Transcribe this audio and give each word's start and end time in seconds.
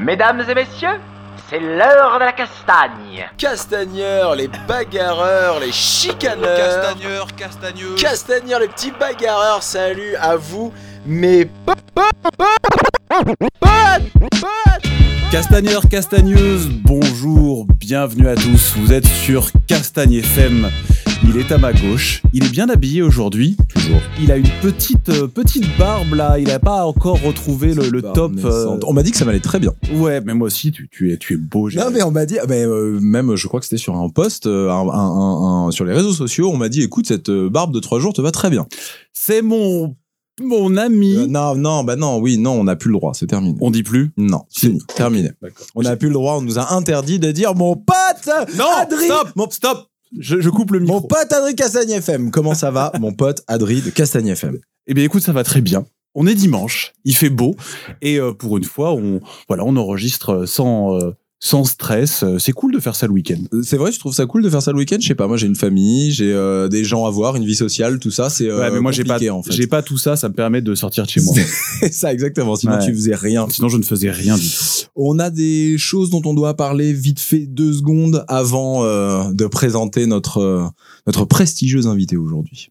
Mesdames 0.00 0.42
et 0.48 0.54
messieurs, 0.54 0.98
c'est 1.48 1.60
l'heure 1.60 2.18
de 2.18 2.24
la 2.24 2.32
castagne. 2.32 3.28
Castagneurs, 3.36 4.34
les 4.34 4.48
bagarreurs, 4.66 5.60
les 5.60 5.72
chicaneurs. 5.72 6.56
Castagneur, 6.56 7.26
castagneux. 7.36 7.94
Castagneurs, 7.96 8.60
les 8.60 8.68
petits 8.68 8.92
bagarreurs, 8.92 9.62
salut 9.62 10.16
à 10.16 10.36
vous, 10.36 10.72
mes 11.06 11.44
potes. 11.44 11.78
Castagneurs, 15.30 15.88
castagneuses, 15.88 16.68
bonjour, 16.68 17.66
bienvenue 17.76 18.28
à 18.28 18.34
tous. 18.34 18.74
Vous 18.76 18.92
êtes 18.92 19.06
sur 19.06 19.50
Castagne 19.68 20.14
FM. 20.14 20.68
Il 21.32 21.36
est 21.38 21.52
à 21.52 21.58
ma 21.58 21.72
gauche. 21.72 22.22
Il 22.32 22.44
est 22.44 22.48
bien 22.48 22.68
habillé 22.68 23.02
aujourd'hui. 23.02 23.56
Toujours. 23.72 24.00
Il 24.20 24.32
a 24.32 24.36
une 24.36 24.48
petite 24.62 25.08
euh, 25.10 25.28
petite 25.28 25.64
barbe 25.78 26.14
là. 26.14 26.38
Il 26.40 26.48
n'a 26.48 26.58
pas 26.58 26.84
encore 26.84 27.22
retrouvé 27.22 27.72
le, 27.72 27.88
le 27.88 28.02
top. 28.02 28.32
euh, 28.44 28.76
On 28.86 28.92
m'a 28.92 29.04
dit 29.04 29.12
que 29.12 29.16
ça 29.16 29.24
m'allait 29.24 29.38
très 29.38 29.60
bien. 29.60 29.72
Ouais, 29.94 30.20
mais 30.20 30.34
moi 30.34 30.48
aussi, 30.48 30.72
tu, 30.72 30.88
tu 30.90 31.12
es 31.12 31.18
tu 31.18 31.34
es 31.34 31.36
beau. 31.36 31.68
j'ai- 31.68 31.78
Non 31.78 31.90
mais 31.92 32.02
on 32.02 32.10
m'a 32.10 32.26
dit, 32.26 32.36
mais 32.48 32.64
euh, 32.66 32.98
même 33.00 33.36
je 33.36 33.46
crois 33.46 33.60
que 33.60 33.66
c'était 33.66 33.76
sur 33.78 33.94
un 33.96 34.08
post, 34.08 34.46
euh, 34.46 34.70
un, 34.70 34.88
un- 34.88 34.90
un- 34.90 35.66
un- 35.68 35.70
sur 35.70 35.84
les 35.84 35.92
réseaux 35.92 36.12
sociaux, 36.12 36.50
on 36.52 36.56
m'a 36.56 36.68
dit, 36.68 36.82
écoute, 36.82 37.06
cette 37.06 37.28
euh, 37.30 37.48
barbe 37.48 37.72
de 37.72 37.78
trois 37.78 38.00
jours 38.00 38.12
te 38.12 38.20
va 38.20 38.32
très 38.32 38.50
bien. 38.50 38.66
C'est 39.12 39.42
mon 39.42 39.94
mon 40.42 40.76
ami. 40.78 41.16
Euh, 41.16 41.26
non, 41.26 41.54
non, 41.54 41.84
bah 41.84 41.96
non, 41.96 42.18
oui, 42.18 42.38
non, 42.38 42.52
on 42.52 42.64
n'a 42.64 42.74
plus 42.74 42.88
le 42.90 42.96
droit, 42.96 43.12
c'est 43.14 43.26
terminé. 43.26 43.56
On 43.60 43.70
dit 43.70 43.82
plus? 43.82 44.10
Non, 44.16 44.40
fini, 44.50 44.80
terminé. 44.96 45.30
D'accord. 45.42 45.66
On 45.74 45.82
n'a 45.82 45.96
plus 45.96 46.08
le 46.08 46.14
droit, 46.14 46.36
on 46.38 46.42
nous 46.42 46.58
a 46.58 46.72
interdit 46.74 47.18
de 47.18 47.30
dire 47.30 47.54
mon 47.54 47.76
pote 47.76 48.28
Non, 48.56 48.64
stop, 49.04 49.28
mon, 49.36 49.50
stop. 49.50 49.86
Je, 50.18 50.40
je 50.40 50.50
coupe 50.50 50.72
le 50.72 50.80
micro. 50.80 51.00
mon 51.00 51.06
pote 51.06 51.32
Adri 51.32 51.54
Castagne 51.54 51.90
FM. 51.90 52.30
Comment 52.30 52.54
ça 52.54 52.70
va, 52.70 52.92
mon 53.00 53.12
pote 53.12 53.42
Adri 53.46 53.80
de 53.82 53.90
Castagne 53.90 54.28
FM 54.28 54.58
Eh 54.86 54.94
bien, 54.94 55.04
écoute, 55.04 55.22
ça 55.22 55.32
va 55.32 55.44
très 55.44 55.60
bien. 55.60 55.86
On 56.14 56.26
est 56.26 56.34
dimanche, 56.34 56.92
il 57.04 57.14
fait 57.16 57.30
beau, 57.30 57.54
et 58.02 58.18
euh, 58.18 58.32
pour 58.32 58.56
une 58.58 58.64
fois, 58.64 58.92
on 58.94 59.20
voilà, 59.46 59.64
on 59.64 59.76
enregistre 59.76 60.44
sans 60.44 60.98
euh, 60.98 61.12
sans 61.42 61.64
stress. 61.64 62.22
Euh, 62.22 62.38
C'est 62.38 62.52
cool 62.52 62.72
de 62.72 62.78
faire 62.78 62.94
ça 62.94 63.06
le 63.06 63.12
week-end. 63.14 63.38
Euh, 63.54 63.62
C'est 63.62 63.78
vrai, 63.78 63.90
je 63.92 63.98
trouve 63.98 64.14
ça 64.14 64.26
cool 64.26 64.42
de 64.42 64.50
faire 64.50 64.60
ça 64.62 64.72
le 64.72 64.78
week-end. 64.78 64.98
Je 65.00 65.06
sais 65.08 65.14
pas, 65.14 65.26
moi 65.26 65.38
j'ai 65.38 65.46
une 65.46 65.56
famille, 65.56 66.12
j'ai 66.12 66.32
euh, 66.32 66.68
des 66.68 66.84
gens 66.84 67.06
à 67.06 67.10
voir, 67.10 67.34
une 67.36 67.44
vie 67.46 67.54
sociale, 67.56 67.98
tout 67.98 68.10
ça, 68.10 68.28
c'est 68.28 68.48
euh, 68.48 68.58
ouais, 68.60 68.70
mais 68.70 68.80
moi 68.80 68.92
j'ai 68.92 69.04
pas 69.04 69.18
en 69.30 69.42
fait. 69.42 69.52
j'ai 69.52 69.66
pas 69.66 69.82
tout 69.82 69.96
ça. 69.98 70.16
Ça 70.16 70.28
me 70.28 70.34
permet 70.34 70.60
de 70.60 70.74
sortir 70.74 71.04
de 71.04 71.10
chez 71.10 71.20
moi. 71.22 71.34
C'est 71.80 71.92
ça 71.94 72.12
exactement. 72.12 72.56
Sinon 72.56 72.74
Ouais. 72.74 72.84
tu 72.84 72.92
faisais 72.92 73.14
rien. 73.14 73.46
Sinon, 73.50 73.68
je 73.70 73.78
ne 73.78 73.82
faisais 73.82 74.10
rien 74.10 74.36
du 74.36 74.46
tout. 74.48 74.64
On 74.96 75.18
a 75.18 75.30
des 75.30 75.78
choses 75.78 76.10
dont 76.10 76.20
on 76.26 76.34
doit 76.34 76.54
parler 76.54 76.92
vite 76.92 77.20
fait 77.20 77.46
deux 77.46 77.72
secondes 77.72 78.24
avant 78.28 78.84
euh, 78.84 79.32
de 79.32 79.46
présenter 79.46 80.06
notre 80.06 80.38
euh, 80.38 80.64
notre 81.06 81.24
prestigieuse 81.24 81.86
invité 81.86 82.16
aujourd'hui. 82.18 82.68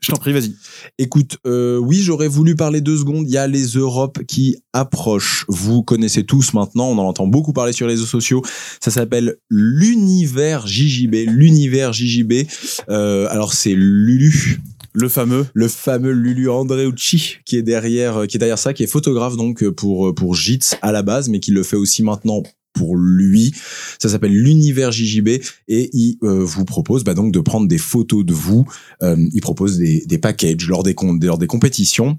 Je 0.00 0.12
t'en 0.12 0.18
prie, 0.18 0.32
vas-y. 0.32 0.54
Écoute, 0.98 1.38
euh, 1.46 1.76
oui, 1.78 2.00
j'aurais 2.02 2.28
voulu 2.28 2.54
parler 2.54 2.80
deux 2.80 2.96
secondes. 2.96 3.24
Il 3.26 3.32
y 3.32 3.36
a 3.36 3.48
les 3.48 3.66
Europes 3.66 4.20
qui 4.28 4.56
approchent. 4.72 5.44
Vous 5.48 5.82
connaissez 5.82 6.24
tous 6.24 6.54
maintenant, 6.54 6.86
on 6.88 6.98
en 6.98 7.06
entend 7.08 7.26
beaucoup 7.26 7.52
parler 7.52 7.72
sur 7.72 7.86
les 7.86 7.94
réseaux 7.94 8.06
sociaux. 8.06 8.42
Ça 8.80 8.92
s'appelle 8.92 9.36
l'univers 9.50 10.66
JJB. 10.66 11.14
L'univers 11.26 11.92
JJB. 11.92 12.46
Euh, 12.88 13.26
alors 13.30 13.52
c'est 13.54 13.74
Lulu, 13.74 14.60
Le 14.92 15.08
fameux. 15.08 15.46
le 15.52 15.66
fameux 15.68 16.12
Lulu 16.12 16.48
Andreucci 16.48 17.38
qui 17.44 17.56
est 17.56 17.62
derrière, 17.62 18.26
qui 18.28 18.36
est 18.36 18.38
derrière 18.40 18.58
ça, 18.58 18.72
qui 18.72 18.84
est 18.84 18.88
photographe 18.88 19.36
donc 19.36 19.68
pour 19.70 20.14
pour 20.14 20.34
JITS 20.36 20.76
à 20.80 20.92
la 20.92 21.02
base, 21.02 21.28
mais 21.28 21.40
qui 21.40 21.50
le 21.50 21.64
fait 21.64 21.76
aussi 21.76 22.04
maintenant 22.04 22.42
pour 22.78 22.96
lui. 22.96 23.52
Ça 23.98 24.08
s'appelle 24.08 24.32
l'univers 24.32 24.92
JJB 24.92 25.28
et 25.68 25.90
il 25.92 26.18
euh, 26.22 26.44
vous 26.44 26.64
propose 26.64 27.02
bah, 27.02 27.14
donc 27.14 27.32
de 27.32 27.40
prendre 27.40 27.66
des 27.66 27.78
photos 27.78 28.24
de 28.24 28.32
vous. 28.32 28.66
Euh, 29.02 29.16
il 29.32 29.40
propose 29.40 29.78
des, 29.78 30.04
des 30.06 30.18
packages 30.18 30.68
lors 30.68 30.82
des, 30.82 30.94
lors 31.22 31.38
des 31.38 31.46
compétitions. 31.46 32.18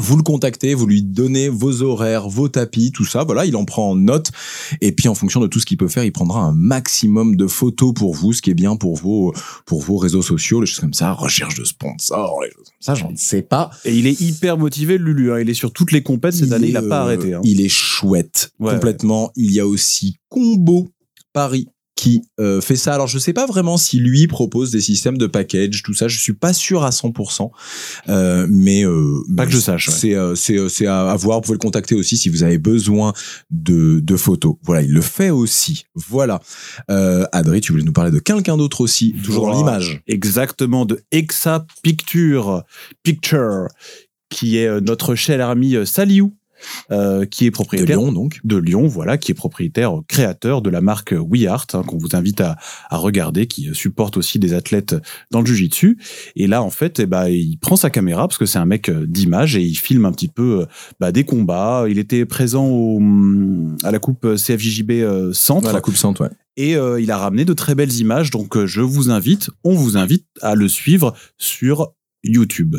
Vous 0.00 0.16
le 0.16 0.22
contactez, 0.22 0.74
vous 0.74 0.86
lui 0.86 1.02
donnez 1.02 1.48
vos 1.48 1.82
horaires, 1.82 2.28
vos 2.28 2.48
tapis, 2.48 2.90
tout 2.90 3.04
ça. 3.04 3.22
Voilà, 3.24 3.44
il 3.44 3.54
en 3.54 3.64
prend 3.64 3.90
en 3.90 3.96
note. 3.96 4.30
Et 4.80 4.92
puis, 4.92 5.08
en 5.08 5.14
fonction 5.14 5.40
de 5.40 5.46
tout 5.46 5.60
ce 5.60 5.66
qu'il 5.66 5.76
peut 5.76 5.88
faire, 5.88 6.04
il 6.04 6.10
prendra 6.12 6.40
un 6.40 6.52
maximum 6.52 7.36
de 7.36 7.46
photos 7.46 7.92
pour 7.94 8.14
vous, 8.14 8.32
ce 8.32 8.40
qui 8.42 8.50
est 8.50 8.54
bien 8.54 8.76
pour 8.76 8.96
vos, 8.96 9.34
pour 9.66 9.82
vos 9.82 9.96
réseaux 9.98 10.22
sociaux, 10.22 10.60
les 10.60 10.66
choses 10.66 10.80
comme 10.80 10.94
ça, 10.94 11.12
recherche 11.12 11.54
de 11.58 11.64
sponsors, 11.64 12.40
les 12.42 12.48
choses 12.50 12.64
comme 12.68 12.74
ça, 12.80 12.94
j'en 12.94 13.12
sais 13.14 13.42
pas. 13.42 13.70
Et 13.84 13.94
il 13.96 14.06
est 14.06 14.20
hyper 14.20 14.56
motivé, 14.58 14.96
Lulu. 14.98 15.32
hein. 15.32 15.40
Il 15.40 15.50
est 15.50 15.54
sur 15.54 15.72
toutes 15.72 15.92
les 15.92 16.02
compètes 16.02 16.34
cette 16.34 16.52
année. 16.52 16.68
Il 16.68 16.74
n'a 16.74 16.80
est, 16.80 16.88
pas 16.88 17.00
euh, 17.00 17.04
arrêté. 17.04 17.34
hein. 17.34 17.40
Il 17.44 17.60
est 17.60 17.68
chouette, 17.68 18.52
Ouais, 18.58 18.72
complètement. 18.72 19.30
Il 19.36 19.52
y 19.52 19.60
a 19.60 19.66
aussi 19.66 20.16
Combo 20.28 20.88
Paris 21.32 21.68
qui 22.00 22.22
euh, 22.40 22.62
fait 22.62 22.76
ça. 22.76 22.94
Alors 22.94 23.08
je 23.08 23.18
sais 23.18 23.34
pas 23.34 23.44
vraiment 23.44 23.76
si 23.76 23.98
lui 24.00 24.26
propose 24.26 24.70
des 24.70 24.80
systèmes 24.80 25.18
de 25.18 25.26
package, 25.26 25.82
tout 25.82 25.92
ça. 25.92 26.08
Je 26.08 26.18
suis 26.18 26.32
pas 26.32 26.54
sûr 26.54 26.82
à 26.82 26.88
100%, 26.88 27.50
euh, 28.08 28.46
mais 28.48 28.86
euh, 28.86 29.22
Pas 29.36 29.44
que 29.44 29.52
je 29.52 29.58
sache, 29.58 29.88
ouais. 29.88 29.94
C'est 29.94 30.16
c'est 30.34 30.68
c'est 30.70 30.86
à, 30.86 31.10
à 31.10 31.16
voir. 31.16 31.36
Vous 31.36 31.42
pouvez 31.42 31.56
le 31.56 31.58
contacter 31.58 31.94
aussi 31.94 32.16
si 32.16 32.30
vous 32.30 32.42
avez 32.42 32.56
besoin 32.56 33.12
de 33.50 34.00
de 34.00 34.16
photos. 34.16 34.54
Voilà, 34.62 34.80
il 34.80 34.90
le 34.94 35.02
fait 35.02 35.28
aussi. 35.28 35.84
Voilà. 35.94 36.40
Adri, 36.88 37.60
tu 37.60 37.72
voulais 37.72 37.84
nous 37.84 37.92
parler 37.92 38.10
de 38.10 38.18
quelqu'un 38.18 38.56
d'autre 38.56 38.80
aussi, 38.80 39.14
toujours 39.22 39.50
dans 39.50 39.58
l'image. 39.58 40.00
Exactement, 40.06 40.86
de 40.86 41.02
Exa 41.12 41.66
Picture, 41.82 42.64
Picture, 43.02 43.68
qui 44.30 44.56
est 44.56 44.80
notre 44.80 45.14
cher 45.16 45.46
ami 45.46 45.76
Saliou, 45.84 46.32
euh, 46.90 47.24
qui 47.26 47.46
est 47.46 47.50
De 47.50 47.54
propriétaire 47.54 47.98
Lyon 47.98 48.12
donc. 48.12 48.40
de 48.44 48.56
Lyon, 48.56 48.86
voilà, 48.86 49.18
qui 49.18 49.32
est 49.32 49.34
propriétaire, 49.34 50.00
créateur 50.08 50.62
de 50.62 50.70
la 50.70 50.80
marque 50.80 51.12
WeArt, 51.12 51.66
hein, 51.74 51.82
qu'on 51.86 51.98
vous 51.98 52.14
invite 52.14 52.40
à, 52.40 52.56
à 52.90 52.96
regarder, 52.96 53.46
qui 53.46 53.68
euh, 53.68 53.74
supporte 53.74 54.16
aussi 54.16 54.38
des 54.38 54.54
athlètes 54.54 54.96
dans 55.30 55.40
le 55.40 55.46
jujitsu. 55.46 55.98
Et 56.36 56.46
là, 56.46 56.62
en 56.62 56.70
fait, 56.70 57.00
eh 57.00 57.06
ben, 57.06 57.28
il 57.28 57.58
prend 57.58 57.76
sa 57.76 57.90
caméra 57.90 58.28
parce 58.28 58.38
que 58.38 58.46
c'est 58.46 58.58
un 58.58 58.66
mec 58.66 58.88
euh, 58.88 59.06
d'image 59.06 59.56
et 59.56 59.62
il 59.62 59.76
filme 59.76 60.04
un 60.04 60.12
petit 60.12 60.28
peu 60.28 60.66
bah, 60.98 61.12
des 61.12 61.24
combats. 61.24 61.86
Il 61.88 61.98
était 61.98 62.24
présent 62.26 62.66
au, 62.66 62.96
hum, 62.96 63.76
à 63.82 63.90
la 63.90 63.98
coupe 63.98 64.26
CFJJB 64.36 65.32
Centre 65.32 65.60
Ouais, 65.66 65.72
la 65.72 65.80
coupe 65.80 65.96
centre, 65.96 66.22
ouais. 66.22 66.30
et 66.56 66.76
euh, 66.76 67.00
il 67.00 67.10
a 67.10 67.18
ramené 67.18 67.44
de 67.44 67.52
très 67.52 67.74
belles 67.74 67.92
images. 67.94 68.30
Donc, 68.30 68.56
euh, 68.56 68.66
je 68.66 68.80
vous 68.80 69.10
invite, 69.10 69.50
on 69.64 69.74
vous 69.74 69.96
invite 69.96 70.26
à 70.42 70.54
le 70.54 70.68
suivre 70.68 71.14
sur 71.38 71.92
YouTube. 72.22 72.76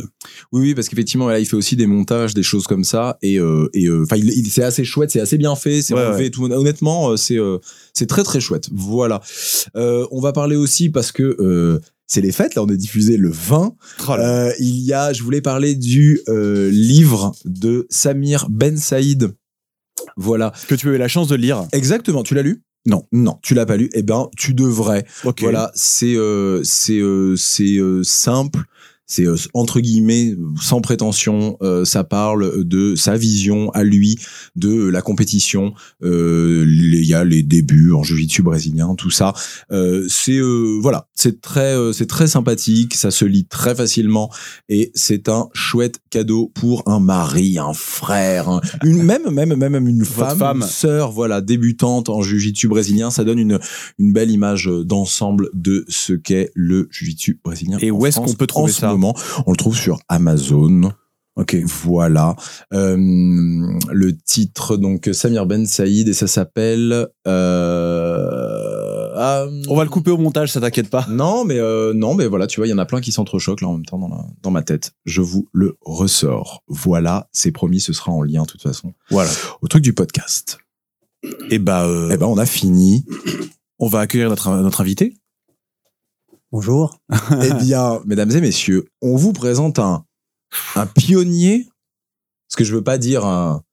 Oui, 0.51 0.61
oui, 0.61 0.75
parce 0.75 0.87
qu'effectivement, 0.89 1.27
là, 1.27 1.39
il 1.39 1.45
fait 1.45 1.55
aussi 1.55 1.75
des 1.75 1.87
montages, 1.87 2.33
des 2.33 2.43
choses 2.43 2.67
comme 2.67 2.83
ça, 2.83 3.17
et 3.21 3.39
euh, 3.39 3.69
et 3.73 3.87
euh, 3.87 4.03
enfin, 4.03 4.21
c'est 4.49 4.63
assez 4.63 4.83
chouette, 4.83 5.11
c'est 5.11 5.19
assez 5.19 5.37
bien 5.37 5.55
fait, 5.55 5.81
c'est 5.81 5.93
Ouais, 5.93 6.29
tout. 6.29 6.45
Honnêtement, 6.45 7.11
euh, 7.11 7.17
c'est 7.17 7.37
euh, 7.39 7.57
c'est 7.93 8.07
très 8.07 8.23
très 8.23 8.39
chouette. 8.39 8.69
Voilà. 8.71 9.21
On 9.75 10.19
va 10.21 10.33
parler 10.33 10.55
aussi 10.55 10.89
parce 10.89 11.11
que 11.11 11.79
c'est 12.07 12.21
les 12.21 12.31
fêtes. 12.31 12.55
Là, 12.55 12.63
on 12.63 12.67
est 12.67 12.77
diffusé 12.77 13.17
le 13.17 13.29
20. 13.31 13.73
Oh 14.09 14.15
là. 14.15 14.47
Euh, 14.47 14.53
il 14.59 14.79
y 14.79 14.93
a, 14.93 15.13
je 15.13 15.23
voulais 15.23 15.41
parler 15.41 15.75
du 15.75 16.19
livre 16.27 17.33
de 17.45 17.87
Samir 17.89 18.47
Ben 18.49 18.77
Saïd. 18.77 19.33
Voilà. 20.17 20.51
que 20.67 20.75
tu 20.75 20.89
as 20.89 20.93
eu 20.93 20.97
la 20.97 21.07
chance 21.07 21.27
de 21.27 21.35
lire. 21.35 21.65
Exactement. 21.71 22.23
Tu 22.23 22.33
l'as 22.35 22.41
lu? 22.41 22.63
Non. 22.85 23.05
Non, 23.11 23.37
tu 23.43 23.53
l'as 23.53 23.65
pas 23.65 23.77
lu. 23.77 23.89
Eh 23.93 24.01
ben, 24.01 24.27
tu 24.37 24.53
devrais. 24.53 25.05
Voilà, 25.39 25.71
c'est 25.75 26.15
c'est 26.63 27.01
c'est 27.37 27.79
simple, 28.03 28.59
c'est 29.13 29.25
euh, 29.27 29.35
entre 29.53 29.81
guillemets 29.81 30.35
sans 30.61 30.79
prétention. 30.79 31.57
euh, 31.61 31.83
ça 31.83 32.03
parle 32.05 32.63
de 32.63 32.95
sa 32.95 33.17
vision 33.17 33.69
à 33.71 33.83
lui 33.83 34.17
de 34.55 34.87
la 34.87 35.01
compétition. 35.01 35.73
Euh, 36.01 36.65
Il 36.67 37.05
y 37.05 37.13
a 37.13 37.23
les 37.25 37.43
débuts 37.43 37.91
en 37.91 38.03
jiu-jitsu 38.03 38.41
brésilien, 38.41 38.95
tout 38.95 39.09
ça. 39.09 39.33
Euh, 39.71 40.05
c'est 40.09 40.37
euh, 40.37 40.79
voilà, 40.81 41.07
c'est 41.15 41.41
très 41.41 41.75
euh, 41.75 41.91
c'est 41.93 42.05
très 42.07 42.27
sympathique. 42.27 42.93
Ça 42.95 43.11
se 43.11 43.25
lit 43.25 43.45
très 43.45 43.75
facilement 43.75 44.29
et 44.69 44.91
c'est 44.95 45.27
un 45.27 45.49
chouette 45.53 45.99
cadeau 46.09 46.51
pour 46.55 46.83
un 46.87 46.99
mari, 46.99 47.57
un 47.59 47.73
frère, 47.73 48.47
un- 48.49 48.61
une 48.83 49.03
même 49.11 49.29
même 49.29 49.55
même 49.55 49.71
même 49.73 49.87
une 49.87 50.05
femme, 50.05 50.37
femme. 50.39 50.61
une 50.61 50.67
sœur, 50.67 51.11
voilà, 51.11 51.41
débutante 51.41 52.07
en 52.09 52.21
jiu-jitsu 52.21 52.67
brésilien. 52.69 53.11
Ça 53.11 53.23
donne 53.25 53.39
une 53.39 53.59
une 53.99 54.13
belle 54.13 54.31
image 54.31 54.69
d'ensemble 54.85 55.49
de 55.53 55.85
ce 55.89 56.13
qu'est 56.13 56.51
le 56.55 56.87
jiu-jitsu 56.91 57.39
brésilien. 57.43 57.77
Et 57.81 57.91
où 57.91 58.05
est-ce 58.05 58.19
qu'on 58.19 58.33
peut 58.33 58.47
trouver 58.47 58.71
ça? 58.71 58.89
Moment 59.01 59.15
On 59.47 59.51
le 59.51 59.57
trouve 59.57 59.75
sur 59.75 59.99
Amazon. 60.09 60.91
Ok. 61.37 61.55
Voilà. 61.83 62.35
Euh, 62.73 62.95
le 62.97 64.11
titre, 64.25 64.75
donc, 64.77 65.09
Samir 65.13 65.45
Ben 65.45 65.65
Saïd, 65.65 66.07
et 66.09 66.13
ça 66.13 66.27
s'appelle... 66.27 67.07
Euh, 67.27 69.09
ah, 69.15 69.45
On 69.69 69.75
va 69.75 69.83
le 69.83 69.89
couper 69.89 70.11
au 70.11 70.17
montage, 70.17 70.51
ça 70.51 70.59
t'inquiète 70.61 70.89
pas. 70.89 71.05
Non, 71.09 71.45
mais 71.45 71.57
euh, 71.59 71.93
non, 71.93 72.15
mais 72.15 72.27
voilà, 72.27 72.47
tu 72.47 72.59
vois, 72.59 72.67
il 72.67 72.69
y 72.69 72.73
en 72.73 72.77
a 72.77 72.85
plein 72.85 73.01
qui 73.01 73.11
s'entrechoquent 73.11 73.61
là 73.61 73.67
en 73.69 73.73
même 73.73 73.85
temps 73.85 73.99
dans, 73.99 74.07
la- 74.09 74.25
dans 74.41 74.51
ma 74.51 74.61
tête. 74.61 74.91
Je 75.05 75.21
vous 75.21 75.47
le 75.53 75.77
ressors. 75.81 76.63
Voilà, 76.67 77.29
c'est 77.31 77.51
promis, 77.51 77.79
ce 77.79 77.93
sera 77.93 78.11
en 78.11 78.21
lien 78.23 78.43
de 78.43 78.47
toute 78.47 78.61
façon. 78.61 78.93
Voilà. 79.09 79.29
Au 79.61 79.67
truc 79.67 79.83
du 79.83 79.93
podcast. 79.93 80.57
Et 81.49 81.59
bah, 81.59 81.85
euh, 81.85 82.09
Eh 82.11 82.17
ben, 82.17 82.25
on 82.25 82.37
a 82.37 82.45
fini. 82.45 83.05
on 83.79 83.87
va 83.87 83.99
accueillir 83.99 84.29
notre, 84.29 84.49
notre 84.49 84.81
invité. 84.81 85.13
Bonjour. 86.51 86.99
eh 87.41 87.53
bien, 87.63 88.01
mesdames 88.05 88.31
et 88.31 88.41
messieurs, 88.41 88.85
on 89.01 89.15
vous 89.15 89.31
présente 89.31 89.79
un, 89.79 90.03
un 90.75 90.85
pionnier, 90.85 91.69
parce 92.49 92.57
que 92.57 92.65
je 92.65 92.75
veux 92.75 92.83
pas 92.83 92.97
dire 92.97 93.25
un, 93.25 93.63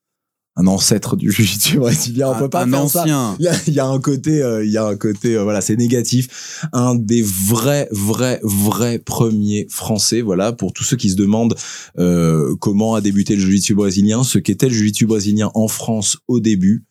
un 0.54 0.66
ancêtre 0.68 1.16
du 1.16 1.32
jiu-jitsu 1.32 1.78
brésilien. 1.78 2.30
On 2.30 2.38
peut 2.38 2.48
pas 2.48 2.62
un 2.62 2.70
faire 2.70 2.88
ça. 2.88 3.02
ancien. 3.02 3.36
Il 3.40 3.46
y 3.46 3.48
a, 3.48 3.54
il 3.66 3.74
y 3.74 3.80
a 3.80 3.86
un 3.86 3.98
côté, 3.98 4.42
euh, 4.44 4.64
il 4.64 4.70
y 4.70 4.76
a 4.76 4.86
un 4.86 4.94
côté, 4.96 5.34
euh, 5.34 5.42
voilà, 5.42 5.60
c'est 5.60 5.74
négatif. 5.74 6.64
Un 6.72 6.94
des 6.94 7.20
vrais, 7.20 7.88
vrais, 7.90 8.38
vrais 8.44 9.00
premiers 9.00 9.66
français, 9.68 10.20
voilà, 10.20 10.52
pour 10.52 10.72
tous 10.72 10.84
ceux 10.84 10.96
qui 10.96 11.10
se 11.10 11.16
demandent 11.16 11.56
euh, 11.98 12.54
comment 12.60 12.94
a 12.94 13.00
débuté 13.00 13.34
le 13.34 13.40
jiu-jitsu 13.40 13.74
brésilien, 13.74 14.22
ce 14.22 14.38
qu'était 14.38 14.68
le 14.68 14.74
jiu-jitsu 14.74 15.06
brésilien 15.06 15.50
en 15.54 15.66
France 15.66 16.18
au 16.28 16.38
début, 16.38 16.84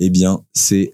eh 0.00 0.10
bien, 0.10 0.40
c'est 0.52 0.92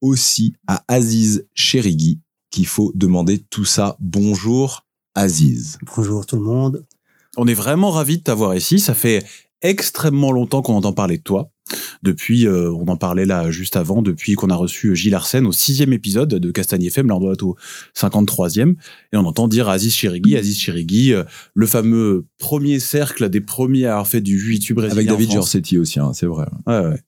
aussi 0.00 0.54
à 0.68 0.84
Aziz 0.86 1.46
Cherigui 1.54 2.20
qu'il 2.50 2.66
faut 2.66 2.92
demander 2.94 3.38
tout 3.38 3.64
ça. 3.64 3.96
Bonjour, 4.00 4.86
Aziz. 5.14 5.78
Bonjour 5.96 6.26
tout 6.26 6.36
le 6.36 6.42
monde. 6.42 6.86
On 7.36 7.46
est 7.46 7.54
vraiment 7.54 7.90
ravis 7.90 8.18
de 8.18 8.22
t'avoir 8.22 8.54
ici. 8.54 8.78
Ça 8.78 8.94
fait 8.94 9.24
extrêmement 9.62 10.32
longtemps 10.32 10.62
qu'on 10.62 10.74
entend 10.74 10.92
parler 10.92 11.18
de 11.18 11.22
toi. 11.22 11.50
Depuis, 12.02 12.46
euh, 12.46 12.72
on 12.72 12.86
en 12.86 12.96
parlait 12.96 13.26
là 13.26 13.50
juste 13.50 13.76
avant, 13.76 14.00
depuis 14.00 14.34
qu'on 14.34 14.48
a 14.48 14.54
reçu 14.54 14.96
Gilles 14.96 15.14
Arsène 15.14 15.46
au 15.46 15.52
sixième 15.52 15.92
épisode 15.92 16.30
de 16.30 16.50
Castagne 16.50 16.84
FM, 16.84 17.08
là 17.08 17.16
on 17.16 17.20
doit 17.20 17.34
être 17.34 17.42
au 17.42 17.56
53e, 17.94 18.76
et 19.12 19.16
on 19.16 19.26
entend 19.26 19.48
dire 19.48 19.68
Aziz 19.68 19.92
Chirigui, 19.92 20.36
Aziz 20.36 20.56
Chirigui, 20.56 21.12
euh, 21.12 21.24
le 21.54 21.66
fameux 21.66 22.26
premier 22.38 22.80
cercle 22.80 23.28
des 23.28 23.40
premiers 23.42 23.84
à 23.84 23.92
avoir 23.92 24.08
fait 24.08 24.22
du 24.22 24.38
jiu-jitsu 24.38 24.74
brésilien. 24.74 24.96
Avec 24.96 25.08
David. 25.08 25.30
Giorsetti 25.30 25.76
aussi, 25.76 26.00
hein, 26.00 26.12
c'est 26.14 26.26
vrai. 26.26 26.46
Ouais, 26.66 26.80
ouais. 26.80 27.00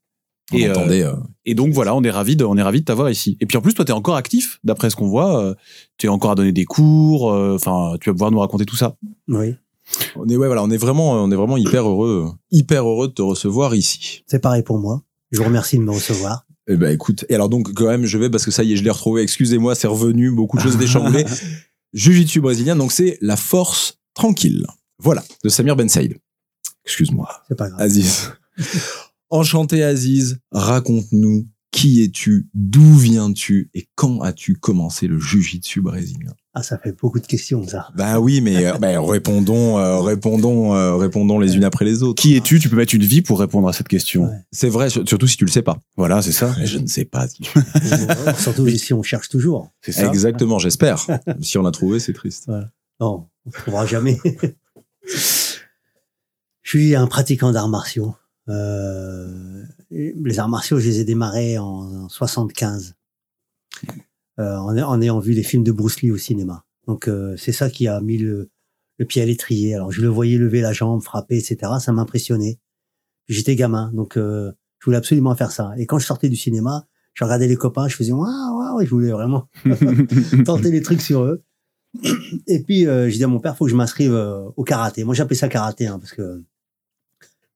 Et, 0.52 0.66
euh, 0.66 0.72
entendait, 0.72 1.02
euh, 1.04 1.14
Et 1.44 1.54
donc 1.54 1.72
voilà, 1.72 1.94
on 1.94 2.02
est 2.02 2.10
ravis 2.10 2.36
de, 2.36 2.44
on 2.44 2.56
est 2.56 2.62
ravis 2.62 2.80
de 2.80 2.84
t'avoir 2.84 3.10
ici. 3.10 3.36
Et 3.40 3.46
puis 3.46 3.56
en 3.56 3.60
plus, 3.60 3.74
toi, 3.74 3.84
t'es 3.84 3.92
encore 3.92 4.16
actif, 4.16 4.58
d'après 4.64 4.90
ce 4.90 4.96
qu'on 4.96 5.08
voit. 5.08 5.42
euh, 5.44 5.54
tu 5.98 6.06
es 6.06 6.08
encore 6.08 6.32
à 6.32 6.34
donner 6.34 6.52
des 6.52 6.64
cours. 6.64 7.32
euh, 7.32 7.54
Enfin, 7.54 7.96
tu 8.00 8.10
vas 8.10 8.14
pouvoir 8.14 8.30
nous 8.30 8.38
raconter 8.40 8.64
tout 8.66 8.76
ça. 8.76 8.96
Oui, 9.28 9.54
on 10.16 10.26
est, 10.28 10.36
ouais, 10.36 10.46
voilà, 10.46 10.62
on 10.62 10.70
est 10.70 10.76
vraiment, 10.76 11.12
on 11.12 11.30
est 11.30 11.34
vraiment 11.36 11.56
hyper 11.56 11.88
heureux, 11.88 12.32
hyper 12.50 12.88
heureux 12.88 13.08
de 13.08 13.12
te 13.12 13.22
recevoir 13.22 13.74
ici. 13.74 14.22
c'est 14.26 14.38
pareil 14.40 14.62
pour 14.62 14.78
moi. 14.78 15.02
Je 15.32 15.38
vous 15.38 15.44
remercie 15.44 15.78
de 15.78 15.82
me 15.82 15.90
recevoir. 15.92 16.46
Eh 16.68 16.76
ben 16.76 16.92
écoute, 16.92 17.24
et 17.28 17.34
alors 17.34 17.48
donc 17.48 17.72
quand 17.72 17.86
même 17.86 18.04
je 18.06 18.16
vais 18.18 18.30
parce 18.30 18.44
que 18.44 18.50
ça 18.52 18.62
y 18.62 18.72
est, 18.72 18.76
je 18.76 18.84
l'ai 18.84 18.90
retrouvé. 18.90 19.22
Excusez-moi, 19.22 19.74
c'est 19.74 19.88
revenu, 19.88 20.30
beaucoup 20.30 20.56
de 20.56 20.62
choses 20.62 20.76
déchamboulées. 20.78 21.24
Jiu-jitsu 21.94 22.40
brésilien, 22.40 22.76
donc 22.76 22.92
c'est 22.92 23.18
la 23.20 23.36
force 23.36 23.98
tranquille. 24.14 24.66
Voilà, 25.00 25.24
de 25.42 25.48
Samir 25.48 25.74
Ben 25.74 25.88
Saïd. 25.88 26.16
Excuse-moi, 26.84 27.28
C'est 27.48 27.56
pas 27.56 27.68
grave. 27.68 27.80
Aziz. 27.80 28.30
Enchanté 29.30 29.84
Aziz, 29.84 30.38
raconte-nous 30.50 31.46
qui 31.70 32.02
es-tu, 32.02 32.48
d'où 32.52 32.96
viens-tu? 32.96 33.70
Et 33.74 33.88
quand 33.94 34.22
as-tu 34.22 34.54
commencé 34.54 35.06
le 35.06 35.20
jiu-jitsu 35.20 35.80
brésilien? 35.82 36.32
Ah, 36.52 36.64
ça 36.64 36.78
fait 36.78 36.90
beaucoup 37.00 37.20
de 37.20 37.26
questions, 37.28 37.64
ça. 37.64 37.90
Bah 37.94 38.18
oui, 38.18 38.40
mais 38.40 38.66
euh, 38.66 38.72
bah, 38.80 39.00
répondons, 39.00 39.78
euh, 39.78 40.00
répondons, 40.00 40.74
euh, 40.74 40.96
répondons 40.96 41.38
les 41.38 41.54
unes 41.56 41.62
après 41.62 41.84
les 41.84 42.02
autres. 42.02 42.20
Qui 42.20 42.34
es-tu? 42.34 42.58
Tu 42.58 42.68
peux 42.68 42.74
mettre 42.74 42.92
une 42.96 43.04
vie 43.04 43.22
pour 43.22 43.38
répondre 43.38 43.68
à 43.68 43.72
cette 43.72 43.86
question. 43.86 44.24
Ouais. 44.24 44.36
C'est 44.50 44.68
vrai, 44.68 44.90
sur- 44.90 45.08
surtout 45.08 45.28
si 45.28 45.36
tu 45.36 45.44
le 45.44 45.50
sais 45.52 45.62
pas. 45.62 45.78
Voilà, 45.96 46.22
c'est 46.22 46.32
ça. 46.32 46.52
Je 46.64 46.78
ne 46.78 46.88
sais 46.88 47.04
pas. 47.04 47.28
Surtout 48.36 48.68
si 48.68 48.92
on 48.92 49.04
cherche 49.04 49.28
toujours. 49.28 49.70
C'est 49.80 49.92
ça. 49.92 50.08
Exactement, 50.08 50.58
j'espère. 50.58 51.06
si 51.40 51.56
on 51.56 51.64
a 51.66 51.70
trouvé, 51.70 52.00
c'est 52.00 52.14
triste. 52.14 52.48
Non, 52.98 53.28
on 53.46 53.50
ne 53.50 53.52
trouvera 53.52 53.86
jamais. 53.86 54.18
je 55.06 56.68
suis 56.68 56.96
un 56.96 57.06
pratiquant 57.06 57.52
d'arts 57.52 57.68
martiaux. 57.68 58.16
Euh, 58.50 59.64
les 59.90 60.38
arts 60.38 60.48
martiaux, 60.48 60.78
je 60.78 60.88
les 60.88 61.00
ai 61.00 61.04
démarrés 61.04 61.58
en, 61.58 62.04
en 62.04 62.08
75. 62.08 62.94
Euh, 64.38 64.56
en, 64.56 64.76
en 64.76 65.02
ayant 65.02 65.18
vu 65.18 65.32
les 65.32 65.42
films 65.42 65.64
de 65.64 65.72
Bruce 65.72 66.00
Lee 66.02 66.10
au 66.10 66.16
cinéma. 66.16 66.64
Donc 66.86 67.08
euh, 67.08 67.36
c'est 67.36 67.52
ça 67.52 67.68
qui 67.68 67.86
a 67.88 68.00
mis 68.00 68.18
le, 68.18 68.50
le 68.98 69.04
pied 69.04 69.20
à 69.22 69.26
l'étrier. 69.26 69.74
Alors 69.74 69.92
je 69.92 70.00
le 70.00 70.08
voyais 70.08 70.38
lever 70.38 70.60
la 70.60 70.72
jambe, 70.72 71.02
frapper, 71.02 71.36
etc. 71.36 71.72
Ça 71.80 71.92
m'impressionnait. 71.92 72.58
J'étais 73.28 73.54
gamin, 73.54 73.92
donc 73.92 74.16
euh, 74.16 74.52
je 74.78 74.86
voulais 74.86 74.96
absolument 74.96 75.34
faire 75.36 75.52
ça. 75.52 75.72
Et 75.76 75.86
quand 75.86 75.98
je 75.98 76.06
sortais 76.06 76.28
du 76.28 76.36
cinéma, 76.36 76.86
je 77.14 77.24
regardais 77.24 77.48
les 77.48 77.56
copains, 77.56 77.86
je 77.86 77.96
faisais 77.96 78.12
waouh, 78.12 78.26
waouh, 78.26 78.84
je 78.84 78.90
voulais 78.90 79.10
vraiment 79.10 79.48
tenter 80.44 80.70
les 80.70 80.82
trucs 80.82 81.00
sur 81.00 81.22
eux. 81.22 81.44
Et 82.46 82.62
puis 82.62 82.86
euh, 82.86 83.08
j'ai 83.08 83.18
dit 83.18 83.24
à 83.24 83.28
mon 83.28 83.40
père, 83.40 83.56
faut 83.56 83.66
que 83.66 83.70
je 83.70 83.76
m'inscrive 83.76 84.14
euh, 84.14 84.48
au 84.56 84.64
karaté. 84.64 85.04
Moi 85.04 85.14
j'appelais 85.14 85.36
ça 85.36 85.48
karaté 85.48 85.86
hein, 85.86 85.98
parce 85.98 86.12
que 86.12 86.42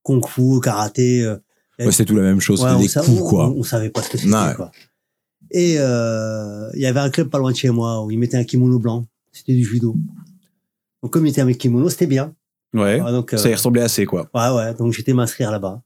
kung 0.04 0.24
fu, 0.26 0.60
karaté. 0.62 1.22
euh, 1.24 1.36
Ouais, 1.80 1.90
c'est 1.90 2.04
tout 2.04 2.14
la 2.14 2.22
même 2.22 2.38
chose, 2.40 2.62
Ouais, 2.62 2.70
des 2.78 2.86
coups, 2.88 3.28
quoi. 3.28 3.48
On, 3.48 3.58
on 3.58 3.62
savait 3.64 3.90
pas 3.90 4.00
ce 4.02 4.10
que 4.10 4.18
c'était, 4.18 4.32
Ouais. 4.32 4.54
quoi. 4.54 4.70
Et 5.50 5.74
euh, 5.78 6.70
il 6.74 6.80
y 6.80 6.86
avait 6.86 7.00
un 7.00 7.10
club 7.10 7.28
pas 7.30 7.38
loin 7.38 7.50
de 7.50 7.56
chez 7.56 7.70
moi 7.70 8.04
où 8.04 8.10
ils 8.12 8.18
mettaient 8.18 8.36
un 8.36 8.44
kimono 8.44 8.78
blanc. 8.78 9.06
C'était 9.32 9.54
du 9.54 9.64
judo. 9.64 9.96
Donc 11.02 11.12
comme 11.12 11.26
il 11.26 11.30
était 11.30 11.40
avec 11.40 11.58
kimono, 11.58 11.88
c'était 11.88 12.06
bien. 12.06 12.32
Ouais. 12.72 12.98
Donc, 13.00 13.34
euh, 13.34 13.36
Ça 13.36 13.50
y 13.50 13.54
ressemblait 13.54 13.82
assez, 13.82 14.06
quoi. 14.06 14.30
ouais, 14.34 14.50
ouais. 14.56 14.74
Donc 14.74 14.92
j'étais 14.92 15.12
m'inscrire 15.12 15.50
là-bas. 15.50 15.82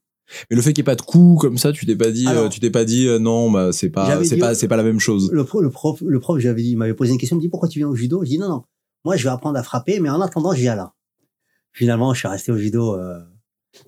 Mais 0.50 0.56
le 0.56 0.62
fait 0.62 0.74
qu'il 0.74 0.82
n'y 0.82 0.90
ait 0.90 0.92
pas 0.92 0.96
de 0.96 1.02
coups 1.02 1.40
comme 1.40 1.56
ça, 1.56 1.72
tu 1.72 1.86
t'es 1.86 1.96
pas 1.96 2.10
dit, 2.10 2.26
Alors, 2.26 2.44
euh, 2.44 2.48
tu 2.50 2.60
t'es 2.60 2.70
pas 2.70 2.84
dit, 2.84 3.06
euh, 3.08 3.18
non, 3.18 3.50
bah, 3.50 3.72
c'est 3.72 3.88
pas, 3.88 4.22
c'est 4.24 4.36
pas, 4.36 4.54
c'est 4.54 4.68
pas 4.68 4.76
la 4.76 4.82
même 4.82 5.00
chose. 5.00 5.30
Le, 5.32 5.42
pro, 5.44 5.62
le 5.62 5.70
prof, 5.70 6.02
le 6.06 6.20
prof, 6.20 6.38
j'avais 6.38 6.60
dit, 6.62 6.72
il 6.72 6.76
m'avait 6.76 6.92
posé 6.94 7.12
une 7.12 7.18
question, 7.18 7.36
il 7.36 7.38
me 7.38 7.42
dit 7.42 7.48
pourquoi 7.48 7.68
tu 7.70 7.78
viens 7.78 7.88
au 7.88 7.94
judo? 7.94 8.22
Je 8.24 8.28
dis 8.28 8.38
non, 8.38 8.48
non. 8.48 8.64
Moi, 9.06 9.16
je 9.16 9.24
vais 9.24 9.30
apprendre 9.30 9.58
à 9.58 9.62
frapper, 9.62 10.00
mais 10.00 10.10
en 10.10 10.20
attendant, 10.20 10.52
je 10.52 10.60
viens 10.60 10.74
là. 10.74 10.92
Finalement, 11.72 12.12
je 12.12 12.18
suis 12.18 12.28
resté 12.28 12.52
au 12.52 12.58
judo 12.58 12.96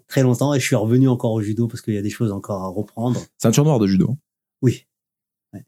très 0.08 0.22
longtemps 0.22 0.54
et 0.54 0.60
je 0.60 0.64
suis 0.66 0.76
revenu 0.76 1.08
encore 1.08 1.32
au 1.32 1.40
judo 1.42 1.66
parce 1.68 1.80
qu'il 1.82 1.94
y 1.94 1.98
a 1.98 2.02
des 2.02 2.10
choses 2.10 2.32
encore 2.32 2.62
à 2.62 2.68
reprendre. 2.68 3.20
Ceinture 3.38 3.64
noire 3.64 3.78
de 3.78 3.86
judo. 3.86 4.16
Oui. 4.62 4.86
Ouais. 5.52 5.64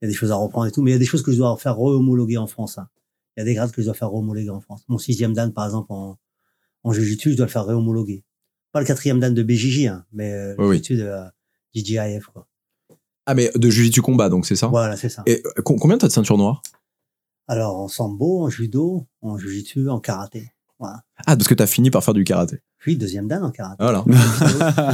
Il 0.00 0.04
y 0.04 0.06
a 0.06 0.08
des 0.08 0.14
choses 0.14 0.30
à 0.32 0.36
reprendre 0.36 0.66
et 0.66 0.70
tout, 0.72 0.82
mais 0.82 0.90
il 0.90 0.94
y 0.94 0.96
a 0.96 1.00
des 1.00 1.04
choses 1.06 1.22
que 1.22 1.32
je 1.32 1.36
dois 1.38 1.56
faire 1.56 1.76
re-homologuer 1.76 2.36
en 2.38 2.46
France. 2.46 2.78
hein. 2.78 2.88
Il 3.36 3.40
y 3.40 3.42
a 3.42 3.44
des 3.44 3.54
grades 3.54 3.70
que 3.72 3.80
je 3.82 3.86
dois 3.86 3.94
faire 3.94 4.10
re-homologuer 4.10 4.50
en 4.50 4.60
France. 4.60 4.82
Mon 4.88 4.98
sixième 4.98 5.32
dan, 5.32 5.52
par 5.52 5.64
exemple, 5.66 5.92
en, 5.92 6.18
en 6.84 6.92
je 6.92 7.34
dois 7.36 7.46
le 7.46 7.50
faire 7.50 7.64
re-homologuer. 7.64 8.24
Pas 8.72 8.80
le 8.80 8.86
quatrième 8.86 9.18
dan 9.20 9.32
de 9.32 9.42
BJJ, 9.42 9.86
hein, 9.86 10.04
mais 10.12 10.32
euh, 10.32 10.54
Oui, 10.58 10.80
de 10.80 11.22
DJIF. 11.74 12.26
Quoi. 12.26 12.46
Ah, 13.26 13.34
mais 13.34 13.50
de 13.54 13.68
jiu-jitsu 13.70 14.00
combat, 14.00 14.28
donc 14.28 14.46
c'est 14.46 14.56
ça? 14.56 14.68
Voilà, 14.68 14.96
c'est 14.96 15.08
ça. 15.08 15.22
Et 15.26 15.42
euh, 15.58 15.62
com- 15.62 15.78
combien 15.78 15.98
t'as 15.98 16.06
de 16.08 16.12
ceinture 16.12 16.38
noire? 16.38 16.62
Alors, 17.46 17.76
en 17.76 17.88
sambo, 17.88 18.42
en 18.44 18.50
judo, 18.50 19.06
en 19.22 19.38
jiu-jitsu, 19.38 19.88
en 19.88 20.00
karaté. 20.00 20.50
Voilà. 20.78 21.02
Ah, 21.26 21.36
parce 21.36 21.48
que 21.48 21.54
t'as 21.54 21.66
fini 21.66 21.90
par 21.90 22.02
faire 22.04 22.14
du 22.14 22.24
karaté. 22.24 22.60
Puis, 22.78 22.96
deuxième 22.96 23.26
dan 23.28 23.42
en 23.44 23.50
karaté. 23.50 23.82
Voilà. 23.82 24.04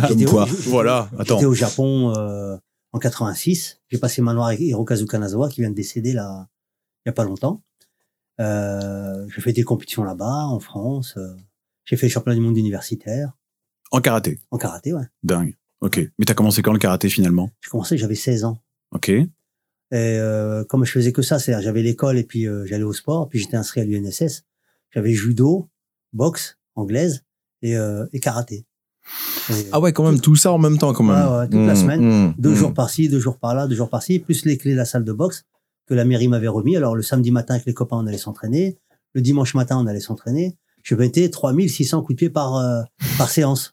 J'étais 0.08 0.24
Comme 0.26 0.42
au- 0.42 0.46
Voilà, 0.70 1.10
attends. 1.18 1.36
J'étais 1.36 1.46
au 1.46 1.54
Japon 1.54 2.14
euh, 2.16 2.56
en 2.92 2.98
86. 2.98 3.80
J'ai 3.90 3.98
passé 3.98 4.22
ma 4.22 4.32
noire 4.32 4.46
avec 4.48 4.60
Hirokazu 4.60 5.06
Kanazawa 5.06 5.48
qui 5.48 5.60
vient 5.60 5.70
de 5.70 5.74
décéder 5.74 6.12
là 6.12 6.48
il 7.04 7.08
y 7.08 7.10
a 7.10 7.12
pas 7.12 7.24
longtemps. 7.24 7.62
Euh, 8.40 9.26
j'ai 9.28 9.40
fait 9.42 9.52
des 9.52 9.62
compétitions 9.62 10.04
là-bas 10.04 10.46
en 10.46 10.60
France. 10.60 11.14
euh, 11.16 11.34
j'ai 11.84 11.96
fait 11.96 12.06
le 12.06 12.12
championnat 12.12 12.34
du 12.36 12.40
monde 12.40 12.56
universitaire 12.56 13.32
En 13.90 14.00
karaté. 14.00 14.40
en 14.50 14.58
karaté. 14.58 14.92
Ouais. 14.94 15.04
Dingue. 15.22 15.54
Ok. 15.80 15.98
Mais 16.18 16.24
t'as 16.24 16.34
commencé 16.34 16.62
quand 16.62 16.72
le 16.72 16.78
karaté 16.78 17.08
finalement? 17.10 17.50
J'ai 17.60 17.70
commencé, 17.70 17.98
j'avais 17.98 18.14
16 18.14 18.44
ans. 18.44 18.58
Ok. 18.92 19.10
Et 19.10 19.28
euh, 19.92 20.64
comme 20.64 20.84
je 20.84 20.90
faisais 20.92 21.12
que 21.12 21.20
ça, 21.22 21.38
c'est-à-dire 21.38 21.62
j'avais 21.62 21.82
l'école 21.82 22.16
et 22.18 22.24
puis 22.24 22.46
euh, 22.48 22.64
j'allais 22.66 22.82
au 22.84 22.94
sport, 22.94 23.28
puis 23.28 23.38
j'étais 23.38 23.56
inscrit 23.56 23.82
à 23.82 23.84
l'UNSS. 23.84 24.44
J'avais 24.90 25.12
judo, 25.12 25.68
boxe 26.12 26.58
anglaise 26.74 27.23
et, 27.64 27.76
euh, 27.76 28.06
et 28.12 28.20
karaté. 28.20 28.64
Et, 29.50 29.54
Ah 29.72 29.80
ouais, 29.80 29.92
quand 29.92 30.04
même, 30.08 30.20
tout 30.20 30.36
ça 30.36 30.52
en 30.52 30.58
même 30.58 30.78
temps, 30.78 30.92
quand 30.92 31.02
même. 31.02 31.16
Ouais, 31.16 31.38
ouais, 31.38 31.48
toute 31.48 31.66
la 31.66 31.74
Mmh, 31.74 31.76
semaine. 31.76 32.00
mmh, 32.28 32.34
deux 32.38 32.50
mmh. 32.50 32.54
jours 32.54 32.72
par-ci, 32.74 33.08
deux 33.08 33.18
jours 33.20 33.38
par-là, 33.38 33.66
deux 33.66 33.74
jours 33.76 33.90
par-ci, 33.90 34.18
plus 34.20 34.44
les 34.44 34.56
clés 34.56 34.72
de 34.72 34.76
la 34.76 34.84
salle 34.84 35.04
de 35.04 35.12
boxe 35.12 35.44
que 35.86 35.94
la 35.94 36.04
mairie 36.04 36.28
m'avait 36.28 36.48
remis. 36.48 36.76
Alors 36.76 36.94
le 36.94 37.02
samedi 37.02 37.30
matin 37.30 37.54
avec 37.54 37.66
les 37.66 37.74
copains, 37.74 37.96
on 37.98 38.06
allait 38.06 38.16
s'entraîner. 38.18 38.78
Le 39.14 39.20
dimanche 39.20 39.54
matin, 39.54 39.76
on 39.78 39.86
allait 39.86 40.00
s'entraîner. 40.00 40.56
Je 40.82 40.94
mettais 40.94 41.28
3600 41.28 42.00
coups 42.02 42.14
de 42.14 42.18
pied 42.18 42.30
par, 42.30 42.56
euh, 42.56 42.82
par 43.18 43.28
séance. 43.30 43.72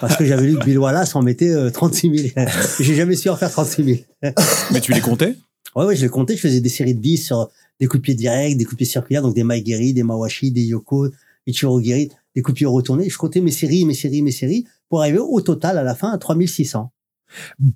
Parce 0.00 0.16
que 0.16 0.24
j'avais 0.24 0.46
lu 0.46 0.58
que 0.58 0.64
Bill 0.64 0.78
Wallace 0.78 1.14
en 1.14 1.22
mettait 1.22 1.50
euh, 1.52 1.70
36 1.70 2.32
000. 2.34 2.46
J'ai 2.80 2.94
jamais 2.94 3.16
su 3.16 3.28
en 3.28 3.36
faire 3.36 3.50
36 3.50 3.84
000. 3.84 3.98
Mais 4.72 4.80
tu 4.80 4.92
les 4.92 5.00
comptais? 5.00 5.36
Ouais, 5.76 5.84
ouais, 5.84 5.96
je 5.96 6.02
les 6.02 6.08
comptais. 6.08 6.36
Je 6.36 6.40
faisais 6.40 6.60
des 6.60 6.68
séries 6.68 6.94
de 6.94 7.00
10 7.00 7.18
sur 7.26 7.48
des 7.80 7.86
coups 7.86 8.00
de 8.00 8.04
pied 8.04 8.14
directs, 8.14 8.56
des 8.56 8.64
coups 8.64 8.74
de 8.76 8.78
pied 8.78 8.86
circulaires, 8.86 9.22
donc 9.22 9.34
des 9.34 9.44
Maigiri, 9.44 9.92
des 9.94 10.02
Mawashi, 10.02 10.50
des 10.52 10.62
Yoko, 10.62 11.08
Ichiro 11.46 11.80
Giri, 11.80 12.10
des 12.34 12.42
coups 12.42 12.54
de 12.54 12.58
pied 12.58 12.66
retournés. 12.66 13.08
Je 13.08 13.18
comptais 13.18 13.40
mes 13.40 13.50
séries, 13.50 13.84
mes 13.84 13.94
séries, 13.94 14.22
mes 14.22 14.30
séries 14.32 14.64
pour 14.88 15.00
arriver 15.00 15.18
au 15.18 15.40
total 15.40 15.78
à 15.78 15.82
la 15.82 15.94
fin 15.94 16.10
à 16.10 16.18
3600. 16.18 16.92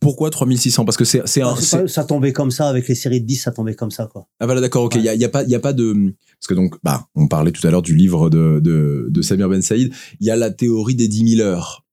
Pourquoi 0.01 0.31
3600? 0.31 0.85
Parce 0.85 0.97
que 0.97 1.05
c'est, 1.05 1.23
c'est 1.27 1.41
un, 1.43 1.55
Ah, 1.73 1.87
ça 1.87 2.05
tombait 2.05 2.33
comme 2.33 2.51
ça 2.51 2.69
avec 2.69 2.89
les 2.89 2.97
séries 2.97 3.21
de 3.21 3.27
10, 3.27 3.37
ça 3.37 3.53
tombait 3.53 3.75
comme 3.75 3.93
ça 3.93 4.07
quoi. 4.07 4.27
Ah 4.41 4.47
voilà 4.47 4.61
d'accord 4.61 4.83
ok 4.85 4.97
il 4.97 4.99
Ouais. 4.99 5.05
y 5.05 5.09
a, 5.11 5.15
y 5.15 5.25
a 5.25 5.29
pas 5.29 5.45
y 5.45 5.55
a 5.55 5.61
pas 5.61 5.73
de 5.73 5.93
parce 6.41 6.49
que 6.49 6.55
donc 6.55 6.75
bah 6.83 7.07
on 7.15 7.29
parlait 7.29 7.53
tout 7.53 7.65
à 7.67 7.71
l'heure 7.71 7.83
du 7.83 7.95
livre 7.95 8.31
de 8.31 8.59
de, 8.61 9.07
de 9.11 9.23
Samir 9.23 9.49
Ben 9.49 9.63
Saïd 9.63 9.93
il 10.21 10.27
y 10.27 10.31
a 10.31 10.37
la 10.37 10.51
théorie 10.51 10.97
des 10.97 11.07
10 11.07 11.37
000 11.37 11.49
heures 11.49 11.84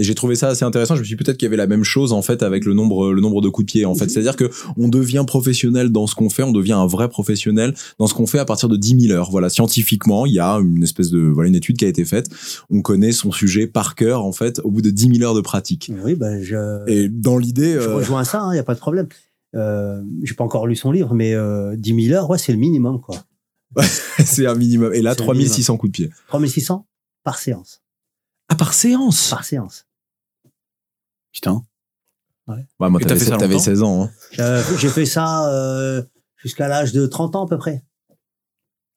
et 0.00 0.02
j'ai 0.02 0.14
trouvé 0.14 0.34
ça 0.34 0.48
assez 0.48 0.64
intéressant 0.64 0.94
je 0.96 1.00
me 1.00 1.04
suis 1.04 1.14
dit 1.16 1.22
peut-être 1.22 1.36
qu'il 1.36 1.46
y 1.46 1.50
avait 1.50 1.56
la 1.56 1.66
même 1.66 1.84
chose 1.84 2.12
en 2.12 2.22
fait 2.22 2.42
avec 2.42 2.64
le 2.64 2.72
nombre 2.74 3.12
le 3.12 3.20
nombre 3.20 3.40
de 3.42 3.48
coups 3.48 3.66
de 3.66 3.70
pied 3.72 3.84
en 3.84 3.94
fait 3.94 4.04
Mhm. 4.06 4.10
c'est 4.10 4.18
à 4.20 4.22
dire 4.22 4.36
que 4.36 4.50
on 4.76 4.88
devient 4.88 5.24
professionnel 5.26 5.90
dans 5.90 6.06
ce 6.06 6.14
qu'on 6.14 6.30
fait 6.30 6.42
on 6.42 6.52
devient 6.52 6.72
un 6.72 6.86
vrai 6.86 7.08
professionnel 7.08 7.74
dans 7.98 8.06
ce 8.06 8.14
qu'on 8.14 8.26
fait 8.26 8.38
à 8.38 8.44
partir 8.44 8.68
de 8.68 8.76
10 8.76 9.08
000 9.08 9.12
heures 9.14 9.30
voilà 9.30 9.48
scientifiquement 9.50 10.26
il 10.26 10.32
y 10.32 10.40
a 10.40 10.54
une 10.54 10.82
espèce 10.82 11.10
de 11.10 11.20
voilà 11.20 11.48
une 11.48 11.54
étude 11.54 11.76
qui 11.76 11.84
a 11.84 11.88
été 11.88 12.04
faite 12.04 12.28
on 12.70 12.80
connaît 12.82 13.12
son 13.12 13.30
sujet 13.30 13.66
par 13.66 13.94
cœur 13.94 14.24
en 14.24 14.32
fait 14.32 14.60
au 14.64 14.70
bout 14.70 14.82
de 14.82 14.90
10 14.90 15.16
000 15.18 15.22
heures 15.28 15.34
de 15.34 15.40
pratique 15.42 15.90
Oui, 16.04 16.14
ben 16.14 16.42
je, 16.42 16.56
et 16.88 17.08
dans 17.08 17.36
l'idée 17.38 17.74
je 17.74 17.78
euh, 17.88 17.96
rejoins 17.96 18.24
ça, 18.24 18.44
il 18.50 18.54
n'y 18.54 18.58
a 18.58 18.64
pas 18.64 18.74
de 18.74 18.78
problème. 18.80 19.08
Euh, 19.56 20.02
j'ai 20.22 20.34
pas 20.34 20.44
encore 20.44 20.66
lu 20.66 20.76
son 20.76 20.92
livre, 20.92 21.12
mais 21.14 21.34
euh, 21.34 21.74
10 21.76 22.06
000 22.06 22.14
heures, 22.16 22.30
ouais, 22.30 22.38
c'est 22.38 22.52
le 22.52 22.58
minimum 22.58 23.00
quoi. 23.00 23.16
c'est 24.24 24.46
un 24.46 24.54
minimum 24.54 24.92
et 24.94 25.02
là 25.02 25.14
C'est 25.14 25.22
un 25.22 25.24
3600 25.24 25.76
coups 25.76 25.92
de 25.92 25.96
pied 25.96 26.10
3600 26.28 26.86
par 27.24 27.38
séance. 27.38 27.82
ah 28.48 28.54
par 28.54 28.72
séance? 28.74 29.28
Par 29.30 29.44
séance. 29.44 29.86
Putain. 31.32 31.62
Ouais, 32.48 32.56
moi, 32.80 32.88
Et 33.00 33.04
t'as 33.04 33.10
t'avais 33.10 33.20
fait 33.20 33.30
longtemps 33.30 33.58
16 33.60 33.82
ans. 33.82 34.02
hein. 34.04 34.10
Euh, 34.40 34.62
J'ai 34.78 34.88
fait 34.88 35.06
ça 35.06 35.48
euh, 35.52 36.02
jusqu'à 36.36 36.66
l'âge 36.66 36.92
de 36.92 37.06
30 37.06 37.36
ans 37.36 37.46
à 37.46 37.48
peu 37.48 37.58
près. 37.58 37.84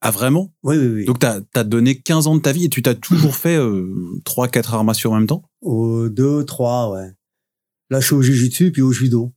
Ah, 0.01 0.09
vraiment? 0.11 0.51
Oui, 0.63 0.75
oui, 0.77 0.87
oui. 0.87 1.05
Donc, 1.05 1.19
t'as 1.19 1.39
as 1.53 1.63
donné 1.63 1.99
15 2.01 2.27
ans 2.27 2.35
de 2.35 2.41
ta 2.41 2.51
vie 2.51 2.65
et 2.65 2.69
tu 2.69 2.81
t'as 2.81 2.95
toujours 2.95 3.35
fait 3.35 3.55
euh, 3.57 4.19
3-4 4.25 4.73
arts 4.73 4.83
martiaux 4.83 5.11
en 5.11 5.15
même 5.15 5.27
temps? 5.27 5.43
Au 5.61 6.09
2, 6.09 6.43
3, 6.45 6.91
ouais. 6.93 7.11
Là, 7.89 7.99
je 7.99 8.05
suis 8.07 8.15
au 8.15 8.21
jujitsu 8.23 8.71
puis 8.71 8.81
au 8.81 8.91
judo. 8.91 9.31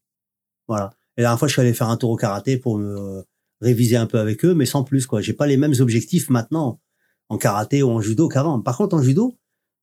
Voilà. 0.67 0.95
Et 1.17 1.21
la 1.21 1.25
dernière 1.29 1.39
fois, 1.39 1.49
je 1.49 1.53
suis 1.53 1.61
allé 1.61 1.75
faire 1.75 1.89
un 1.89 1.97
tour 1.97 2.11
au 2.11 2.17
karaté 2.17 2.57
pour 2.57 2.79
me 2.79 2.97
euh, 2.99 3.23
réviser 3.61 3.97
un 3.97 4.07
peu 4.07 4.19
avec 4.19 4.45
eux, 4.45 4.55
mais 4.55 4.67
sans 4.67 4.83
plus, 4.83 5.07
quoi. 5.07 5.21
J'ai 5.21 5.35
pas 5.35 5.47
les 5.47 5.57
mêmes 5.59 5.75
objectifs 5.79 6.31
maintenant 6.31 6.81
en 7.29 7.37
karaté 7.39 7.83
ou 7.83 7.91
en 7.91 8.01
judo 8.01 8.29
qu'avant. 8.29 8.61
Par 8.61 8.77
contre, 8.79 8.97
en 8.97 9.03
judo, 9.03 9.37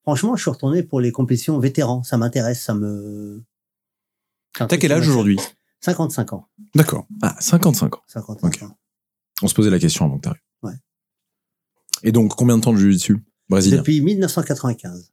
franchement, 0.03 0.35
je 0.35 0.41
suis 0.43 0.51
retourné 0.51 0.83
pour 0.83 1.01
les 1.01 1.11
compétitions 1.11 1.57
vétérans. 1.59 2.03
Ça 2.03 2.17
m'intéresse, 2.17 2.61
ça 2.63 2.73
me... 2.75 3.43
T'as 4.53 4.67
quel 4.67 4.91
âge 4.91 5.07
aujourd'hui 5.07 5.39
55 5.81 6.33
ans. 6.33 6.47
D'accord. 6.75 7.07
Ah, 7.21 7.35
55 7.39 7.95
ans. 7.97 8.01
55 8.07 8.47
Ok. 8.47 8.63
ans. 8.63 8.77
On 9.41 9.47
se 9.47 9.53
posait 9.53 9.69
la 9.71 9.79
question 9.79 10.05
avant 10.05 10.17
que 10.17 10.21
t'arrives. 10.23 10.41
Ouais. 10.61 10.73
Et 12.03 12.11
donc, 12.11 12.35
combien 12.35 12.57
de 12.57 12.61
temps 12.63 12.71
de 12.71 12.77
jiu-jitsu 12.77 13.17
brésilien 13.49 13.77
Depuis 13.77 13.99
1995. 14.01 15.09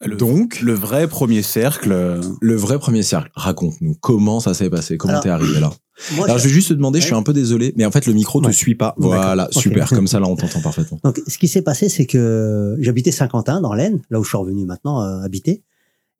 Le, 0.00 0.16
Donc, 0.16 0.60
le 0.60 0.74
vrai 0.74 1.08
premier 1.08 1.40
cercle. 1.42 1.90
euh, 1.92 2.20
le 2.42 2.56
vrai 2.56 2.78
premier 2.78 3.02
cercle, 3.02 3.30
raconte-nous 3.36 3.94
comment 3.94 4.38
ça 4.38 4.52
s'est 4.52 4.68
passé, 4.68 4.98
comment 4.98 5.18
t'es 5.20 5.30
arrivé 5.30 5.60
là? 5.60 5.72
Moi, 6.16 6.24
Alors, 6.26 6.38
je 6.38 6.44
vais 6.44 6.50
juste 6.50 6.68
te 6.70 6.74
demander, 6.74 7.00
je 7.00 7.06
suis 7.06 7.14
un 7.14 7.22
peu 7.22 7.32
désolé, 7.32 7.72
mais 7.76 7.84
en 7.86 7.90
fait, 7.90 8.06
le 8.06 8.12
micro 8.14 8.40
te 8.40 8.46
Ouais. 8.46 8.52
suit 8.52 8.74
pas. 8.74 8.94
Voilà, 8.98 9.48
super, 9.52 9.88
comme 9.88 10.06
ça 10.08 10.18
là, 10.20 10.26
on 10.28 10.36
t'entend 10.36 10.60
parfaitement. 10.60 10.98
Donc, 11.04 11.20
ce 11.26 11.38
qui 11.38 11.46
s'est 11.48 11.62
passé, 11.62 11.88
c'est 11.88 12.06
que 12.06 12.76
j'habitais 12.80 13.12
Saint-Quentin, 13.12 13.60
dans 13.60 13.72
l'Aisne, 13.74 14.00
là 14.10 14.18
où 14.20 14.24
je 14.24 14.28
suis 14.28 14.36
revenu 14.38 14.64
maintenant 14.66 15.02
euh, 15.02 15.20
habiter. 15.22 15.62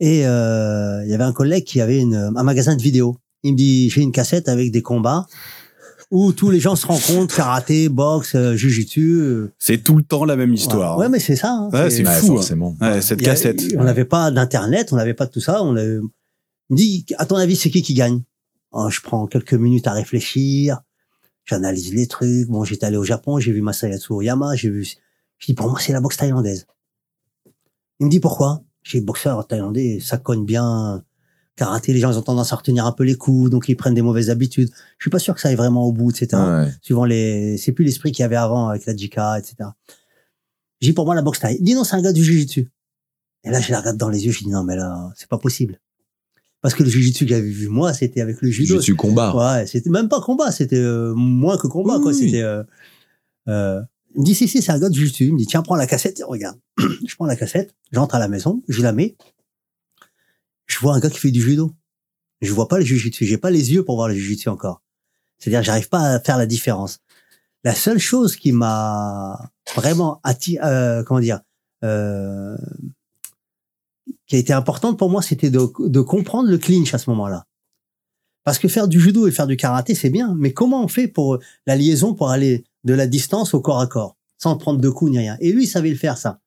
Et 0.00 0.26
euh, 0.26 1.02
il 1.04 1.10
y 1.10 1.14
avait 1.14 1.24
un 1.24 1.32
collègue 1.32 1.64
qui 1.64 1.80
avait 1.80 2.00
une, 2.00 2.14
un 2.36 2.42
magasin 2.42 2.76
de 2.76 2.82
vidéos. 2.82 3.16
Il 3.42 3.52
me 3.52 3.56
dit, 3.56 3.90
j'ai 3.90 4.00
une 4.02 4.12
cassette 4.12 4.48
avec 4.48 4.70
des 4.70 4.82
combats 4.82 5.26
où 6.10 6.32
tous 6.32 6.50
les 6.50 6.60
gens 6.60 6.76
se 6.76 6.86
rencontrent, 6.86 7.34
karaté, 7.34 7.88
boxe, 7.88 8.34
euh, 8.36 8.54
jujitsu. 8.54 9.14
euh, 9.20 9.52
C'est 9.58 9.82
tout 9.82 9.96
le 9.96 10.04
temps 10.04 10.24
la 10.24 10.36
même 10.36 10.52
histoire. 10.54 10.98
Ouais, 10.98 11.08
mais 11.08 11.18
c'est 11.18 11.34
ça. 11.36 11.50
hein. 11.50 11.68
Ouais, 11.72 11.90
c'est 11.90 12.04
fou, 12.04 12.10
hein. 12.32 12.36
forcément. 12.36 12.76
Ouais, 12.80 13.00
cette 13.02 13.20
a- 13.22 13.24
cassette. 13.24 13.62
On 13.76 13.84
n'avait 13.84 14.04
pas 14.04 14.30
d'internet, 14.30 14.90
on 14.92 14.96
n'avait 14.96 15.14
pas 15.14 15.26
de 15.26 15.32
tout 15.32 15.40
ça. 15.40 15.62
On 15.62 15.74
avait- 15.76 15.98
Il 16.70 16.72
me 16.74 16.76
dit, 16.76 17.06
à 17.18 17.26
ton 17.26 17.36
avis, 17.36 17.56
c'est 17.56 17.70
qui 17.70 17.82
qui 17.82 17.94
gagne? 17.94 18.22
Je 18.90 19.00
prends 19.00 19.26
quelques 19.26 19.54
minutes 19.54 19.86
à 19.86 19.92
réfléchir. 19.92 20.80
J'analyse 21.44 21.92
les 21.94 22.06
trucs. 22.06 22.48
Bon, 22.48 22.64
j'étais 22.64 22.86
allé 22.86 22.96
au 22.96 23.04
Japon, 23.04 23.38
j'ai 23.38 23.52
vu 23.52 23.60
Masayatsu 23.62 24.12
Oyama, 24.12 24.54
j'ai 24.56 24.70
vu. 24.70 24.84
Je 25.38 25.46
dis, 25.46 25.54
pour 25.54 25.68
moi, 25.68 25.78
c'est 25.80 25.92
la 25.92 26.00
boxe 26.00 26.16
thaïlandaise. 26.16 26.66
Il 28.00 28.06
me 28.06 28.10
dit 28.10 28.20
pourquoi? 28.20 28.62
J'ai 28.82 29.00
boxeur 29.00 29.46
thaïlandais, 29.46 29.98
ça 30.00 30.18
cogne 30.18 30.44
bien. 30.44 31.04
Karaté, 31.56 31.92
les 31.92 32.00
gens 32.00 32.10
ils 32.10 32.18
ont 32.18 32.22
tendance 32.22 32.52
à 32.52 32.56
retenir 32.56 32.84
un 32.84 32.90
peu 32.90 33.04
les 33.04 33.14
coups, 33.14 33.48
donc 33.48 33.68
ils 33.68 33.76
prennent 33.76 33.94
des 33.94 34.02
mauvaises 34.02 34.28
habitudes. 34.28 34.70
Je 34.98 35.04
suis 35.04 35.10
pas 35.10 35.20
sûr 35.20 35.34
que 35.34 35.40
ça 35.40 35.48
aille 35.48 35.54
vraiment 35.54 35.84
au 35.86 35.92
bout, 35.92 36.10
etc 36.10 36.42
Ouais. 36.42 36.72
suivant 36.82 37.04
les, 37.04 37.56
c'est 37.58 37.70
plus 37.70 37.84
l'esprit 37.84 38.10
qu'il 38.10 38.22
y 38.22 38.26
avait 38.26 38.34
avant 38.36 38.68
avec 38.68 38.84
la 38.86 38.96
Jika, 38.96 39.38
etc. 39.38 39.56
J'ai 40.80 40.92
pour 40.92 41.04
moi 41.04 41.14
la 41.14 41.22
boxe 41.22 41.38
thaï. 41.38 41.58
Dit 41.62 41.74
non, 41.74 41.84
c'est 41.84 41.94
un 41.94 42.02
gars 42.02 42.12
du 42.12 42.24
Jiu-Jitsu. 42.24 42.68
Et 43.44 43.50
là, 43.50 43.60
je 43.60 43.70
la 43.70 43.78
regarde 43.78 43.96
dans 43.96 44.08
les 44.08 44.26
yeux, 44.26 44.32
je 44.32 44.40
dis 44.42 44.48
non, 44.50 44.64
mais 44.64 44.74
là, 44.74 45.12
c'est 45.14 45.28
pas 45.28 45.38
possible. 45.38 45.78
Parce 46.64 46.72
que 46.72 46.82
le 46.82 46.88
Jiu-Jitsu 46.88 47.26
que 47.26 47.28
j'avais 47.28 47.50
vu 47.50 47.68
moi, 47.68 47.92
c'était 47.92 48.22
avec 48.22 48.40
le 48.40 48.48
judo. 48.50 48.76
Jiu-jitsu 48.76 48.96
combat. 48.96 49.36
Ouais, 49.36 49.66
c'était 49.66 49.90
même 49.90 50.08
pas 50.08 50.22
combat, 50.22 50.50
c'était 50.50 50.78
euh, 50.78 51.12
moins 51.14 51.58
que 51.58 51.66
combat, 51.66 51.96
Oui, 51.98 52.02
quoi. 52.02 52.12
oui. 52.12 52.18
C'était. 52.18 52.40
Euh, 52.40 52.62
euh, 53.48 53.82
il 54.14 54.22
me 54.22 54.24
dit 54.24 54.34
si 54.34 54.48
si, 54.48 54.62
c'est 54.62 54.72
un 54.72 54.78
gars 54.78 54.88
de 54.88 54.94
Jiu-Jitsu. 54.94 55.26
Il 55.26 55.34
me 55.34 55.38
dit 55.38 55.44
tiens, 55.44 55.60
prends 55.60 55.76
la 55.76 55.86
cassette, 55.86 56.20
et 56.20 56.24
regarde. 56.24 56.58
je 56.78 57.14
prends 57.16 57.26
la 57.26 57.36
cassette, 57.36 57.74
j'entre 57.92 58.14
à 58.14 58.18
la 58.18 58.28
maison, 58.28 58.62
je 58.66 58.80
la 58.80 58.92
mets. 58.92 59.14
Je 60.64 60.78
vois 60.78 60.94
un 60.94 61.00
gars 61.00 61.10
qui 61.10 61.18
fait 61.18 61.30
du 61.30 61.42
judo. 61.42 61.70
Je 62.40 62.50
vois 62.54 62.66
pas 62.66 62.78
le 62.78 62.84
Jiu-Jitsu. 62.86 63.26
J'ai 63.26 63.36
pas 63.36 63.50
les 63.50 63.74
yeux 63.74 63.84
pour 63.84 63.96
voir 63.96 64.08
le 64.08 64.14
Jiu-Jitsu 64.14 64.48
encore. 64.48 64.80
C'est-à-dire, 65.36 65.62
j'arrive 65.62 65.90
pas 65.90 66.14
à 66.14 66.20
faire 66.20 66.38
la 66.38 66.46
différence. 66.46 67.00
La 67.62 67.74
seule 67.74 67.98
chose 67.98 68.36
qui 68.36 68.52
m'a 68.52 69.50
vraiment 69.74 70.18
attiré, 70.24 70.64
euh, 70.64 71.02
comment 71.04 71.20
dire, 71.20 71.40
euh, 71.84 72.56
qui 74.26 74.36
a 74.36 74.38
été 74.38 74.52
importante 74.52 74.98
pour 74.98 75.10
moi, 75.10 75.22
c'était 75.22 75.50
de, 75.50 75.60
de 75.78 76.00
comprendre 76.00 76.48
le 76.48 76.58
clinch 76.58 76.94
à 76.94 76.98
ce 76.98 77.10
moment-là. 77.10 77.46
Parce 78.44 78.58
que 78.58 78.68
faire 78.68 78.88
du 78.88 79.00
judo 79.00 79.26
et 79.26 79.30
faire 79.30 79.46
du 79.46 79.56
karaté, 79.56 79.94
c'est 79.94 80.10
bien, 80.10 80.34
mais 80.38 80.52
comment 80.52 80.84
on 80.84 80.88
fait 80.88 81.08
pour 81.08 81.38
la 81.66 81.76
liaison 81.76 82.14
pour 82.14 82.30
aller 82.30 82.64
de 82.84 82.92
la 82.94 83.06
distance 83.06 83.54
au 83.54 83.60
corps 83.60 83.80
à 83.80 83.86
corps, 83.86 84.16
sans 84.38 84.56
prendre 84.56 84.80
de 84.80 84.88
coups 84.90 85.10
ni 85.10 85.18
rien? 85.18 85.36
Et 85.40 85.52
lui, 85.52 85.64
il 85.64 85.66
savait 85.66 85.90
le 85.90 85.96
faire, 85.96 86.18
ça. 86.18 86.40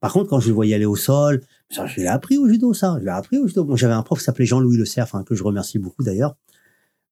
Par 0.00 0.12
contre, 0.12 0.30
quand 0.30 0.40
je 0.40 0.48
le 0.48 0.54
voyais 0.54 0.74
aller 0.74 0.86
au 0.86 0.96
sol, 0.96 1.42
ça, 1.70 1.86
je 1.86 2.00
l'ai 2.00 2.06
appris 2.06 2.36
au 2.38 2.48
judo, 2.48 2.74
ça. 2.74 2.96
Je 2.98 3.04
l'ai 3.04 3.10
appris 3.10 3.38
au 3.38 3.46
judo. 3.46 3.64
Bon, 3.64 3.76
j'avais 3.76 3.94
un 3.94 4.02
prof 4.02 4.18
qui 4.18 4.24
s'appelait 4.24 4.46
Jean-Louis 4.46 4.76
Le 4.76 4.84
Cerf, 4.84 5.14
hein, 5.14 5.22
que 5.24 5.34
je 5.34 5.44
remercie 5.44 5.78
beaucoup 5.78 6.02
d'ailleurs. 6.02 6.36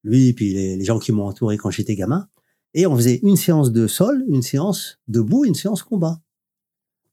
Lui, 0.02 0.28
et 0.28 0.32
puis 0.32 0.54
les, 0.54 0.76
les 0.76 0.84
gens 0.84 0.98
qui 0.98 1.12
m'ont 1.12 1.26
entouré 1.26 1.56
quand 1.56 1.70
j'étais 1.70 1.94
gamin. 1.94 2.26
Et 2.74 2.86
on 2.86 2.96
faisait 2.96 3.20
une 3.22 3.36
séance 3.36 3.72
de 3.72 3.86
sol, 3.86 4.24
une 4.28 4.42
séance 4.42 4.98
debout, 5.06 5.44
une 5.44 5.54
séance 5.54 5.82
combat. 5.82 6.20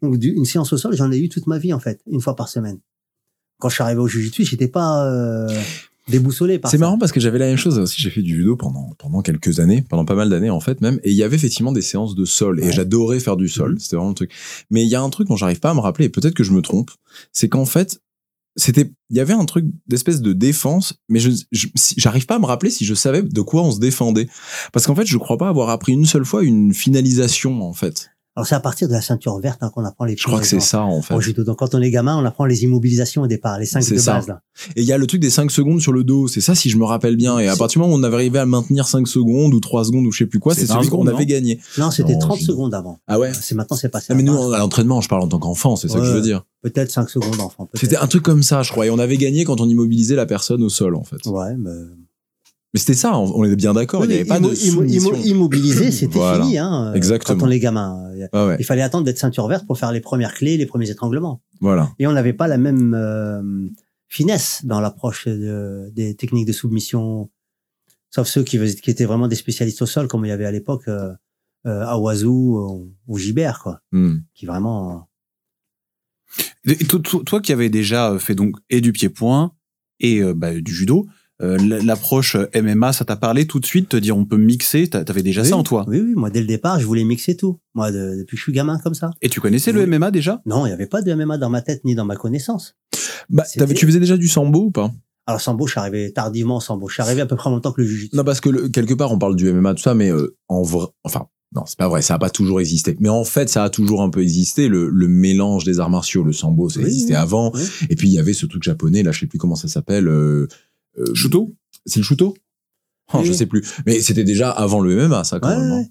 Donc, 0.02 0.24
une 0.24 0.46
séance 0.46 0.72
au 0.74 0.78
sol, 0.78 0.96
j'en 0.96 1.12
ai 1.12 1.18
eu 1.18 1.30
toute 1.30 1.48
ma 1.48 1.58
vie, 1.58 1.74
en 1.74 1.80
fait, 1.80 2.02
une 2.08 2.22
fois 2.22 2.36
par 2.36 2.48
semaine. 2.48 2.80
Quand 3.60 3.70
je 3.70 3.76
suis 3.76 3.84
arrivé 3.84 4.00
au 4.00 4.08
Jiu-Jitsu, 4.08 4.46
j'étais 4.46 4.68
pas 4.68 5.06
euh, 5.06 5.48
déboussolé 6.08 6.60
par 6.60 6.72
C'est 6.72 6.78
marrant 6.78 6.98
parce 6.98 7.12
que 7.12 7.20
j'avais 7.20 7.40
la 7.40 7.48
même 7.48 7.58
chose 7.58 7.80
aussi. 7.80 8.02
J'ai 8.02 8.10
fait 8.10 8.22
du 8.22 8.36
judo 8.36 8.56
pendant 8.56 8.92
pendant 8.98 9.22
quelques 9.22 9.60
années, 9.60 9.84
pendant 9.88 10.06
pas 10.06 10.16
mal 10.16 10.30
d'années 10.30 10.50
en 10.50 10.60
fait 10.60 10.82
même. 10.82 11.00
Et 11.04 11.12
il 11.12 11.18
y 11.18 11.24
avait 11.24 11.36
effectivement 11.36 11.72
des 11.72 11.82
séances 11.82 12.16
de 12.16 12.26
sol. 12.26 12.64
Et 12.64 12.72
j'adorais 12.72 13.20
faire 13.20 13.38
du 13.38 13.48
sol. 13.48 13.74
Mhm. 13.74 13.80
C'était 13.80 13.96
vraiment 13.96 14.10
le 14.10 14.16
truc. 14.16 14.32
Mais 14.70 14.84
il 14.84 14.90
y 14.90 14.96
a 14.96 15.02
un 15.02 15.10
truc 15.10 15.28
dont 15.28 15.36
j'arrive 15.36 15.60
pas 15.60 15.72
à 15.72 15.74
me 15.74 15.80
rappeler. 15.80 16.06
Et 16.06 16.10
peut-être 16.10 16.36
que 16.36 16.44
je 16.44 16.52
me 16.52 16.62
trompe. 16.62 16.92
C'est 17.32 17.50
qu'en 17.50 17.66
fait, 17.66 18.00
c'était, 18.56 18.92
il 19.10 19.18
y 19.18 19.20
avait 19.20 19.34
un 19.34 19.46
truc 19.46 19.66
d'espèce 19.88 20.22
de 20.22 20.34
défense. 20.34 20.96
Mais 21.10 21.20
je, 21.20 21.32
j'arrive 21.98 22.26
pas 22.26 22.36
à 22.36 22.40
me 22.40 22.46
rappeler 22.46 22.70
si 22.70 22.86
je 22.86 22.94
savais 22.94 23.24
de 23.24 23.42
quoi 23.42 23.64
on 23.64 23.72
se 23.72 23.80
défendait. 23.80 24.28
Parce 24.72 24.86
qu'en 24.86 24.96
fait, 24.96 25.06
je 25.06 25.18
crois 25.18 25.38
pas 25.38 25.50
avoir 25.50 25.70
appris 25.70 25.94
une 25.94 26.06
seule 26.06 26.26
fois 26.26 26.44
une 26.44 26.74
finalisation 26.74 27.62
en 27.62 27.74
fait. 27.74 28.12
Alors, 28.38 28.46
c'est 28.46 28.54
à 28.54 28.60
partir 28.60 28.88
de 28.88 28.94
la 28.94 29.02
ceinture 29.02 29.40
verte 29.40 29.58
hein, 29.64 29.72
qu'on 29.74 29.84
apprend 29.84 30.06
les 30.06 30.16
Je 30.16 30.24
crois 30.24 30.40
que 30.40 30.46
c'est 30.46 30.60
ça 30.60 30.84
en 30.84 31.02
fait. 31.02 31.16
Au 31.16 31.20
judo. 31.20 31.44
Donc, 31.44 31.58
quand 31.58 31.74
on 31.74 31.82
est 31.82 31.90
gamin, 31.90 32.16
on 32.18 32.24
apprend 32.24 32.46
les 32.46 32.64
immobilisations 32.66 33.24
au 33.24 33.28
départ, 33.28 33.58
les 33.58 33.66
cinq 33.66 33.82
C'est 33.82 33.96
de 33.96 34.00
ça. 34.00 34.14
base, 34.14 34.28
là. 34.28 34.42
Et 34.76 34.82
il 34.84 34.88
y 34.88 34.92
a 34.94 34.98
le 35.00 35.08
truc 35.08 35.20
des 35.22 35.32
5 35.32 35.50
secondes 35.50 35.82
sur 35.82 35.92
le 35.92 36.04
dos, 36.04 36.28
c'est 36.28 36.40
ça 36.42 36.54
si 36.54 36.70
je 36.70 36.78
me 36.78 36.84
rappelle 36.86 37.16
bien. 37.16 37.40
Et 37.40 37.48
à 37.48 37.56
partir 37.56 37.80
du 37.82 37.88
moment 37.88 37.96
où 37.96 38.00
on 38.00 38.04
avait 38.04 38.16
arrivé 38.16 38.38
à 38.40 38.46
maintenir 38.46 38.88
5 38.88 39.08
secondes 39.08 39.54
ou 39.56 39.60
3 39.60 39.86
secondes 39.86 40.06
ou 40.06 40.12
je 40.12 40.20
sais 40.20 40.26
plus 40.28 40.38
quoi, 40.40 40.54
C'est 40.54 40.62
c'est 40.62 40.68
20 40.74 40.76
celui 40.82 40.90
qu'on 40.90 41.08
avait 41.08 41.26
gagné. 41.26 41.60
Non, 41.80 41.90
c'était 41.90 42.14
Non, 42.14 42.20
30 42.20 42.38
judo. 42.40 42.52
secondes 42.54 42.74
avant. 42.76 43.00
Ah 43.08 43.18
ouais 43.18 43.32
C'est 43.40 43.56
maintenant, 43.56 43.76
c'est 43.78 43.90
passé. 43.90 44.08
Ah, 44.12 44.14
mais 44.16 44.22
nous, 44.24 44.34
20. 44.38 44.54
à 44.54 44.60
l'entraînement, 44.60 45.02
je 45.02 45.10
parle 45.10 45.24
en 45.24 45.28
tant 45.28 45.40
qu'enfant, 45.40 45.76
c'est 45.76 45.88
ça 45.88 45.98
que 46.00 46.06
je 46.06 46.12
veux 46.12 46.22
dire. 46.22 46.44
Peut-être 46.62 46.92
5 46.92 47.10
secondes 47.10 47.40
enfant. 47.40 47.68
C'était 47.74 47.98
un 47.98 48.08
truc 48.08 48.22
comme 48.24 48.44
ça, 48.44 48.62
je 48.62 48.72
crois. 48.72 48.86
Et 48.86 48.92
on 48.92 49.00
avait 49.00 49.18
gagné 49.18 49.46
quand 49.46 49.62
on 49.62 49.68
immobilisait 49.68 50.16
la 50.16 50.26
personne 50.28 50.62
au 50.64 50.70
sol, 50.70 50.96
en 50.96 51.04
fait. 51.04 51.26
Ouais, 51.26 51.56
mais. 51.58 51.72
Mais 52.74 52.80
c'était 52.82 52.94
ça, 52.96 53.18
on 53.18 53.44
était 53.46 53.56
bien 53.56 53.74
d'accord. 53.74 54.04
il 54.04 54.10
n'y 54.10 54.16
avait 54.16 54.26
pas 54.26 54.40
de 54.42 54.54
soumission. 54.54 55.14
immo- 55.14 55.24
immobilisé, 55.26 55.90
c'était 55.92 56.18
Voilà. 56.20 56.44
fini, 56.44 56.58
hein. 56.58 56.88
euh, 56.92 56.94
Exactement. 56.94 57.40
Quand 57.40 57.48
on 57.48 57.50
est 57.50 57.60
gamin. 57.60 58.12
Il 58.16 58.30
Ah 58.34 58.46
ouais, 58.48 58.58
il 58.60 58.66
fallait 58.66 58.82
attendre 58.82 59.06
d'être 59.06 59.18
ceinture 59.18 59.48
verte 59.48 59.66
pour 59.66 59.78
faire 59.80 59.92
les 59.94 60.02
premières 60.02 60.34
clés, 60.34 60.58
les 60.58 60.66
premiers 60.66 60.90
étranglements. 60.90 61.42
voilà. 61.62 61.90
Et 61.98 62.08
on 62.08 62.12
n'avait 62.12 62.34
pas 62.34 62.48
la 62.48 62.58
même 62.58 62.94
euh, 62.94 63.42
finesse 64.10 64.62
dans 64.66 64.82
l'approche 64.82 65.28
de- 65.28 65.90
des 65.96 66.16
techniques 66.16 66.46
de 66.48 66.52
soumission, 66.52 67.30
sauf 68.10 68.28
ceux 68.28 68.44
qui, 68.44 68.58
étaient 68.58 69.06
vraiment 69.06 69.28
des 69.30 69.36
spécialistes 69.36 69.82
au 69.82 69.86
sol, 69.86 70.08
comme 70.10 70.26
il 70.26 70.30
y 70.30 70.32
avait 70.32 70.46
à 70.46 70.52
l'époque 70.52 70.88
euh, 70.90 71.14
euh, 71.66 71.86
à 71.86 71.98
Oiseau 71.98 72.32
ou, 72.70 72.92
ou 73.08 73.18
Gibert, 73.18 73.60
quoi, 73.64 73.80
Hmm. 73.94 74.18
qui 74.34 74.46
vraiment. 74.46 75.08
Et 76.66 76.76
toi, 76.86 77.00
toi- 77.00 77.22
toi 77.26 77.42
qui 77.42 77.54
avais 77.54 77.70
déjà 77.70 78.18
fait 78.20 78.36
donc 78.36 78.56
et 78.70 78.82
du 78.82 78.92
pied-point 78.92 79.54
et 80.02 80.22
euh, 80.22 80.34
bah, 80.34 80.54
du 80.60 80.74
judo, 80.74 81.08
euh, 81.42 81.58
l'approche 81.84 82.36
euh, 82.36 82.48
MMA, 82.62 82.94
ça 82.94 83.06
t'a 83.06 83.16
parlé 83.16 83.46
tout 83.46 83.60
de 83.60 83.66
suite, 83.66 83.90
te 83.90 83.98
dire 83.98 84.18
on 84.18 84.26
peut 84.26 84.38
mixer, 84.38 84.88
t'a- 84.90 85.04
t'avais 85.04 85.22
déjà 85.24 85.44
oui, 85.44 85.50
ça 85.50 85.58
en 85.58 85.64
toi? 85.64 85.86
Oui, 85.88 86.00
oui, 86.02 86.14
moi 86.16 86.30
dès 86.30 86.40
le 86.42 86.48
départ, 86.48 86.80
je 86.80 86.86
voulais 86.86 87.04
mixer 87.04 87.38
tout. 87.38 87.60
Moi, 87.76 87.92
de- 87.92 88.16
depuis 88.18 88.36
que 88.36 88.38
je 88.38 88.44
suis 88.44 88.54
gamin 88.54 88.80
comme 88.80 88.96
ça. 88.96 89.12
Et 89.22 89.30
tu 89.30 89.40
connaissais 89.40 89.72
le. 89.72 89.86
MMA 89.86 90.10
déjà? 90.12 90.42
Non, 90.46 90.66
il 90.66 90.70
n'y 90.70 90.74
avait 90.74 90.88
pas 90.88 91.02
de 91.02 91.14
MMA 91.14 91.38
dans 91.38 91.50
ma 91.50 91.62
tête 91.62 91.82
ni 91.86 91.94
dans 91.96 92.06
ma 92.06 92.16
connaissance. 92.16 92.76
Bah, 93.30 93.44
tu 93.76 93.86
faisais 93.86 94.00
déjà 94.00 94.18
du 94.18 94.28
sambo 94.28 94.66
ou 94.66 94.72
pas? 94.72 94.92
Alors 95.30 95.42
Sambo, 95.42 95.68
je 95.68 95.72
suis 95.72 95.80
arrivé 95.80 96.14
tardivement 96.14 96.62
Sambo. 96.62 96.88
Je 96.88 96.94
suis 96.94 97.04
arrivé 97.04 97.20
à 97.22 97.26
peu 97.26 97.36
près 97.36 97.50
en 97.50 97.54
même 97.54 97.62
temps 97.62 97.74
que 97.74 97.82
le 97.82 97.88
Jiu-Jitsu. 97.88 98.16
Non, 98.16 98.24
parce 98.24 98.40
que 98.40 98.48
le- 98.50 98.70
quelque 98.70 98.94
part, 98.94 99.12
on 99.12 99.20
parle 99.20 99.36
du 99.36 99.50
MMA, 99.52 99.74
tout 99.74 99.84
ça, 99.84 99.94
mais 99.94 100.10
euh, 100.10 100.38
en 100.48 100.62
vrai, 100.62 100.86
enfin, 101.04 101.28
non, 101.54 101.64
c'est 101.66 101.78
pas 101.78 101.90
vrai, 101.90 102.02
ça 102.02 102.14
a 102.16 102.18
pas 102.18 102.30
toujours 102.30 102.62
existé. 102.62 102.96
Mais 103.02 103.10
en 103.10 103.26
fait, 103.26 103.50
ça 103.50 103.66
a 103.66 103.70
toujours 103.70 104.02
un 104.02 104.10
peu 104.10 104.22
existé, 104.22 104.70
le, 104.70 104.90
le 104.90 105.08
mélange 105.10 105.66
des 105.66 105.82
arts 105.82 105.90
martiaux. 105.90 106.24
Le 106.24 106.32
sambo, 106.32 106.70
ça 106.70 106.80
Oui, 106.80 106.86
existait 106.86 107.12
oui. 107.14 107.20
avant. 107.20 107.52
Oui. 107.54 107.62
Et 107.90 107.96
puis, 107.98 108.08
il 108.08 108.14
y 108.14 108.20
avait 108.20 108.32
ce 108.32 108.46
truc 108.46 108.64
japonais, 108.64 109.04
là, 109.04 109.12
je 109.12 109.20
sais 109.20 109.28
plus 109.28 109.38
comment 109.38 109.56
ça 109.58 109.68
s'appelle. 109.68 110.08
Euh, 110.08 110.48
euh, 111.00 111.14
Shuto 111.14 111.56
C'est 111.86 112.00
le 112.00 112.04
shuto 112.06 112.36
Oh, 113.14 113.24
Je 113.24 113.32
sais 113.32 113.46
plus. 113.46 113.64
Mais 113.86 114.02
c'était 114.02 114.24
déjà 114.26 114.52
avant 114.52 114.82
le 114.82 114.94
MMA, 115.08 115.24
ça, 115.24 115.40
quand 115.40 115.48
Ouais, 115.50 115.56
même. 115.58 115.72
hein. 115.72 115.78
ouais. 115.80 115.88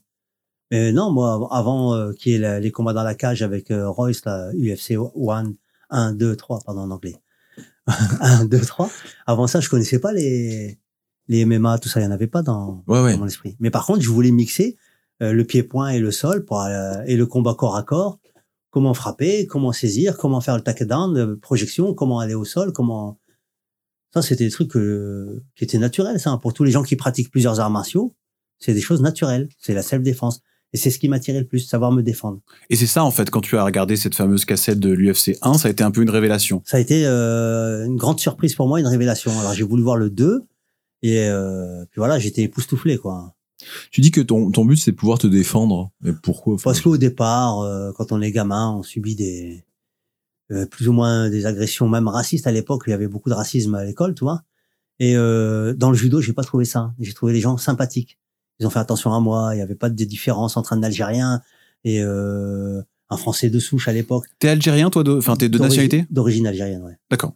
Mais 0.71 0.93
non, 0.93 1.11
moi, 1.13 1.35
av- 1.35 1.49
avant 1.51 1.95
euh, 1.95 2.13
qu'il 2.13 2.33
y 2.33 2.35
ait 2.35 2.39
la- 2.39 2.61
les 2.61 2.71
combats 2.73 2.93
dans 2.93 3.05
la 3.05 3.15
cage 3.15 3.41
avec 3.43 3.71
euh, 3.71 3.89
Royce, 3.89 4.25
là, 4.25 4.51
UFC 4.53 4.97
1, 4.97 5.53
1, 5.91 6.13
2, 6.13 6.37
3, 6.37 6.61
pardon, 6.67 6.81
en 6.83 6.91
anglais. 6.91 7.17
1, 8.21 8.47
2, 8.47 8.61
3. 8.61 8.91
Avant 9.27 9.47
ça, 9.47 9.61
je 9.61 9.69
connaissais 9.69 9.99
pas 9.99 10.13
les, 10.13 10.79
les 11.29 11.45
MMA, 11.45 11.79
tout 11.79 11.89
ça, 11.89 12.01
il 12.01 12.05
y 12.05 12.07
en 12.07 12.11
avait 12.11 12.27
pas 12.27 12.43
dans, 12.43 12.83
Ouais, 12.87 13.01
ouais. 13.03 13.13
dans 13.13 13.21
mon 13.21 13.27
esprit. 13.27 13.57
Mais 13.61 13.71
par 13.71 13.87
contre, 13.87 14.01
je 14.03 14.11
voulais 14.11 14.31
mixer 14.33 14.77
euh, 15.23 15.33
le 15.33 15.45
pied-point 15.45 15.91
et 15.91 16.01
le 16.01 16.11
sol 16.11 16.45
pour, 16.45 16.61
euh, 16.63 17.01
et 17.07 17.17
le 17.17 17.27
combat 17.27 17.55
corps 17.55 17.77
à 17.77 17.83
corps. 17.83 18.19
Comment 18.71 18.93
frapper, 18.93 19.47
comment 19.47 19.73
saisir, 19.73 20.19
comment 20.19 20.41
faire 20.43 20.57
le 20.57 20.63
takedown, 20.63 21.17
euh, 21.17 21.37
projection, 21.41 21.95
comment 21.95 22.19
aller 22.19 22.35
au 22.35 22.45
sol, 22.45 22.73
comment 22.73 23.19
Ça, 24.15 24.23
c'était 24.23 24.45
des 24.45 24.51
trucs 24.51 24.75
euh, 24.77 25.43
qui 25.55 25.65
étaient 25.65 25.79
naturels, 25.79 26.19
ça. 26.21 26.39
Pour 26.41 26.55
tous 26.55 26.65
les 26.65 26.71
gens 26.71 26.83
qui 26.83 26.97
pratiquent 26.97 27.31
plusieurs 27.31 27.61
arts 27.61 27.71
martiaux, 27.71 28.15
c'est 28.59 28.75
des 28.75 28.81
choses 28.81 29.03
naturelles. 29.03 29.49
C'est 29.59 29.75
la 29.75 29.83
self-défense. 29.83 30.41
Et 30.73 30.79
c'est 30.79 30.91
ce 30.91 30.99
qui 30.99 31.09
m'attirait 31.09 31.41
le 31.41 31.47
plus, 31.47 31.61
savoir 31.61 31.93
me 31.93 32.03
défendre. 32.03 32.41
Et 32.71 32.77
c'est 32.77 32.87
ça, 32.87 33.05
en 33.05 33.11
fait, 33.11 33.31
quand 33.31 33.41
tu 33.41 33.57
as 33.57 33.65
regardé 33.65 33.97
cette 33.97 34.15
fameuse 34.15 34.45
cassette 34.45 34.81
de 34.81 34.91
l'UFC 34.91 35.39
1, 35.41 35.55
ça 35.55 35.69
a 35.69 35.71
été 35.71 35.85
un 35.85 35.91
peu 35.91 36.03
une 36.03 36.11
révélation. 36.11 36.63
Ça 36.67 36.77
a 36.77 36.81
été 36.81 37.07
euh, 37.07 37.87
une 37.87 37.97
grande 37.97 38.21
surprise 38.21 38.55
pour 38.55 38.69
moi, 38.69 38.81
une 38.81 38.87
révélation. 38.87 39.31
Alors, 39.39 39.55
j'ai 39.55 39.63
voulu 39.63 39.83
voir 39.83 39.97
le 39.97 40.11
2. 40.11 40.45
Et 41.03 41.29
euh, 41.29 41.85
puis 41.91 41.99
voilà, 41.99 42.19
j'étais 42.19 42.43
époustouflé, 42.43 42.97
quoi. 42.97 43.35
Tu 43.91 44.01
dis 44.01 44.11
que 44.11 44.21
ton, 44.21 44.51
ton 44.51 44.65
but, 44.65 44.77
c'est 44.77 44.91
de 44.91 44.97
pouvoir 44.97 45.19
te 45.19 45.27
défendre. 45.27 45.91
Mais 46.01 46.13
pourquoi 46.13 46.57
Parce 46.63 46.81
qu'au 46.81 46.97
départ, 46.97 47.61
euh, 47.61 47.93
quand 47.97 48.13
on 48.13 48.21
est 48.21 48.33
gamin, 48.33 48.73
on 48.73 48.83
subit 48.83 49.15
des 49.15 49.65
euh, 50.53 50.67
plus 50.67 50.89
ou 50.89 50.93
moins 50.93 51.29
des 51.31 51.47
agressions, 51.47 51.89
même 51.89 52.09
racistes 52.09 52.47
à 52.47 52.53
l'époque. 52.53 52.85
Il 52.87 52.91
y 52.91 52.95
avait 52.95 53.09
beaucoup 53.09 53.29
de 53.31 53.35
racisme 53.35 53.75
à 53.75 53.85
l'école, 53.85 54.15
tu 54.15 54.25
vois. 54.25 54.43
Et 54.99 55.17
euh, 55.17 55.75
dans 55.75 55.91
le 55.91 55.97
judo, 55.97 56.21
j'ai 56.21 56.33
pas 56.33 56.45
trouvé 56.45 56.65
ça. 56.65 56.95
J'ai 56.99 57.13
trouvé 57.13 57.33
les 57.33 57.41
gens 57.41 57.57
sympathiques. 57.57 58.19
Ils 58.59 58.67
ont 58.67 58.71
fait 58.71 58.79
attention 58.79 59.13
à 59.13 59.21
moi. 59.21 59.55
Il 59.55 59.59
y 59.59 59.63
avait 59.63 59.75
pas 59.75 59.91
de 59.91 60.05
différence 60.05 60.57
entre 60.57 60.73
un 60.73 60.83
Algérien 60.83 61.43
et 61.85 62.01
euh, 62.03 62.81
un 63.11 63.17
Français 63.17 63.51
de 63.51 63.59
souche 63.59 63.89
à 63.89 63.93
l'époque. 63.93 64.27
T'es 64.39 64.49
algérien, 64.49 64.91
toi, 64.91 65.05
de... 65.05 65.13
enfin, 65.13 65.37
t'es 65.37 65.49
de 65.49 65.59
nationalité? 65.59 66.07
D'origine 66.11 66.47
algérienne, 66.47 66.83
ouais. 66.83 66.97
D'accord. 67.11 67.35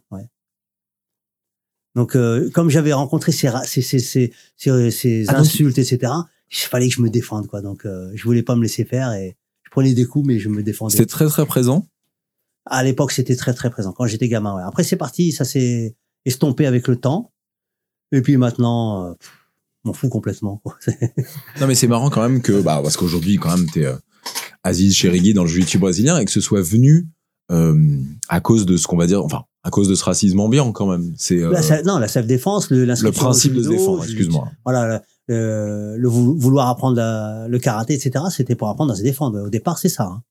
Donc, 1.95 2.15
euh, 2.15 2.49
comme 2.51 2.69
j'avais 2.69 2.93
rencontré 2.93 3.31
ces, 3.31 3.49
ces, 3.65 3.81
ces, 3.81 3.99
ces, 3.99 4.91
ces, 4.91 5.23
donc- 5.25 5.35
insultes, 5.35 5.77
etc., 5.77 6.13
il 6.49 6.57
fallait 6.57 6.89
que 6.89 6.95
je 6.95 7.01
me 7.01 7.09
défende, 7.09 7.47
quoi. 7.47 7.61
Donc, 7.61 7.85
euh, 7.85 8.11
je 8.15 8.23
voulais 8.23 8.43
pas 8.43 8.55
me 8.55 8.63
laisser 8.63 8.85
faire 8.85 9.13
et 9.13 9.37
je 9.63 9.69
prenais 9.71 9.93
des 9.93 10.05
coups, 10.05 10.25
mais 10.25 10.39
je 10.39 10.49
me 10.49 10.63
défendais. 10.63 10.93
C'était 10.93 11.05
très 11.05 11.27
très 11.27 11.45
présent. 11.45 11.85
À 12.65 12.83
l'époque, 12.83 13.11
c'était 13.11 13.35
très 13.35 13.53
très 13.53 13.69
présent 13.69 13.91
quand 13.91 14.05
j'étais 14.05 14.27
gamin. 14.27 14.55
Ouais. 14.55 14.61
Après, 14.65 14.83
c'est 14.83 14.95
parti, 14.97 15.31
ça 15.31 15.45
s'est 15.45 15.95
estompé 16.25 16.65
avec 16.65 16.87
le 16.87 16.95
temps. 16.95 17.31
Et 18.11 18.21
puis 18.21 18.37
maintenant, 18.37 19.05
euh, 19.07 19.13
m'en 19.83 19.93
fous 19.93 20.09
complètement. 20.09 20.57
quoi. 20.63 20.77
Non, 21.59 21.67
mais 21.67 21.75
c'est 21.75 21.87
marrant 21.87 22.09
quand 22.09 22.21
même 22.21 22.41
que, 22.41 22.61
bah, 22.61 22.79
parce 22.83 22.97
qu'aujourd'hui, 22.97 23.37
quand 23.37 23.55
même, 23.57 23.69
t'es 23.69 23.85
euh, 23.85 23.95
Aziz 24.63 24.93
Chérigui 24.95 25.33
dans 25.33 25.43
le 25.43 25.49
jiu-jitsu 25.49 25.79
brésilien 25.79 26.17
et 26.19 26.25
que 26.25 26.31
ce 26.31 26.41
soit 26.41 26.61
venu 26.61 27.07
euh, 27.51 27.97
à 28.29 28.39
cause 28.41 28.65
de 28.65 28.77
ce 28.77 28.85
qu'on 28.87 28.97
va 28.97 29.07
dire, 29.07 29.23
enfin, 29.25 29.43
à 29.63 29.69
cause 29.71 29.87
de 29.89 29.95
ce 29.95 30.03
racisme 30.03 30.39
ambiant 30.39 30.71
quand 30.71 30.85
même. 30.87 31.13
C'est 31.17 31.41
euh, 31.41 31.51
non, 31.85 31.97
la 31.97 32.07
self-défense, 32.07 32.69
le, 32.69 32.85
le 32.85 33.11
principe 33.11 33.53
de 33.53 33.63
se 33.63 33.69
défendre, 33.69 34.03
excuse-moi. 34.03 34.49
Voilà, 34.65 35.01
le, 35.27 35.35
le- 35.35 35.97
le 35.97 36.07
vou- 36.09 36.37
vouloir 36.37 36.67
apprendre 36.69 36.95
la- 36.97 37.47
le 37.49 37.59
karaté, 37.59 37.93
etc., 37.95 38.25
c'était 38.29 38.55
pour 38.55 38.69
apprendre 38.69 38.91
à 38.93 38.95
se 38.95 39.01
défendre. 39.03 39.41
Au 39.41 39.49
départ, 39.49 39.79
c'est 39.79 39.89
ça. 39.89 40.03
hein. 40.03 40.21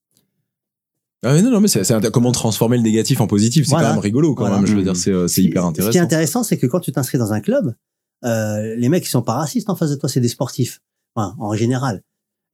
Ah, 1.22 1.34
mais 1.34 1.42
non, 1.42 1.50
non, 1.50 1.60
mais 1.60 1.68
c'est 1.68 2.10
comment 2.10 2.32
transformer 2.32 2.76
le 2.78 2.82
négatif 2.82 3.20
en 3.20 3.26
positif. 3.26 3.64
C'est 3.66 3.70
Voilà. 3.72 3.88
quand 3.88 3.94
même 3.94 4.02
rigolo 4.02 4.34
quand 4.34 4.44
Voilà. 4.44 4.56
même. 4.56 4.66
Je 4.66 4.72
veux 4.72 4.78
Mhm. 4.78 4.84
dire, 4.84 4.96
c'est 4.96 5.10
euh, 5.12 5.28
c'est 5.28 5.36
Ce 5.36 5.40
qui- 5.42 5.48
hyper 5.48 5.64
Ce 5.64 5.68
qui 5.72 5.78
est 5.80 5.82
intéressant. 5.82 6.02
intéressant, 6.04 6.42
c'est 6.44 6.56
que 6.58 6.66
quand 6.66 6.80
tu 6.80 6.92
t'inscris 6.92 7.18
dans 7.18 7.32
un 7.34 7.40
club, 7.40 7.74
euh, 8.24 8.74
les 8.76 8.88
mecs, 8.88 9.04
ils 9.04 9.10
sont 9.10 9.20
pas 9.22 9.34
racistes 9.34 9.68
en 9.68 9.76
face 9.76 9.90
de 9.90 9.96
toi, 9.96 10.08
c'est 10.08 10.20
des 10.20 10.28
sportifs, 10.28 10.80
Enfin, 11.14 11.34
en 11.40 11.54
général. 11.54 12.02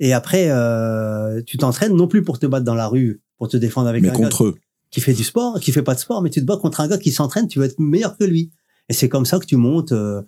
Et 0.00 0.12
après, 0.14 0.48
euh, 0.50 1.42
tu 1.46 1.58
t'entraînes 1.58 1.94
non 1.94 2.08
plus 2.08 2.22
pour 2.22 2.38
te 2.38 2.46
battre 2.46 2.64
dans 2.64 2.74
la 2.74 2.88
rue, 2.88 3.22
pour 3.38 3.48
te 3.48 3.56
défendre 3.56 3.88
avec 3.88 4.02
Mais 4.02 4.08
un 4.08 4.12
gars 4.12 4.18
contre 4.18 4.44
eux. 4.44 4.54
qui 4.90 5.00
fait 5.00 5.12
du 5.12 5.24
sport, 5.24 5.60
qui 5.60 5.72
fait 5.72 5.82
pas 5.82 5.94
de 5.94 6.00
sport, 6.00 6.22
mais 6.22 6.30
tu 6.30 6.40
te 6.40 6.46
bats 6.46 6.56
contre 6.56 6.80
un 6.80 6.88
gars 6.88 6.98
qui 6.98 7.12
s'entraîne, 7.12 7.48
tu 7.48 7.58
veux 7.58 7.66
être 7.66 7.78
meilleur 7.78 8.16
que 8.16 8.24
lui. 8.24 8.50
Et 8.88 8.94
c'est 8.94 9.08
comme 9.08 9.26
ça 9.26 9.38
que 9.38 9.44
tu 9.46 9.56
montes 9.56 9.92
euh, 9.92 10.22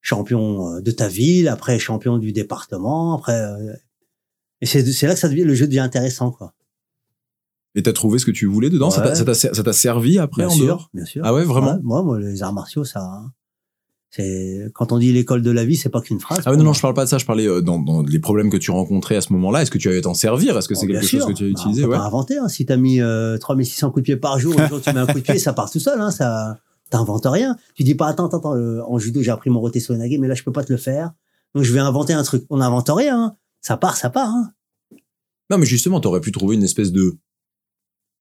champion 0.00 0.76
euh, 0.76 0.80
de 0.80 0.90
ta 0.90 1.08
ville, 1.08 1.48
après 1.48 1.78
champion 1.78 2.16
du 2.18 2.32
département, 2.32 3.14
après. 3.16 3.40
euh, 3.40 3.72
et 4.60 4.66
c'est 4.66 4.84
c'est 4.92 5.06
là 5.06 5.14
que 5.14 5.20
ça 5.20 5.28
devient, 5.28 5.42
le 5.44 5.54
jeu 5.54 5.66
devient 5.66 5.80
intéressant, 5.80 6.30
quoi. 6.30 6.54
Et 7.76 7.82
t'as 7.82 7.92
trouvé 7.92 8.18
ce 8.18 8.26
que 8.26 8.30
tu 8.30 8.46
voulais 8.46 8.70
dedans? 8.70 8.90
Ça 8.90 9.00
t'a- 9.00 9.08
Ouais. 9.10 9.14
Ça 9.14 9.24
t'a 9.24 9.34
ça 9.34 9.62
t'a 9.62 9.72
servi 9.72 10.18
après 10.18 10.42
Bien 10.42 10.48
en 10.48 10.54
sûr, 10.56 10.66
dehors 10.66 10.90
bien 10.94 11.04
sûr. 11.04 11.22
Ah 11.24 11.34
ouais, 11.34 11.44
vraiment? 11.44 11.72
Ouais, 11.74 11.80
moi, 11.82 12.02
moi, 12.02 12.20
les 12.20 12.42
arts 12.42 12.52
martiaux, 12.52 12.84
ça. 12.84 13.00
hein. 13.00 13.32
C'est 14.10 14.70
quand 14.74 14.92
on 14.92 14.98
dit 14.98 15.12
l'école 15.12 15.42
de 15.42 15.50
la 15.50 15.64
vie, 15.64 15.74
c'est 15.74 15.88
pas 15.88 16.00
qu'une 16.00 16.20
phrase. 16.20 16.40
Ah 16.46 16.54
non, 16.54 16.62
non, 16.62 16.72
je 16.72 16.80
parle 16.80 16.94
pas 16.94 17.04
de 17.04 17.08
ça. 17.10 17.18
Je 17.18 17.26
parlais 17.26 17.48
euh, 17.48 17.60
dans, 17.60 17.80
dans 17.80 18.02
les 18.02 18.20
problèmes 18.20 18.48
que 18.48 18.56
tu 18.56 18.70
rencontrais 18.70 19.16
à 19.16 19.20
ce 19.20 19.32
moment-là. 19.32 19.62
Est-ce 19.62 19.72
que 19.72 19.78
tu 19.78 19.88
avais 19.88 20.02
t'en 20.02 20.14
servir? 20.14 20.56
Est-ce 20.56 20.68
que 20.68 20.76
c'est 20.76 20.84
Oh, 20.84 20.88
bien 20.88 21.00
quelque 21.00 21.10
chose 21.10 21.26
que 21.26 21.32
tu 21.32 21.42
as 21.44 21.46
Bah, 21.46 21.50
utilisé? 21.50 21.82
on 21.82 21.86
peut 21.88 21.92
Ouais. 21.94 21.98
pas 21.98 22.04
inventer. 22.04 22.38
Hein. 22.38 22.46
Si 22.48 22.64
t'as 22.64 22.76
mis 22.76 23.00
euh, 23.00 23.38
3600 23.38 23.90
coups 23.90 24.02
de 24.02 24.04
pied 24.04 24.16
par 24.16 24.38
jour, 24.38 24.54
le 24.56 24.68
jour 24.68 24.80
tu 24.80 24.92
mets 24.92 25.00
un 25.00 25.06
coup 25.06 25.14
de 25.18 25.24
pied, 25.24 25.38
ça 25.40 25.52
part 25.52 25.68
tout 25.68 25.80
seul. 25.80 26.00
Hein. 26.00 26.12
Ça, 26.12 26.60
t'inventes 26.90 27.26
rien. 27.26 27.56
Tu 27.74 27.82
dis 27.82 27.96
pas 27.96 28.06
attends, 28.06 28.26
attends, 28.26 28.38
attends. 28.38 28.54
euh, 28.56 28.82
en 28.86 28.98
judo, 29.00 29.20
j'ai 29.20 29.32
appris 29.32 29.50
mon 29.50 29.58
roté 29.58 29.80
sonage, 29.80 30.12
mais 30.20 30.28
là, 30.28 30.34
je 30.34 30.44
peux 30.44 30.52
pas 30.52 30.62
te 30.62 30.72
le 30.72 30.78
faire. 30.78 31.10
Donc, 31.56 31.64
je 31.64 31.72
vais 31.72 31.80
inventer 31.80 32.12
un 32.12 32.22
truc. 32.22 32.44
On 32.50 32.58
n'invente 32.58 32.88
rien. 32.94 33.20
hein. 33.20 33.36
Ça 33.62 33.76
part, 33.76 33.96
ça 33.96 34.10
part. 34.10 34.28
Hein. 34.28 34.50
Non, 35.50 35.58
mais 35.58 35.66
justement, 35.66 35.98
t'aurais 35.98 36.20
pu 36.20 36.30
trouver 36.30 36.54
une 36.54 36.62
espèce 36.62 36.92
de 36.92 37.16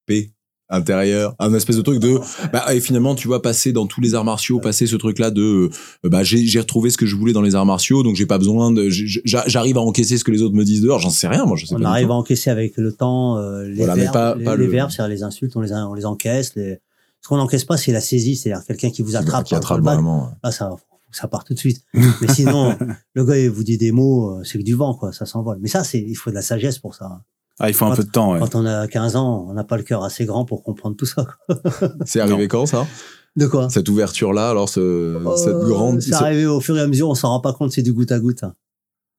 paix 0.06 0.32
intérieure, 0.70 1.36
un 1.40 1.54
espèce 1.54 1.76
de 1.78 1.82
truc 1.84 2.00
de 2.00 2.20
bah 2.52 2.74
et 2.74 2.80
finalement 2.80 3.14
tu 3.14 3.28
vois 3.28 3.42
passer 3.44 3.74
dans 3.74 3.86
tous 3.86 4.02
les 4.02 4.16
arts 4.16 4.24
martiaux, 4.26 4.60
passer 4.60 4.88
ce 4.88 4.96
truc 4.96 5.20
là 5.20 5.30
de 5.30 5.70
euh, 6.04 6.10
bah 6.10 6.24
j'ai 6.24 6.46
j'ai 6.48 6.60
retrouvé 6.60 6.90
ce 6.90 6.98
que 6.98 7.06
je 7.06 7.16
voulais 7.16 7.34
dans 7.34 7.42
les 7.44 7.54
arts 7.54 7.66
martiaux, 7.66 8.02
donc 8.02 8.16
j'ai 8.16 8.26
pas 8.26 8.38
besoin 8.40 8.72
de 8.72 8.88
j'arrive 8.90 9.78
à 9.78 9.82
encaisser 9.82 10.18
ce 10.18 10.24
que 10.24 10.32
les 10.32 10.42
autres 10.42 10.56
me 10.56 10.64
disent 10.64 10.82
dehors, 10.82 11.00
j'en 11.00 11.10
sais 11.12 11.28
rien 11.28 11.46
moi, 11.46 11.58
je 11.58 11.66
sais 11.68 11.76
On 11.76 11.80
pas. 11.80 11.90
arrive 11.90 12.10
à 12.10 12.16
encaisser 12.16 12.50
avec 12.50 12.78
le 12.78 12.92
temps 12.92 13.38
euh, 13.38 13.66
les 13.68 13.76
Voilà, 13.76 13.94
verbes. 13.96 14.14
pas- 14.14 14.36
les, 14.36 14.44
pas 14.46 14.56
les 14.56 14.66
le- 14.66 14.72
verbes, 14.72 14.90
c'est-à-dire 14.90 15.14
les 15.14 15.22
insultes, 15.24 15.56
on 15.56 15.62
les, 15.62 15.74
on 15.74 15.94
les 15.94 16.06
encaisse. 16.06 16.56
Les... 16.56 16.80
Ce 17.22 17.28
qu'on 17.28 17.38
n'encaisse 17.38 17.66
pas, 17.66 17.78
c'est 17.78 17.92
la 17.92 18.02
saisie, 18.02 18.36
c'est-à-dire 18.36 18.66
quelqu'un 18.66 18.90
qui 18.90 19.02
vous 19.04 19.16
attrape. 19.16 19.46
qui 19.46 19.54
attrape 19.56 19.82
vraiment. 19.82 20.32
Là, 20.44 20.52
ça, 20.52 20.72
ça 21.12 21.28
part 21.28 21.44
tout 21.44 21.54
de 21.54 21.60
suite. 21.60 21.84
Mais 21.94 22.28
sinon, 22.34 22.76
le 23.14 23.26
gars, 23.26 23.38
il 23.38 23.50
vous 23.50 23.64
dit 23.64 23.78
des 23.78 23.92
mots, 23.92 24.40
euh, 24.40 24.44
c'est 24.44 24.58
que 24.58 24.64
du 24.64 24.74
vent, 24.74 24.94
quoi. 24.96 25.14
Ça 25.14 25.26
s'envole. 25.26 25.60
Mais 25.62 25.70
ça, 25.70 25.84
c'est, 25.84 26.00
il 26.02 26.16
faut 26.16 26.32
de 26.32 26.36
la 26.36 26.42
sagesse 26.42 26.80
pour 26.80 26.96
ça. 26.96 27.22
Ah, 27.60 27.70
il 27.70 27.74
faut 27.76 27.86
un 27.86 27.90
Quand- 27.92 27.96
peu 27.98 28.04
de 28.04 28.10
temps, 28.10 28.34
ouais. 28.34 28.40
Quand 28.40 28.56
on 28.56 28.66
a 28.66 28.88
15 28.88 29.16
ans, 29.16 29.46
on 29.48 29.54
n'a 29.54 29.64
pas 29.64 29.78
le 29.78 29.84
cœur 29.84 30.04
assez 30.04 30.26
grand 30.26 30.44
pour 30.46 30.64
comprendre 30.64 30.96
tout 30.96 31.06
ça. 31.06 31.26
C'est 32.06 32.20
arrivé 32.20 32.48
quand 32.48 32.66
ça? 32.66 32.88
De 33.36 33.48
quoi? 33.48 33.70
Cette 33.70 33.90
ouverture 33.90 34.32
là, 34.34 34.50
alors 34.50 34.70
ce, 34.70 35.20
cette 35.38 35.48
Euh, 35.56 35.68
grande 35.68 36.02
C'est 36.02 36.12
ce- 36.12 36.16
arrivé 36.16 36.46
au 36.46 36.60
fur 36.62 36.78
et 36.78 36.82
à 36.82 36.88
mesure, 36.88 37.10
on 37.10 37.16
s'en 37.16 37.30
rend 37.30 37.40
pas 37.40 37.54
compte, 37.54 37.72
c'est 37.72 37.82
du 37.82 37.94
goutte 37.94 38.12
à 38.12 38.20
goutte. 38.20 38.44
hein. 38.44 38.56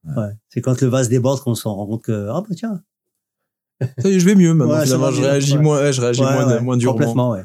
Ouais. 0.04 0.22
Ouais. 0.22 0.28
C'est 0.50 0.60
quand 0.60 0.80
le 0.82 0.88
vase 0.88 1.08
déborde 1.08 1.40
qu'on 1.40 1.54
s'en 1.54 1.74
rend 1.74 1.86
compte 1.86 2.02
que, 2.02 2.28
ah 2.30 2.42
bah 2.48 2.54
tiens. 2.56 2.80
Ça 3.98 4.08
y 4.08 4.14
est, 4.14 4.20
je 4.20 4.24
vais 4.26 4.34
mieux 4.34 4.54
maintenant. 4.54 4.80
Finalement, 4.82 5.10
je 5.10 5.20
réagis 5.22 5.56
ouais. 5.56 5.62
moins, 5.62 5.90
je 5.90 6.00
réagis 6.00 6.20
Ouais, 6.22 6.32
moins, 6.32 6.46
ouais, 6.46 6.60
moins 6.60 6.76
durement. 6.76 6.92
Complètement, 6.98 7.30
ouais. 7.32 7.42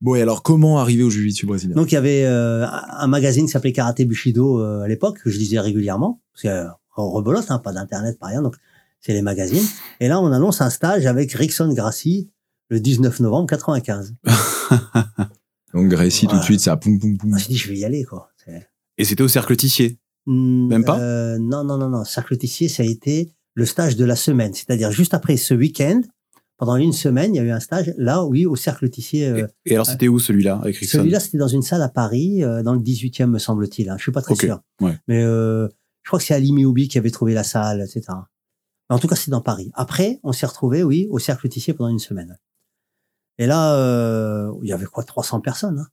Bon, 0.00 0.14
et 0.16 0.22
alors 0.22 0.42
comment 0.42 0.78
arriver 0.80 1.02
au 1.04 1.10
jiu-jitsu 1.10 1.46
brésilien? 1.46 1.74
Donc 1.76 1.92
il 1.92 1.94
y 1.94 1.98
avait 1.98 2.24
euh, 2.24 2.66
un 2.66 3.06
magazine 3.06 3.46
qui 3.46 3.52
s'appelait 3.52 3.72
Karaté 3.72 4.04
Bushido 4.04 4.60
euh, 4.60 4.82
à 4.82 4.88
l'époque 4.88 5.18
que 5.22 5.30
je 5.30 5.38
lisais 5.38 5.58
régulièrement 5.60 6.20
parce 6.32 6.42
que 6.42 6.48
euh, 6.48 6.68
on 6.96 7.10
rebelote 7.10 7.46
hein, 7.50 7.58
pas 7.58 7.72
d'internet 7.72 8.18
pas 8.18 8.26
rien 8.26 8.42
donc 8.42 8.56
c'est 9.04 9.12
les 9.12 9.22
magazines 9.22 9.64
et 10.00 10.08
là 10.08 10.20
on 10.20 10.32
annonce 10.32 10.60
un 10.60 10.70
stage 10.70 11.06
avec 11.06 11.32
Rickson 11.32 11.72
Gracie 11.72 12.30
le 12.70 12.80
19 12.80 13.20
novembre 13.20 13.46
95. 13.48 14.14
Donc 15.74 15.88
Gracie 15.88 16.26
tout 16.26 16.38
de 16.38 16.42
suite, 16.42 16.60
ça 16.60 16.76
poum 16.76 16.98
poum 16.98 17.12
Je 17.14 17.18
poum. 17.18 17.30
me 17.32 17.38
suis 17.38 17.48
dit 17.48 17.56
je 17.56 17.68
vais 17.68 17.78
y 17.78 17.84
aller 17.84 18.04
quoi. 18.04 18.30
C'est- 18.44 18.68
Et 18.98 19.04
c'était 19.04 19.22
au 19.22 19.28
cercle 19.28 19.56
Tissier. 19.56 19.98
Hmm, 20.26 20.68
Même 20.68 20.84
pas 20.84 20.98
euh, 21.00 21.38
Non 21.38 21.64
non 21.64 21.76
non 21.76 21.88
non 21.90 22.04
Cercle 22.04 22.38
Tissier 22.38 22.68
ça 22.68 22.82
a 22.82 22.86
été 22.86 23.32
le 23.54 23.66
stage 23.66 23.96
de 23.96 24.04
la 24.04 24.16
semaine 24.16 24.54
c'est-à-dire 24.54 24.90
juste 24.90 25.12
après 25.14 25.36
ce 25.36 25.52
week-end 25.52 26.00
pendant 26.56 26.76
une 26.76 26.92
semaine 26.92 27.34
il 27.34 27.38
y 27.38 27.40
a 27.40 27.44
eu 27.44 27.50
un 27.50 27.60
stage 27.60 27.92
là 27.98 28.24
oui 28.24 28.46
au 28.46 28.56
Cercle 28.56 28.88
Tissier. 28.88 29.26
euh, 29.28 29.46
Et, 29.66 29.72
et 29.72 29.74
alors, 29.74 29.86
c'était 29.86 30.08
où 30.08 30.18
celui-là, 30.18 30.56
avec 30.62 30.76
Rickson 30.76 30.98
Celui-là, 30.98 31.20
c'était 31.20 31.38
dans 31.38 31.48
une 31.48 31.62
salle 31.62 31.82
à 31.82 31.88
Paris, 31.88 32.42
euh, 32.44 32.62
dans 32.62 32.72
le 32.74 32.80
18e, 32.80 33.26
me 33.26 33.38
semble-t-il. 33.38 33.90
Hein. 33.90 33.96
Je 33.98 34.02
suis 34.04 34.12
pas 34.12 34.22
très 34.22 34.34
sûr. 34.36 34.60
ouais. 34.80 34.96
Mais 35.08 35.22
euh, 35.22 35.68
je 36.04 36.08
crois 36.10 36.18
que 36.20 36.24
c'est 36.24 36.34
Ali 36.34 36.52
Mioubi 36.52 36.86
qui 36.88 36.96
avait 36.96 37.10
trouvé 37.10 37.34
la 37.34 37.42
salle, 37.44 37.80
etc. 37.82 38.02
Mais 38.90 38.96
en 38.96 38.98
tout 38.98 39.08
cas, 39.08 39.16
c'est 39.16 39.30
dans 39.30 39.40
Paris. 39.40 39.70
Après, 39.74 40.20
on 40.22 40.32
s'est 40.32 40.46
retrouvé, 40.46 40.82
oui, 40.82 41.06
au 41.10 41.18
Cercle 41.18 41.48
Tissier 41.48 41.72
pendant 41.74 41.90
une 41.90 41.98
semaine. 41.98 42.36
Et 43.38 43.46
là, 43.46 43.74
euh, 43.76 44.50
il 44.62 44.68
y 44.68 44.72
avait 44.72 44.84
quoi, 44.86 45.02
300 45.04 45.40
personnes. 45.40 45.78
Hein. 45.80 45.88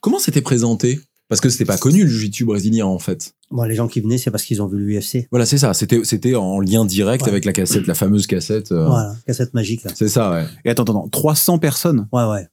Comment 0.00 0.18
c'était 0.18 0.40
présenté? 0.42 1.00
Parce 1.28 1.40
que 1.40 1.48
c'était 1.48 1.64
pas 1.64 1.78
connu 1.78 2.02
le 2.02 2.08
jiu-jitsu 2.10 2.44
brésilien 2.44 2.84
en 2.84 2.98
fait. 2.98 3.34
Bon, 3.50 3.62
les 3.64 3.74
gens 3.74 3.88
qui 3.88 4.00
venaient, 4.02 4.18
c'est 4.18 4.30
parce 4.30 4.44
qu'ils 4.44 4.60
ont 4.60 4.66
vu 4.66 4.78
l'UFC. 4.78 5.28
Voilà, 5.30 5.46
c'est 5.46 5.56
ça. 5.56 5.72
C'était 5.72 6.04
c'était 6.04 6.34
en 6.34 6.60
lien 6.60 6.84
direct 6.84 7.22
Ouais. 7.24 7.30
avec 7.30 7.46
la 7.46 7.52
cassette, 7.54 7.86
la 7.86 7.94
fameuse 7.94 8.26
cassette. 8.26 8.70
euh, 8.70 8.86
Voilà, 8.86 9.14
cassette 9.26 9.54
magique. 9.54 9.82
Là. 9.84 9.92
C'est 9.94 10.08
ça, 10.08 10.30
ouais. 10.30 10.44
Et 10.66 10.70
attends, 10.70 10.82
attends, 10.82 11.08
300 11.08 11.58
personnes? 11.58 12.06
Ouais, 12.12 12.24
ouais. 12.26 12.46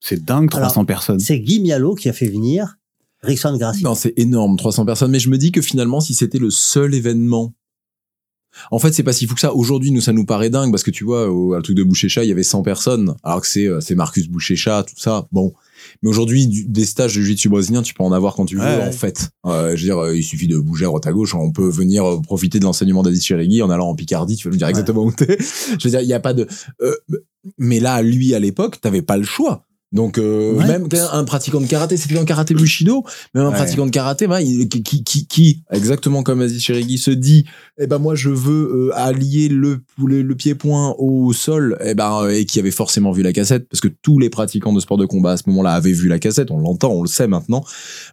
C'est 0.00 0.22
dingue, 0.22 0.50
300 0.50 0.84
personnes. 0.84 1.18
C'est 1.18 1.38
Guy 1.40 1.60
Mialo 1.60 1.94
qui 1.94 2.10
a 2.10 2.12
fait 2.12 2.28
venir 2.28 2.76
Rickson 3.22 3.56
Gracie. 3.56 3.82
Non, 3.82 3.94
c'est 3.94 4.12
énorme, 4.18 4.58
300 4.58 4.84
personnes. 4.84 5.10
Mais 5.12 5.18
je 5.18 5.30
me 5.30 5.38
dis 5.38 5.50
que 5.50 5.62
finalement, 5.62 6.00
si 6.00 6.12
c'était 6.14 6.38
le 6.38 6.50
seul 6.50 6.94
événement. 6.94 7.54
En 8.70 8.78
fait, 8.78 8.92
c'est 8.92 9.02
pas 9.02 9.12
si 9.12 9.26
fou 9.26 9.34
que 9.34 9.40
ça. 9.40 9.54
Aujourd'hui, 9.54 9.90
nous, 9.90 10.00
ça 10.00 10.12
nous 10.12 10.24
paraît 10.24 10.50
dingue 10.50 10.70
parce 10.70 10.82
que 10.82 10.90
tu 10.90 11.04
vois, 11.04 11.28
au 11.30 11.52
à 11.54 11.56
le 11.58 11.62
truc 11.62 11.76
de 11.76 11.82
Boucher-Chat, 11.82 12.24
il 12.24 12.28
y 12.28 12.32
avait 12.32 12.42
100 12.42 12.62
personnes. 12.62 13.14
Alors 13.22 13.40
que 13.40 13.46
c'est, 13.46 13.66
euh, 13.66 13.80
c'est 13.80 13.94
Marcus 13.94 14.28
Boucher-Chat, 14.28 14.84
tout 14.84 14.94
ça. 14.98 15.26
Bon. 15.32 15.52
Mais 16.02 16.08
aujourd'hui, 16.08 16.46
des 16.68 16.84
stages 16.86 17.14
de 17.14 17.20
jiu-jitsu 17.20 17.48
brésilien, 17.48 17.82
tu 17.82 17.92
peux 17.94 18.02
en 18.02 18.12
avoir 18.12 18.34
quand 18.34 18.46
tu 18.46 18.56
veux, 18.56 18.62
Ouais, 18.62 18.76
ouais. 18.78 18.88
en 18.88 18.92
fait. 18.92 19.28
Euh, 19.44 19.76
je 19.76 19.82
veux 19.82 19.86
dire, 19.88 19.98
euh, 19.98 20.16
il 20.16 20.22
suffit 20.22 20.48
de 20.48 20.58
bouger 20.58 20.84
à 20.84 20.88
droite 20.88 21.06
à 21.06 21.12
gauche. 21.12 21.34
On 21.34 21.52
peut 21.52 21.68
venir 21.68 22.20
profiter 22.22 22.58
de 22.58 22.64
l'enseignement 22.64 23.02
d'Aziz 23.02 23.22
Chirigui 23.22 23.62
en 23.62 23.70
allant 23.70 23.88
en 23.88 23.94
Picardie. 23.94 24.36
Tu 24.36 24.48
vas 24.48 24.52
nous 24.52 24.58
dire 24.58 24.66
Ouais. 24.66 24.70
exactement 24.70 25.04
où 25.04 25.12
t'es. 25.12 25.36
Je 25.78 25.84
veux 25.84 25.90
dire, 25.90 26.00
il 26.00 26.08
y 26.08 26.14
a 26.14 26.20
pas 26.20 26.32
de, 26.32 26.46
euh, 26.80 26.94
mais 27.58 27.78
là, 27.78 28.02
lui, 28.02 28.34
à 28.34 28.38
l'époque, 28.38 28.80
t'avais 28.80 29.02
pas 29.02 29.16
le 29.16 29.24
choix. 29.24 29.64
Donc 29.96 30.18
euh, 30.18 30.52
Ouais. 30.52 30.66
même 30.66 30.86
un 31.12 31.24
pratiquant 31.24 31.60
de 31.60 31.66
karaté, 31.66 31.96
c'était 31.96 32.18
un 32.18 32.24
karaté 32.24 32.54
bushido, 32.54 33.02
même 33.34 33.46
un 33.46 33.48
Ouais. 33.48 33.54
pratiquant 33.54 33.86
de 33.86 33.90
karaté, 33.90 34.26
bah, 34.26 34.42
il- 34.42 34.68
qui, 34.68 34.82
qui, 34.82 35.02
qui, 35.02 35.26
qui, 35.26 35.62
exactement 35.72 36.22
comme 36.22 36.42
a 36.42 36.46
dit 36.46 36.60
Chirigui, 36.60 36.98
se 36.98 37.10
dit, 37.10 37.46
eh 37.78 37.86
ben 37.86 37.98
moi 37.98 38.14
je 38.14 38.28
veux 38.28 38.88
euh, 38.90 38.90
allier 38.94 39.48
le, 39.48 39.80
le, 39.98 40.20
le 40.22 40.34
pied-point 40.34 40.94
au 40.98 41.32
sol, 41.32 41.78
eh 41.82 41.94
ben 41.94 42.22
euh, 42.24 42.28
et 42.28 42.44
qui 42.44 42.58
avait 42.60 42.70
forcément 42.70 43.10
vu 43.10 43.22
la 43.22 43.32
cassette, 43.32 43.68
parce 43.68 43.80
que 43.80 43.88
tous 43.88 44.18
les 44.18 44.28
pratiquants 44.30 44.72
de 44.74 44.80
sport 44.80 44.98
de 44.98 45.06
combat 45.06 45.32
à 45.32 45.36
ce 45.38 45.44
moment-là 45.46 45.72
avaient 45.72 45.92
vu 45.92 46.08
la 46.08 46.18
cassette, 46.18 46.50
on 46.50 46.58
l'entend, 46.58 46.90
on 46.92 47.02
le 47.02 47.08
sait 47.08 47.26
maintenant. 47.26 47.64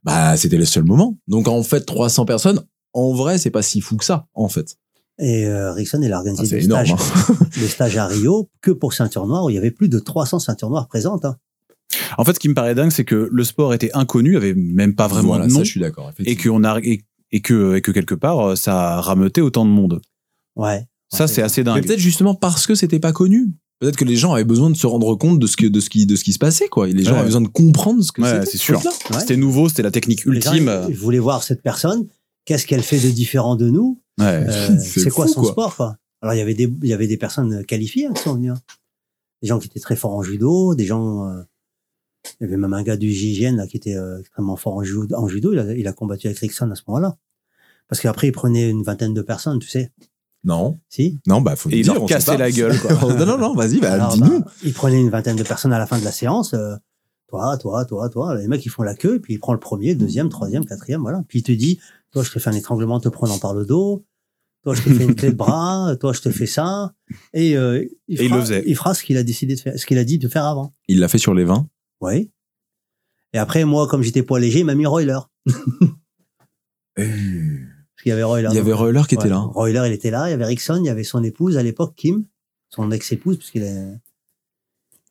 Bah 0.05 0.37
c'était 0.37 0.57
le 0.57 0.65
seul 0.65 0.85
moment. 0.85 1.17
Donc 1.27 1.47
en 1.49 1.61
fait 1.63 1.81
300 1.81 2.25
personnes, 2.25 2.61
en 2.93 3.13
vrai 3.13 3.37
c'est 3.37 3.51
pas 3.51 3.61
si 3.61 3.81
fou 3.81 3.97
que 3.97 4.05
ça, 4.05 4.25
en 4.33 4.47
fait. 4.47 4.77
Et 5.19 5.45
euh, 5.45 5.73
Rickson, 5.73 5.99
il 6.01 6.11
a 6.11 6.15
Ah, 6.15 6.19
organisé 6.19 6.57
des, 6.57 6.65
énorme. 6.65 6.85
stages, 6.85 6.99
hein. 7.29 7.35
des 7.59 7.67
stages 7.67 7.97
à 7.97 8.07
Rio 8.07 8.49
que 8.61 8.71
pour 8.71 8.93
ceinture 8.93 9.27
noire 9.27 9.43
où 9.43 9.49
il 9.49 9.55
y 9.55 9.57
avait 9.59 9.69
plus 9.71 9.89
de 9.89 9.99
300 9.99 10.39
ceintures 10.39 10.69
noires 10.71 10.87
présentes. 10.87 11.25
hein. 11.25 11.35
En 12.17 12.23
fait, 12.25 12.33
ce 12.33 12.39
qui 12.39 12.49
me 12.49 12.53
paraît 12.53 12.75
dingue, 12.75 12.91
c'est 12.91 13.05
que 13.05 13.29
le 13.31 13.43
sport 13.43 13.73
était 13.73 13.91
inconnu, 13.93 14.35
avait 14.37 14.53
même 14.53 14.95
pas 14.95 15.07
vraiment 15.07 15.29
Voilà, 15.29 15.45
de 15.47 15.51
nom, 15.51 15.59
ça 15.59 15.63
je 15.63 15.69
suis 15.71 15.79
d'accord. 15.79 16.09
et 16.19 16.21
effectivement. 16.23 16.55
qu'on 16.57 16.63
a 16.63 16.79
et, 16.79 17.01
et 17.31 17.41
que 17.41 17.75
et 17.75 17.81
que 17.81 17.91
quelque 17.91 18.15
part 18.15 18.39
euh, 18.39 18.55
ça 18.55 18.95
a 18.97 19.01
rameuté 19.01 19.41
autant 19.41 19.65
de 19.65 19.71
monde. 19.71 20.01
Ouais. 20.55 20.85
Ça, 21.11 21.27
c'est 21.27 21.41
assez 21.43 21.61
Mais 21.61 21.65
dingue. 21.65 21.85
peut-être 21.85 21.99
justement 21.99 22.33
parce 22.35 22.65
que 22.65 22.73
c'était 22.75 22.99
pas 22.99 23.11
connu. 23.13 23.51
Peut-être 23.79 23.97
que 23.97 24.05
les 24.05 24.15
gens 24.15 24.33
avaient 24.33 24.43
besoin 24.43 24.69
de 24.69 24.75
se 24.75 24.87
rendre 24.87 25.13
compte 25.15 25.39
de 25.39 25.45
ce 25.47 25.57
que 25.57 25.67
de 25.67 25.79
ce 25.79 25.89
qui 25.89 26.05
de 26.05 26.15
ce 26.15 26.23
qui 26.23 26.33
se 26.33 26.39
passait 26.39 26.67
quoi. 26.69 26.87
Et 26.89 26.93
les 26.93 27.03
gens 27.03 27.11
Ouais. 27.11 27.17
avaient 27.17 27.25
besoin 27.27 27.41
de 27.41 27.47
comprendre 27.47 28.01
ce 28.03 28.11
que 28.11 28.21
Ouais, 28.21 28.29
c'était. 28.29 28.45
c'est 28.45 28.57
ce 28.57 28.63
sûr. 28.63 28.81
Ouais. 29.11 29.19
C'était 29.19 29.37
nouveau, 29.37 29.69
c'était 29.69 29.83
la 29.83 29.91
technique 29.91 30.25
Les 30.25 30.41
gens, 30.41 30.53
ultime. 30.53 30.85
ils 30.89 30.95
voulaient 30.95 31.19
voir 31.19 31.43
cette 31.43 31.61
personne. 31.61 32.07
Qu'est-ce 32.45 32.65
qu'elle 32.65 32.81
fait 32.83 32.99
de 32.99 33.09
différent 33.11 33.55
de 33.55 33.69
nous? 33.69 34.01
Ouais. 34.19 34.25
Euh, 34.47 34.77
C'est 34.79 35.01
C'est 35.01 35.09
quoi 35.11 35.27
fou, 35.27 35.33
son 35.33 35.41
quoi. 35.41 35.51
sport 35.51 35.75
quoi? 35.75 35.97
Alors 36.21 36.33
il 36.33 36.37
y 36.37 36.41
avait 36.41 36.53
des 36.55 36.71
il 36.81 36.87
y 36.89 36.93
avait 36.93 37.07
des 37.07 37.17
personnes 37.17 37.63
qualifiées 37.65 38.07
qui 38.15 38.21
sont 38.23 38.35
venues. 38.35 38.51
hein. 38.51 38.59
Des 39.41 39.49
gens 39.49 39.59
qui 39.59 39.67
étaient 39.67 39.79
très 39.81 39.95
forts 39.97 40.15
en 40.15 40.23
judo, 40.23 40.73
des 40.75 40.85
gens. 40.85 41.27
Il 42.39 42.43
y 42.43 42.47
avait 42.47 42.57
même 42.57 42.73
un 42.73 42.83
gars 42.83 42.97
du 42.97 43.11
JGN 43.11 43.55
là 43.57 43.67
qui 43.67 43.77
était 43.77 43.95
euh, 43.95 44.19
extrêmement 44.19 44.55
fort 44.55 44.75
en 44.75 44.83
judo. 44.83 45.15
En 45.15 45.27
judo, 45.27 45.53
il 45.53 45.59
a, 45.59 45.73
il 45.73 45.87
a 45.87 45.93
combattu 45.93 46.27
avec 46.27 46.39
Rickson 46.39 46.69
à 46.71 46.75
ce 46.75 46.83
moment-là. 46.87 47.17
Parce 47.87 48.01
qu'après 48.01 48.27
il 48.27 48.31
prenait 48.31 48.69
une 48.69 48.83
vingtaine 48.83 49.13
de 49.13 49.21
personnes, 49.21 49.59
tu 49.59 49.67
sais. 49.67 49.91
Non, 50.45 50.79
Si. 50.89 51.21
non, 51.25 51.39
bah 51.41 51.55
faut 51.55 51.69
Et 51.69 51.77
il 51.77 51.83
dire. 51.83 51.93
leur 51.93 52.05
cassait 52.05 52.37
la 52.37 52.51
gueule, 52.51 52.77
quoi. 52.79 52.91
non, 53.15 53.25
non, 53.25 53.37
non, 53.37 53.53
vas-y, 53.55 53.79
bah, 53.79 54.09
dis-nous. 54.13 54.41
bah, 54.41 54.51
il 54.63 54.73
prenait 54.73 54.99
une 54.99 55.09
vingtaine 55.09 55.37
de 55.37 55.43
personnes 55.43 55.71
à 55.71 55.79
la 55.79 55.87
fin 55.87 55.97
de 55.99 56.03
la 56.03 56.11
séance. 56.11 56.53
euh, 56.53 56.75
toi, 57.29 57.57
toi, 57.57 57.85
toi, 57.85 58.09
toi. 58.09 58.35
Les 58.35 58.47
mecs, 58.47 58.65
ils 58.65 58.69
font 58.69 58.83
la 58.83 58.93
queue, 58.93 59.19
puis 59.21 59.35
il 59.35 59.39
prend 59.39 59.53
le 59.53 59.59
premier, 59.59 59.95
deuxième, 59.95 60.27
troisième, 60.29 60.65
quatrième, 60.65 61.01
voilà. 61.01 61.23
Puis 61.29 61.39
il 61.39 61.43
te 61.43 61.51
dit, 61.53 61.79
toi, 62.11 62.23
je 62.23 62.31
te 62.31 62.39
fais 62.39 62.49
un 62.49 62.53
étranglement 62.53 62.95
en 62.95 62.99
te 62.99 63.07
prenant 63.09 63.37
par 63.39 63.53
le 63.53 63.65
dos. 63.65 64.05
Toi, 64.63 64.75
je 64.75 64.81
te 64.83 64.89
fais 64.93 65.03
une 65.03 65.15
clé 65.15 65.29
de 65.29 65.35
bras. 65.35 65.93
Toi, 65.99 66.13
je 66.13 66.21
te 66.21 66.29
fais 66.29 66.45
ça. 66.45 66.93
Et, 67.33 67.57
euh, 67.57 67.83
il, 68.07 68.21
Et 68.21 68.23
il 68.23 68.27
fera, 68.29 68.35
le 68.37 68.41
faisait. 68.43 68.63
il 68.65 68.75
fera 68.77 68.93
ce 68.93 69.03
qu'il 69.03 69.17
a 69.17 69.23
décidé 69.23 69.55
de 69.55 69.59
faire, 69.59 69.77
ce 69.77 69.85
qu'il 69.85 69.97
a 69.97 70.05
dit 70.05 70.19
de 70.19 70.27
faire 70.29 70.45
avant. 70.45 70.73
Il 70.87 70.99
l'a 70.99 71.09
fait 71.09 71.17
sur 71.17 71.33
les 71.33 71.43
20. 71.43 71.67
Oui. 72.03 72.31
Et 73.33 73.37
après, 73.39 73.65
moi, 73.65 73.87
comme 73.87 74.03
j'étais 74.03 74.21
poids 74.23 74.39
léger, 74.39 74.59
il 74.59 74.65
m'a 74.65 74.75
mis 74.75 74.85
Royler. 74.85 75.19
Parce 76.95 77.07
qu'il 78.01 78.09
y 78.09 78.11
avait 78.11 78.23
Royler. 78.23 78.49
Il 78.51 78.55
y 78.55 78.59
avait 78.59 78.73
Roller 78.73 79.07
qui 79.07 79.15
était 79.15 79.29
là. 79.29 79.39
Royler, 79.39 79.83
il 79.87 79.93
était 79.93 80.11
là. 80.11 80.27
Il 80.27 80.31
y 80.31 80.33
avait 80.33 80.45
Rickson, 80.45 80.77
il 80.83 80.85
y 80.85 80.89
avait 80.89 81.03
son 81.03 81.23
épouse 81.23 81.57
à 81.57 81.63
l'époque, 81.63 81.93
Kim, 81.95 82.25
son 82.69 82.91
ex-épouse, 82.91 83.37
puisqu'il 83.37 83.63
est, 83.63 83.87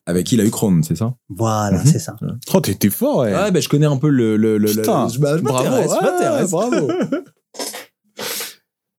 Avec 0.05 0.25
qui 0.27 0.35
il 0.35 0.41
a 0.41 0.45
eu 0.45 0.51
Krone, 0.51 0.83
c'est 0.83 0.95
ça? 0.95 1.15
Voilà, 1.29 1.79
Mhm. 1.79 1.85
c'est 1.85 1.99
ça. 1.99 2.15
Oh, 2.53 2.59
t'étais 2.61 2.89
fort, 2.89 3.19
ouais. 3.19 3.33
Ouais, 3.33 3.51
bah, 3.51 3.59
je 3.59 3.69
connais 3.69 3.85
un 3.85 3.97
peu 3.97 4.09
le. 4.09 4.37
le, 4.37 4.57
le, 4.57 4.67
le- 4.67 4.81
Putain, 4.81 5.07
je, 5.09 5.19
bah, 5.19 5.37
je 5.37 5.43
bravo, 5.43 5.75
ouais, 5.75 6.47
bravo. 6.47 6.91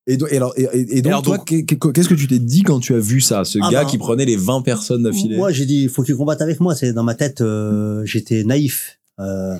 Et, 0.06 0.18
alors, 0.36 0.52
et, 0.56 0.64
et- 0.74 0.98
et 0.98 1.02
donc, 1.02 1.10
alors, 1.12 1.22
toi, 1.22 1.36
donc- 1.38 1.46
qu'est- 1.46 1.64
qu'est-ce 1.64 2.08
que 2.08 2.14
tu 2.14 2.26
t'es 2.26 2.38
dit 2.38 2.62
quand 2.62 2.78
tu 2.78 2.94
as 2.94 2.98
vu 2.98 3.20
ça 3.22 3.44
Ce 3.44 3.58
Ah 3.62 3.70
gars 3.70 3.84
ben, 3.84 3.88
qui 3.90 3.96
prenait 3.98 4.26
les 4.26 4.36
20 4.36 4.60
personnes 4.62 5.02
d'affilée? 5.04 5.36
Moi, 5.36 5.50
j'ai 5.50 5.64
dit, 5.64 5.84
il 5.84 5.88
faut 5.88 6.02
qu'il 6.02 6.14
combatte 6.14 6.42
avec 6.42 6.60
moi. 6.60 6.74
C'est 6.74 6.92
dans 6.92 7.02
ma 7.04 7.14
tête, 7.14 7.40
euh, 7.40 8.02
j'étais 8.04 8.44
naïf. 8.44 8.98
Euh, 9.18 9.54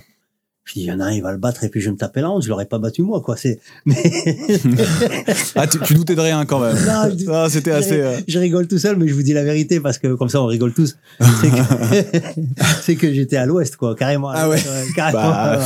je 0.64 0.74
dis, 0.74 0.80
il 0.80 0.86
y 0.86 0.92
en 0.92 1.00
a 1.00 1.04
un, 1.04 1.12
il 1.12 1.22
va 1.22 1.32
le 1.32 1.38
battre 1.38 1.64
et 1.64 1.68
puis 1.70 1.80
je 1.80 1.86
vais 1.86 1.92
me 1.92 1.96
taper 1.96 2.20
la 2.20 2.30
honte. 2.30 2.42
Je 2.42 2.48
l'aurais 2.50 2.66
pas 2.66 2.78
battu 2.78 3.02
moi, 3.02 3.22
quoi. 3.22 3.36
C'est. 3.38 3.58
Mais 3.86 3.96
Ah, 5.54 5.66
tu, 5.66 5.78
tu 5.80 5.94
doutais 5.94 6.14
de 6.14 6.20
rien 6.20 6.44
quand 6.44 6.60
même. 6.60 6.76
Non, 6.76 7.04
je 7.10 7.14
dis- 7.14 7.26
Ah, 7.30 7.46
c'était 7.48 7.70
assez. 7.70 8.00
euh, 8.00 8.16
je 8.28 8.38
rigole 8.38 8.66
tout 8.68 8.78
seul, 8.78 8.96
mais 8.96 9.08
je 9.08 9.14
vous 9.14 9.22
dis 9.22 9.32
la 9.32 9.44
vérité 9.44 9.80
parce 9.80 9.98
que 9.98 10.14
comme 10.14 10.28
ça, 10.28 10.42
on 10.42 10.46
rigole 10.46 10.72
tous. 10.74 10.96
C'est 11.20 11.50
que, 11.50 11.56
c'est 12.82 12.96
que 12.96 13.12
j'étais 13.12 13.36
à 13.36 13.46
l'ouest, 13.46 13.76
quoi, 13.76 13.94
carrément. 13.94 14.28
à 14.30 14.34
Ah 14.40 14.46
l'ouest, 14.46 14.66
carrément, 14.94 15.20
Bah. 15.20 15.58
ouais, 15.58 15.64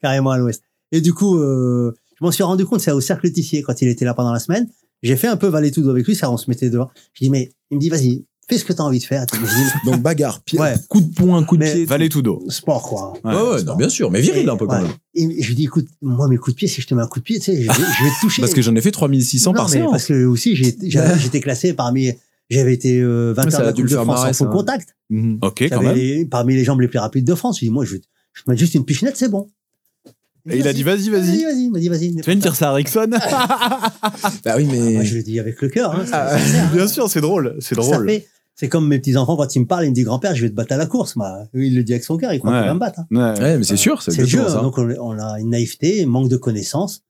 carrément 0.00 0.30
à 0.30 0.38
l'ouest. 0.38 0.62
Et 0.92 1.00
du 1.00 1.12
coup, 1.12 1.38
euh, 1.38 1.94
je 2.18 2.24
m'en 2.24 2.30
suis 2.30 2.42
rendu 2.42 2.64
compte, 2.64 2.80
c'est 2.80 2.92
au 2.92 3.00
cercle 3.00 3.30
Tissier 3.30 3.62
quand 3.62 3.80
il 3.82 3.88
était 3.88 4.04
là 4.04 4.14
pendant 4.14 4.32
la 4.32 4.38
semaine. 4.38 4.68
J'ai 5.02 5.16
fait 5.16 5.28
un 5.28 5.36
peu 5.36 5.48
valer 5.48 5.70
tout 5.70 5.88
avec 5.90 6.06
lui, 6.06 6.14
ça, 6.14 6.30
on 6.30 6.36
se 6.36 6.48
mettait 6.48 6.70
dehors. 6.70 6.90
Je 7.12 7.24
dis, 7.24 7.30
mais 7.30 7.50
il 7.70 7.76
me 7.76 7.80
dit, 7.80 7.90
vas-y, 7.90 8.24
fais 8.48 8.56
ce 8.56 8.64
que 8.64 8.72
tu 8.72 8.80
as 8.80 8.84
envie 8.84 8.98
de 9.00 9.04
faire. 9.04 9.26
Donc, 9.84 10.00
bagarre, 10.00 10.40
pied, 10.42 10.58
Ouais. 10.58 10.74
coup 10.88 11.00
de 11.02 11.14
poing, 11.14 11.42
coup 11.44 11.56
de 11.58 11.64
Mais- 11.64 11.72
pied. 11.74 11.84
Valait 11.84 12.08
tout 12.08 12.22
d'eau. 12.22 12.42
sport, 12.48 12.82
quoi. 12.82 13.12
Ouais, 13.24 13.34
ouais, 13.56 13.62
non, 13.64 13.76
bien 13.76 13.88
sûr, 13.90 14.10
mais 14.10 14.20
viril 14.22 14.46
Et- 14.46 14.50
un 14.50 14.56
peu 14.56 14.66
quand 14.66 14.76
ouais. 14.76 14.82
même. 14.82 14.92
Et 15.14 15.42
je 15.42 15.48
lui 15.48 15.54
dis, 15.54 15.64
écoute, 15.64 15.86
moi, 16.00 16.26
mes 16.28 16.36
coups 16.38 16.54
de 16.54 16.58
pied, 16.58 16.68
si 16.68 16.80
je 16.80 16.86
te 16.86 16.94
mets 16.94 17.02
un 17.02 17.06
coup 17.06 17.18
de 17.18 17.24
pied, 17.24 17.38
tu 17.38 17.44
sais, 17.46 17.56
je, 17.62 17.68
vais- 17.68 17.74
je 17.74 18.04
vais 18.04 18.10
te 18.10 18.20
toucher. 18.22 18.40
Parce 18.40 18.54
que 18.54 18.62
j'en 18.62 18.74
ai 18.76 18.80
fait 18.80 18.90
3600 18.92 19.50
Non, 19.52 19.56
par 19.56 19.66
mais 19.68 19.72
séance. 19.72 19.90
Parce 19.90 20.06
que 20.06 20.24
aussi, 20.24 20.56
j'étais 20.56 21.40
classé 21.40 21.74
parmi, 21.74 22.12
j'avais 22.48 22.72
été 22.74 22.98
euh, 23.00 23.34
20 23.36 23.44
Ouais, 23.44 23.50
ça 23.50 23.62
heures 23.62 23.74
de 23.74 23.86
France 23.86 24.06
marrer, 24.06 24.30
en 24.30 24.32
full 24.32 24.48
contact. 24.50 24.96
Mhm. 25.10 25.38
Ok, 25.42 25.64
quand 25.68 25.82
même. 25.82 25.94
les- 25.96 26.24
parmi 26.24 26.54
les 26.54 26.64
jambes 26.64 26.80
les 26.80 26.88
plus 26.88 26.98
rapides 26.98 27.26
de 27.26 27.34
France. 27.34 27.58
Je 27.60 27.66
dis, 27.66 27.70
moi, 27.70 27.84
je, 27.84 27.96
je 28.32 28.42
te 28.42 28.50
mets 28.50 28.56
juste 28.56 28.74
une 28.74 28.84
pichenette, 28.86 29.16
c'est 29.16 29.28
bon. 29.28 29.48
Et 30.50 30.58
il 30.58 30.68
a 30.68 30.72
dit, 30.74 30.82
vas-y, 30.82 31.08
Vas-y, 31.08 31.42
vas-y. 31.44 31.44
vas-y, 31.44 31.68
vas-y, 31.70 31.88
vas-y. 31.88 32.14
Tu 32.16 32.22
viens 32.22 32.36
de 32.36 32.40
dire 32.40 32.54
ça 32.54 32.70
à 32.70 32.72
Rickson 32.74 33.08
Bah 34.44 34.54
oui, 34.56 34.66
mais. 34.70 34.92
Moi, 34.94 35.02
je 35.04 35.16
le 35.16 35.22
dis 35.22 35.38
avec 35.40 35.60
le 35.62 35.68
cœur. 35.68 35.92
Hein, 35.94 36.04
Ah, 36.12 36.36
hein. 36.36 36.70
Bien 36.74 36.86
sûr, 36.86 37.08
c'est 37.08 37.20
drôle. 37.20 37.56
C'est 37.60 37.74
drôle. 37.74 38.10
C'est 38.56 38.68
comme 38.68 38.86
mes 38.86 39.00
petits-enfants, 39.00 39.36
quand 39.36 39.56
ils 39.56 39.60
me 39.60 39.66
parlent, 39.66 39.84
ils 39.86 39.90
me 39.90 39.94
disent, 39.94 40.04
grand-père, 40.04 40.34
je 40.36 40.42
vais 40.42 40.50
te 40.50 40.54
battre 40.54 40.72
à 40.72 40.76
la 40.76 40.86
course. 40.86 41.16
Lui, 41.54 41.68
il 41.68 41.74
le 41.74 41.82
dit 41.82 41.92
avec 41.92 42.04
son 42.04 42.16
cœur, 42.16 42.32
il 42.32 42.38
croit 42.38 42.52
Ouais. 42.52 42.58
qu'il 42.58 42.68
va 42.68 42.74
me 42.74 42.78
battre. 42.78 43.00
hein. 43.00 43.06
Ouais. 43.10 43.40
Ouais, 43.40 43.58
mais 43.58 43.64
c'est 43.64 43.76
sûr, 43.76 44.00
c'est 44.00 44.12
C'est 44.12 44.20
le 44.22 44.26
jeu. 44.28 44.42
hein. 44.42 44.48
ça. 44.48 44.60
Donc, 44.60 44.78
on, 44.78 45.18
a 45.18 45.40
une 45.40 45.50
naïveté, 45.50 46.04
un 46.04 46.06
manque 46.06 46.28
de 46.28 46.36
connaissances, 46.36 47.02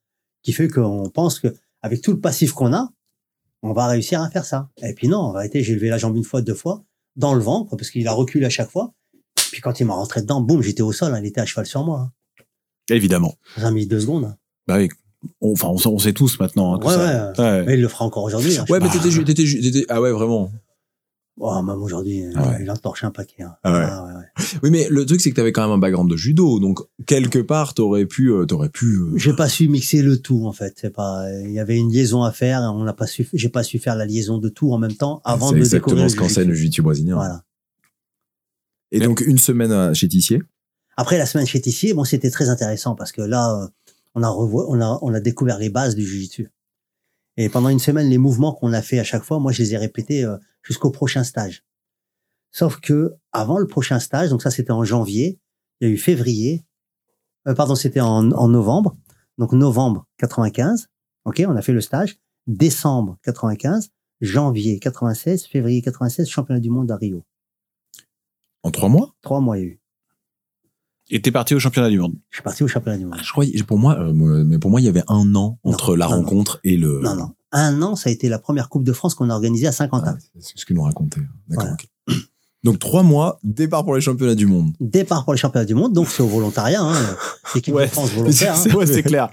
qui 0.42 0.52
fait 0.52 0.68
qu'on 0.68 1.10
pense 1.12 1.40
que 1.40 1.48
avec 1.82 2.00
tout 2.00 2.12
le 2.12 2.20
passif 2.20 2.52
qu'on 2.52 2.72
a, 2.72 2.88
on 3.62 3.72
va 3.74 3.86
réussir 3.88 4.22
à 4.22 4.30
faire 4.30 4.44
ça. 4.46 4.70
Et 4.82 4.94
puis 4.94 5.08
non, 5.08 5.18
en 5.18 5.32
vérité, 5.34 5.62
j'ai 5.62 5.74
levé 5.74 5.88
la 5.90 5.98
jambe 5.98 6.16
une 6.16 6.24
fois, 6.24 6.40
deux 6.40 6.54
fois, 6.54 6.82
dans 7.16 7.34
le 7.34 7.42
ventre, 7.42 7.76
parce 7.76 7.90
qu'il 7.90 8.06
a 8.08 8.12
reculé 8.12 8.46
à 8.46 8.50
chaque 8.50 8.70
fois. 8.70 8.94
Puis 9.52 9.60
quand 9.60 9.80
il 9.80 9.84
m'a 9.86 9.94
rentré 9.94 10.22
dedans, 10.22 10.40
boum, 10.40 10.62
j'étais 10.62 10.82
au 10.82 10.92
sol, 10.92 11.12
hein, 11.14 11.20
il 11.22 11.26
était 11.26 11.40
à 11.42 11.46
cheval 11.46 11.66
sur 11.66 11.84
moi. 11.84 12.00
hein. 12.00 12.12
Évidemment. 12.90 13.34
Ça 13.56 13.68
a 13.68 13.70
mis 13.70 13.86
deux 13.86 14.00
secondes. 14.00 14.34
Bah 14.66 14.76
oui. 14.78 14.88
On- 15.40 15.52
Enfin, 15.52 15.68
on, 15.68 15.78
sait- 15.78 15.88
on 15.88 15.98
sait 15.98 16.12
tous 16.12 16.38
maintenant. 16.38 16.74
hein, 16.74 16.78
Ouais, 16.84 16.92
ça. 16.94 17.32
Ouais. 17.38 17.64
Mais 17.66 17.74
il 17.74 17.80
le 17.80 17.88
fera 17.88 18.04
encore 18.04 18.24
aujourd'hui. 18.24 18.58
hein. 18.58 18.64
Ouais, 18.68 18.78
mais 18.80 18.88
t'étais, 18.90 19.44
t'étais, 19.44 19.86
ah 19.88 20.00
ouais, 20.00 20.12
vraiment. 20.12 20.50
Oh, 21.40 21.62
même 21.62 21.82
aujourd'hui, 21.82 22.22
euh, 22.24 22.30
Ah 22.36 22.48
ouais. 22.50 22.58
il 22.60 22.70
en 22.70 22.76
torche 22.76 23.02
un 23.02 23.10
paquet. 23.10 23.42
hein. 23.42 23.56
Ah 23.64 23.72
ouais. 23.72 23.86
Ah 23.88 24.04
ouais. 24.06 24.42
Oui, 24.62 24.70
mais 24.70 24.86
le 24.88 25.04
truc, 25.04 25.20
c'est 25.20 25.30
que 25.30 25.34
t'avais 25.34 25.50
quand 25.50 25.62
même 25.62 25.72
un 25.72 25.78
background 25.78 26.08
de 26.08 26.16
judo, 26.16 26.60
donc 26.60 26.78
quelque 27.06 27.40
part, 27.40 27.74
t'aurais 27.74 28.06
pu, 28.06 28.28
euh, 28.30 28.44
t'aurais 28.44 28.68
pu. 28.68 28.98
euh, 29.00 29.16
J'ai 29.16 29.32
pas 29.32 29.48
su 29.48 29.66
mixer 29.68 30.02
le 30.02 30.18
tout 30.20 30.46
en 30.46 30.52
fait. 30.52 30.74
C'est 30.80 30.92
pas. 30.94 31.24
Il 31.42 31.50
y 31.50 31.58
avait 31.58 31.76
une 31.76 31.90
liaison 31.90 32.22
à 32.22 32.30
faire. 32.30 32.60
et 32.62 32.66
On 32.66 32.84
n'a 32.84 32.92
pas 32.92 33.06
su. 33.08 33.26
J'ai 33.32 33.48
pas 33.48 33.64
su 33.64 33.80
faire 33.80 33.96
la 33.96 34.04
liaison 34.06 34.38
de 34.38 34.48
tout 34.48 34.72
en 34.72 34.78
même 34.78 34.94
temps 34.94 35.20
avant 35.24 35.48
c'est 35.48 35.54
de 35.56 35.58
exactement 35.60 35.94
découvrir 36.06 36.10
ce 36.10 36.16
le 36.16 36.20
qu'enseigne 36.22 36.48
le 36.48 36.54
jiu-jitsu. 36.54 36.82
brésilien. 36.82 37.14
Voilà. 37.16 37.42
Et 38.92 39.00
donc 39.00 39.20
une 39.22 39.38
semaine 39.38 39.92
chez 39.94 40.06
Tissier. 40.06 40.40
Après 40.96 41.18
la 41.18 41.26
semaine 41.26 41.46
chez 41.46 41.60
Tissier, 41.60 41.92
bon, 41.94 42.04
c'était 42.04 42.30
très 42.30 42.48
intéressant 42.48 42.94
parce 42.94 43.12
que 43.12 43.22
là, 43.22 43.54
euh, 43.62 43.68
on 44.14 44.22
a 44.22 44.28
revo- 44.28 44.66
on 44.68 44.80
a, 44.80 44.98
on 45.02 45.12
a 45.14 45.20
découvert 45.20 45.58
les 45.58 45.70
bases 45.70 45.94
du 45.94 46.06
jiu-jitsu. 46.06 46.50
Et 47.36 47.48
pendant 47.48 47.68
une 47.68 47.80
semaine, 47.80 48.08
les 48.08 48.18
mouvements 48.18 48.52
qu'on 48.52 48.72
a 48.72 48.80
fait 48.82 48.98
à 49.00 49.04
chaque 49.04 49.24
fois, 49.24 49.40
moi, 49.40 49.50
je 49.50 49.60
les 49.62 49.74
ai 49.74 49.76
répétés 49.76 50.24
euh, 50.24 50.36
jusqu'au 50.62 50.90
prochain 50.90 51.24
stage. 51.24 51.64
Sauf 52.52 52.78
que 52.80 53.14
avant 53.32 53.58
le 53.58 53.66
prochain 53.66 53.98
stage, 53.98 54.30
donc 54.30 54.40
ça, 54.42 54.50
c'était 54.52 54.70
en 54.70 54.84
janvier, 54.84 55.40
il 55.80 55.88
y 55.88 55.90
a 55.90 55.94
eu 55.94 55.98
février, 55.98 56.64
euh, 57.48 57.54
pardon, 57.54 57.74
c'était 57.74 58.00
en, 58.00 58.30
en 58.30 58.48
novembre, 58.48 58.96
donc 59.38 59.52
novembre 59.52 60.06
95. 60.18 60.86
Ok, 61.24 61.42
on 61.48 61.56
a 61.56 61.62
fait 61.62 61.72
le 61.72 61.80
stage. 61.80 62.16
Décembre 62.46 63.18
95, 63.24 63.90
janvier 64.20 64.78
96, 64.78 65.46
février 65.46 65.82
96, 65.82 66.28
championnat 66.28 66.60
du 66.60 66.70
monde 66.70 66.90
à 66.92 66.96
Rio. 66.96 67.24
En 68.62 68.70
trois 68.70 68.88
mois? 68.88 69.14
Trois 69.22 69.40
mois, 69.40 69.58
il 69.58 69.60
y 69.60 69.64
a 69.64 69.68
eu. 69.70 69.80
Et 71.10 71.20
t'es 71.20 71.30
parti 71.30 71.54
au 71.54 71.58
championnat 71.58 71.90
du 71.90 71.98
monde. 71.98 72.14
Je 72.30 72.36
suis 72.36 72.42
parti 72.42 72.62
au 72.62 72.68
championnat 72.68 72.96
du 72.98 73.04
monde. 73.04 73.14
Ah, 73.18 73.22
Je 73.22 73.30
croyais, 73.30 73.62
pour 73.62 73.78
moi, 73.78 73.98
euh, 74.00 74.12
moi- 74.12 74.42
mais 74.44 74.58
pour 74.58 74.70
moi, 74.70 74.80
il 74.80 74.84
y 74.84 74.88
avait 74.88 75.02
un 75.08 75.34
an 75.34 75.58
Non, 75.64 75.70
entre 75.70 75.96
la 75.96 76.06
non, 76.06 76.12
non. 76.12 76.16
rencontre 76.18 76.60
et 76.64 76.76
le. 76.76 77.00
Non, 77.02 77.14
non. 77.14 77.30
Un 77.52 77.82
an, 77.82 77.94
ça 77.94 78.08
a 78.10 78.12
été 78.12 78.28
la 78.28 78.38
première 78.38 78.68
Coupe 78.68 78.84
de 78.84 78.92
France 78.92 79.14
qu'on 79.14 79.28
a 79.30 79.34
organisée 79.34 79.66
à 79.66 79.72
Saint-Quentin. 79.72 80.16
Ah, 80.18 80.38
c'est 80.40 80.56
ce 80.58 80.64
que 80.66 80.72
nous 80.74 80.82
racontait. 80.82 81.20
D'accord. 81.48 81.66
Voilà. 81.66 81.72
ok. 81.74 82.16
Donc 82.64 82.78
trois 82.78 83.02
mois, 83.02 83.38
départ 83.44 83.84
pour 83.84 83.94
les 83.94 84.00
championnats 84.00 84.34
du 84.34 84.46
monde. 84.46 84.72
Départ 84.80 85.24
pour 85.24 85.34
les 85.34 85.38
championnats 85.38 85.66
du 85.66 85.74
monde, 85.74 85.92
donc 85.92 86.08
c'est 86.08 86.22
au 86.22 86.26
volontariat. 86.26 86.80
Hein. 86.82 86.94
L'équipe 87.54 87.74
Ouais. 87.74 87.84
de 87.84 87.90
France 87.90 88.10
volontaire. 88.12 88.54
Hein. 88.56 88.74
Ouais, 88.74 88.86
c'est 88.86 89.02
clair. 89.02 89.28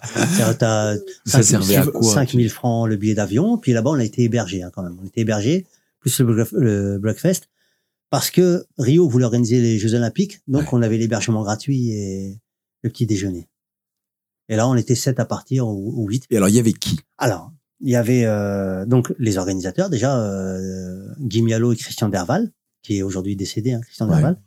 Ça 0.45 0.97
5 1.25 1.43
servait 1.43 1.77
à 1.77 1.85
quoi 1.85 2.01
5000 2.03 2.49
francs 2.49 2.89
le 2.89 2.97
billet 2.97 3.13
d'avion, 3.13 3.57
puis 3.57 3.71
là-bas, 3.71 3.91
on 3.91 3.99
a 3.99 4.03
été 4.03 4.23
hébergé 4.23 4.61
hein, 4.63 4.69
quand 4.75 4.83
même. 4.83 4.97
On 5.01 5.05
était 5.07 5.21
hébergé, 5.21 5.65
plus 6.01 6.19
le, 6.19 6.45
le 6.51 6.99
breakfast, 6.99 7.47
parce 8.11 8.29
que 8.29 8.65
Rio 8.77 9.07
voulait 9.07 9.25
organiser 9.25 9.61
les 9.61 9.79
Jeux 9.79 9.95
Olympiques, 9.95 10.41
donc 10.47 10.73
on 10.73 10.81
avait 10.81 10.97
l'hébergement 10.97 11.43
gratuit 11.43 11.91
et 11.91 12.41
le 12.83 12.89
petit 12.89 13.07
déjeuner. 13.07 13.47
Et 14.49 14.57
là, 14.57 14.67
on 14.67 14.75
était 14.75 14.95
sept 14.95 15.17
à 15.21 15.25
partir, 15.25 15.65
ou, 15.65 16.05
8. 16.07 16.25
Et 16.29 16.35
alors, 16.35 16.49
il 16.49 16.55
y 16.55 16.59
avait 16.59 16.73
qui? 16.73 16.99
Alors, 17.17 17.53
il 17.79 17.89
y 17.89 17.95
avait 17.95 18.25
euh, 18.25 18.85
donc 18.85 19.13
les 19.17 19.37
organisateurs, 19.37 19.89
déjà 19.89 20.21
euh, 20.21 21.07
Guy 21.19 21.41
Mialo 21.41 21.71
et 21.71 21.77
Christian 21.77 22.09
Derval, 22.09 22.51
qui 22.81 22.97
est 22.97 23.01
aujourd'hui 23.01 23.37
décédé, 23.37 23.71
hein, 23.71 23.81
Christian 23.81 24.07
Ouais. 24.09 24.15
Derval. 24.15 24.41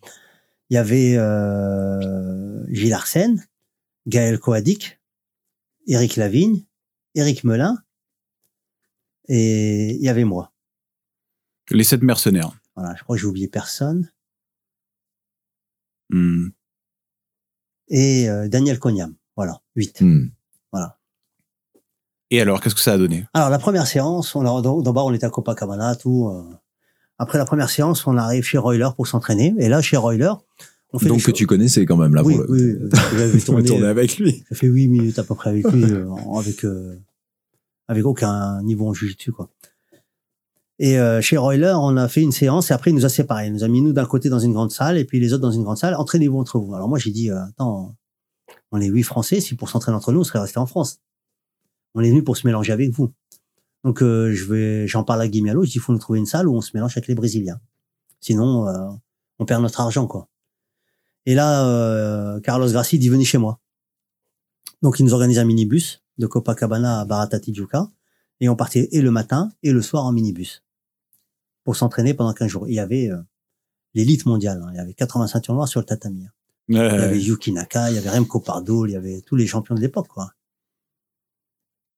Il 0.68 0.74
y 0.74 0.76
avait 0.76 1.16
euh, 1.16 2.62
Gilles 2.68 2.92
Arsène, 2.92 3.46
Gaël 4.06 4.38
Coadic, 4.38 5.00
Éric 5.86 6.16
Lavigne, 6.16 6.64
Éric 7.14 7.44
Melin, 7.44 7.78
et 9.28 9.94
il 9.94 10.02
y 10.02 10.10
avait 10.10 10.24
moi. 10.24 10.52
Les 11.70 11.84
sept 11.84 12.02
mercenaires. 12.02 12.52
Voilà, 12.76 12.94
je 12.96 13.02
crois 13.04 13.16
que 13.16 13.20
j'ai 13.22 13.26
oublié 13.28 13.48
personne. 13.48 14.10
Hmm. 16.10 16.48
Et 17.88 18.28
euh, 18.28 18.48
Daniel 18.48 18.78
Cognam. 18.78 19.14
Voilà, 19.36 19.60
8. 19.76 20.00
Hmm. 20.02 20.28
Et 22.30 22.40
alors, 22.40 22.60
qu'est-ce 22.60 22.74
que 22.74 22.80
ça 22.80 22.94
a 22.94 22.98
donné? 22.98 23.26
Alors, 23.34 23.48
la 23.50 23.58
première 23.60 23.86
séance, 23.86 24.34
on 24.34 24.40
a, 24.44 24.62
d'abord, 24.82 25.06
on 25.06 25.12
était 25.12 25.26
à 25.26 25.30
Copacabana, 25.30 25.94
tout. 25.94 26.28
euh. 26.32 26.42
Après 27.18 27.38
la 27.38 27.44
première 27.44 27.70
séance, 27.70 28.06
on 28.08 28.16
arrive 28.16 28.42
chez 28.44 28.58
Royler 28.58 28.88
pour 28.96 29.06
s'entraîner. 29.06 29.54
Et 29.58 29.68
là, 29.68 29.80
chez 29.82 29.96
Royler, 29.96 30.32
on 30.92 30.98
fait 30.98 31.06
Donc 31.08 31.18
que 31.18 31.24
choses- 31.26 31.34
tu 31.34 31.46
connaissais 31.46 31.84
quand 31.86 31.96
même 31.96 32.12
là. 32.14 32.24
Oui, 32.24 32.34
pour 32.34 32.44
le- 32.44 32.50
oui, 32.50 32.90
oui, 33.34 33.44
tourné, 33.44 33.62
tourner 33.62 33.86
avec 33.86 34.16
lui. 34.18 34.42
Ça 34.48 34.56
fait 34.56 34.66
huit 34.66 34.88
minutes 34.88 35.18
à 35.20 35.22
peu 35.22 35.36
près 35.36 35.50
avec 35.50 35.70
lui, 35.70 35.84
euh, 35.84 36.10
avec 36.36 36.64
euh, 36.64 36.98
avec 37.86 38.04
aucun 38.04 38.62
niveau 38.62 38.88
en 38.88 38.94
jiu-jitsu 38.94 39.30
quoi. 39.30 39.48
Et 40.78 40.98
euh, 40.98 41.20
chez 41.20 41.36
Royler, 41.36 41.74
on 41.76 41.96
a 41.96 42.08
fait 42.08 42.22
une 42.22 42.32
séance 42.32 42.70
et 42.70 42.74
après 42.74 42.90
il 42.90 42.94
nous 42.94 43.04
a 43.04 43.08
séparés. 43.08 43.46
Il 43.46 43.52
nous 43.52 43.64
a 43.64 43.68
mis 43.68 43.80
nous 43.80 43.92
d'un 43.92 44.06
côté 44.06 44.28
dans 44.28 44.40
une 44.40 44.52
grande 44.52 44.72
salle 44.72 44.98
et 44.98 45.04
puis 45.04 45.20
les 45.20 45.32
autres 45.32 45.42
dans 45.42 45.52
une 45.52 45.62
grande 45.62 45.78
salle. 45.78 45.94
Entraînez-vous 45.94 46.38
entre 46.38 46.58
vous. 46.58 46.74
Alors 46.74 46.88
moi 46.88 46.98
j'ai 46.98 47.10
dit 47.10 47.30
euh, 47.30 47.44
attends, 47.44 47.94
on 48.72 48.80
est 48.80 48.88
huit 48.88 49.04
Français. 49.04 49.40
Si 49.40 49.54
pour 49.54 49.68
s'entraîner 49.68 49.96
entre 49.96 50.12
nous, 50.12 50.20
on 50.20 50.24
serait 50.24 50.40
resté 50.40 50.58
en 50.58 50.66
France. 50.66 50.98
On 51.94 52.02
est 52.02 52.10
venu 52.10 52.24
pour 52.24 52.36
se 52.36 52.46
mélanger 52.46 52.72
avec 52.72 52.90
vous. 52.90 53.12
Donc 53.84 54.02
euh, 54.02 54.32
je 54.32 54.44
vais, 54.46 54.88
j'en 54.88 55.04
parle 55.04 55.22
à 55.22 55.28
Guy 55.28 55.42
Mialo. 55.42 55.64
Je 55.64 55.70
dis 55.70 55.76
il 55.76 55.80
faut 55.80 55.92
nous 55.92 55.98
trouver 55.98 56.18
une 56.18 56.26
salle 56.26 56.48
où 56.48 56.56
on 56.56 56.60
se 56.60 56.72
mélange 56.74 56.92
avec 56.96 57.06
les 57.06 57.14
Brésiliens. 57.14 57.60
Sinon 58.20 58.66
euh, 58.66 58.88
on 59.38 59.44
perd 59.44 59.62
notre 59.62 59.80
argent 59.80 60.06
quoi. 60.06 60.28
Et 61.26 61.34
là, 61.34 61.66
euh, 61.66 62.40
Carlos 62.40 62.70
Gracie 62.70 62.98
dit 62.98 63.08
venez 63.08 63.24
chez 63.24 63.38
moi. 63.38 63.60
Donc, 64.82 64.98
il 64.98 65.04
nous 65.04 65.14
organise 65.14 65.38
un 65.38 65.44
minibus 65.44 66.02
de 66.18 66.26
Copacabana 66.26 67.00
à 67.00 67.04
Barata 67.04 67.40
Tijuca. 67.40 67.90
Et 68.40 68.48
on 68.48 68.56
partait 68.56 68.88
et 68.92 69.00
le 69.00 69.10
matin 69.10 69.50
et 69.62 69.72
le 69.72 69.80
soir 69.80 70.04
en 70.04 70.12
minibus. 70.12 70.63
Pour 71.64 71.76
s'entraîner 71.76 72.14
pendant 72.14 72.32
15 72.32 72.48
jours. 72.48 72.68
Il 72.68 72.74
y 72.74 72.78
avait 72.80 73.10
euh, 73.10 73.18
l'élite 73.94 74.26
mondiale. 74.26 74.62
hein. 74.64 74.70
Il 74.72 74.76
y 74.76 74.80
avait 74.80 74.94
80 74.94 75.26
ceintures 75.28 75.54
noires 75.54 75.68
sur 75.68 75.80
le 75.80 75.86
tatami. 75.86 76.24
hein. 76.26 76.30
Il 76.68 76.76
y 76.76 77.04
avait 77.04 77.20
Yuki 77.20 77.52
Naka, 77.52 77.90
il 77.90 77.94
y 77.96 77.98
avait 77.98 78.10
Remco 78.10 78.40
Pardo, 78.40 78.86
il 78.86 78.92
y 78.92 78.96
avait 78.96 79.20
tous 79.22 79.36
les 79.36 79.46
champions 79.46 79.74
de 79.74 79.80
l'époque, 79.80 80.08
quoi. 80.08 80.32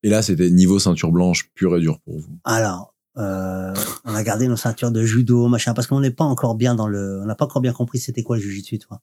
Et 0.03 0.09
là, 0.11 0.23
c'était 0.23 0.51
niveau 0.51 0.79
ceinture 0.79 1.11
blanche 1.13 1.51
pure 1.55 1.77
et 1.77 1.81
dure 1.81 2.01
pour 2.01 2.19
vous. 2.19 2.39
Alors, 2.45 2.95
euh, 3.17 3.75
on 4.05 4.15
a 4.15 4.23
gardé 4.23 4.47
nos 4.47 4.57
ceintures 4.57 4.91
de 4.93 5.05
judo, 5.05 5.49
machin, 5.49 5.73
parce 5.75 5.87
qu'on 5.87 6.01
n'est 6.01 6.11
pas 6.11 6.25
encore 6.25 6.55
bien 6.55 6.75
dans 6.75 6.87
le, 6.87 7.21
on 7.23 7.27
n'a 7.27 7.35
pas 7.35 7.45
encore 7.47 7.63
bien 7.63 7.73
compris 7.73 7.99
c'était 7.99 8.23
quoi 8.23 8.37
le 8.37 8.43
jujitsu, 8.43 8.79
tu 8.79 8.87
vois. 8.89 9.01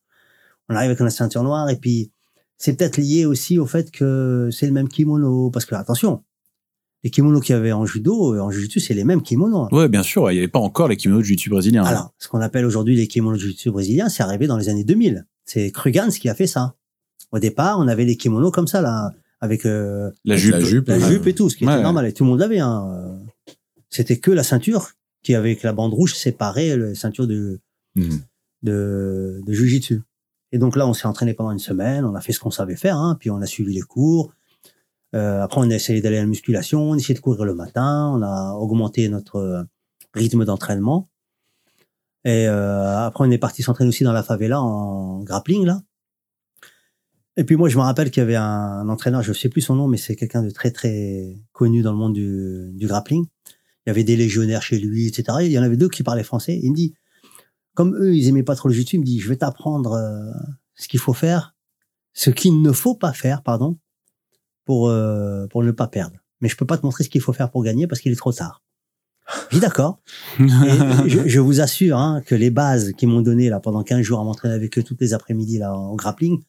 On 0.70 0.76
arrive 0.76 0.90
avec 0.90 1.00
notre 1.00 1.16
ceinture 1.16 1.44
noire 1.44 1.70
et 1.70 1.78
puis 1.78 2.12
c'est 2.58 2.76
peut-être 2.76 2.98
lié 2.98 3.26
aussi 3.26 3.58
au 3.60 3.66
fait 3.66 3.92
que 3.92 4.50
c'est 4.52 4.68
le 4.68 4.72
même 4.72 4.88
kimono, 4.88 5.50
parce 5.50 5.66
que 5.66 5.76
attention, 5.76 6.24
les 7.04 7.10
kimonos 7.10 7.42
qu'il 7.42 7.54
y 7.54 7.58
avait 7.58 7.72
en 7.74 7.86
judo, 7.86 8.36
et 8.36 8.40
en 8.40 8.50
jujitsu, 8.50 8.80
c'est 8.80 8.94
les 8.94 9.04
mêmes 9.04 9.22
kimonos. 9.22 9.66
hein. 9.66 9.76
Ouais, 9.76 9.90
bien 9.90 10.04
sûr. 10.04 10.30
Il 10.32 10.36
n'y 10.36 10.40
avait 10.40 10.48
pas 10.48 10.60
encore 10.60 10.88
les 10.88 10.96
kimonos 10.98 11.20
de 11.22 11.26
jiu-jitsu 11.26 11.50
brésilien. 11.50 11.84
Alors, 11.84 12.14
ce 12.18 12.28
qu'on 12.30 12.40
appelle 12.42 12.66
aujourd'hui 12.66 12.96
les 12.96 13.08
kimonos 13.08 13.36
de 13.38 13.42
jiu-jitsu 13.42 13.72
brésiliens, 13.72 14.10
c'est 14.10 14.24
arrivé 14.24 14.48
dans 14.48 14.58
les 14.58 14.70
années 14.70 14.84
2000. 14.86 15.26
C'est 15.46 15.72
Krugans 15.72 16.10
qui 16.10 16.30
a 16.30 16.36
fait 16.36 16.48
ça. 16.48 16.76
Au 17.32 17.40
départ, 17.40 17.78
on 17.80 17.88
avait 17.88 18.06
les 18.06 18.16
kimonos 18.16 18.52
comme 18.52 18.68
ça, 18.68 18.82
là, 18.82 19.12
avec 19.42 19.66
euh, 19.66 20.10
la 20.24 20.38
jupe. 20.38 20.54
la 20.54 20.60
jupe. 20.62 20.88
la 20.88 20.98
Ouais. 20.98 21.08
jupe 21.12 21.28
et 21.28 21.34
tout, 21.36 21.50
ce 21.50 21.58
qui 21.58 21.66
Ouais. 21.66 21.74
était 21.74 21.84
normal. 21.84 22.06
Et 22.06 22.14
tout 22.14 22.24
le 22.24 22.30
monde 22.30 22.40
l'avait. 22.40 22.60
Hein. 22.60 22.88
Euh, 22.96 23.18
C'était 23.90 24.18
que 24.18 24.32
la 24.32 24.44
ceinture 24.44 24.92
qui, 25.24 25.36
avec 25.36 25.62
la 25.64 25.74
bande 25.74 25.94
rouge, 25.94 26.16
séparait 26.16 26.78
la 26.78 26.96
ceinture 26.96 27.28
de, 27.28 27.60
Mhm. 27.96 28.22
de, 28.64 29.42
de 29.46 29.54
jujitsu. 29.54 30.02
Et 30.52 30.58
donc 30.58 30.76
là, 30.76 30.88
on 30.88 30.94
s'est 30.94 31.08
entraîné 31.08 31.34
pendant 31.34 31.52
une 31.52 31.60
semaine, 31.60 32.06
on 32.06 32.16
a 32.16 32.22
fait 32.22 32.32
ce 32.32 32.40
qu'on 32.40 32.52
savait 32.52 32.76
faire, 32.76 32.98
hein, 32.98 33.18
puis 33.20 33.30
on 33.30 33.42
a 33.42 33.46
suivi 33.46 33.74
les 33.74 33.82
cours. 33.82 34.32
Euh, 35.16 35.42
après, 35.42 35.62
on 35.62 35.70
a 35.70 35.76
essayé 35.76 36.02
d'aller 36.02 36.18
à 36.18 36.22
la 36.22 36.28
musculation, 36.28 36.90
on 36.90 36.94
a 36.94 36.98
essayé 36.98 37.14
de 37.14 37.20
courir 37.20 37.46
le 37.46 37.54
matin, 37.54 38.12
on 38.16 38.22
a 38.22 38.54
augmenté 38.54 39.08
notre 39.10 39.36
euh, 39.38 39.64
rythme 40.14 40.46
d'entraînement. 40.46 41.10
Et 42.26 42.48
euh, 42.48 43.06
après, 43.06 43.26
on 43.28 43.32
est 43.32 43.38
parti 43.38 43.64
s'entraîner 43.64 43.90
aussi 43.90 44.04
dans 44.04 44.14
la 44.14 44.24
favela 44.24 44.62
en 44.62 45.24
grappling, 45.24 45.66
là. 45.66 45.82
Et 47.36 47.44
puis 47.44 47.56
moi, 47.56 47.68
je 47.68 47.78
me 47.78 47.82
rappelle 47.82 48.12
qu'il 48.12 48.22
y 48.22 48.24
avait 48.24 48.36
un, 48.36 48.88
entraîneur, 48.90 49.24
je 49.24 49.30
ne 49.30 49.34
sais 49.34 49.50
plus 49.50 49.62
son 49.62 49.76
nom, 49.76 49.88
mais 49.88 49.98
c'est 49.98 50.16
quelqu'un 50.16 50.44
de 50.44 50.52
très, 50.52 50.70
très 50.70 51.36
connu 51.52 51.82
dans 51.82 51.92
le 51.92 51.98
monde 51.98 52.14
du, 52.14 52.72
du 52.74 52.86
grappling. 52.86 53.26
Il 53.86 53.90
y 53.90 53.92
avait 53.92 54.04
des 54.04 54.16
légionnaires 54.16 54.62
chez 54.62 54.78
lui, 54.78 55.08
etc. 55.08 55.40
Il 55.42 55.52
y 55.52 55.58
en 55.58 55.64
avait 55.64 55.76
deux 55.76 55.90
qui 55.90 56.04
parlaient 56.04 56.24
français. 56.24 56.60
Il 56.62 56.72
me 56.72 56.76
dit, 56.76 56.94
comme 57.74 57.96
eux, 57.96 58.16
ils 58.16 58.28
aimaient 58.28 58.44
pas 58.44 58.56
trop 58.56 58.70
le 58.70 58.74
jiu-jitsu, 58.74 58.98
il 58.98 59.00
me 59.00 59.06
dit, 59.06 59.20
je 59.20 59.28
vais 59.30 59.38
t'apprendre 59.38 59.94
euh, 59.94 60.32
ce 60.76 60.88
qu'il 60.88 61.00
faut 61.00 61.14
faire, 61.14 61.56
ce 62.14 62.30
qu'il 62.30 62.62
ne 62.62 62.72
faut 62.72 62.96
pas 62.96 63.14
faire, 63.14 63.42
pardon, 63.42 63.80
pour 64.66 64.90
euh, 64.90 65.48
pour 65.48 65.64
ne 65.64 65.72
pas 65.72 65.88
perdre. 65.88 66.18
Mais 66.42 66.50
je 66.50 66.58
peux 66.58 66.66
pas 66.66 66.78
te 66.78 66.86
montrer 66.86 67.04
ce 67.04 67.10
qu'il 67.10 67.22
faut 67.22 67.34
faire 67.34 67.50
pour 67.50 67.64
gagner 67.64 67.88
parce 67.88 68.02
qu'il 68.02 68.12
est 68.12 68.18
trop 68.18 68.34
tard. 68.34 68.62
Je 69.50 69.56
dis 69.56 69.62
d'accord. 69.62 70.02
Je, 70.38 71.28
je 71.28 71.40
vous 71.40 71.62
assure 71.62 71.98
hein, 71.98 72.22
que 72.26 72.36
les 72.36 72.50
bases 72.50 72.92
qu'ils 72.92 73.08
m'ont 73.08 73.22
données 73.22 73.50
là 73.50 73.62
pendant 73.62 73.82
15 73.82 74.02
jours 74.02 74.20
à 74.20 74.24
m'entraîner 74.26 74.54
avec 74.54 74.78
eux 74.78 74.84
toutes 74.84 75.00
les 75.00 75.14
après-midi 75.14 75.60
là 75.60 75.74
au 75.74 75.96
grappling, 75.96 76.42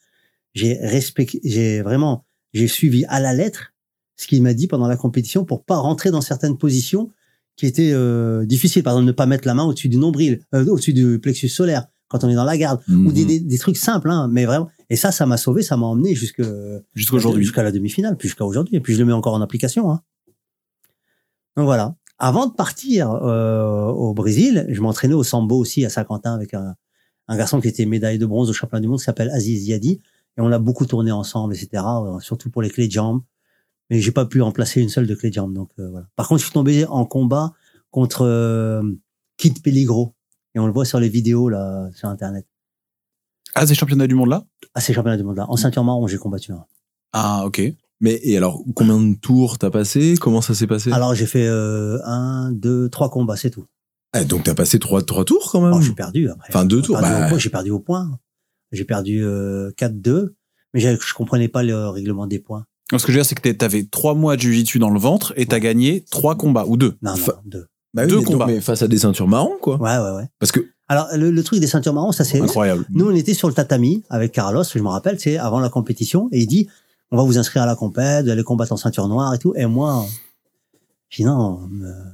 j'ai 0.54 0.74
respecté, 0.74 1.40
j'ai 1.44 1.82
vraiment, 1.82 2.24
j'ai 2.52 2.68
suivi 2.68 3.04
à 3.06 3.20
la 3.20 3.32
lettre 3.32 3.72
ce 4.16 4.26
qu'il 4.26 4.42
m'a 4.42 4.54
dit 4.54 4.66
pendant 4.66 4.86
la 4.86 4.96
compétition 4.96 5.44
pour 5.44 5.64
pas 5.64 5.76
rentrer 5.76 6.10
dans 6.10 6.20
certaines 6.20 6.56
positions 6.56 7.10
qui 7.56 7.66
étaient 7.66 7.92
euh, 7.92 8.44
difficiles. 8.46 8.82
Par 8.82 8.94
exemple, 8.94 9.06
ne 9.06 9.12
pas 9.12 9.26
mettre 9.26 9.46
la 9.46 9.54
main 9.54 9.64
au-dessus 9.64 9.88
du 9.88 9.96
nombril, 9.96 10.40
euh, 10.54 10.66
au-dessus 10.66 10.92
du 10.92 11.18
plexus 11.18 11.48
solaire 11.48 11.86
quand 12.18 12.24
on 12.24 12.28
est 12.28 12.34
dans 12.34 12.44
la 12.44 12.56
garde, 12.56 12.80
ou 12.88 12.92
Mhm. 12.92 13.12
des, 13.12 13.24
des, 13.24 13.40
des 13.40 13.58
trucs 13.58 13.76
simples, 13.76 14.08
hein, 14.10 14.28
mais 14.30 14.44
vraiment. 14.46 14.68
Et 14.88 14.96
ça, 14.96 15.10
ça 15.10 15.26
m'a 15.26 15.36
sauvé, 15.36 15.62
ça 15.62 15.76
m'a 15.76 15.86
emmené 15.86 16.14
jusque 16.14 16.42
Jusqu'à 16.94 17.16
aujourd'hui. 17.16 17.42
jusqu'à 17.42 17.62
la 17.64 17.72
demi-finale, 17.72 18.16
puis 18.16 18.28
jusqu'à 18.28 18.44
aujourd'hui, 18.44 18.76
et 18.76 18.80
puis 18.80 18.94
je 18.94 18.98
le 19.00 19.04
mets 19.04 19.12
encore 19.12 19.34
en 19.34 19.40
application. 19.40 19.90
Hein. 19.90 20.00
Donc 21.56 21.64
voilà. 21.66 21.96
Avant 22.18 22.46
de 22.46 22.52
partir 22.52 23.10
euh, 23.10 23.86
au 23.86 24.14
Brésil, 24.14 24.66
je 24.68 24.80
m'entraînais 24.80 25.14
au 25.14 25.24
sambo 25.24 25.58
aussi 25.58 25.84
à 25.84 25.90
Saint-Quentin 25.90 26.32
avec 26.34 26.54
un, 26.54 26.74
un 27.28 27.36
garçon 27.36 27.60
qui 27.60 27.66
était 27.68 27.86
médaillé 27.86 28.18
de 28.18 28.26
bronze 28.26 28.48
au 28.48 28.52
championnat 28.52 28.80
du 28.82 28.88
monde 28.88 28.98
qui 28.98 29.04
s'appelle 29.04 29.30
Aziz 29.30 29.66
Yadi, 29.66 30.00
et 30.36 30.40
on 30.40 30.50
a 30.52 30.58
beaucoup 30.58 30.86
tourné 30.86 31.10
ensemble, 31.12 31.54
etc. 31.54 31.82
euh, 31.86 32.20
surtout 32.20 32.50
pour 32.50 32.62
les 32.62 32.70
clés 32.70 32.86
de 32.86 32.92
jambes. 32.92 33.22
Mais 33.90 34.00
j'ai 34.00 34.12
pas 34.12 34.24
pu 34.24 34.40
en 34.40 34.50
placer 34.52 34.80
une 34.80 34.88
seule 34.88 35.06
de 35.06 35.14
clé 35.14 35.28
de 35.30 35.34
jambes. 35.34 35.52
Donc 35.52 35.70
euh, 35.78 35.90
voilà. 35.90 36.06
Par 36.16 36.28
contre, 36.28 36.40
je 36.40 36.44
suis 36.46 36.54
tombé 36.54 36.86
en 36.86 37.04
combat 37.04 37.52
contre 37.90 38.82
Kit 39.36 39.52
Peligro, 39.62 40.13
et 40.54 40.58
on 40.58 40.66
le 40.66 40.72
voit 40.72 40.84
sur 40.84 41.00
les 41.00 41.08
vidéos 41.08 41.48
là 41.48 41.88
sur 41.94 42.08
internet. 42.08 42.46
Ah, 43.54 43.66
ces 43.66 43.74
championnats 43.74 44.06
du 44.06 44.14
monde 44.14 44.28
là? 44.30 44.44
Ah, 44.74 44.80
ces 44.80 44.92
championnats 44.92 45.16
du 45.16 45.22
monde 45.24 45.36
là. 45.36 45.46
En 45.48 45.56
ceinture 45.56 45.84
marron, 45.84 46.06
j'ai 46.06 46.18
combattu. 46.18 46.52
un. 46.52 46.64
Ah, 47.12 47.44
ok. 47.46 47.62
Mais 48.00 48.18
et 48.24 48.36
alors, 48.36 48.62
combien 48.74 49.00
de 49.00 49.14
tours 49.14 49.58
t'as 49.58 49.70
passé? 49.70 50.14
Comment 50.20 50.40
ça 50.40 50.54
s'est 50.54 50.66
passé? 50.66 50.90
Alors 50.92 51.14
j'ai 51.14 51.26
fait 51.26 51.46
euh, 51.46 51.98
un, 52.04 52.50
deux, 52.52 52.88
trois 52.88 53.10
combats, 53.10 53.36
c'est 53.36 53.50
tout. 53.50 53.66
Ah, 54.12 54.24
Donc 54.24 54.42
t'as 54.44 54.54
passé 54.54 54.78
trois, 54.78 55.02
trois 55.02 55.24
tours 55.24 55.50
quand 55.52 55.62
Oh, 55.64 55.74
même 55.74 55.82
j'ai 55.82 55.92
perdu 55.92 56.28
après. 56.28 56.48
Enfin, 56.48 56.64
deux 56.64 56.78
J'ai 56.78 56.82
tours, 56.86 56.98
perdu 57.00 57.10
bah. 57.14 57.26
au 57.26 57.28
point, 57.28 57.38
J'ai 57.38 57.50
perdu 57.50 57.70
au 57.70 57.78
point. 57.80 58.18
J'ai 58.72 58.84
perdu 58.84 59.24
euh, 59.24 59.70
4-2. 59.78 60.34
Mais 60.72 60.80
je 60.80 61.14
comprenais 61.14 61.46
pas 61.48 61.62
le 61.62 61.88
règlement 61.88 62.26
des 62.26 62.40
points. 62.40 62.66
Ce 62.90 62.98
que 63.06 63.12
je 63.12 63.16
veux 63.18 63.22
dire, 63.22 63.26
c'est 63.26 63.36
que 63.40 63.48
t'avais 63.50 63.84
trois 63.84 64.14
mois 64.14 64.34
de 64.36 64.40
jiu-jitsu 64.42 64.78
dans 64.80 64.90
le 64.90 64.98
ventre 64.98 65.32
et 65.36 65.46
t'as 65.46 65.60
gagné 65.60 66.04
trois 66.10 66.36
combats 66.36 66.66
ou 66.66 66.76
deux. 66.76 66.96
Non, 67.00 67.14
non, 67.16 67.32
deux. 67.44 67.66
Bah 67.94 68.02
oui, 68.02 68.08
Deux 68.08 68.16
mais 68.18 68.22
donc- 68.24 68.32
combats. 68.32 68.46
mais 68.46 68.60
face 68.60 68.82
à 68.82 68.88
des 68.88 68.98
ceintures 68.98 69.28
marrons, 69.28 69.56
quoi. 69.60 69.76
Ouais, 69.80 69.96
ouais, 69.96 70.16
ouais. 70.16 70.28
Parce 70.40 70.50
que 70.52 70.60
Alors, 70.88 71.06
le, 71.14 71.30
le 71.30 71.42
truc 71.44 71.60
des 71.60 71.66
ceintures 71.68 71.94
marron, 71.94 72.12
ça 72.12 72.24
c'est... 72.24 72.40
Incroyable. 72.40 72.84
Nous, 72.90 73.06
on 73.08 73.14
était 73.14 73.34
sur 73.34 73.48
le 73.48 73.54
tatami 73.54 74.02
avec 74.10 74.32
Carlos, 74.32 74.64
je 74.64 74.78
me 74.80 74.88
rappelle, 74.88 75.18
c'est 75.20 75.38
avant 75.38 75.60
la 75.60 75.68
compétition, 75.70 76.28
et 76.32 76.40
il 76.40 76.46
dit, 76.46 76.68
on 77.10 77.16
va 77.16 77.22
vous 77.22 77.38
inscrire 77.38 77.62
à 77.62 77.66
la 77.66 77.76
compète, 77.76 78.24
vous 78.24 78.30
allez 78.30 78.42
combattre 78.42 78.72
en 78.72 78.76
ceinture 78.76 79.06
noire 79.08 79.32
et 79.34 79.38
tout. 79.38 79.54
Et 79.56 79.66
moi, 79.66 80.04
je 81.08 81.18
dis 81.18 81.24
non, 81.24 81.60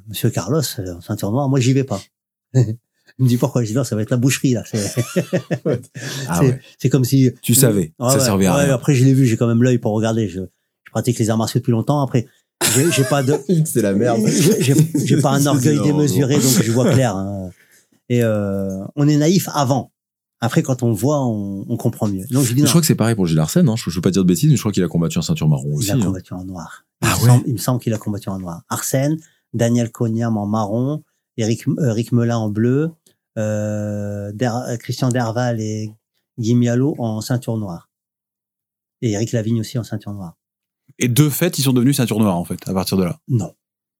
monsieur 0.08 0.28
Carlos, 0.30 0.60
euh, 0.78 0.94
en 0.96 1.00
ceinture 1.00 1.32
noire, 1.32 1.48
moi 1.48 1.58
j'y 1.60 1.72
vais 1.72 1.84
pas. 1.84 2.00
il 2.54 2.76
me 3.18 3.26
dit 3.28 3.38
pourquoi 3.38 3.62
Je 3.62 3.68
dis 3.68 3.74
non, 3.74 3.82
ça 3.84 3.96
va 3.96 4.02
être 4.02 4.10
la 4.10 4.18
boucherie 4.18 4.52
là. 4.52 4.62
C'est 4.70 4.78
ah 6.28 6.40
c'est- 6.40 6.84
ouais. 6.84 6.90
comme 6.90 7.04
si... 7.04 7.30
tu 7.42 7.54
savais, 7.54 7.92
Ouais, 7.98 8.10
ça 8.10 8.14
ouais, 8.18 8.20
servait 8.24 8.46
à 8.46 8.56
ouais, 8.56 8.64
rien. 8.64 8.74
Après, 8.74 8.94
je 8.94 9.04
l'ai 9.04 9.14
vu, 9.14 9.26
j'ai 9.26 9.36
quand 9.36 9.46
même 9.46 9.62
l'œil 9.62 9.78
pour 9.78 9.92
regarder. 9.92 10.28
Je, 10.28 10.40
je 10.84 10.90
pratique 10.90 11.18
les 11.18 11.30
arts 11.30 11.38
martiaux 11.38 11.60
depuis 11.60 11.72
longtemps. 11.72 12.02
Après, 12.02 12.26
j'ai 12.74 12.90
j'ai 12.90 13.04
pas 13.04 13.22
de, 13.22 13.34
C'est 13.64 13.82
la 13.82 13.92
merde. 13.92 14.20
j'ai 14.26 14.62
j'ai- 14.62 15.06
j'ai 15.06 15.20
pas 15.20 15.30
un 15.32 15.44
orgueil 15.46 15.74
énorme. 15.74 15.88
démesuré, 15.92 16.34
donc 16.34 16.62
je 16.62 16.72
vois 16.72 16.90
clair. 16.90 17.16
hein. 17.16 17.50
Et 18.08 18.22
euh, 18.24 18.84
on 18.96 19.06
est 19.08 19.16
naïf 19.16 19.48
avant. 19.54 19.92
Après, 20.42 20.62
quand 20.62 20.82
on 20.82 20.92
voit, 20.92 21.24
on, 21.26 21.66
on 21.68 21.76
comprend 21.76 22.08
mieux. 22.08 22.24
Donc 22.30 22.44
je 22.44 22.54
dis 22.54 22.62
Je 22.62 22.66
crois 22.66 22.80
que 22.80 22.86
c'est 22.86 22.94
pareil 22.94 23.14
pour 23.14 23.26
Gilles 23.26 23.38
Arsène, 23.38 23.68
hein. 23.68 23.76
je, 23.76 23.90
je 23.90 23.94
veux 23.94 24.00
pas 24.00 24.10
dire 24.10 24.22
de 24.22 24.28
bêtises, 24.28 24.48
mais 24.50 24.56
je 24.56 24.60
crois 24.62 24.72
qu'il 24.72 24.82
a 24.82 24.88
combattu 24.88 25.18
en 25.18 25.22
ceinture 25.22 25.48
marron 25.48 25.68
Il 25.72 25.74
aussi. 25.76 25.90
a 25.90 25.94
hein. 25.96 26.00
combattu 26.02 26.32
en 26.32 26.44
noir. 26.44 26.84
Il, 27.02 27.08
Ah 27.08 27.14
me, 27.16 27.20
ouais 27.22 27.28
semble, 27.28 27.44
il 27.46 27.52
me 27.52 27.58
semble 27.58 27.80
qu'il 27.80 27.92
a 27.92 27.98
combattu 27.98 28.28
en 28.30 28.38
noir. 28.38 28.62
Arsène, 28.70 29.18
Daniel 29.52 29.90
Cognam 29.92 30.38
en 30.38 30.46
marron, 30.46 31.02
Eric, 31.36 31.68
euh, 31.68 31.90
Eric 31.90 32.12
Melin 32.12 32.38
en 32.38 32.48
bleu, 32.48 32.90
euh, 33.38 34.32
Der- 34.32 34.76
Christian 34.80 35.10
Derval 35.10 35.60
et 35.60 35.92
Guy 36.38 36.54
Mialo 36.54 36.94
en 36.98 37.20
ceinture 37.20 37.58
noire. 37.58 37.90
Et 39.02 39.12
Eric 39.12 39.32
Lavigne 39.32 39.60
aussi 39.60 39.78
en 39.78 39.84
ceinture 39.84 40.12
noire. 40.14 40.36
Et 40.98 41.09
de 41.09 41.29
fait, 41.29 41.59
ils 41.59 41.62
sont 41.62 41.72
devenus 41.72 41.96
ceinture 41.96 42.18
noire, 42.18 42.37
en 42.37 42.44
fait, 42.44 42.61
à 42.68 42.74
partir 42.74 42.96
de 42.96 43.05
là. 43.05 43.18
Non. 43.29 43.53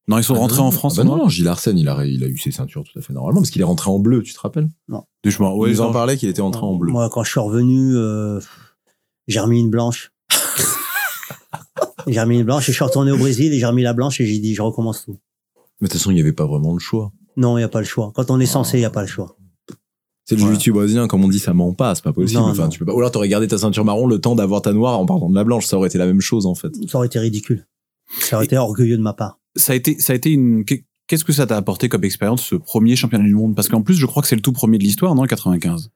Non, 0.07 0.17
ils 0.17 0.23
sont 0.23 0.35
Ah 0.35 0.39
rentrés 0.39 0.57
non, 0.57 0.65
en 0.65 0.71
France. 0.71 0.95
ah 0.99 1.03
bah 1.03 1.09
non, 1.09 1.15
non, 1.17 1.29
Gilles 1.29 1.47
Arsène, 1.47 1.77
il 1.77 1.87
a, 1.87 2.05
il 2.05 2.23
a 2.23 2.27
eu 2.27 2.37
ses 2.37 2.51
ceintures 2.51 2.83
tout 2.83 2.97
à 2.97 3.01
fait 3.01 3.13
normalement, 3.13 3.39
parce 3.41 3.51
qu'il 3.51 3.61
est 3.61 3.65
rentré 3.65 3.89
en 3.91 3.99
bleu, 3.99 4.23
tu 4.23 4.33
te 4.33 4.39
rappelles? 4.39 4.67
Je 5.23 5.41
m'en- 5.41 5.55
ouais, 5.55 5.69
Ils 5.71 5.81
en 5.81 5.87
non. 5.87 5.93
parlaient 5.93 6.17
qu'il 6.17 6.27
était 6.29 6.41
rentré 6.41 6.61
en 6.63 6.75
bleu. 6.75 6.91
Moi, 6.91 7.09
quand 7.09 7.23
je 7.23 7.29
suis 7.31 7.39
revenu, 7.39 7.95
euh, 7.95 8.39
j'ai 9.27 9.39
remis 9.39 9.59
une 9.59 9.69
blanche. 9.69 10.11
j'ai 12.07 12.19
remis 12.19 12.37
une 12.39 12.45
blanche 12.45 12.67
et 12.67 12.71
je 12.71 12.75
suis 12.77 12.83
retourné 12.83 13.11
au 13.11 13.17
Brésil 13.17 13.53
et 13.53 13.59
j'ai 13.59 13.65
remis 13.65 13.83
la 13.83 13.93
blanche 13.93 14.19
et 14.21 14.25
j'ai 14.25 14.39
dit, 14.39 14.55
je 14.55 14.61
recommence 14.61 15.05
tout. 15.05 15.17
Mais 15.79 15.87
de 15.87 15.91
toute 15.91 15.99
façon, 15.99 16.11
il 16.11 16.15
n'y 16.15 16.21
avait 16.21 16.33
pas 16.33 16.45
vraiment 16.45 16.73
le 16.73 16.79
choix. 16.79 17.11
Non, 17.37 17.57
il 17.57 17.61
n'y 17.61 17.65
a 17.65 17.69
pas 17.69 17.79
le 17.79 17.85
choix. 17.85 18.11
Quand 18.13 18.29
on 18.31 18.39
est 18.39 18.45
censé, 18.45 18.77
il 18.77 18.81
n'y 18.81 18.85
a 18.85 18.89
pas 18.91 19.01
le 19.01 19.07
choix. 19.07 19.37
C'est 20.37 20.67
le 20.67 20.73
brésilien, 20.73 21.07
comme 21.07 21.23
on 21.23 21.27
dit, 21.27 21.39
ça 21.39 21.53
ment 21.53 21.73
pas, 21.73 21.95
c'est 21.95 22.03
pas 22.03 22.13
possible. 22.13 22.39
Non, 22.41 22.47
enfin, 22.47 22.63
non. 22.63 22.69
tu 22.69 22.79
peux 22.79 22.85
pas. 22.85 22.93
Ou 22.93 22.99
alors 22.99 23.11
t'aurais 23.11 23.27
gardé 23.29 23.47
ta 23.47 23.57
ceinture 23.57 23.85
marron 23.85 24.07
le 24.07 24.19
temps 24.19 24.35
d'avoir 24.35 24.61
ta 24.61 24.73
noire 24.73 24.99
en 24.99 25.05
partant 25.05 25.29
de 25.29 25.35
la 25.35 25.43
blanche, 25.43 25.65
ça 25.65 25.77
aurait 25.77 25.87
été 25.89 25.97
la 25.97 26.05
même 26.05 26.21
chose 26.21 26.45
en 26.45 26.55
fait. 26.55 26.71
Ça 26.87 26.97
aurait 26.97 27.07
été 27.07 27.19
ridicule. 27.19 27.65
Ça 28.19 28.35
aurait 28.37 28.45
été 28.45 28.57
orgueilleux 28.57 28.97
de 28.97 29.01
ma 29.01 29.13
part. 29.13 29.39
Ça 29.55 29.73
a 29.73 29.75
été, 29.75 29.99
ça 29.99 30.13
a 30.13 30.15
été 30.15 30.31
une. 30.31 30.63
Qu'est-ce 31.07 31.25
que 31.25 31.33
ça 31.33 31.45
t'a 31.45 31.57
apporté 31.57 31.89
comme 31.89 32.03
expérience, 32.05 32.41
ce 32.43 32.55
premier 32.55 32.95
championnat 32.95 33.25
du 33.25 33.35
monde? 33.35 33.55
Parce 33.55 33.67
qu'en 33.67 33.81
plus, 33.81 33.95
je 33.95 34.05
crois 34.05 34.21
que 34.21 34.27
c'est 34.29 34.35
le 34.35 34.41
tout 34.41 34.53
premier 34.53 34.77
de 34.77 34.83
l'histoire, 34.83 35.13
non 35.15 35.23
95. 35.25 35.89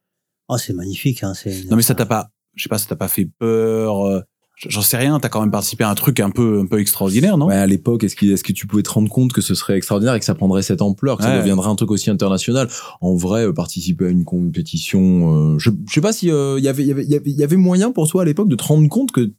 Oh, 0.50 0.58
c'est 0.58 0.74
magnifique. 0.74 1.24
Hein, 1.24 1.34
c'est- 1.34 1.69
Non, 1.69 1.76
mais 1.78 1.82
ça 1.82 1.95
t'a 1.95 2.06
pas. 2.06 2.30
Je 2.56 2.63
sais 2.63 2.69
pas, 2.69 2.78
ça 2.78 2.88
t'a 2.88 2.95
pas 2.95 3.08
fait 3.08 3.30
peur. 3.39 4.24
J'en 4.70 4.82
sais 4.82 4.98
rien. 4.98 5.20
T'as 5.20 5.30
quand 5.30 5.41
même 5.41 5.52
participé 5.52 5.84
à 5.84 5.89
un 5.89 5.96
truc 5.96 6.20
un 6.20 6.30
peu, 6.30 6.60
un 6.62 6.65
peu 6.65 6.80
extraordinaire, 6.80 7.38
non? 7.38 7.48
Ouais, 7.48 7.56
à 7.56 7.68
l'époque, 7.68 8.04
est-ce, 8.06 8.15
qu'il- 8.15 8.32
est-ce 8.32 8.44
que 8.44 8.54
tu 8.54 8.68
pouvais 8.68 8.84
te 8.84 8.89
rendre 8.89 9.10
compte 9.10 9.34
que 9.34 9.41
ce 9.41 9.54
serait 9.54 9.76
extraordinaire 9.78 10.15
et 10.15 10.20
que 10.20 10.26
ça 10.26 10.36
prendrait 10.36 10.62
cette 10.62 10.82
ampleur, 10.82 11.18
que 11.18 11.24
ça 11.24 11.38
deviendrait 11.38 11.70
un 11.70 11.76
truc 11.76 11.91
aussi 11.91 12.10
international? 12.10 12.70
En 13.02 13.15
vrai, 13.15 13.46
euh, 13.48 13.54
participer 13.54 14.06
à 14.06 14.10
une 14.10 14.24
compétition, 14.24 15.54
euh, 15.56 15.60
je, 15.60 15.70
je 15.88 15.94
sais 15.94 16.02
pas 16.02 16.13
si 16.13 16.32
euh, 16.32 16.56
il 16.58 16.63
y 16.63 16.68
avait, 16.70 16.84
il 16.84 16.88
y 16.88 16.91
avait, 16.91 17.04
il 17.04 17.10
y 17.12 17.15
avait, 17.15 17.30
il 17.30 17.36
y 17.38 17.44
avait 17.44 17.58
moyen 17.58 17.91
pour 17.91 18.08
toi 18.10 18.22
à 18.22 18.26
l'époque 18.26 18.48
de 18.48 18.56
te 18.56 18.63
rendre 18.63 18.88
compte 18.88 19.12
que 19.12 19.32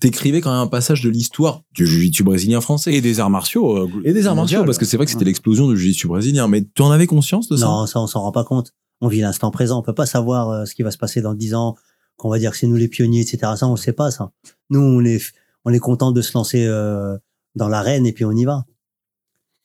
t'écrivais 0.00 0.40
quand 0.40 0.50
même 0.50 0.60
un 0.60 0.66
passage 0.68 1.02
de 1.02 1.10
l'histoire 1.10 1.62
du 1.74 1.86
jiu-jitsu 1.86 2.22
brésilien 2.22 2.60
français? 2.60 2.94
Et 2.94 3.00
des 3.00 3.20
arts 3.20 3.28
martiaux. 3.30 3.76
euh, 3.76 3.88
et 4.04 4.12
des 4.12 4.26
arts 4.26 4.36
martiaux, 4.36 4.64
parce 4.64 4.78
que 4.78 4.84
c'est 4.84 4.96
vrai 4.96 5.06
que 5.06 5.12
c'était 5.12 5.24
l'explosion 5.24 5.68
du 5.68 5.76
jiu-jitsu 5.76 6.06
brésilien. 6.08 6.48
Mais 6.48 6.64
tu 6.74 6.82
en 6.82 6.90
avais 6.90 7.06
conscience 7.06 7.48
de 7.48 7.56
ça? 7.56 7.66
Non, 7.66 7.86
ça, 7.86 8.00
on 8.00 8.06
s'en 8.06 8.20
rend 8.22 8.32
pas 8.32 8.44
compte. 8.44 8.72
On 9.00 9.08
vit 9.08 9.20
l'instant 9.20 9.50
présent. 9.50 9.78
On 9.80 9.82
peut 9.82 9.94
pas 9.94 10.06
savoir 10.06 10.48
euh, 10.50 10.64
ce 10.64 10.74
qui 10.74 10.82
va 10.82 10.90
se 10.92 10.96
passer 10.98 11.20
dans 11.20 11.34
10 11.34 11.54
ans, 11.54 11.74
qu'on 12.16 12.28
va 12.28 12.38
dire 12.38 12.52
que 12.52 12.56
c'est 12.56 12.66
nous 12.66 12.76
les 12.76 12.88
pionniers, 12.88 13.20
etc. 13.20 13.52
Ça, 13.56 13.66
on 13.66 13.72
le 13.72 13.76
sait 13.76 13.92
pas, 13.92 14.10
ça. 14.10 14.32
Nous, 14.70 14.80
on 14.80 15.04
est, 15.04 15.22
on 15.64 15.72
est 15.72 15.78
content 15.78 16.12
de 16.12 16.20
se 16.20 16.36
lancer 16.36 16.66
euh, 16.66 17.16
dans 17.54 17.68
l'arène 17.68 18.06
et 18.06 18.12
puis 18.12 18.24
on 18.24 18.32
y 18.32 18.44
va. 18.44 18.64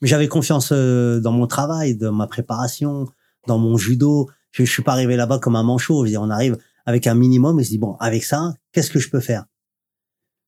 Mais 0.02 0.08
j'avais 0.08 0.28
confiance 0.28 0.70
euh, 0.72 1.20
dans 1.20 1.32
mon 1.32 1.48
travail, 1.48 1.96
dans 1.96 2.12
ma 2.12 2.28
préparation, 2.28 3.08
dans 3.48 3.58
mon 3.58 3.78
judo. 3.78 4.30
Je, 4.52 4.64
je 4.64 4.72
suis 4.72 4.84
pas 4.84 4.94
arrivé 4.94 5.16
là-bas 5.16 5.40
comme 5.40 5.56
un 5.56 5.64
manchot. 5.64 6.00
Je 6.00 6.04
veux 6.04 6.10
dire, 6.10 6.22
on 6.22 6.30
arrive 6.30 6.58
avec 6.86 7.08
un 7.08 7.16
minimum 7.16 7.60
et 7.60 7.64
se 7.64 7.70
dit, 7.70 7.78
bon, 7.78 7.96
avec 8.00 8.24
ça, 8.24 8.54
qu'est-ce 8.72 8.92
que 8.92 9.00
je 9.00 9.10
peux 9.10 9.20
faire? 9.20 9.46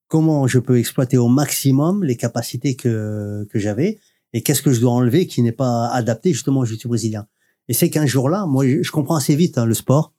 Comment 0.08 0.48
je 0.48 0.58
peux 0.58 0.80
exploiter 0.80 1.18
au 1.18 1.28
maximum 1.28 2.04
les 2.04 2.18
capacités 2.18 2.76
que, 2.76 3.46
que 3.52 3.60
j'avais 3.60 4.00
et 4.34 4.42
qu'est-ce 4.42 4.62
que 4.62 4.72
je 4.72 4.80
dois 4.80 4.92
enlever 4.92 5.28
qui 5.28 5.42
n'est 5.42 5.52
pas 5.52 5.90
adapté 5.90 6.34
justement 6.34 6.62
au 6.62 6.66
jiu 6.66 6.78
brésilien? 6.88 7.28
Et 7.68 7.74
c'est 7.74 7.90
qu'un 7.90 8.08
jour-là, 8.08 8.46
moi, 8.48 8.68
je, 8.68 8.82
je 8.82 8.92
comprends 8.92 9.16
assez 9.16 9.36
vite 9.36 9.58
hein, 9.58 9.66
le 9.66 9.76
sport. 9.76 10.14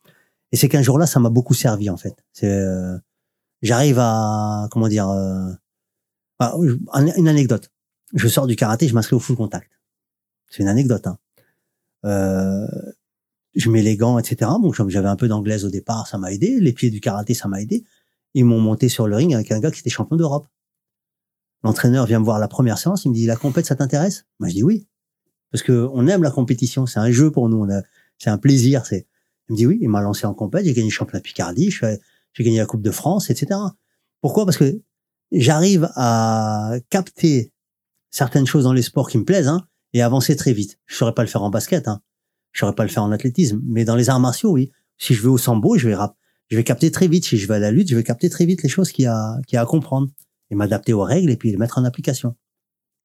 Et 0.53 0.57
c'est 0.57 0.69
qu'un 0.69 0.83
jour-là, 0.83 1.07
ça 1.07 1.21
m'a 1.21 1.31
beaucoup 1.31 1.55
servi 1.55 1.91
en 1.91 1.97
fait. 1.97 2.17
Euh, 2.43 2.99
j'arrive 3.63 3.99
à 3.99 4.69
comment 4.71 4.89
dire, 4.89 5.09
euh, 5.09 5.53
ah, 6.39 6.55
une 7.17 7.29
anecdote. 7.29 7.71
Je 8.15 8.27
sors 8.27 8.47
du 8.47 8.57
karaté, 8.57 8.89
je 8.89 8.95
m'inscris 8.95 9.15
au 9.15 9.21
full 9.21 9.37
contact. 9.37 9.71
C'est 10.49 10.63
une 10.63 10.69
anecdote. 10.69 11.07
Hein. 11.07 11.19
Euh, 12.05 12.67
je 13.55 13.71
mets 13.71 13.83
les 13.83 13.97
gants, 13.97 14.19
etc. 14.19 14.51
Bon, 14.61 14.73
j'avais 14.73 15.09
un 15.09 15.17
peu 15.17 15.29
d'anglaise 15.29 15.65
au 15.65 15.71
départ, 15.71 16.07
ça 16.07 16.19
m'a 16.19 16.33
aidé. 16.33 16.59
Les 16.61 16.73
pieds 16.73 16.91
du 16.91 17.01
karaté, 17.01 17.35
ça 17.35 17.49
m'a 17.49 17.61
aidé. 17.61 17.85
Ils 18.35 18.45
m'ont 18.45 18.61
monté 18.61 18.89
sur 18.89 19.07
le 19.07 19.17
ring 19.17 19.35
avec 19.35 19.53
un 19.53 19.61
gars 19.61 19.71
qui 19.71 19.81
était 19.81 19.91
champion 19.91 20.17
d'Europe. 20.17 20.47
L'entraîneur 21.63 22.07
vient 22.07 22.21
me 22.21 22.25
voir 22.25 22.39
la 22.39 22.49
première 22.49 22.79
séance, 22.79 23.05
il 23.05 23.11
me 23.11 23.15
dit 23.15 23.27
la 23.27 23.37
compète, 23.37 23.67
ça 23.67 23.77
t'intéresse? 23.77 24.25
Moi, 24.39 24.49
je 24.49 24.55
dis 24.55 24.63
oui 24.63 24.89
parce 25.51 25.63
que 25.63 25.89
on 25.93 26.07
aime 26.07 26.23
la 26.23 26.31
compétition, 26.31 26.87
c'est 26.87 27.01
un 27.01 27.11
jeu 27.11 27.31
pour 27.31 27.49
nous, 27.49 27.67
c'est 28.19 28.31
un 28.31 28.39
plaisir. 28.39 28.87
C'est, 28.87 29.07
il 29.51 29.53
me 29.53 29.57
dit 29.57 29.67
oui, 29.67 29.79
il 29.83 29.89
m'a 29.91 30.01
lancé 30.01 30.25
en 30.27 30.33
compète, 30.33 30.65
j'ai 30.65 30.73
gagné 30.73 30.89
le 30.89 30.93
championnat 30.93 31.19
de 31.19 31.25
Picardie, 31.25 31.71
fais- 31.71 32.01
j'ai 32.33 32.45
gagné 32.45 32.59
la 32.59 32.67
Coupe 32.67 32.83
de 32.83 32.91
France, 32.91 33.29
etc. 33.31 33.61
Pourquoi? 34.23 34.45
Parce 34.47 34.57
que 34.57 34.81
j'arrive 35.33 35.91
à 35.97 36.73
capter 36.89 37.53
certaines 38.11 38.47
choses 38.47 38.65
dans 38.65 38.73
les 38.73 38.83
sports 38.83 39.09
qui 39.11 39.19
me 39.19 39.25
plaisent 39.25 39.49
hein, 39.49 39.67
et 39.93 40.03
avancer 40.03 40.37
très 40.37 40.53
vite. 40.53 40.79
Je 40.87 40.95
saurais 40.97 41.15
pas 41.15 41.23
le 41.23 41.29
faire 41.29 41.43
en 41.43 41.51
basket, 41.51 41.89
hein. 41.89 42.01
je 42.53 42.61
saurais 42.61 42.75
pas 42.75 42.85
le 42.85 42.89
faire 42.89 43.03
en 43.03 43.13
athlétisme, 43.13 43.61
mais 43.65 43.85
dans 43.85 43.97
les 43.97 44.09
arts 44.09 44.21
martiaux, 44.21 44.51
oui. 44.53 44.71
Si 44.99 45.15
je 45.15 45.23
vais 45.23 45.29
au 45.29 45.39
sambo, 45.39 45.77
je 45.77 45.89
vais 45.89 45.95
rap- 45.95 46.17
je 46.49 46.57
vais 46.57 46.65
capter 46.65 46.91
très 46.91 47.09
vite. 47.09 47.25
Si 47.25 47.37
je 47.39 47.47
vais 47.49 47.55
à 47.55 47.59
la 47.59 47.71
lutte, 47.71 47.89
je 47.89 47.97
vais 47.97 48.03
capter 48.05 48.29
très 48.29 48.45
vite 48.47 48.63
les 48.63 48.69
choses 48.69 48.93
qu'il 48.93 49.05
y 49.05 49.09
a, 49.09 49.37
qu'il 49.47 49.57
y 49.57 49.59
a 49.59 49.63
à 49.63 49.67
comprendre 49.67 50.09
et 50.51 50.55
m'adapter 50.55 50.93
aux 50.93 51.03
règles 51.05 51.31
et 51.31 51.37
puis 51.37 51.51
les 51.51 51.57
mettre 51.57 51.79
en 51.79 51.85
application. 51.85 52.37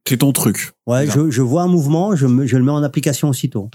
C'est 0.07 0.17
ton 0.17 0.31
truc. 0.33 0.73
Ouais, 0.85 1.07
je, 1.09 1.31
je 1.31 1.41
vois 1.41 1.63
un 1.63 1.67
mouvement, 1.67 2.15
je, 2.15 2.27
me, 2.27 2.45
je 2.45 2.57
le 2.57 2.63
mets 2.63 2.71
en 2.71 2.83
application 2.83 3.29
aussitôt. 3.29 3.69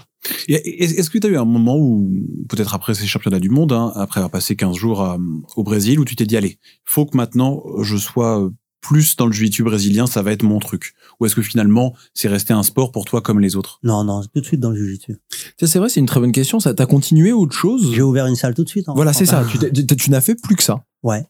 Est-ce 0.47 1.09
que 1.09 1.17
tu 1.17 1.27
as 1.27 1.29
eu 1.29 1.37
un 1.37 1.45
moment 1.45 1.77
où, 1.77 2.09
peut-être 2.47 2.73
après 2.73 2.93
ces 2.93 3.05
championnats 3.05 3.39
du 3.39 3.49
monde, 3.49 3.73
hein, 3.73 3.91
après 3.95 4.19
avoir 4.21 4.31
passé 4.31 4.55
15 4.55 4.75
jours 4.77 5.01
à- 5.01 5.17
au 5.57 5.63
Brésil, 5.63 5.99
où 5.99 6.05
tu 6.05 6.15
t'es 6.15 6.25
dit, 6.25 6.37
allez, 6.37 6.57
faut 6.85 7.05
que 7.05 7.17
maintenant 7.17 7.61
je 7.81 7.97
sois 7.97 8.49
plus 8.79 9.15
dans 9.15 9.27
le 9.27 9.31
jiu-jitsu 9.31 9.61
brésilien, 9.63 10.07
ça 10.07 10.23
va 10.23 10.31
être 10.31 10.41
mon 10.41 10.57
truc 10.59 10.93
Ou 11.19 11.25
est-ce 11.27 11.35
que 11.35 11.41
finalement, 11.43 11.93
c'est 12.15 12.27
resté 12.29 12.51
un 12.53 12.63
sport 12.63 12.91
pour 12.91 13.05
toi 13.05 13.21
comme 13.21 13.39
les 13.39 13.55
autres? 13.55 13.79
Non, 13.83 14.03
non, 14.03 14.21
tout 14.23 14.39
de 14.41 14.45
suite 14.45 14.59
dans 14.59 14.71
le 14.71 14.77
jiu-jitsu. 14.77 15.17
Ça, 15.59 15.67
c'est 15.67 15.77
vrai, 15.79 15.89
c'est 15.89 15.99
une 15.99 16.07
très 16.07 16.19
bonne 16.19 16.31
question. 16.31 16.59
Ça, 16.59 16.73
t'as 16.73 16.87
continué 16.87 17.31
autre 17.31 17.55
chose? 17.55 17.93
J'ai 17.93 18.01
ouvert 18.01 18.25
une 18.25 18.35
salle 18.35 18.55
tout 18.55 18.63
de 18.63 18.69
suite. 18.69 18.89
en- 18.89 18.95
Voilà, 18.95 19.13
c'est 19.13 19.25
ça. 19.27 19.45
Tu, 19.51 19.59
t'es- 19.59 19.71
tu- 19.71 19.85
tu 19.97 20.09
n'as 20.09 20.21
fait 20.21 20.33
plus 20.35 20.55
que 20.55 20.63
ça. 20.63 20.83
Ouais. 21.03 21.25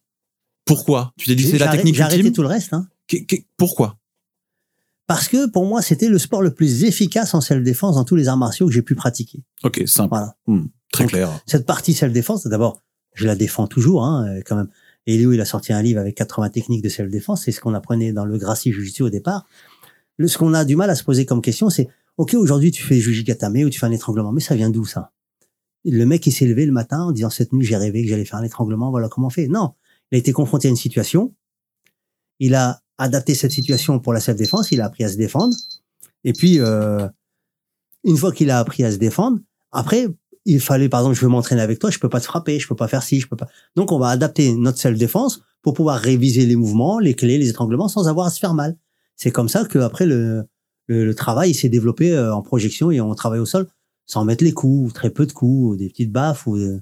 Pourquoi? 0.64 1.12
Tu 1.18 1.28
t'es 1.28 1.36
dit, 1.36 1.44
c'est 1.44 1.58
la 1.58 1.68
technique 1.70 1.96
J'ai 1.96 2.04
arrêté 2.04 2.32
tout 2.32 2.42
le 2.44 2.48
reste, 2.48 2.72
hein. 2.74 2.88
Pourquoi? 3.58 3.98
Parce 5.12 5.28
que 5.28 5.50
pour 5.50 5.66
moi, 5.66 5.82
c'était 5.82 6.08
le 6.08 6.18
sport 6.18 6.42
le 6.42 6.54
plus 6.54 6.86
efficace 6.86 7.34
en 7.34 7.42
self-défense 7.42 7.96
dans 7.96 8.06
tous 8.06 8.16
les 8.16 8.30
arts 8.30 8.38
martiaux 8.38 8.68
que 8.68 8.72
j'ai 8.72 8.82
pu 8.82 8.96
pratiquer. 8.96 9.44
Ok, 9.62 9.84
simple, 9.86 10.08
Voilà. 10.08 10.38
Hmm, 10.48 10.68
très 10.94 11.04
Donc, 11.04 11.12
clair. 11.12 11.30
Cette 11.46 11.66
partie 11.66 11.94
self-défense, 11.94 12.48
d'abord, 12.48 12.82
je 13.14 13.28
la 13.28 13.36
défends 13.36 13.68
toujours, 13.68 14.06
hein, 14.06 14.26
euh, 14.30 14.42
quand 14.46 14.56
même. 14.56 14.70
Elio, 15.06 15.34
il 15.34 15.42
a 15.42 15.44
sorti 15.44 15.74
un 15.74 15.82
livre 15.82 16.00
avec 16.00 16.16
80 16.16 16.52
techniques 16.52 16.82
de 16.82 16.88
self-défense. 16.88 17.44
C'est 17.44 17.52
ce 17.52 17.60
qu'on 17.60 17.74
apprenait 17.74 18.14
dans 18.14 18.24
le 18.24 18.38
Gracie 18.38 18.72
Jiu-Jitsu 18.72 19.04
au 19.04 19.10
départ. 19.10 19.48
Le, 20.16 20.30
ce 20.30 20.38
qu'on 20.38 20.54
a 20.54 20.64
du 20.64 20.78
mal 20.78 20.90
à 20.90 20.96
se 20.96 21.04
poser 21.04 21.26
comme 21.26 21.42
question, 21.42 21.70
c'est, 21.70 21.90
OK, 22.16 22.34
aujourd'hui, 22.36 22.72
tu 22.72 22.82
fais 22.82 22.96
Jujigatame 22.96 23.64
ou 23.66 23.70
tu 23.70 23.80
fais 23.80 23.88
un 23.88 23.92
étranglement. 23.92 24.32
Mais 24.32 24.40
ça 24.40 24.56
vient 24.56 24.70
d'où, 24.70 24.86
ça? 24.86 25.12
Le 25.84 26.06
mec, 26.06 26.26
il 26.26 26.32
s'est 26.32 26.46
levé 26.46 26.66
le 26.66 26.72
matin 26.72 27.02
en 27.02 27.12
disant, 27.12 27.30
cette 27.30 27.52
nuit, 27.52 27.66
j'ai 27.66 27.76
rêvé 27.76 28.02
que 28.04 28.10
j'allais 28.10 28.24
faire 28.24 28.40
un 28.40 28.44
étranglement. 28.44 28.90
Voilà 28.92 29.10
comment 29.10 29.28
on 29.28 29.30
fait. 29.30 29.50
Non. 29.50 29.74
Il 30.10 30.16
a 30.16 30.20
été 30.20 30.32
confronté 30.32 30.70
à 30.70 30.72
une 30.72 30.78
situation. 30.78 31.36
Il 32.40 32.56
a 32.56 32.81
adapté 32.98 33.36
cette 33.36 33.52
situation 33.52 34.00
pour 34.00 34.14
la 34.14 34.20
self-défense. 34.20 34.72
Il 34.72 34.82
a 34.82 34.86
appris 34.86 35.04
à 35.04 35.10
se 35.10 35.18
défendre. 35.18 35.56
Et 36.24 36.34
puis, 36.34 36.60
euh, 36.60 37.08
une 38.04 38.18
fois 38.18 38.32
qu'il 38.32 38.50
a 38.52 38.60
appris 38.60 38.84
à 38.84 38.92
se 38.92 38.98
défendre, 38.98 39.40
après, 39.72 40.08
il 40.46 40.60
fallait, 40.60 40.90
par 40.90 41.02
exemple, 41.02 41.16
je 41.16 41.22
veux 41.22 41.28
m'entraîner 41.30 41.62
avec 41.62 41.80
toi, 41.80 41.90
je 41.92 42.00
peux 42.00 42.10
pas 42.10 42.20
te 42.20 42.26
frapper, 42.26 42.60
je 42.60 42.68
peux 42.68 42.76
pas 42.76 42.88
faire 42.88 43.04
ci, 43.04 43.20
je 43.20 43.28
peux 43.28 43.36
pas. 43.36 43.48
Donc, 43.76 43.92
on 43.92 44.00
va 44.00 44.10
adapter 44.10 44.54
notre 44.56 44.80
self-défense 44.80 45.42
pour 45.62 45.74
pouvoir 45.74 46.00
réviser 46.00 46.46
les 46.46 46.56
mouvements, 46.56 47.00
les 47.00 47.14
clés, 47.14 47.38
les 47.38 47.50
étranglements 47.50 47.88
sans 47.88 48.08
avoir 48.08 48.28
à 48.28 48.30
se 48.32 48.40
faire 48.40 48.54
mal. 48.56 48.76
C'est 49.16 49.32
comme 49.32 49.50
ça 49.50 49.66
que 49.66 49.78
après 49.78 50.08
le, 50.08 50.44
le, 50.88 51.06
le 51.06 51.16
travail 51.16 51.52
il 51.52 51.54
s'est 51.54 51.70
développé 51.70 52.12
euh, 52.12 52.34
en 52.34 52.42
projection 52.42 52.90
et 52.90 53.00
on 53.00 53.14
travaille 53.14 53.40
au 53.40 53.46
sol 53.46 53.68
sans 54.08 54.26
mettre 54.26 54.44
les 54.44 54.52
coups, 54.52 54.90
ou 54.90 54.92
très 54.92 55.12
peu 55.12 55.28
de 55.28 55.32
coups, 55.32 55.74
ou 55.74 55.76
des 55.76 55.88
petites 55.90 56.12
baffes. 56.12 56.48
Ou 56.48 56.58
de- 56.58 56.82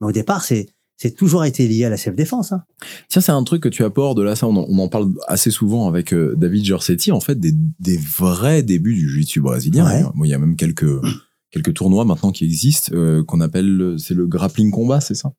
Mais 0.00 0.08
au 0.08 0.12
départ, 0.12 0.44
c'est 0.44 0.66
c'est 0.96 1.14
toujours 1.14 1.44
été 1.44 1.68
lié 1.68 1.84
à 1.84 1.90
la 1.90 1.96
self-défense. 1.96 2.52
Hein. 2.52 2.62
Tiens, 3.08 3.20
c'est 3.20 3.32
un 3.32 3.44
truc 3.44 3.62
que 3.62 3.68
tu 3.68 3.84
apportes, 3.84 4.18
là, 4.18 4.34
ça, 4.34 4.46
on 4.46 4.56
en, 4.56 4.66
on 4.68 4.78
en 4.78 4.88
parle 4.88 5.12
assez 5.28 5.50
souvent 5.50 5.88
avec 5.88 6.14
euh, 6.14 6.34
David 6.36 6.64
Giorsetti, 6.64 7.12
en 7.12 7.20
fait, 7.20 7.38
des, 7.38 7.52
des 7.80 7.98
vrais 7.98 8.62
débuts 8.62 8.94
du 8.94 9.08
jiu-jitsu 9.08 9.40
brésilien. 9.40 9.84
Ouais. 9.86 10.04
Il 10.24 10.30
y 10.30 10.34
a 10.34 10.38
même 10.38 10.56
quelques, 10.56 11.00
quelques 11.50 11.74
tournois 11.74 12.04
maintenant 12.04 12.32
qui 12.32 12.44
existent, 12.44 12.92
euh, 12.94 13.22
qu'on 13.24 13.40
appelle, 13.40 13.96
c'est 13.98 14.14
le 14.14 14.26
grappling 14.26 14.70
combat, 14.70 15.00
c'est 15.00 15.14
ça? 15.14 15.32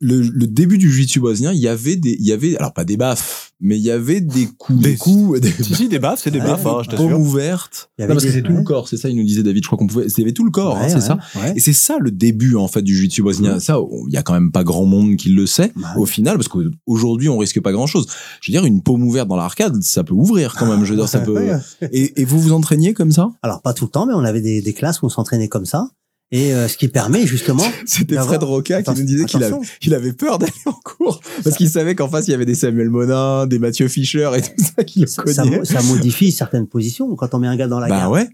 Le, 0.00 0.20
le 0.22 0.46
début 0.46 0.78
du 0.78 0.90
jiu-jitsu 0.90 1.20
brésilien, 1.20 1.52
il 1.52 1.60
y 1.60 1.68
avait 1.68 1.96
des, 1.96 2.16
il 2.18 2.26
y 2.26 2.32
avait, 2.32 2.56
alors 2.56 2.72
pas 2.72 2.84
des 2.84 2.96
baffes, 2.96 3.52
mais 3.60 3.76
il 3.78 3.82
y 3.82 3.90
avait 3.90 4.20
des 4.20 4.46
coups, 4.58 4.78
Des- 4.80 4.90
des 4.92 4.96
coups, 4.96 5.40
des, 5.40 5.50
Si, 5.50 5.74
si, 5.74 5.88
des 5.88 5.98
baffes, 5.98 6.20
c'est 6.22 6.30
des 6.30 6.38
Ouais, 6.40 6.46
baffes, 6.46 6.66
hein, 6.66 6.80
je 6.84 6.90
t'assure. 6.90 7.18
ouvertes. 7.18 7.90
Non, 7.98 8.06
que 8.14 8.20
c'est 8.20 8.42
tout 8.42 8.52
ouais. 8.52 8.58
le 8.58 8.64
corps, 8.64 8.88
c'est 8.88 8.96
ça, 8.96 9.08
il 9.08 9.16
nous 9.16 9.24
disait 9.24 9.42
David, 9.42 9.62
je 9.62 9.68
crois 9.68 9.78
qu'on 9.78 9.86
pouvait, 9.86 10.06
il 10.06 10.18
y 10.18 10.22
avait 10.22 10.32
tout 10.32 10.44
le 10.44 10.50
corps, 10.50 10.76
hein, 10.76 10.82
Ouais, 10.82 10.88
c'est 10.88 10.94
ouais, 10.96 11.00
ça. 11.00 11.18
ouais. 11.36 11.52
Et 11.56 11.60
c'est 11.60 11.72
ça 11.72 11.96
le 12.00 12.10
début 12.10 12.54
en 12.56 12.68
fait 12.68 12.82
du 12.82 12.94
jiu-jitsu 12.94 13.22
brésilien. 13.22 13.58
Ça, 13.60 13.78
il 14.08 14.12
y 14.12 14.16
a 14.16 14.22
quand 14.22 14.34
même 14.34 14.52
pas 14.52 14.64
grand 14.64 14.84
monde 14.84 15.16
qui 15.16 15.30
le 15.30 15.46
sait 15.46 15.72
Ouais. 15.76 15.82
au 15.96 16.06
final, 16.06 16.36
parce 16.36 16.48
qu'aujourd'hui 16.48 17.28
on 17.28 17.38
risque 17.38 17.60
pas 17.60 17.72
grand 17.72 17.86
chose. 17.86 18.06
Je 18.40 18.50
veux 18.52 18.58
dire, 18.58 18.66
une 18.66 18.82
paume 18.82 19.02
ouverte 19.02 19.28
dans 19.28 19.36
l'arcade, 19.36 19.82
ça 19.82 20.04
peut 20.04 20.14
ouvrir 20.14 20.54
quand 20.58 20.66
même. 20.66 20.84
Je 20.84 20.90
veux 20.90 20.96
dire, 20.96 21.08
ça 21.08 21.20
peut. 21.20 21.34
Ouais. 21.34 21.58
Et, 21.92 22.20
et 22.20 22.24
vous 22.24 22.40
vous 22.40 22.52
entraîniez 22.52 22.92
comme 22.94 23.12
ça? 23.12 23.30
Alors, 23.42 23.62
pas 23.62 23.72
tout 23.72 23.84
le 23.84 23.90
temps, 23.90 24.06
mais 24.06 24.14
on 24.14 24.24
avait 24.24 24.40
des, 24.40 24.60
des 24.62 24.72
classes 24.72 25.02
où 25.02 25.06
on 25.06 25.10
s'entraînait 25.10 25.48
comme 25.48 25.66
ça. 25.66 25.88
Et 26.32 26.52
euh, 26.52 26.66
ce 26.66 26.76
qui 26.76 26.88
permet 26.88 27.24
justement. 27.26 27.62
C'était 27.86 28.16
Fred 28.16 28.42
Roca 28.42 28.82
qui 28.82 28.90
nous 28.90 29.04
disait 29.04 29.24
qu'il 29.26 29.94
avait, 29.94 30.12
peur 30.12 30.38
d'aller 30.38 30.52
en 30.66 30.72
cours 30.72 31.20
parce 31.44 31.56
qu'il 31.56 31.68
savait 31.68 31.94
qu'en 31.94 32.08
face 32.08 32.26
il 32.26 32.32
y 32.32 32.34
avait 32.34 32.44
des 32.46 32.56
Samuel 32.56 32.90
Monin, 32.90 33.46
des 33.46 33.60
Mathieu 33.60 33.86
Fischer 33.86 34.30
et 34.36 34.42
tout 34.42 34.64
ça 34.76 34.82
qui 34.82 35.00
le 35.00 35.06
ça, 35.06 35.82
modifie 35.82 36.32
certaines 36.32 36.66
positions. 36.66 37.14
Quand 37.14 37.32
on 37.34 37.38
met 37.38 37.46
un 37.46 37.56
gars 37.56 37.68
dans 37.68 37.78
la 37.78 37.88
Bah 37.88 37.96
garde, 37.98 38.12
ouais. 38.12 38.28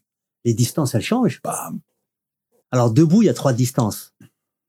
les 0.47 0.55
distances, 0.55 0.95
elles 0.95 1.03
changent. 1.03 1.41
Alors, 2.71 2.91
debout, 2.91 3.23
il 3.23 3.27
y 3.27 3.29
a 3.29 3.35
trois 3.35 3.53
distances. 3.53 4.14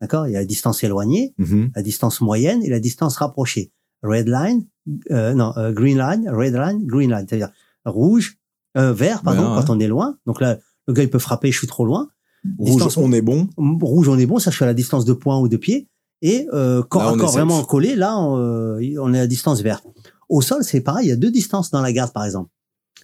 D'accord? 0.02 0.28
Il 0.28 0.34
y 0.34 0.36
a 0.36 0.40
la 0.40 0.46
distance 0.46 0.84
éloignée, 0.84 1.34
Mhm. 1.38 1.72
la 1.74 1.82
distance 1.82 2.20
moyenne 2.20 2.62
et 2.64 2.70
la 2.70 2.82
distance 2.82 3.16
rapprochée. 3.18 3.72
Red 4.02 4.28
line, 4.28 4.66
euh, 5.12 5.34
non, 5.34 5.54
euh, 5.56 5.72
green 5.72 5.98
line, 5.98 6.30
red 6.30 6.54
line, 6.54 6.86
green 6.86 7.10
line. 7.12 7.26
C'est-à-dire, 7.30 7.52
rouge, 7.86 8.36
euh, 8.78 8.92
vert, 8.92 9.22
pardon, 9.24 9.56
ouais. 9.56 9.62
quand 9.62 9.70
on 9.74 9.80
est 9.80 9.88
loin. 9.88 10.18
Donc 10.26 10.42
là, 10.42 10.58
le 10.88 10.94
gars, 10.94 11.04
il 11.04 11.10
peut 11.10 11.20
frapper, 11.20 11.54
je 11.54 11.58
suis 11.58 11.68
trop 11.68 11.86
loin. 11.86 12.10
Rouge, 12.58 12.72
Distance- 12.84 12.98
on 12.98 13.12
est 13.12 13.22
bon. 13.22 13.50
Rouge, 13.58 14.08
on 14.10 14.18
est 14.18 14.26
bon, 14.26 14.40
ça, 14.40 14.52
je 14.52 14.56
suis 14.56 14.64
à 14.64 14.68
la 14.68 14.74
distance 14.74 15.06
de 15.06 15.14
poing 15.14 15.40
ou 15.40 15.48
de 15.48 15.58
pied. 15.58 15.88
Et 16.22 16.48
euh, 16.54 16.82
corps 16.84 17.16
Là, 17.18 17.24
à 17.24 17.28
safe. 17.28 17.36
vraiment 17.36 17.64
collé, 17.64 17.96
là, 17.96 18.18
on, 18.18 18.38
euh, 18.38 18.96
on 19.02 19.14
est 19.14 19.20
à 19.20 19.28
distance 19.28 19.62
verte. 19.62 19.86
Au 20.30 20.42
sol, 20.42 20.64
c'est 20.64 20.82
pareil, 20.82 21.08
il 21.08 21.10
y 21.10 21.14
a 21.14 21.16
deux 21.18 21.32
distances 21.32 21.70
dans 21.72 21.82
la 21.82 21.92
garde, 21.92 22.14
par 22.14 22.24
exemple. 22.26 22.50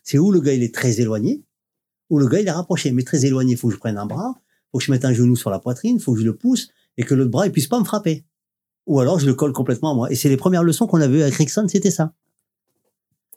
C'est 0.04 0.18
où 0.18 0.32
le 0.32 0.40
gars, 0.40 0.54
il 0.54 0.64
est 0.64 0.74
très 0.74 1.02
éloigné, 1.02 1.44
ou 2.10 2.18
le 2.18 2.28
gars, 2.28 2.40
il 2.40 2.48
est 2.48 2.52
rapproché. 2.52 2.92
Mais 2.92 3.04
très 3.04 3.26
éloigné, 3.26 3.54
il 3.54 3.58
faut 3.58 3.68
que 3.68 3.74
je 3.74 3.80
prenne 3.80 3.98
un 3.98 4.06
bras, 4.06 4.36
faut 4.72 4.78
que 4.80 4.84
je 4.86 4.92
mette 4.92 5.04
un 5.06 5.14
genou 5.14 5.36
sur 5.36 5.50
la 5.50 5.60
poitrine, 5.60 5.98
il 5.98 6.02
faut 6.02 6.14
que 6.14 6.20
je 6.20 6.26
le 6.26 6.36
pousse, 6.36 6.70
et 6.98 7.04
que 7.04 7.14
l'autre 7.14 7.32
bras, 7.32 7.46
il 7.46 7.52
puisse 7.52 7.68
pas 7.68 7.80
me 7.80 7.86
frapper. 7.86 8.26
Ou 8.88 9.00
alors, 9.00 9.20
je 9.20 9.26
le 9.26 9.34
colle 9.36 9.52
complètement 9.54 9.92
à 9.92 9.96
moi. 9.96 10.12
Et 10.12 10.16
c'est 10.16 10.30
les 10.30 10.38
premières 10.38 10.64
leçons 10.64 10.88
qu'on 10.88 11.02
a 11.02 11.08
vues 11.08 11.22
avec 11.22 11.36
Rickson, 11.36 11.66
c'était 11.68 11.92
ça. 11.92 12.14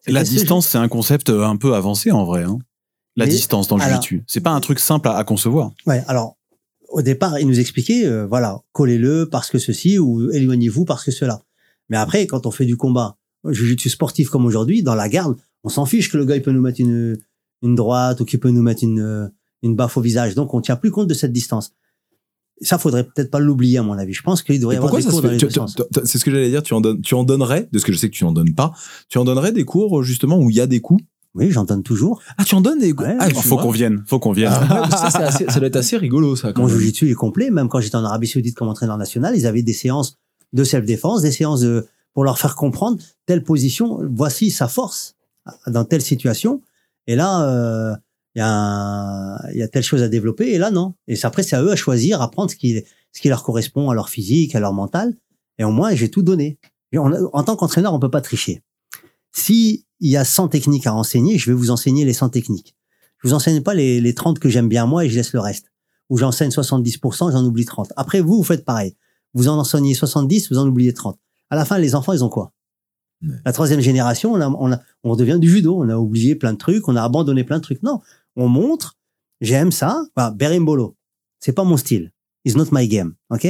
La 0.06 0.24
distance, 0.24 0.66
c'est 0.68 0.78
un 0.78 0.88
concept 0.88 1.28
euh, 1.28 1.44
un 1.44 1.56
peu 1.56 1.74
avancé 1.74 2.10
en 2.10 2.24
vrai. 2.24 2.44
Hein. 2.44 2.58
La 3.16 3.26
Mais- 3.26 3.30
distance 3.30 3.68
dans 3.68 3.76
le 3.76 3.82
jiu-jitsu. 3.82 4.24
C'est 4.26 4.40
pas 4.40 4.50
un 4.52 4.60
truc 4.60 4.78
simple 4.78 5.08
à, 5.08 5.16
à 5.16 5.24
concevoir. 5.24 5.72
Ouais, 5.86 6.02
alors 6.08 6.36
au 6.88 7.02
départ, 7.02 7.38
il 7.38 7.46
nous 7.46 7.58
expliquait, 7.60 8.04
euh, 8.06 8.26
voilà, 8.26 8.60
collez-le 8.72 9.26
parce 9.30 9.50
que 9.50 9.58
ceci 9.58 9.98
ou 9.98 10.30
éloignez-vous 10.30 10.84
parce 10.84 11.04
que 11.04 11.10
cela. 11.10 11.42
Mais 11.88 11.96
après, 11.96 12.26
quand 12.26 12.46
on 12.46 12.50
fait 12.50 12.64
du 12.66 12.76
combat, 12.76 13.16
jiu-jitsu 13.48 13.88
sportif 13.90 14.28
comme 14.28 14.44
aujourd'hui, 14.46 14.82
dans 14.82 14.94
la 14.94 15.08
garde, 15.08 15.36
on 15.64 15.68
s'en 15.68 15.84
fiche 15.86 16.10
que 16.10 16.16
le 16.16 16.24
gars 16.24 16.36
il 16.36 16.42
peut 16.42 16.52
nous 16.52 16.60
mettre 16.62 16.80
une 16.80 17.18
une 17.62 17.74
droite 17.76 18.20
ou 18.20 18.24
qu'il 18.24 18.40
peut 18.40 18.50
nous 18.50 18.62
mettre 18.62 18.82
une 18.82 19.00
euh, 19.00 19.28
une 19.62 19.74
baffe 19.76 19.96
au 19.96 20.00
visage. 20.00 20.34
Donc 20.34 20.52
on 20.54 20.60
tient 20.60 20.76
plus 20.76 20.90
compte 20.90 21.06
de 21.08 21.14
cette 21.14 21.32
distance. 21.32 21.72
Ça 22.60 22.78
faudrait 22.78 23.04
peut-être 23.04 23.30
pas 23.30 23.40
l'oublier 23.40 23.78
à 23.78 23.82
mon 23.82 23.94
avis. 23.94 24.12
Je 24.12 24.22
pense 24.22 24.42
qu'il 24.42 24.58
devrait 24.60 24.74
y 24.74 24.78
avoir 24.78 24.94
des 24.94 25.02
cours 25.02 25.12
dans 25.20 25.28
fait 25.28 25.32
les 25.32 25.38
tu- 25.38 25.46
deux 25.46 25.48
tu- 25.48 25.54
sens. 25.54 25.74
tu- 25.74 25.82
C'est 26.04 26.18
ce 26.18 26.24
que 26.24 26.30
j'allais 26.30 26.50
dire. 26.50 26.62
Tu 26.62 26.74
en 26.74 26.80
donnes, 26.80 27.00
tu 27.00 27.14
en 27.14 27.24
donnerais, 27.24 27.68
de 27.72 27.78
ce 27.78 27.84
que 27.84 27.92
je 27.92 27.98
sais 27.98 28.08
que 28.08 28.14
tu 28.14 28.24
en 28.24 28.32
donnes 28.32 28.54
pas. 28.54 28.72
Tu 29.08 29.18
en 29.18 29.24
donnerais 29.24 29.50
des 29.52 29.64
cours 29.64 30.02
justement 30.02 30.38
où 30.38 30.50
il 30.50 30.56
y 30.56 30.60
a 30.60 30.66
des 30.66 30.80
coups. 30.80 31.02
Oui, 31.34 31.50
j'en 31.50 31.64
donne 31.64 31.82
toujours. 31.82 32.20
Ah, 32.36 32.44
tu 32.44 32.54
en 32.54 32.60
donnes 32.60 32.78
des. 32.78 32.92
Ouais. 32.92 33.16
ah, 33.18 33.28
faut 33.30 33.56
qu'on 33.56 33.70
vienne, 33.70 34.02
faut 34.06 34.18
qu'on 34.18 34.32
vienne. 34.32 34.52
Ah, 34.52 34.88
ça, 34.90 35.10
c'est 35.10 35.22
assez- 35.22 35.46
ça 35.48 35.58
doit 35.60 35.68
être 35.68 35.76
assez 35.76 35.96
rigolo, 35.96 36.36
ça. 36.36 36.52
quand 36.52 36.62
Mon 36.62 36.68
même. 36.68 36.76
jiu-jitsu 36.76 37.10
est 37.10 37.14
complet. 37.14 37.50
Même 37.50 37.68
quand 37.68 37.80
j'étais 37.80 37.96
en 37.96 38.04
Arabie 38.04 38.26
Saoudite 38.26 38.54
comme 38.54 38.68
entraîneur 38.68 38.98
national, 38.98 39.34
ils 39.36 39.46
avaient 39.46 39.62
des 39.62 39.72
séances 39.72 40.18
de 40.52 40.64
self-défense, 40.64 41.22
des 41.22 41.30
séances 41.32 41.60
de, 41.60 41.86
pour 42.12 42.24
leur 42.24 42.38
faire 42.38 42.54
comprendre 42.54 42.98
telle 43.24 43.42
position, 43.42 44.00
voici 44.14 44.50
sa 44.50 44.68
force 44.68 45.14
dans 45.66 45.84
telle 45.86 46.02
situation. 46.02 46.60
Et 47.06 47.16
là, 47.16 47.48
euh, 47.48 47.94
il 48.34 48.38
y, 48.40 48.42
a 48.42 48.48
un- 48.50 49.38
il 49.52 49.56
y 49.58 49.62
a 49.62 49.68
telle 49.68 49.82
chose 49.82 50.02
à 50.02 50.08
développer. 50.08 50.52
Et 50.52 50.58
là, 50.58 50.70
non. 50.70 50.92
Et 51.08 51.16
c'est- 51.16 51.26
après, 51.26 51.42
c'est 51.42 51.56
à 51.56 51.62
eux 51.62 51.70
à 51.72 51.76
choisir, 51.76 52.20
à 52.20 52.30
prendre 52.30 52.50
ce 52.50 52.56
qui, 52.56 52.82
ce 53.12 53.20
qui 53.22 53.28
leur 53.28 53.42
correspond 53.42 53.88
à 53.90 53.94
leur 53.94 54.10
physique, 54.10 54.54
à 54.54 54.60
leur 54.60 54.74
mental. 54.74 55.14
Et 55.58 55.64
au 55.64 55.70
moins, 55.70 55.94
j'ai 55.94 56.10
tout 56.10 56.22
donné. 56.22 56.58
En 56.94 57.42
tant 57.42 57.56
qu'entraîneur, 57.56 57.94
on 57.94 57.98
peut 57.98 58.10
pas 58.10 58.20
tricher. 58.20 58.62
Si 59.32 59.86
il 60.00 60.10
y 60.10 60.16
a 60.16 60.24
100 60.24 60.48
techniques 60.48 60.86
à 60.86 60.94
enseigner, 60.94 61.38
je 61.38 61.50
vais 61.50 61.56
vous 61.56 61.70
enseigner 61.70 62.04
les 62.04 62.12
100 62.12 62.30
techniques. 62.30 62.74
Je 63.22 63.28
vous 63.28 63.34
enseigne 63.34 63.60
pas 63.62 63.74
les, 63.74 64.00
les 64.00 64.14
30 64.14 64.38
que 64.38 64.48
j'aime 64.48 64.68
bien 64.68 64.86
moi 64.86 65.04
et 65.04 65.08
je 65.08 65.16
laisse 65.16 65.32
le 65.32 65.40
reste 65.40 65.72
où 66.12 66.18
j'enseigne 66.18 66.50
70%, 66.50 67.32
j'en 67.32 67.42
oublie 67.42 67.64
30. 67.64 67.90
Après, 67.96 68.20
vous, 68.20 68.36
vous 68.36 68.42
faites 68.42 68.66
pareil. 68.66 68.94
Vous 69.32 69.48
en 69.48 69.58
enseignez 69.58 69.94
70, 69.94 70.50
vous 70.50 70.58
en 70.58 70.68
oubliez 70.68 70.92
30. 70.92 71.18
À 71.48 71.56
la 71.56 71.64
fin, 71.64 71.78
les 71.78 71.94
enfants, 71.94 72.12
ils 72.12 72.22
ont 72.22 72.28
quoi? 72.28 72.52
Ouais. 73.22 73.30
La 73.46 73.52
troisième 73.54 73.80
génération, 73.80 74.34
on, 74.34 74.40
a, 74.42 74.48
on, 74.48 74.72
a, 74.72 74.80
on 75.04 75.16
devient 75.16 75.38
du 75.40 75.48
judo. 75.48 75.82
On 75.82 75.88
a 75.88 75.96
oublié 75.96 76.34
plein 76.34 76.52
de 76.52 76.58
trucs, 76.58 76.86
on 76.86 76.96
a 76.96 77.02
abandonné 77.02 77.44
plein 77.44 77.56
de 77.56 77.62
trucs. 77.62 77.82
Non, 77.82 78.02
on 78.36 78.46
montre, 78.46 78.98
j'aime 79.40 79.72
ça. 79.72 80.04
Voilà, 80.14 80.32
Berimbolo, 80.32 80.98
c'est 81.40 81.52
pas 81.52 81.64
mon 81.64 81.78
style. 81.78 82.12
It's 82.44 82.56
not 82.56 82.66
my 82.72 82.86
game. 82.86 83.14
Ok? 83.30 83.48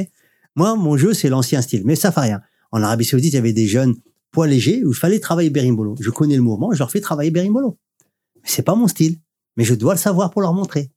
Moi, 0.54 0.76
mon 0.76 0.96
jeu, 0.96 1.14
c'est 1.14 1.30
l'ancien 1.30 1.62
style. 1.62 1.82
Mais 1.84 1.96
ça 1.96 2.12
fait 2.12 2.20
rien. 2.20 2.42
En 2.70 2.80
Arabie 2.80 3.04
Saoudite, 3.04 3.32
il 3.32 3.36
y 3.36 3.38
avait 3.38 3.52
des 3.52 3.66
jeunes 3.66 3.96
poids 4.32 4.46
légers 4.48 4.84
où 4.84 4.90
il 4.90 4.96
fallait 4.96 5.20
travailler 5.20 5.50
Berimbolo. 5.50 5.94
Je 6.00 6.10
connais 6.10 6.36
le 6.36 6.42
mouvement, 6.42 6.72
je 6.72 6.78
leur 6.78 6.90
fais 6.90 7.00
travailler 7.00 7.30
Berimbolo. 7.30 7.78
C'est 8.42 8.62
pas 8.62 8.74
mon 8.74 8.88
style. 8.88 9.18
Mais 9.56 9.64
je 9.64 9.74
dois 9.74 9.94
le 9.94 9.98
savoir 9.98 10.30
pour 10.30 10.42
leur 10.42 10.54
montrer. 10.54 10.90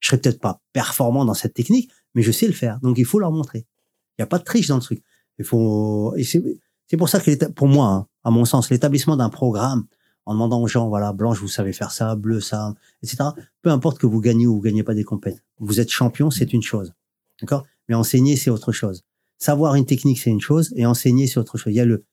Je 0.00 0.08
serai 0.08 0.18
peut-être 0.20 0.40
pas 0.40 0.60
performant 0.72 1.24
dans 1.24 1.34
cette 1.34 1.54
technique, 1.54 1.90
mais 2.14 2.22
je 2.22 2.32
sais 2.32 2.46
le 2.46 2.52
faire. 2.52 2.80
Donc 2.80 2.98
il 2.98 3.04
faut 3.04 3.20
leur 3.20 3.30
montrer. 3.30 3.60
Il 3.60 4.20
n'y 4.20 4.24
a 4.24 4.26
pas 4.26 4.38
de 4.38 4.44
triche 4.44 4.66
dans 4.66 4.76
le 4.76 4.82
truc. 4.82 5.02
Il 5.38 5.44
faut. 5.44 6.14
c'est 6.18 6.96
pour 6.98 7.08
ça 7.08 7.20
que 7.20 7.46
pour 7.50 7.68
moi, 7.68 7.86
hein, 7.86 8.06
à 8.24 8.30
mon 8.30 8.44
sens, 8.44 8.70
l'établissement 8.70 9.16
d'un 9.16 9.30
programme 9.30 9.86
en 10.26 10.34
demandant 10.34 10.60
aux 10.60 10.68
gens, 10.68 10.88
voilà, 10.88 11.12
blanche, 11.12 11.40
vous 11.40 11.48
savez 11.48 11.72
faire 11.72 11.90
ça, 11.90 12.14
bleu, 12.14 12.40
ça, 12.40 12.74
etc. 13.02 13.30
Peu 13.62 13.70
importe 13.70 13.98
que 13.98 14.06
vous 14.06 14.20
gagnez 14.20 14.46
ou 14.46 14.54
vous 14.54 14.60
gagnez 14.60 14.82
pas 14.82 14.94
des 14.94 15.04
compètes. 15.04 15.42
Vous 15.58 15.80
êtes 15.80 15.90
champion, 15.90 16.30
c'est 16.30 16.52
une 16.52 16.62
chose. 16.62 16.92
D'accord? 17.40 17.64
Mais 17.88 17.94
enseigner, 17.94 18.36
c'est 18.36 18.50
autre 18.50 18.70
chose. 18.70 19.02
Savoir 19.38 19.74
une 19.74 19.86
technique, 19.86 20.20
c'est 20.20 20.30
une 20.30 20.40
chose, 20.40 20.72
et 20.76 20.86
enseigner, 20.86 21.26
c'est 21.26 21.40
autre 21.40 21.58
chose. 21.58 21.72
Il 21.72 21.76
y 21.76 21.80
a 21.80 21.84
le, 21.84 22.04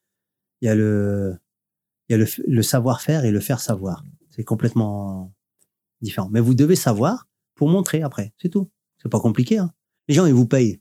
il 0.61 0.65
y 0.65 0.69
a 0.69 0.75
le, 0.75 1.37
il 2.07 2.13
y 2.13 2.15
a 2.15 2.17
le, 2.17 2.25
le 2.47 2.61
savoir-faire 2.61 3.25
et 3.25 3.31
le 3.31 3.39
faire 3.39 3.59
savoir. 3.59 4.03
C'est 4.29 4.43
complètement 4.43 5.33
différent. 6.01 6.29
Mais 6.31 6.39
vous 6.39 6.53
devez 6.55 6.75
savoir 6.75 7.27
pour 7.55 7.69
montrer 7.69 8.01
après. 8.01 8.33
C'est 8.41 8.49
tout. 8.49 8.69
C'est 9.01 9.09
pas 9.09 9.19
compliqué. 9.19 9.57
Hein. 9.57 9.71
Les 10.07 10.15
gens, 10.15 10.25
ils 10.25 10.33
vous 10.33 10.47
payent. 10.47 10.79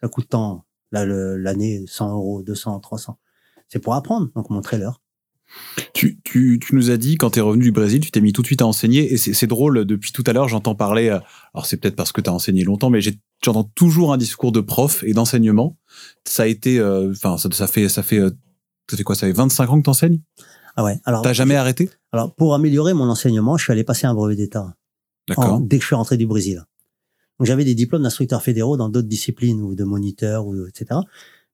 Ça 0.00 0.08
coûte 0.08 0.28
tant. 0.30 0.64
Là, 0.92 1.04
l'année, 1.06 1.84
100 1.86 2.12
euros, 2.14 2.42
200, 2.42 2.78
300. 2.80 3.18
C'est 3.68 3.78
pour 3.80 3.94
apprendre. 3.94 4.30
Donc, 4.34 4.50
montrez-leur. 4.50 5.00
Tu, 5.92 6.20
tu, 6.24 6.58
tu 6.60 6.74
nous 6.74 6.90
as 6.90 6.96
dit, 6.96 7.16
quand 7.16 7.30
tu 7.30 7.38
es 7.38 7.42
revenu 7.42 7.64
du 7.64 7.72
Brésil, 7.72 8.00
tu 8.00 8.10
t'es 8.10 8.20
mis 8.20 8.32
tout 8.32 8.42
de 8.42 8.46
suite 8.46 8.62
à 8.62 8.66
enseigner. 8.66 9.12
Et 9.12 9.16
c'est 9.16 9.46
drôle, 9.46 9.84
depuis 9.84 10.12
tout 10.12 10.24
à 10.26 10.32
l'heure, 10.32 10.48
j'entends 10.48 10.74
parler. 10.74 11.08
euh, 11.08 11.20
Alors, 11.54 11.66
c'est 11.66 11.76
peut-être 11.76 11.96
parce 11.96 12.12
que 12.12 12.20
tu 12.20 12.28
as 12.30 12.32
enseigné 12.32 12.64
longtemps, 12.64 12.90
mais 12.90 13.00
j'entends 13.42 13.64
toujours 13.64 14.12
un 14.12 14.16
discours 14.16 14.52
de 14.52 14.60
prof 14.60 15.02
et 15.04 15.12
d'enseignement. 15.12 15.76
Ça 16.24 16.44
a 16.44 16.46
été. 16.46 16.78
euh, 16.78 17.12
Enfin, 17.12 17.38
ça, 17.38 17.48
ça 17.52 17.66
fait. 17.66 17.88
Ça 17.88 18.02
fait 18.02 18.18
euh, 18.18 18.30
ça 18.90 18.96
fait 18.96 19.02
quoi 19.02 19.14
Ça 19.14 19.26
fait 19.26 19.32
25 19.32 19.70
ans 19.70 19.78
que 19.78 19.84
tu 19.84 19.90
enseignes 19.90 20.20
Ah 20.76 20.84
ouais. 20.84 21.00
Alors, 21.04 21.22
T'as 21.22 21.32
jamais 21.32 21.56
arrêté? 21.56 21.90
Alors, 22.12 22.34
pour 22.34 22.54
améliorer 22.54 22.94
mon 22.94 23.08
enseignement, 23.08 23.56
je 23.56 23.64
suis 23.64 23.72
allé 23.72 23.84
passer 23.84 24.06
un 24.06 24.14
brevet 24.14 24.36
d'État. 24.36 24.74
D'accord. 25.28 25.60
dès 25.60 25.78
que 25.78 25.82
je 25.82 25.86
suis 25.86 25.94
rentré 25.94 26.16
du 26.18 26.26
Brésil. 26.26 26.64
Donc 27.38 27.46
j'avais 27.46 27.64
des 27.64 27.74
diplômes 27.74 28.02
d'instructeurs 28.02 28.42
fédéraux 28.42 28.76
dans 28.76 28.88
d'autres 28.90 29.08
disciplines 29.08 29.60
ou 29.62 29.74
de 29.74 29.84
moniteurs 29.84 30.46
ou 30.46 30.66
etc. 30.66 31.00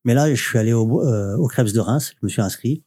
Mais 0.04 0.14
là, 0.14 0.34
je 0.34 0.42
suis 0.42 0.58
allé 0.58 0.72
au, 0.72 1.02
euh, 1.02 1.36
au 1.36 1.46
Krebs 1.46 1.72
de 1.72 1.80
Reims, 1.80 2.14
je 2.20 2.26
me 2.26 2.28
suis 2.28 2.42
inscrit 2.42 2.82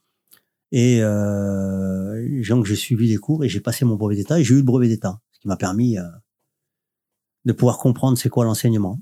et 0.72 0.98
euh, 1.02 2.42
donc 2.48 2.66
j'ai 2.66 2.76
suivi 2.76 3.08
les 3.08 3.16
cours 3.16 3.44
et 3.44 3.48
j'ai 3.48 3.60
passé 3.60 3.84
mon 3.84 3.94
brevet 3.94 4.16
d'État 4.16 4.40
et 4.40 4.44
j'ai 4.44 4.54
eu 4.54 4.58
le 4.58 4.62
brevet 4.64 4.88
d'État, 4.88 5.20
ce 5.32 5.40
qui 5.40 5.48
m'a 5.48 5.56
permis 5.56 5.98
euh, 5.98 6.02
de 7.44 7.52
pouvoir 7.52 7.78
comprendre 7.78 8.18
c'est 8.18 8.28
quoi 8.28 8.44
l'enseignement. 8.44 9.00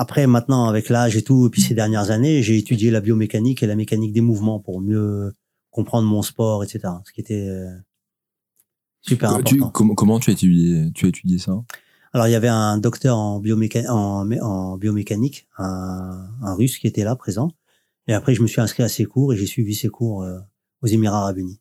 Après, 0.00 0.28
maintenant, 0.28 0.66
avec 0.68 0.90
l'âge 0.90 1.16
et 1.16 1.22
tout, 1.22 1.48
et 1.48 1.50
puis 1.50 1.60
ces 1.60 1.74
dernières 1.74 2.12
années, 2.12 2.40
j'ai 2.40 2.56
étudié 2.56 2.92
la 2.92 3.00
biomécanique 3.00 3.64
et 3.64 3.66
la 3.66 3.74
mécanique 3.74 4.12
des 4.12 4.20
mouvements 4.20 4.60
pour 4.60 4.80
mieux 4.80 5.32
comprendre 5.72 6.06
mon 6.06 6.22
sport, 6.22 6.62
etc. 6.62 6.84
Ce 7.04 7.12
qui 7.12 7.20
était 7.20 7.48
euh, 7.48 7.68
super 9.02 9.30
important. 9.30 9.66
Tu- 9.66 9.72
comment, 9.72 9.94
comment 9.96 10.20
tu 10.20 10.30
as 10.30 10.34
étudié, 10.34 10.92
tu 10.94 11.06
as 11.06 11.08
étudié 11.08 11.38
ça? 11.38 11.60
Alors, 12.12 12.28
il 12.28 12.30
y 12.30 12.36
avait 12.36 12.46
un 12.48 12.78
docteur 12.78 13.18
en, 13.18 13.40
bioméca- 13.40 13.88
en, 13.88 14.24
mé- 14.24 14.40
en 14.40 14.76
biomécanique, 14.76 15.48
un, 15.58 16.28
un 16.42 16.54
russe 16.54 16.78
qui 16.78 16.86
était 16.86 17.02
là, 17.02 17.16
présent. 17.16 17.50
Et 18.06 18.14
après, 18.14 18.34
je 18.34 18.42
me 18.42 18.46
suis 18.46 18.60
inscrit 18.60 18.84
à 18.84 18.88
ses 18.88 19.04
cours 19.04 19.32
et 19.32 19.36
j'ai 19.36 19.46
suivi 19.46 19.74
ses 19.74 19.88
cours 19.88 20.22
euh, 20.22 20.38
aux 20.80 20.86
Émirats 20.86 21.22
Arabes 21.22 21.38
Unis. 21.38 21.60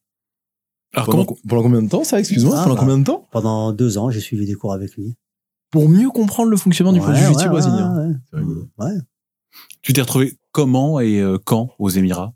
Alors, 0.93 1.07
pendant, 1.07 1.25
comment, 1.25 1.39
pendant 1.47 1.63
combien 1.63 1.81
de 1.81 1.89
temps, 1.89 2.03
ça? 2.03 2.19
Excuse-moi. 2.19 2.55
Ah, 2.55 2.63
pendant 2.63 2.75
bah. 2.75 2.81
combien 2.81 2.97
de 2.99 3.03
temps? 3.03 3.27
Pendant 3.31 3.73
deux 3.73 3.97
ans, 3.97 4.11
j'ai 4.11 4.21
suivi 4.21 4.45
des 4.45 4.53
cours 4.53 4.73
avec 4.73 4.95
lui. 4.95 5.15
Pour 5.71 5.89
mieux 5.89 6.09
comprendre 6.09 6.49
le 6.49 6.57
fonctionnement 6.57 6.93
du 6.93 6.99
Ouais, 6.99 7.15
jiu-jitsu 7.15 7.43
ouais, 7.45 7.49
brésilien. 7.49 7.97
ouais, 7.97 8.07
ouais. 8.07 8.13
C'est 8.31 8.37
rigolo. 8.37 8.69
Ouais. 8.77 8.93
tu 9.81 9.93
t'es 9.93 10.01
retrouvé 10.01 10.37
comment 10.51 10.99
et 10.99 11.19
euh, 11.19 11.37
quand 11.43 11.71
aux 11.79 11.89
Émirats? 11.89 12.33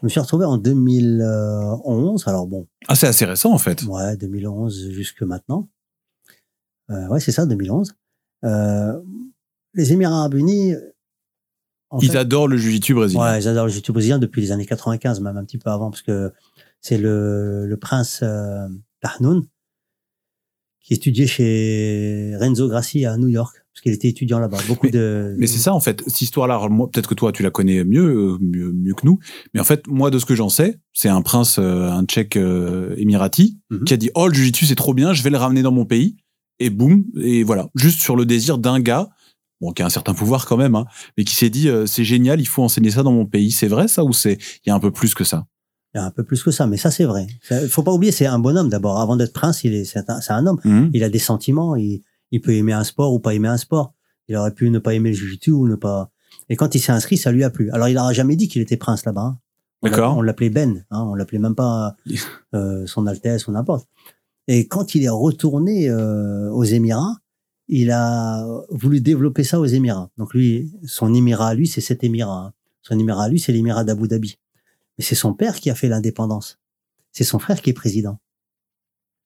Je 0.00 0.06
me 0.06 0.10
suis 0.10 0.20
retrouvé 0.20 0.44
en 0.44 0.58
2011. 0.58 2.28
Alors 2.28 2.46
bon, 2.46 2.66
Ah, 2.88 2.94
c'est 2.94 3.06
assez 3.06 3.24
récent 3.24 3.52
en 3.52 3.58
fait. 3.58 3.82
ouais, 3.84 4.16
2011 4.16 4.90
jusque 4.90 5.22
maintenant. 5.22 5.68
Euh, 6.90 7.08
ouais, 7.08 7.20
c'est 7.20 7.32
ça, 7.32 7.46
2011. 7.46 7.94
Euh, 8.44 9.00
les 9.74 9.92
Émirats 9.92 10.18
Arabes 10.18 10.34
Unis. 10.34 10.74
en 11.90 11.98
Ils 12.00 12.10
fait- 12.10 12.18
adorent 12.18 12.48
le 12.48 12.56
jiu-jitsu 12.58 12.94
brésilien. 12.94 13.22
Ouais, 13.22 13.40
ils 13.40 13.48
adorent 13.48 13.64
le 13.66 13.70
jiu-jitsu 13.70 13.92
brésilien 13.92 14.18
depuis 14.18 14.42
les 14.42 14.52
années 14.52 14.66
95, 14.66 15.20
même 15.20 15.36
un 15.36 15.44
petit 15.44 15.58
peu 15.58 15.70
avant, 15.70 15.90
parce 15.90 16.02
que 16.02 16.32
c'est 16.80 16.98
le, 16.98 17.66
le 17.66 17.76
prince 17.76 18.20
euh, 18.22 18.68
Tahnoun 19.00 19.46
qui 20.86 20.94
étudiait 20.94 21.26
chez 21.26 22.36
Renzo 22.38 22.68
Grassi 22.68 23.04
à 23.06 23.16
New 23.16 23.26
York, 23.26 23.56
parce 23.72 23.82
qu'il 23.82 23.90
était 23.92 24.06
étudiant 24.06 24.38
là-bas. 24.38 24.58
Beaucoup 24.68 24.86
Mais- 24.86 24.92
de. 24.92 25.34
Mais 25.36 25.48
c'est 25.48 25.58
ça 25.58 25.74
en 25.74 25.80
fait, 25.80 26.00
cette 26.06 26.20
histoire-là. 26.22 26.60
Peut-être 26.92 27.08
que 27.08 27.14
toi 27.14 27.32
tu 27.32 27.42
la 27.42 27.50
connais 27.50 27.82
mieux, 27.84 28.04
euh, 28.06 28.38
mieux, 28.40 28.72
mieux 28.72 28.94
que 28.94 29.04
nous. 29.04 29.18
Mais 29.52 29.58
en 29.60 29.64
fait, 29.64 29.86
moi 29.88 30.10
de 30.10 30.18
ce 30.20 30.24
que 30.26 30.36
j'en 30.36 30.48
sais, 30.48 30.78
c'est 30.92 31.08
un 31.08 31.22
prince, 31.22 31.56
euh, 31.58 31.90
un 31.90 32.04
tchèque 32.04 32.36
euh, 32.36 32.94
émirati, 32.98 33.58
Mhm. 33.70 33.84
qui 33.84 33.94
a 33.94 33.96
dit 33.96 34.10
oh 34.14 34.28
le 34.28 34.34
jiu-jitsu 34.34 34.64
c'est 34.66 34.76
trop 34.76 34.94
bien, 34.94 35.12
je 35.12 35.22
vais 35.24 35.30
le 35.30 35.38
ramener 35.38 35.62
dans 35.62 35.72
mon 35.72 35.84
pays. 35.86 36.16
Et 36.60 36.70
boum, 36.70 37.04
et 37.20 37.42
voilà, 37.42 37.68
juste 37.74 38.00
sur 38.00 38.14
le 38.16 38.24
désir 38.24 38.56
d'un 38.58 38.78
gars, 38.80 39.08
bon 39.60 39.72
qui 39.72 39.82
a 39.82 39.86
un 39.86 39.90
certain 39.90 40.14
pouvoir 40.14 40.46
quand 40.46 40.56
même, 40.56 40.76
hein, 40.76 40.86
mais 41.18 41.24
qui 41.24 41.34
s'est 41.34 41.50
dit 41.50 41.68
euh, 41.68 41.84
c'est 41.86 42.04
génial, 42.04 42.40
il 42.40 42.46
faut 42.46 42.62
enseigner 42.62 42.92
ça 42.92 43.02
dans 43.02 43.12
mon 43.12 43.26
pays. 43.26 43.50
C'est 43.50 43.66
vrai 43.68 43.88
ça 43.88 44.04
ou 44.04 44.12
c'est 44.12 44.38
il 44.64 44.68
y 44.68 44.70
a 44.70 44.74
un 44.76 44.80
peu 44.80 44.92
plus 44.92 45.14
que 45.14 45.24
ça? 45.24 45.46
Un 46.04 46.10
peu 46.10 46.24
plus 46.24 46.42
que 46.42 46.50
ça, 46.50 46.66
mais 46.66 46.76
ça 46.76 46.90
c'est 46.90 47.04
vrai. 47.04 47.26
Il 47.50 47.68
faut 47.68 47.82
pas 47.82 47.92
oublier, 47.92 48.12
c'est 48.12 48.26
un 48.26 48.38
bonhomme 48.38 48.68
d'abord. 48.68 48.98
Avant 49.00 49.16
d'être 49.16 49.32
prince, 49.32 49.64
il 49.64 49.74
est, 49.74 49.84
c'est 49.84 50.08
un, 50.10 50.18
un 50.28 50.46
homme. 50.46 50.60
Mhm. 50.64 50.90
Il 50.94 51.02
a 51.04 51.08
des 51.08 51.18
sentiments. 51.18 51.76
Il, 51.76 52.02
il 52.32 52.40
peut 52.40 52.52
aimer 52.52 52.72
un 52.72 52.84
sport 52.84 53.12
ou 53.14 53.18
pas 53.20 53.34
aimer 53.34 53.48
un 53.48 53.56
sport. 53.56 53.94
Il 54.28 54.36
aurait 54.36 54.52
pu 54.54 54.68
ne 54.70 54.78
pas 54.78 54.94
aimer 54.94 55.10
le 55.10 55.16
jiu-jitsu 55.16 55.50
ou 55.52 55.66
ne 55.68 55.76
pas. 55.76 56.10
Et 56.48 56.56
quand 56.56 56.74
il 56.74 56.80
s'est 56.80 56.92
inscrit, 56.92 57.16
ça 57.16 57.30
lui 57.32 57.44
a 57.44 57.50
plu. 57.50 57.70
Alors 57.70 57.88
il 57.88 57.94
n'aura 57.94 58.12
jamais 58.12 58.36
dit 58.36 58.48
qu'il 58.48 58.62
était 58.62 58.76
prince 58.76 59.04
là-bas. 59.04 59.20
hein. 59.22 59.38
D'accord. 59.82 60.16
On 60.16 60.22
l'appelait 60.22 60.50
Ben, 60.50 60.84
hein, 60.90 61.02
on 61.02 61.14
l'appelait 61.14 61.38
même 61.38 61.54
pas 61.54 61.94
euh, 62.54 62.86
son 62.86 63.06
Altesse 63.06 63.46
ou 63.46 63.52
n'importe. 63.52 63.86
Et 64.48 64.66
quand 64.68 64.94
il 64.94 65.04
est 65.04 65.08
retourné 65.08 65.88
euh, 65.90 66.50
aux 66.50 66.64
Émirats, 66.64 67.16
il 67.68 67.90
a 67.90 68.46
voulu 68.70 69.00
développer 69.00 69.42
ça 69.44 69.58
aux 69.60 69.66
Émirats. 69.66 70.08
Donc 70.18 70.34
lui, 70.34 70.72
son 70.86 71.12
émirat 71.14 71.48
à 71.48 71.54
lui, 71.54 71.66
c'est 71.66 71.80
cet 71.80 72.04
émirat. 72.04 72.46
hein. 72.48 72.52
Son 72.82 72.98
émirat 72.98 73.24
à 73.24 73.28
lui, 73.28 73.40
c'est 73.40 73.52
l'émirat 73.52 73.82
d'Abu 73.84 74.06
Dhabi. 74.08 74.38
Mais 74.98 75.04
c'est 75.04 75.14
son 75.14 75.34
père 75.34 75.56
qui 75.56 75.70
a 75.70 75.74
fait 75.74 75.88
l'indépendance. 75.88 76.58
C'est 77.12 77.24
son 77.24 77.38
frère 77.38 77.60
qui 77.62 77.70
est 77.70 77.74
président. 77.74 78.18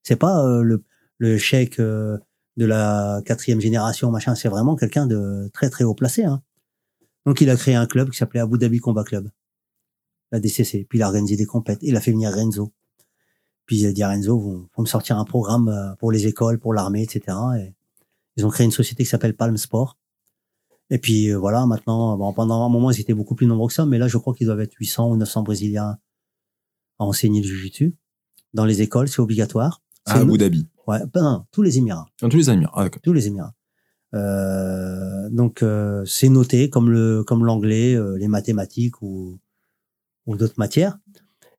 C'est 0.02 0.16
pas 0.16 0.44
euh, 0.44 0.62
le, 0.62 0.84
le 1.18 1.38
cheikh 1.38 1.78
euh, 1.78 2.18
de 2.56 2.64
la 2.64 3.22
quatrième 3.24 3.60
génération, 3.60 4.10
machin. 4.10 4.34
C'est 4.34 4.48
vraiment 4.48 4.76
quelqu'un 4.76 5.06
de 5.06 5.50
très 5.52 5.70
très 5.70 5.84
haut 5.84 5.94
placé. 5.94 6.24
Hein. 6.24 6.42
Donc 7.26 7.40
il 7.40 7.50
a 7.50 7.56
créé 7.56 7.74
un 7.74 7.86
club 7.86 8.10
qui 8.10 8.16
s'appelait 8.16 8.40
Abu 8.40 8.58
Dhabi 8.58 8.78
Combat 8.78 9.04
Club, 9.04 9.30
la 10.32 10.40
DCC. 10.40 10.86
Puis 10.88 10.98
il 10.98 11.02
a 11.02 11.06
organisé 11.06 11.36
des 11.36 11.46
compètes. 11.46 11.80
Il 11.82 11.96
a 11.96 12.00
fait 12.00 12.12
venir 12.12 12.32
Renzo. 12.32 12.72
Puis 13.66 13.80
il 13.80 13.86
a 13.86 13.92
dit 13.92 14.02
à 14.02 14.08
Renzo, 14.08 14.38
vous, 14.38 14.68
faut 14.74 14.82
me 14.82 14.86
sortir 14.86 15.18
un 15.18 15.24
programme 15.24 15.68
euh, 15.68 15.94
pour 15.96 16.10
les 16.10 16.26
écoles, 16.26 16.58
pour 16.58 16.74
l'armée, 16.74 17.02
etc. 17.02 17.36
Et 17.58 17.74
ils 18.36 18.46
ont 18.46 18.50
créé 18.50 18.64
une 18.64 18.72
société 18.72 19.04
qui 19.04 19.10
s'appelle 19.10 19.36
Palm 19.36 19.56
Sport. 19.56 19.96
Et 20.91 20.99
puis 20.99 21.30
euh, 21.30 21.38
voilà, 21.38 21.66
maintenant, 21.66 22.16
bon, 22.16 22.32
pendant 22.32 22.64
un 22.66 22.68
moment, 22.68 22.91
ils 22.91 23.01
étaient 23.01 23.14
beaucoup 23.14 23.34
plus 23.34 23.47
nombreux 23.47 23.68
que 23.68 23.74
ça, 23.74 23.86
mais 23.86 23.99
là, 23.99 24.09
je 24.09 24.16
crois 24.18 24.34
qu'ils 24.34 24.47
doivent 24.47 24.61
être 24.61 24.74
800 24.74 25.11
ou 25.11 25.16
900 25.16 25.43
Brésiliens 25.43 25.99
à 26.99 27.05
enseigner 27.05 27.41
le 27.43 27.47
Jiu-Jitsu. 27.49 27.95
Dans 28.55 28.64
les 28.64 28.82
écoles, 28.82 29.09
c'est 29.09 29.20
obligatoire. 29.20 29.82
À 30.07 30.14
C'est- 30.14 30.20
Abu 30.20 30.36
Dhabi. 30.38 30.66
Ouais, 30.88 30.99
ben 31.14 31.22
non, 31.22 31.45
tous 31.53 31.62
les 31.62 31.78
Émirats 31.78 32.07
Dans 32.20 32.28
tous 32.28 32.38
les 32.38 32.51
Émirats. 32.51 32.72
Ah, 32.74 32.82
d'accord. 32.84 33.01
tous 33.03 33.12
les 33.12 33.26
Émirats. 33.28 33.55
Euh, 34.14 35.28
donc 35.30 35.62
euh, 35.62 36.05
c'est 36.05 36.28
noté 36.28 36.68
comme 36.68 36.91
le 36.91 37.22
comme 37.22 37.45
l'anglais, 37.45 37.95
euh, 37.95 38.16
les 38.18 38.26
mathématiques 38.28 39.01
ou 39.03 39.38
ou 40.26 40.36
d'autres 40.36 40.59
matières. 40.59 40.99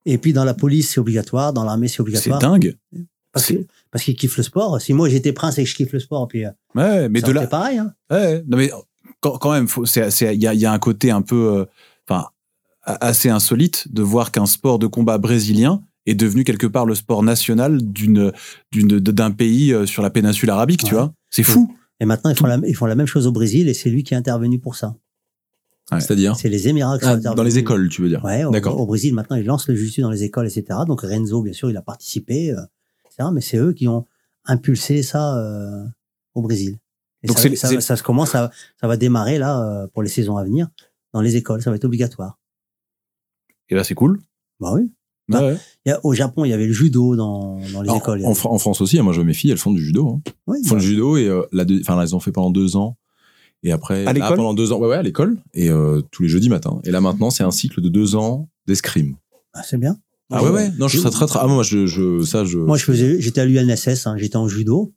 Et 0.06 0.18
puis 0.18 0.34
dans 0.34 0.44
la 0.44 0.54
police 0.54 0.92
c'est 0.92 1.00
obligatoire, 1.00 1.54
dans 1.54 1.64
l'armée 1.64 1.88
c'est 1.88 1.96
C'est 1.96 2.02
obligatoire 2.02 2.40
dingue. 2.40 2.78
parce 3.32 3.46
que 3.48 3.66
parce 3.90 4.04
qu'ils 4.04 4.18
kiffent 4.18 4.36
le 4.38 4.44
sport. 4.44 4.82
Si 4.82 4.92
moi 4.94 5.08
j'étais 5.08 5.32
prince 5.32 5.58
et 5.60 5.64
que 5.64 5.70
je 5.70 5.76
kiffe 5.76 5.94
le 5.94 6.00
sport, 6.00 6.28
puis 6.28 6.46
euh, 6.46 6.52
Ouais, 6.76 7.08
mais 7.08 7.22
de 7.22 7.32
là, 7.32 7.48
pareil. 7.48 7.78
Hein. 7.78 7.94
Ouais, 8.10 8.44
non 8.48 8.58
mais 8.58 8.70
quand, 9.22 9.38
quand 9.38 9.52
même, 9.52 9.68
il 9.96 10.42
y 10.42 10.48
a, 10.48 10.54
il 10.54 10.60
y 10.60 10.66
a 10.66 10.72
un 10.74 10.80
côté 10.80 11.12
un 11.12 11.22
peu, 11.22 11.60
euh, 11.60 11.66
enfin, 12.08 12.28
assez 12.84 13.30
insolite 13.30 13.88
de 13.94 14.02
voir 14.02 14.32
qu'un 14.32 14.46
sport 14.46 14.80
de 14.80 14.88
combat 14.88 15.18
brésilien 15.18 15.82
est 16.06 16.16
devenu 16.16 16.44
quelque 16.44 16.68
part 16.68 16.86
le 16.86 16.96
sport 16.96 17.24
national 17.24 17.78
d'une, 17.82 18.34
d'une, 18.72 19.00
d'un 19.00 19.32
pays 19.32 19.72
euh, 19.74 19.86
sur 19.86 20.02
la 20.02 20.10
péninsule 20.10 20.50
arabique, 20.50 20.84
tu 20.84 20.96
vois. 20.96 21.14
C'est 21.30 21.44
fou. 21.44 21.76
Et 22.00 22.06
maintenant 22.06 22.32
ils 22.32 22.36
font 22.36 22.48
la 22.48 22.58
ils 22.68 22.76
font 22.76 22.88
la 22.88 22.96
même 22.96 23.06
chose 23.06 23.28
au 23.28 23.32
Brésil 23.32 23.70
et 23.70 23.76
c'est 23.76 23.92
lui 23.92 24.04
qui 24.04 24.16
est 24.16 24.18
intervenu 24.18 24.58
pour 24.58 24.74
ça. 24.76 24.96
Ouais. 25.92 26.00
C'est-à-dire 26.00 26.36
C'est 26.36 26.50
les 26.50 26.68
Émirats 26.68 26.98
qui 26.98 27.04
sont 27.06 27.12
Ah, 27.12 27.14
intervenus. 27.14 27.38
Dans 27.38 27.44
les 27.44 27.58
écoles, 27.60 27.90
tu 27.90 28.02
veux 28.02 28.10
dire 28.10 28.24
Ouais, 28.24 28.44
au, 28.44 28.50
D'accord. 28.50 28.80
au 28.80 28.88
Brésil, 28.88 29.14
maintenant, 29.14 29.36
ils 29.36 29.46
lancent 29.46 29.68
le 29.68 29.76
jiu-jitsu 29.76 30.02
dans 30.02 30.10
les 30.10 30.24
écoles, 30.24 30.48
etc. 30.48 30.80
Donc, 30.88 31.02
Renzo, 31.02 31.44
bien 31.44 31.54
sûr, 31.54 31.70
il 31.70 31.78
a 31.78 31.82
participé, 31.84 32.52
euh, 32.52 32.62
etc. 33.06 33.30
Mais 33.34 33.42
c'est 33.42 33.58
eux 33.58 33.74
qui 33.74 33.88
ont 33.88 34.08
impulsé 34.46 35.04
ça 35.04 35.38
euh, 35.38 35.84
au 36.34 36.42
Brésil. 36.42 36.78
Et 37.24 37.28
Donc, 37.28 37.38
ça, 37.38 37.96
se 37.96 38.04
commence, 38.04 38.34
à, 38.36 38.50
ça 38.80 38.88
va 38.88 38.98
démarrer 38.98 39.38
là 39.38 39.62
euh, 39.62 39.88
pour 39.94 40.02
les 40.04 40.10
saisons 40.10 40.38
à 40.38 40.44
venir 40.44 40.70
dans 41.14 41.22
les 41.22 41.36
écoles. 41.36 41.62
Ça 41.62 41.70
va 41.70 41.76
être 41.76 41.86
obligatoire. 41.86 42.40
Et 43.70 43.76
là, 43.76 43.84
c'est 43.84 43.94
cool. 43.96 44.20
Bah 44.60 44.74
oui. 44.74 44.92
Ouais, 45.30 45.40
ouais. 45.40 45.58
Il 45.86 45.90
y 45.90 45.92
a- 45.94 46.00
au 46.06 46.14
Japon, 46.14 46.44
il 46.46 46.50
y 46.50 46.54
avait 46.54 46.68
le 46.68 46.74
judo 46.74 47.16
dans, 47.16 47.60
dans 47.74 47.82
les 47.82 47.96
écoles. 47.96 48.22
En 48.24 48.26
avait- 48.32 48.36
Fran- 48.36 48.52
en 48.54 48.58
France 48.58 48.82
aussi, 48.82 49.00
hein, 49.00 49.04
moi 49.04 49.14
je 49.14 49.20
vois 49.20 49.26
mes 49.26 49.34
filles, 49.34 49.52
elles 49.52 49.58
font 49.58 49.72
du 49.72 49.82
judo. 49.84 50.10
hein. 50.10 50.22
Oui, 50.48 50.58
Elles 50.62 50.68
font 50.68 50.76
bah, 50.76 50.82
du 50.82 50.88
judo 50.88 51.16
et 51.16 51.28
euh, 51.28 51.44
la 51.54 51.64
deux- 51.64 51.80
enfin 51.80 51.96
là, 51.96 52.04
elles 52.04 52.16
ont 52.16 52.20
fait 52.20 52.32
pendant 52.34 52.50
deux 52.52 52.76
ans. 52.76 52.98
Et 53.64 53.72
après, 53.72 54.02
À 54.02 54.06
là, 54.06 54.14
l'école 54.14 54.36
pendant 54.38 54.54
deux 54.54 54.72
ans, 54.74 54.80
ouais, 54.80 54.88
ouais, 54.90 54.96
à 54.98 55.04
l'école 55.04 55.38
et 55.54 55.70
euh, 55.70 56.02
tous 56.12 56.24
les 56.24 56.30
jeudis 56.30 56.50
matin. 56.50 56.82
Et 56.84 56.92
là 56.92 57.00
maintenant, 57.00 57.30
c'est 57.30 57.44
un 57.44 57.52
cycle 57.52 57.80
de 57.80 57.88
deux 57.90 58.16
ans 58.16 58.50
d'escrime. 58.68 59.16
bah, 59.54 59.62
c'est 59.64 59.78
bien. 59.78 59.98
Ah 60.32 60.44
ouais, 60.44 60.50
ouais. 60.50 60.70
Non, 60.80 60.88
je 60.88 60.98
trouve 60.98 61.12
ça 61.12 61.16
très, 61.16 61.28
très. 61.28 61.40
Ah 61.42 61.48
moi, 61.48 61.62
je, 61.64 61.86
je, 61.86 62.24
ça, 62.24 62.44
je. 62.44 62.58
Moi, 62.58 62.78
je 62.78 62.84
faisais, 62.86 63.22
j'étais 63.22 63.42
à 63.42 63.46
l'UNSS, 63.46 64.08
hein, 64.08 64.16
j'étais 64.18 64.38
en 64.38 64.48
judo, 64.48 64.94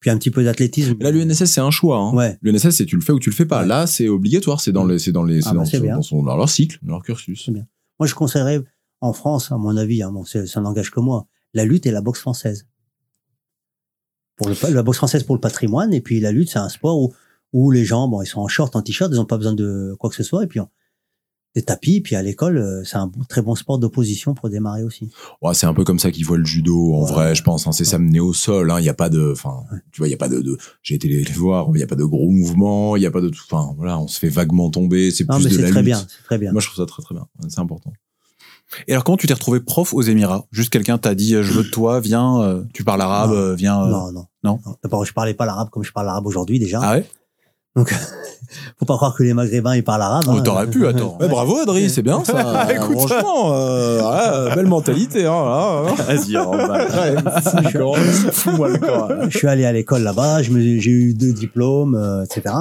puis 0.00 0.10
un 0.10 0.18
petit 0.18 0.30
peu 0.30 0.44
d'athlétisme. 0.44 0.94
Mais 0.98 1.04
là, 1.04 1.10
l'UNSS, 1.10 1.44
c'est 1.46 1.60
un 1.60 1.70
choix. 1.70 1.98
Hein. 1.98 2.14
Ouais. 2.14 2.38
L'UNSS, 2.42 2.70
c'est 2.70 2.86
tu 2.86 2.96
le 2.96 3.02
fais 3.02 3.12
ou 3.12 3.18
tu 3.18 3.30
le 3.30 3.34
fais 3.34 3.46
pas. 3.46 3.62
Ouais. 3.62 3.66
Là, 3.68 3.86
c'est 3.86 4.08
obligatoire. 4.08 4.60
C'est 4.60 4.72
dans 4.72 4.84
les, 4.84 4.98
c'est 4.98 5.12
dans 5.12 5.24
les, 5.24 5.40
c'est 5.42 5.48
Ah 5.48 5.52
bah, 5.52 5.58
dans, 5.60 5.64
c'est 5.64 5.80
dans 5.80 6.02
son, 6.02 6.22
dans 6.22 6.36
leur 6.36 6.48
cycle, 6.48 6.78
dans 6.82 6.92
leur 6.92 7.02
cursus. 7.02 7.42
C'est 7.46 7.52
bien. 7.52 7.66
Moi, 7.98 8.06
je 8.06 8.14
conseillerais 8.14 8.62
en 9.00 9.12
France, 9.12 9.52
à 9.52 9.56
mon 9.56 9.76
avis, 9.76 10.02
hein, 10.02 10.12
bon, 10.12 10.24
c'est- 10.24 10.46
ça 10.46 10.60
n'engage 10.60 10.90
que 10.90 11.00
moi, 11.00 11.26
la 11.54 11.64
lutte 11.64 11.86
et 11.86 11.90
la 11.90 12.00
boxe 12.02 12.20
française. 12.20 12.66
Pour 14.36 14.48
le, 14.48 14.54
la 14.74 14.82
boxe 14.82 14.98
française 14.98 15.22
pour 15.24 15.34
le 15.34 15.40
patrimoine, 15.40 15.94
et 15.94 16.00
puis 16.00 16.20
la 16.20 16.30
lutte, 16.32 16.50
c'est 16.50 16.58
un 16.58 16.68
sport 16.68 17.00
où, 17.00 17.12
où 17.52 17.70
les 17.70 17.84
gens, 17.84 18.06
bon, 18.08 18.20
ils 18.22 18.26
sont 18.26 18.40
en 18.40 18.48
short, 18.48 18.76
en 18.76 18.82
t-shirt, 18.82 19.10
ils 19.12 19.16
n'ont 19.16 19.24
pas 19.24 19.38
besoin 19.38 19.54
de 19.54 19.94
quoi 19.98 20.10
que 20.10 20.16
ce 20.16 20.22
soit, 20.22 20.44
et 20.44 20.46
puis 20.46 20.60
on- 20.60 20.68
des 21.56 21.62
tapis, 21.62 22.00
puis 22.02 22.14
à 22.14 22.22
l'école, 22.22 22.58
euh, 22.58 22.84
c'est 22.84 22.98
un 22.98 23.10
très 23.28 23.42
bon 23.42 23.54
sport 23.56 23.78
d'opposition 23.78 24.34
pour 24.34 24.48
démarrer 24.50 24.84
aussi. 24.84 25.10
Ouais, 25.42 25.54
c'est 25.54 25.66
un 25.66 25.72
peu 25.74 25.82
comme 25.84 25.98
ça 25.98 26.10
qu'ils 26.12 26.24
voient 26.26 26.36
le 26.36 26.44
judo, 26.44 26.94
en 26.94 27.04
Ouais. 27.06 27.10
vrai, 27.12 27.34
je 27.34 27.42
pense. 27.42 27.66
Hein, 27.66 27.72
c'est 27.72 27.84
s'amener 27.86 28.20
au 28.20 28.32
sol. 28.34 28.72
Il 28.78 28.82
n'y 28.82 28.88
a 28.90 28.94
pas 28.94 29.08
de, 29.08 29.32
enfin, 29.32 29.64
tu 29.90 30.00
vois, 30.02 30.06
il 30.06 30.10
y 30.10 30.14
a 30.14 30.18
pas 30.18 30.28
de, 30.28 30.40
de 30.42 30.58
j'ai 30.82 30.94
été 30.96 31.08
les, 31.08 31.24
voir. 31.32 31.68
Il 31.74 31.80
y 31.80 31.82
a 31.82 31.86
pas 31.86 31.96
de 31.96 32.04
gros 32.04 32.30
mouvements. 32.30 32.94
Il 32.96 33.02
y 33.02 33.06
a 33.06 33.10
pas 33.10 33.22
de, 33.22 33.30
enfin, 33.50 33.72
voilà, 33.76 33.98
on 33.98 34.06
se 34.06 34.18
fait 34.18 34.28
vaguement 34.28 34.70
tomber. 34.70 35.10
C'est 35.10 35.26
Non, 35.28 35.36
plus 35.36 35.44
mais 35.44 35.50
de 35.50 35.56
la 35.56 35.62
c'est 35.66 35.70
très 35.72 35.80
lutte. 35.80 35.86
bien, 35.86 35.98
c'est 35.98 36.24
très 36.24 36.38
bien. 36.38 36.52
Moi, 36.52 36.60
je 36.60 36.66
trouve 36.68 36.76
ça 36.76 36.86
très 36.86 37.02
très 37.02 37.14
bien. 37.14 37.26
C'est 37.48 37.58
important. 37.60 37.92
Et 38.88 38.92
alors, 38.92 39.04
comment 39.04 39.16
tu 39.16 39.26
t'es 39.26 39.32
retrouvé 39.34 39.60
prof 39.60 39.94
aux 39.94 40.02
Émirats? 40.02 40.44
Juste 40.50 40.70
quelqu'un 40.70 40.98
t'a 40.98 41.14
dit, 41.14 41.36
euh, 41.36 41.42
je 41.42 41.52
veux 41.52 41.62
de 41.64 41.70
toi, 41.70 42.00
viens, 42.00 42.42
euh, 42.42 42.64
tu 42.74 42.84
parles 42.84 43.00
arabe, 43.00 43.30
Non. 43.30 43.36
euh, 43.36 43.54
viens. 43.54 43.80
euh. 43.82 43.88
non, 43.90 44.12
non. 44.12 44.26
non? 44.44 44.58
D'abord, 44.82 45.04
je 45.06 45.12
parlais 45.14 45.34
pas 45.34 45.46
l'arabe 45.46 45.70
comme 45.70 45.84
je 45.84 45.92
parle 45.92 46.06
l'arabe 46.06 46.26
aujourd'hui 46.26 46.58
déjà. 46.58 46.80
Ah 46.82 46.96
ouais? 46.96 47.06
Donc, 47.76 47.94
faut 48.78 48.86
pas 48.86 48.96
croire 48.96 49.14
que 49.14 49.22
les 49.22 49.34
Maghrébins 49.34 49.76
ils 49.76 49.84
parlent 49.84 50.02
arabe. 50.02 50.24
Oh, 50.28 50.32
hein. 50.32 50.42
T'aurais 50.42 50.66
pu, 50.68 50.86
attends. 50.86 51.16
Ouais, 51.20 51.28
bravo, 51.28 51.58
Adri, 51.58 51.88
c'est 51.90 52.02
bien 52.02 52.24
ça. 52.24 52.72
Écoute. 52.74 52.98
Franchement, 52.98 53.52
euh, 53.52 54.48
ouais, 54.48 54.54
belle 54.54 54.66
mentalité. 54.66 55.26
Hein, 55.26 55.44
là, 55.44 55.84
hein. 55.86 55.94
Vas-y. 56.06 56.36
Fous-moi 58.32 58.68
le 58.68 58.78
corps. 58.78 59.12
je 59.28 59.38
suis 59.38 59.48
allé 59.48 59.64
à 59.64 59.72
l'école 59.72 60.02
là-bas, 60.02 60.42
j'ai 60.42 60.90
eu 60.90 61.14
deux 61.14 61.32
diplômes, 61.32 61.94
euh, 61.94 62.24
etc. 62.24 62.54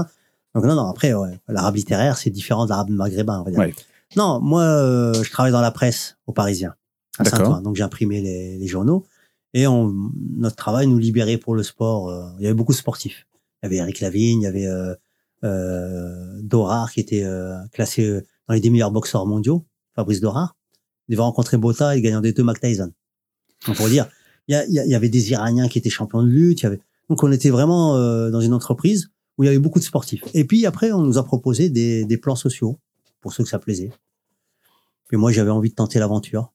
Donc 0.53 0.63
non, 0.65 0.75
non, 0.75 0.87
après, 0.87 1.13
ouais, 1.13 1.39
l'arabe 1.49 1.75
littéraire, 1.75 2.17
c'est 2.17 2.29
différent 2.29 2.65
de 2.65 2.69
l'arabe 2.69 2.89
maghrébin, 2.89 3.39
on 3.39 3.43
va 3.43 3.51
dire. 3.51 3.59
Ouais. 3.59 3.73
Non, 4.15 4.39
moi, 4.41 4.61
euh, 4.61 5.13
je 5.21 5.29
travaille 5.29 5.51
dans 5.51 5.61
la 5.61 5.71
presse 5.71 6.15
au 6.27 6.31
Parisien, 6.31 6.75
à. 7.19 7.25
Saint-Ouen. 7.25 7.61
Donc 7.61 7.75
j'imprimais 7.75 8.21
les, 8.21 8.57
les 8.57 8.67
journaux. 8.67 9.05
Et 9.53 9.67
on, 9.67 9.93
notre 10.37 10.55
travail 10.55 10.87
nous 10.87 10.97
libérait 10.97 11.37
pour 11.37 11.55
le 11.55 11.63
sport. 11.63 12.09
euh, 12.09 12.23
il 12.39 12.43
y 12.43 12.45
avait 12.45 12.53
beaucoup 12.55 12.71
de 12.71 12.77
sportifs. 12.77 13.27
Il 13.61 13.65
y 13.65 13.67
avait 13.67 13.75
Eric 13.77 13.99
Lavigne, 13.99 14.41
il 14.41 14.43
y 14.43 14.47
avait 14.47 14.67
euh, 15.45 16.41
Dorard 16.41 16.91
qui 16.91 16.99
était 16.99 17.23
euh, 17.23 17.55
classé 17.71 18.05
euh, 18.05 18.21
dans 18.47 18.53
les 18.53 18.59
10 18.59 18.71
meilleurs 18.71 18.91
boxeurs 18.91 19.25
mondiaux, 19.25 19.65
Fabrice 19.95 20.19
Dorard. 20.19 20.57
Il 21.07 21.13
devait 21.13 21.23
rencontrer 21.23 21.57
Bota 21.57 21.95
et 21.95 22.01
gagnant 22.01 22.21
des 22.21 22.33
deux 22.33 22.43
Mac 22.43 22.59
Tyson. 22.59 22.91
Donc 23.67 23.77
pour 23.77 23.87
dire, 23.87 24.07
il 24.47 24.65
y, 24.69 24.73
y 24.73 24.95
avait 24.95 25.09
des 25.09 25.31
Iraniens 25.31 25.67
qui 25.67 25.77
étaient 25.77 25.89
champions 25.89 26.23
de 26.23 26.27
lutte. 26.27 26.61
Y 26.61 26.65
avait... 26.65 26.79
Donc 27.09 27.23
on 27.23 27.31
était 27.31 27.49
vraiment 27.49 27.95
euh, 27.95 28.31
dans 28.31 28.41
une 28.41 28.53
entreprise 28.53 29.11
où 29.37 29.43
il 29.43 29.47
y 29.47 29.49
avait 29.49 29.59
beaucoup 29.59 29.79
de 29.79 29.83
sportifs. 29.83 30.23
Et 30.33 30.45
puis 30.45 30.65
après, 30.65 30.91
on 30.91 31.01
nous 31.01 31.17
a 31.17 31.23
proposé 31.23 31.69
des, 31.69 32.05
des 32.05 32.17
plans 32.17 32.35
sociaux 32.35 32.79
pour 33.21 33.33
ceux 33.33 33.43
que 33.43 33.49
ça 33.49 33.59
plaisait. 33.59 33.91
Puis 35.07 35.17
moi, 35.17 35.31
j'avais 35.31 35.51
envie 35.51 35.69
de 35.69 35.75
tenter 35.75 35.99
l'aventure. 35.99 36.53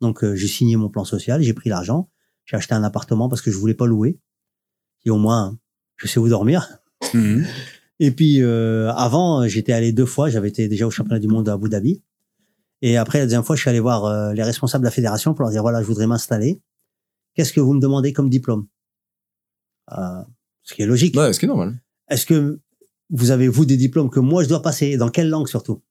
Donc 0.00 0.24
euh, 0.24 0.34
j'ai 0.34 0.48
signé 0.48 0.76
mon 0.76 0.88
plan 0.88 1.04
social, 1.04 1.42
j'ai 1.42 1.52
pris 1.52 1.70
l'argent, 1.70 2.10
j'ai 2.44 2.56
acheté 2.56 2.74
un 2.74 2.82
appartement 2.82 3.28
parce 3.28 3.42
que 3.42 3.50
je 3.50 3.58
voulais 3.58 3.74
pas 3.74 3.86
louer. 3.86 4.18
Et 5.04 5.10
au 5.10 5.18
moins, 5.18 5.58
je 5.96 6.06
sais 6.06 6.18
où 6.18 6.28
dormir. 6.28 6.78
Mhm. 7.14 7.46
Et 8.02 8.10
puis 8.10 8.42
euh, 8.42 8.90
avant, 8.94 9.46
j'étais 9.46 9.72
allé 9.72 9.92
deux 9.92 10.06
fois. 10.06 10.30
J'avais 10.30 10.48
été 10.48 10.66
déjà 10.68 10.86
au 10.86 10.90
championnat 10.90 11.20
du 11.20 11.28
monde 11.28 11.48
à 11.48 11.52
Abu 11.52 11.68
Dhabi. 11.68 12.02
Et 12.82 12.96
après 12.96 13.18
la 13.18 13.26
deuxième 13.26 13.44
fois, 13.44 13.56
je 13.56 13.60
suis 13.60 13.68
allé 13.68 13.78
voir 13.78 14.06
euh, 14.06 14.32
les 14.32 14.42
responsables 14.42 14.82
de 14.82 14.86
la 14.86 14.90
fédération 14.90 15.34
pour 15.34 15.42
leur 15.42 15.50
dire 15.52 15.60
voilà, 15.60 15.82
je 15.82 15.86
voudrais 15.86 16.06
m'installer. 16.06 16.62
Qu'est-ce 17.34 17.52
que 17.52 17.60
vous 17.60 17.74
me 17.74 17.80
demandez 17.80 18.14
comme 18.14 18.30
diplôme? 18.30 18.66
Euh, 19.92 20.22
Ce 20.62 20.74
qui 20.74 20.82
est 20.82 20.86
logique. 20.86 21.14
Ouais, 21.16 21.32
ce 21.32 21.38
qui 21.38 21.44
est 21.44 21.48
normal. 21.48 21.78
Est-ce 22.08 22.24
que 22.24 22.60
vous 23.10 23.30
avez 23.30 23.48
vous 23.48 23.66
des 23.66 23.76
diplômes 23.76 24.08
que 24.08 24.18
moi 24.20 24.42
je 24.42 24.48
dois 24.48 24.62
passer? 24.62 24.86
Et 24.86 24.96
Dans 24.96 25.10
quelle 25.10 25.28
langue 25.28 25.46
surtout? 25.46 25.82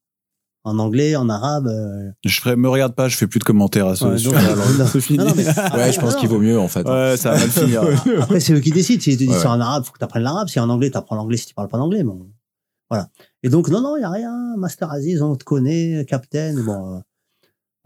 En 0.70 0.78
anglais, 0.80 1.16
en 1.16 1.28
arabe 1.30 1.68
euh, 1.68 2.12
Je 2.26 2.40
ferai, 2.40 2.56
me 2.56 2.70
regarde 2.70 2.94
pas, 2.96 3.08
je 3.08 3.18
fais 3.18 3.28
plus 3.28 3.40
de 3.40 3.44
commentaires 3.44 3.88
à 3.88 3.96
ce 3.96 4.06
Ouais, 4.06 4.18
langue. 4.22 4.78
non. 4.78 4.86
C'est. 4.86 5.10
Non, 5.16 5.26
non, 5.26 5.78
Ouais, 5.78 5.92
je 5.92 6.00
pense 6.00 6.14
non. 6.14 6.20
qu'il 6.20 6.30
vaut 6.30 6.40
mieux 6.40 6.60
en 6.60 6.68
fait. 6.68 6.88
Ouais, 6.88 7.18
ça 7.18 7.32
va 7.32 7.40
mal 7.40 7.50
finir. 7.50 7.84
Après, 8.22 8.40
c'est 8.40 8.54
eux 8.54 8.60
qui 8.60 8.72
décident. 8.72 9.02
Si 9.02 9.12
ils 9.12 9.18
te 9.18 9.24
disent 9.24 9.30
Ouais, 9.32 9.40
c'est 9.40 9.48
en 9.48 9.60
arabe, 9.60 9.84
faut 9.84 9.92
que 9.92 9.98
tu 9.98 10.04
apprennes 10.04 10.24
l'arabe. 10.24 10.48
Si 10.48 10.60
en 10.60 10.70
anglais, 10.70 10.92
tu 10.92 10.98
apprends 10.98 11.16
l'anglais 11.16 11.38
si 11.38 11.48
tu 11.48 11.54
parles 11.54 11.68
pas 11.70 11.78
d'anglais. 11.78 12.04
Bon. 12.04 12.30
Voilà. 12.90 13.10
Et 13.44 13.50
donc, 13.50 13.70
non, 13.70 13.82
non, 13.82 13.96
il 13.98 14.00
n'y 14.00 14.06
a 14.06 14.10
rien. 14.10 14.56
Master 14.58 14.92
Aziz, 14.92 15.22
on 15.22 15.36
te 15.36 15.44
connaît, 15.44 16.06
Captain. 16.08 16.54
Bon, 16.64 16.96
euh, 16.98 17.00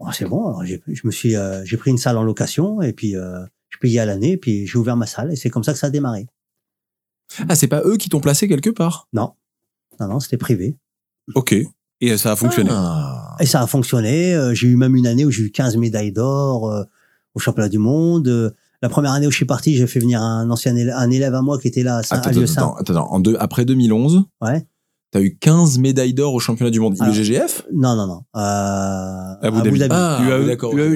bon, 0.00 0.10
c'est 0.12 0.26
bon. 0.26 0.46
Alors, 0.46 0.64
j'ai, 0.64 0.82
je 0.86 1.06
me 1.06 1.10
suis, 1.12 1.36
euh, 1.36 1.64
j'ai 1.64 1.76
pris 1.76 1.90
une 1.90 1.98
salle 1.98 2.16
en 2.18 2.22
location 2.22 2.82
et 2.82 2.92
puis 2.92 3.16
euh, 3.16 3.44
je 3.70 3.78
payais 3.78 4.00
à 4.00 4.06
l'année. 4.06 4.36
Puis 4.36 4.66
j'ai 4.66 4.78
ouvert 4.78 4.96
ma 4.96 5.06
salle 5.06 5.32
et 5.32 5.36
c'est 5.36 5.50
comme 5.50 5.64
ça 5.64 5.72
que 5.72 5.78
ça 5.78 5.88
a 5.88 5.90
démarré. 5.90 6.26
Ah, 7.48 7.54
c'est 7.54 7.68
pas 7.68 7.82
eux 7.84 7.96
qui 7.96 8.08
t'ont 8.10 8.20
placé 8.20 8.46
quelque 8.48 8.70
part? 8.70 9.08
Non, 9.12 9.32
non, 10.00 10.20
c'était 10.20 10.36
privé. 10.36 10.76
ok. 11.34 11.54
Et 12.12 12.16
ça 12.18 12.32
a 12.32 12.36
fonctionné. 12.36 12.70
Ah. 12.72 13.36
Et 13.40 13.46
ça 13.46 13.60
a 13.62 13.66
fonctionné. 13.66 14.34
Euh, 14.34 14.54
J'ai 14.54 14.68
eu 14.68 14.76
même 14.76 14.94
une 14.96 15.06
année 15.06 15.24
où 15.24 15.30
j'ai 15.30 15.42
eu 15.44 15.50
15 15.50 15.76
médailles 15.76 16.12
d'or 16.12 16.70
euh, 16.70 16.82
au 17.34 17.40
championnat 17.40 17.68
du 17.68 17.78
monde. 17.78 18.28
Euh, 18.28 18.50
La 18.82 18.88
première 18.90 19.12
année 19.12 19.26
où 19.26 19.30
je 19.30 19.36
suis 19.36 19.46
parti, 19.46 19.76
j'ai 19.76 19.86
fait 19.86 19.98
venir 20.00 20.20
un 20.20 20.48
ancien 20.50 20.76
élève, 20.76 20.94
un 20.96 21.10
élève 21.10 21.34
à 21.34 21.40
moi 21.42 21.58
qui 21.58 21.68
était 21.68 21.82
là 21.82 21.96
à, 21.98 22.02
Saint- 22.02 22.16
à 22.16 22.18
Attends, 22.18 22.30
attends, 22.40 22.74
attends, 22.76 22.92
attends. 22.92 23.12
En 23.12 23.18
deux, 23.20 23.36
après 23.40 23.64
2011, 23.64 24.22
Ouais. 24.42 24.66
T'as 25.10 25.20
eu 25.20 25.36
15 25.38 25.78
médailles 25.78 26.12
d'or 26.12 26.34
au 26.34 26.40
championnat 26.40 26.72
du 26.72 26.80
monde. 26.80 26.96
Alors, 26.98 27.14
IBGF 27.14 27.62
Non, 27.72 27.94
non, 27.94 28.08
non. 28.08 28.20
Euh, 28.34 29.34
Abu 29.42 29.62
Dhabi. 29.62 29.86
Ah, 29.90 30.20
UAE, 30.28 30.44
d'accord. 30.46 30.72
Euh, 30.74 30.88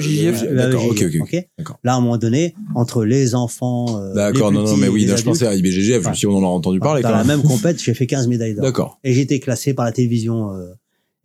D'accord, 0.55 0.83
euh, 0.83 0.91
ok, 0.91 1.03
ok. 1.07 1.21
ok. 1.21 1.47
D'accord. 1.57 1.79
Là, 1.85 1.93
à 1.93 1.95
un 1.95 2.01
moment 2.01 2.17
donné, 2.17 2.53
entre 2.75 3.05
les 3.05 3.33
enfants. 3.33 3.85
euh, 3.97 4.13
D'accord, 4.13 4.51
non, 4.51 4.63
non, 4.65 4.75
mais 4.75 4.89
oui, 4.89 5.05
non, 5.05 5.15
je 5.15 5.23
pensais 5.23 5.45
à 5.47 5.51
adultes, 5.51 5.67
IBGF, 5.73 5.85
je 5.85 5.99
me 6.01 6.07
Ouais. 6.09 6.13
suis 6.15 6.27
dit, 6.27 6.33
on 6.33 6.37
en 6.37 6.43
a 6.43 6.47
entendu 6.47 6.79
parler 6.81 7.01
Dans 7.01 7.09
quand 7.11 7.15
la 7.15 7.23
même. 7.23 7.41
compète, 7.41 7.81
j'ai 7.81 7.93
fait 7.93 8.07
15 8.07 8.27
médailles 8.27 8.55
d'or. 8.55 8.63
D'accord. 8.65 8.99
Et 9.05 9.13
j'ai 9.13 9.21
été 9.21 9.39
classé 9.39 9.73
par 9.73 9.85
la 9.85 9.93
télévision 9.93 10.51
euh, 10.53 10.73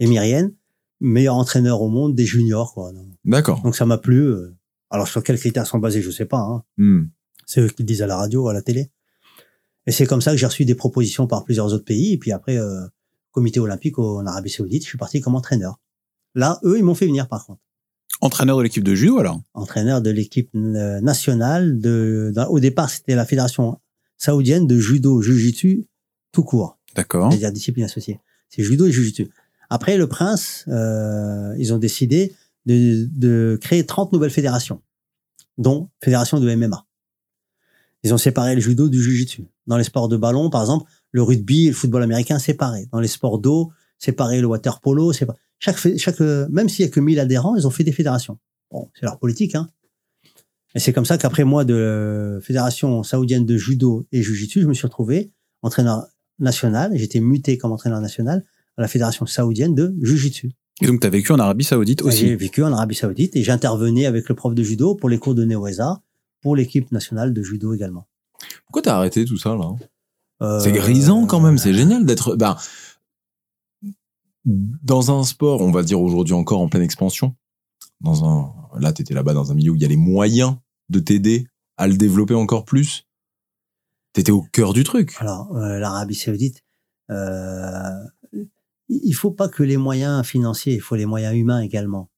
émirienne, 0.00 0.54
meilleur 1.00 1.34
entraîneur 1.36 1.80
au 1.82 1.88
monde 1.88 2.14
des 2.14 2.26
juniors. 2.26 2.72
Quoi. 2.74 2.92
D'accord. 3.24 3.62
Donc 3.62 3.76
ça 3.76 3.86
m'a 3.86 3.98
plu. 3.98 4.20
euh. 4.20 4.54
Alors 4.90 5.08
sur 5.08 5.22
quels 5.22 5.38
critères 5.38 5.66
sont 5.66 5.78
basés, 5.78 6.02
je 6.02 6.10
sais 6.10 6.24
pas. 6.26 6.38
Hein. 6.38 6.62
Hmm. 6.76 7.04
C'est 7.46 7.60
eux 7.60 7.68
qui 7.68 7.82
le 7.82 7.86
disent 7.86 8.02
à 8.02 8.06
la 8.06 8.16
radio, 8.16 8.48
à 8.48 8.52
la 8.54 8.62
télé. 8.62 8.90
Et 9.86 9.92
c'est 9.92 10.06
comme 10.06 10.20
ça 10.22 10.30
que 10.30 10.36
j'ai 10.36 10.46
reçu 10.46 10.64
des 10.64 10.74
propositions 10.74 11.26
par 11.26 11.44
plusieurs 11.44 11.72
autres 11.72 11.84
pays. 11.84 12.12
Et 12.14 12.18
puis 12.18 12.32
après, 12.32 12.56
euh, 12.56 12.86
comité 13.32 13.60
olympique 13.60 13.98
en 13.98 14.24
Arabie 14.24 14.50
Saoudite, 14.50 14.82
je 14.82 14.88
suis 14.88 14.98
parti 14.98 15.20
comme 15.20 15.34
entraîneur. 15.34 15.78
Là, 16.34 16.58
eux, 16.64 16.78
ils 16.78 16.84
m'ont 16.84 16.94
fait 16.94 17.06
venir 17.06 17.28
par 17.28 17.44
contre. 17.44 17.60
Entraîneur 18.20 18.56
de 18.56 18.62
l'équipe 18.62 18.84
de 18.84 18.94
judo, 18.94 19.18
alors? 19.18 19.42
Entraîneur 19.54 20.00
de 20.00 20.08
l'équipe 20.10 20.48
euh, 20.54 21.00
nationale. 21.00 21.78
De, 21.80 22.32
au 22.48 22.60
départ, 22.60 22.88
c'était 22.88 23.14
la 23.14 23.26
fédération 23.26 23.78
saoudienne 24.16 24.66
de 24.66 24.78
judo, 24.78 25.20
jujitsu, 25.20 25.86
tout 26.32 26.44
court. 26.44 26.78
D'accord. 26.94 27.30
c'est-à-dire 27.30 27.52
discipline 27.52 27.84
associée. 27.84 28.20
C'est 28.48 28.62
judo 28.62 28.86
et 28.86 28.92
jujitsu. 28.92 29.28
Après, 29.70 29.96
le 29.96 30.08
prince, 30.08 30.64
euh, 30.68 31.54
ils 31.58 31.72
ont 31.72 31.78
décidé 31.78 32.34
de, 32.66 33.58
créer 33.60 33.84
30 33.84 34.12
nouvelles 34.12 34.30
fédérations, 34.30 34.82
dont 35.58 35.88
fédération 36.02 36.40
de 36.40 36.54
MMA. 36.54 36.86
Ils 38.02 38.12
ont 38.12 38.18
séparé 38.18 38.54
le 38.54 38.60
judo 38.60 38.88
du 38.88 39.02
jujitsu. 39.02 39.46
Dans 39.66 39.78
les 39.78 39.84
sports 39.84 40.08
de 40.08 40.16
ballon, 40.16 40.50
par 40.50 40.60
exemple, 40.60 40.90
le 41.10 41.22
rugby 41.22 41.66
et 41.66 41.68
le 41.68 41.74
football 41.74 42.02
américain 42.02 42.38
séparés. 42.38 42.86
Dans 42.92 43.00
les 43.00 43.08
sports 43.08 43.38
d'eau, 43.38 43.72
séparé 43.98 44.40
le 44.40 44.46
water 44.46 44.80
polo. 44.80 45.12
Chaque, 45.58 45.78
chaque, 45.96 46.20
euh, 46.20 46.46
même 46.50 46.68
s'il 46.68 46.84
y 46.84 46.88
a 46.88 46.90
que 46.90 47.00
1000 47.00 47.18
adhérents, 47.18 47.56
ils 47.56 47.66
ont 47.66 47.70
fait 47.70 47.84
des 47.84 47.92
fédérations. 47.92 48.38
Bon, 48.70 48.90
c'est 48.94 49.06
leur 49.06 49.18
politique, 49.18 49.54
hein. 49.54 49.68
Et 50.74 50.80
c'est 50.80 50.92
comme 50.92 51.04
ça 51.04 51.18
qu'après 51.18 51.44
moi 51.44 51.64
de 51.64 51.74
euh, 51.74 52.40
fédération 52.40 53.04
saoudienne 53.04 53.46
de 53.46 53.56
judo 53.56 54.06
et 54.10 54.22
jujitsu, 54.22 54.60
je 54.60 54.66
me 54.66 54.74
suis 54.74 54.86
retrouvé 54.86 55.30
entraîneur 55.62 56.08
national. 56.40 57.00
Été 57.00 57.20
muté 57.20 57.58
comme 57.58 57.70
entraîneur 57.70 58.00
national 58.00 58.44
à 58.76 58.82
la 58.82 58.88
fédération 58.88 59.26
saoudienne 59.26 59.74
de 59.74 59.94
jujitsu. 60.02 60.52
Et 60.80 60.86
donc, 60.86 61.00
tu 61.00 61.06
as 61.06 61.10
vécu 61.10 61.30
en 61.32 61.38
Arabie 61.38 61.64
Saoudite 61.64 62.00
J'ai 62.00 62.06
aussi. 62.08 62.34
vécu 62.34 62.62
en 62.64 62.72
Arabie 62.72 62.94
Saoudite 62.96 63.36
et 63.36 63.42
j'intervenais 63.44 64.06
avec 64.06 64.28
le 64.28 64.34
prof 64.34 64.54
de 64.54 64.62
judo 64.62 64.94
pour 64.96 65.08
les 65.08 65.18
cours 65.18 65.34
de 65.36 65.44
Neoesa, 65.44 66.02
pour 66.42 66.56
l'équipe 66.56 66.90
nationale 66.90 67.32
de 67.32 67.42
judo 67.42 67.72
également. 67.74 68.06
Pourquoi 68.66 68.82
t'as 68.82 68.96
arrêté 68.96 69.24
tout 69.24 69.38
ça, 69.38 69.54
là? 69.54 69.70
Euh, 70.42 70.58
C'est 70.58 70.72
grisant 70.72 71.26
quand 71.26 71.40
même, 71.40 71.58
c'est 71.58 71.72
génial 71.72 72.04
d'être. 72.04 72.34
Ben, 72.34 72.56
dans 74.44 75.18
un 75.18 75.24
sport, 75.24 75.60
on 75.62 75.70
va 75.70 75.82
dire 75.82 76.00
aujourd'hui 76.00 76.34
encore 76.34 76.60
en 76.60 76.68
pleine 76.68 76.82
expansion. 76.82 77.34
Dans 78.00 78.24
un, 78.24 78.52
là, 78.78 78.92
t'étais 78.92 79.14
là-bas 79.14 79.32
dans 79.32 79.50
un 79.52 79.54
milieu 79.54 79.70
où 79.70 79.76
il 79.76 79.82
y 79.82 79.84
a 79.84 79.88
les 79.88 79.96
moyens 79.96 80.56
de 80.90 80.98
t'aider 80.98 81.46
à 81.76 81.86
le 81.88 81.96
développer 81.96 82.34
encore 82.34 82.64
plus. 82.64 83.06
T'étais 84.12 84.32
au 84.32 84.42
cœur 84.42 84.72
du 84.74 84.84
truc. 84.84 85.14
Alors, 85.18 85.56
euh, 85.56 85.78
l'Arabie 85.78 86.14
Saoudite, 86.14 86.62
euh, 87.10 87.90
il 88.88 89.12
faut 89.12 89.30
pas 89.30 89.48
que 89.48 89.62
les 89.62 89.76
moyens 89.76 90.24
financiers, 90.26 90.74
il 90.74 90.80
faut 90.80 90.96
les 90.96 91.06
moyens 91.06 91.34
humains 91.36 91.60
également. 91.60 92.10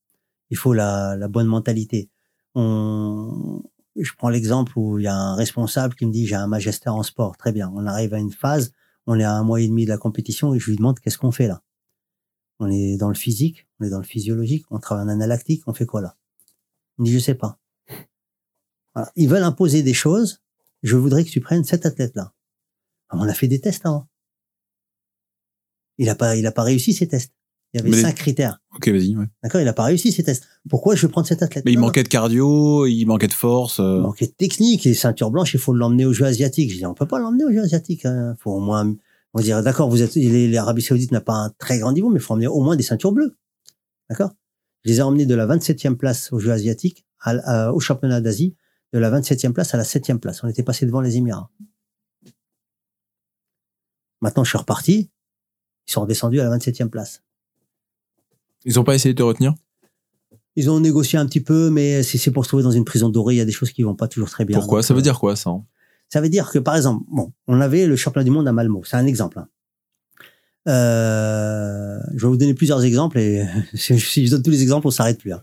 Il 0.51 0.57
faut 0.57 0.73
la, 0.73 1.17
bonne 1.29 1.47
mentalité. 1.47 2.11
On, 2.55 3.63
je 3.97 4.13
prends 4.17 4.29
l'exemple 4.29 4.73
où 4.77 4.99
il 4.99 5.05
y 5.05 5.09
a 5.09 5.15
un 5.15 5.35
responsable 5.35 5.95
qui 5.95 6.07
me 6.07 6.13
dit 6.13 6.27
j'ai 6.27 6.35
un 6.35 6.47
magistère 6.47 6.95
en 6.95 7.03
sport. 7.03 7.37
Très 7.37 7.53
bien. 7.53 7.73
On 7.75 7.87
arrive 7.87 8.15
à 8.15 8.19
une 8.19 8.33
phase, 8.33 8.73
on 9.07 9.19
est 9.19 9.25
à 9.25 9.33
un 9.33 9.43
mois 9.43 9.61
et 9.61 9.69
demi 9.69 9.85
de 9.85 9.91
la 9.91 9.99
compétition 9.99 10.55
et 10.55 10.59
je 10.59 10.71
lui 10.71 10.77
demande 10.77 10.99
qu'est-ce 11.01 11.19
qu'on 11.19 11.33
fait 11.33 11.49
là? 11.49 11.63
On 12.59 12.71
est 12.71 12.97
dans 12.97 13.09
le 13.09 13.15
physique, 13.15 13.69
on 13.79 13.85
est 13.85 13.91
dans 13.91 13.99
le 13.99 14.05
physiologique, 14.05 14.65
on 14.71 14.79
travaille 14.79 15.05
en 15.05 15.09
analactique, 15.09 15.63
on 15.67 15.75
fait 15.75 15.87
quoi 15.87 16.01
là? 16.01 16.17
Il 16.99 17.03
me 17.03 17.07
dit 17.07 17.13
je 17.13 17.19
sais 17.19 17.35
pas. 17.35 17.59
Ils 19.15 19.29
veulent 19.29 19.43
imposer 19.43 19.83
des 19.83 19.93
choses. 19.93 20.41
Je 20.83 20.97
voudrais 20.97 21.25
que 21.25 21.31
tu 21.31 21.41
prennes 21.41 21.65
cet 21.65 21.85
athlète-là. 21.85 22.33
Ah, 23.11 23.17
On 23.19 23.29
a 23.29 23.35
fait 23.35 23.49
des 23.49 23.61
tests 23.61 23.85
avant. 23.85 24.09
Il 25.99 26.09
a 26.09 26.15
pas, 26.15 26.37
il 26.37 26.47
a 26.47 26.53
pas 26.53 26.63
réussi 26.63 26.93
ses 26.93 27.09
tests. 27.09 27.33
Il 27.73 27.79
y 27.79 27.81
avait 27.81 27.91
Mais 27.91 27.97
les- 27.97 28.03
cinq 28.03 28.15
critères. 28.15 28.59
Ok, 28.75 28.89
vas-y. 28.89 29.17
ouais. 29.17 29.27
D'accord, 29.43 29.61
il 29.61 29.69
a 29.69 29.73
pas 29.73 29.85
réussi 29.85 30.13
ses 30.13 30.23
tests. 30.23 30.47
Pourquoi 30.71 30.95
je 30.95 31.07
vais 31.07 31.11
prendre 31.11 31.27
cet 31.27 31.43
athlète? 31.43 31.65
Mais 31.65 31.73
il 31.73 31.79
manquait 31.79 32.03
de 32.05 32.09
cardio, 32.09 32.87
il 32.87 33.05
manquait 33.07 33.27
de 33.29 33.33
force. 33.35 33.81
euh. 33.81 33.97
Il 33.97 34.03
manquait 34.03 34.27
de 34.29 34.33
technique 34.33 34.87
et 34.87 34.95
ceinture 34.95 35.31
blanche, 35.31 35.53
il 35.55 35.61
faut 35.61 35.75
l'emmener 35.75 36.05
aux 36.07 36.13
Jeux 36.13 36.25
asiatiques. 36.27 36.71
Je 36.73 36.77
dis, 36.79 36.87
on 36.87 36.95
peut 36.95 37.07
pas 37.09 37.19
l'emmener 37.19 37.45
aux 37.45 37.51
Jeux 37.53 37.63
asiatiques. 37.63 38.05
Hein. 38.07 38.37
Faut 38.41 38.53
au 38.53 38.61
moins, 38.61 38.95
on 39.35 39.41
dirait, 39.41 39.63
d'accord, 39.63 39.91
vous 39.91 40.01
êtes, 40.03 40.15
les- 40.15 40.49
l'Arabie 40.49 40.81
Saoudite 40.83 41.13
n'a 41.13 41.21
pas 41.21 41.35
un 41.35 41.51
très 41.59 41.79
grand 41.79 41.93
niveau, 41.93 42.09
mais 42.09 42.19
il 42.19 42.23
faut 42.23 42.35
emmener 42.35 42.47
au 42.47 42.61
moins 42.63 42.77
des 42.77 42.83
ceintures 42.85 43.13
bleues. 43.13 43.37
D'accord? 44.09 44.31
Je 44.85 44.91
les 44.93 44.99
ai 44.99 45.03
emmenés 45.03 45.27
de 45.27 45.35
la 45.35 45.47
27e 45.47 45.97
place 45.97 46.33
aux 46.33 46.39
Jeux 46.39 46.53
asiatiques 46.53 47.05
à- 47.21 47.31
à- 47.67 47.73
au 47.73 47.81
championnat 47.81 48.21
d'Asie, 48.21 48.55
de 48.93 48.99
la 49.01 49.11
27e 49.11 49.53
place 49.53 49.75
à 49.75 49.77
la 49.77 49.85
7e 49.85 50.21
place. 50.21 50.43
On 50.45 50.49
était 50.49 50.63
passé 50.63 50.87
devant 50.87 51.01
les 51.01 51.17
Émirats. 51.17 51.51
Maintenant, 54.23 54.45
je 54.45 54.49
suis 54.51 54.59
reparti. 54.59 55.11
Ils 55.89 55.93
sont 55.93 56.01
redescendus 56.03 56.41
à 56.41 56.45
la 56.49 56.57
27e 56.57 56.89
place. 56.89 57.23
Ils 58.65 58.79
ont 58.81 58.85
pas 58.85 58.95
essayé 58.95 59.15
de 59.15 59.19
te 59.19 59.23
retenir? 59.23 59.55
Ils 60.57 60.71
ont 60.71 60.81
négocié 60.81 61.19
un 61.19 61.27
petit 61.27 61.41
peu, 61.43 61.71
mais 61.71 62.03
si 62.03 62.19
c'est 62.19 62.31
pour 62.31 62.45
se 62.45 62.49
trouver 62.49 62.63
dans 62.63 62.71
une 62.71 62.85
prison 62.85 63.09
dorée, 63.11 63.35
il 63.35 63.39
y 63.39 63.41
a 63.43 63.45
des 63.45 63.53
choses 63.53 63.71
qui 63.73 63.83
vont 63.83 63.95
pas 63.95 64.09
toujours 64.09 64.31
très 64.31 64.45
bien. 64.45 64.59
Pourquoi? 64.59 64.79
Donc, 64.81 64.87
Ça 64.87 64.95
veut 64.95 65.01
euh, 65.01 65.03
dire 65.03 65.19
quoi, 65.19 65.37
ça 65.37 65.51
hein? 65.51 65.65
Ça 66.09 66.21
veut 66.21 66.29
dire 66.29 66.51
que, 66.51 66.59
par 66.59 66.77
exemple, 66.77 67.05
bon, 67.11 67.33
on 67.47 67.61
avait 67.61 67.87
le 67.87 67.97
championnat 67.97 68.25
du 68.25 68.31
monde 68.31 68.49
à 68.49 68.53
Malmo. 68.53 68.83
C'est 68.85 68.97
un 68.97 69.07
exemple. 69.07 69.39
hein. 69.39 69.49
Euh, 70.69 71.99
je 72.15 72.23
vais 72.23 72.29
vous 72.29 72.37
donner 72.37 72.55
plusieurs 72.55 72.83
exemples 72.85 73.19
et 73.19 73.47
si 73.75 74.27
je 74.27 74.31
donne 74.31 74.43
tous 74.43 74.51
les 74.51 74.63
exemples, 74.63 74.87
on 74.87 74.91
s'arrête 74.91 75.19
plus. 75.19 75.33
hein. 75.33 75.43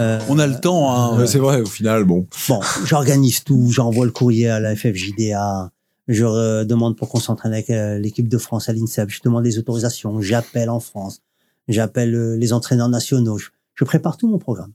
Euh, 0.00 0.20
On 0.28 0.38
a 0.38 0.46
le 0.46 0.58
temps, 0.60 0.90
hein. 0.92 1.26
C'est 1.26 1.38
vrai, 1.38 1.60
au 1.60 1.66
final, 1.66 2.04
bon. 2.04 2.26
Bon, 2.48 2.60
j'organise 2.84 3.44
tout, 3.44 3.70
j'envoie 3.70 4.06
le 4.06 4.12
courrier 4.12 4.48
à 4.48 4.60
la 4.60 4.74
FFJDA, 4.76 5.70
je 6.08 6.24
euh, 6.24 6.64
demande 6.64 6.96
pour 6.96 7.08
qu'on 7.10 7.20
s'entraîne 7.20 7.52
avec 7.52 7.70
euh, 7.70 7.98
l'équipe 7.98 8.28
de 8.28 8.38
France 8.38 8.68
à 8.68 8.72
l'INSEP, 8.72 9.10
je 9.10 9.20
demande 9.22 9.44
les 9.44 9.58
autorisations, 9.58 10.20
j'appelle 10.20 10.70
en 10.70 10.80
France, 10.80 11.20
j'appelle 11.68 12.14
euh, 12.14 12.36
les 12.36 12.52
entraîneurs 12.52 12.88
nationaux, 12.88 13.38
je, 13.38 13.48
je 13.74 13.84
prépare 13.84 14.16
tout 14.16 14.28
mon 14.28 14.38
programme 14.38 14.72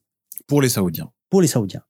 Pour 0.48 0.62
les 0.62 0.70
Saoudiens. 0.70 1.10
pour 1.30 1.42
les 1.42 1.48
Saoudiens. 1.48 1.82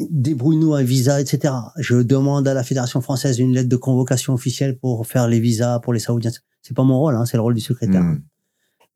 Débrouille-nous 0.00 0.74
un 0.74 0.82
visa, 0.82 1.20
etc. 1.20 1.54
Je 1.78 1.96
demande 1.96 2.48
à 2.48 2.54
la 2.54 2.64
Fédération 2.64 3.00
française 3.00 3.38
une 3.38 3.52
lettre 3.52 3.68
de 3.68 3.76
convocation 3.76 4.32
officielle 4.32 4.76
pour 4.78 5.06
faire 5.06 5.28
les 5.28 5.38
visas 5.38 5.78
pour 5.78 5.92
les 5.92 6.00
Saoudiens. 6.00 6.32
C'est 6.62 6.74
pas 6.74 6.82
mon 6.82 6.98
rôle, 6.98 7.14
hein, 7.14 7.24
c'est 7.26 7.36
le 7.36 7.42
rôle 7.42 7.54
du 7.54 7.60
secrétaire. 7.60 8.02
Hmm. 8.02 8.20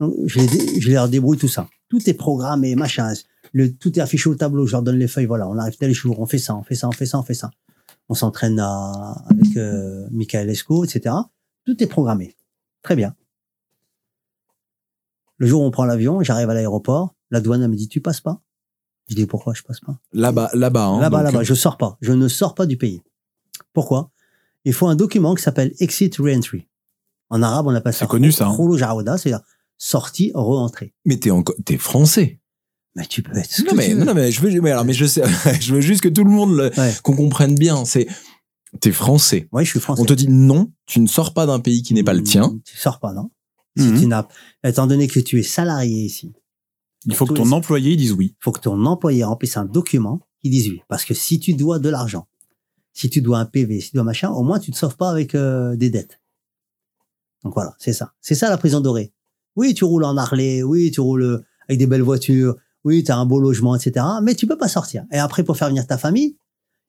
Donc, 0.00 0.14
je, 0.26 0.40
les, 0.40 0.46
dé- 0.46 0.80
je 0.80 0.90
leur 0.90 1.08
débrouille 1.08 1.38
tout 1.38 1.48
ça. 1.48 1.68
Tout 1.88 2.08
est 2.10 2.14
programmé, 2.14 2.74
machin. 2.74 3.12
Le, 3.52 3.72
tout 3.72 3.96
est 3.98 4.02
affiché 4.02 4.28
au 4.28 4.34
tableau. 4.34 4.66
Je 4.66 4.72
leur 4.72 4.82
donne 4.82 4.98
les 4.98 5.06
feuilles. 5.06 5.26
Voilà, 5.26 5.48
on 5.48 5.56
arrive 5.58 5.76
tel 5.76 5.92
jour. 5.92 6.18
On 6.18 6.26
fait 6.26 6.38
ça, 6.38 6.56
on 6.56 6.62
fait 6.64 6.74
ça, 6.74 6.88
on 6.88 6.92
fait 6.92 7.06
ça, 7.06 7.18
on 7.18 7.22
fait 7.22 7.34
ça. 7.34 7.50
On 8.08 8.14
s'entraîne 8.14 8.58
avec 8.60 9.56
euh, 9.56 10.06
Michael 10.10 10.48
Esco, 10.50 10.84
etc. 10.84 11.14
Tout 11.64 11.82
est 11.82 11.86
programmé. 11.86 12.36
Très 12.82 12.94
bien. 12.96 13.14
Le 15.38 15.46
jour 15.46 15.62
où 15.62 15.64
on 15.64 15.70
prend 15.70 15.84
l'avion, 15.84 16.22
j'arrive 16.22 16.48
à 16.50 16.54
l'aéroport. 16.54 17.14
La 17.30 17.40
douane 17.40 17.62
elle 17.62 17.70
me 17.70 17.76
dit 17.76 17.88
tu 17.88 18.00
passes 18.00 18.20
pas? 18.20 18.40
Je 19.08 19.14
dis 19.14 19.26
pourquoi 19.26 19.54
je 19.54 19.62
passe 19.62 19.80
pas? 19.80 19.98
Là-bas, 20.12 20.50
là-bas. 20.54 20.86
hein, 20.86 21.00
là-bas, 21.00 21.22
là-bas, 21.22 21.42
je 21.42 21.54
sors 21.54 21.76
pas. 21.76 21.96
Je 22.00 22.12
ne 22.12 22.28
sors 22.28 22.54
pas 22.54 22.66
du 22.66 22.76
pays. 22.76 23.02
Pourquoi? 23.72 24.10
Il 24.64 24.72
faut 24.72 24.88
un 24.88 24.96
document 24.96 25.34
qui 25.34 25.42
s'appelle 25.42 25.72
Exit 25.78 26.16
Reentry. 26.16 26.68
En 27.30 27.42
arabe, 27.42 27.66
on 27.66 27.74
appelle 27.74 27.92
ça. 27.92 28.00
C'est 28.00 28.06
connu, 28.08 28.32
ça, 28.32 28.46
hein. 28.48 28.56
C'est-à-dire 29.16 29.40
sortie, 29.78 30.32
re-entrée. 30.34 30.94
Mais 31.04 31.18
t'es 31.18 31.30
encore, 31.30 31.54
t'es 31.64 31.76
français. 31.76 32.40
Mais 32.96 33.06
tu 33.06 33.22
peux 33.22 33.36
être. 33.36 33.62
Non 33.66 33.74
mais, 33.74 33.94
non, 33.94 34.14
mais 34.14 34.32
je 34.32 34.40
veux, 34.40 34.60
mais 34.60 34.70
alors, 34.72 34.84
mais 34.84 34.92
je 34.94 35.04
sais, 35.06 35.22
je 35.60 35.74
veux 35.74 35.80
juste 35.80 36.00
que 36.02 36.08
tout 36.08 36.24
le 36.24 36.30
monde, 36.30 36.56
le- 36.56 36.70
Ouais. 36.78 36.92
qu'on 37.04 37.14
comprenne 37.14 37.54
bien. 37.54 37.84
C'est, 37.84 38.08
t'es 38.80 38.90
français. 38.90 39.48
Oui, 39.52 39.64
je 39.64 39.70
suis 39.70 39.80
français. 39.80 40.02
On 40.02 40.06
te 40.06 40.14
dit 40.14 40.28
non, 40.28 40.72
tu 40.86 41.00
ne 41.00 41.06
sors 41.06 41.32
pas 41.34 41.46
d'un 41.46 41.60
pays 41.60 41.82
qui 41.82 41.92
n'est 41.94 42.02
pas 42.02 42.14
le 42.14 42.22
tien. 42.22 42.48
Mm, 42.48 42.60
Tu 42.64 42.76
sors 42.76 42.98
pas, 42.98 43.12
non 43.12 43.30
Si 43.76 43.84
Mhm. 43.84 44.00
tu 44.00 44.06
n'as, 44.06 44.26
étant 44.64 44.86
donné 44.86 45.06
que 45.08 45.20
tu 45.20 45.38
es 45.38 45.42
salarié 45.42 46.04
ici, 46.04 46.32
Il 47.04 47.14
faut 47.14 47.26
que 47.26 47.34
ton 47.34 47.52
employé 47.52 47.94
dise 47.96 48.12
oui. 48.12 48.34
il 48.40 48.42
faut 48.42 48.50
que 48.52 48.60
ton 48.60 48.84
employé 48.86 49.22
remplisse 49.24 49.56
un 49.58 49.66
document 49.66 50.20
qui 50.42 50.48
dise 50.50 50.68
oui. 50.70 50.80
Parce 50.88 51.04
que 51.04 51.12
si 51.14 51.38
tu 51.38 51.52
dois 51.52 51.78
de 51.78 51.90
l'argent, 51.90 52.26
si 52.94 53.10
tu 53.10 53.20
dois 53.20 53.38
un 53.38 53.44
PV, 53.44 53.80
si 53.80 53.90
tu 53.90 53.96
dois 53.96 54.04
machin, 54.04 54.30
au 54.30 54.42
moins 54.42 54.58
tu 54.58 54.70
te 54.70 54.76
sauves 54.78 54.96
pas 54.96 55.10
avec 55.10 55.34
euh, 55.34 55.76
des 55.76 55.90
dettes. 55.90 56.18
Donc 57.44 57.52
voilà, 57.54 57.74
c'est 57.78 57.92
ça. 57.92 58.14
C'est 58.22 58.34
ça 58.34 58.48
la 58.48 58.56
prison 58.56 58.80
dorée. 58.80 59.12
Oui, 59.54 59.74
tu 59.74 59.84
roules 59.84 60.04
en 60.04 60.16
Harley, 60.16 60.62
oui, 60.62 60.90
tu 60.90 61.00
roules 61.00 61.22
euh, 61.22 61.44
avec 61.68 61.78
des 61.78 61.86
belles 61.86 62.02
voitures, 62.02 62.56
oui, 62.86 63.02
tu 63.02 63.10
as 63.10 63.16
un 63.16 63.26
beau 63.26 63.40
logement, 63.40 63.74
etc. 63.74 64.06
Mais 64.22 64.36
tu 64.36 64.46
peux 64.46 64.56
pas 64.56 64.68
sortir. 64.68 65.04
Et 65.10 65.18
après, 65.18 65.42
pour 65.42 65.56
faire 65.56 65.68
venir 65.68 65.86
ta 65.86 65.98
famille, 65.98 66.36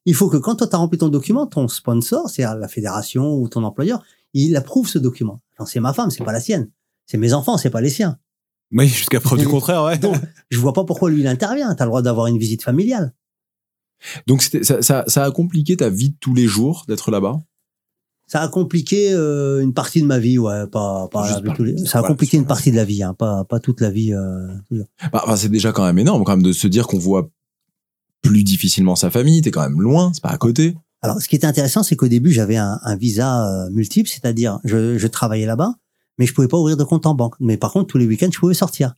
il 0.05 0.13
faut 0.13 0.29
que 0.29 0.37
quand 0.37 0.55
toi 0.55 0.67
tu 0.67 0.75
as 0.75 0.77
rempli 0.77 0.99
ton 0.99 1.09
document, 1.09 1.47
ton 1.47 1.67
sponsor, 1.67 2.29
c'est 2.29 2.43
la 2.43 2.67
fédération 2.67 3.35
ou 3.35 3.49
ton 3.49 3.63
employeur, 3.63 4.03
il 4.33 4.55
approuve 4.55 4.87
ce 4.87 4.99
document. 4.99 5.41
C'est 5.65 5.79
ma 5.79 5.93
femme, 5.93 6.11
c'est 6.11 6.23
pas 6.23 6.31
la 6.31 6.39
sienne. 6.39 6.69
C'est 7.07 7.17
mes 7.17 7.33
enfants, 7.33 7.57
c'est 7.57 7.71
pas 7.71 7.81
les 7.81 7.89
siens. 7.89 8.19
Oui, 8.71 8.87
jusqu'à 8.87 9.19
preuve 9.19 9.39
du 9.39 9.47
contraire, 9.47 9.83
ouais. 9.83 9.97
Donc, 9.97 10.15
je 10.51 10.59
vois 10.59 10.73
pas 10.73 10.83
pourquoi 10.83 11.09
lui 11.09 11.21
il 11.21 11.27
intervient. 11.27 11.73
Tu 11.73 11.81
as 11.81 11.85
le 11.85 11.89
droit 11.89 12.03
d'avoir 12.03 12.27
une 12.27 12.37
visite 12.37 12.61
familiale. 12.61 13.13
Donc 14.27 14.43
ça, 14.43 14.83
ça, 14.83 15.03
ça 15.07 15.23
a 15.23 15.31
compliqué 15.31 15.77
ta 15.77 15.89
vie 15.89 16.11
de 16.11 16.17
tous 16.19 16.35
les 16.35 16.45
jours 16.45 16.85
d'être 16.87 17.09
là-bas? 17.09 17.41
Ça 18.27 18.41
a 18.41 18.47
compliqué 18.49 19.13
euh, 19.13 19.61
une 19.61 19.73
partie 19.73 20.01
de 20.01 20.05
ma 20.05 20.19
vie, 20.19 20.37
ouais, 20.37 20.67
pas, 20.67 21.07
pas 21.07 21.25
Juste 21.27 21.85
Ça 21.85 21.99
a 21.99 22.01
voilà, 22.01 22.13
compliqué 22.13 22.35
une 22.35 22.45
partie 22.45 22.71
de 22.71 22.75
la 22.75 22.83
vie, 22.83 23.01
hein, 23.01 23.13
pas, 23.13 23.45
pas 23.45 23.59
toute 23.61 23.79
la 23.79 23.89
vie. 23.89 24.13
euh, 24.13 24.47
Bah, 25.13 25.21
enfin, 25.23 25.37
c'est 25.37 25.47
déjà 25.49 25.71
quand 25.71 25.85
même 25.85 25.97
énorme 25.97 26.23
quand 26.25 26.33
même 26.33 26.43
de 26.43 26.51
se 26.51 26.67
dire 26.67 26.87
qu'on 26.87 26.99
voit 26.99 27.29
plus 28.21 28.43
difficilement 28.43 28.95
sa 28.97 29.09
famille. 29.09 29.41
T'es 29.41 29.51
quand 29.51 29.61
même 29.61 29.81
loin, 29.81 30.11
c'est 30.13 30.21
pas 30.21 30.29
à 30.29 30.37
côté. 30.37 30.75
Alors, 31.01 31.21
ce 31.21 31.29
qui 31.29 31.35
était 31.37 31.47
intéressant, 31.47 31.83
c'est 31.83 31.95
qu'au 31.95 32.09
début, 32.09 32.31
j'avais 32.31 32.57
un, 32.57 32.79
un 32.83 32.95
visa 32.97 33.47
euh, 33.47 33.69
multiple, 33.69 34.09
c'est-à-dire 34.09 34.59
je, 34.65 34.97
je 34.97 35.07
travaillais 35.07 35.45
là-bas, 35.45 35.75
mais 36.17 36.25
je 36.25 36.33
pouvais 36.33 36.49
pas 36.49 36.57
ouvrir 36.57 36.75
de 36.75 36.83
compte 36.83 37.05
en 37.05 37.15
banque. 37.15 37.35
Mais 37.39 37.55
par 37.55 37.71
contre, 37.71 37.87
tous 37.87 37.97
les 37.97 38.07
week-ends, 38.07 38.29
je 38.33 38.39
pouvais 38.39 38.53
sortir. 38.53 38.95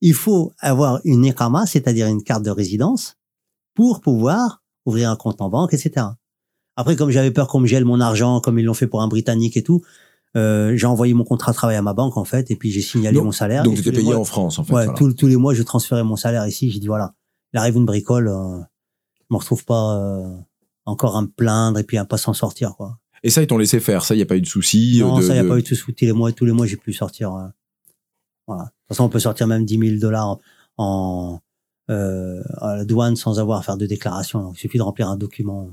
Il 0.00 0.14
faut 0.14 0.52
avoir 0.58 1.00
une 1.04 1.24
ECAMA, 1.28 1.66
c'est-à-dire 1.66 2.08
une 2.08 2.22
carte 2.24 2.42
de 2.44 2.50
résidence, 2.50 3.14
pour 3.74 4.00
pouvoir 4.00 4.62
ouvrir 4.86 5.10
un 5.10 5.16
compte 5.16 5.40
en 5.40 5.48
banque, 5.48 5.74
etc. 5.74 6.06
Après, 6.80 6.94
comme 6.94 7.10
j'avais 7.10 7.32
peur 7.32 7.48
qu'on 7.48 7.58
me 7.58 7.66
gèle 7.66 7.84
mon 7.84 8.00
argent, 8.00 8.40
comme 8.40 8.56
ils 8.60 8.64
l'ont 8.64 8.72
fait 8.72 8.86
pour 8.86 9.02
un 9.02 9.08
Britannique 9.08 9.56
et 9.56 9.64
tout, 9.64 9.82
euh, 10.36 10.76
j'ai 10.76 10.86
envoyé 10.86 11.12
mon 11.12 11.24
contrat 11.24 11.50
de 11.50 11.56
travail 11.56 11.74
à 11.76 11.82
ma 11.82 11.92
banque, 11.92 12.16
en 12.16 12.24
fait, 12.24 12.50
et 12.52 12.56
puis 12.56 12.70
j'ai 12.70 12.80
signalé 12.82 13.16
Donc- 13.16 13.24
mon 13.24 13.32
salaire. 13.32 13.64
Donc 13.64 13.76
tous 13.78 13.84
les 13.86 13.90
payé 13.90 14.04
mois- 14.04 14.16
en 14.18 14.24
France 14.24 14.58
en 14.60 14.64
fait. 14.64 14.72
Ouais, 14.72 14.84
voilà. 14.84 14.96
tous, 14.96 15.12
tous 15.14 15.26
les 15.26 15.36
mois, 15.36 15.54
je 15.54 15.62
transférais 15.64 16.04
mon 16.04 16.14
salaire 16.16 16.46
ici. 16.46 16.70
J'ai 16.70 16.78
dit 16.78 16.86
voilà, 16.86 17.14
il 17.52 17.58
arrive 17.58 17.74
une 17.76 17.84
bricole, 17.86 18.28
euh, 18.28 18.58
je 19.18 19.34
me 19.34 19.38
retrouve 19.38 19.64
pas 19.64 19.96
euh, 19.96 20.36
encore 20.86 21.16
à 21.16 21.22
me 21.22 21.26
plaindre 21.26 21.78
et 21.80 21.82
puis 21.84 21.98
à 21.98 22.04
pas 22.04 22.16
s'en 22.18 22.32
sortir 22.32 22.74
quoi. 22.76 22.98
Et 23.24 23.30
ça 23.30 23.42
ils 23.42 23.48
t'ont 23.48 23.58
laissé 23.58 23.80
faire. 23.80 24.04
Ça 24.04 24.14
y 24.14 24.22
a 24.22 24.26
pas 24.26 24.36
eu 24.36 24.40
de 24.40 24.46
souci. 24.46 24.98
non, 25.00 25.16
de- 25.18 25.22
ça 25.22 25.34
y 25.34 25.38
a 25.38 25.42
de- 25.42 25.48
pas 25.48 25.58
eu 25.58 25.62
de 25.62 25.66
souci. 25.66 25.82
Tous 25.92 26.04
les 26.04 26.12
mois, 26.12 26.30
tous 26.30 26.44
les 26.44 26.52
mois, 26.52 26.66
j'ai 26.66 26.76
pu 26.76 26.92
sortir. 26.92 27.34
euh, 27.34 27.48
voilà. 28.46 28.62
De 28.64 28.68
toute 28.68 28.88
façon, 28.88 29.04
on 29.04 29.08
peut 29.08 29.18
sortir 29.18 29.48
même 29.48 29.64
10 29.64 29.78
000 29.78 29.98
dollars 29.98 30.38
en 30.76 31.40
euh, 31.90 32.42
à 32.58 32.76
la 32.76 32.84
douane 32.84 33.16
sans 33.16 33.40
avoir 33.40 33.58
à 33.58 33.62
faire 33.62 33.76
de 33.78 33.86
déclaration. 33.86 34.42
Donc, 34.42 34.56
il 34.56 34.60
suffit 34.60 34.78
de 34.78 34.82
remplir 34.82 35.08
un 35.08 35.16
document. 35.16 35.68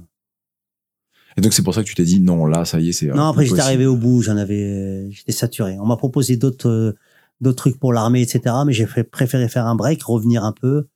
Et 1.38 1.41
donc 1.41 1.53
c'est 1.53 1.63
pour 1.63 1.73
ça 1.73 1.83
que 1.83 1.88
tu 1.88 1.95
t'es 1.95 2.03
dit 2.05 2.21
non 2.21 2.45
là 2.45 2.63
ça 2.65 2.79
y 2.79 2.89
est 2.89 2.91
c'est. 2.93 3.07
non, 3.07 3.25
après 3.27 3.45
j'étais 3.45 3.59
arrivé 3.59 3.86
au 3.86 3.97
bout. 3.97 4.21
J'en 4.21 4.38
avais, 4.38 5.09
j'étais 5.11 5.31
saturé. 5.33 5.77
On 5.79 5.86
m'a 5.86 5.97
proposé 5.97 6.38
d'autres 6.38 6.69
euh, 6.69 6.95
d'autres 7.41 7.57
trucs 7.57 7.79
pour 7.79 7.91
l'armée, 7.91 8.21
etc. 8.21 8.55
Mais 8.65 8.71
j'ai 8.73 8.86
préféré 9.03 9.49
faire 9.49 9.65
un 9.67 9.75
break, 9.75 10.01
revenir 10.03 10.45
un 10.45 10.53
peu, 10.53 10.88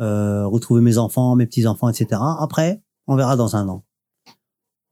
euh, 0.00 0.46
retrouver 0.46 0.82
mes 0.82 0.98
enfants, 0.98 1.34
mes 1.36 1.46
petits 1.46 1.66
enfants, 1.66 1.88
etc. 1.88 2.20
Après, 2.40 2.82
on 3.06 3.16
verra 3.16 3.36
dans 3.36 3.56
un 3.56 3.66
an. 3.68 3.84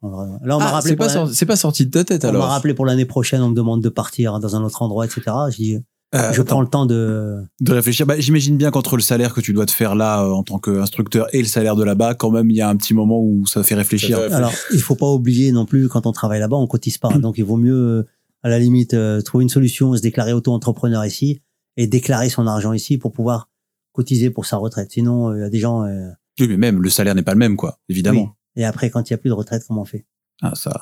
Là, 0.03 0.57
on 0.57 0.59
m'a 0.59 0.67
Ah, 0.69 0.71
rappelé. 0.71 0.91
c'est 0.91 0.97
pas, 0.97 1.07
la- 1.09 1.13
sorti- 1.13 1.35
c'est 1.35 1.45
pas 1.47 1.57
sorti 1.57 1.85
de 1.85 1.91
ta 1.91 2.05
tête 2.05 2.25
on 2.25 2.29
m'a 2.29 2.39
alors. 2.39 2.49
rappelé 2.51 2.73
pour 2.73 2.87
l'année 2.87 3.05
prochaine. 3.05 3.43
On 3.43 3.51
me 3.51 3.55
demande 3.55 3.83
de 3.83 3.89
partir 3.89 4.39
dans 4.39 4.55
un 4.57 4.63
autre 4.63 4.81
endroit, 4.81 5.05
etc. 5.05 5.23
Je 5.51 5.57
dis, 5.57 5.79
Euh, 6.15 6.33
je 6.33 6.41
attends, 6.41 6.45
prends 6.55 6.61
le 6.63 6.69
temps 6.69 6.87
de. 6.87 7.43
de 7.61 7.73
réfléchir. 7.73 8.07
Bah, 8.07 8.19
J'imagine 8.19 8.57
bien 8.57 8.71
qu'entre 8.71 8.97
le 8.97 9.03
salaire 9.03 9.35
que 9.35 9.41
tu 9.43 9.53
dois 9.53 9.67
te 9.67 9.71
faire 9.73 9.95
là 9.95 10.23
euh, 10.25 10.31
en 10.31 10.43
tant 10.43 10.59
qu'instructeur 10.59 11.27
et 11.35 11.39
le 11.41 11.47
salaire 11.47 11.77
de 11.77 11.85
là-bas, 11.85 12.15
quand 12.15 12.31
même, 12.31 12.49
il 12.51 12.57
y 12.57 12.63
a 12.63 12.69
un 12.69 12.77
petit 12.77 12.95
moment 12.95 13.21
où 13.21 13.47
ça 13.47 13.63
fait 13.63 13.75
réfléchir. 13.75 14.17
Ça 14.17 14.29
fait- 14.29 14.35
Alors, 14.35 14.53
il 14.73 14.81
faut 14.81 14.95
pas 14.97 15.07
oublier 15.13 15.53
non 15.53 15.67
plus 15.67 15.89
quand 15.89 16.07
on 16.07 16.13
travaille 16.13 16.41
là-bas, 16.41 16.57
on 16.57 16.67
cotise 16.67 16.97
pas. 16.99 17.11
Donc, 17.19 17.37
il 17.37 17.45
vaut 17.45 17.57
mieux, 17.59 17.75
euh, 17.75 18.07
à 18.43 18.49
la 18.49 18.59
limite, 18.59 18.95
euh, 18.95 19.21
trouver 19.21 19.43
une 19.43 19.51
solution, 19.51 19.95
se 19.97 20.01
déclarer 20.01 20.33
auto-entrepreneur 20.33 21.05
ici 21.05 21.43
et 21.77 21.87
déclarer 21.87 22.31
son 22.31 22.47
argent 22.47 22.73
ici 22.73 22.97
pour 22.97 23.13
pouvoir 23.13 23.51
cotiser 23.93 24.31
pour 24.31 24.47
sa 24.47 24.57
retraite. 24.57 24.91
Sinon, 24.93 25.31
euh, 25.31 25.37
il 25.37 25.41
y 25.41 25.45
a 25.45 25.51
des 25.51 25.59
gens. 25.59 25.85
euh, 25.85 26.09
Oui, 26.41 26.49
mais 26.49 26.57
même 26.57 26.81
le 26.81 26.89
salaire 26.89 27.15
n'est 27.15 27.23
pas 27.23 27.33
le 27.35 27.39
même, 27.39 27.57
quoi. 27.57 27.81
Évidemment. 27.91 28.23
oui. 28.57 28.63
Et 28.63 28.65
après, 28.65 28.89
quand 28.91 29.09
il 29.11 29.13
y 29.13 29.15
a 29.15 29.19
plus 29.19 29.29
de 29.29 29.35
retraite, 29.35 29.63
comment 29.69 29.83
on 29.83 29.85
fait? 29.85 30.07
Ah, 30.41 30.53
ça, 30.55 30.73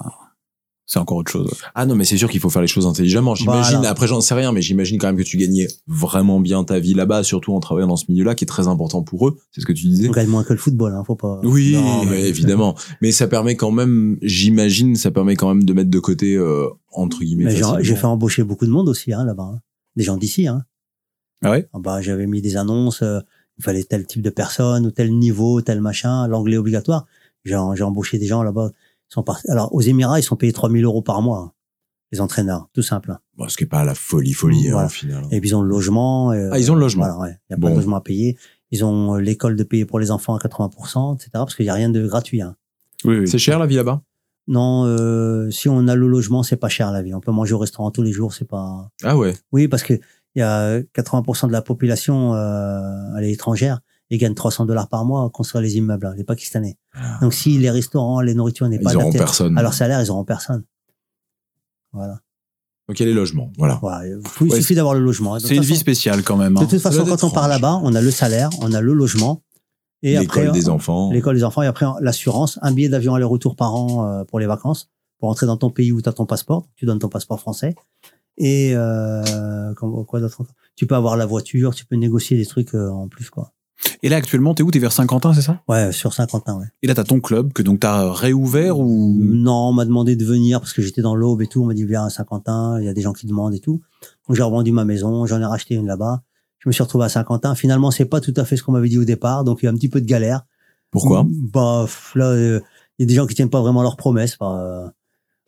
c'est 0.87 0.99
encore 1.01 1.19
autre 1.19 1.31
chose. 1.31 1.51
Ah 1.75 1.85
non 1.85 1.97
mais 1.97 2.05
c'est 2.05 2.17
sûr 2.17 2.31
qu'il 2.31 2.41
faut 2.41 2.49
faire 2.49 2.63
les 2.63 2.69
choses 2.69 2.87
intelligemment. 2.87 3.35
J'imagine. 3.35 3.77
Voilà. 3.77 3.91
Après 3.91 4.07
j'en 4.07 4.21
sais 4.21 4.35
rien 4.35 4.53
mais 4.53 4.63
j'imagine 4.63 4.99
quand 4.99 5.09
même 5.09 5.17
que 5.17 5.23
tu 5.23 5.37
gagnais 5.37 5.67
vraiment 5.87 6.41
bien 6.41 6.63
ta 6.65 6.79
vie 6.79 6.95
là-bas 6.95 7.25
surtout 7.25 7.53
en 7.55 7.61
travaillant 7.61 7.89
dans 7.89 7.97
ce 7.97 8.07
milieu-là 8.09 8.35
qui 8.35 8.45
est 8.45 8.47
très 8.47 8.69
important 8.69 9.03
pour 9.03 9.29
eux. 9.29 9.37
C'est 9.51 9.61
ce 9.61 9.67
que 9.67 9.73
tu 9.73 9.87
disais. 9.87 10.09
On 10.09 10.13
gagne 10.13 10.29
moins 10.29 10.45
que 10.45 10.53
le 10.53 10.59
football, 10.59 10.93
hein, 10.95 11.03
faut 11.05 11.17
pas. 11.17 11.41
Oui. 11.43 11.73
Non, 11.75 12.05
mais 12.05 12.29
évidemment. 12.29 12.77
Mais 13.03 13.13
ça 13.13 13.27
permet 13.27 13.57
quand 13.57 13.71
même, 13.71 14.17
j'imagine, 14.23 14.97
ça 14.97 15.11
permet 15.11 15.35
quand 15.35 15.49
même 15.49 15.65
de 15.65 15.73
mettre 15.73 15.91
de 15.91 15.99
côté, 15.99 16.37
euh, 16.37 16.69
entre 16.93 17.21
guillemets, 17.21 17.51
j'ai 17.81 17.97
fait 17.97 18.05
embaucher 18.05 18.45
beaucoup 18.45 18.67
de 18.67 18.71
monde 18.71 18.89
aussi 18.89 19.13
hein, 19.13 19.25
là-bas, 19.25 19.51
hein. 19.55 19.61
des 19.97 20.05
gens 20.05 20.17
d'ici. 20.17 20.47
Hein. 20.47 20.65
Ah 21.43 21.51
ouais? 21.51 21.69
Ah 21.73 21.79
bah, 21.81 22.01
j'avais 22.01 22.27
mis 22.27 22.41
des 22.41 22.57
annonces, 22.57 23.03
euh, 23.03 23.21
il 23.59 23.65
fallait 23.65 23.85
tel 23.85 24.07
type 24.07 24.23
de 24.23 24.31
personne 24.31 24.87
ou 24.87 24.91
tel 24.91 25.13
niveau, 25.13 25.61
tel 25.61 25.81
machin, 25.81 26.29
l'anglais 26.29 26.57
obligatoire. 26.57 27.07
J'ai 27.45 27.55
embauché 27.55 28.19
des 28.19 28.27
gens 28.27 28.43
là-bas. 28.43 28.71
Sont. 29.09 29.25
Alors 29.49 29.75
aux 29.75 29.81
Émirats, 29.81 30.19
ils 30.19 30.23
sont 30.23 30.37
payés 30.37 30.53
3000 30.53 30.85
euros 30.85 31.03
par 31.03 31.23
mois, 31.23 31.39
hein, 31.39 31.53
les 32.13 32.21
entraîneurs, 32.21 32.69
tout 32.75 32.83
simple. 32.83 33.11
hein. 33.13 33.19
Bon, 33.37 33.49
ce 33.49 33.57
qui 33.57 33.65
est 33.65 33.69
pas 33.69 33.85
la 33.85 33.95
folie, 33.95 34.33
folie, 34.33 34.71
hein, 34.71 34.87
au 34.87 34.89
final. 34.89 35.25
Et 35.31 35.41
puis 35.41 35.51
ils 35.51 35.55
ont 35.55 35.63
le 35.63 35.69
logement. 35.69 36.33
euh, 36.33 36.51
Ah, 36.53 36.59
ils 36.59 36.71
ont 36.71 36.75
le 36.75 36.81
logement. 36.81 37.05
Voilà, 37.07 37.19
ouais. 37.21 37.39
Il 37.49 37.53
y 37.53 37.55
a 37.55 37.57
Bon. 37.57 37.69
pas 37.69 37.71
de 37.73 37.77
logement 37.77 37.97
à 37.97 38.01
payer. 38.01 38.37
Ils 38.73 38.85
ont 38.85 39.15
euh, 39.15 39.21
l'école 39.21 39.55
de 39.57 39.63
payer 39.65 39.85
pour 39.85 39.99
les 40.01 40.11
enfants 40.11 40.35
à 40.35 40.39
80%, 40.39 41.15
etc. 41.15 41.31
Parce 41.35 41.55
qu'il 41.55 41.67
y 41.67 41.71
a 41.71 41.75
rien 41.75 41.89
de 41.89 42.07
gratuit. 42.07 42.43
Hein. 42.43 42.57
Oui, 43.05 43.19
oui. 43.21 43.29
C'est 43.29 43.39
cher 43.39 43.59
la 43.59 43.67
vie 43.67 43.77
là-bas? 43.77 44.03
Non, 44.49 44.85
euh, 44.87 45.51
si 45.51 45.69
on 45.69 45.87
a 45.89 45.95
le 45.97 46.07
logement, 46.09 46.43
c'est 46.43 46.57
pas 46.57 46.69
cher 46.69 46.91
la 46.93 47.03
vie. 47.03 47.13
On 47.15 47.21
peut 47.21 47.33
manger 47.33 47.55
au 47.55 47.59
restaurant 47.59 47.91
tous 47.91 48.03
les 48.03 48.13
jours, 48.13 48.33
c'est 48.33 48.45
pas. 48.49 48.91
Ah 49.03 49.17
ouais. 49.17 49.35
Oui, 49.53 49.67
parce 49.69 49.83
que 49.83 49.95
il 49.95 50.41
y 50.41 50.43
a 50.43 50.81
80% 50.81 51.47
de 51.49 51.53
la 51.53 51.63
population, 51.63 52.35
euh, 52.35 52.81
elle 53.17 53.25
est 53.25 53.33
étrangère 53.33 53.81
et 54.11 54.19
gagne 54.19 54.35
300 54.35 54.67
dollars 54.67 54.89
par 54.89 55.05
mois 55.05 55.25
à 55.25 55.31
construire 55.31 55.63
les 55.63 55.77
immeubles, 55.77 56.07
hein, 56.07 56.15
les 56.17 56.25
Pakistanais. 56.25 56.77
Donc 57.21 57.35
si 57.35 57.59
les 57.59 57.71
restaurants, 57.71 58.21
les 58.21 58.35
nourritures 58.35 58.69
n'est 58.69 58.79
pas 58.79 58.91
Ah. 58.91 58.93
Ils 58.95 58.97
auront 58.99 59.13
personne. 59.13 59.59
à 59.59 59.63
leur 59.63 59.75
salaire, 59.75 60.01
ils 60.03 60.11
auront 60.11 60.25
personne. 60.25 60.65
Voilà. 61.93 62.21
Donc 62.89 63.01
il 63.01 63.03
y 63.03 63.07
a 63.07 63.09
les 63.09 63.15
logements, 63.15 63.51
voilà. 63.59 63.79
voilà. 63.83 64.07
Il 64.07 64.49
Ouais, 64.49 64.57
suffit 64.61 64.75
d'avoir 64.77 64.95
le 64.95 65.01
logement. 65.01 65.35
De 65.35 65.41
C'est 65.41 65.57
une 65.57 65.63
façon- 65.63 65.73
vie 65.75 65.79
spéciale 65.79 66.23
quand 66.23 66.37
même. 66.37 66.55
De 66.55 66.61
hein. 66.61 66.67
toute 66.67 66.79
façon, 66.81 67.05
quand 67.05 67.25
on 67.25 67.31
part 67.31 67.49
là-bas, 67.49 67.81
on 67.83 67.95
a 67.95 68.01
le 68.01 68.11
salaire, 68.13 68.49
on 68.61 68.73
a 68.73 68.81
le 68.81 68.93
logement 68.93 69.43
et 70.03 70.17
L'école 70.19 70.53
des 70.53 70.69
enfants. 70.69 71.11
l'école 71.11 71.35
des 71.35 71.43
enfants 71.43 71.63
et 71.63 71.67
après 71.67 71.87
l'assurance, 72.01 72.61
un 72.63 72.71
billet 72.73 72.89
d'avion 72.89 73.15
aller-retour 73.17 73.57
par 73.57 73.75
an 73.75 74.07
euh, 74.07 74.25
pour 74.25 74.39
les 74.39 74.47
vacances, 74.47 74.89
pour 75.19 75.31
entrer 75.31 75.47
dans 75.47 75.57
ton 75.57 75.71
pays 75.71 75.91
où 75.91 76.01
tu 76.01 76.09
as 76.09 76.13
ton 76.13 76.27
passeport, 76.27 76.69
tu 76.77 76.87
donnes 76.87 77.01
ton 77.01 77.09
passeport 77.09 77.41
français. 77.41 77.75
Et 78.39 78.73
euh, 78.77 79.75
comme- 79.75 80.05
quoi 80.05 80.21
d'autre 80.21 80.45
Tu 80.77 80.87
peux 80.87 80.95
avoir 80.95 81.17
la 81.17 81.27
voiture, 81.27 81.75
tu 81.75 81.87
peux 81.87 81.97
négocier 81.97 82.37
des 82.37 82.47
trucs 82.47 82.75
euh, 82.75 82.89
en 82.91 83.09
plus 83.09 83.31
quoi. 83.31 83.53
Et 84.03 84.09
là, 84.09 84.17
actuellement, 84.17 84.55
t'es 84.55 84.63
où? 84.63 84.71
T'es 84.71 84.79
vers 84.79 84.93
Saint-Quentin, 84.93 85.35
c'est 85.35 85.43
ça? 85.43 85.63
Ouais, 85.69 85.93
sur 85.93 86.13
Saint-Quentin, 86.13 86.59
ouais. 86.59 86.67
Et 86.83 86.87
là, 86.87 86.95
t'as 86.95 87.05
ton 87.05 87.21
club 87.21 87.53
que 87.53 87.63
donc 87.63 87.81
t'as 87.81 88.11
réouvert 88.13 88.79
ou? 88.79 89.15
Non, 89.19 89.69
on 89.69 89.73
m'a 89.73 89.85
demandé 89.85 90.17
de 90.17 90.25
venir 90.25 90.61
parce 90.61 90.73
que 90.73 90.83
j'étais 90.83 91.03
dans 91.03 91.15
l'aube 91.15 91.43
et 91.43 91.47
tout. 91.47 91.63
On 91.63 91.67
m'a 91.67 91.75
dit 91.75 91.85
viens 91.85 92.05
à 92.05 92.11
Saint-Quentin, 92.11 92.79
il 92.81 92.87
y 92.87 92.89
a 92.89 92.95
des 92.95 93.03
gens 93.03 93.13
qui 93.13 93.27
demandent 93.27 93.55
et 93.55 93.61
tout. 93.61 93.83
Donc 94.29 94.37
j'ai 94.37 94.43
revendu 94.43 94.73
ma 94.73 94.85
maison, 94.85 95.27
j'en 95.27 95.41
ai 95.41 95.45
racheté 95.45 95.75
une 95.75 95.87
là-bas. 95.87 96.23
Je 96.59 96.69
me 96.69 96.73
suis 96.73 96.83
retrouvé 96.83 97.05
à 97.05 97.09
Saint-Quentin. 97.09 97.55
Finalement, 97.55 97.91
c'est 97.91 98.07
pas 98.07 98.21
tout 98.21 98.35
à 98.37 98.45
fait 98.45 98.57
ce 98.57 98.63
qu'on 98.63 98.73
m'avait 98.73 98.89
dit 98.89 98.99
au 98.99 99.05
départ, 99.05 99.45
donc 99.45 99.61
il 99.63 99.67
y 99.67 99.69
a 99.69 99.73
un 99.73 99.75
petit 99.75 99.89
peu 99.89 100.01
de 100.01 100.07
galère. 100.07 100.43
Pourquoi? 100.91 101.27
Bah 101.29 101.87
là, 102.15 102.31
euh, 102.31 102.61
il 102.99 103.03
y 103.03 103.05
a 103.05 103.07
des 103.07 103.15
gens 103.15 103.27
qui 103.27 103.35
tiennent 103.35 103.51
pas 103.51 103.61
vraiment 103.61 103.83
leurs 103.83 103.97
promesses. 103.97 104.37
bah, 104.39 104.59
euh, 104.61 104.89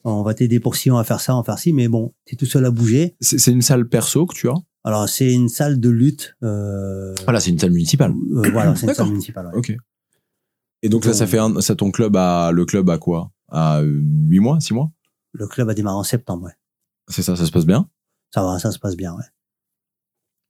on 0.04 0.22
va 0.22 0.34
t'aider 0.34 0.60
pour 0.60 0.76
ci, 0.76 0.90
on 0.90 0.96
va 0.96 1.04
faire 1.04 1.20
ça, 1.20 1.34
on 1.34 1.38
va 1.38 1.44
faire 1.44 1.58
ci, 1.58 1.72
mais 1.72 1.88
bon, 1.88 2.12
t'es 2.24 2.36
tout 2.36 2.46
seul 2.46 2.64
à 2.64 2.70
bouger. 2.70 3.16
C'est 3.20 3.50
une 3.50 3.62
salle 3.62 3.88
perso 3.88 4.26
que 4.26 4.34
tu 4.34 4.48
as? 4.48 4.54
Alors 4.84 5.08
c'est 5.08 5.32
une 5.32 5.48
salle 5.48 5.80
de 5.80 5.88
lutte. 5.90 6.36
Euh, 6.42 7.14
Voilà, 7.24 7.40
c'est 7.40 7.50
une 7.50 7.58
salle 7.58 7.72
municipale. 7.72 8.12
euh, 8.12 8.50
voilà, 8.52 8.74
c'est 8.76 8.86
une 8.86 8.94
salle 8.94 9.08
municipale. 9.08 9.46
ouais. 9.48 9.52
Ok. 9.56 9.72
Et 10.82 10.88
donc 10.88 11.04
là, 11.04 11.12
ça 11.12 11.26
fait 11.26 11.38
un, 11.38 11.60
ça 11.60 11.74
ton 11.74 11.90
club 11.90 12.16
à 12.16 12.52
le 12.52 12.64
club 12.64 12.88
à 12.90 12.98
quoi? 12.98 13.32
À 13.50 13.80
8 13.82 14.38
mois, 14.40 14.60
6 14.60 14.74
mois? 14.74 14.92
Le 15.32 15.46
club 15.48 15.68
a 15.68 15.74
démarré 15.74 15.96
en 15.96 16.04
septembre. 16.04 16.44
Ouais. 16.46 16.52
C'est 17.08 17.22
ça, 17.22 17.34
ça 17.36 17.44
se 17.46 17.50
passe 17.50 17.66
bien? 17.66 17.88
Ça 18.32 18.42
va, 18.44 18.58
ça 18.58 18.70
se 18.70 18.78
passe 18.78 18.96
bien. 18.96 19.14
Ouais. 19.16 19.24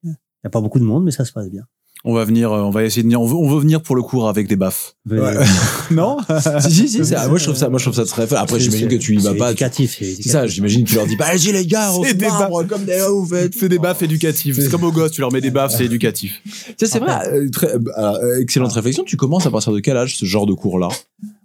Il 0.04 0.10
y 0.44 0.46
a 0.46 0.50
pas 0.50 0.60
beaucoup 0.60 0.78
de 0.78 0.84
monde, 0.84 1.04
mais 1.04 1.10
ça 1.10 1.24
se 1.24 1.32
passe 1.32 1.48
bien. 1.48 1.66
On 2.04 2.14
va 2.14 2.24
venir, 2.24 2.52
euh, 2.52 2.60
on 2.62 2.70
va 2.70 2.84
essayer 2.84 3.02
de 3.02 3.06
venir, 3.06 3.20
on 3.20 3.26
veut, 3.26 3.34
on 3.34 3.48
veut 3.50 3.60
venir 3.60 3.82
pour 3.82 3.96
le 3.96 4.02
cours 4.02 4.28
avec 4.28 4.46
des 4.48 4.56
baffes. 4.56 4.94
Non 5.90 6.18
Si 6.60 6.70
si 6.70 6.88
si, 6.88 7.04
c'est- 7.04 7.28
moi 7.28 7.38
je 7.38 7.44
trouve 7.44 7.56
ça 7.56 7.68
moi 7.68 7.78
je 7.78 7.84
trouve 7.84 7.94
ça 7.96 8.04
très. 8.04 8.32
Après 8.34 8.58
C'est- 8.58 8.64
j'imagine 8.64 8.88
que 8.88 8.94
c'est- 8.94 8.98
tu 9.00 9.14
y 9.14 9.18
vas 9.18 9.30
c'est 9.32 9.36
pas. 9.38 9.50
Éducatif, 9.50 9.96
c'est 9.98 10.14
C'est 10.22 10.28
ça, 10.28 10.46
j'imagine 10.46 10.84
que 10.84 10.90
tu 10.90 10.94
leur 10.96 11.06
dis 11.06 11.16
pas 11.16 11.26
allez 11.26 11.52
les 11.52 11.66
gars, 11.66 11.92
on 11.92 12.02
C'est 12.04 12.10
se 12.10 12.14
des 12.14 12.26
marbre 12.26 12.62
comme 12.64 12.84
des 12.84 13.02
ouf. 13.02 13.30
Fais 13.58 13.68
des 13.68 13.78
baffes 13.78 14.02
éducatifs. 14.02 14.56
C'est 14.58 14.70
comme 14.70 14.84
aux 14.84 14.92
gosses, 14.92 15.12
tu 15.12 15.20
leur 15.20 15.32
mets 15.32 15.40
des 15.40 15.50
baffes, 15.50 15.74
c'est 15.76 15.84
éducatif. 15.86 16.42
Tiens, 16.76 16.88
c'est 16.88 16.98
vrai, 16.98 17.26
euh, 17.32 17.48
très, 17.50 17.74
euh, 17.74 18.40
excellente 18.40 18.72
réflexion. 18.72 19.04
Tu 19.04 19.16
commences 19.16 19.46
à 19.46 19.50
partir 19.50 19.72
de 19.72 19.80
quel 19.80 19.96
âge 19.96 20.16
ce 20.16 20.24
genre 20.24 20.46
de 20.46 20.52
cours-là? 20.54 20.88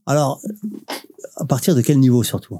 Alors, 0.06 0.42
à 1.38 1.46
partir 1.46 1.76
de 1.76 1.82
quel 1.82 2.00
niveau 2.00 2.24
surtout? 2.24 2.60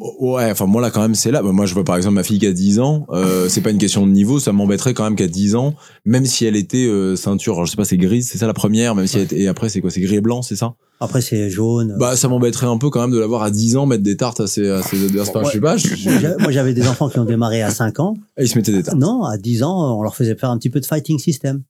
Ouais, 0.00 0.50
enfin 0.50 0.64
moi 0.66 0.80
là 0.80 0.90
quand 0.90 1.02
même 1.02 1.14
c'est 1.14 1.30
là. 1.30 1.42
Moi 1.42 1.66
je 1.66 1.74
vois 1.74 1.84
par 1.84 1.96
exemple 1.96 2.14
ma 2.14 2.22
fille 2.22 2.38
qui 2.38 2.46
a 2.46 2.52
10 2.52 2.80
ans, 2.80 3.06
euh, 3.10 3.48
c'est 3.50 3.60
pas 3.60 3.70
une 3.70 3.78
question 3.78 4.06
de 4.06 4.10
niveau, 4.12 4.38
ça 4.40 4.50
m'embêterait 4.52 4.94
quand 4.94 5.04
même 5.04 5.16
qu'à 5.16 5.26
10 5.26 5.54
ans, 5.54 5.74
même 6.06 6.24
si 6.24 6.46
elle 6.46 6.56
était 6.56 6.86
euh, 6.86 7.14
ceinture, 7.14 7.54
alors, 7.54 7.66
je 7.66 7.72
sais 7.72 7.76
pas 7.76 7.84
c'est 7.84 7.98
grise, 7.98 8.30
c'est 8.30 8.38
ça 8.38 8.46
la 8.46 8.54
première, 8.54 8.94
même 8.94 9.06
si 9.06 9.16
elle 9.18 9.24
était, 9.24 9.38
et 9.40 9.48
après 9.48 9.68
c'est 9.68 9.82
quoi, 9.82 9.90
c'est 9.90 10.00
gris 10.00 10.16
et 10.16 10.20
blanc, 10.22 10.40
c'est 10.40 10.56
ça? 10.56 10.74
Après, 11.00 11.20
c'est 11.20 11.50
jaune. 11.50 11.96
Bah 11.98 12.14
ça 12.16 12.28
m'embêterait 12.28 12.68
un 12.68 12.78
peu 12.78 12.88
quand 12.88 13.00
même 13.00 13.10
de 13.10 13.18
l'avoir 13.18 13.42
à 13.42 13.50
10 13.50 13.76
ans 13.76 13.86
mettre 13.86 14.04
des 14.04 14.16
tartes 14.16 14.38
à 14.40 14.46
ses, 14.46 14.70
à 14.70 14.82
ses 14.82 15.04
adversaires. 15.04 15.36
Enfin, 15.36 15.48
Je 15.48 15.52
sais 15.52 15.60
pas, 15.60 15.76
je- 15.76 16.08
Moi, 16.08 16.18
j'a- 16.20 16.36
Moi, 16.38 16.52
j'avais 16.52 16.74
des 16.74 16.86
enfants 16.86 17.08
qui 17.08 17.18
ont 17.18 17.24
démarré 17.24 17.60
à 17.60 17.70
5 17.72 17.98
ans. 17.98 18.14
Et 18.38 18.44
ils 18.44 18.48
se 18.48 18.56
mettaient 18.56 18.70
des 18.70 18.84
tartes. 18.84 18.96
Non, 18.96 19.24
à 19.24 19.36
10 19.36 19.64
ans, 19.64 19.98
on 19.98 20.02
leur 20.04 20.14
faisait 20.14 20.36
faire 20.36 20.50
un 20.50 20.58
petit 20.58 20.70
peu 20.70 20.78
de 20.78 20.86
fighting 20.86 21.18
system. 21.18 21.64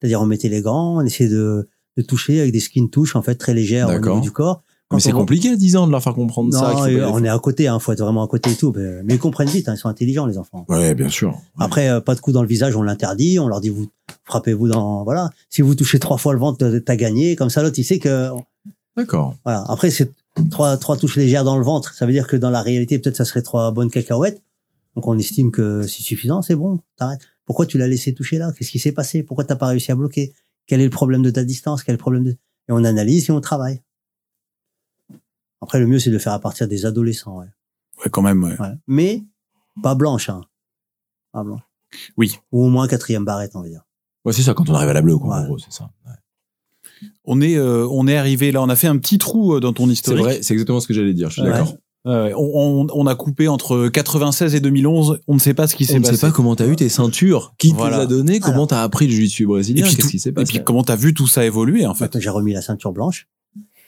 C'est-à-dire, 0.00 0.20
on 0.20 0.26
mettait 0.26 0.48
les 0.48 0.62
gants, 0.62 0.98
on 0.98 1.00
essayait 1.04 1.28
de, 1.28 1.68
de 1.96 2.02
toucher 2.02 2.38
avec 2.40 2.52
des 2.52 2.60
skin 2.60 2.86
touches, 2.86 3.16
en 3.16 3.22
fait, 3.22 3.34
très 3.34 3.52
légères 3.52 3.88
au 3.88 3.98
niveau 3.98 4.20
du 4.20 4.30
corps. 4.30 4.62
Quand 4.92 4.96
Mais 4.98 5.02
c'est 5.02 5.12
compliqué 5.12 5.48
à 5.50 5.56
10 5.56 5.76
ans 5.76 5.86
de 5.86 5.92
leur 5.92 6.02
faire 6.02 6.14
comprendre 6.14 6.52
ça. 6.52 6.72
Non, 6.72 6.76
faut 6.76 6.86
les- 6.86 7.02
on 7.02 7.24
est 7.24 7.28
à 7.28 7.38
côté, 7.38 7.66
hein, 7.66 7.78
faut 7.78 7.92
être 7.92 8.02
vraiment 8.02 8.22
à 8.22 8.28
côté 8.28 8.50
et 8.50 8.54
tout. 8.54 8.72
Mais, 8.76 9.14
ils 9.14 9.18
comprennent 9.18 9.48
vite, 9.48 9.68
hein, 9.68 9.74
ils 9.74 9.78
sont 9.78 9.88
intelligents, 9.88 10.26
les 10.26 10.36
enfants. 10.38 10.66
Ouais, 10.68 10.94
bien 10.94 11.08
sûr. 11.08 11.34
Après, 11.58 11.88
euh, 11.88 12.00
pas 12.00 12.14
de 12.14 12.20
coups 12.20 12.34
dans 12.34 12.42
le 12.42 12.48
visage, 12.48 12.76
on 12.76 12.82
l'interdit, 12.82 13.38
on 13.38 13.48
leur 13.48 13.60
dit, 13.60 13.70
vous 13.70 13.88
frappez-vous 14.24 14.68
dans, 14.68 15.02
voilà. 15.04 15.30
Si 15.48 15.62
vous 15.62 15.74
touchez 15.74 15.98
trois 15.98 16.18
fois 16.18 16.32
le 16.34 16.38
ventre, 16.38 16.78
t'as 16.84 16.96
gagné. 16.96 17.36
Comme 17.36 17.48
ça, 17.50 17.62
l'autre, 17.62 17.78
il 17.78 17.84
sait 17.84 17.98
que, 17.98 18.28
D'accord. 18.96 19.34
voilà. 19.44 19.64
Après, 19.68 19.90
c'est, 19.90 20.10
trois, 20.50 20.76
trois 20.76 20.96
touches 20.96 21.16
légères 21.16 21.44
dans 21.44 21.56
le 21.56 21.64
ventre. 21.64 21.94
Ça 21.94 22.06
veut 22.06 22.12
dire 22.12 22.26
que 22.26 22.36
dans 22.36 22.50
la 22.50 22.62
réalité, 22.62 22.98
peut-être 22.98 23.16
ça 23.16 23.24
serait 23.24 23.42
trois 23.42 23.70
bonnes 23.70 23.90
cacahuètes. 23.90 24.42
Donc 24.94 25.06
on 25.06 25.16
estime 25.18 25.50
que 25.50 25.82
c'est 25.82 26.02
suffisant, 26.02 26.42
c'est 26.42 26.54
bon, 26.54 26.78
t'arrêtes. 26.98 27.20
Pourquoi 27.46 27.64
tu 27.64 27.78
l'as 27.78 27.88
laissé 27.88 28.12
toucher 28.12 28.36
là? 28.38 28.52
Qu'est-ce 28.52 28.70
qui 28.70 28.78
s'est 28.78 28.92
passé? 28.92 29.22
Pourquoi 29.22 29.44
t'as 29.44 29.56
pas 29.56 29.66
réussi 29.68 29.90
à 29.90 29.94
bloquer? 29.94 30.32
Quel 30.66 30.80
est 30.80 30.84
le 30.84 30.90
problème 30.90 31.22
de 31.22 31.30
ta 31.30 31.44
distance? 31.44 31.82
Quel 31.82 31.94
est 31.94 31.96
le 31.96 32.00
problème 32.00 32.24
de... 32.24 32.30
Et 32.32 32.36
on 32.70 32.84
analyse 32.84 33.28
et 33.28 33.32
on 33.32 33.40
travaille. 33.40 33.80
Après, 35.62 35.78
le 35.80 35.86
mieux, 35.86 35.98
c'est 35.98 36.10
de 36.10 36.14
le 36.14 36.20
faire 36.20 36.32
à 36.34 36.38
partir 36.40 36.68
des 36.68 36.84
adolescents. 36.84 37.38
Ouais. 37.38 37.46
Ouais, 38.04 38.10
quand 38.10 38.20
même. 38.22 38.42
ouais. 38.44 38.60
Ouais. 38.60 38.72
Mais 38.86 39.22
pas 39.82 39.94
blanche, 39.94 40.28
hein. 40.28 40.42
Pas 41.32 41.42
blanche. 41.44 41.62
Oui. 42.18 42.38
Ou 42.52 42.64
au 42.64 42.68
moins 42.68 42.88
quatrième 42.88 43.24
barrette, 43.24 43.52
on 43.54 43.62
va 43.62 43.68
dire. 43.68 43.82
Ouais, 44.24 44.32
c'est 44.32 44.42
ça, 44.42 44.52
quand 44.54 44.68
on 44.68 44.74
arrive 44.74 44.90
à 44.90 44.92
la 44.92 45.02
bleue, 45.02 45.16
quoi, 45.18 45.36
en 45.38 45.44
gros, 45.46 45.58
c'est 45.58 45.72
ça. 45.72 45.90
Ouais. 46.06 46.12
On 47.24 47.40
est, 47.40 47.56
euh, 47.56 47.86
on 47.90 48.06
est 48.06 48.16
arrivé 48.16 48.52
là. 48.52 48.62
On 48.62 48.68
a 48.68 48.76
fait 48.76 48.86
un 48.88 48.98
petit 48.98 49.18
trou 49.18 49.54
euh, 49.54 49.60
dans 49.60 49.72
ton 49.72 49.86
C'est 49.86 49.92
historique. 49.92 50.22
vrai, 50.24 50.42
c'est 50.42 50.52
exactement 50.54 50.80
ce 50.80 50.86
que 50.86 50.94
j'allais 50.94 51.14
dire, 51.14 51.28
je 51.30 51.34
suis 51.34 51.42
Ouais. 51.42 51.50
d'accord. 51.50 51.74
Euh, 52.06 52.32
on, 52.36 52.82
on- 52.82 52.86
on 52.92 53.06
a 53.06 53.14
coupé 53.14 53.46
entre 53.46 53.88
96 53.88 54.56
et 54.56 54.60
2011. 54.60 55.20
On 55.28 55.34
ne 55.34 55.38
sait 55.38 55.54
pas 55.54 55.68
ce 55.68 55.76
qui 55.76 55.84
On 55.84 55.86
s'est 55.86 55.98
ne 56.00 56.04
passé. 56.04 56.16
sait 56.16 56.26
pas 56.26 56.32
comment 56.32 56.56
t'as 56.56 56.66
eu 56.66 56.74
tes 56.74 56.88
ceintures, 56.88 57.54
qui 57.58 57.72
Voilà. 57.72 57.98
te 57.98 58.00
les 58.00 58.06
a 58.06 58.08
données, 58.08 58.40
comment 58.40 58.66
t'as 58.66 58.82
appris 58.82 59.06
le 59.06 59.12
jiu-jitsu 59.12 59.44
Et 59.44 59.46
brésilien, 59.46 59.84
puis, 59.84 59.94
qu'est-ce 59.94 60.06
tout- 60.06 60.10
qui 60.10 60.18
s'est 60.18 60.30
et 60.30 60.32
passé? 60.32 60.52
puis 60.52 60.64
comment 60.64 60.82
t'as 60.82 60.96
vu 60.96 61.14
tout 61.14 61.28
ça 61.28 61.44
évoluer 61.44 61.86
en 61.86 61.94
fait? 61.94 62.18
J'ai 62.18 62.30
remis 62.30 62.52
la 62.54 62.62
ceinture 62.62 62.92
blanche. 62.92 63.28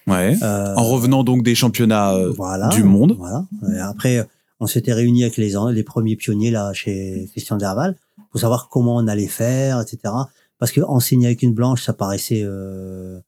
Ouais. 0.06 0.36
euh, 0.42 0.74
En 0.76 0.84
revenant 0.84 1.24
donc 1.24 1.42
des 1.42 1.54
championnats 1.54 2.14
euh, 2.14 2.30
voilà, 2.30 2.68
du 2.68 2.82
monde. 2.82 3.16
Voilà. 3.18 3.46
Et 3.74 3.78
après, 3.80 4.26
on 4.60 4.66
s'était 4.66 4.92
réunis 4.92 5.22
avec 5.24 5.36
les, 5.36 5.54
les 5.72 5.82
premiers 5.82 6.16
pionniers 6.16 6.50
là 6.50 6.72
chez 6.72 7.26
Christian 7.32 7.56
Derval 7.56 7.96
pour 8.30 8.40
savoir 8.40 8.68
comment 8.68 8.96
on 8.96 9.06
allait 9.06 9.26
faire, 9.28 9.80
etc. 9.80 10.12
Parce 10.58 10.72
que 10.72 10.80
enseigner 10.82 11.26
avec 11.26 11.42
une 11.42 11.52
blanche, 11.54 11.82
ça 11.84 11.92
paraissait, 11.92 12.42
euh, 12.44 13.18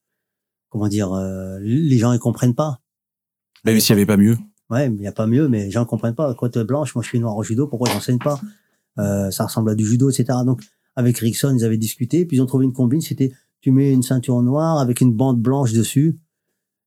comment 0.71 0.89
dire, 0.89 1.13
euh, 1.13 1.59
les 1.61 1.99
gens 1.99 2.13
ils 2.13 2.19
comprennent 2.19 2.55
pas. 2.55 2.81
Même 3.65 3.81
s'il 3.81 3.95
n'y 3.97 4.03
avait 4.03 4.07
pas 4.07 4.17
mieux. 4.17 4.37
Ouais, 4.71 4.87
il 4.87 4.95
n'y 4.95 5.07
a 5.07 5.13
pas 5.13 5.27
mieux, 5.27 5.49
mais 5.49 5.65
les 5.65 5.71
gens 5.71 5.85
comprennent 5.85 6.15
pas. 6.15 6.35
Quand 6.35 6.49
t'es 6.49 6.65
blanche, 6.65 6.95
moi 6.95 7.03
je 7.03 7.09
suis 7.09 7.21
noir 7.21 7.35
en 7.37 7.43
judo, 7.43 7.67
pourquoi 7.67 7.89
j'enseigne 7.91 8.19
pas? 8.19 8.41
Euh, 8.99 9.31
Ça 9.31 9.45
ressemble 9.47 9.71
à 9.71 9.75
du 9.75 9.87
judo, 9.87 10.11
etc. 10.11 10.39
Donc 10.45 10.63
avec 10.95 11.19
Rickson, 11.19 11.55
ils 11.57 11.65
avaient 11.65 11.77
discuté, 11.79 12.25
puis 12.27 12.37
ils 12.39 12.41
ont 12.41 12.47
trouvé 12.47 12.65
une 12.65 12.73
combine. 12.73 13.01
C'était 13.01 13.33
tu 13.61 13.71
mets 13.71 13.93
une 13.93 14.03
ceinture 14.03 14.41
noire 14.43 14.79
avec 14.79 15.01
une 15.01 15.13
bande 15.13 15.41
blanche 15.41 15.73
dessus. 15.73 16.19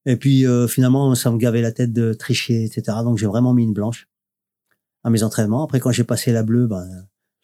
Et 0.09 0.17
puis 0.17 0.47
euh, 0.47 0.67
finalement, 0.67 1.13
ça 1.13 1.29
me 1.29 1.37
gavait 1.37 1.61
la 1.61 1.71
tête 1.71 1.93
de 1.93 2.13
tricher, 2.13 2.63
etc. 2.63 2.97
Donc 3.03 3.19
j'ai 3.19 3.27
vraiment 3.27 3.53
mis 3.53 3.63
une 3.63 3.73
blanche 3.73 4.07
à 5.03 5.11
mes 5.11 5.21
entraînements. 5.21 5.63
Après, 5.63 5.79
quand 5.79 5.91
j'ai 5.91 6.03
passé 6.03 6.31
la 6.31 6.41
bleue, 6.41 6.65
ben, 6.65 6.83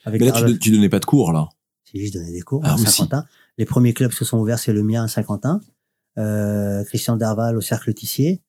avec 0.03 0.20
Mais 0.20 0.28
là, 0.28 0.43
tu, 0.43 0.57
tu 0.57 0.72
donnais 0.72 0.89
pas 0.89 0.99
de 0.99 1.05
cours, 1.05 1.32
là. 1.32 1.47
si 1.84 2.07
je 2.07 2.11
donnais 2.11 2.32
des 2.32 2.41
cours 2.41 2.61
Ah, 2.66 2.74
à. 2.74 2.78
Saint-Quentin. 2.78 3.26
Les 3.59 3.66
premiers 3.66 3.93
clubs 3.93 4.11
se 4.11 4.26
sont 4.26 4.39
ouverts, 4.39 4.57
c'est 4.57 4.74
le 4.74 4.82
mien 4.82 5.03
à 5.03 5.07
Saint-Quentin, 5.07 5.61
euh, 6.18 6.84
Christian 6.86 7.18
Derval 7.18 7.55
au 7.55 7.61
Cercle 7.61 7.93
Tissier. 7.93 8.41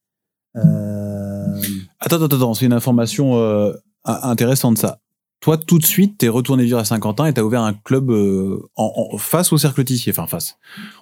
Euh, 0.56 1.60
Attends, 2.00 2.16
attends, 2.22 2.36
attends. 2.36 2.54
C'est 2.54 2.64
une 2.64 2.72
information 2.72 3.36
euh, 3.36 3.74
intéressante 4.06 4.78
ça. 4.78 4.98
Toi, 5.46 5.58
tout 5.58 5.78
de 5.78 5.86
suite, 5.86 6.18
t'es 6.18 6.26
retourné 6.26 6.64
vivre 6.64 6.80
à 6.80 6.84
Saint-Quentin 6.84 7.26
et 7.26 7.32
t'as 7.32 7.42
ouvert 7.42 7.62
un 7.62 7.72
club 7.72 8.10
euh, 8.10 8.68
en, 8.74 9.16
face 9.16 9.52
au 9.52 9.58
Cercle 9.58 9.84
Tissier. 9.84 10.10
Enfin, 10.10 10.26
face. 10.26 10.58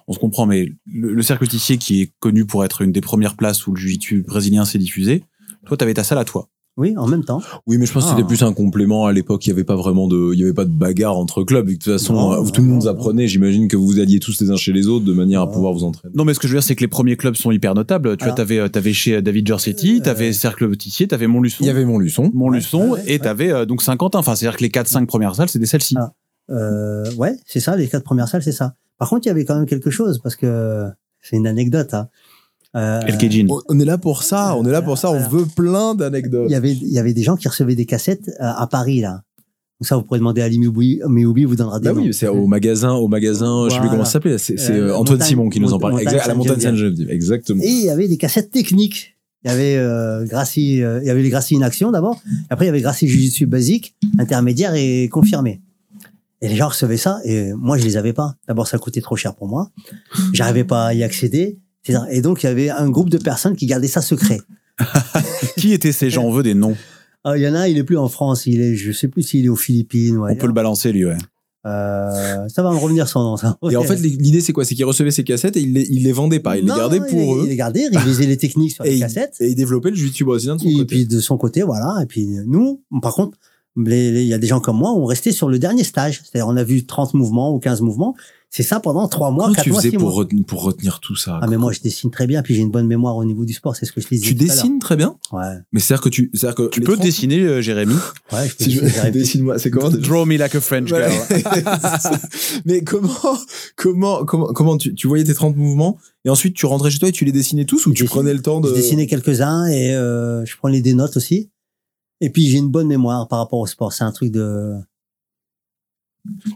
On 0.07 0.13
se 0.13 0.19
comprend, 0.19 0.45
mais 0.45 0.71
le, 0.85 1.15
le 1.15 1.21
Cercle 1.23 1.47
Tissier, 1.47 1.79
qui 1.79 2.03
est 2.03 2.13
connu 2.19 2.45
pour 2.45 2.63
être 2.63 2.83
une 2.83 2.91
des 2.91 3.01
premières 3.01 3.37
places 3.37 3.65
où 3.65 3.73
le 3.73 3.81
jiu-jitsu 3.81 4.21
brésilien 4.21 4.63
s'est 4.63 4.77
diffusé, 4.77 5.23
toi, 5.65 5.77
t'avais 5.77 5.95
ta 5.95 6.03
salle 6.03 6.19
à 6.19 6.25
toi. 6.25 6.47
Oui, 6.77 6.95
en 6.97 7.07
même 7.07 7.23
temps. 7.23 7.41
Oui, 7.67 7.77
mais 7.77 7.85
je 7.85 7.93
pense 7.93 8.03
que 8.05 8.09
Ah. 8.09 8.15
c'était 8.15 8.27
plus 8.27 8.43
un 8.43 8.53
complément. 8.53 9.05
À 9.05 9.13
l'époque, 9.13 9.45
il 9.45 9.49
y 9.49 9.53
avait 9.53 9.63
pas 9.63 9.75
vraiment 9.75 10.07
de, 10.07 10.31
il 10.33 10.39
y 10.39 10.43
avait 10.43 10.53
pas 10.53 10.65
de 10.65 10.71
bagarre 10.71 11.17
entre 11.17 11.43
clubs. 11.43 11.67
De 11.67 11.73
toute 11.73 11.83
façon, 11.83 12.13
Non, 12.13 12.33
euh, 12.33 12.37
non, 12.43 12.49
tout 12.49 12.61
le 12.61 12.67
monde 12.67 12.83
non, 12.83 12.89
apprenait. 12.89 13.27
J'imagine 13.27 13.67
que 13.67 13.77
vous 13.77 13.99
alliez 13.99 14.19
tous 14.19 14.39
les 14.41 14.51
uns 14.51 14.55
chez 14.55 14.73
les 14.73 14.87
autres 14.87 15.05
de 15.05 15.13
manière 15.13 15.41
à 15.41 15.49
pouvoir 15.49 15.73
vous 15.73 15.83
entraîner. 15.83 16.13
Non, 16.17 16.25
mais 16.25 16.33
ce 16.33 16.39
que 16.39 16.47
je 16.47 16.53
veux 16.53 16.59
dire, 16.59 16.63
c'est 16.63 16.75
que 16.75 16.81
les 16.81 16.87
premiers 16.87 17.15
clubs 17.17 17.35
sont 17.35 17.51
hyper 17.51 17.73
notables. 17.75 18.17
Tu 18.17 18.25
vois, 18.25 18.33
t'avais, 18.33 18.59
euh, 18.59 18.67
t'avais 18.67 18.93
chez 18.93 19.21
David 19.21 19.47
Giorsetti, 19.47 19.97
Euh, 19.99 20.03
t'avais 20.03 20.33
Cercle 20.33 20.75
Tissier, 20.75 21.07
t'avais 21.07 21.27
Montluçon. 21.27 21.63
Il 21.63 21.67
y 21.67 21.69
avait 21.69 21.85
mon 21.85 21.97
luçon. 21.99 22.29
Montluçon 22.33 22.91
Ouais, 22.91 22.99
ouais, 22.99 23.03
et 23.13 23.19
t'avais 23.19 23.51
euh, 23.51 23.65
donc 23.65 23.81
Saint-Quentin. 23.81 24.19
Enfin, 24.19 24.35
c'est-à-dire 24.35 24.57
que 24.57 24.63
les 24.63 24.69
4-5 24.69 25.05
premières 25.07 25.35
salles, 25.35 25.49
c'était 25.49 25.65
celle-ci. 25.65 25.95
Ah. 25.97 26.13
Euh, 26.49 27.11
ouais, 27.15 27.35
c'est 27.45 27.59
ça, 27.59 27.75
les 27.75 27.87
quatre 27.87 28.03
premières 28.03 28.27
salles, 28.27 28.43
c'est 28.43 28.51
ça. 28.51 28.75
Par 28.99 29.09
contre, 29.09 29.25
il 29.25 29.29
y 29.29 29.31
avait 29.31 29.45
quand 29.45 29.55
même 29.55 29.65
quelque 29.65 29.89
chose, 29.89 30.19
parce 30.21 30.35
que 30.35 30.85
c'est 31.21 31.35
une 31.37 31.47
anecdote. 31.47 31.93
Hein. 31.93 32.07
Euh, 32.75 32.99
El. 33.07 33.47
On- 33.69 33.79
est 33.79 33.85
là 33.85 33.97
pour 33.97 34.23
ça. 34.23 34.55
On 34.57 34.65
est 34.65 34.71
là 34.71 34.81
pour 34.81 34.97
ça. 34.97 35.09
On 35.09 35.15
Alors. 35.15 35.29
veut 35.29 35.45
plein 35.45 35.95
d'anecdotes. 35.95 36.47
il 36.49 36.51
y 36.51 36.55
avait 36.55 36.73
il 36.73 36.91
y 36.91 36.99
avait 36.99 37.13
des 37.13 37.23
gens 37.23 37.35
qui 37.37 37.47
recevaient 37.47 37.75
des 37.75 37.85
cassettes 37.85 38.27
euh, 38.41 38.51
à 38.55 38.67
Paris 38.67 38.99
là. 39.01 39.21
Donc 39.81 39.87
ça, 39.87 39.97
vous 39.97 40.03
pourrez 40.03 40.19
demander 40.19 40.41
à 40.41 40.45
Ali 40.45 40.57
Mioubi, 40.59 41.01
Mioubi 41.05 41.43
vous 41.43 41.55
donnera 41.57 41.79
des 41.81 41.89
Bah 41.89 41.93
noms. 41.95 42.01
oui, 42.01 42.13
c'est 42.13 42.27
au 42.29 42.47
magasin, 42.47 42.93
au 42.93 43.07
magasin, 43.09 43.65
je 43.69 43.73
sais 43.75 43.79
plus 43.81 43.89
comment 43.89 44.05
ça 44.05 44.11
s'appelait. 44.11 44.37
C'est 44.37 44.55
Euh, 44.71 44.95
Antoine 44.95 45.17
Montagne- 45.17 45.27
Simon 45.27 45.49
qui 45.49 45.59
nous 45.59 45.73
en 45.73 45.79
parlait. 45.79 45.95
Montagne 45.97 46.13
Exact, 46.13 46.25
à 46.25 46.27
la 46.29 46.35
montagne 46.35 46.59
Sainte-Geneviève. 46.61 47.09
Exactement. 47.11 47.61
Et 47.61 47.67
il 47.69 47.83
y 47.83 47.89
avait 47.89 48.07
des 48.07 48.15
cassettes 48.17 48.51
techniques. 48.51 49.17
Il 49.43 49.49
y 49.49 49.53
avait 49.53 49.75
euh, 49.77 50.25
Gracie, 50.25 50.81
euh, 50.81 51.01
il 51.01 51.07
y 51.07 51.09
avait 51.09 51.21
les 51.21 51.29
Gracie 51.29 51.55
in 51.57 51.61
action 51.61 51.91
d'abord. 51.91 52.21
Après, 52.49 52.65
il 52.65 52.67
y 52.67 52.69
avait 52.69 52.81
Gracie 52.81 53.07
Jiu-Jitsu 53.07 53.45
basique, 53.47 53.95
intermédiaire 54.17 54.73
et 54.75 55.07
confirmé. 55.09 55.61
Et 56.41 56.47
les 56.47 56.55
gens 56.55 56.69
recevaient 56.69 56.97
ça 56.97 57.19
et 57.25 57.51
moi, 57.53 57.77
je 57.77 57.83
les 57.83 57.97
avais 57.97 58.13
pas. 58.13 58.35
D'abord, 58.47 58.67
ça 58.67 58.77
coûtait 58.77 59.01
trop 59.01 59.15
cher 59.17 59.35
pour 59.35 59.47
moi. 59.47 59.71
J'arrivais 60.33 60.63
pas 60.63 60.85
à 60.87 60.93
y 60.93 61.03
accéder. 61.03 61.59
Et 62.11 62.21
donc, 62.21 62.43
il 62.43 62.47
y 62.47 62.49
avait 62.49 62.69
un 62.69 62.89
groupe 62.89 63.09
de 63.09 63.17
personnes 63.17 63.55
qui 63.55 63.65
gardaient 63.65 63.87
ça 63.87 64.01
secret. 64.01 64.41
Qui 65.57 65.71
étaient 65.73 65.91
ces 65.93 66.09
gens 66.09 66.23
On 66.23 66.31
veut 66.31 66.43
des 66.43 66.53
noms. 66.53 66.75
Ah, 67.23 67.37
Il 67.37 67.43
y 67.43 67.47
en 67.47 67.53
a 67.55 67.59
un, 67.61 67.67
il 67.67 67.77
est 67.77 67.83
plus 67.83 67.97
en 67.97 68.09
France. 68.09 68.45
Il 68.45 68.59
est, 68.61 68.75
je 68.75 68.91
sais 68.91 69.07
plus 69.07 69.23
s'il 69.23 69.45
est 69.45 69.49
aux 69.49 69.55
Philippines. 69.55 70.17
On 70.17 70.35
peut 70.35 70.47
le 70.47 70.53
balancer, 70.53 70.91
lui, 70.91 71.05
ouais. 71.05 71.17
Euh, 71.65 72.47
ça 72.47 72.61
va 72.61 72.71
me 72.71 72.77
revenir 72.77 73.07
son 73.07 73.21
nom, 73.23 73.37
ça. 73.37 73.57
Et 73.71 73.75
en 73.75 73.81
fait, 73.83 73.95
l'idée, 73.95 74.41
c'est 74.41 74.53
quoi? 74.53 74.65
C'est 74.65 74.75
qu'ils 74.75 74.85
recevaient 74.85 75.09
ces 75.11 75.23
cassettes 75.23 75.57
et 75.57 75.61
ils 75.61 75.73
les, 75.73 75.85
les 75.85 76.11
vendaient 76.11 76.39
pas. 76.39 76.55
Non, 76.61 76.75
les 76.75 76.79
gardaient 76.79 76.97
il 76.97 77.09
pour 77.09 77.35
les- 77.35 77.41
eux. 77.41 77.43
Il 77.45 77.49
les 77.49 77.55
gardait, 77.55 77.87
il 77.91 77.97
révisait 77.97 78.27
les 78.27 78.37
techniques 78.37 78.73
sur 78.73 78.85
Et 78.85 78.91
les 78.95 78.99
cassettes. 78.99 79.37
et 79.39 79.49
ils 79.49 79.55
développaient 79.55 79.89
le 79.89 79.95
jiu-jitsu 79.95 80.25
brésilien 80.25 80.57
de 80.57 80.61
son 80.61 80.67
Et 80.67 80.73
côté. 80.73 80.85
puis 80.85 81.05
de 81.07 81.19
son 81.19 81.37
côté, 81.37 81.63
voilà. 81.63 81.95
Et 82.03 82.05
puis 82.05 82.27
nous, 82.45 82.83
par 83.01 83.15
contre, 83.15 83.37
il 83.77 84.23
y 84.23 84.33
a 84.33 84.37
des 84.37 84.47
gens 84.47 84.59
comme 84.59 84.77
moi, 84.77 84.93
on 84.93 85.05
restait 85.05 85.31
sur 85.31 85.49
le 85.49 85.57
dernier 85.57 85.83
stage. 85.83 86.21
C'est-à-dire, 86.23 86.47
on 86.47 86.55
a 86.55 86.63
vu 86.63 86.85
30 86.85 87.15
mouvements 87.15 87.51
ou 87.53 87.57
15 87.59 87.81
mouvements. 87.81 88.15
C'est 88.55 88.63
ça 88.63 88.79
pendant 88.79 89.05
3 89.09 89.31
mois, 89.31 89.45
Comment 89.45 89.55
4 89.55 89.63
tu 89.65 89.69
mois, 89.71 89.79
faisais 89.81 89.89
6 89.89 89.97
pour 89.97 90.07
mois. 90.09 90.17
retenir, 90.19 90.45
pour 90.45 90.63
retenir 90.63 90.99
tout 91.01 91.15
ça 91.17 91.39
Ah, 91.41 91.47
mais 91.47 91.57
moi, 91.57 91.73
je 91.73 91.81
dessine 91.81 92.09
très 92.09 92.25
bien, 92.25 92.41
puis 92.41 92.55
j'ai 92.55 92.61
une 92.61 92.71
bonne 92.71 92.87
mémoire 92.87 93.17
au 93.17 93.25
niveau 93.25 93.43
du 93.43 93.51
sport. 93.51 93.75
C'est 93.75 93.85
ce 93.85 93.91
que 93.91 93.99
je 93.99 94.07
te 94.07 94.13
disais. 94.15 94.27
Tu 94.27 94.35
tout 94.35 94.43
à 94.43 94.45
l'heure. 94.47 94.55
dessines 94.55 94.79
très 94.79 94.95
bien 94.95 95.17
Ouais. 95.33 95.55
Mais 95.73 95.81
c'est-à-dire 95.81 96.01
que 96.03 96.07
tu. 96.09 96.31
c'est-à-dire 96.33 96.55
que 96.55 96.69
Tu 96.69 96.79
les 96.79 96.85
peux 96.85 96.93
30 96.93 97.03
dessiner, 97.05 97.39
euh, 97.41 97.61
Jérémy 97.61 97.95
Ouais, 98.31 98.47
je 98.47 98.55
peux 98.55 98.63
Si 98.63 98.71
je 98.71 98.79
dessiner, 98.79 98.89
j'arrive- 98.95 99.13
dessine-moi, 99.19 99.59
c'est 99.59 99.69
comment 99.71 99.89
déjà 99.89 100.07
Draw 100.07 100.25
me 100.25 100.37
like 100.37 100.55
a 100.55 100.61
French 100.61 100.87
girl. 100.87 101.11
Mais 102.65 102.83
comment, 102.83 103.09
comment, 103.75 104.25
comment, 104.25 104.47
comment 104.53 104.77
tu, 104.77 104.93
tu 104.95 105.07
voyais 105.07 105.23
tes 105.23 105.33
30 105.33 105.55
mouvements 105.57 105.97
et 106.23 106.29
ensuite 106.29 106.55
tu 106.55 106.65
rentrais 106.65 106.91
chez 106.91 106.99
toi 106.99 107.09
et 107.09 107.11
tu 107.11 107.25
les 107.25 107.31
dessinais 107.31 107.65
tous 107.65 107.85
ou 107.85 107.89
Je 107.89 107.95
tu 107.95 108.03
dessine- 108.03 108.07
prenais 108.07 108.33
le 108.33 108.41
temps 108.41 108.61
de. 108.61 108.69
Je 108.69 108.73
dessinais 108.73 109.07
quelques-uns 109.07 109.65
et 109.67 109.93
euh, 109.93 110.45
je 110.45 110.55
prenais 110.57 110.81
des 110.81 110.93
notes 110.93 111.17
aussi. 111.17 111.51
Et 112.21 112.29
puis, 112.29 112.47
j'ai 112.47 112.57
une 112.59 112.69
bonne 112.69 112.87
mémoire 112.87 113.27
par 113.27 113.39
rapport 113.39 113.59
au 113.59 113.67
sport. 113.67 113.91
C'est 113.91 114.05
un 114.05 114.11
truc 114.13 114.31
de... 114.31 114.71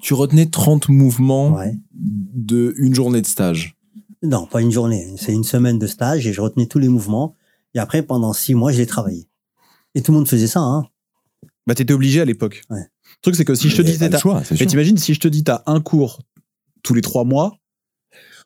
Tu 0.02 0.14
retenais 0.14 0.48
30 0.48 0.90
mouvements 0.90 1.54
Ouais. 1.54 1.78
de 1.94 2.74
une 2.78 2.96
journée 2.96 3.22
de 3.22 3.28
stage. 3.28 3.76
Non, 4.24 4.46
pas 4.48 4.62
une 4.62 4.72
journée. 4.72 5.14
C'est 5.18 5.34
une 5.34 5.44
semaine 5.44 5.80
de 5.80 5.88
stage 5.88 6.28
et 6.28 6.34
je 6.34 6.42
retenais 6.42 6.66
tous 6.66 6.80
les 6.80 6.90
mouvements. 6.90 7.36
Et 7.76 7.80
après, 7.80 8.02
pendant 8.04 8.34
six 8.34 8.54
mois, 8.56 8.72
je 8.72 8.80
les 8.80 8.86
travaillais. 8.86 9.28
Et 9.96 10.02
tout 10.02 10.12
le 10.12 10.18
monde 10.18 10.28
faisait 10.28 10.48
ça, 10.48 10.60
hein. 10.60 10.86
Bah, 11.68 11.76
t'étais 11.76 11.94
obligé 11.94 12.20
à 12.22 12.26
l'époque. 12.26 12.62
Ouais. 12.70 12.80
Le 12.80 13.22
truc, 13.22 13.36
c'est 13.36 13.46
que 13.46 13.54
si 13.56 13.70
je 13.70 13.78
te 13.78 13.82
Mais 13.84 13.92
dis, 13.92 13.98
pas 14.00 14.06
le 14.06 14.12
t'as- 14.12 14.18
choix, 14.20 14.44
c'est 14.44 14.60
mais 14.60 14.66
t'imagines, 14.66 14.98
si 14.98 15.14
je 15.14 15.20
te 15.20 15.28
dis, 15.28 15.44
t'as 15.44 15.62
un 15.68 15.80
cours 15.82 16.20
tous 16.84 16.94
les 16.94 17.02
trois 17.02 17.24
mois, 17.26 17.59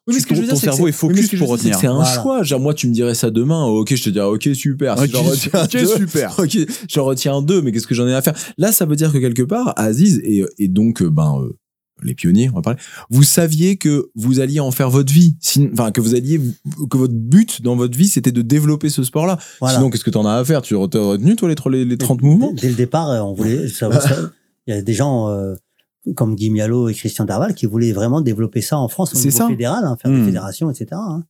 Oui, 0.07 0.15
mais 0.15 0.21
ton- 0.21 0.35
ton 0.35 0.41
c'est 0.41 0.53
que 0.53 0.57
cerveau 0.59 0.83
c'est- 0.83 0.89
est 0.89 0.91
focus 0.91 1.15
oui, 1.15 1.21
mais 1.21 1.25
ce 1.27 1.31
que 1.31 1.37
je 1.37 1.43
pour 1.43 1.51
veux 1.55 1.57
dire, 1.57 1.63
c'est 1.63 1.71
que 1.75 1.81
C'est 1.81 1.87
un 1.87 1.93
retenir. 1.97 2.21
choix. 2.21 2.43
Genre, 2.43 2.59
moi, 2.59 2.73
tu 2.73 2.87
me 2.87 2.93
dirais 2.93 3.15
ça 3.15 3.29
demain. 3.29 3.65
Ok, 3.65 3.95
je 3.95 4.03
te 4.03 4.09
dirais, 4.09 4.25
ok, 4.25 4.49
super. 4.53 4.97
Si 4.97 5.03
Ok, 5.05 5.09
j'en 5.11 5.23
retiens 5.23 5.65
deux, 5.71 5.87
super. 5.87 6.35
ok, 6.39 6.57
j'en 6.89 7.05
retiens 7.05 7.41
deux, 7.41 7.61
mais 7.61 7.71
qu'est-ce 7.71 7.87
que 7.87 7.95
j'en 7.95 8.07
ai 8.07 8.13
à 8.13 8.21
faire? 8.21 8.33
Là, 8.57 8.71
ça 8.73 8.85
veut 8.85 8.95
dire 8.97 9.13
que 9.13 9.17
quelque 9.17 9.43
part, 9.43 9.73
Aziz 9.77 10.19
et, 10.25 10.43
et 10.59 10.67
donc, 10.67 11.01
euh, 11.01 11.09
ben, 11.09 11.37
euh, 11.41 11.53
les 12.03 12.15
pionniers, 12.15 12.49
on 12.51 12.55
va 12.55 12.61
parler. 12.61 12.79
Vous 13.11 13.23
saviez 13.23 13.77
que 13.77 14.09
vous 14.15 14.41
alliez 14.41 14.59
en 14.59 14.71
faire 14.71 14.89
votre 14.89 15.13
vie, 15.13 15.37
enfin 15.71 15.91
que 15.91 16.01
vous 16.01 16.15
alliez, 16.15 16.41
que 16.89 16.97
votre 16.97 17.13
but 17.13 17.61
dans 17.61 17.77
votre 17.77 17.97
vie, 17.97 18.07
c'était 18.07 18.33
de 18.33 18.41
développer 18.41 18.89
ce 18.89 19.03
sport-là. 19.03 19.37
Voilà. 19.61 19.77
Sinon, 19.77 19.89
qu'est-ce 19.89 20.03
que 20.03 20.09
t'en 20.09 20.25
as 20.25 20.33
à 20.33 20.43
faire? 20.43 20.63
Tu 20.63 20.75
as 20.75 20.79
retenu 20.79 21.35
toi 21.37 21.47
les, 21.47 21.55
tro- 21.55 21.69
les, 21.69 21.85
les 21.85 21.97
30 21.97 22.21
mouvements? 22.21 22.51
Dès, 22.51 22.67
le 22.67 22.73
départ, 22.75 23.09
euh, 23.09 23.19
on 23.21 23.33
voulait. 23.33 23.69
ça- 23.69 23.89
ça- 24.01 24.31
Il 24.67 24.73
y 24.73 24.77
a 24.77 24.81
des 24.81 24.93
gens 24.93 25.29
euh, 25.29 25.53
comme 26.15 26.35
Guy 26.35 26.49
Mialo 26.49 26.89
et 26.89 26.93
Christian 26.93 27.25
Darval 27.25 27.53
qui 27.55 27.65
voulaient 27.65 27.93
vraiment 27.93 28.21
développer 28.21 28.61
ça 28.61 28.77
en 28.77 28.87
France 28.89 29.13
au 29.15 29.17
niveau 29.17 29.29
ça. 29.31 29.47
fédéral, 29.47 29.83
hein, 29.85 29.95
faire 30.01 30.11
Hmm. 30.11 30.19
des 30.19 30.25
fédérations, 30.25 30.69
etc. 30.69 30.87
hein. 30.93 31.23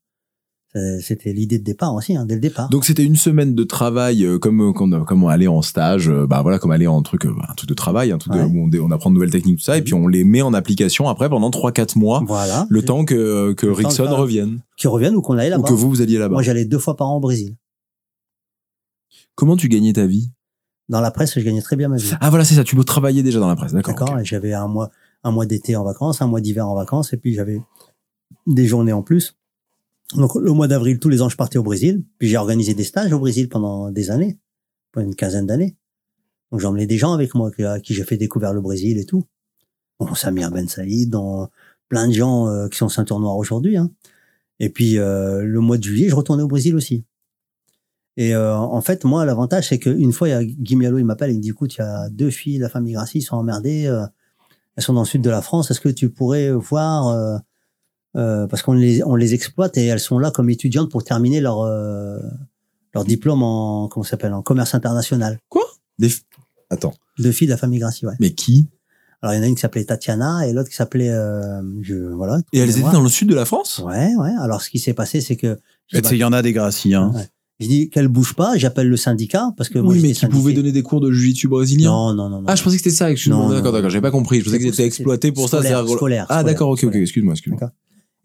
Ça- 0.75 0.99
C'était 1.01 1.33
l'idée 1.33 1.59
de 1.59 1.63
départ 1.63 1.93
aussi, 1.93 2.15
hein, 2.17 2.25
dès 2.25 2.33
le 2.33 2.41
départ. 2.41 2.67
Donc 2.69 2.83
c'était 2.83 3.03
une 3.03 3.15
semaine 3.15 3.53
de 3.53 3.63
travail 3.63 4.25
euh, 4.25 4.39
comme 4.39 4.73
comme 4.73 5.05
comme 5.05 5.27
aller 5.27 5.47
en 5.47 5.61
stage, 5.61 6.09
euh, 6.09 6.25
bah 6.25 6.41
voilà 6.41 6.57
comme 6.57 6.71
aller 6.71 6.87
en 6.87 7.03
truc 7.03 7.27
euh, 7.27 7.33
un 7.47 7.53
truc 7.53 7.69
de 7.69 7.75
travail, 7.75 8.11
un 8.11 8.17
truc 8.17 8.33
de- 8.33 8.39
où 8.39 8.67
on, 8.83 8.89
apprend 8.89 9.11
de 9.11 9.13
nouvelles 9.13 9.29
techniques 9.29 9.59
tout 9.59 9.63
ça 9.63 9.77
et 9.77 9.81
Mhm. 9.81 9.85
puis 9.85 9.93
on 9.93 10.07
les 10.07 10.23
met 10.23 10.41
en 10.41 10.51
application 10.55 11.07
après 11.07 11.29
pendant 11.29 11.51
3 11.51 11.71
4 11.71 11.95
mois, 11.95 12.23
voilà. 12.25 12.65
le 12.69 12.81
temps 12.81 13.05
que 13.05 13.53
que 13.53 13.67
Le 13.67 13.71
Rickson 13.73 14.05
revienne 14.15 14.61
Qui 14.75 14.87
reviennent 14.87 15.15
ou 15.15 15.21
qu'on 15.21 15.37
aille 15.37 15.49
ou 15.49 15.51
là-bas. 15.51 15.67
que 15.67 15.73
vous 15.73 15.89
vous 15.91 16.01
alliez 16.01 16.17
là-bas. 16.17 16.33
Moi, 16.33 16.41
j'allais 16.41 16.65
deux 16.65 16.79
fois 16.79 16.95
par 16.97 17.07
an 17.07 17.17
au 17.17 17.19
Brésil. 17.19 17.55
Comment 19.35 19.57
tu 19.57 19.67
gagnais 19.69 19.93
ta 19.93 20.07
vie? 20.07 20.31
Dans 20.89 21.01
la 21.01 21.11
presse, 21.11 21.39
je 21.39 21.43
gagnais 21.43 21.61
très 21.61 21.75
bien 21.75 21.87
ma 21.87 21.97
vie. 21.97 22.11
Ah 22.19 22.29
voilà, 22.29 22.43
c'est 22.43 22.55
ça, 22.55 22.63
tu 22.63 22.75
peux 22.75 22.83
travailler 22.83 23.23
déjà 23.23 23.39
dans 23.39 23.47
la 23.47 23.55
presse, 23.55 23.73
d'accord. 23.73 23.95
D'accord. 23.95 24.19
j'avais 24.23 24.53
un 24.53 24.67
mois, 24.67 24.91
un 25.23 25.31
mois 25.31 25.45
d'été 25.45 25.75
en 25.75 25.83
vacances, 25.83 26.21
un 26.21 26.27
mois 26.27 26.41
d'hiver 26.41 26.67
en 26.67 26.75
vacances, 26.75 27.13
et 27.13 27.17
puis 27.17 27.33
j'avais 27.33 27.61
des 28.47 28.67
journées 28.67 28.93
en 28.93 29.01
plus. 29.01 29.37
Donc 30.15 30.35
le 30.35 30.51
mois 30.51 30.67
d'avril, 30.67 30.99
tous 30.99 31.09
les 31.09 31.21
ans, 31.21 31.29
je 31.29 31.37
partais 31.37 31.57
au 31.57 31.63
Brésil. 31.63 32.03
Puis 32.19 32.27
j'ai 32.27 32.37
organisé 32.37 32.73
des 32.73 32.83
stages 32.83 33.13
au 33.13 33.19
Brésil 33.19 33.49
pendant 33.49 33.91
des 33.91 34.11
années, 34.11 34.37
pendant 34.91 35.07
une 35.07 35.15
quinzaine 35.15 35.45
d'années. 35.45 35.75
Donc 36.51 36.63
emmené 36.63 36.85
des 36.85 36.97
gens 36.97 37.13
avec 37.13 37.33
moi 37.33 37.49
à 37.59 37.79
qui 37.79 37.93
j'ai 37.93 38.03
fait 38.03 38.17
découvrir 38.17 38.53
le 38.53 38.61
Brésil 38.61 38.97
et 38.97 39.05
tout. 39.05 39.23
Bon, 39.99 40.13
Samir 40.13 40.51
Ben 40.51 40.67
Saïd, 40.67 41.09
dans 41.09 41.49
plein 41.89 42.07
de 42.07 42.13
gens 42.13 42.47
euh, 42.47 42.67
qui 42.67 42.77
sont 42.77 42.89
ceinture 42.89 43.19
noire 43.19 43.37
aujourd'hui. 43.37 43.77
Hein. 43.77 43.91
Et 44.59 44.69
puis 44.69 44.97
euh, 44.97 45.43
le 45.43 45.59
mois 45.61 45.77
de 45.77 45.83
juillet, 45.83 46.09
je 46.09 46.15
retournais 46.15 46.43
au 46.43 46.47
Brésil 46.47 46.75
aussi. 46.75 47.05
Et 48.17 48.35
euh, 48.35 48.55
en 48.55 48.81
fait, 48.81 49.05
moi, 49.05 49.25
l'avantage, 49.25 49.69
c'est 49.69 49.79
qu'une 49.79 50.13
fois, 50.13 50.27
il 50.29 50.31
y 50.31 50.35
a 50.35 50.43
Guy 50.43 50.75
Mialo, 50.75 50.99
il 50.99 51.03
m'appelle, 51.05 51.31
il 51.31 51.37
me 51.37 51.41
dit, 51.41 51.49
écoute, 51.49 51.75
il 51.75 51.79
y 51.79 51.81
a 51.83 52.09
deux 52.09 52.29
filles 52.29 52.57
de 52.57 52.63
la 52.63 52.69
famille 52.69 52.93
Grassi, 52.93 53.19
ils 53.19 53.21
sont 53.23 53.37
emmerdées, 53.37 53.87
euh, 53.87 54.05
elles 54.75 54.83
sont 54.83 54.93
dans 54.93 55.01
le 55.01 55.07
sud 55.07 55.21
de 55.21 55.29
la 55.29 55.41
France, 55.41 55.71
est-ce 55.71 55.81
que 55.81 55.89
tu 55.89 56.09
pourrais 56.09 56.51
voir, 56.51 57.07
euh, 57.07 57.37
euh, 58.15 58.45
parce 58.47 58.61
qu'on 58.61 58.73
les, 58.73 59.03
on 59.03 59.15
les 59.15 59.33
exploite 59.33 59.77
et 59.77 59.85
elles 59.87 59.99
sont 59.99 60.19
là 60.19 60.29
comme 60.29 60.49
étudiantes 60.51 60.91
pour 60.91 61.03
terminer 61.03 61.41
leur, 61.41 61.61
euh, 61.61 62.19
leur 62.93 63.03
diplôme 63.05 63.41
en, 63.41 63.87
comment 63.87 64.03
s'appelle, 64.03 64.33
en 64.33 64.43
commerce 64.43 64.75
international. 64.75 65.39
Des 65.97 66.09
f- 66.09 66.21
Attends, 66.69 66.93
Deux 67.19 67.31
filles 67.31 67.47
de 67.47 67.53
la 67.53 67.57
famille 67.57 67.79
Grassi, 67.79 68.05
ouais. 68.05 68.13
mais 68.19 68.31
qui? 68.31 68.67
Alors, 69.21 69.33
il 69.33 69.37
y 69.37 69.39
en 69.39 69.43
a 69.43 69.47
une 69.47 69.55
qui 69.55 69.61
s'appelait 69.61 69.85
Tatiana 69.85 70.45
et 70.47 70.53
l'autre 70.53 70.69
qui 70.69 70.75
s'appelait, 70.75 71.09
euh, 71.09 71.61
je, 71.81 71.95
voilà. 71.95 72.39
Et 72.51 72.59
elles 72.59 72.69
étaient 72.77 72.81
dans 72.91 73.01
le 73.01 73.09
sud 73.09 73.29
de 73.29 73.35
la 73.35 73.45
France? 73.45 73.79
Ouais, 73.79 74.13
ouais. 74.15 74.31
Alors, 74.39 74.61
ce 74.61 74.69
qui 74.69 74.79
s'est 74.79 74.93
passé, 74.93 75.21
c'est 75.21 75.35
que, 75.37 75.55
Tu 75.87 75.95
sais, 76.01 76.15
Il 76.15 76.17
y 76.19 76.23
en 76.25 76.33
a 76.33 76.41
des 76.41 76.51
Gracie, 76.51 76.93
hein. 76.93 77.11
Ouais. 77.15 77.27
Je 77.59 77.67
dis 77.67 77.89
qu'elle 77.89 78.07
bouge 78.07 78.33
pas, 78.33 78.57
j'appelle 78.57 78.87
le 78.89 78.97
syndicat 78.97 79.51
parce 79.55 79.69
que 79.69 79.77
moi 79.79 79.93
Oui, 79.93 79.99
mais 80.01 80.09
qui 80.09 80.15
syndiqué. 80.15 80.53
donner 80.53 80.71
des 80.71 80.81
cours 80.81 80.99
de 81.01 81.11
jiu-jitsu 81.11 81.47
brésilien 81.47 81.89
Non, 81.91 82.13
non, 82.13 82.29
non, 82.29 82.39
non. 82.41 82.45
Ah, 82.47 82.55
je 82.55 82.63
pensais 82.63 82.77
que 82.77 82.83
c'était 82.83 82.95
ça, 82.95 83.11
excuse-moi. 83.11 83.53
D'accord, 83.53 83.71
d'accord, 83.71 83.89
j'avais 83.91 84.01
pas 84.01 84.11
compris. 84.11 84.39
Je 84.39 84.45
pensais 84.45 84.57
qu'ils 84.57 84.67
C'est- 84.69 84.73
étaient 84.81 84.85
exploités 84.87 85.31
pour 85.31 85.47
ça. 85.47 85.57
scolaire, 85.59 85.87
scolaire, 85.87 86.25
Ah, 86.29 86.39
scolaire, 86.39 86.43
d'accord, 86.45 86.69
ok, 86.69 86.73
ok, 86.73 86.79
scolaire. 86.79 87.01
excuse-moi, 87.03 87.33
excuse-moi. 87.33 87.71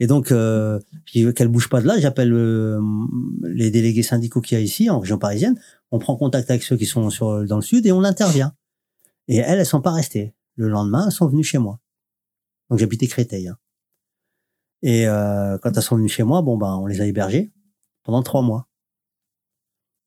Et 0.01 0.07
donc, 0.07 0.33
euh, 0.33 0.79
je 1.05 1.13
dis 1.27 1.35
qu'elle 1.35 1.49
bouge 1.49 1.69
pas 1.69 1.81
de 1.83 1.87
là, 1.87 1.99
j'appelle 2.01 2.33
euh, 2.33 2.81
les 3.43 3.71
délégués 3.71 4.03
syndicaux 4.05 4.41
qu'il 4.41 4.57
y 4.57 4.61
a 4.61 4.65
ici, 4.65 4.89
en 4.89 4.99
région 5.01 5.19
parisienne. 5.19 5.59
On 5.91 5.99
prend 5.99 6.17
contact 6.17 6.49
avec 6.51 6.63
ceux 6.63 6.77
qui 6.77 6.87
sont 6.87 7.11
sur, 7.11 7.45
dans 7.47 7.57
le 7.57 7.63
sud 7.63 7.85
et 7.85 7.93
on 7.93 8.05
intervient. 8.05 8.53
Et 9.27 9.37
elles, 9.37 9.59
elles 9.59 9.67
sont 9.67 9.81
pas 9.83 9.91
restées. 9.93 10.35
Le 10.57 10.69
lendemain, 10.69 11.07
elles 11.07 11.13
sont 11.13 11.27
venues 11.27 11.45
chez 11.45 11.59
moi. 11.59 11.81
Donc, 12.71 12.79
j'habitais 12.79 13.07
Créteil. 13.09 13.49
hein. 13.49 13.57
Et 14.83 15.07
euh, 15.09 15.59
quand 15.59 15.77
elles 15.77 15.83
sont 15.83 15.97
venues 15.97 16.09
chez 16.09 16.23
moi, 16.23 16.43
bon, 16.43 16.57
ben, 16.57 16.77
on 16.81 16.87
les 16.87 17.01
a 17.01 17.07
hébergées 17.07 17.51
pendant 18.05 18.23
trois 18.23 18.43
mois. 18.43 18.68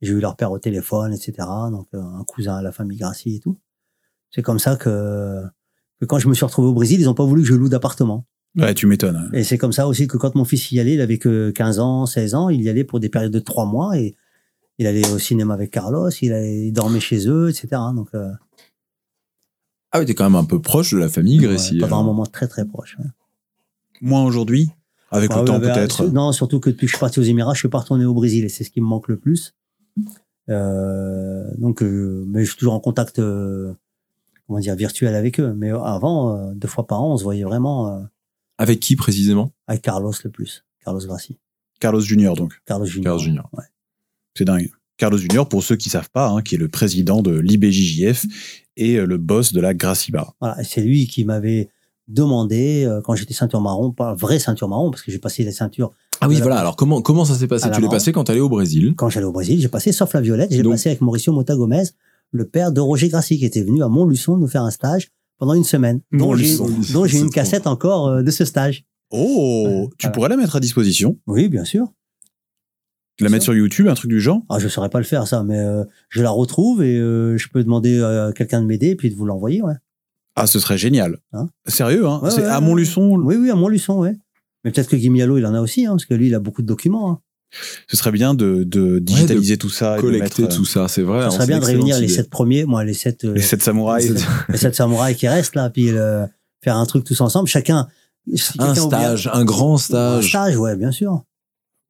J'ai 0.02 0.14
eu 0.14 0.20
leur 0.20 0.36
père 0.36 0.52
au 0.52 0.60
téléphone, 0.60 1.14
etc. 1.14 1.34
Donc, 1.72 1.88
euh, 1.94 2.02
un 2.02 2.24
cousin 2.24 2.56
à 2.56 2.62
la 2.62 2.72
famille 2.72 2.98
Grassi 2.98 3.36
et 3.36 3.40
tout. 3.40 3.58
C'est 4.32 4.42
comme 4.42 4.60
ça 4.60 4.76
que, 4.76 5.44
que 6.00 6.06
quand 6.06 6.18
je 6.20 6.28
me 6.28 6.34
suis 6.34 6.46
retrouvé 6.46 6.68
au 6.70 6.74
Brésil, 6.74 7.00
ils 7.00 7.08
ont 7.10 7.14
pas 7.14 7.26
voulu 7.26 7.42
que 7.44 7.48
je 7.48 7.54
loue 7.54 7.70
d'appartement. 7.70 8.26
Ouais, 8.58 8.74
tu 8.74 8.86
m'étonnes. 8.88 9.30
Et 9.34 9.44
c'est 9.44 9.58
comme 9.58 9.72
ça 9.72 9.88
aussi 9.88 10.08
que 10.08 10.18
quand 10.18 10.36
mon 10.36 10.44
fils 10.46 10.72
y 10.72 10.80
allait, 10.80 10.96
il 10.96 11.02
avait 11.02 11.18
que 11.20 11.52
15 11.52 11.80
ans, 11.80 12.06
16 12.06 12.36
ans, 12.36 12.50
il 12.50 12.62
y 12.62 12.70
allait 12.70 12.84
pour 12.84 13.00
des 13.00 13.10
périodes 13.10 13.32
de 13.32 13.40
3 13.40 13.66
mois 13.66 13.98
et 13.98 14.16
il 14.78 14.88
allait 14.88 15.08
au 15.12 15.20
cinéma 15.20 15.54
avec 15.54 15.72
Carlos, 15.72 16.10
il, 16.22 16.34
allait, 16.34 16.68
il 16.68 16.72
dormait 16.74 17.00
chez 17.00 17.28
eux, 17.30 17.50
etc. 17.50 17.68
Donc, 17.96 18.10
euh, 18.14 18.30
Ah 19.92 20.00
oui, 20.00 20.06
t'es 20.06 20.16
quand 20.16 20.24
même 20.24 20.36
un 20.36 20.46
peu 20.46 20.60
proche 20.62 20.94
de 20.94 20.98
la 20.98 21.08
famille 21.10 21.38
Grécy. 21.38 21.76
ouais, 21.76 21.80
pendant 21.82 21.98
un 21.98 22.00
alors. 22.00 22.14
moment 22.14 22.26
très 22.26 22.48
très 22.48 22.66
proche. 22.66 22.98
ouais. 23.00 23.06
Moins 24.02 24.24
aujourd'hui, 24.24 24.70
avec 25.12 25.30
Ah 25.34 25.40
le 25.42 25.46
temps 25.46 25.60
bah, 25.60 25.74
peut-être. 25.74 26.08
Non, 26.08 26.32
surtout 26.32 26.60
que 26.60 26.70
depuis 26.72 26.88
que 26.88 26.92
je 26.92 26.96
suis 26.96 27.00
parti 27.00 27.20
aux 27.20 27.24
Émirats, 27.24 27.54
je 27.54 27.60
suis 27.60 27.70
pas 27.70 27.80
retourné 27.80 28.06
au 28.06 28.14
Brésil 28.14 28.44
et 28.46 28.50
c'est 28.50 28.64
ce 28.64 28.72
qui 28.72 28.82
me 28.82 28.86
manque 28.88 29.08
le 29.08 29.18
plus. 29.18 29.54
Euh, 30.50 31.46
donc, 31.58 31.82
euh, 31.82 32.26
mais 32.28 32.44
je 32.44 32.50
suis 32.50 32.58
toujours 32.58 32.74
en 32.74 32.80
contact, 32.80 33.20
euh, 33.20 33.74
comment 34.48 34.60
dire, 34.60 34.76
virtuel 34.76 35.16
avec 35.16 35.40
eux. 35.40 35.54
Mais 35.54 35.70
avant, 35.70 36.54
deux 36.54 36.68
fois 36.68 36.88
par 36.88 37.02
an, 37.02 37.14
on 37.14 37.18
se 37.18 37.24
voyait 37.24 37.44
vraiment 37.44 38.08
Avec 38.58 38.80
qui 38.80 38.96
précisément? 38.96 39.52
avec 39.68 39.82
Carlos 39.82 40.14
le 40.24 40.30
plus, 40.30 40.66
Carlos 40.84 41.02
Grassi, 41.06 41.38
Carlos 41.80 42.02
Junior, 42.02 42.36
donc. 42.36 42.54
Carlos 42.66 42.86
Junior. 42.86 43.04
Carlos 43.04 43.24
Junior. 43.24 43.50
Ouais. 43.54 43.64
C'est 44.36 44.46
dingue. 44.46 44.70
Carlos 44.98 45.18
Junior, 45.18 45.50
pour 45.50 45.64
ceux 45.64 45.78
qui 45.78 45.90
savent 45.90 46.12
pas, 46.12 46.30
hein, 46.30 46.42
qui 46.42 46.56
est 46.56 46.60
le 46.60 46.68
président 46.68 47.22
de 47.22 47.32
l'IBJJF 47.32 48.26
et 48.78 48.98
le 48.98 49.18
boss 49.18 49.52
de 49.52 49.60
la 49.60 49.74
Gracie 49.74 50.12
Bar. 50.12 50.36
Voilà, 50.40 50.64
c'est 50.64 50.82
lui 50.82 51.08
qui 51.08 51.26
m'avait 51.26 51.70
demandé 52.12 52.84
euh, 52.86 53.02
quand 53.02 53.16
j'étais 53.16 53.34
ceinture 53.34 53.62
marron, 53.62 53.92
pas 53.92 54.14
vraie 54.14 54.40
ceinture 54.40 54.68
marron 54.68 54.92
parce 54.92 55.02
que 55.02 55.12
j'ai 55.12 55.20
passé 55.20 55.44
les 55.44 55.52
ceintures 55.52 55.92
Ah 56.24 56.28
oui, 56.30 56.40
Voilà. 56.40 56.58
Alors 56.60 56.76
comment 56.76 57.02
comment 57.02 57.26
ça 57.26 57.34
s'est 57.36 57.48
passé? 57.48 57.70
Tu 57.74 57.82
l'es 57.82 57.90
passé 57.90 58.12
quand 58.12 58.24
t'allais 58.24 58.40
au 58.40 58.50
Brésil? 58.50 58.94
quand 58.96 59.10
j'allais 59.10 59.26
au 59.26 59.32
Brésil, 59.32 59.60
j'ai 59.60 59.68
passé 59.70 59.92
sauf 59.92 60.14
la 60.14 60.22
violette, 60.22 60.52
j'ai 60.52 60.64
passé 60.64 60.90
avec 60.90 61.02
Mauricio 61.02 61.34
Mota 61.34 61.56
Gomez, 61.56 61.84
le 62.32 62.48
père 62.48 62.72
de 62.72 62.80
Roger 62.80 63.10
Grassi 63.10 63.38
qui 63.40 63.46
était 63.46 63.64
venu 63.64 63.84
à 63.84 63.88
Montluçon 63.88 64.38
nous 64.38 64.48
faire 64.48 64.64
un 64.64 64.72
stage 64.72 65.10
pendant 65.40 65.54
une 65.56 65.64
semaine. 65.64 66.02
dont 66.12 66.36
j'ai 66.36 66.52
une 67.18 67.26
trop. 67.26 67.30
cassette 67.30 67.66
encore 67.68 68.08
euh, 68.08 68.22
de 68.24 68.32
ce 68.32 68.46
stage. 68.46 68.86
Oh, 69.10 69.90
tu 69.98 70.06
voilà. 70.06 70.14
pourrais 70.14 70.30
la 70.30 70.38
mettre 70.38 70.56
à 70.56 70.60
disposition, 70.60 71.18
Oui, 71.28 71.50
bien 71.50 71.66
sûr. 71.66 71.88
la 73.20 73.28
mettre 73.30 73.44
sur 73.44 73.54
YouTube, 73.54 73.88
un 73.90 73.94
truc 73.96 74.10
du 74.10 74.22
genre? 74.22 74.42
Ah, 74.50 74.58
je 74.60 74.68
saurais 74.70 74.90
pas 74.90 75.00
le 75.00 75.04
faire 75.06 75.28
ça, 75.28 75.44
mais 75.44 75.58
euh, 75.60 75.84
je 76.10 76.22
la 76.22 76.30
retrouve 76.30 76.82
et 76.84 76.96
euh, 76.98 77.36
je 77.38 77.50
peux 77.50 77.64
demander 77.64 78.02
à 78.02 78.32
quelqu'un 78.34 78.62
de 78.62 78.68
m'aider 78.68 78.90
et 78.92 78.96
puis 78.96 79.10
de 79.10 79.16
vous 79.16 79.26
l'envoyer, 79.26 79.62
ouais. 79.62 79.74
Ah, 80.36 80.48
ce 80.48 80.60
serait 80.60 80.78
génial. 80.78 81.18
Hein? 81.34 81.50
Sérieux, 81.68 82.08
hein? 82.08 82.22
Ouais, 82.24 82.32
C'est 82.32 82.42
ouais, 82.42 82.48
à. 82.48 82.62
Montluçon. 82.62 83.18
Oui, 83.18 83.36
oui, 83.36 83.50
à 83.50 83.56
Montluçon, 83.56 84.00
ouais. 84.00 84.16
Mais 84.64 84.72
peut-être 84.72 84.90
que 84.90 84.96
Guy 84.96 85.10
Mialo, 85.10 85.38
il 85.38 85.46
en 85.46 85.54
a 85.54 85.62
aussi, 85.62 85.86
hein, 85.86 85.92
parce 85.92 86.06
que 86.06 86.14
lui, 86.14 86.28
il 86.28 86.36
a 86.36 86.40
beaucoup 86.40 86.62
de 86.62 86.68
documents. 86.68 87.10
hein. 87.12 87.20
Ce 87.88 87.98
serait 87.98 88.12
bien 88.12 88.34
de, 88.34 88.64
de 88.64 89.00
digitaliser 89.00 89.58
tout 89.58 89.70
ça. 89.70 89.94
et 89.94 89.98
de 89.98 90.02
Collecter 90.02 90.44
mettre, 90.44 90.56
tout 90.56 90.64
ça, 90.66 90.88
c'est 90.88 91.02
vrai. 91.02 91.22
Ça 91.22 91.28
hein, 91.28 91.32
serait 91.32 91.48
bien 91.48 91.60
de 91.60 91.66
réunir 91.66 92.00
les 92.00 92.08
sept 92.08 92.30
premiers, 92.30 92.64
moi, 92.66 92.84
les 92.86 92.94
sept, 92.94 93.26
euh, 93.26 93.34
Les 93.34 93.42
sept 93.42 93.62
samouraïs. 93.62 94.14
les 94.50 94.58
sept 94.58 94.74
samouraïs 94.76 95.18
qui 95.18 95.28
restent 95.28 95.56
là, 95.56 95.70
puis 95.70 95.92
le- 95.92 96.26
faire 96.64 96.78
un 96.78 96.86
truc 96.86 97.04
tous 97.04 97.20
ensemble. 97.22 97.48
Chacun. 97.50 97.88
si 98.36 98.54
Un 98.60 98.70
oublie 98.72 98.80
stage, 98.82 99.30
un 99.34 99.44
grand 99.44 99.74
Un 99.74 99.78
stage. 99.78 100.30
stage, 100.30 100.56
ouais, 100.58 100.76
bien 100.78 100.92
sûr. 100.92 101.24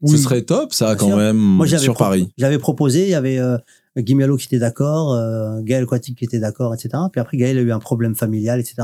Ce 0.04 0.18
serait 0.18 0.42
top, 0.42 0.74
ça, 0.74 0.88
Bien 0.88 0.96
quand 0.96 1.08
sûr. 1.10 1.18
même, 1.18 1.38
Moi, 1.38 1.68
sur 1.68 1.94
pro- 1.94 2.06
Paris. 2.06 2.32
J'avais 2.40 2.58
proposé, 2.58 3.04
il 3.04 3.10
y 3.10 3.14
avait 3.14 3.38
euh, 3.38 3.58
Guy 3.98 4.16
Mialo 4.16 4.36
qui 4.38 4.48
était 4.48 4.58
d'accord, 4.58 5.14
euh, 5.14 5.62
Gaël 5.62 5.86
Quatic 5.86 6.18
qui 6.18 6.26
était 6.26 6.40
d'accord, 6.40 6.74
etc. 6.74 6.90
Puis 7.12 7.22
après, 7.22 7.38
Gaël 7.38 7.60
a 7.60 7.62
eu 7.62 7.72
un 7.72 7.78
problème 7.78 8.16
familial, 8.16 8.60
etc. 8.60 8.76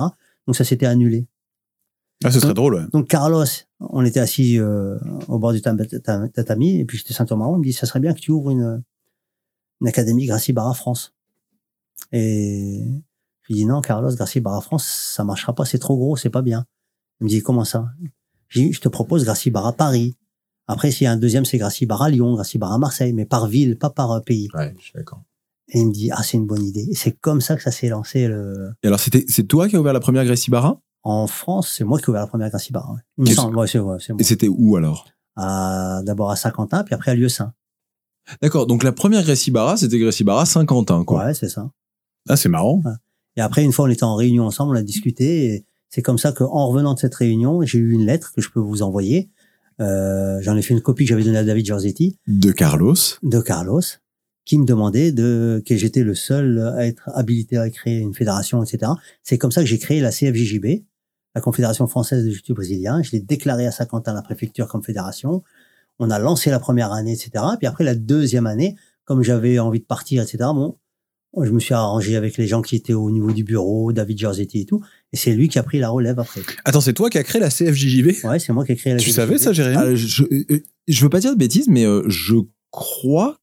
Donc 0.45 0.55
ça 0.55 0.63
s'était 0.63 0.85
annulé. 0.85 1.25
Ah, 2.23 2.29
ce 2.29 2.39
serait 2.39 2.53
drôle. 2.53 2.75
ouais. 2.75 2.81
Donc 2.93 3.07
Carlos, 3.07 3.45
on 3.79 4.03
était 4.03 4.19
assis 4.19 4.59
euh, 4.59 4.97
au 5.27 5.39
bord 5.39 5.53
du 5.53 5.61
tam- 5.61 5.77
tam- 6.03 6.29
tatami, 6.29 6.79
et 6.79 6.85
puis 6.85 6.97
j'étais 6.97 7.13
marron, 7.35 7.55
il 7.55 7.59
me 7.59 7.63
dit, 7.63 7.73
ça 7.73 7.85
serait 7.85 7.99
bien 7.99 8.13
que 8.13 8.19
tu 8.19 8.31
ouvres 8.31 8.49
une, 8.49 8.83
une 9.81 9.87
académie 9.87 10.25
Gracie 10.25 10.53
Barra 10.53 10.73
France. 10.73 11.13
Et 12.11 12.83
je 13.41 13.53
lui 13.53 13.55
dis, 13.55 13.65
non, 13.65 13.81
Carlos, 13.81 14.13
Gracie 14.15 14.39
Barra 14.39 14.61
France, 14.61 14.85
ça 14.85 15.23
marchera 15.23 15.53
pas, 15.53 15.65
c'est 15.65 15.79
trop 15.79 15.97
gros, 15.97 16.15
c'est 16.15 16.29
pas 16.29 16.41
bien. 16.41 16.65
Il 17.19 17.25
me 17.25 17.29
dit, 17.29 17.41
comment 17.41 17.65
ça? 17.65 17.87
J'ai 18.49 18.65
dit, 18.65 18.73
je 18.73 18.81
te 18.81 18.89
propose 18.89 19.25
Gracie 19.25 19.51
Barra 19.51 19.73
Paris. 19.73 20.15
Après, 20.67 20.91
s'il 20.91 21.05
y 21.05 21.07
a 21.07 21.11
un 21.11 21.17
deuxième, 21.17 21.45
c'est 21.45 21.57
Gracie 21.57 21.85
Barra 21.85 22.09
Lyon, 22.09 22.33
Gracie 22.33 22.57
Barra 22.57 22.77
Marseille, 22.77 23.13
mais 23.13 23.25
par 23.25 23.47
ville, 23.47 23.77
pas 23.77 23.89
par 23.89 24.11
euh, 24.11 24.19
pays. 24.19 24.49
Ouais, 24.53 24.73
je 24.77 24.83
suis 24.83 24.93
d'accord. 24.93 25.21
Et 25.69 25.79
il 25.79 25.87
me 25.87 25.91
dit, 25.91 26.11
ah, 26.11 26.23
c'est 26.23 26.37
une 26.37 26.45
bonne 26.45 26.63
idée. 26.63 26.87
Et 26.89 26.95
c'est 26.95 27.11
comme 27.11 27.41
ça 27.41 27.55
que 27.55 27.61
ça 27.61 27.71
s'est 27.71 27.89
lancé. 27.89 28.27
Le... 28.27 28.71
Et 28.83 28.87
alors, 28.87 28.99
c'était, 28.99 29.25
c'est 29.27 29.43
toi 29.43 29.67
qui 29.67 29.75
as 29.75 29.79
ouvert 29.79 29.93
la 29.93 29.99
première 29.99 30.23
Gracie 30.25 30.49
Barra 30.49 30.81
En 31.09 31.25
France, 31.27 31.73
c'est 31.77 31.83
moi 31.85 31.99
qui 31.99 32.05
ai 32.05 32.09
ouvert 32.09 32.21
la 32.21 32.27
première 32.27 32.49
Gracie 32.49 32.73
Barra. 32.73 32.91
ouais. 32.93 32.99
Il 33.17 33.21
me 33.21 33.27
Qu'est-ce- 33.27 33.37
semble, 33.41 33.57
ouais, 33.57 33.67
c'est 33.67 33.79
ouais, 33.79 33.97
c'est 33.99 34.11
moi. 34.13 34.19
Et 34.19 34.23
c'était 34.25 34.49
où 34.49 34.75
alors? 34.75 35.05
D'abord 35.37 36.31
à 36.31 36.35
Saint-Quentin, 36.35 36.83
puis 36.83 36.93
après 36.95 37.11
à 37.11 37.15
Lieu-Saint. 37.15 37.53
D'accord, 38.41 38.67
donc 38.67 38.83
la 38.83 38.91
première 38.91 39.23
Gracie 39.23 39.51
Barra, 39.51 39.77
c'était 39.77 39.99
Gracie 39.99 40.23
Barra 40.25 40.45
Saint-Quentin, 40.45 41.03
quoi. 41.05 41.25
Ouais, 41.25 41.33
c'est 41.33 41.47
ça. 41.49 41.69
Ah, 42.27 42.35
c'est 42.35 42.49
marrant. 42.49 42.81
Et 43.37 43.41
après, 43.41 43.63
une 43.63 43.71
fois, 43.71 43.85
on 43.85 43.89
était 43.89 44.03
en 44.03 44.15
réunion 44.15 44.45
ensemble, 44.45 44.75
on 44.75 44.79
a 44.79 44.83
discuté. 44.83 45.45
Et 45.45 45.65
c'est 45.89 46.01
comme 46.01 46.17
ça 46.17 46.33
qu'en 46.33 46.67
revenant 46.67 46.93
de 46.93 46.99
cette 46.99 47.15
réunion, 47.15 47.61
j'ai 47.61 47.77
eu 47.77 47.91
une 47.93 48.05
lettre 48.05 48.33
que 48.33 48.41
je 48.41 48.49
peux 48.49 48.59
vous 48.59 48.81
envoyer. 48.81 49.29
Euh, 49.79 50.39
J'en 50.41 50.57
ai 50.57 50.61
fait 50.61 50.73
une 50.73 50.81
copie 50.81 51.05
que 51.05 51.09
j'avais 51.09 51.23
donnée 51.23 51.37
à 51.37 51.43
David 51.45 51.65
Giorgetti 51.65 52.17
De 52.27 52.51
Carlos. 52.51 52.95
de 53.23 53.39
Carlos, 53.39 53.79
qui 54.43 54.57
me 54.57 54.65
demandait 54.65 55.11
de 55.13 55.61
que 55.65 55.77
j'étais 55.77 56.03
le 56.03 56.15
seul 56.15 56.73
à 56.75 56.85
être 56.87 57.09
habilité 57.13 57.57
à 57.57 57.69
créer 57.69 57.99
une 57.99 58.13
fédération, 58.15 58.61
etc. 58.63 58.91
C'est 59.23 59.37
comme 59.37 59.51
ça 59.51 59.61
que 59.61 59.67
j'ai 59.67 59.77
créé 59.77 60.01
la 60.01 60.11
CFJJB, 60.11 60.83
la 61.37 61.41
Confédération 61.41 61.85
française 61.87 62.25
de 62.25 62.31
jiu 62.31 62.41
brésilien. 62.55 63.03
Je 63.03 63.11
l'ai 63.11 63.19
déclaré 63.19 63.67
à 63.67 63.71
Saint-Quentin, 63.71 64.13
la 64.13 64.23
préfecture, 64.23 64.67
comme 64.67 64.83
fédération. 64.83 65.43
On 65.99 66.09
a 66.09 66.17
lancé 66.17 66.49
la 66.49 66.59
première 66.59 66.91
année, 66.91 67.13
etc. 67.13 67.31
Puis 67.59 67.67
après 67.67 67.83
la 67.83 67.93
deuxième 67.93 68.47
année, 68.47 68.75
comme 69.05 69.21
j'avais 69.23 69.59
envie 69.59 69.79
de 69.79 69.85
partir, 69.85 70.23
etc. 70.23 70.37
Bon, 70.53 70.75
je 71.39 71.51
me 71.51 71.59
suis 71.59 71.75
arrangé 71.75 72.15
avec 72.15 72.37
les 72.37 72.47
gens 72.47 72.63
qui 72.63 72.75
étaient 72.75 72.93
au 72.93 73.11
niveau 73.11 73.31
du 73.31 73.43
bureau, 73.43 73.93
David 73.93 74.17
Giorgetti 74.17 74.61
et 74.61 74.65
tout. 74.65 74.81
Et 75.13 75.17
c'est 75.17 75.31
lui 75.33 75.47
qui 75.47 75.59
a 75.59 75.63
pris 75.63 75.77
la 75.77 75.89
relève 75.89 76.19
après. 76.19 76.41
Attends, 76.65 76.81
c'est 76.81 76.93
toi 76.93 77.11
qui 77.11 77.19
as 77.19 77.23
créé 77.23 77.39
la 77.39 77.49
CFJJB 77.49 78.23
Ouais, 78.25 78.39
c'est 78.39 78.51
moi 78.51 78.65
qui 78.65 78.71
ai 78.71 78.75
créé 78.75 78.93
la 78.93 78.99
Tu 78.99 79.11
savais 79.11 79.37
ça, 79.37 79.53
j'ai 79.53 79.61
rien 79.63 79.79
Ah, 79.79 79.93
je, 79.95 80.23
euh, 80.23 80.63
je 80.87 81.01
veux 81.03 81.09
pas 81.09 81.19
dire 81.19 81.31
de 81.33 81.37
bêtises, 81.37 81.67
mais 81.67 81.85
euh, 81.85 82.01
je 82.07 82.35
crois. 82.71 83.37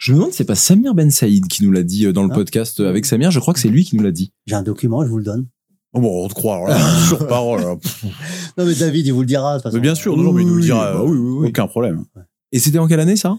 Je 0.00 0.12
me 0.12 0.16
demande 0.16 0.30
si 0.32 0.38
c'est 0.38 0.44
pas 0.44 0.54
Samir 0.56 0.94
Ben 0.94 1.10
Saïd 1.10 1.46
qui 1.46 1.62
nous 1.62 1.70
l'a 1.70 1.82
dit 1.84 2.06
euh, 2.06 2.12
dans 2.12 2.24
le 2.24 2.30
Ah. 2.32 2.34
podcast 2.34 2.80
euh, 2.80 2.88
avec 2.88 3.04
Samir. 3.06 3.30
Je 3.30 3.38
crois 3.38 3.54
que 3.54 3.60
c'est 3.60 3.68
lui 3.68 3.84
qui 3.84 3.96
nous 3.96 4.02
l'a 4.02 4.10
dit. 4.12 4.32
J'ai 4.46 4.56
un 4.56 4.62
document, 4.62 5.04
je 5.04 5.08
vous 5.10 5.18
le 5.18 5.24
donne. 5.24 5.46
Oh, 5.94 6.00
Bon, 6.00 6.24
on 6.24 6.28
te 6.28 6.34
croit, 6.34 6.56
alors 6.56 6.68
là, 6.68 6.78
sur 7.08 7.26
parole. 7.26 7.60
alors. 7.60 7.78
Pff, 7.80 8.04
Non, 8.58 8.66
mais 8.66 8.74
David, 8.74 9.06
il 9.06 9.12
vous 9.12 9.20
le 9.20 9.26
dira. 9.26 9.56
de 9.58 9.62
toute 9.62 9.72
Mais 9.72 9.80
bien 9.80 9.94
sûr, 9.94 10.16
non, 10.16 10.24
non, 10.24 10.32
mais 10.32 10.42
il 10.42 10.48
nous 10.48 10.56
le 10.56 10.62
dira. 10.62 10.92
bah 10.92 11.02
oui, 11.02 11.16
oui, 11.16 11.36
oui. 11.40 11.48
Aucun 11.48 11.66
problème. 11.66 12.04
Et 12.52 12.58
c'était 12.58 12.78
en 12.78 12.86
quelle 12.86 13.00
année 13.00 13.16
ça? 13.16 13.38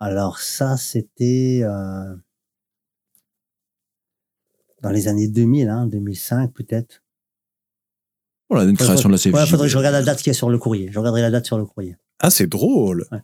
Alors 0.00 0.38
ça, 0.38 0.76
c'était 0.78 1.60
euh, 1.62 2.14
dans 4.82 4.90
les 4.90 5.08
années 5.08 5.28
2000, 5.28 5.68
hein, 5.68 5.86
2005 5.86 6.52
peut-être. 6.52 7.02
Voilà, 8.48 8.68
une 8.68 8.76
création 8.76 9.08
de 9.08 9.14
la 9.14 9.18
CFJ. 9.18 9.34
Ouais, 9.34 9.46
faudrait 9.46 9.66
que 9.68 9.72
je 9.72 9.78
regarde 9.78 9.94
la 9.94 10.02
date 10.02 10.22
qui 10.22 10.30
est 10.30 10.34
sur 10.34 10.50
le 10.50 10.58
courrier. 10.58 10.88
Je 10.90 10.98
regarderai 10.98 11.22
la 11.22 11.30
date 11.30 11.46
sur 11.46 11.58
le 11.58 11.64
courrier. 11.66 11.96
Ah, 12.18 12.30
c'est 12.30 12.46
drôle. 12.48 13.06
Ouais. 13.12 13.18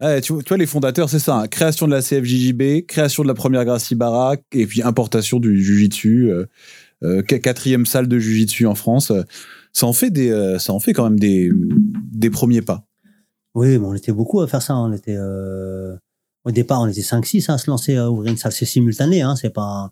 Ouais, 0.00 0.20
tu, 0.20 0.32
vois, 0.32 0.42
tu 0.42 0.48
vois, 0.48 0.56
les 0.56 0.66
fondateurs, 0.66 1.08
c'est 1.10 1.18
ça. 1.18 1.36
hein. 1.40 1.48
Création 1.48 1.86
de 1.86 1.92
la 1.92 2.00
CFJJB, 2.02 2.86
création 2.86 3.22
de 3.22 3.28
la 3.28 3.34
première 3.34 3.64
Gracie 3.64 3.94
Barak, 3.94 4.42
et 4.52 4.66
puis 4.66 4.82
importation 4.82 5.38
du 5.40 5.62
Jujitsu. 5.62 6.30
Euh, 6.30 6.46
quatrième 7.22 7.86
salle 7.86 8.08
de 8.08 8.18
Jujitsu 8.18 8.66
en 8.66 8.74
France. 8.74 9.10
Euh, 9.10 9.22
Ça 9.72 9.86
en 9.86 9.92
fait 9.92 10.10
des, 10.10 10.30
euh, 10.30 10.58
ça 10.60 10.72
en 10.72 10.78
fait 10.80 10.92
quand 10.92 11.04
même 11.04 11.18
des, 11.18 11.50
des 12.12 12.30
premiers 12.30 12.62
pas. 12.62 12.86
Oui, 13.56 13.78
mais 13.78 13.86
on 13.86 13.94
était 13.94 14.12
beaucoup 14.12 14.40
à 14.40 14.46
faire 14.46 14.62
ça. 14.62 14.76
On 14.76 14.92
était, 14.92 15.16
euh, 15.16 15.96
au 16.44 16.50
départ, 16.52 16.80
on 16.80 16.86
était 16.86 17.00
5-6 17.02 17.50
à 17.50 17.58
se 17.58 17.68
lancer 17.70 17.96
à 17.96 18.10
ouvrir 18.10 18.30
une 18.32 18.36
salle. 18.38 18.52
C'est 18.52 18.64
simultané, 18.66 19.22
hein. 19.22 19.34
C'est 19.36 19.50
pas, 19.50 19.90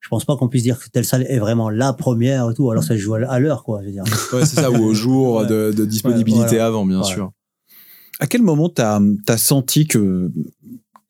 je 0.00 0.08
pense 0.08 0.24
pas 0.24 0.36
qu'on 0.36 0.48
puisse 0.48 0.62
dire 0.64 0.78
que 0.78 0.88
telle 0.90 1.04
salle 1.04 1.24
est 1.28 1.38
vraiment 1.38 1.68
la 1.70 1.92
première 1.92 2.50
et 2.50 2.54
tout. 2.54 2.70
Alors 2.70 2.82
ça 2.84 2.94
se 2.94 2.98
joue 2.98 3.14
à 3.14 3.20
à 3.28 3.38
l'heure, 3.40 3.62
quoi. 3.64 3.80
Je 3.82 3.86
veux 3.86 3.92
dire. 3.92 4.04
Ouais, 4.32 4.44
c'est 4.46 4.60
ça, 4.60 4.70
ou 4.70 4.82
au 4.84 4.94
jour 4.94 5.38
Ouais. 5.38 5.46
de, 5.46 5.72
de 5.76 5.84
disponibilité 5.84 6.40
Ouais, 6.42 6.48
voilà. 6.48 6.66
avant, 6.66 6.86
bien 6.86 6.98
Ouais. 6.98 7.04
sûr. 7.04 7.30
À 8.20 8.26
quel 8.28 8.42
moment 8.42 8.68
t'as 8.68 9.00
as 9.28 9.36
senti 9.38 9.86
que 9.88 10.30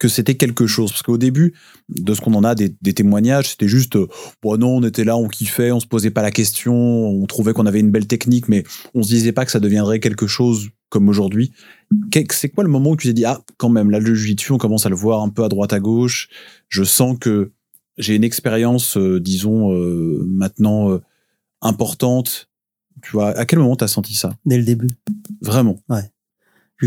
que 0.03 0.09
c'était 0.09 0.35
quelque 0.35 0.67
chose 0.67 0.91
Parce 0.91 1.03
qu'au 1.03 1.17
début, 1.17 1.55
de 1.89 2.13
ce 2.13 2.21
qu'on 2.21 2.35
en 2.35 2.43
a 2.43 2.57
des, 2.57 2.75
des 2.83 2.93
témoignages, 2.93 3.51
c'était 3.51 3.69
juste, 3.69 3.95
euh, 3.95 4.09
bon 4.43 4.57
non, 4.59 4.79
on 4.79 4.83
était 4.83 5.05
là, 5.05 5.17
on 5.17 5.29
kiffait, 5.29 5.71
on 5.71 5.79
se 5.79 5.87
posait 5.87 6.11
pas 6.11 6.23
la 6.23 6.33
question, 6.33 6.75
on 6.75 7.25
trouvait 7.27 7.53
qu'on 7.53 7.67
avait 7.67 7.79
une 7.79 7.93
belle 7.93 8.09
technique, 8.09 8.49
mais 8.49 8.65
on 8.95 9.05
se 9.05 9.09
disait 9.11 9.31
pas 9.31 9.45
que 9.45 9.53
ça 9.53 9.61
deviendrait 9.61 10.01
quelque 10.01 10.27
chose 10.27 10.71
comme 10.89 11.09
aujourd'hui. 11.09 11.53
C'est 12.33 12.49
quoi 12.49 12.65
le 12.65 12.71
moment 12.71 12.91
où 12.91 12.97
tu 12.97 13.07
t'es 13.07 13.15
dit, 13.15 13.25
ah, 13.25 13.41
quand 13.59 13.69
même, 13.69 13.91
là, 13.91 14.01
le 14.01 14.13
jiu-jitsu, 14.13 14.51
on 14.51 14.59
commence 14.59 14.87
à 14.87 14.89
le 14.89 14.97
voir 14.97 15.23
un 15.23 15.29
peu 15.29 15.45
à 15.45 15.49
droite 15.49 15.73
à 15.73 15.79
gauche, 15.79 16.29
je 16.69 16.83
sens 16.83 17.17
que 17.21 17.53
j'ai 17.97 18.17
une 18.17 18.25
expérience, 18.25 18.97
euh, 18.97 19.21
disons, 19.21 19.73
euh, 19.73 20.25
maintenant 20.27 20.91
euh, 20.91 21.01
importante. 21.61 22.49
Tu 23.03 23.13
vois, 23.13 23.39
à 23.39 23.47
quel 23.47 23.61
moment 23.61 23.77
t'as 23.77 23.87
senti 23.87 24.15
ça? 24.15 24.37
Dès 24.45 24.59
le 24.59 24.65
début. 24.65 24.91
Vraiment? 25.43 25.79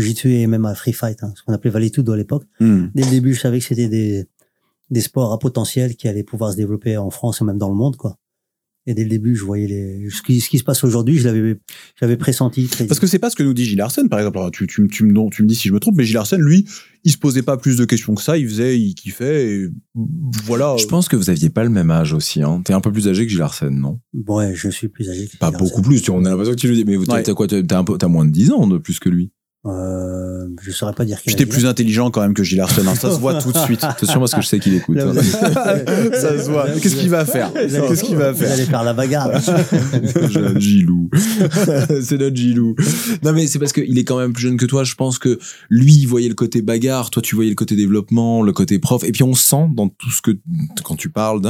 Jiu-Jitsu 0.00 0.30
et 0.32 0.46
même 0.46 0.64
à 0.66 0.74
Free 0.74 0.92
Fight, 0.92 1.22
hein, 1.22 1.32
ce 1.36 1.42
qu'on 1.42 1.52
appelait 1.52 1.70
Valetudo 1.70 2.12
à 2.12 2.16
l'époque. 2.16 2.44
Hmm. 2.60 2.86
Dès 2.94 3.04
le 3.04 3.10
début, 3.10 3.34
je 3.34 3.40
savais 3.40 3.58
que 3.60 3.64
c'était 3.64 3.88
des, 3.88 4.26
des 4.90 5.00
sports 5.00 5.32
à 5.32 5.38
potentiel 5.38 5.96
qui 5.96 6.08
allaient 6.08 6.22
pouvoir 6.24 6.52
se 6.52 6.56
développer 6.56 6.96
en 6.96 7.10
France 7.10 7.40
et 7.40 7.44
même 7.44 7.58
dans 7.58 7.68
le 7.68 7.74
monde, 7.76 7.96
quoi. 7.96 8.16
Et 8.88 8.94
dès 8.94 9.02
le 9.02 9.08
début, 9.10 9.34
je 9.34 9.42
voyais 9.42 9.66
les, 9.66 10.10
ce 10.10 10.22
qui, 10.22 10.40
ce 10.40 10.48
qui 10.48 10.58
se 10.58 10.62
passe 10.62 10.84
aujourd'hui, 10.84 11.18
je 11.18 11.24
l'avais, 11.26 11.40
je 11.96 12.02
l'avais 12.02 12.16
pressenti. 12.16 12.68
très 12.68 12.86
Parce 12.86 13.00
que 13.00 13.08
c'est 13.08 13.18
pas 13.18 13.30
ce 13.30 13.34
que 13.34 13.42
nous 13.42 13.52
dit 13.52 13.64
Gilles 13.64 13.80
Arsène, 13.80 14.08
par 14.08 14.20
exemple. 14.20 14.38
Alors, 14.38 14.52
tu, 14.52 14.68
tu, 14.68 14.80
me- 14.80 14.86
tu, 14.86 15.02
me, 15.02 15.10
non, 15.12 15.28
tu 15.28 15.42
me 15.42 15.48
dis 15.48 15.56
si 15.56 15.66
je 15.66 15.72
me 15.74 15.80
trompe, 15.80 15.96
mais 15.96 16.04
Gilles 16.04 16.18
Arsène, 16.18 16.40
lui, 16.40 16.68
il 17.02 17.10
se 17.10 17.18
posait 17.18 17.42
pas 17.42 17.56
plus 17.56 17.76
de 17.78 17.84
questions 17.84 18.14
que 18.14 18.22
ça. 18.22 18.38
Il 18.38 18.46
faisait, 18.48 18.78
il 18.78 18.94
kiffait. 18.94 19.48
Et 19.54 19.68
voilà. 20.44 20.76
Je 20.78 20.86
pense 20.86 21.08
que 21.08 21.16
vous 21.16 21.30
aviez 21.30 21.50
pas 21.50 21.64
le 21.64 21.70
même 21.70 21.90
âge 21.90 22.12
aussi. 22.12 22.42
Hein. 22.44 22.62
T'es 22.64 22.74
un 22.74 22.80
peu 22.80 22.92
plus 22.92 23.08
âgé 23.08 23.24
que 23.26 23.32
Gilles 23.32 23.42
Arsène, 23.42 23.76
non? 23.80 23.98
Ouais, 24.28 24.54
je 24.54 24.68
suis 24.68 24.86
plus 24.86 25.10
âgé. 25.10 25.26
que 25.26 25.36
Pas 25.36 25.48
Gilles 25.48 25.58
beaucoup 25.58 25.80
Arsène. 25.80 25.82
plus. 25.82 26.08
On 26.10 26.24
a 26.24 26.30
l'impression 26.30 26.54
que 26.54 26.60
tu 26.60 26.68
le 26.68 26.76
dis. 26.76 26.84
Mais 26.84 26.96
t'as 27.04 27.12
Ouais. 27.14 27.22
t'as 27.24 27.34
quoi 27.34 27.48
T'as 27.48 27.64
t'as 27.64 27.78
un 27.80 27.84
peu- 27.84 27.98
t'as 27.98 28.06
moins 28.06 28.24
de 28.24 28.30
10 28.30 28.52
ans 28.52 28.68
de 28.68 28.78
plus 28.78 29.00
que 29.00 29.08
lui. 29.08 29.32
Euh, 29.66 30.46
je 30.62 30.70
saurais 30.70 30.92
pas 30.92 31.04
dire 31.04 31.18
J'étais 31.26 31.46
plus 31.46 31.66
intelligent 31.66 32.10
quand 32.10 32.20
même 32.20 32.34
que 32.34 32.44
Gilles 32.44 32.60
Arsène. 32.60 32.86
hein. 32.86 32.94
Ça 32.94 33.10
se 33.10 33.18
voit 33.18 33.34
tout 33.40 33.52
de 33.52 33.58
suite. 33.58 33.84
C'est 33.98 34.06
sûrement 34.06 34.20
parce 34.20 34.34
que 34.34 34.42
je 34.42 34.46
sais 34.46 34.58
qu'il 34.60 34.74
écoute. 34.74 34.96
Là, 34.96 35.06
hein. 35.06 35.12
vous 35.12 35.20
ça 36.12 36.38
se 36.44 36.50
voit. 36.50 36.68
Qu'est-ce 36.80 36.96
qu'il 36.96 37.10
va 37.10 37.24
faire 37.24 37.52
Qu'est-ce 37.52 38.04
qu'il 38.04 38.16
va 38.16 38.32
Vous 38.32 38.38
faire 38.38 38.52
allez 38.52 38.64
faire 38.64 38.84
la 38.84 38.92
bagarre. 38.94 39.30
J'ai 40.30 40.40
un 40.40 40.58
Gilou. 40.58 41.10
c'est 42.02 42.18
notre 42.18 42.36
Gilou. 42.36 42.76
Non, 43.24 43.32
mais 43.32 43.46
c'est 43.46 43.58
parce 43.58 43.72
qu'il 43.72 43.98
est 43.98 44.04
quand 44.04 44.18
même 44.18 44.32
plus 44.32 44.42
jeune 44.42 44.56
que 44.56 44.66
toi. 44.66 44.84
Je 44.84 44.94
pense 44.94 45.18
que 45.18 45.38
lui, 45.68 45.94
il 45.94 46.06
voyait 46.06 46.28
le 46.28 46.34
côté 46.34 46.62
bagarre. 46.62 47.10
Toi, 47.10 47.22
tu 47.22 47.34
voyais 47.34 47.50
le 47.50 47.56
côté 47.56 47.74
développement, 47.76 48.42
le 48.42 48.52
côté 48.52 48.78
prof. 48.78 49.02
Et 49.04 49.12
puis, 49.12 49.22
on 49.24 49.34
sent 49.34 49.68
dans 49.74 49.88
tout 49.88 50.10
ce 50.10 50.22
que, 50.22 50.30
quand 50.84 50.96
tu 50.96 51.08
parles, 51.10 51.40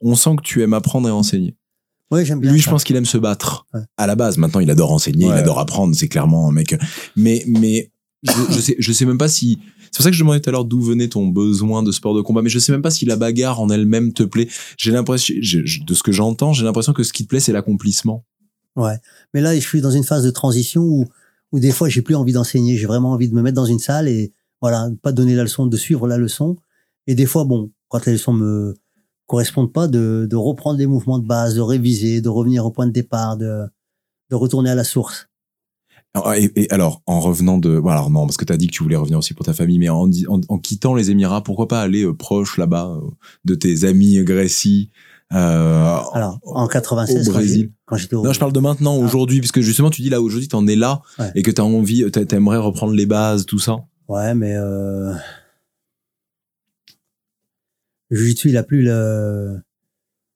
on 0.00 0.14
sent 0.14 0.36
que 0.36 0.42
tu 0.42 0.62
aimes 0.62 0.74
apprendre 0.74 1.08
et 1.08 1.12
enseigner. 1.12 1.56
Oui, 2.12 2.26
j'aime 2.26 2.40
bien. 2.40 2.52
Lui, 2.52 2.60
je 2.60 2.68
pense 2.68 2.84
qu'il 2.84 2.94
aime 2.94 3.06
se 3.06 3.18
battre. 3.18 3.66
Ouais. 3.72 3.80
À 3.96 4.06
la 4.06 4.14
base, 4.14 4.36
maintenant, 4.36 4.60
il 4.60 4.70
adore 4.70 4.92
enseigner, 4.92 5.26
il 5.26 5.32
adore 5.32 5.58
apprendre. 5.58 5.96
C'est 5.96 6.08
clairement 6.08 6.46
un 6.48 6.52
mec. 6.52 6.76
Mais, 7.16 7.42
mais, 7.46 7.90
je, 8.22 8.32
je 8.50 8.60
sais, 8.60 8.76
je 8.78 8.92
sais 8.92 9.06
même 9.06 9.18
pas 9.18 9.28
si, 9.28 9.58
c'est 9.92 9.96
pour 9.96 10.04
ça 10.04 10.10
que 10.10 10.16
je 10.16 10.22
demandais 10.22 10.40
tout 10.40 10.48
à 10.48 10.52
l'heure 10.52 10.64
d'où 10.64 10.80
venait 10.80 11.08
ton 11.08 11.26
besoin 11.28 11.82
de 11.82 11.90
sport 11.92 12.14
de 12.14 12.22
combat, 12.22 12.40
mais 12.40 12.48
je 12.48 12.58
sais 12.58 12.72
même 12.72 12.82
pas 12.82 12.90
si 12.90 13.04
la 13.04 13.16
bagarre 13.16 13.60
en 13.60 13.68
elle-même 13.68 14.12
te 14.12 14.22
plaît. 14.22 14.48
J'ai 14.78 14.90
l'impression, 14.90 15.34
de 15.34 15.94
ce 15.94 16.02
que 16.02 16.12
j'entends, 16.12 16.52
j'ai 16.52 16.64
l'impression 16.64 16.92
que 16.92 17.02
ce 17.02 17.12
qui 17.12 17.24
te 17.24 17.28
plaît, 17.28 17.40
c'est 17.40 17.52
l'accomplissement. 17.52 18.24
Ouais. 18.76 18.96
Mais 19.34 19.40
là, 19.40 19.54
je 19.54 19.60
suis 19.60 19.80
dans 19.80 19.90
une 19.90 20.04
phase 20.04 20.24
de 20.24 20.30
transition 20.30 20.82
où, 20.82 21.06
où 21.52 21.60
des 21.60 21.72
fois, 21.72 21.90
j'ai 21.90 22.00
plus 22.00 22.14
envie 22.14 22.32
d'enseigner. 22.32 22.78
J'ai 22.78 22.86
vraiment 22.86 23.12
envie 23.12 23.28
de 23.28 23.34
me 23.34 23.42
mettre 23.42 23.56
dans 23.56 23.66
une 23.66 23.78
salle 23.78 24.08
et, 24.08 24.32
voilà, 24.62 24.88
pas 25.02 25.12
donner 25.12 25.34
la 25.34 25.42
leçon, 25.42 25.66
de 25.66 25.76
suivre 25.76 26.06
la 26.08 26.16
leçon. 26.16 26.56
Et 27.06 27.14
des 27.14 27.26
fois, 27.26 27.44
bon, 27.44 27.70
quand 27.88 28.06
les 28.06 28.12
leçons 28.12 28.32
me 28.32 28.74
correspondent 29.26 29.72
pas, 29.72 29.88
de, 29.88 30.26
de 30.28 30.36
reprendre 30.36 30.78
les 30.78 30.86
mouvements 30.86 31.18
de 31.18 31.26
base, 31.26 31.54
de 31.54 31.60
réviser, 31.60 32.20
de 32.20 32.28
revenir 32.28 32.64
au 32.66 32.70
point 32.70 32.86
de 32.86 32.92
départ, 32.92 33.36
de, 33.36 33.62
de 34.30 34.36
retourner 34.36 34.70
à 34.70 34.74
la 34.74 34.84
source. 34.84 35.28
Alors, 36.14 36.34
Et, 36.34 36.52
et 36.56 36.70
alors, 36.70 37.00
en 37.06 37.20
revenant 37.20 37.56
de, 37.56 37.80
bon, 37.80 37.88
alors 37.88 38.10
non, 38.10 38.26
parce 38.26 38.36
que 38.36 38.44
t'as 38.44 38.58
dit 38.58 38.66
que 38.66 38.72
tu 38.72 38.82
voulais 38.82 38.96
revenir 38.96 39.18
aussi 39.18 39.32
pour 39.32 39.46
ta 39.46 39.54
famille, 39.54 39.78
mais 39.78 39.88
en, 39.88 40.10
en, 40.28 40.40
en 40.48 40.58
quittant 40.58 40.94
les 40.94 41.10
Émirats, 41.10 41.42
pourquoi 41.42 41.68
pas 41.68 41.80
aller 41.80 42.04
euh, 42.04 42.12
proche 42.14 42.58
là-bas 42.58 42.98
euh, 43.02 43.08
de 43.46 43.54
tes 43.54 43.84
amis 43.84 44.18
euh, 44.18 44.24
Grécie, 44.24 44.90
euh, 45.32 45.96
Alors, 46.12 46.38
en 46.44 46.66
96, 46.68 47.30
au 47.30 47.32
Brésil. 47.32 47.72
quand 47.86 47.96
j'étais 47.96 48.14
au, 48.14 48.22
Non, 48.22 48.34
je 48.34 48.38
parle 48.40 48.52
de 48.52 48.60
maintenant, 48.60 48.98
Ah. 49.00 49.04
aujourd'hui, 49.04 49.40
parce 49.40 49.52
que 49.52 49.62
justement, 49.62 49.88
tu 49.88 50.02
dis 50.02 50.10
là, 50.10 50.20
aujourd'hui, 50.20 50.48
t'en 50.48 50.66
es 50.66 50.76
là, 50.76 51.00
Ouais. 51.18 51.32
et 51.34 51.42
que 51.42 51.50
t'as 51.50 51.62
envie, 51.62 52.04
t'a- 52.10 52.26
t'aimerais 52.26 52.58
reprendre 52.58 52.92
les 52.92 53.06
bases, 53.06 53.46
tout 53.46 53.58
ça. 53.58 53.78
Ouais, 54.08 54.34
mais 54.34 54.54
euh... 54.54 55.14
le 58.12 58.18
jiu-jitsu, 58.18 58.50
il 58.50 58.56
a 58.58 58.62
plus 58.62 58.82
le, 58.82 59.58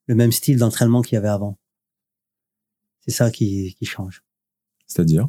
le 0.06 0.14
même 0.14 0.32
style 0.32 0.58
d'entraînement 0.58 1.02
qu'il 1.02 1.14
y 1.16 1.18
avait 1.18 1.28
avant. 1.28 1.58
C'est 3.00 3.10
ça 3.12 3.30
qui, 3.30 3.74
qui 3.78 3.84
change. 3.84 4.24
C'est-à-dire? 4.86 5.28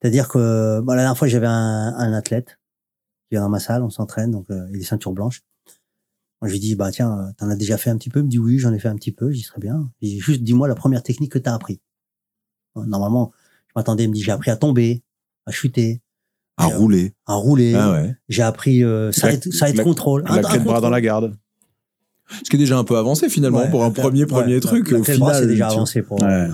C'est-à-dire 0.00 0.28
que 0.28 0.80
bon, 0.80 0.92
la 0.92 1.02
dernière 1.02 1.18
fois, 1.18 1.28
j'avais 1.28 1.46
un, 1.46 1.94
un 1.96 2.12
athlète 2.14 2.58
qui 3.28 3.34
vient 3.34 3.42
dans 3.42 3.48
ma 3.50 3.60
salle, 3.60 3.82
on 3.82 3.90
s'entraîne, 3.90 4.30
donc 4.30 4.50
euh, 4.50 4.66
il 4.72 4.80
est 4.80 4.84
ceinture 4.84 5.12
blanche. 5.12 5.42
Moi, 6.40 6.48
je 6.48 6.52
lui 6.54 6.60
dis, 6.60 6.76
bah 6.76 6.90
tiens, 6.90 7.18
euh, 7.18 7.32
t'en 7.36 7.48
as 7.50 7.56
déjà 7.56 7.76
fait 7.76 7.90
un 7.90 7.96
petit 7.96 8.10
peu? 8.10 8.20
Il 8.20 8.24
me 8.24 8.28
dit, 8.30 8.38
oui, 8.38 8.58
j'en 8.58 8.72
ai 8.72 8.78
fait 8.78 8.88
un 8.88 8.96
petit 8.96 9.12
peu. 9.12 9.30
Je 9.30 9.36
dis, 9.36 9.44
très 9.44 9.60
bien. 9.60 9.90
Je 10.02 10.08
dis, 10.08 10.20
juste 10.20 10.42
dis-moi 10.42 10.68
la 10.68 10.74
première 10.74 11.02
technique 11.02 11.32
que 11.32 11.38
t'as 11.38 11.54
appris. 11.54 11.80
Normalement, 12.74 13.32
je 13.68 13.72
m'attendais, 13.76 14.04
il 14.04 14.08
me 14.10 14.14
dit, 14.14 14.22
j'ai 14.22 14.32
appris 14.32 14.50
à 14.50 14.56
tomber, 14.56 15.02
à 15.46 15.50
chuter, 15.50 16.02
À 16.58 16.66
euh, 16.68 16.76
rouler. 16.78 17.14
à 17.26 17.34
rouler. 17.34 17.74
Ah 17.74 17.92
ouais. 17.92 18.14
J'ai 18.28 18.42
appris 18.42 18.84
euh, 18.84 19.12
side 19.12 19.76
la- 19.76 19.82
control. 19.84 20.24
La 20.28 20.42
clé 20.42 20.58
de 20.58 20.64
bras 20.64 20.80
dans 20.80 20.90
la 20.90 21.00
garde. 21.00 21.36
Ce 22.42 22.50
qui 22.50 22.56
est 22.56 22.58
déjà 22.58 22.76
un 22.78 22.84
peu 22.84 22.96
avancé 22.98 23.28
finalement 23.28 23.58
Ouais, 23.60 23.70
pour 23.70 23.84
un 23.84 23.90
premier 23.90 24.20
ouais, 24.22 24.26
premier 24.26 24.60
truc. 24.60 24.92
au 24.92 25.02
final, 25.04 25.34
c'est 25.34 25.46
déjà 25.46 25.68
avancé 25.68 26.02
pour. 26.02 26.20
Ouais. 26.22 26.48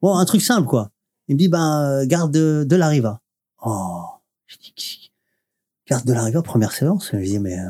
Bon, 0.00 0.16
un 0.16 0.24
truc 0.24 0.40
simple, 0.42 0.66
quoi. 0.68 0.90
Il 1.28 1.34
me 1.36 1.38
dit, 1.38 1.48
ben, 1.48 1.82
euh, 2.02 2.06
garde 2.06 2.32
de, 2.32 2.64
de 2.68 2.76
la 2.76 2.88
riva. 2.88 3.20
Oh, 3.64 4.02
je 4.46 4.56
dis, 4.56 5.12
garde 5.88 6.04
de 6.04 6.12
la 6.12 6.22
riva, 6.24 6.42
première 6.42 6.72
séance. 6.72 7.10
Je 7.12 7.18
dis, 7.18 7.38
mais, 7.38 7.56
euh, 7.58 7.64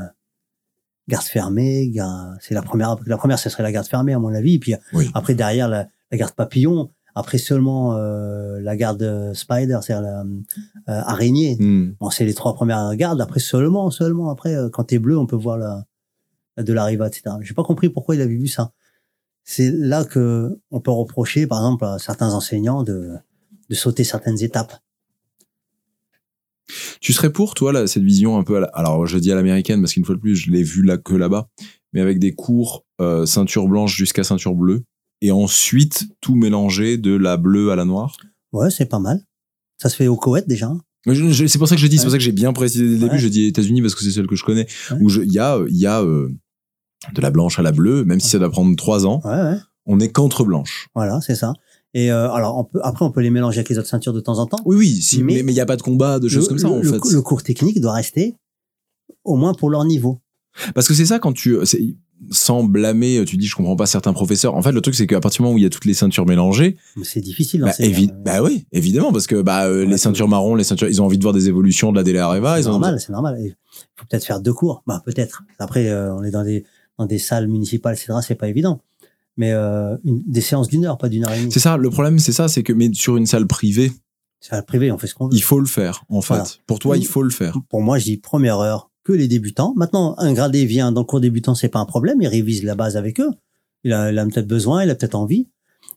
garde 1.09 1.25
fermée, 1.25 1.89
garde- 1.91 2.37
c'est 2.41 2.55
la 2.55 2.63
première, 2.63 2.97
la 3.07 3.17
première, 3.19 3.39
ce 3.39 3.51
serait 3.51 3.63
la 3.63 3.73
garde 3.73 3.87
fermée, 3.87 4.15
à 4.15 4.19
mon 4.19 4.33
avis. 4.33 4.59
Puis 4.59 4.75
Oui. 4.95 5.11
après, 5.15 5.35
derrière, 5.35 5.69
la, 5.69 5.89
la 6.11 6.19
garde 6.19 6.33
papillon. 6.33 6.91
Après 7.15 7.37
seulement, 7.37 7.95
euh, 7.95 8.59
la 8.63 8.75
garde 8.75 9.03
euh, 9.03 9.35
spider, 9.35 9.79
c'est-à-dire 9.83 10.01
la, 10.01 10.21
euh, 10.23 11.03
araignée. 11.05 11.57
Hmm. 11.61 11.93
Bon, 12.01 12.09
c'est 12.09 12.25
les 12.25 12.33
trois 12.33 12.55
premières 12.55 12.97
gardes. 12.97 13.21
Après, 13.21 13.39
seulement, 13.41 13.91
seulement, 13.91 14.31
après, 14.31 14.55
euh, 14.55 14.71
quand 14.71 14.85
t'es 14.85 14.99
bleu, 14.99 15.19
on 15.19 15.27
peut 15.27 15.37
voir 15.37 15.59
la 15.59 15.85
de 16.59 16.73
la 16.73 16.85
riva, 16.85 17.07
etc. 17.09 17.37
J'ai 17.43 17.55
pas 17.55 17.65
compris 17.65 17.89
pourquoi 17.89 18.15
il 18.15 18.21
avait 18.21 18.37
vu 18.37 18.49
ça. 18.49 18.73
C'est 19.45 19.71
là 19.73 20.05
que 20.05 20.59
on 20.71 20.81
peut 20.81 20.91
reprocher, 20.91 21.47
par 21.47 21.59
exemple, 21.59 21.85
à 21.85 21.99
certains 21.99 22.33
enseignants 22.33 22.83
de, 22.83 23.11
de 23.69 23.75
sauter 23.75 24.05
certaines 24.05 24.41
étapes. 24.43 24.75
Tu 27.01 27.13
serais 27.13 27.33
pour 27.33 27.55
toi 27.55 27.73
là 27.73 27.87
cette 27.87 28.05
vision 28.05 28.39
un 28.39 28.45
peu 28.45 28.57
à 28.57 28.61
la- 28.61 28.67
alors 28.69 29.07
je 29.07 29.19
dis 29.19 29.33
à 29.33 29.35
l'américaine 29.35 29.81
parce 29.81 29.93
qu'une 29.95 30.05
fois 30.05 30.15
de 30.15 30.21
plus 30.21 30.37
je 30.37 30.51
l'ai 30.51 30.63
vu 30.63 30.83
là 30.83 30.97
que 30.97 31.15
là-bas 31.15 31.49
mais 31.93 32.01
avec 32.01 32.19
des 32.19 32.35
cours 32.35 32.85
euh, 33.01 33.27
ceinture 33.27 33.67
blanche 33.67 33.95
jusqu'à 33.97 34.23
ceinture 34.25 34.55
bleue 34.55 34.85
et 35.21 35.33
ensuite 35.33 36.05
tout 36.21 36.35
mélanger 36.37 36.97
de 36.99 37.15
la 37.15 37.37
bleue 37.37 37.73
à 37.73 37.77
la 37.77 37.85
noire? 37.85 38.17
Ouais, 38.53 38.71
c'est 38.71 38.87
pas 38.87 38.99
mal. 39.01 39.21
Ça 39.79 39.89
se 39.89 39.97
fait 39.97 40.07
au 40.07 40.17
Koweït 40.17 40.47
déjà. 40.49 40.69
hein. 40.69 40.81
C'est 41.05 41.59
pour 41.59 41.69
ça 41.69 41.75
que 41.75 41.81
je 41.81 41.87
dis, 41.87 41.99
c'est 41.99 42.05
pour 42.05 42.13
ça 42.13 42.19
que 42.19 42.23
j'ai 42.25 42.33
bien 42.33 42.53
précisé 42.53 42.85
dès 42.87 42.93
le 42.93 42.99
début, 42.99 43.19
je 43.19 43.29
dis 43.29 43.47
États-Unis 43.47 43.83
parce 43.83 43.95
que 43.95 44.03
c'est 44.05 44.11
celle 44.13 44.27
que 44.27 44.37
je 44.37 44.45
connais, 44.45 44.67
où 45.01 45.11
il 45.11 45.33
y 45.33 45.39
a, 45.39 45.59
il 45.69 45.77
y 45.77 45.87
a 45.87 46.01
euh, 46.03 46.29
de 47.15 47.21
la 47.21 47.31
blanche 47.31 47.59
à 47.59 47.63
la 47.63 47.73
bleue, 47.73 48.05
même 48.05 48.21
si 48.21 48.29
ça 48.29 48.39
doit 48.39 48.51
prendre 48.51 48.75
trois 48.77 49.07
ans, 49.07 49.21
on 49.87 49.99
est 50.01 50.11
qu'entre 50.11 50.45
blanche. 50.45 50.89
Voilà, 50.95 51.21
c'est 51.21 51.35
ça. 51.35 51.55
Et 51.95 52.11
euh, 52.13 52.31
alors, 52.31 52.57
on 52.57 52.65
peut, 52.65 52.81
après, 52.85 53.05
on 53.05 53.11
peut 53.11 53.21
les 53.21 53.31
mélanger 53.31 53.59
avec 53.59 53.69
les 53.69 53.79
autres 53.79 53.89
ceintures 53.89 54.13
de 54.15 54.21
temps 54.21 54.39
en 54.39 54.47
temps. 54.47 54.59
Oui, 54.65 54.77
oui, 54.77 55.03
si, 55.03 55.23
Mais- 55.23 55.41
il 55.41 55.45
n'y 55.47 55.61
a 55.61 55.67
pas 55.67 55.77
de 55.77 55.83
combat, 55.83 56.19
de 56.21 56.29
choses 56.29 56.45
le, 56.45 56.49
comme 56.49 56.59
ça 56.59 56.69
le- 56.69 56.75
en 56.75 56.79
le 56.79 56.91
fait. 56.93 57.13
le 57.13 57.21
cours 57.21 57.43
technique 57.43 57.81
doit 57.81 57.93
rester 57.93 58.35
au 59.25 59.37
moins 59.37 59.53
pour 59.55 59.69
leur 59.71 59.85
niveau. 59.85 60.21
Parce 60.75 60.87
que 60.89 60.95
c'est 60.95 61.05
ça 61.07 61.19
quand 61.19 61.33
tu, 61.33 61.57
c'est- 61.65 61.97
sans 62.31 62.65
blâmer, 62.65 63.25
tu 63.27 63.37
dis 63.37 63.47
je 63.47 63.57
comprends 63.57 63.77
pas 63.77 63.87
certains 63.87 64.13
professeurs. 64.13 64.55
En 64.55 64.63
fait, 64.63 64.73
le 64.73 64.81
truc 64.81 64.95
c'est 64.95 65.07
qu'à 65.07 65.21
partir 65.21 65.39
du 65.39 65.43
moment 65.45 65.55
où 65.55 65.59
il 65.59 65.63
y 65.65 65.67
a 65.67 65.71
toutes 65.71 65.85
les 65.85 65.95
ceintures 65.95 66.27
mélangées, 66.27 66.77
C'est 67.03 67.21
difficile 67.21 67.61
bah, 67.63 67.67
d'enseigner. 67.69 67.91
évi- 67.95 68.11
hein. 68.11 68.17
bah 68.25 68.43
oui, 68.43 68.67
évidemment, 68.73 69.13
parce 69.13 69.27
que 69.27 69.43
bah, 69.43 69.67
euh, 69.67 69.85
les 69.85 69.97
ceintures 69.99 70.29
marron, 70.29 70.55
les 70.55 70.65
ceintures, 70.65 70.89
ils 70.89 71.01
ont 71.03 71.07
envie 71.07 71.19
de 71.19 71.23
voir 71.23 71.35
des 71.35 71.49
évolutions 71.49 71.91
de 71.93 71.97
la 71.97 72.03
Dele 72.05 72.19
Areva. 72.19 72.63
C'est 72.63 72.69
normal, 72.69 73.01
c'est 73.01 73.13
normal. 73.13 73.37
Il 73.41 73.55
faut 73.97 74.07
peut-être 74.09 74.25
faire 74.25 74.41
deux 74.41 74.53
cours. 74.53 74.83
Bah, 74.87 75.03
peut-être. 75.05 75.43
Après, 75.59 75.89
euh, 75.89 76.15
on 76.15 76.23
est 76.23 76.31
dans 76.31 76.45
des, 76.45 76.65
dans 76.99 77.07
des 77.07 77.19
salles 77.19 77.49
municipales, 77.49 77.95
etc. 77.95 78.15
C'est 78.27 78.35
pas 78.37 78.49
évident. 78.49 78.81
Mais 79.37 79.53
euh, 79.53 79.97
une- 80.05 80.23
des 80.27 80.41
séances 80.43 80.69
d'une 80.69 80.85
heure, 80.85 80.99
pas 80.99 81.09
d'une 81.09 81.25
heure 81.25 81.33
et 81.33 81.41
demie. 81.41 81.53
C'est 81.53 81.61
ça, 81.61 81.77
le 81.77 81.91
problème, 81.91 82.19
c'est 82.19 82.33
ça, 82.33 82.49
c'est 82.49 82.63
que 82.63 82.73
mais 82.73 82.91
sur 82.93 83.17
une 83.17 83.27
salle 83.27 83.47
privée, 83.47 83.91
la 84.51 84.61
privée, 84.63 84.91
on 84.91 84.99
fait 84.99 85.07
ce 85.07 85.15
qu'on 85.15 85.29
veut. 85.29 85.35
Il 85.37 85.43
faut 85.43 85.61
le 85.61 85.67
faire, 85.67 86.05
en 86.09 86.21
fait. 86.21 86.35
Voilà. 86.35 86.49
Pour 86.67 86.79
toi, 86.81 86.97
il 86.97 87.07
faut 87.07 87.23
le 87.23 87.31
faire. 87.31 87.57
Pour 87.71 87.81
moi, 87.81 87.99
je 87.99 88.05
dis 88.05 88.17
première 88.17 88.59
heure 88.59 88.91
que 89.05 89.13
les 89.13 89.29
débutants. 89.29 89.75
Maintenant, 89.77 90.15
un 90.19 90.33
gradé 90.33 90.65
vient 90.65 90.93
dans 90.93 91.01
le 91.03 91.07
cours 91.07 91.21
débutant, 91.21 91.55
c'est 91.55 91.69
pas 91.69 91.81
un 91.81 91.85
problème. 91.87 92.21
Il 92.23 92.29
révise 92.29 92.63
la 92.65 92.75
base 92.75 92.97
avec 92.97 93.21
eux. 93.21 93.31
Il 93.85 93.93
a, 93.93 94.13
il 94.13 94.19
a 94.19 94.25
peut-être 94.27 94.47
besoin, 94.47 94.85
il 94.85 94.91
a 94.91 94.95
peut-être 94.95 95.15
envie. 95.17 95.49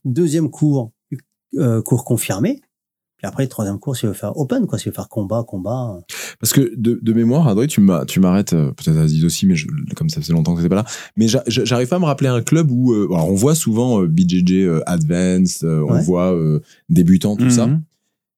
Deuxième 0.05 0.49
cours, 0.49 0.91
euh, 1.57 1.81
cours 1.81 2.03
confirmé. 2.05 2.61
Puis 3.17 3.27
après, 3.27 3.47
troisième 3.47 3.79
cours, 3.79 3.95
s'il 3.95 4.09
veut 4.09 4.13
faire 4.15 4.35
open, 4.37 4.65
quoi. 4.67 4.77
S'il 4.77 4.91
veut 4.91 4.95
faire 4.95 5.07
combat, 5.07 5.43
combat. 5.47 5.99
Parce 6.39 6.51
que 6.51 6.73
de, 6.75 6.99
de 7.01 7.13
mémoire, 7.13 7.47
Adrien, 7.47 7.67
tu 7.67 7.79
m'as- 7.79 8.05
tu 8.05 8.19
m'arrêtes, 8.19 8.53
euh, 8.53 8.71
peut-être 8.73 8.97
Aziz 8.97 9.23
aussi, 9.23 9.45
mais 9.45 9.55
je, 9.55 9.67
comme 9.95 10.09
ça 10.09 10.19
faisait 10.19 10.33
longtemps 10.33 10.53
que 10.53 10.59
c'était 10.61 10.69
pas 10.69 10.75
là. 10.75 10.85
Mais 11.15 11.27
j'a- 11.29 11.43
j'a- 11.47 11.63
j'arrive 11.63 11.87
pas 11.87 11.95
à 11.95 11.99
me 11.99 12.05
rappeler 12.05 12.27
un 12.27 12.41
club 12.41 12.69
où, 12.71 12.91
euh, 12.91 13.05
alors 13.11 13.29
on 13.29 13.35
voit 13.35 13.55
souvent 13.55 14.01
euh, 14.01 14.07
BJJ 14.07 14.51
euh, 14.65 14.81
Advanced, 14.85 15.63
euh, 15.63 15.85
on 15.87 15.93
Ouais. 15.93 16.01
voit 16.03 16.33
euh, 16.35 16.59
débutants, 16.89 17.37
tout 17.37 17.49
ça. 17.49 17.67
Mhm. 17.67 17.83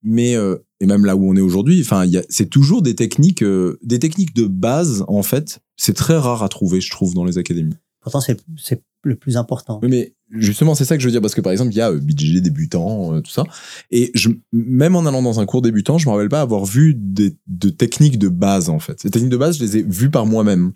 Mais 0.04 0.36
euh, 0.36 0.58
et 0.80 0.86
même 0.86 1.06
là 1.06 1.16
où 1.16 1.30
on 1.30 1.36
est 1.36 1.42
aujourd'hui, 1.42 1.82
enfin, 1.82 2.06
c'est 2.30 2.50
toujours 2.50 2.82
des 2.82 2.96
techniques, 2.96 3.44
euh, 3.44 3.80
des 3.84 4.00
techniques 4.00 4.36
de 4.36 4.46
base 4.46 5.04
en 5.08 5.24
fait. 5.24 5.60
C'est 5.76 5.96
très 5.96 6.18
rare 6.18 6.44
à 6.44 6.50
trouver, 6.50 6.82
je 6.82 6.92
trouve, 6.92 7.14
dans 7.14 7.26
les 7.26 7.38
académies. 7.38 7.76
Pourtant, 8.02 8.22
c'est, 8.22 8.40
c'est 8.58 8.84
le 9.04 9.16
plus 9.16 9.38
important. 9.38 9.80
Oui, 9.82 9.90
mais 9.90 10.14
justement, 10.32 10.76
c'est 10.76 10.86
ça 10.86 10.96
que 10.96 11.02
je 11.02 11.08
veux 11.08 11.12
dire, 11.12 11.22
parce 11.22 11.36
que 11.36 11.42
par 11.42 11.52
exemple, 11.52 11.72
il 11.72 11.78
y 11.78 11.82
a 11.82 11.92
euh, 11.92 12.00
BJJ 12.00 12.42
débutant, 12.42 13.14
euh, 13.14 13.22
tout 13.22 13.32
ça. 13.32 13.44
Et 13.92 14.12
je, 14.14 14.30
même 14.52 14.96
en 14.96 15.06
allant 15.06 15.22
dans 15.22 15.40
un 15.40 15.46
cours 15.46 15.62
débutant, 15.62 15.98
je 15.98 16.08
me 16.08 16.14
rappelle 16.14 16.30
pas 16.30 16.42
avoir 16.42 16.66
vu 16.66 16.94
des, 16.96 17.36
de 17.48 17.70
techniques 17.70 18.20
de 18.20 18.30
base, 18.30 18.70
en 18.70 18.80
fait. 18.80 19.00
Ces 19.00 19.10
techniques 19.10 19.32
de 19.32 19.38
base, 19.38 19.58
je 19.58 19.64
les 19.64 19.78
ai 19.78 19.84
vues 19.84 20.12
par 20.12 20.26
moi-même. 20.26 20.74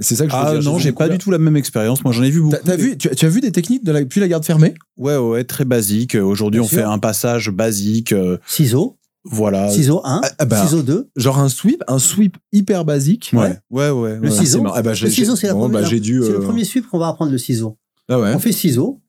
C'est 0.00 0.16
ça 0.16 0.26
que 0.26 0.32
je 0.32 0.36
veux 0.36 0.42
Ah 0.44 0.58
dire. 0.58 0.62
non, 0.72 0.78
j'ai 0.78 0.92
pas 0.92 1.08
du 1.08 1.18
tout 1.18 1.30
la 1.30 1.38
même 1.38 1.56
expérience. 1.56 2.02
Moi, 2.04 2.12
j'en 2.12 2.22
ai 2.24 2.30
vu 2.30 2.40
beaucoup. 2.40 2.56
T'as, 2.56 2.62
t'as 2.62 2.76
vu, 2.76 2.96
tu, 2.98 3.08
as- 3.08 3.14
tu 3.14 3.26
as 3.26 3.28
vu 3.28 3.40
des 3.40 3.52
techniques 3.52 3.84
de 3.84 3.92
la, 3.92 4.00
depuis 4.02 4.20
la 4.20 4.26
garde 4.28 4.44
fermée? 4.44 4.74
Ouais, 4.96 5.16
ouais, 5.16 5.44
très 5.44 5.64
basique. 5.64 6.16
Aujourd'hui, 6.16 6.58
Bien 6.60 6.66
on 6.66 6.68
sûr. 6.68 6.78
fait 6.78 6.84
un 6.84 6.98
passage 6.98 7.50
basique. 7.50 8.12
euh, 8.12 8.38
Ciseaux, 8.46 8.98
voilà. 9.24 9.70
ciseaux 9.70 10.00
1, 10.04 10.20
Ah, 10.24 10.28
ah 10.38 10.44
bah, 10.46 10.64
ciseaux 10.64 10.82
2. 10.82 11.10
Genre 11.16 11.38
un 11.38 11.48
sweep, 11.48 11.82
un 11.86 11.98
sweep 12.00 12.36
hyper 12.52 12.84
basique. 12.84 13.30
Ouais, 13.34 13.56
ouais, 13.70 13.90
ouais. 13.90 14.16
Le 14.16 14.22
ouais. 14.22 14.30
ciseau. 14.30 14.64
Ah 14.74 14.82
bah, 14.82 14.90
Le 15.00 15.08
ciseau, 15.10 15.36
c'est 15.36 15.46
la 15.46 15.52
bon, 15.54 15.60
première- 15.68 15.82
bah. 15.82 15.88
C'est 15.88 16.10
euh, 16.10 16.32
le 16.32 16.40
premier 16.40 16.64
sweep 16.64 16.88
qu'on 16.88 16.98
va 16.98 17.08
apprendre 17.08 17.30
le 17.30 17.38
ciseau. 17.38 17.78
Ah 18.08 18.18
ouais. 18.18 18.32
On 18.34 18.38
fait 18.40 18.52
ciseaux. 18.52 19.00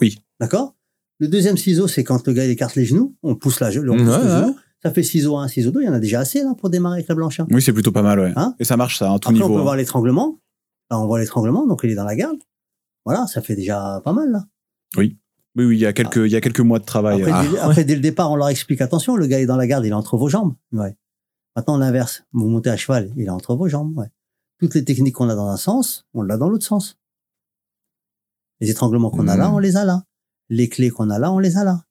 Oui. 0.00 0.18
D'accord? 0.40 0.74
Le 1.20 1.26
deuxième 1.26 1.56
ciseau, 1.56 1.88
c'est 1.88 2.04
quand 2.04 2.24
le 2.28 2.32
gars 2.34 2.44
il 2.44 2.50
écarte 2.50 2.76
les 2.76 2.84
genoux, 2.84 3.16
on 3.24 3.34
pousse, 3.34 3.58
la, 3.60 3.68
on 3.68 3.72
pousse 3.72 3.82
Ouais, 3.82 3.96
le 3.96 4.08
ouais. 4.10 4.40
genou. 4.42 4.56
Ça 4.82 4.92
fait 4.92 5.02
ciseau 5.02 5.36
1, 5.36 5.48
ciseau 5.48 5.70
2. 5.72 5.82
Il 5.82 5.86
y 5.86 5.88
en 5.88 5.92
a 5.94 5.98
déjà 5.98 6.20
assez 6.20 6.42
là 6.42 6.54
pour 6.56 6.70
démarrer 6.70 6.96
avec 6.98 7.08
la 7.08 7.14
blanche. 7.14 7.40
hein. 7.40 7.46
Oui, 7.50 7.60
c'est 7.60 7.72
plutôt 7.72 7.90
pas 7.92 8.02
mal, 8.02 8.20
ouais. 8.20 8.32
Hein 8.36 8.54
Et 8.60 8.64
ça 8.64 8.76
marche, 8.76 8.98
ça, 8.98 9.12
à 9.12 9.18
tout 9.18 9.28
Après, 9.28 9.32
niveau. 9.34 9.46
on 9.46 9.48
peut 9.54 9.58
hein. 9.58 9.62
voir 9.62 9.76
l'étranglement. 9.76 10.38
Là, 10.90 11.00
on 11.00 11.06
voit 11.06 11.18
l'étranglement, 11.18 11.66
donc 11.66 11.80
il 11.84 11.90
est 11.90 11.94
dans 11.96 12.04
la 12.04 12.14
garde. 12.16 12.38
Voilà, 13.04 13.26
ça 13.26 13.42
fait 13.42 13.56
déjà 13.56 14.00
pas 14.04 14.12
mal 14.12 14.30
là. 14.30 14.44
Oui, 14.96 15.18
oui, 15.56 15.66
il 15.76 15.78
y 15.80 15.86
a 15.86 15.92
quelques, 15.92 16.16
il 16.16 16.30
y 16.30 16.36
a 16.36 16.40
quelques 16.40 16.60
mois 16.60 16.78
de 16.78 16.84
travail. 16.84 17.22
Après, 17.22 17.46
euh. 17.46 17.50
dès, 17.52 17.58
après, 17.58 17.84
dès 17.84 17.94
le 17.96 18.00
départ, 18.00 18.30
on 18.30 18.36
leur 18.36 18.48
explique 18.48 18.80
attention, 18.80 19.16
le 19.16 19.26
gars 19.26 19.40
est 19.40 19.46
dans 19.46 19.56
la 19.56 19.66
garde, 19.66 19.84
il 19.84 19.88
est 19.88 19.92
entre 19.92 20.16
vos 20.16 20.28
jambes. 20.28 20.54
Ouais. 20.72 20.96
Maintenant, 21.56 21.76
l'inverse. 21.78 22.22
Vous 22.32 22.48
montez 22.48 22.70
à 22.70 22.76
cheval, 22.76 23.10
il 23.16 23.24
est 23.26 23.30
entre 23.30 23.56
vos 23.56 23.66
jambes. 23.68 23.96
Ouais. 23.98 24.06
Toutes 24.60 24.74
les 24.74 24.84
techniques 24.84 25.14
qu'on 25.16 25.28
a 25.28 25.34
dans 25.34 25.48
un 25.48 25.56
sens, 25.56 26.06
on 26.14 26.22
l'a 26.22 26.36
dans 26.36 26.48
l'autre 26.48 26.64
sens. 26.66 26.96
Les 28.60 28.70
étranglements 28.70 29.10
qu'on 29.10 29.26
a 29.28 29.36
là, 29.36 29.48
Mhm. 29.48 29.54
on 29.54 29.58
les 29.58 29.76
a 29.76 29.84
là. 29.84 30.04
Les 30.48 30.68
clés 30.68 30.90
qu'on 30.90 31.10
a 31.10 31.18
là, 31.18 31.32
on 31.32 31.38
les 31.38 31.56
a 31.56 31.64
là. 31.64 31.84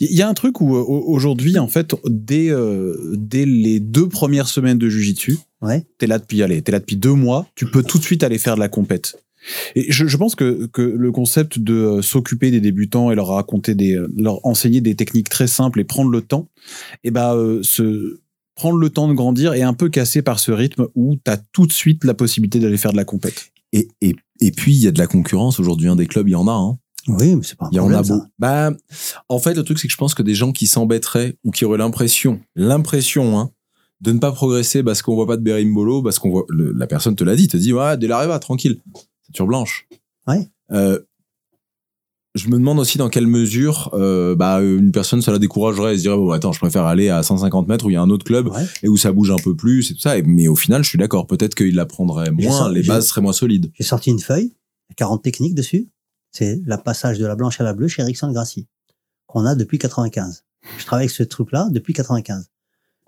Il 0.00 0.12
y 0.16 0.22
a 0.22 0.28
un 0.28 0.34
truc 0.34 0.60
où 0.60 0.76
euh, 0.76 0.80
au- 0.80 1.12
aujourd'hui, 1.12 1.58
en 1.58 1.68
fait, 1.68 1.94
dès, 2.06 2.50
euh, 2.50 2.94
dès 3.16 3.44
les 3.46 3.80
deux 3.80 4.08
premières 4.08 4.48
semaines 4.48 4.78
de 4.78 4.88
Jujitsu, 4.88 5.38
Ouais. 5.62 5.84
t'es 5.98 6.06
là 6.06 6.18
depuis 6.18 6.42
allez, 6.42 6.62
t'es 6.62 6.70
là 6.72 6.78
depuis 6.80 6.96
deux 6.96 7.14
mois, 7.14 7.46
tu 7.56 7.66
peux 7.66 7.82
tout 7.82 7.98
de 7.98 8.02
suite 8.04 8.22
aller 8.22 8.38
faire 8.38 8.54
de 8.54 8.60
la 8.60 8.68
compète. 8.68 9.22
Et 9.74 9.90
je, 9.92 10.06
je 10.06 10.16
pense 10.16 10.34
que, 10.34 10.66
que 10.66 10.82
le 10.82 11.12
concept 11.12 11.58
de 11.58 11.74
euh, 11.74 12.02
s'occuper 12.02 12.50
des 12.50 12.60
débutants 12.60 13.10
et 13.10 13.14
leur 13.14 13.28
raconter 13.28 13.74
des, 13.74 13.96
leur 14.16 14.44
enseigner 14.46 14.80
des 14.80 14.94
techniques 14.96 15.28
très 15.28 15.46
simples 15.46 15.80
et 15.80 15.84
prendre 15.84 16.10
le 16.10 16.20
temps, 16.20 16.48
et 17.04 17.10
ben 17.10 17.34
euh, 17.34 17.62
se 17.62 18.20
prendre 18.56 18.78
le 18.78 18.90
temps 18.90 19.06
de 19.08 19.12
grandir 19.14 19.52
est 19.54 19.62
un 19.62 19.74
peu 19.74 19.88
cassé 19.88 20.22
par 20.22 20.38
ce 20.40 20.50
rythme 20.50 20.86
où 20.94 21.16
t'as 21.22 21.36
tout 21.52 21.66
de 21.66 21.72
suite 21.72 22.04
la 22.04 22.14
possibilité 22.14 22.58
d'aller 22.58 22.76
faire 22.78 22.92
de 22.92 22.96
la 22.96 23.04
compète. 23.04 23.52
Et, 23.72 23.88
et, 24.00 24.16
et 24.40 24.50
puis, 24.50 24.74
il 24.74 24.80
y 24.80 24.86
a 24.86 24.92
de 24.92 24.98
la 24.98 25.06
concurrence 25.06 25.60
aujourd'hui. 25.60 25.88
Hein, 25.88 25.96
des 25.96 26.06
clubs, 26.06 26.26
il 26.28 26.32
y 26.32 26.36
en 26.36 26.48
a. 26.48 26.52
Hein. 26.52 26.78
Oui, 27.08 27.36
mais 27.36 27.42
c'est 27.42 27.56
pas 27.56 27.66
un 27.66 27.68
Il 27.72 27.76
y 27.76 27.80
en 27.80 27.84
problème. 27.84 28.00
a 28.00 28.04
ça. 28.04 28.14
beau. 28.16 28.22
Bah, 28.38 28.70
en 29.28 29.38
fait, 29.38 29.54
le 29.54 29.62
truc, 29.62 29.78
c'est 29.78 29.86
que 29.88 29.92
je 29.92 29.98
pense 29.98 30.14
que 30.14 30.22
des 30.22 30.34
gens 30.34 30.52
qui 30.52 30.66
s'embêteraient 30.66 31.36
ou 31.44 31.50
qui 31.50 31.64
auraient 31.64 31.78
l'impression, 31.78 32.40
l'impression, 32.56 33.38
hein, 33.38 33.50
de 34.00 34.12
ne 34.12 34.18
pas 34.18 34.32
progresser 34.32 34.82
parce 34.82 35.02
qu'on 35.02 35.14
voit 35.14 35.26
pas 35.26 35.36
de 35.36 35.42
berimbolo, 35.42 36.02
parce 36.02 36.18
qu'on 36.18 36.30
voit, 36.30 36.44
le- 36.48 36.72
la 36.72 36.86
personne 36.86 37.14
te 37.16 37.24
l'a 37.24 37.36
dit, 37.36 37.48
te 37.48 37.56
dit, 37.56 37.72
ouais, 37.72 37.96
dès 37.96 38.06
l'arrivée, 38.08 38.38
tranquille. 38.40 38.80
Ceinture 39.26 39.46
blanche. 39.46 39.86
Ouais. 40.26 40.48
Euh, 40.72 40.98
je 42.34 42.48
me 42.48 42.58
demande 42.58 42.78
aussi 42.78 42.98
dans 42.98 43.08
quelle 43.08 43.26
mesure, 43.26 43.88
euh, 43.94 44.34
bah, 44.34 44.60
une 44.60 44.92
personne, 44.92 45.22
ça 45.22 45.32
la 45.32 45.38
découragerait 45.38 45.94
et 45.94 45.96
se 45.96 46.02
dirait, 46.02 46.16
bon, 46.16 46.30
attends, 46.32 46.52
je 46.52 46.58
préfère 46.58 46.84
aller 46.84 47.08
à 47.08 47.22
150 47.22 47.66
mètres 47.66 47.86
où 47.86 47.90
il 47.90 47.94
y 47.94 47.96
a 47.96 48.02
un 48.02 48.10
autre 48.10 48.26
club 48.26 48.48
Ouais. 48.48 48.66
et 48.82 48.88
où 48.90 48.98
ça 48.98 49.10
bouge 49.12 49.30
un 49.30 49.38
peu 49.42 49.56
plus 49.56 49.90
et 49.90 49.94
tout 49.94 50.00
ça. 50.00 50.18
Et- 50.18 50.22
mais 50.22 50.46
au 50.46 50.54
final, 50.56 50.84
je 50.84 50.88
suis 50.90 50.98
d'accord. 50.98 51.26
Peut-être 51.26 51.54
qu'il 51.54 51.78
apprendrait 51.80 52.26
J'ai 52.38 52.46
moins, 52.48 52.70
les 52.70 52.82
j'ai- 52.82 52.88
bases 52.88 53.06
seraient 53.06 53.22
moins 53.22 53.32
solides. 53.32 53.70
J'ai 53.74 53.84
sorti 53.84 54.10
une 54.10 54.18
feuille, 54.18 54.52
40 54.96 55.22
techniques 55.22 55.54
dessus. 55.54 55.88
C'est 56.32 56.60
la 56.66 56.78
passage 56.78 57.18
de 57.18 57.26
la 57.26 57.34
blanche 57.36 57.60
à 57.60 57.64
la 57.64 57.72
bleue 57.72 57.88
chez 57.88 58.02
Erickson 58.02 58.30
Gracie, 58.32 58.66
qu'on 59.26 59.44
a 59.46 59.54
depuis 59.54 59.78
95. 59.78 60.44
Je 60.78 60.84
travaille 60.84 61.04
avec 61.04 61.10
ce 61.14 61.22
truc-là 61.22 61.68
depuis 61.70 61.92
95. 61.94 62.50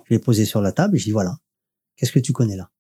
Je 0.08 0.14
l'ai 0.14 0.18
posé 0.20 0.44
sur 0.44 0.60
la 0.62 0.72
table 0.72 0.96
et 0.96 0.98
je 0.98 1.04
dis 1.04 1.10
voilà, 1.10 1.36
qu'est-ce 1.96 2.12
que 2.12 2.18
tu 2.20 2.32
connais 2.32 2.56
là? 2.56 2.70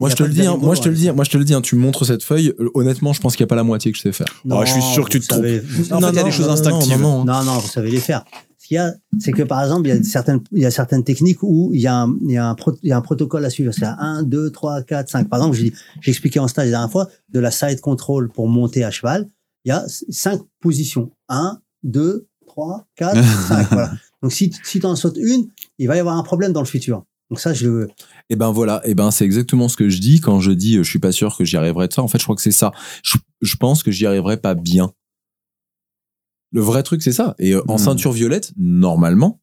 Moi, 0.00 0.08
Il 0.08 0.12
y 0.12 0.16
je 0.16 0.16
te 0.16 0.22
le 0.22 0.28
dis, 0.30 0.40
hein, 0.40 0.44
berimbolo, 0.44 0.66
moi, 0.66 0.74
je 0.74 0.80
te 0.80 0.88
le 0.88 0.94
hein. 0.94 0.98
dis, 0.98 1.10
moi, 1.12 1.24
je 1.24 1.30
te 1.30 1.36
le 1.38 1.44
dis, 1.44 1.52
hein, 1.54 1.60
tu 1.60 1.76
me 1.76 1.80
montres 1.80 2.06
cette 2.06 2.22
feuille. 2.22 2.54
euh, 2.60 2.70
Honnêtement, 2.74 3.12
je 3.12 3.20
pense 3.20 3.36
qu'il 3.36 3.44
n'y 3.44 3.48
a 3.48 3.50
pas 3.50 3.56
la 3.56 3.64
moitié 3.64 3.90
que 3.92 3.98
je 3.98 4.02
sais 4.02 4.12
faire. 4.12 4.26
Oh, 4.48 4.62
je 4.64 4.72
suis 4.72 4.80
sûr 4.82 5.04
que 5.04 5.10
tu 5.10 5.20
te 5.20 5.26
savez- 5.26 5.58
vous- 5.58 5.92
En 5.92 6.00
fait, 6.00 6.08
il 6.10 6.14
y 6.14 6.18
a 6.18 6.22
des 6.22 6.30
choses 6.30 6.48
instinctives. 6.48 6.98
Non, 7.00 7.24
non, 7.24 7.24
Non, 7.24 7.44
non, 7.44 7.58
vous 7.58 7.68
savez 7.68 7.90
les 7.90 8.00
faire. 8.00 8.24
Qu'il 8.66 8.74
y 8.74 8.78
a, 8.78 8.94
c'est 9.20 9.30
que 9.32 9.42
par 9.44 9.62
exemple, 9.62 9.86
il 9.88 9.94
y 9.94 9.98
a 9.98 10.02
certaines, 10.02 10.40
il 10.50 10.60
y 10.62 10.66
a 10.66 10.70
certaines 10.72 11.04
techniques 11.04 11.42
où 11.42 11.70
il 11.72 11.80
y 11.80 11.86
a 11.86 12.02
un, 12.02 12.16
il 12.22 12.32
y 12.32 12.36
a 12.36 12.48
un, 12.48 12.54
pro- 12.56 12.76
il 12.82 12.88
y 12.88 12.92
a 12.92 12.96
un 12.96 13.00
protocole 13.00 13.44
à 13.44 13.50
suivre. 13.50 13.70
C'est 13.72 13.84
1, 13.86 14.24
2, 14.24 14.50
3, 14.50 14.82
4, 14.82 15.08
5. 15.08 15.28
Par 15.28 15.38
exemple, 15.38 15.58
expliqué 16.04 16.40
en 16.40 16.48
stage 16.48 16.64
la 16.66 16.70
dernière 16.72 16.90
fois 16.90 17.08
de 17.32 17.38
la 17.38 17.50
side 17.52 17.80
control 17.80 18.28
pour 18.28 18.48
monter 18.48 18.82
à 18.82 18.90
cheval. 18.90 19.28
Il 19.64 19.68
y 19.68 19.72
a 19.72 19.84
cinq 20.10 20.40
positions. 20.60 21.12
1, 21.28 21.60
2, 21.84 22.26
3, 22.46 22.86
4, 22.96 23.16
5. 23.48 23.68
Voilà. 23.70 23.92
Donc, 24.22 24.32
si, 24.32 24.52
si 24.64 24.80
tu 24.80 24.86
en 24.86 24.96
sautes 24.96 25.18
une, 25.18 25.46
il 25.78 25.86
va 25.86 25.94
y 25.96 26.00
avoir 26.00 26.16
un 26.16 26.22
problème 26.24 26.52
dans 26.52 26.60
le 26.62 26.66
futur. 26.66 27.04
Donc, 27.30 27.38
ça, 27.38 27.52
je 27.54 27.68
le, 27.68 27.88
Et 28.30 28.36
ben 28.36 28.50
voilà, 28.50 28.80
et 28.84 28.94
ben 28.94 29.10
c'est 29.10 29.24
exactement 29.24 29.68
ce 29.68 29.76
que 29.76 29.88
je 29.88 30.00
dis 30.00 30.20
quand 30.20 30.40
je 30.40 30.50
dis 30.52 30.76
euh, 30.78 30.82
je 30.82 30.90
suis 30.90 30.98
pas 31.00 31.12
sûr 31.12 31.36
que 31.36 31.44
j'y 31.44 31.56
arriverai 31.56 31.86
de 31.88 31.92
ça. 31.92 32.02
En 32.02 32.08
fait, 32.08 32.18
je 32.18 32.24
crois 32.24 32.34
que 32.36 32.42
c'est 32.42 32.50
ça. 32.52 32.72
Je, 33.04 33.16
je 33.42 33.56
pense 33.56 33.82
que 33.82 33.90
j'y 33.90 34.06
arriverai 34.06 34.36
pas 34.36 34.54
bien. 34.54 34.92
Le 36.52 36.60
vrai 36.60 36.82
truc, 36.82 37.02
c'est 37.02 37.12
ça. 37.12 37.34
Et 37.38 37.54
euh, 37.54 37.62
en 37.68 37.74
Hmm. 37.76 37.78
ceinture 37.78 38.12
violette, 38.12 38.52
normalement, 38.56 39.40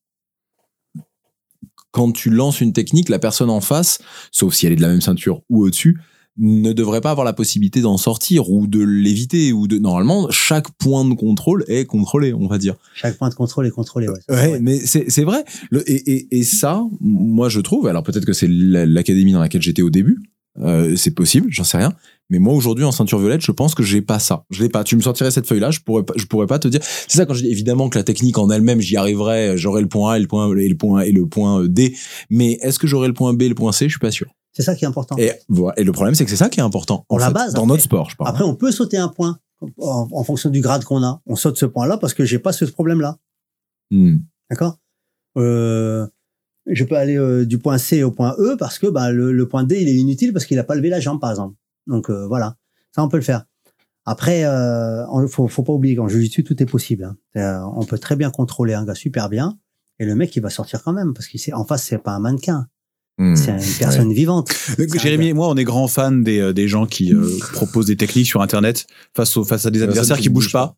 quand 1.91 2.11
tu 2.11 2.29
lances 2.29 2.61
une 2.61 2.73
technique, 2.73 3.09
la 3.09 3.19
personne 3.19 3.49
en 3.49 3.61
face, 3.61 3.99
sauf 4.31 4.53
si 4.53 4.65
elle 4.65 4.73
est 4.73 4.77
de 4.77 4.81
la 4.81 4.87
même 4.89 5.01
ceinture 5.01 5.41
ou 5.49 5.63
au-dessus, 5.63 5.99
ne 6.37 6.73
devrait 6.73 7.01
pas 7.01 7.11
avoir 7.11 7.25
la 7.25 7.33
possibilité 7.33 7.81
d'en 7.81 7.97
sortir 7.97 8.49
ou 8.49 8.65
de 8.65 8.81
l'éviter 8.81 9.53
ou 9.53 9.67
de 9.67 9.77
normalement 9.77 10.27
chaque 10.31 10.71
point 10.79 11.05
de 11.07 11.13
contrôle 11.13 11.63
est 11.67 11.85
contrôlé, 11.85 12.33
on 12.33 12.47
va 12.47 12.57
dire. 12.57 12.73
chaque 12.95 13.19
point 13.19 13.29
de 13.29 13.35
contrôle 13.35 13.67
est 13.67 13.71
contrôlé. 13.71 14.07
Ouais, 14.29 14.59
mais 14.59 14.79
c'est 14.79 15.23
vrai. 15.23 15.45
Le, 15.69 15.87
et, 15.87 16.11
et, 16.11 16.39
et 16.39 16.43
ça, 16.43 16.83
moi 17.01 17.49
je 17.49 17.59
trouve, 17.59 17.85
alors 17.85 18.01
peut-être 18.01 18.25
que 18.25 18.33
c'est 18.33 18.47
la- 18.49 18.87
l'académie 18.87 19.33
dans 19.33 19.41
laquelle 19.41 19.61
j'étais 19.61 19.83
au 19.83 19.91
début, 19.91 20.23
euh, 20.59 20.95
c'est 20.95 21.11
possible, 21.11 21.47
j'en 21.49 21.63
sais 21.63 21.77
rien. 21.77 21.93
Mais 22.29 22.39
moi 22.39 22.53
aujourd'hui 22.53 22.85
en 22.85 22.91
ceinture 22.91 23.19
violette, 23.19 23.41
je 23.41 23.51
pense 23.51 23.75
que 23.75 23.83
j'ai 23.83 24.01
pas 24.01 24.17
ça. 24.19 24.45
Je 24.49 24.63
l'ai 24.63 24.69
pas. 24.69 24.83
Tu 24.83 24.95
me 24.95 25.01
sortirais 25.01 25.29
cette 25.29 25.45
feuille-là, 25.45 25.71
je 25.71 25.79
pourrais 25.81 26.03
pas, 26.03 26.13
je 26.15 26.25
pourrais 26.25 26.47
pas 26.47 26.57
te 26.59 26.67
dire. 26.67 26.79
C'est 26.83 27.17
ça 27.17 27.25
quand 27.25 27.33
je 27.33 27.43
dis 27.43 27.49
évidemment 27.51 27.89
que 27.89 27.97
la 27.97 28.03
technique 28.03 28.37
en 28.37 28.49
elle-même, 28.49 28.79
j'y 28.79 28.97
arriverais, 28.97 29.57
j'aurais 29.57 29.81
le 29.81 29.87
point 29.89 30.13
A 30.13 30.17
et 30.17 30.21
le 30.21 30.27
point 30.27 30.55
et 30.55 30.67
le 30.67 30.75
point 30.77 31.01
et 31.01 31.11
le 31.11 31.27
point 31.27 31.65
D. 31.67 31.95
Mais 32.29 32.53
est-ce 32.61 32.79
que 32.79 32.87
j'aurais 32.87 33.07
le 33.07 33.13
point 33.13 33.33
B 33.33 33.43
et 33.43 33.49
le 33.49 33.55
point 33.55 33.71
C? 33.71 33.85
Je 33.85 33.91
suis 33.91 33.99
pas 33.99 34.11
sûr. 34.11 34.27
C'est 34.53 34.63
ça 34.63 34.75
qui 34.75 34.85
est 34.85 34.87
important. 34.87 35.15
Et 35.17 35.31
voilà. 35.49 35.77
Et 35.79 35.83
le 35.83 35.91
problème 35.91 36.15
c'est 36.15 36.23
que 36.25 36.29
c'est 36.31 36.37
ça 36.37 36.49
qui 36.49 36.59
est 36.59 36.63
important 36.63 37.05
Pour 37.07 37.17
en 37.17 37.19
la 37.19 37.27
fait, 37.27 37.33
base, 37.33 37.53
dans 37.53 37.61
après. 37.63 37.67
notre 37.73 37.83
sport, 37.83 38.09
je 38.09 38.15
parle. 38.15 38.29
Après, 38.29 38.43
on 38.43 38.55
peut 38.55 38.71
sauter 38.71 38.97
un 38.97 39.09
point 39.09 39.37
en, 39.79 40.07
en 40.11 40.23
fonction 40.23 40.49
du 40.49 40.61
grade 40.61 40.83
qu'on 40.85 41.03
a. 41.03 41.21
On 41.25 41.35
saute 41.35 41.57
ce 41.57 41.65
point-là 41.65 41.97
parce 41.97 42.13
que 42.13 42.23
j'ai 42.23 42.39
pas 42.39 42.53
ce 42.53 42.65
problème-là. 42.65 43.17
Hmm. 43.91 44.17
D'accord? 44.49 44.77
Euh, 45.37 46.07
Je 46.67 46.83
peux 46.83 46.95
aller 46.95 47.17
euh, 47.17 47.45
du 47.45 47.57
point 47.57 47.77
C 47.77 48.03
au 48.03 48.11
point 48.11 48.35
E 48.39 48.55
parce 48.57 48.79
que 48.79 48.87
bah, 48.87 49.11
le, 49.11 49.31
le 49.33 49.47
point 49.47 49.63
D, 49.63 49.81
il 49.81 49.89
est 49.89 49.95
inutile 49.95 50.31
parce 50.33 50.45
qu'il 50.45 50.57
a 50.59 50.63
pas 50.63 50.75
levé 50.75 50.89
la 50.89 50.99
jambe, 50.99 51.19
par 51.19 51.29
exemple. 51.31 51.55
Donc 51.87 52.09
euh, 52.09 52.25
voilà, 52.27 52.55
ça, 52.95 53.03
on 53.03 53.09
peut 53.09 53.17
le 53.17 53.23
faire. 53.23 53.43
Après, 54.05 54.43
euh, 54.45 55.05
on- 55.11 55.27
faut, 55.27 55.47
faut 55.47 55.63
pas 55.63 55.73
oublier 55.73 55.95
qu'en 55.95 56.07
jiu-jitsu, 56.07 56.43
tout 56.43 56.61
est 56.61 56.65
possible. 56.65 57.03
hein. 57.05 57.15
Euh, 57.37 57.59
on 57.75 57.85
peut 57.85 57.97
très 57.97 58.15
bien 58.15 58.29
contrôler 58.31 58.73
un 58.73 58.85
gars 58.85 58.95
super 58.95 59.29
bien 59.29 59.57
et 59.99 60.05
le 60.05 60.15
mec, 60.15 60.35
il 60.35 60.41
va 60.41 60.49
sortir 60.49 60.81
quand 60.83 60.93
même 60.93 61.13
parce 61.13 61.27
qu'en 61.27 61.65
face, 61.65 61.83
c'est 61.83 61.97
pas 61.97 62.11
un 62.11 62.19
mannequin. 62.19 62.67
Hmm. 63.19 63.35
C'est 63.35 63.51
une 63.51 63.77
personne 63.79 64.11
vivante. 64.13 64.51
Jérémy 65.01 65.27
et 65.27 65.33
moi, 65.33 65.47
on 65.49 65.55
est 65.55 65.63
grands 65.63 65.87
fans 65.87 66.11
des, 66.11 66.39
euh, 66.39 66.51
des 66.53 66.67
gens 66.67 66.85
qui 66.87 67.13
euh, 67.13 67.29
proposent 67.53 67.85
des 67.85 67.95
techniques 67.97 68.25
sur 68.27 68.41
Internet 68.41 68.87
face, 69.15 69.37
au, 69.37 69.43
face 69.43 69.65
à 69.65 69.69
des 69.71 69.83
adversaires 69.83 70.17
qui 70.17 70.29
bougent 70.29 70.45
bouge 70.45 70.53
pas. 70.53 70.75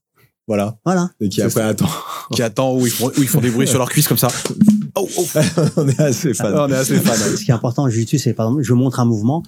Voilà. 0.48 0.78
Voilà. 0.84 1.10
Et 1.22 1.30
qui 1.30 1.42
après 1.42 1.62
ça. 1.62 1.68
attends. 1.70 1.90
Qui 2.34 2.44
attendent 2.44 2.82
où 2.82 2.86
ils 2.86 2.92
font, 2.92 3.08
où 3.08 3.22
ils 3.22 3.28
font 3.28 3.40
des 3.40 3.50
bruits 3.50 3.68
sur 3.70 3.80
leurs 3.80 3.90
cuisses 3.90 4.08
comme 4.08 4.18
ça. 4.18 4.28
Oh, 4.96 5.08
oh. 5.18 5.26
on 5.78 5.88
est 5.88 6.00
assez 6.00 6.34
fan. 6.34 6.54
on 6.54 6.70
est 6.70 6.76
assez 6.76 7.00
fans. 7.00 7.14
Ce 7.14 7.44
qui 7.44 7.52
est 7.52 7.54
important 7.54 7.84
en 7.84 7.90
jiu-jitsu, 7.90 8.18
c'est 8.18 8.34
par 8.34 8.48
exemple, 8.48 8.64
je 8.64 8.74
montre 8.74 9.00
un 9.00 9.06
mouvement. 9.06 9.44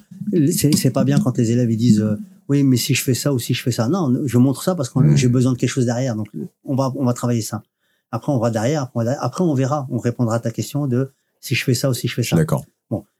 C'est 0.51 0.91
pas 0.91 1.03
bien 1.03 1.19
quand 1.19 1.37
les 1.37 1.51
élèves 1.51 1.71
ils 1.71 1.77
disent 1.77 2.01
euh, 2.01 2.15
oui, 2.49 2.63
mais 2.63 2.77
si 2.77 2.93
je 2.93 3.03
fais 3.03 3.13
ça 3.13 3.33
ou 3.33 3.39
si 3.39 3.53
je 3.53 3.61
fais 3.61 3.71
ça. 3.71 3.87
Non, 3.87 4.13
je 4.25 4.37
montre 4.37 4.63
ça 4.63 4.75
parce 4.75 4.89
que 4.89 5.15
j'ai 5.15 5.27
besoin 5.27 5.53
de 5.53 5.57
quelque 5.57 5.69
chose 5.69 5.85
derrière. 5.85 6.15
Donc 6.15 6.27
on 6.63 6.75
va 6.75 6.91
on 6.95 7.05
va 7.05 7.13
travailler 7.13 7.41
ça. 7.41 7.63
Après, 8.11 8.31
on 8.31 8.39
va 8.39 8.49
derrière. 8.49 8.83
Après, 8.83 8.93
on, 8.95 8.99
va 8.99 9.03
derrière. 9.05 9.23
Après, 9.23 9.43
on 9.43 9.53
verra. 9.53 9.87
On 9.89 9.97
répondra 9.97 10.35
à 10.35 10.39
ta 10.39 10.51
question 10.51 10.87
de 10.87 11.11
si 11.41 11.55
je 11.55 11.63
fais 11.63 11.73
ça 11.73 11.89
ou 11.89 11.93
si 11.93 12.07
je 12.07 12.13
fais 12.13 12.23
ça. 12.23 12.35
d'accord. 12.35 12.65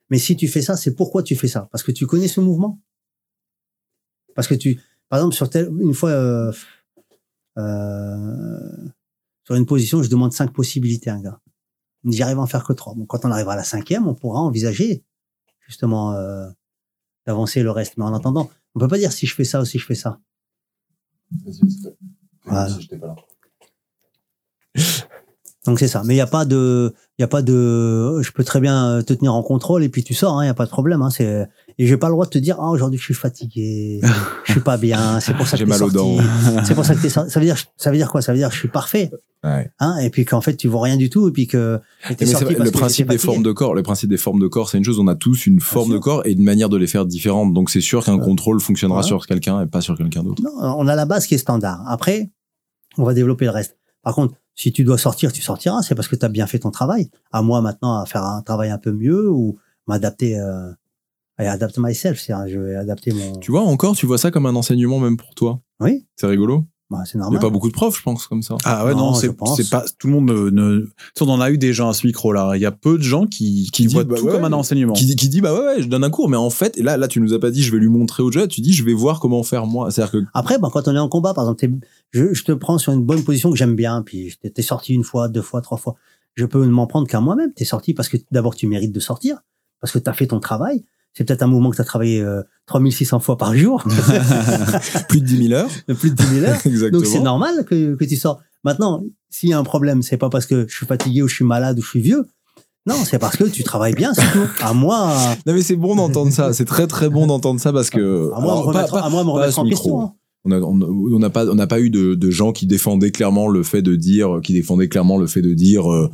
Mais 0.10 0.18
si 0.18 0.38
tu 0.38 0.48
fais 0.48 0.62
ça, 0.62 0.78
c'est 0.78 0.95
pourquoi 0.95 1.24
tu 1.24 1.36
fais 1.36 1.48
ça? 1.48 1.68
Parce 1.72 1.84
que 1.84 1.91
tu 1.91 2.08
connais 2.08 2.30
ce 2.30 2.40
mouvement? 2.40 2.80
Parce 4.36 4.48
que 4.48 4.56
tu, 4.56 4.80
par 5.10 5.20
exemple, 5.20 5.36
sur 5.36 5.49
tel, 5.49 5.70
une 5.82 5.94
fois, 5.94 6.12
euh, 6.12 6.52
euh, 7.58 8.88
sur 9.44 9.56
une 9.56 9.66
position, 9.66 10.02
je 10.04 10.10
demande 10.10 10.32
cinq 10.32 10.54
possibilités 10.54 11.10
à 11.10 11.16
un 11.16 11.22
gars. 11.22 11.40
Me 12.08 12.12
dit, 12.12 12.18
J'arrive 12.18 12.40
à 12.40 12.42
en 12.42 12.48
faire 12.48 12.64
que 12.64 12.74
trois. 12.74 12.94
Bon, 12.96 13.06
quand 13.06 13.26
on 13.26 13.32
arrivera 13.32 13.54
à 13.54 13.58
la 13.58 13.64
cinquième, 13.64 14.08
on 14.08 14.16
pourra 14.16 14.40
envisager 14.40 15.04
justement 15.68 16.14
euh, 16.14 16.48
d'avancer 17.26 17.62
le 17.62 17.72
reste. 17.72 17.98
Mais 17.98 18.06
en 18.06 18.14
attendant, 18.14 18.50
on 18.76 18.80
peut 18.80 18.88
pas 18.88 18.98
dire 18.98 19.12
si 19.12 19.28
je 19.28 19.36
fais 19.36 19.44
ça 19.44 19.62
ou 19.62 19.66
si 19.66 19.78
je 19.78 19.86
fais 19.86 19.96
ça. 19.96 20.20
Voilà. 22.46 22.70
Donc 25.66 25.80
c'est 25.80 25.90
ça. 25.90 26.02
Mais 26.06 26.14
il 26.14 26.18
y 26.18 26.22
a 26.22 26.28
pas 26.28 26.46
de, 26.46 26.94
il 27.18 27.22
y 27.22 27.26
a 27.26 27.28
pas 27.28 27.42
de, 27.42 28.22
je 28.22 28.32
peux 28.32 28.46
très 28.46 28.62
bien 28.62 29.04
te 29.04 29.14
tenir 29.14 29.34
en 29.34 29.44
contrôle 29.44 29.84
et 29.84 29.90
puis 29.90 30.02
tu 30.04 30.14
sors, 30.14 30.42
il 30.42 30.48
y 30.48 30.50
a 30.50 30.54
pas 30.54 30.66
de 30.66 30.72
problème. 30.72 31.02
Hein, 31.02 31.10
c'est 31.10 31.50
et 31.80 31.86
j'ai 31.88 31.98
pas 31.98 32.08
le 32.08 32.14
droit 32.14 32.26
de 32.26 32.32
te 32.32 32.38
dire 32.40 32.58
ah 32.60 32.70
aujourd'hui 32.70 32.98
je 32.99 33.04
suis 33.04 33.14
fatigué, 33.14 34.02
je 34.45 34.52
suis 34.52 34.62
pas 34.62 34.78
bien, 34.78 35.20
c'est 35.20 35.36
pour 35.36 35.45
ça 35.48 35.52
que 35.58 35.60
J'ai 35.60 35.66
mal 35.66 35.82
aux 35.84 35.91
dents. 35.91 36.18
C'est 36.66 36.74
pour 36.76 36.86
ça 36.86 36.95
que 36.95 37.02
t'es 37.02 37.10
sorti. 37.10 37.32
Ça 37.32 37.40
veut 37.40 37.45
dire, 37.45 37.58
ça 37.78 37.91
veut 37.91 37.98
dire 37.98 38.10
quoi? 38.12 38.22
Ça 38.22 38.32
veut 38.32 38.38
dire 38.38 38.49
que 38.49 38.56
je 38.56 38.60
suis 38.60 38.68
parfait, 38.68 39.12
Ouais. 39.44 39.70
hein? 39.80 39.98
Et 39.99 40.10
puis 40.10 40.26
qu'en 40.26 40.41
fait 40.41 40.56
tu 40.56 40.68
vois 40.68 40.82
rien 40.84 40.98
du 40.98 41.10
tout 41.10 41.28
et 41.28 41.32
puis 41.32 41.45
que 41.48 41.80
et 42.10 42.16
t'es 42.16 42.26
Mais 42.26 42.26
c'est 42.26 42.32
sorti 42.32 42.45
vrai, 42.45 42.56
parce 42.56 42.66
le 42.72 42.72
principe 42.78 43.10
des 43.10 43.18
formes 43.20 43.44
de 43.44 43.52
corps, 43.52 43.76
le 43.76 43.84
principe 43.84 44.10
des 44.10 44.18
formes 44.18 44.40
de 44.40 44.48
corps, 44.48 44.70
c'est 44.70 44.78
une 44.80 44.84
chose. 44.84 44.99
On 44.99 45.08
a 45.08 45.16
tous 45.16 45.45
une 45.45 45.60
forme 45.60 45.91
de 45.94 45.98
corps 45.99 46.26
et 46.26 46.32
une 46.32 46.44
manière 46.44 46.70
de 46.70 46.78
les 46.78 46.88
faire 46.88 47.06
différente. 47.06 47.54
Donc 47.54 47.70
c'est 47.70 47.82
sûr 47.82 48.04
qu'un 48.04 48.18
contrôle 48.18 48.60
fonctionnera 48.60 48.99
Ouais. 49.02 49.04
sur 49.06 49.26
quelqu'un 49.28 49.62
et 49.62 49.68
pas 49.68 49.82
sur 49.82 49.95
quelqu'un 49.98 50.24
d'autre. 50.24 50.41
Non, 50.44 50.52
on 50.80 50.88
a 50.88 50.95
la 50.95 51.06
base 51.06 51.28
qui 51.28 51.36
est 51.36 51.38
standard. 51.38 51.84
Après, 51.88 52.32
on 52.98 53.04
va 53.04 53.14
développer 53.14 53.45
le 53.45 53.52
reste. 53.52 53.78
Par 54.02 54.16
contre, 54.16 54.34
si 54.56 54.72
tu 54.72 54.84
dois 54.84 54.98
sortir, 54.98 55.32
tu 55.32 55.44
sortiras. 55.44 55.84
C'est 55.84 55.94
parce 55.94 56.08
que 56.08 56.16
tu 56.16 56.26
as 56.26 56.30
bien 56.30 56.48
fait 56.48 56.58
ton 56.60 56.72
travail. 56.72 57.12
À 57.32 57.44
moi 57.44 57.62
maintenant 57.62 57.99
à 58.02 58.06
faire 58.08 58.24
un 58.24 58.41
travail 58.41 58.72
un 58.72 58.80
peu 58.80 58.91
mieux 58.91 59.30
ou 59.30 59.60
m'adapter. 59.88 60.40
Euh, 60.40 60.72
I 61.39 61.45
adapt 61.45 61.77
myself. 61.77 62.19
C'est 62.19 62.34
je 62.47 62.59
vais 62.59 62.76
adapter 62.76 63.11
mon. 63.14 63.38
Tu 63.39 63.51
vois 63.51 63.61
encore, 63.61 63.95
tu 63.95 64.05
vois 64.05 64.18
ça 64.18 64.31
comme 64.31 64.45
un 64.45 64.55
enseignement 64.55 64.99
même 64.99 65.18
pour 65.18 65.34
toi. 65.35 65.61
Oui. 65.80 66.05
C'est 66.15 66.27
rigolo. 66.27 66.65
Bah, 66.89 66.99
c'est 67.03 67.15
Il 67.15 67.18
y 67.18 67.19
a 67.19 67.23
normal. 67.23 67.41
pas 67.41 67.49
beaucoup 67.49 67.68
de 67.68 67.73
profs, 67.73 67.97
je 67.97 68.01
pense, 68.01 68.27
comme 68.27 68.41
ça. 68.41 68.55
Ah 68.64 68.85
ouais, 68.85 68.95
non, 68.95 69.14
c'est 69.14 69.34
pas 69.69 69.84
tout 69.99 70.07
le 70.07 70.14
monde 70.14 70.31
ne, 70.31 70.49
ne- 70.49 70.80
tu 70.85 70.91
sais, 71.15 71.23
on 71.26 71.30
en 71.30 71.41
a 71.41 71.51
eu 71.51 71.57
des 71.57 71.73
gens 71.73 71.89
à 71.89 71.93
ce 71.93 72.07
micro 72.07 72.31
là. 72.31 72.53
Il 72.55 72.61
y 72.61 72.65
a 72.65 72.72
peu 72.72 72.97
de 72.97 73.03
gens 73.03 73.26
qui, 73.26 73.65
qui 73.73 73.85
Qui 73.85 73.88
voient 73.88 74.05
disent, 74.05 74.11
bah 74.14 74.15
tout 74.18 74.26
ouais, 74.27 74.31
comme 74.31 74.45
un 74.45 74.53
enseignement. 74.53 74.93
Qui, 74.93 75.05
dit- 75.05 75.18
qui 75.18 75.27
dit 75.27 75.41
bah 75.41 75.53
ouais, 75.53 75.65
ouais 75.65 75.81
je 75.81 75.89
donne 75.89 76.05
un 76.05 76.09
cours 76.09 76.30
mais 76.30 76.38
en 76.38 76.49
fait 76.49 76.77
et 76.77 76.84
là 76.84 76.95
là 76.95 77.09
tu 77.09 77.19
nous 77.19 77.34
as 77.34 77.39
pas 77.41 77.51
dit 77.51 77.61
je 77.61 77.73
vais 77.73 77.80
lui 77.80 77.89
montrer 77.89 78.23
au 78.23 78.31
jeu 78.31 78.47
tu 78.47 78.61
dis 78.61 78.72
je 78.73 78.85
vais 78.85 78.93
voir 78.93 79.19
comment 79.19 79.43
faire 79.43 79.65
moi 79.65 79.91
c'est 79.91 80.09
que 80.09 80.23
Après, 80.34 80.59
bah, 80.59 80.69
quand 80.72 80.88
on 80.88 80.95
est 80.95 80.99
en 80.99 81.09
combat, 81.09 81.34
par 81.34 81.43
exemple, 81.43 81.77
je, 82.11 82.34
je 82.34 82.43
te 82.45 82.53
prends 82.53 82.77
sur 82.77 82.93
une 82.93 83.03
bonne 83.03 83.22
position 83.26 83.51
que 83.51 83.57
j'aime 83.57 83.76
bien, 83.76 84.01
puis 84.01 84.34
t'es 84.41 84.49
t'es 84.49 84.61
sorti 84.61 84.93
une 84.93 85.03
fois, 85.03 85.27
deux 85.27 85.41
fois, 85.41 85.59
trois 85.61 85.77
fois. 85.77 85.95
Je 86.35 86.45
peux 86.45 86.64
ne 86.64 86.69
m'en 86.72 86.88
prendre 86.88 87.05
qu'à 87.05 87.19
moi-même. 87.19 87.51
T'es 87.53 87.65
sorti 87.65 87.93
parce 87.93 88.07
que 88.07 88.15
d'abord 88.31 88.55
tu 88.55 88.65
mérites 88.65 88.93
de 88.93 88.99
sortir, 89.01 89.39
parce 89.81 89.91
que 89.91 89.99
t'as 89.99 90.14
fait 90.14 90.27
ton 90.27 90.39
travail. 90.39 90.85
C'est 91.18 91.23
peut-être 91.23 91.41
un 91.41 91.48
mouvement 91.48 91.72
que 91.72 91.77
t'as 91.77 91.84
travaillé 91.84 92.22
euh, 92.22 92.44
3600 92.68 93.19
fois 93.22 93.38
par 93.38 93.56
jour, 93.57 93.84
plus 95.10 95.19
de 95.19 95.26
10 95.26 95.48
000 95.48 95.53
heures 95.60 95.69
plus 95.99 96.11
de 96.11 96.15
10 96.15 96.27
000 96.41 96.45
heures. 96.45 96.57
exactement 96.65 96.91
Donc 97.02 97.07
c'est 97.07 97.19
normal 97.19 97.65
que, 97.65 97.95
que 97.95 98.06
tu 98.06 98.15
sors. 98.15 98.39
Maintenant, 98.64 99.03
s'il 99.31 99.49
y 99.49 99.53
a 99.53 99.57
un 99.57 99.64
problème, 99.64 100.03
c'est 100.03 100.18
pas 100.18 100.30
parce 100.30 100.45
que 100.45 100.65
je 100.68 100.76
suis 100.76 100.85
fatigué 100.85 101.23
ou 101.23 101.27
je 101.27 101.34
suis 101.35 101.45
malade 101.45 101.80
ou 101.80 101.81
je 101.81 101.88
suis 101.89 102.02
vieux. 102.02 102.27
Non, 102.85 102.95
c'est 103.03 103.18
parce 103.18 103.35
que 103.35 103.45
tu 103.45 103.64
travailles 103.64 103.95
bien, 103.95 104.14
c'est 104.14 104.31
tout. 104.31 104.48
À 104.61 104.73
moi, 104.73 105.11
non 105.45 105.53
mais 105.53 105.61
c'est 105.61 105.76
bon 105.76 105.95
d'entendre 105.95 106.31
ça 106.31 106.53
c'est 106.53 106.65
très 106.65 106.85
très 106.88 107.10
bon 107.10 107.26
d'entendre 107.27 107.60
ça 107.60 107.73
parce 107.73 107.89
que 107.89 108.31
à 108.34 108.39
moi, 108.39 108.53
alors, 108.53 108.61
me 108.61 108.68
remettre, 108.68 108.91
pas- 108.94 108.99
à 109.02 109.10
moi 109.10 109.23
me 109.23 109.27
pas 109.30 109.31
à 109.31 109.34
remettre 109.35 109.53
ce 109.56 109.60
en 109.60 109.64
micro. 109.64 109.84
question. 109.84 110.02
hein. 110.02 110.14
on 110.45 111.19
n'a 111.19 111.30
pas 111.30 111.48
on 111.48 111.56
n'a 111.56 111.68
pas 111.68 111.80
eu 111.81 111.89
de, 111.89 112.14
de 112.15 112.30
gens 112.31 112.52
qui 112.53 112.68
défendaient 112.68 113.11
clairement 113.11 113.48
le 113.48 113.64
fait 113.64 113.81
de 113.81 113.95
dire 113.95 114.39
qui 114.44 114.53
défendaient 114.53 114.88
clairement 114.88 115.18
le 115.18 115.27
fait 115.27 115.41
de 115.41 115.53
dire 115.53 115.91
euh, 115.91 116.10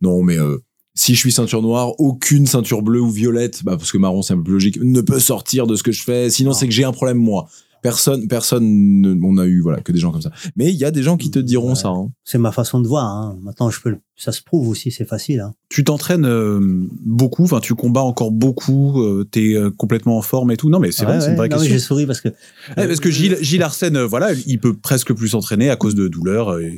non 0.00 0.22
mais 0.22 0.38
euh, 0.38 0.58
si 1.00 1.14
je 1.14 1.18
suis 1.20 1.32
ceinture 1.32 1.62
noire 1.62 1.98
aucune 1.98 2.46
ceinture 2.46 2.82
bleue 2.82 3.00
ou 3.00 3.08
violette 3.10 3.64
bah 3.64 3.76
parce 3.78 3.90
que 3.90 3.96
marron 3.96 4.20
c'est 4.20 4.34
un 4.34 4.36
peu 4.36 4.42
plus 4.44 4.52
logique 4.52 4.78
ne 4.82 5.00
peut 5.00 5.18
sortir 5.18 5.66
de 5.66 5.74
ce 5.74 5.82
que 5.82 5.92
je 5.92 6.02
fais 6.02 6.28
sinon 6.28 6.50
Non. 6.50 6.56
c'est 6.56 6.66
que 6.66 6.74
j'ai 6.74 6.84
un 6.84 6.92
problème 6.92 7.16
moi 7.16 7.48
personne 7.82 8.26
personne 8.28 8.64
ne- 9.00 9.16
on 9.22 9.38
a 9.38 9.46
eu 9.46 9.60
voilà 9.60 9.80
que 9.80 9.92
des 9.92 9.98
gens 9.98 10.10
comme 10.12 10.22
ça 10.22 10.30
mais 10.56 10.70
il 10.70 10.76
y 10.76 10.84
a 10.84 10.90
des 10.90 11.02
gens 11.02 11.16
qui 11.16 11.30
te 11.30 11.38
diront 11.38 11.70
Ouais. 11.70 11.74
ça 11.74 11.88
hein. 11.88 12.10
C'est 12.24 12.38
ma 12.38 12.52
façon 12.52 12.80
de 12.80 12.86
voir. 12.86 13.04
Hein. 13.06 13.36
Maintenant, 13.42 13.70
je 13.70 13.80
peux, 13.80 13.90
le- 13.90 13.98
ça 14.16 14.30
se 14.30 14.40
prouve 14.40 14.68
aussi, 14.68 14.92
c'est 14.92 15.04
facile. 15.04 15.40
Hein. 15.40 15.52
Tu 15.68 15.82
t'entraînes 15.82 16.24
euh, 16.26 16.60
beaucoup, 17.04 17.42
enfin 17.42 17.58
tu 17.60 17.74
combats 17.74 18.02
encore 18.02 18.30
beaucoup, 18.30 19.00
euh, 19.02 19.26
t'es 19.28 19.54
euh, 19.56 19.70
complètement 19.70 20.16
en 20.18 20.22
forme 20.22 20.50
et 20.52 20.56
tout. 20.56 20.70
Non 20.70 20.78
mais 20.78 20.92
c'est 20.92 21.04
Ouais, 21.06 21.12
vrai, 21.12 21.20
c'est 21.20 21.30
une 21.30 21.36
vraie 21.36 21.48
Non, 21.48 21.56
question. 21.56 21.72
J'ai 21.72 21.78
souri 21.80 22.06
parce 22.06 22.20
que. 22.20 22.28
Ouais, 22.28 22.86
parce 22.86 23.00
que 23.00 23.10
Gilles, 23.10 23.38
Gilles 23.40 23.62
Arsène, 23.64 23.96
euh, 23.96 24.06
voilà, 24.06 24.32
il 24.46 24.60
peut 24.60 24.74
presque 24.76 25.12
plus 25.12 25.28
s'entraîner 25.28 25.70
à 25.70 25.76
cause 25.76 25.94
de 25.96 26.06
douleurs 26.06 26.52
euh, 26.52 26.68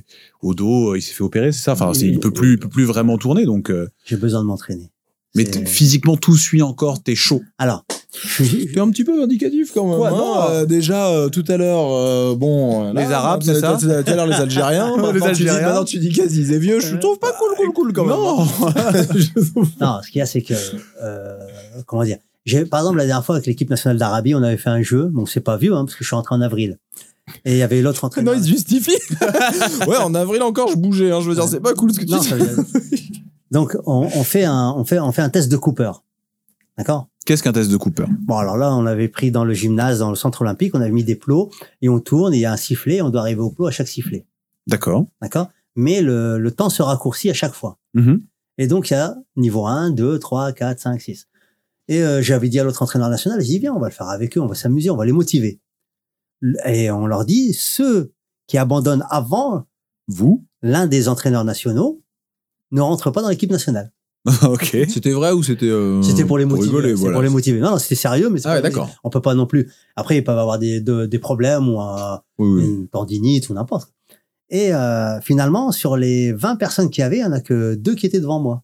au 0.41 0.55
dos. 0.55 0.93
euh, 0.93 0.99
Il 0.99 1.03
s'est 1.03 1.13
fait 1.13 1.25
opérer, 1.25 1.53
c'est 1.53 1.63
ça? 1.65 1.73
Enfin, 1.73 1.93
c'est- 1.93 2.07
il 2.07 2.19
peut 2.21 2.31
plus, 2.31 2.53
il 2.55 2.59
peut 2.59 2.69
plus 2.69 2.85
vraiment 2.85 3.19
tourner. 3.19 3.45
Donc, 3.45 3.71
euh, 3.71 3.89
J'ai 4.07 4.17
besoin 4.17 4.41
de 4.41 4.47
m'entraîner. 4.47 4.91
mais 5.35 5.45
physiquement 5.67 6.17
tout 6.17 6.37
suit 6.37 6.63
encore. 6.63 7.03
T'es 7.03 7.15
chaud. 7.15 7.43
Alors, 7.59 7.85
T'es 8.75 8.79
un 8.79 8.91
petit 8.91 9.05
peu 9.05 9.23
indicatif 9.23 9.73
quand 9.73 9.87
même. 9.87 9.97
Quoi, 9.97 10.09
hein. 10.09 10.13
non 10.13 10.43
Euh, 10.51 10.67
déjà 10.67 11.09
euh, 11.09 11.29
tout 11.31 11.45
à 11.49 11.57
l'heure, 11.57 11.87
euh, 11.93 12.35
bon, 12.37 12.93
Les 12.93 13.05
Arabes, 13.05 13.41
tout 13.41 13.47
c'est 13.47 13.61
ça 13.61 13.79
Tout 13.81 13.89
à 13.89 14.15
l'heure 14.15 14.27
les 14.27 14.35
Algériens. 14.35 14.95
Les 14.97 15.03
maintenant, 15.03 15.13
Tu 15.13 15.43
dis, 15.43 15.49
Algériens. 15.49 15.67
maintenant 15.69 15.85
tu 15.85 15.99
dis 15.99 16.13
quasi 16.13 16.53
est 16.53 16.59
vieux. 16.59 16.79
Je 16.81 16.97
trouve 16.97 17.19
pas 17.19 17.33
cool, 17.33 17.55
cool, 17.57 17.73
cool 17.73 17.93
quand 17.95 18.05
même. 18.05 18.17
Non. 18.17 18.43
hein. 18.43 18.73
non, 19.81 20.01
ce 20.03 20.11
qu'il 20.11 20.19
y 20.19 20.23
a, 20.23 20.27
c'est 20.27 20.43
que, 20.43 20.53
euh, 21.03 21.39
comment 21.87 22.05
dire, 22.05 22.19
j'ai, 22.45 22.67
par 22.67 22.81
exemple, 22.81 22.99
la 22.99 23.07
dernière 23.07 23.25
fois 23.25 23.37
avec 23.37 23.47
l'équipe 23.47 23.71
nationale 23.71 23.97
d'Arabie, 23.97 24.35
on 24.35 24.43
avait 24.43 24.57
fait 24.59 24.71
un 24.71 24.83
jeu. 24.83 25.09
Bon, 25.11 25.25
c'est 25.25 25.41
pas 25.41 25.57
vieux, 25.57 25.73
hein, 25.75 25.85
parce 25.87 25.95
que 25.97 26.05
je 26.05 26.09
suis 26.09 26.17
rentré 26.17 26.35
en 26.35 26.41
avril. 26.43 26.79
Et 27.45 27.53
il 27.53 27.59
y 27.59 27.63
avait 27.63 27.81
l'autre 27.81 28.01
non, 28.03 28.09
entraîneur. 28.09 28.35
il 28.35 28.43
se 28.43 28.49
justifie. 28.49 28.99
ouais, 29.87 29.97
en 29.97 30.15
avril 30.15 30.43
encore, 30.43 30.69
je 30.69 30.77
bougeais. 30.77 31.13
Hein, 31.13 31.21
je 31.23 31.29
veux 31.31 31.35
dire, 31.35 31.49
c'est 31.49 31.61
pas 31.61 31.73
cool 31.73 31.95
ce 31.95 32.01
que 32.01 32.05
tu 32.05 32.11
Non, 32.13 32.19
dis. 32.21 33.13
Donc, 33.53 33.77
on, 33.87 34.09
on 34.15 34.25
fait 34.25 34.45
un, 34.45 34.75
on 34.77 34.85
fait, 34.85 34.99
on 34.99 35.13
fait 35.13 35.23
un 35.23 35.29
test 35.31 35.51
de 35.51 35.57
Cooper. 35.57 35.93
D'accord? 36.77 37.07
Qu'est-ce 37.33 37.43
qu'un 37.43 37.53
test 37.55 37.71
de 37.71 37.79
Cooper? 37.79 38.05
Bon, 38.21 38.37
alors 38.37 38.59
là, 38.59 38.75
on 38.75 38.85
avait 38.85 39.09
pris 39.09 39.31
dans 39.31 39.47
le 39.47 39.55
gymnase, 39.55 40.01
dans 40.01 40.11
le 40.11 40.17
centre 40.17 40.43
olympique, 40.43 40.75
on 40.75 40.83
avait 40.83 40.91
mis 40.91 41.03
des 41.03 41.17
plots 41.17 41.51
et 41.81 41.89
on 41.89 41.99
tourne 41.99 42.35
et 42.35 42.37
il 42.37 42.41
y 42.41 42.45
a 42.45 42.53
un 42.53 42.59
sifflet, 42.59 43.01
on 43.01 43.09
doit 43.09 43.23
arriver 43.23 43.41
au 43.41 43.49
plot 43.49 43.69
à 43.69 43.71
chaque 43.71 43.89
sifflet. 43.89 44.27
D'accord. 44.67 45.07
D'accord? 45.23 45.49
Mais 45.75 46.03
le, 46.03 46.37
le 46.37 46.51
temps 46.51 46.69
se 46.69 46.83
raccourcit 46.83 47.31
à 47.31 47.33
chaque 47.33 47.55
fois. 47.55 47.79
Mhm. 47.95 48.21
Et 48.59 48.67
donc, 48.67 48.91
il 48.91 48.93
y 48.93 48.97
a 48.97 49.17
niveau 49.37 49.67
1, 49.67 49.93
2, 49.93 50.19
3, 50.19 50.53
4, 50.53 50.79
5, 50.79 51.01
6. 51.01 51.27
Et 51.89 52.03
euh, 52.03 52.21
j'avais 52.21 52.51
dit 52.51 52.61
à 52.61 52.65
l'autre 52.65 52.83
entraîneur 52.83 53.09
national, 53.09 53.41
j'ai 53.41 53.47
dit, 53.47 53.59
viens, 53.61 53.73
on 53.73 53.81
va 53.81 53.89
le 53.89 53.95
faire 53.95 54.11
avec 54.11 54.37
eux, 54.37 54.41
on 54.43 54.47
va 54.47 54.55
s'amuser, 54.55 54.91
on 54.91 54.97
va 54.97 55.07
les 55.07 55.13
motiver. 55.13 55.59
Et 56.67 56.91
on 56.91 57.07
leur 57.07 57.25
dit, 57.25 57.55
ceux 57.55 58.13
qui 58.47 58.59
abandonnent 58.59 59.07
avant 59.09 59.65
Vous? 60.07 60.45
l'un 60.61 60.87
des 60.87 61.09
entraîneurs 61.09 61.47
nationaux 61.47 62.03
ne 62.73 62.83
rentrent 62.83 63.11
pas 63.11 63.23
dans 63.23 63.31
l'équipe 63.31 63.51
nationale. 63.51 63.91
Ok. 64.45 64.77
C'était 64.89 65.11
vrai 65.13 65.33
ou 65.33 65.43
c'était 65.43 65.67
euh, 65.67 66.01
C'était 66.03 66.25
pour 66.25 66.39
les 66.39 66.45
motiver. 66.45 66.69
rigoler, 66.69 66.93
voilà. 66.95 67.15
pour 67.15 67.23
les 67.23 67.29
motiver. 67.29 67.59
Non, 67.61 67.73
non, 67.73 67.79
c'était 67.79 67.95
sérieux, 67.97 68.31
mais 68.31 68.39
c'est 68.39 68.49
Ah 68.49 68.55
ouais, 68.55 68.63
pas- 68.63 68.69
d'accord. 68.69 68.89
on 69.05 69.11
peut 69.11 69.21
pas 69.21 69.35
non 69.35 69.47
plus. 69.47 69.71
Après, 69.97 70.17
ils 70.17 70.25
peuvent 70.25 70.39
avoir 70.39 70.59
des, 70.59 70.81
de- 70.81 71.07
des 71.07 71.19
problèmes 71.19 71.69
ou 71.69 71.81
un- 71.81 72.23
Oui, 72.39 72.49
oui. 72.63 72.65
une 72.65 72.89
tendinite 72.89 73.49
ou 73.51 73.55
n'importe. 73.55 73.93
Et 74.51 74.73
euh, 74.75 75.21
finalement, 75.23 75.73
sur 75.73 75.97
les 75.97 76.33
20 76.33 76.57
personnes 76.57 76.91
qu'il 76.91 77.01
y 77.03 77.05
avait, 77.05 77.17
il 77.19 77.23
y 77.23 77.25
en 77.25 77.33
a 77.33 77.41
que 77.41 77.75
deux 77.75 77.95
qui 77.95 78.07
étaient 78.07 78.21
devant 78.21 78.39
moi. 78.41 78.63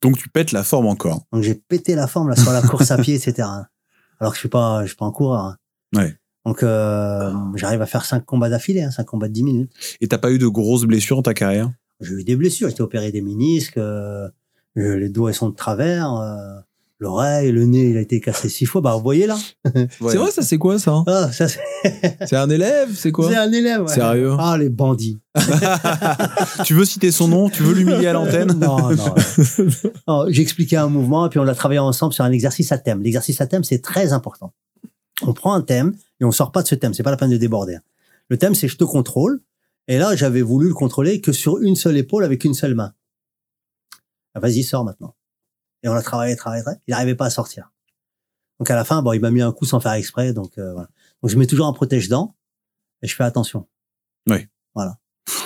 Donc 0.00 0.18
tu 0.18 0.28
pètes 0.28 0.52
la 0.52 0.64
forme 0.64 0.86
encore. 0.86 1.22
Donc 1.32 1.42
j'ai 1.44 1.54
pété 1.54 1.94
la 1.94 2.06
forme 2.08 2.28
là 2.28 2.36
sur 2.36 2.50
la 2.52 2.62
course 2.62 2.90
à 2.90 2.98
pied, 2.98 3.14
etc. 3.24 3.48
Alors 4.18 4.32
que 4.32 4.36
je 4.36 4.40
suis 4.40 4.48
pas, 4.48 4.82
je 4.82 4.88
suis 4.88 4.96
pas 4.96 5.06
un 5.06 5.12
coureur. 5.12 5.44
hein. 5.44 5.56
Ouais. 5.96 6.16
Donc 6.44 6.62
euh, 6.64 7.32
j'arrive 7.54 7.80
à 7.80 7.86
faire 7.86 8.04
cinq 8.04 8.24
combats 8.26 8.48
d'affilée, 8.50 8.82
hein, 8.82 8.90
cinq 8.90 9.04
combats 9.04 9.28
de 9.28 9.32
10 9.32 9.44
minutes. 9.44 9.72
Et 10.00 10.08
t'as 10.08 10.18
pas 10.18 10.32
eu 10.32 10.38
de 10.38 10.48
grosses 10.48 10.82
blessures 10.84 11.16
dans 11.16 11.22
ta 11.22 11.34
carrière? 11.34 11.70
J'ai 12.00 12.14
eu 12.14 12.24
des 12.24 12.34
blessures, 12.34 12.66
j'ai 12.68 12.72
été 12.72 12.82
opéré 12.82 13.12
des 13.12 13.20
ménisques, 13.22 13.78
euh, 13.78 14.28
les 14.76 15.08
doigts 15.08 15.30
ils 15.30 15.34
sont 15.34 15.50
de 15.50 15.54
travers, 15.54 16.14
euh, 16.14 16.60
l'oreille, 16.98 17.50
le 17.52 17.64
nez 17.66 17.90
il 17.90 17.96
a 17.96 18.00
été 18.00 18.20
cassé 18.20 18.48
six 18.48 18.64
fois. 18.66 18.80
Bah 18.80 18.94
vous 18.94 19.02
voyez 19.02 19.26
là. 19.26 19.36
C'est 20.00 20.16
vrai, 20.16 20.30
ça 20.30 20.42
c'est 20.42 20.58
quoi 20.58 20.78
ça 20.78 21.02
Ah, 21.06 21.30
ça 21.32 21.46
c'est 22.26 22.36
un 22.36 22.48
élève, 22.48 22.94
c'est 22.94 23.10
quoi 23.12 23.28
c'est 23.28 23.36
un 23.36 23.50
élève. 23.52 23.82
ouais. 23.82 23.92
Sérieux 23.92 24.34
Ah 24.38 24.56
les 24.58 24.68
bandits. 24.68 25.20
Tu 26.64 26.74
veux 26.74 26.84
citer 26.84 27.10
son 27.10 27.28
nom 27.28 27.48
Tu 27.48 27.62
veux 27.62 27.74
l'humilier 27.74 28.06
à 28.06 28.12
l'antenne 28.12 28.52
Non, 28.58 28.90
non. 28.90 29.14
non 30.06 30.24
J'ai 30.28 30.42
expliqué 30.42 30.76
un 30.76 30.88
mouvement 30.88 31.26
et 31.26 31.28
puis 31.28 31.38
on 31.38 31.44
l'a 31.44 31.54
travaillé 31.54 31.80
ensemble 31.80 32.12
sur 32.12 32.24
un 32.24 32.30
exercice 32.32 32.70
à 32.72 32.78
thème. 32.78 33.02
L'exercice 33.02 33.40
à 33.40 33.46
thème, 33.46 33.64
c'est 33.64 33.80
très 33.80 34.12
important. 34.12 34.52
On 35.22 35.32
prend 35.32 35.54
un 35.54 35.62
thème 35.62 35.94
et 36.20 36.24
on 36.24 36.30
sort 36.30 36.52
pas 36.52 36.62
de 36.62 36.68
ce 36.68 36.74
thème. 36.74 36.94
C'est 36.94 37.02
pas 37.02 37.10
la 37.10 37.16
peine 37.16 37.30
de 37.30 37.36
déborder. 37.36 37.78
Le 38.28 38.36
thème, 38.38 38.54
c'est 38.54 38.68
je 38.68 38.76
te 38.76 38.84
contrôle. 38.84 39.40
Et 39.88 39.98
là, 39.98 40.14
j'avais 40.14 40.42
voulu 40.42 40.68
le 40.68 40.74
contrôler 40.74 41.20
que 41.20 41.32
sur 41.32 41.58
une 41.58 41.74
seule 41.76 41.96
épaule 41.96 42.24
avec 42.24 42.44
une 42.44 42.54
seule 42.54 42.74
main. 42.74 42.92
Ah, 44.34 44.40
Vas-y, 44.40 44.62
sors 44.62 44.84
maintenant. 44.84 45.14
Et 45.82 45.88
on 45.88 45.92
a 45.94 46.02
travaillé, 46.02 46.36
travaillé, 46.36 46.62
travaillé. 46.62 46.80
Il 46.86 46.92
n'arrivait 46.92 47.14
pas 47.16 47.26
à 47.26 47.30
sortir. 47.30 47.72
Donc 48.58 48.70
à 48.70 48.76
la 48.76 48.84
fin, 48.84 49.02
bon, 49.02 49.12
il 49.12 49.20
m'a 49.20 49.30
mis 49.30 49.42
un 49.42 49.52
coup 49.52 49.64
sans 49.64 49.80
faire 49.80 49.92
exprès. 49.92 50.32
Donc 50.32 50.56
euh, 50.58 50.72
voilà. 50.72 50.88
Donc 51.22 51.30
je 51.30 51.36
mets 51.36 51.46
toujours 51.46 51.66
un 51.66 51.72
protège-dents 51.72 52.34
et 53.02 53.08
je 53.08 53.14
fais 53.16 53.24
attention. 53.24 53.66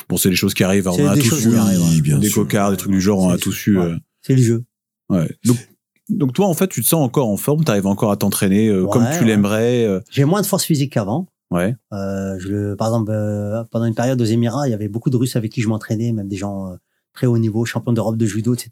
Bon, 0.09 0.17
c'est 0.17 0.31
des 0.31 0.37
choses 0.37 0.55
qui 0.55 0.63
arrivent. 0.65 0.89
On 0.89 1.07
a 1.09 1.15
des 1.15 1.23
tous 1.23 1.47
eu 1.47 2.19
des 2.21 2.31
cocards, 2.31 2.71
des 2.71 2.77
trucs 2.77 2.93
du 2.93 3.01
genre. 3.01 3.19
On 3.19 3.31
a 3.31 3.39
tous 3.39 3.67
eu. 3.67 3.79
euh, 3.79 3.97
C'est 4.23 4.35
le 4.37 4.43
jeu. 4.43 4.65
ouais. 5.09 5.29
Donc, 5.45 5.57
donc 6.09 6.33
toi, 6.33 6.47
en 6.47 6.55
fait, 6.55 6.69
tu 6.69 6.81
te 6.83 6.87
sens 6.87 7.03
encore 7.05 7.29
en 7.29 7.37
forme. 7.37 7.65
T'arrives 7.65 7.87
encore 7.89 8.13
à 8.13 8.17
t'entraîner 8.17 8.69
euh, 8.69 8.83
Ouais, 8.85 8.91
comme 8.93 9.05
tu 9.13 9.21
ouais. 9.21 9.25
l'aimerais. 9.25 9.85
euh? 9.85 10.01
J'ai 10.11 10.25
moins 10.25 10.41
de 10.43 10.47
force 10.47 10.63
physique 10.65 10.93
qu'avant. 10.93 11.27
Ouais. 11.51 11.75
Euh, 11.93 12.39
je 12.39 12.49
le, 12.49 12.77
par 12.77 12.89
exemple, 12.89 13.11
euh, 13.11 13.65
pendant 13.65 13.85
une 13.87 13.95
période 13.95 14.21
aux 14.21 14.25
Émirats, 14.25 14.69
il 14.69 14.71
y 14.71 14.75
avait 14.75 14.89
beaucoup 14.89 15.11
de 15.11 15.17
Russes 15.17 15.35
avec 15.37 15.51
qui 15.53 15.61
je 15.63 15.69
m'entraînais, 15.69 16.13
même 16.13 16.29
des 16.29 16.37
gens 16.37 16.71
euh, 16.73 16.77
très 17.17 17.27
haut 17.27 17.39
niveau, 17.39 17.65
champions 17.65 17.93
d'Europe 17.93 18.17
de 18.17 18.27
judo, 18.27 18.55
etc. 18.55 18.71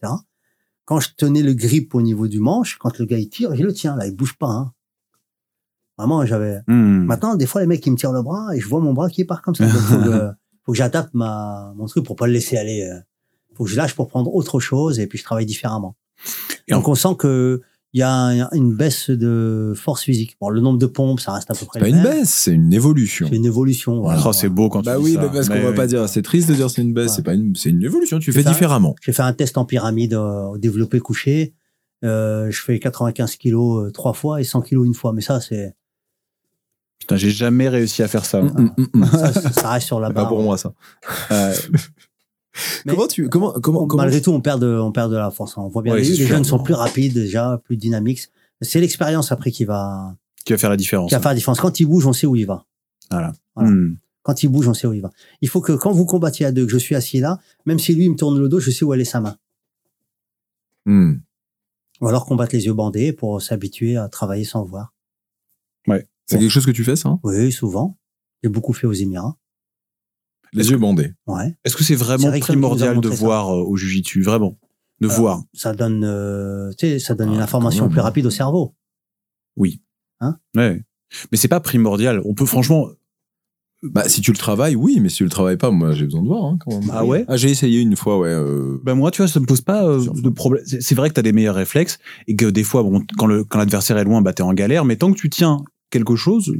Quand 0.85 1.01
je 1.01 1.09
tenais 1.17 1.43
le 1.43 1.55
grip 1.55 1.95
au 1.95 2.03
niveau 2.03 2.29
du 2.29 2.39
manche, 2.41 2.77
quand 2.79 2.99
le 2.99 3.07
gars 3.07 3.19
il 3.19 3.29
tire, 3.29 3.57
je 3.57 3.63
le 3.63 3.73
tiens 3.73 3.97
là, 3.97 4.07
il 4.07 4.15
bouge 4.15 4.37
pas. 4.39 4.51
Hein. 4.51 4.73
Vraiment, 5.97 6.25
j'avais. 6.27 6.61
Hmm. 6.67 7.05
Maintenant, 7.07 7.37
des 7.37 7.47
fois, 7.47 7.61
les 7.63 7.67
mecs 7.67 7.85
ils 7.87 7.91
me 7.91 7.97
tirent 7.97 8.13
le 8.13 8.23
bras 8.23 8.55
et 8.55 8.61
je 8.61 8.69
vois 8.69 8.81
mon 8.81 8.93
bras 8.93 9.09
qui 9.09 9.25
part 9.25 9.43
comme 9.43 9.55
ça. 9.55 9.65
Donc, 9.65 9.75
faut 9.75 9.97
que, 9.99 10.31
faut 10.65 10.73
que 10.73 10.79
j'adapte 10.79 11.15
ma 11.15 11.73
mon 11.77 11.87
truc 11.87 12.05
pour 12.05 12.17
pas 12.17 12.27
le 12.27 12.33
laisser 12.35 12.57
aller. 12.57 12.83
euh. 12.83 13.01
Faut 13.57 13.65
que 13.65 13.71
je 13.71 13.77
lâche 13.77 13.95
pour 13.95 14.09
prendre 14.09 14.35
autre 14.35 14.59
chose 14.61 14.99
et 14.99 15.07
puis 15.07 15.19
je 15.19 15.25
travaille 15.25 15.47
différemment. 15.47 15.97
Et 16.67 16.73
Donc 16.73 16.89
on 16.89 16.95
sent 16.97 17.15
que 17.19 17.63
il 17.95 17.99
y 18.01 18.03
a 18.03 18.49
une 18.53 18.75
baisse 18.75 19.09
de 19.09 19.73
force 19.77 20.03
physique. 20.03 20.37
Bon, 20.41 20.49
le 20.51 20.61
nombre 20.61 20.79
de 20.79 20.87
pompes, 20.87 21.21
ça 21.21 21.33
reste 21.33 21.51
à 21.51 21.55
peu 21.55 21.65
près 21.65 21.79
C'est 21.79 21.85
pas 21.85 21.91
le 21.91 21.97
une 21.97 22.03
même. 22.03 22.19
baisse, 22.21 22.29
c'est 22.31 22.51
une 22.53 22.73
évolution. 22.73 23.27
C'est 23.31 23.37
une 23.37 23.45
évolution. 23.47 24.01
Voilà. 24.03 24.21
Oh, 24.27 24.33
c'est 24.33 24.49
beau 24.49 24.69
quand 24.69 24.83
Bah 24.85 24.97
tu 24.97 25.03
dis 25.03 25.05
oui, 25.11 25.15
ça. 25.15 25.21
mais 25.23 25.29
parce 25.33 25.49
qu'on 25.49 25.63
va 25.63 25.71
oui. 25.71 25.77
pas 25.77 25.87
dire, 25.87 26.09
c'est 26.09 26.23
triste 26.23 26.49
de 26.49 26.55
dire 26.55 26.69
c'est 26.69 26.83
une 26.83 26.93
baisse, 26.93 27.11
Ouais. 27.11 27.17
c'est 27.17 27.23
pas 27.23 27.35
une, 27.35 27.55
c'est 27.55 27.71
une 27.71 27.83
évolution, 27.83 28.19
tu 28.19 28.33
fais 28.33 28.43
différemment. 28.45 28.95
J'ai 29.01 29.13
fait 29.13 29.23
un 29.23 29.33
test 29.33 29.57
en 29.59 29.65
pyramide 29.65 30.15
euh, 30.15 30.59
développé 30.59 30.99
couché. 31.01 31.55
Euh, 32.05 32.51
je 32.51 32.61
fais 32.61 32.79
95 32.81 33.37
kilos 33.37 33.87
euh, 33.87 33.91
trois 33.93 34.13
fois 34.13 34.41
et 34.41 34.45
100 34.45 34.61
kilos 34.63 34.87
une 34.87 34.95
fois. 34.95 35.13
Mais 35.15 35.23
ça, 35.23 35.41
c'est 35.41 35.75
Putain, 36.99 37.17
j'ai 37.17 37.31
jamais 37.31 37.69
réussi 37.69 38.03
à 38.03 38.09
faire 38.09 38.25
ça. 38.25 38.41
Hum, 38.41 38.73
hum, 38.77 38.89
hum. 38.95 39.07
ça, 39.07 39.33
ça 39.33 39.71
reste 39.71 39.87
sur 39.87 40.01
la 40.01 40.09
C'est 40.09 40.15
pas 40.15 40.21
barre. 40.23 40.29
pour 40.31 40.43
moi 40.43 40.59
ça. 40.59 40.75
Mais- 42.85 42.95
comment 42.95 43.07
tu, 43.07 43.29
comment, 43.29 43.53
comment, 43.53 43.87
comment 43.87 44.03
Malgré 44.03 44.23
tout, 44.23 44.31
on 44.31 44.41
perd 44.41 44.61
de, 44.61 44.79
on 44.79 44.93
perd 44.93 45.11
de 45.11 45.17
la 45.17 45.31
force. 45.31 45.57
On 45.57 45.69
voit 45.69 45.83
bien 45.83 45.95
Ouais, 45.95 46.03
les, 46.03 46.27
jeunes 46.27 46.45
sont 46.45 46.59
plus 46.59 46.75
rapides 46.75 47.13
déjà, 47.13 47.61
plus 47.65 47.77
dynamiques. 47.77 48.29
C'est 48.61 48.81
l'expérience 48.81 49.33
après 49.33 49.51
qui 49.51 49.65
va, 49.65 50.17
qui 50.45 50.53
va 50.53 50.59
faire 50.59 50.71
la 50.71 50.77
différence. 50.77 51.09
qui 51.09 51.15
va 51.15 51.21
faire 51.21 51.33
la 51.33 51.37
différence. 51.37 51.61
Quand 51.61 51.81
il 51.81 51.87
bouge, 51.87 52.07
on 52.07 52.13
sait 52.13 52.27
où 52.27 52.37
il 52.37 52.47
va. 52.47 52.65
Voilà. 53.11 53.33
Hmm. 53.57 53.95
Quand 54.23 54.43
il 54.43 54.49
bouge, 54.49 54.69
on 54.69 54.75
sait 54.75 54.87
où 54.87 54.93
il 54.93 55.03
va. 55.03 55.11
Il 55.43 55.49
faut 55.49 55.61
que 55.61 55.73
quand 55.73 55.93
vous 55.93 56.07
combattiez 56.07 56.47
à 56.47 56.53
deux, 56.53 56.65
que 56.65 56.73
je 56.73 56.79
suis 56.79 56.95
assis 56.95 57.21
là, 57.21 57.41
même 57.67 57.79
si 57.79 57.95
lui 57.95 58.05
il 58.05 58.13
me 58.13 58.17
tourne 58.17 58.39
le 58.39 58.49
dos, 58.49 58.61
je 58.61 58.71
sais 58.71 58.85
où 58.85 58.95
elle 58.95 59.01
est 59.01 59.05
sa 59.05 59.21
main. 59.21 59.37
Hmm. 60.87 61.15
Ou 62.01 62.09
alors 62.09 62.27
combattre 62.27 62.55
les 62.55 62.67
yeux 62.67 62.75
bandés 62.75 63.13
pour 63.13 63.43
s'habituer 63.43 63.97
à 63.97 64.09
travailler 64.09 64.45
sans 64.45 64.65
voir. 64.65 64.95
C'est 66.27 66.39
quelque 66.39 66.51
chose 66.51 66.67
que 66.67 66.71
tu 66.71 66.85
fais 66.85 66.97
ça 66.97 67.11
hein? 67.11 67.21
Oui, 67.23 67.53
souvent. 67.53 67.99
J'ai 68.43 68.49
beaucoup 68.49 68.73
fait 68.73 68.87
aux 68.87 68.93
Émirats. 68.93 69.37
Les 70.55 70.71
yeux 70.71 70.79
bandés. 70.79 71.13
Ouais. 71.27 71.57
Est-ce 71.65 71.77
que 71.77 71.85
c'est 71.85 71.95
vraiment 71.97 72.31
primordial 72.41 73.01
de 73.01 73.11
ça. 73.11 73.15
voir 73.17 73.51
euh, 73.55 73.63
au 73.63 73.77
Jujitsu 73.77 74.23
Vraiment? 74.23 74.57
De 75.01 75.09
Euh, 75.09 75.11
voir. 75.11 75.43
Ça 75.53 75.75
donne, 75.75 76.03
euh, 76.05 76.71
tu 76.79 76.87
sais, 76.87 76.99
ça 77.01 77.15
donne 77.15 77.33
une 77.33 77.41
Ah, 77.41 77.45
information 77.45 77.81
quand 77.85 77.87
même. 77.89 77.93
plus 77.95 78.01
rapide 78.01 78.27
au 78.27 78.31
cerveau. 78.31 78.75
Oui. 79.57 79.83
Hein? 80.21 80.37
Ouais. 80.57 80.83
Mais 81.33 81.37
c'est 81.39 81.49
pas 81.49 81.61
primordial. 81.61 82.21
On 82.25 82.35
peut 82.35 82.47
franchement. 82.47 82.89
Bah 83.83 84.09
si 84.09 84.23
tu 84.23 84.31
le 84.33 84.39
travailles, 84.39 84.77
oui, 84.77 84.99
mais 85.01 85.11
si 85.11 85.17
tu 85.17 85.25
le 85.25 85.31
travailles 85.31 85.59
pas, 85.59 85.71
moi 85.71 85.93
j'ai 85.93 86.07
besoin 86.07 86.23
de 86.23 86.27
voir 86.29 86.45
hein, 86.45 86.57
quand 86.59 86.71
même. 86.81 86.89
Ah 86.91 87.05
ouais? 87.05 87.27
Ah 87.29 87.37
j'ai 87.37 87.51
essayé 87.51 87.81
une 87.83 87.97
fois, 87.97 88.19
ouais. 88.19 88.31
euh, 88.31 88.79
Ben 88.83 88.95
moi, 88.95 89.11
tu 89.11 89.21
vois, 89.21 89.29
ça 89.29 89.41
me 89.41 89.45
pose 89.45 89.61
pas 89.61 89.85
euh, 89.85 90.03
de 90.23 90.29
problème. 90.31 90.65
C'est 90.65 90.95
vrai 90.95 91.11
que 91.11 91.15
tu 91.15 91.21
as 91.21 91.23
des 91.23 91.33
meilleurs 91.33 91.55
réflexes 91.57 91.99
et 92.27 92.35
que 92.35 92.47
des 92.47 92.63
fois, 92.65 92.83
bon, 92.83 93.03
quand 93.19 93.27
le 93.27 93.45
quand 93.45 93.59
l'adversaire 93.59 93.99
est 93.99 94.05
loin, 94.05 94.23
bah 94.23 94.33
t'es 94.33 94.43
en 94.43 94.55
galère. 94.55 94.87
Mais 94.87 94.97
tant 94.97 95.13
que 95.13 95.19
tu 95.19 95.29
tiens 95.29 95.63
quelque 95.91 96.17
chose, 96.17 96.55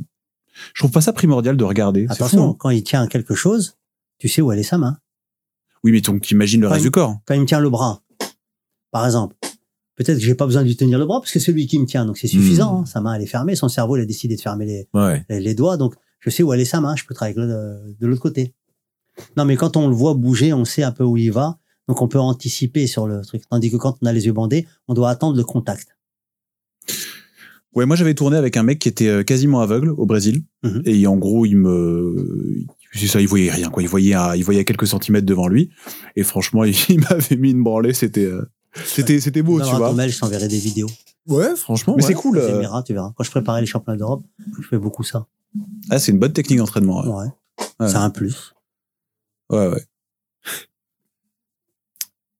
je 0.75 0.83
trouve 0.83 0.91
pas 0.91 1.01
ça 1.01 1.15
primordial 1.15 1.57
de 1.57 1.65
regarder. 1.65 2.05
C'est 2.09 2.15
Attention, 2.15 2.45
fou, 2.45 2.51
hein. 2.51 2.57
quand 2.59 2.71
il 2.71 2.83
tient 2.85 3.07
quelque 3.07 3.35
chose, 3.35 3.79
tu 4.25 4.29
sais 4.31 4.41
où 4.41 4.51
elle 4.53 4.59
est 4.59 4.63
sa 4.63 4.79
main? 4.79 4.97
Oui, 5.83 5.93
mais 5.93 6.01
donc 6.01 6.23
t'imagines 6.23 6.63
le 6.63 6.67
Quand 6.67 6.73
reste 6.73 6.83
il- 6.85 6.87
du 6.87 6.91
corps. 6.93 7.19
Quand 7.27 7.35
il 7.35 7.43
me 7.43 7.47
tient 7.47 7.61
le 7.61 7.69
bras, 7.69 8.01
par 8.91 9.05
exemple, 9.05 9.37
peut-être 9.97 10.17
que 10.17 10.25
j'ai 10.25 10.35
pas 10.35 10.47
besoin 10.47 10.63
de 10.63 10.67
lui 10.69 10.77
tenir 10.79 10.99
le 10.99 11.05
bras 11.05 11.21
parce 11.21 11.31
que 11.31 11.39
c'est 11.39 11.53
lui 11.53 11.67
qui 11.67 11.79
me 11.79 11.85
tient, 11.85 12.07
donc 12.07 12.17
c'est 12.17 12.27
suffisant. 12.27 12.79
Hmm. 12.79 12.83
hein. 12.85 12.87
Sa 12.87 13.03
main 13.03 13.13
elle 13.13 13.21
est 13.21 13.27
fermée, 13.27 13.55
son 13.55 13.69
cerveau 13.69 13.99
il 13.99 14.01
a 14.01 14.07
décidé 14.07 14.35
de 14.37 14.41
fermer 14.41 14.65
les, 14.65 14.89
Ouais. 14.95 15.27
les, 15.29 15.41
les 15.41 15.55
doigts, 15.55 15.77
donc 15.77 15.95
je 16.21 16.31
sais 16.31 16.43
où 16.43 16.55
elle 16.55 16.61
est 16.61 16.65
sa 16.65 16.81
main, 16.81 16.97
je 16.97 17.05
peux 17.05 17.13
travailler 17.13 17.37
de 17.37 18.07
l'autre 18.07 18.23
côté. 18.23 18.55
Non, 19.37 19.45
mais 19.45 19.57
quand 19.57 19.77
on 19.77 19.89
le 19.89 19.95
voit 19.95 20.15
bouger, 20.15 20.55
on 20.55 20.65
sait 20.65 20.85
un 20.85 20.91
peu 20.93 21.05
où 21.05 21.19
il 21.19 21.31
va, 21.31 21.59
donc 21.87 22.01
on 22.01 22.09
peut 22.09 22.19
anticiper 22.19 22.87
sur 22.87 23.07
le 23.07 23.21
truc. 23.21 23.43
Tandis 23.51 23.71
que 23.71 23.77
quand 23.77 23.99
on 24.01 24.07
a 24.07 24.13
les 24.15 24.25
yeux 24.25 24.33
bandés, 24.33 24.67
on 24.89 24.95
doit 24.95 25.11
attendre 25.11 25.37
le 25.37 25.45
contact. 25.45 25.89
Ouais, 27.75 27.85
moi 27.85 27.97
j'avais 27.97 28.15
tourné 28.15 28.37
avec 28.39 28.57
un 28.57 28.63
mec 28.63 28.79
qui 28.79 28.89
était 28.89 29.09
euh, 29.09 29.23
quasiment 29.23 29.61
aveugle 29.61 29.91
au 29.91 30.07
Brésil 30.07 30.45
Mhm. 30.63 30.83
et 30.87 31.07
en 31.07 31.17
gros 31.17 31.45
il 31.45 31.57
me 31.57 32.65
c'est 32.99 33.07
ça, 33.07 33.21
il 33.21 33.29
voyait 33.29 33.51
rien 33.51 33.71
quoi, 33.71 33.83
il 33.83 33.89
voyait 33.89 34.15
il 34.37 34.45
voyait 34.45 34.65
quelques 34.65 34.87
centimètres 34.87 35.27
devant 35.27 35.49
lui 35.49 35.71
et 36.17 36.23
franchement 36.23 36.65
il, 36.65 36.75
il 36.89 37.01
m'avait 37.01 37.37
mis 37.37 37.51
une 37.51 37.63
branlée, 37.63 37.95
c'était 37.95 38.25
euh, 38.27 38.49
c'était 38.85 39.21
c'était 39.21 39.43
beau, 39.43 39.61
tu 39.61 39.69
un 39.69 39.79
vois. 39.79 39.93
mail, 39.93 40.11
je 40.11 40.19
t'enverrai 40.19 40.49
des 40.49 40.59
vidéos. 40.59 40.91
Ouais, 41.27 41.57
franchement. 41.57 41.95
Mais 41.97 42.03
ouais. 42.03 42.09
c'est 42.09 42.15
cool. 42.15 42.37
Euh, 42.39 42.83
tu 42.83 42.93
verras. 42.93 43.13
Quand 43.17 43.25
je 43.25 43.31
préparais 43.31 43.61
les 43.61 43.67
championnats 43.67 43.97
d'Europe, 43.99 44.25
je 44.61 44.67
fais 44.67 44.77
beaucoup 44.79 45.03
ça. 45.05 45.27
Ah, 45.89 45.99
c'est 45.99 46.13
une 46.13 46.19
bonne 46.19 46.33
technique 46.33 46.59
d'entraînement. 46.59 47.03
Ouais, 47.03 47.25
Ouais. 47.25 47.31
Ouais. 47.81 47.89
C'est 47.89 47.97
un 47.97 48.11
plus. 48.11 48.53
ouais. 49.51 49.69
ouais. 49.69 49.83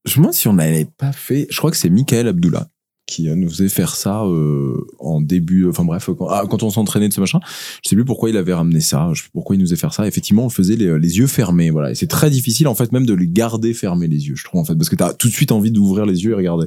Je 0.05 0.13
me 0.19 0.25
demande 0.25 0.35
si 0.35 0.49
on 0.49 0.53
n'avait 0.53 0.85
pas 0.85 1.13
fait. 1.13 1.47
Je 1.51 1.57
crois 1.57 1.71
que 1.71 1.77
c'est 1.77 1.89
Michael 1.89 2.29
Abdullah 2.29 2.69
qui 3.07 3.29
euh, 3.29 3.35
nous 3.35 3.49
faisait 3.49 3.69
faire 3.69 3.95
ça 3.97 4.25
euh, 4.25 4.87
en 4.99 5.21
début. 5.21 5.69
Enfin 5.69 5.85
bref, 5.85 6.09
quand, 6.19 6.29
ah, 6.29 6.45
quand 6.49 6.63
on 6.63 6.71
s'entraînait 6.71 7.09
de 7.09 7.13
ce 7.13 7.21
machin, 7.21 7.41
je 7.83 7.89
sais 7.89 7.97
plus 7.97 8.05
pourquoi 8.05 8.31
il 8.31 8.37
avait 8.37 8.55
ramené 8.55 8.81
ça. 8.81 9.11
Je 9.13 9.23
sais 9.23 9.25
plus 9.25 9.33
pourquoi 9.33 9.57
il 9.57 9.59
nous 9.59 9.67
faisait 9.67 9.77
faire 9.77 9.93
ça. 9.93 10.07
Effectivement, 10.07 10.45
on 10.45 10.51
faisait 10.51 10.77
les, 10.77 10.99
les 10.99 11.19
yeux 11.19 11.27
fermés. 11.27 11.71
Voilà, 11.71 11.91
et 11.91 11.95
c'est 11.95 12.07
très 12.07 12.31
difficile 12.31 12.69
en 12.69 12.75
fait 12.75 12.93
même 12.93 13.07
de 13.07 13.15
les 13.15 13.29
garder 13.29 13.75
fermés 13.75 14.09
les 14.09 14.29
yeux. 14.29 14.37
Je 14.37 14.45
trouve 14.45 14.61
en 14.61 14.65
fait 14.65 14.75
parce 14.75 14.89
que 14.89 14.97
t'as 14.97 15.13
tout 15.13 15.29
de 15.29 15.35
suite 15.35 15.53
envie 15.53 15.71
d'ouvrir 15.71 16.07
les 16.07 16.25
yeux 16.25 16.33
et 16.33 16.35
regarder. 16.35 16.67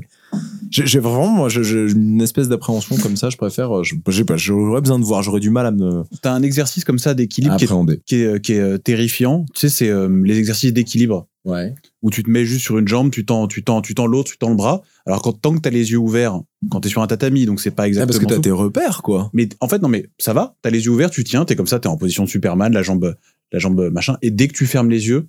J'ai 0.70 0.99
vraiment 0.99 1.30
moi, 1.30 1.48
je- 1.48 1.64
je- 1.64 1.94
une 1.95 2.22
espèce 2.22 2.49
d'appréhension 2.49 2.98
comme 2.98 3.16
ça. 3.16 3.30
Je 3.30 3.38
préfère. 3.38 3.78
euh, 3.80 3.84
j'ai 3.84 4.24
pas. 4.26 4.36
J'aurais 4.36 4.82
besoin 4.82 4.99
de 4.99 5.06
voir. 5.06 5.24
J'aurais 5.24 5.40
du 5.40 5.49
mal 5.49 5.66
à 5.66 5.72
me 5.72 6.04
T'as 6.22 6.34
un 6.34 6.41
exercice 6.44 6.84
comme 6.84 6.99
ça 6.99 7.14
d'équilibre 7.14 7.56
qui 7.56 7.64
est, 7.64 7.68
appréhender. 7.68 8.02
qui 8.06 8.16
est, 8.18 8.41
qui 8.41 8.54
est, 8.54 8.60
euh, 8.60 8.78
terrifiant. 8.78 9.45
Tu 9.54 9.62
sais, 9.62 9.70
c'est 9.70 9.90
euh, 9.90 10.10
les 10.26 10.38
exercices 10.38 10.74
d'équilibre 10.74 11.28
Ouais. 11.45 11.74
où 12.02 12.12
tu 12.12 12.22
te 12.24 12.30
mets 12.30 12.44
juste 12.44 12.64
sur 12.66 12.78
une 12.78 12.88
jambe, 12.90 13.10
tu 13.10 13.24
tends, 13.26 13.48
tu 13.48 13.64
tends, 13.64 13.82
tu 13.82 13.95
tends 13.95 14.06
l'autre, 14.08 14.30
tu 14.30 14.38
tends 14.38 14.49
le 14.49 14.56
bras. 14.58 14.82
Alors 15.06 15.22
quand 15.22 15.32
tant 15.32 15.56
que 15.56 15.62
t'as 15.62 15.70
les 15.70 15.91
yeux 15.91 15.98
ouverts, 15.98 16.41
quand 16.70 16.82
t'es 16.82 16.90
sur 16.90 17.02
un 17.02 17.08
tatami, 17.08 17.45
donc 17.45 17.62
c'est 17.62 17.72
pas 17.72 17.84
Ah, 17.84 17.88
exactement. 17.88 18.20
parce 18.20 18.30
que 18.30 18.36
t'as 18.36 18.41
tes 18.41 18.52
repères 18.52 19.02
quoi. 19.02 19.30
Mais 19.34 19.48
en 19.62 19.70
fait, 19.70 19.82
non, 19.82 19.88
mais 19.88 20.10
ça 20.18 20.34
va. 20.34 20.58
T'as 20.62 20.70
les 20.70 20.84
yeux 20.84 20.91
ouverts, 20.91 21.10
tu 21.10 21.24
tiens, 21.24 21.45
t'es 21.45 21.56
comme 21.56 21.68
ça, 21.68 21.80
t'es 21.80 21.88
en 21.88 21.95
position 21.95 22.26
de 22.26 22.30
Superman, 22.30 22.74
la 22.74 22.82
jambe, 22.84 23.16
la 23.54 23.60
jambe 23.60 23.90
machin. 23.94 24.18
Et 24.22 24.30
dès 24.32 24.49
que 24.49 24.54
tu 24.54 24.66
fermes 24.66 24.90
les 24.90 25.08
yeux, 25.08 25.28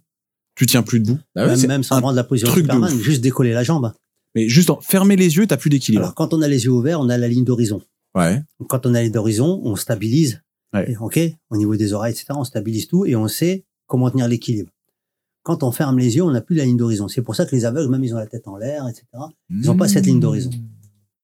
tu 0.57 0.67
tiens 0.67 0.83
plus 0.83 0.99
debout. 0.99 1.21
Ah 1.37 1.47
ouais, 1.47 1.57
même, 1.57 1.67
même 1.69 1.83
sans 1.85 2.01
prendre 2.01 2.17
la 2.17 2.25
position 2.25 2.49
truc 2.51 2.67
de 2.67 2.73
Superman, 2.73 2.99
juste 3.01 3.21
décoller 3.23 3.53
la 3.53 3.63
jambe. 3.63 3.93
Mais 4.39 4.49
juste 4.49 4.71
en 4.71 4.81
fermer 4.81 5.17
les 5.17 5.37
yeux, 5.37 5.47
t'as 5.47 5.57
plus 5.57 5.71
d'équilibre. 5.71 6.05
Alors, 6.05 6.15
quand 6.15 6.33
on 6.33 6.43
a 6.43 6.49
les 6.49 6.65
yeux 6.65 6.71
ouverts, 6.71 7.01
on 7.01 7.09
a 7.09 7.19
la 7.19 7.27
ligne 7.29 7.45
d'horizon. 7.45 7.83
Ouais. 8.15 8.37
Donc, 8.61 8.69
Quand 8.69 8.87
on 8.87 8.95
a 8.95 9.03
les 9.03 9.11
d'horizon, 9.11 9.61
on 9.65 9.75
stabilise. 9.77 10.43
Ouais. 10.73 10.93
Et, 10.93 10.97
OK 10.97 11.19
Au 11.51 11.57
niveau 11.57 11.75
des 11.77 11.93
oreilles, 11.93 12.13
etc., 12.13 12.27
on 12.37 12.45
stabilise 12.45 12.87
tout 12.87 13.05
et 13.05 13.17
on 13.17 13.27
sait 13.29 13.65
comment 13.87 14.11
tenir 14.11 14.29
l'équilibre. 14.29 14.71
Quand 15.43 15.63
on 15.63 15.73
ferme 15.73 15.99
les 15.99 16.17
yeux, 16.17 16.23
on 16.23 16.31
n'a 16.31 16.41
plus 16.41 16.55
la 16.57 16.65
ligne 16.65 16.77
d'horizon. 16.77 17.09
C'est 17.09 17.23
pour 17.23 17.35
ça 17.35 17.47
que 17.47 17.57
les 17.57 17.65
aveugles, 17.65 17.91
même 17.91 18.05
ils 18.05 18.15
ont 18.15 18.19
la 18.19 18.27
tête 18.27 18.47
en 18.47 18.57
l'air, 18.57 18.87
etc. 18.89 19.05
Ils 19.51 19.71
ont 19.71 19.77
pas 19.77 19.89
cette 19.89 20.07
ligne 20.07 20.21
d'horizon. 20.21 20.51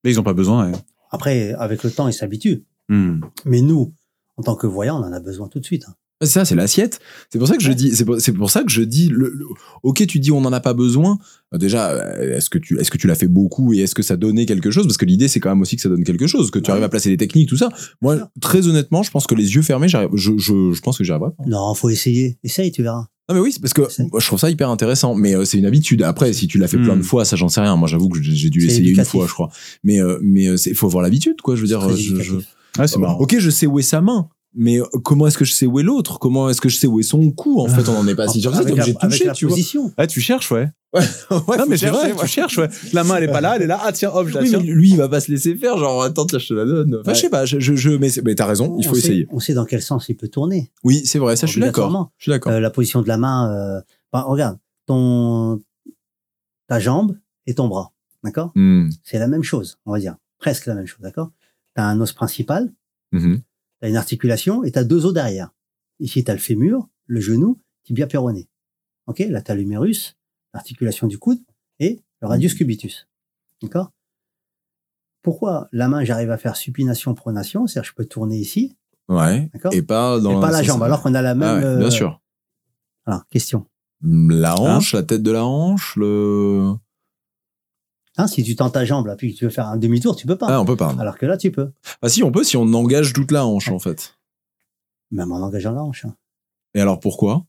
Mais 0.02 0.10
ils 0.10 0.18
ont 0.18 0.24
pas 0.24 0.32
besoin. 0.34 0.70
ouais. 0.70 0.78
Après, 1.10 1.52
avec 1.52 1.84
le 1.84 1.90
temps, 1.90 2.08
ils 2.08 2.12
s'habituent. 2.14 2.64
Hmm. 2.88 3.20
Mais 3.44 3.60
nous, 3.60 3.92
en 4.36 4.42
tant 4.42 4.56
que 4.56 4.66
voyants, 4.66 5.00
on 5.00 5.06
en 5.06 5.12
a 5.12 5.20
besoin 5.20 5.48
tout 5.48 5.60
de 5.60 5.64
suite. 5.64 5.84
hein. 5.88 5.94
C'est 6.26 6.32
ça, 6.32 6.44
c'est 6.44 6.54
l'assiette. 6.54 7.00
C'est 7.30 7.38
pour 7.38 7.48
ça 7.48 7.56
que 7.56 7.62
je 7.62 7.72
dis, 7.72 7.94
c'est 7.94 8.04
pour, 8.04 8.20
c'est 8.20 8.32
pour 8.32 8.50
ça 8.50 8.62
que 8.62 8.70
je 8.70 8.82
dis, 8.82 9.08
le, 9.08 9.28
le- 9.34 9.46
ok, 9.82 10.06
tu 10.06 10.18
dis 10.20 10.32
on 10.32 10.40
n'en 10.40 10.52
a 10.52 10.60
pas 10.60 10.74
besoin. 10.74 11.18
Euh, 11.54 11.58
Déjà, 11.58 11.90
euh, 11.90 12.36
est-ce 12.36 12.50
que 12.50 12.58
tu, 12.58 12.78
est-ce 12.80 12.90
que 12.90 12.98
tu 12.98 13.06
l'as 13.06 13.14
fait 13.14 13.28
beaucoup 13.28 13.72
et 13.72 13.78
est-ce 13.78 13.94
que 13.94 14.02
ça 14.02 14.16
donnait 14.16 14.46
quelque 14.46 14.70
chose? 14.70 14.86
Parce 14.86 14.96
que 14.96 15.04
l'idée, 15.04 15.28
c'est 15.28 15.40
quand 15.40 15.50
même 15.50 15.60
aussi 15.62 15.76
que 15.76 15.82
ça 15.82 15.88
donne 15.88 16.04
quelque 16.04 16.26
chose, 16.26 16.50
que 16.50 16.58
tu 16.58 16.66
Ouais. 16.66 16.72
arrives 16.72 16.84
à 16.84 16.88
placer 16.88 17.10
les 17.10 17.16
techniques, 17.16 17.48
tout 17.48 17.56
ça. 17.56 17.68
Moi, 18.02 18.28
très 18.40 18.66
honnêtement, 18.66 19.02
je 19.02 19.10
pense 19.10 19.26
que 19.26 19.34
les 19.34 19.54
yeux 19.54 19.62
fermés, 19.62 19.88
j'arrive, 19.88 20.10
je, 20.14 20.32
je, 20.38 20.72
je 20.72 20.80
pense 20.80 20.98
que 20.98 21.04
j'y 21.04 21.10
arriverai 21.12 21.30
pas. 21.36 21.44
Non, 21.46 21.72
faut 21.74 21.90
essayer. 21.90 22.38
Essaye, 22.44 22.72
tu 22.72 22.82
verras. 22.82 23.06
Non 23.28 23.36
mais 23.36 23.40
oui, 23.40 23.52
c'est 23.52 23.60
parce 23.62 23.72
que 23.72 23.80
moi, 24.10 24.20
je 24.20 24.26
trouve 24.26 24.38
ça 24.38 24.50
hyper 24.50 24.68
intéressant. 24.68 25.14
Mais 25.14 25.34
euh, 25.34 25.46
c'est 25.46 25.56
une 25.56 25.64
habitude. 25.64 26.02
Après, 26.02 26.32
si 26.34 26.46
tu 26.46 26.58
l'as 26.58 26.68
fait 26.68 26.76
plein 26.76 26.94
Hmm. 26.94 26.98
de 26.98 27.02
fois, 27.04 27.24
ça 27.24 27.36
j'en 27.36 27.48
sais 27.48 27.60
rien. 27.62 27.74
Moi, 27.76 27.88
j'avoue 27.88 28.10
que 28.10 28.20
j'ai 28.22 28.50
dû 28.50 28.60
C'est 28.60 28.66
essayer 28.66 28.88
éducatif. 28.88 29.14
une 29.14 29.18
fois, 29.20 29.26
je 29.26 29.32
crois. 29.32 29.48
Mais 29.82 29.98
euh, 30.00 30.18
mais 30.22 30.48
euh, 30.48 30.56
c'est 30.58 30.74
faut 30.74 30.86
avoir 30.88 31.02
l'habitude, 31.02 31.40
quoi. 31.42 31.56
Je 31.56 31.62
veux 31.62 31.66
dire, 31.66 31.78
Très 31.80 31.92
euh, 31.92 32.22
je-. 32.22 32.34
Ouais, 32.78 32.86
c'est 32.88 32.98
marrant. 32.98 33.18
Ok, 33.20 33.36
je 33.38 33.48
sais 33.50 33.66
où 33.66 33.78
est 33.78 33.82
sa 33.82 34.02
main, 34.02 34.28
mais 34.54 34.80
euh, 34.80 34.84
comment 35.04 35.26
est-ce 35.26 35.38
que 35.38 35.44
je 35.44 35.52
sais 35.52 35.66
où 35.66 35.78
est 35.80 35.82
l'autre? 35.82 36.18
Comment 36.18 36.48
est-ce 36.48 36.60
que 36.60 36.68
je 36.68 36.76
sais 36.76 36.86
où 36.86 37.00
est 37.00 37.04
son 37.04 37.30
cou? 37.30 37.60
En 37.60 37.68
fait, 37.68 37.88
on 37.88 37.92
n'en 38.02 38.06
est 38.08 38.14
pas 38.14 38.28
si 38.28 38.40
sûr 38.40 38.52
obligé 38.52 38.74
de 38.74 38.80
avec 38.80 38.98
toucher, 38.98 39.24
la 39.26 39.32
tu 39.32 39.46
vois. 39.46 39.56
Ah, 39.96 40.06
tu 40.06 40.20
cherches, 40.20 40.50
ouais. 40.52 40.68
Ouais, 40.94 41.02
non, 41.58 41.64
mais 41.68 41.76
c'est 41.76 41.88
vrai, 41.90 42.12
ouais. 42.12 42.18
tu 42.20 42.26
cherches, 42.28 42.56
ouais. 42.58 42.68
La 42.92 43.02
main, 43.02 43.16
elle 43.16 43.24
est 43.24 43.32
pas 43.32 43.40
là, 43.40 43.56
elle 43.56 43.62
est 43.62 43.66
là. 43.66 43.80
Ah, 43.82 43.92
tiens, 43.92 44.10
hop, 44.14 44.28
je 44.28 44.34
la 44.34 44.42
Oui, 44.42 44.48
tiens. 44.50 44.60
mais 44.60 44.66
lui, 44.66 44.90
il 44.90 44.96
va 44.96 45.08
pas 45.08 45.18
se 45.20 45.30
laisser 45.32 45.56
faire. 45.56 45.76
Genre, 45.76 46.02
attends, 46.04 46.24
tiens, 46.26 46.38
je 46.38 46.46
te 46.48 46.54
la 46.54 46.64
donne. 46.64 46.94
Enfin, 47.00 47.10
Ouais. 47.10 47.14
je 47.16 47.20
sais 47.20 47.30
pas. 47.30 47.44
Je, 47.46 47.58
je, 47.58 47.90
mais, 47.90 48.10
mais 48.24 48.34
t'as 48.36 48.46
raison. 48.46 48.76
Il 48.80 48.86
On 48.86 48.90
faut 48.90 48.94
sait- 48.94 49.00
essayer. 49.08 49.26
On 49.32 49.40
sait 49.40 49.54
dans 49.54 49.64
quel 49.64 49.82
sens 49.82 50.08
il 50.08 50.16
peut 50.16 50.28
tourner. 50.28 50.70
Oui, 50.84 51.02
c'est 51.04 51.18
vrai. 51.18 51.34
Ça, 51.34 51.46
je 51.46 51.52
suis 51.52 51.60
d'accord. 51.60 52.12
Je 52.18 52.24
suis 52.24 52.30
d'accord. 52.30 52.52
Euh, 52.52 52.60
la 52.60 52.70
position 52.70 53.02
de 53.02 53.08
la 53.08 53.16
main. 53.18 53.50
euh, 53.52 53.80
bah, 54.12 54.22
regarde, 54.28 54.58
ton 54.86 55.60
ta 56.68 56.78
jambe 56.78 57.16
et 57.46 57.54
ton 57.54 57.66
bras, 57.68 57.92
d'accord? 58.22 58.52
Hmm. 58.54 58.88
C'est 59.02 59.18
la 59.18 59.26
même 59.26 59.42
chose, 59.42 59.78
on 59.86 59.92
va 59.92 59.98
dire, 59.98 60.14
presque 60.38 60.66
la 60.66 60.74
même 60.74 60.86
chose, 60.86 61.00
d'accord? 61.00 61.30
T'as 61.74 61.82
un 61.84 62.00
os 62.00 62.12
principal, 62.12 62.72
Une 63.88 63.96
articulation 63.96 64.64
et 64.64 64.72
t'as 64.72 64.84
deux 64.84 65.06
os 65.06 65.12
derrière. 65.12 65.50
Ici, 66.00 66.24
t'as 66.24 66.32
le 66.32 66.38
fémur, 66.38 66.88
le 67.06 67.20
genou, 67.20 67.60
tibia 67.84 68.06
péroné. 68.06 68.48
Ok? 69.06 69.20
Là, 69.20 69.42
t'as 69.42 69.54
l'humérus, 69.54 70.16
l'articulation 70.52 71.06
du 71.06 71.18
coude 71.18 71.40
et 71.78 72.02
le 72.20 72.28
radius 72.28 72.54
cubitus. 72.54 73.08
D'accord? 73.62 73.92
Pourquoi 75.22 75.68
la 75.72 75.88
main, 75.88 76.04
j'arrive 76.04 76.30
à 76.30 76.38
faire 76.38 76.56
supination, 76.56 77.14
pronation, 77.14 77.66
c'est-à-dire 77.66 77.90
je 77.90 77.94
peux 77.94 78.04
tourner 78.04 78.38
ici, 78.38 78.76
Ouais. 79.08 79.50
D'accord? 79.52 79.74
Et 79.74 79.82
pas 79.82 80.18
dans 80.20 80.38
et 80.38 80.40
pas 80.40 80.50
la 80.50 80.62
jambe, 80.62 80.82
alors 80.82 81.02
qu'on 81.02 81.14
a 81.14 81.22
la 81.22 81.34
même. 81.34 81.48
Ah 81.48 81.56
ouais, 81.56 81.64
euh, 81.64 81.78
bien 81.78 81.90
sûr. 81.90 82.20
Alors, 83.06 83.26
question. 83.28 83.66
La 84.02 84.58
hanche, 84.58 84.94
la 84.94 85.02
tête 85.02 85.22
de 85.22 85.30
la 85.30 85.44
hanche, 85.44 85.96
le. 85.96 86.74
Hein, 88.16 88.26
si 88.28 88.44
tu 88.44 88.54
tends 88.54 88.70
ta 88.70 88.84
jambe, 88.84 89.06
là, 89.06 89.16
puis 89.16 89.32
que 89.34 89.38
tu 89.38 89.44
veux 89.44 89.50
faire 89.50 89.66
un 89.66 89.76
demi-tour, 89.76 90.14
tu 90.14 90.26
peux 90.26 90.36
pas. 90.36 90.46
Ah, 90.48 90.60
on 90.60 90.64
peut 90.64 90.76
pas. 90.76 90.94
Alors 91.00 91.18
que 91.18 91.26
là, 91.26 91.36
tu 91.36 91.50
peux. 91.50 91.72
Ah 92.00 92.08
si, 92.08 92.22
on 92.22 92.30
peut 92.30 92.44
si 92.44 92.56
on 92.56 92.72
engage 92.72 93.12
toute 93.12 93.32
la 93.32 93.44
hanche 93.44 93.68
en 93.68 93.78
fait. 93.78 94.16
Même 95.10 95.32
en 95.32 95.38
engageant 95.38 95.72
la 95.72 95.82
hanche. 95.82 96.06
Et 96.74 96.80
alors 96.80 97.00
pourquoi? 97.00 97.44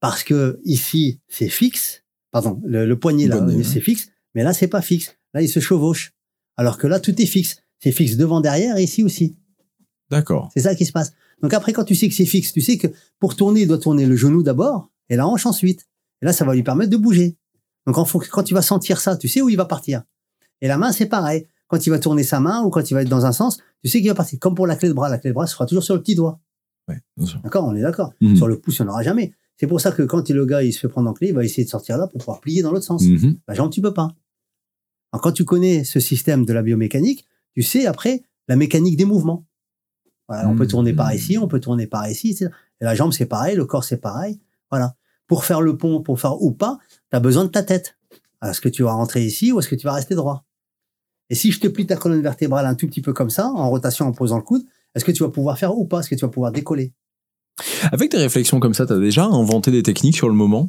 Parce 0.00 0.22
que 0.22 0.60
ici, 0.64 1.20
c'est 1.28 1.48
fixe. 1.48 2.04
Pardon, 2.30 2.60
le, 2.64 2.86
le 2.86 2.98
poignet, 2.98 3.26
là, 3.26 3.38
ouais. 3.42 3.62
c'est 3.62 3.80
fixe. 3.80 4.08
Mais 4.34 4.42
là, 4.42 4.52
c'est 4.52 4.68
pas 4.68 4.82
fixe. 4.82 5.16
Là, 5.34 5.42
il 5.42 5.48
se 5.48 5.60
chevauche. 5.60 6.12
Alors 6.56 6.78
que 6.78 6.86
là, 6.86 7.00
tout 7.00 7.20
est 7.20 7.26
fixe. 7.26 7.62
C'est 7.78 7.92
fixe 7.92 8.16
devant, 8.16 8.40
derrière, 8.40 8.76
et 8.76 8.84
ici 8.84 9.02
aussi. 9.02 9.36
D'accord. 10.10 10.50
C'est 10.52 10.60
ça 10.60 10.74
qui 10.74 10.84
se 10.84 10.92
passe. 10.92 11.12
Donc 11.42 11.54
après, 11.54 11.72
quand 11.72 11.84
tu 11.84 11.94
sais 11.94 12.08
que 12.08 12.14
c'est 12.14 12.26
fixe, 12.26 12.52
tu 12.52 12.60
sais 12.60 12.78
que 12.78 12.86
pour 13.18 13.34
tourner, 13.34 13.62
il 13.62 13.68
doit 13.68 13.78
tourner 13.78 14.06
le 14.06 14.14
genou 14.16 14.42
d'abord 14.42 14.90
et 15.08 15.16
la 15.16 15.26
hanche 15.26 15.46
ensuite. 15.46 15.86
Et 16.20 16.26
là, 16.26 16.32
ça 16.32 16.44
va 16.44 16.54
lui 16.54 16.62
permettre 16.62 16.90
de 16.90 16.96
bouger. 16.96 17.36
Donc 17.86 17.98
en 17.98 18.04
quand 18.04 18.42
tu 18.42 18.54
vas 18.54 18.62
sentir 18.62 19.00
ça, 19.00 19.16
tu 19.16 19.28
sais 19.28 19.40
où 19.42 19.48
il 19.48 19.56
va 19.56 19.64
partir. 19.64 20.02
Et 20.60 20.68
la 20.68 20.78
main, 20.78 20.92
c'est 20.92 21.06
pareil. 21.06 21.46
Quand 21.68 21.86
il 21.86 21.90
va 21.90 21.98
tourner 21.98 22.22
sa 22.22 22.38
main 22.38 22.62
ou 22.62 22.70
quand 22.70 22.90
il 22.90 22.94
va 22.94 23.02
être 23.02 23.08
dans 23.08 23.26
un 23.26 23.32
sens, 23.32 23.58
tu 23.82 23.90
sais 23.90 24.00
qu'il 24.00 24.08
va 24.08 24.14
partir. 24.14 24.38
Comme 24.38 24.54
pour 24.54 24.66
la 24.66 24.76
clé 24.76 24.88
de 24.88 24.92
bras, 24.94 25.08
la 25.08 25.18
clé 25.18 25.30
de 25.30 25.34
bras 25.34 25.46
sera 25.46 25.66
toujours 25.66 25.82
sur 25.82 25.94
le 25.94 26.00
petit 26.02 26.14
doigt. 26.14 26.38
Ouais. 26.88 26.98
D'accord 27.42 27.64
On 27.64 27.74
est 27.74 27.80
d'accord. 27.82 28.12
Mhm. 28.20 28.36
Sur 28.36 28.46
le 28.46 28.58
pouce, 28.60 28.78
il 28.78 28.82
n'y 28.82 28.88
en 28.88 28.92
aura 28.92 29.02
jamais. 29.02 29.32
C'est 29.56 29.66
pour 29.66 29.80
ça 29.80 29.90
que 29.92 30.02
quand 30.02 30.28
le 30.28 30.46
gars 30.46 30.62
il 30.62 30.72
se 30.72 30.80
fait 30.80 30.88
prendre 30.88 31.08
en 31.08 31.12
clé, 31.12 31.28
il 31.28 31.34
va 31.34 31.44
essayer 31.44 31.64
de 31.64 31.70
sortir 31.70 31.96
là 31.96 32.06
pour 32.06 32.18
pouvoir 32.18 32.40
plier 32.40 32.62
dans 32.62 32.70
l'autre 32.72 32.84
sens. 32.84 33.02
Mhm. 33.02 33.38
La 33.48 33.54
jambe, 33.54 33.70
tu 33.70 33.80
peux 33.80 33.94
pas. 33.94 34.08
Alors, 35.12 35.22
quand 35.22 35.32
tu 35.32 35.44
connais 35.44 35.84
ce 35.84 36.00
système 36.00 36.44
de 36.44 36.52
la 36.52 36.62
biomécanique, 36.62 37.26
tu 37.54 37.62
sais 37.62 37.86
après 37.86 38.22
la 38.48 38.56
mécanique 38.56 38.96
des 38.96 39.04
mouvements. 39.04 39.46
Voilà, 40.28 40.48
on 40.48 40.56
peut 40.56 40.64
Mhm. 40.64 40.68
tourner 40.70 40.92
par 40.94 41.12
ici, 41.14 41.36
on 41.38 41.48
peut 41.48 41.60
tourner 41.60 41.86
par 41.86 42.08
ici. 42.08 42.30
etc. 42.30 42.50
Et 42.80 42.84
la 42.84 42.94
jambe, 42.94 43.12
c'est 43.12 43.26
pareil, 43.26 43.56
le 43.56 43.64
corps, 43.66 43.84
c'est 43.84 43.98
pareil. 43.98 44.40
Voilà. 44.70 44.94
Pour 45.32 45.46
faire 45.46 45.62
le 45.62 45.78
pont, 45.78 46.02
pour 46.02 46.20
faire 46.20 46.42
ou 46.42 46.50
pas, 46.52 46.76
tu 47.10 47.16
as 47.16 47.20
besoin 47.20 47.44
de 47.44 47.48
ta 47.48 47.62
tête. 47.62 47.96
Est-ce 48.44 48.60
que 48.60 48.68
tu 48.68 48.82
vas 48.82 48.92
rentrer 48.92 49.24
ici 49.24 49.50
ou 49.50 49.60
est-ce 49.60 49.68
que 49.70 49.74
tu 49.74 49.86
vas 49.86 49.94
rester 49.94 50.14
droit? 50.14 50.44
Et 51.30 51.34
si 51.34 51.52
je 51.52 51.58
te 51.58 51.68
plie 51.68 51.86
ta 51.86 51.96
colonne 51.96 52.20
vertébrale 52.20 52.66
un 52.66 52.74
tout 52.74 52.86
petit 52.86 53.00
peu 53.00 53.14
comme 53.14 53.30
ça, 53.30 53.46
en 53.46 53.70
rotation, 53.70 54.06
en 54.06 54.12
posant 54.12 54.36
le 54.36 54.42
coude, 54.42 54.62
est-ce 54.94 55.06
que 55.06 55.10
tu 55.10 55.22
vas 55.22 55.30
pouvoir 55.30 55.56
faire 55.56 55.74
ou 55.74 55.86
pas? 55.86 56.00
Est-ce 56.00 56.10
que 56.10 56.16
tu 56.16 56.20
vas 56.26 56.28
pouvoir 56.30 56.52
décoller? 56.52 56.92
Avec 57.92 58.10
des 58.10 58.18
réflexions 58.18 58.60
comme 58.60 58.74
ça, 58.74 58.84
t'as 58.84 58.98
déjà 58.98 59.24
inventé 59.24 59.70
des 59.70 59.82
techniques 59.82 60.16
sur 60.16 60.28
le 60.28 60.34
moment? 60.34 60.68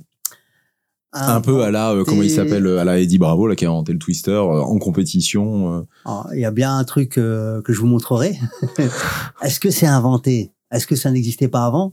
Un 1.11 1.41
peu 1.41 1.64
à 1.64 1.69
la, 1.69 1.91
euh, 1.91 2.06
comment 2.06 2.22
il 2.23 2.31
s'appelle, 2.31 2.65
euh, 2.65 2.80
à 2.80 2.85
la 2.85 3.02
Eddie 3.02 3.18
Bravo, 3.18 3.48
là, 3.48 3.57
qui 3.57 3.65
a 3.65 3.69
inventé 3.69 3.91
le 3.91 3.99
twister 3.99 4.31
euh, 4.31 4.61
en 4.61 4.77
compétition. 4.80 5.73
euh. 5.73 5.81
Ah, 6.06 6.26
Il 6.34 6.40
y 6.40 6.45
a 6.45 6.52
bien 6.52 6.77
un 6.77 6.85
truc 6.85 7.10
que 7.15 7.61
je 7.68 7.80
vous 7.81 7.88
montrerai. 7.88 8.40
Est-ce 9.44 9.60
que 9.60 9.72
c'est 9.72 9.88
inventé? 9.88 10.53
Est-ce 10.72 10.88
que 10.88 10.95
ça 10.95 11.11
n'existait 11.11 11.49
pas 11.49 11.65
avant? 11.65 11.91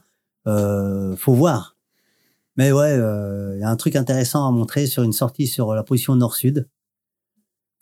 Faut 1.16 1.34
voir. 1.34 1.74
Mais 2.60 2.72
ouais, 2.72 2.92
euh, 2.92 3.54
il 3.56 3.60
y 3.60 3.64
a 3.64 3.70
un 3.70 3.76
truc 3.76 3.96
intéressant 3.96 4.46
à 4.46 4.50
montrer 4.50 4.86
sur 4.86 5.02
une 5.02 5.12
sortie 5.14 5.46
sur 5.46 5.72
la 5.74 5.82
position 5.82 6.14
nord-sud 6.14 6.68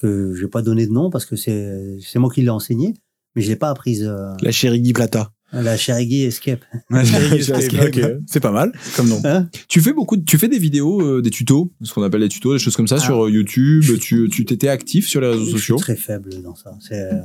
que 0.01 0.33
je 0.37 0.41
vais 0.43 0.49
pas 0.49 0.63
donner 0.63 0.87
de 0.87 0.93
nom 0.93 1.11
parce 1.11 1.27
que 1.27 1.35
c'est 1.35 1.99
c'est 2.01 2.21
moi 2.21 2.31
qui 2.33 2.43
l'ai 2.43 2.49
enseigné, 2.49 2.95
mais 3.35 3.43
je 3.43 3.49
l'ai 3.49 3.57
pas 3.57 3.71
apprise. 3.71 4.05
euh, 4.05 4.33
La 4.41 4.53
Cherigui 4.53 4.93
Plata. 4.93 5.33
la 5.53 5.77
Cherigui 5.77 6.23
Escape. 6.23 6.61
Escape. 6.95 8.19
C'est 8.29 8.39
pas 8.39 8.53
mal 8.53 8.71
comme 8.95 9.09
nom. 9.09 9.21
Hein 9.25 9.49
Tu 9.67 9.81
fais 9.81 9.93
beaucoup, 9.93 10.17
de- 10.17 10.23
tu 10.25 10.39
fais 10.39 10.47
des 10.47 10.61
vidéos, 10.61 11.01
euh, 11.03 11.23
des 11.23 11.31
tutos, 11.31 11.73
ce 11.83 11.93
qu'on 11.93 12.05
appelle 12.05 12.21
des 12.21 12.29
tutos, 12.29 12.53
des 12.53 12.61
choses 12.61 12.77
comme 12.77 12.87
ça 12.87 12.99
Ah. 12.99 13.05
sur 13.05 13.25
euh, 13.27 13.31
YouTube. 13.33 13.83
Tu, 14.01 14.29
tu 14.31 14.45
t'étais 14.45 14.69
actif 14.69 15.09
sur 15.09 15.21
les 15.21 15.27
réseaux 15.27 15.41
je 15.41 15.51
suis 15.51 15.59
sociaux 15.59 15.77
très 15.79 15.97
faible 15.97 16.41
dans 16.45 16.55
ça. 16.55 16.77
C'est 16.81 17.01
euh, 17.13 17.19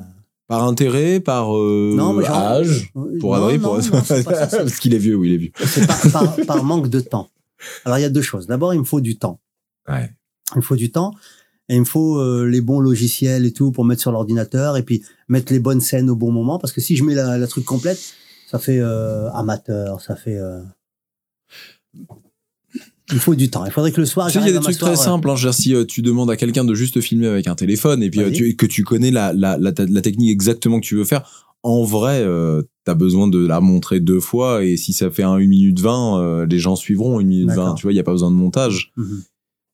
par 0.47 0.63
intérêt, 0.63 1.19
par 1.19 1.55
euh, 1.55 1.93
non, 1.95 2.13
mais 2.13 2.25
genre- 2.25 2.35
âge, 2.35 2.89
pour 3.19 3.37
non, 3.37 3.43
Adrien, 3.43 3.59
pour 3.59 3.77
non, 3.77 3.81
parce 4.25 4.77
qu'il 4.79 4.95
est 4.95 4.97
vieux, 4.97 5.15
oui, 5.15 5.29
il 5.29 5.33
est 5.35 5.37
vieux. 5.37 5.51
c'est 5.67 5.85
par, 5.85 6.01
par- 6.11 6.35
par 6.47 6.63
manque 6.63 6.89
de 6.89 6.99
temps. 6.99 7.29
Alors 7.85 7.97
il 7.97 8.01
y 8.01 8.05
a 8.05 8.09
deux 8.09 8.21
choses. 8.21 8.47
D'abord, 8.47 8.73
il 8.73 8.79
me 8.79 8.85
faut 8.85 9.01
du 9.01 9.17
temps. 9.17 9.39
Ouais. 9.89 10.11
Il 10.55 10.57
me 10.57 10.61
faut 10.61 10.75
du 10.75 10.91
temps 10.91 11.13
et 11.69 11.75
il 11.75 11.79
me 11.79 11.85
faut 11.85 12.17
euh, 12.19 12.45
les 12.45 12.61
bons 12.61 12.79
logiciels 12.79 13.45
et 13.45 13.53
tout 13.53 13.71
pour 13.71 13.85
mettre 13.85 14.01
sur 14.01 14.11
l'ordinateur 14.11 14.77
et 14.77 14.83
puis 14.83 15.03
mettre 15.29 15.51
les 15.53 15.59
bonnes 15.59 15.81
scènes 15.81 16.09
au 16.09 16.15
bon 16.15 16.31
moment 16.31 16.59
parce 16.59 16.73
que 16.73 16.81
si 16.81 16.95
je 16.95 17.03
mets 17.03 17.15
la, 17.15 17.37
la 17.37 17.47
truc 17.47 17.65
complète, 17.65 17.99
ça 18.49 18.59
fait 18.59 18.79
euh, 18.79 19.29
amateur, 19.31 20.01
ça 20.01 20.15
fait. 20.15 20.37
euh, 20.37 20.61
Il 23.11 23.19
faut 23.19 23.35
du 23.35 23.49
temps. 23.49 23.65
Il 23.65 23.71
faudrait 23.71 23.91
que 23.91 23.99
le 23.99 24.05
soir. 24.05 24.27
Tu 24.27 24.33
sais, 24.33 24.39
il 24.39 24.47
y 24.47 24.55
a 24.55 24.57
des 24.57 24.63
trucs 24.63 24.77
très 24.77 24.91
euh, 24.91 24.95
simples. 24.95 25.29
Hein, 25.29 25.35
dire, 25.35 25.53
si 25.53 25.75
euh, 25.75 25.85
tu 25.85 26.01
demandes 26.01 26.31
à 26.31 26.37
quelqu'un 26.37 26.63
de 26.63 26.73
juste 26.73 26.99
filmer 27.01 27.27
avec 27.27 27.47
un 27.47 27.55
téléphone 27.55 28.01
et 28.01 28.09
puis 28.09 28.21
euh, 28.21 28.31
tu, 28.31 28.55
que 28.55 28.65
tu 28.65 28.83
connais 28.83 29.11
la, 29.11 29.33
la, 29.33 29.57
la, 29.57 29.71
la 29.77 30.01
technique 30.01 30.31
exactement 30.31 30.79
que 30.79 30.85
tu 30.85 30.95
veux 30.95 31.05
faire, 31.05 31.52
en 31.63 31.83
vrai, 31.83 32.21
euh, 32.21 32.61
t'as 32.83 32.93
besoin 32.93 33.27
de 33.27 33.45
la 33.45 33.61
montrer 33.61 34.01
deux 34.01 34.19
fois 34.19 34.63
et 34.63 34.75
si 34.75 34.91
ça 34.91 35.09
fait 35.09 35.23
un 35.23 35.33
1 35.33 35.47
minute 35.47 35.79
20, 35.79 36.19
euh, 36.19 36.45
les 36.45 36.59
gens 36.59 36.75
suivront 36.75 37.19
1 37.19 37.23
minute 37.23 37.47
20. 37.47 37.55
D'accord. 37.55 37.75
Tu 37.75 37.83
vois, 37.83 37.93
il 37.93 37.95
y 37.95 37.99
a 37.99 38.03
pas 38.03 38.11
besoin 38.11 38.29
de 38.29 38.35
montage. 38.35 38.91
Mhm. 38.97 39.23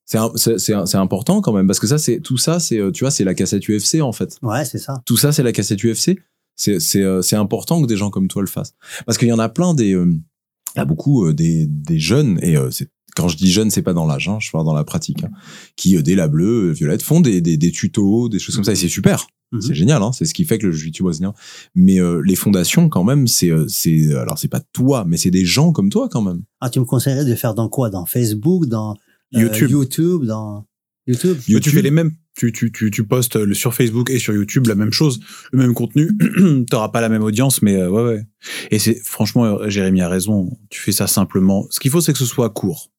C'est 0.06 0.95
important 0.95 1.41
quand 1.41 1.53
même 1.53 1.68
parce 1.68 1.80
que 1.80 1.86
ça, 1.86 1.99
c'est 1.99 2.20
tout 2.20 2.38
ça, 2.38 2.60
c'est 2.60 2.80
euh, 2.80 2.91
tu 2.91 3.03
vois, 3.03 3.11
c'est 3.11 3.24
la 3.24 3.36
cassette 3.36 3.68
UFC 3.68 4.02
en 4.02 4.11
fait. 4.11 4.40
Ouais, 4.41 4.66
c'est 4.66 4.80
ça. 4.80 5.02
Tout 5.06 5.18
ça, 5.18 5.32
c'est 5.32 5.44
la 5.44 5.52
cassette 5.52 5.84
UFC. 5.84 6.18
C'est 6.56 7.36
important 7.36 7.82
que 7.82 7.88
des 7.88 7.98
gens 7.98 8.10
comme 8.10 8.28
toi 8.28 8.41
le 8.41 8.48
fassent 8.48 8.74
parce 9.06 9.18
qu'il 9.18 9.28
y 9.28 9.34
en 9.34 9.40
a 9.40 9.49
plein 9.49 9.74
des 9.74 9.91
il 9.91 10.78
y 10.78 10.80
a 10.80 10.86
beaucoup 10.86 11.32
des 11.32 11.68
des 11.68 11.99
jeunes 11.99 12.38
et 12.41 12.57
c'est 12.72 12.90
quand 13.19 13.27
je 13.27 13.37
dis 13.37 13.51
jeunes, 13.51 13.69
c'est 13.69 13.81
pas 13.81 13.93
dans 13.93 14.05
l'âge, 14.05 14.27
hein, 14.27 14.37
je 14.39 14.49
parle 14.51 14.65
dans 14.65 14.73
la 14.73 14.83
pratique, 14.83 15.23
hein, 15.23 15.29
qui 15.75 15.95
euh, 15.97 16.01
dès 16.01 16.15
la 16.15 16.27
bleue, 16.27 16.69
euh, 16.69 16.71
violette 16.71 17.03
font 17.03 17.21
des, 17.21 17.41
des, 17.41 17.57
des 17.57 17.71
tutos, 17.71 18.29
des 18.29 18.39
choses 18.39 18.55
comme 18.55 18.63
ça 18.63 18.71
et 18.71 18.75
c'est 18.75 18.89
super. 18.89 19.27
Mhm. 19.51 19.61
C'est 19.61 19.73
génial, 19.73 20.03
hein, 20.03 20.11
c'est 20.11 20.25
ce 20.25 20.33
qui 20.33 20.45
fait 20.45 20.57
que 20.57 20.67
le 20.67 20.71
jiu-jitsu 20.71 21.03
brésilien. 21.03 21.33
Mais 21.75 21.99
euh, 21.99 22.21
les 22.23 22.35
fondations, 22.35 22.87
quand 22.89 23.03
même, 23.03 23.27
c'est, 23.27 23.51
c'est, 23.67 24.13
alors 24.15 24.37
c'est 24.37 24.47
pas 24.47 24.61
toi, 24.73 25.05
mais 25.07 25.17
c'est 25.17 25.31
des 25.31 25.45
gens 25.45 25.71
comme 25.71 25.89
toi 25.89 26.07
quand 26.09 26.21
même. 26.21 26.43
Ah, 26.61 26.69
tu 26.69 26.79
me 26.79 26.85
conseillerais 26.85 27.25
de 27.25 27.35
faire 27.35 27.55
dans 27.55 27.69
quoi? 27.69 27.89
Dans 27.89 28.05
Facebook, 28.05 28.67
dans 28.67 28.95
euh, 29.35 29.41
YouTube. 29.41 29.71
YouTube, 29.71 30.25
dans 30.25 30.65
YouTube? 31.07 31.37
Mais 31.37 31.43
Tu 31.43 31.51
YouTube. 31.53 31.73
fais 31.73 31.81
les 31.81 31.91
mêmes. 31.91 32.11
Tu, 32.37 32.53
tu, 32.53 32.71
tu, 32.71 32.89
tu 32.89 33.05
postes 33.05 33.53
sur 33.53 33.73
Facebook 33.73 34.09
et 34.09 34.19
sur 34.19 34.33
YouTube 34.33 34.67
la 34.67 34.75
même 34.75 34.93
chose, 34.93 35.19
le 35.51 35.59
même 35.59 35.73
contenu. 35.73 36.09
T'auras 36.69 36.89
pas 36.89 37.01
la 37.01 37.09
même 37.09 37.23
audience, 37.23 37.61
mais 37.61 37.75
euh, 37.75 37.89
ouais, 37.89 38.03
ouais. 38.03 38.23
Et 38.71 38.79
c'est 38.79 38.95
franchement, 39.03 39.67
Jérémy 39.67 40.01
a 40.01 40.07
raison. 40.07 40.57
Tu 40.69 40.79
fais 40.79 40.93
ça 40.93 41.07
simplement. 41.07 41.65
Ce 41.69 41.79
qu'il 41.79 41.91
faut, 41.91 42.01
c'est 42.01 42.13
que 42.13 42.19
ce 42.19 42.25
soit 42.25 42.49
court. 42.51 42.91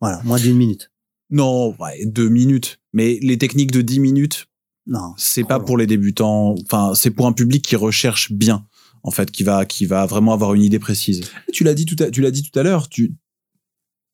Voilà, 0.00 0.20
moins 0.24 0.38
d'une 0.38 0.56
minute. 0.56 0.90
Non, 1.30 1.76
ouais, 1.78 2.04
deux 2.06 2.28
minutes. 2.28 2.80
Mais 2.92 3.18
les 3.22 3.38
techniques 3.38 3.70
de 3.70 3.82
10 3.82 4.00
minutes, 4.00 4.46
Non. 4.86 5.14
c'est 5.16 5.44
pas 5.44 5.58
long. 5.58 5.64
pour 5.64 5.76
les 5.78 5.86
débutants. 5.86 6.54
Enfin, 6.64 6.94
c'est 6.94 7.10
pour 7.10 7.26
un 7.26 7.32
public 7.32 7.64
qui 7.64 7.76
recherche 7.76 8.32
bien, 8.32 8.66
en 9.02 9.10
fait, 9.10 9.30
qui 9.30 9.44
va, 9.44 9.64
qui 9.64 9.86
va 9.86 10.06
vraiment 10.06 10.32
avoir 10.32 10.54
une 10.54 10.62
idée 10.62 10.78
précise. 10.78 11.22
Tu 11.52 11.62
l'as 11.64 11.74
dit 11.74 11.86
tout 11.86 11.96
à, 12.02 12.10
tu 12.10 12.20
l'as 12.20 12.30
dit 12.32 12.42
tout 12.42 12.58
à 12.58 12.62
l'heure. 12.62 12.88
Tu, 12.88 13.14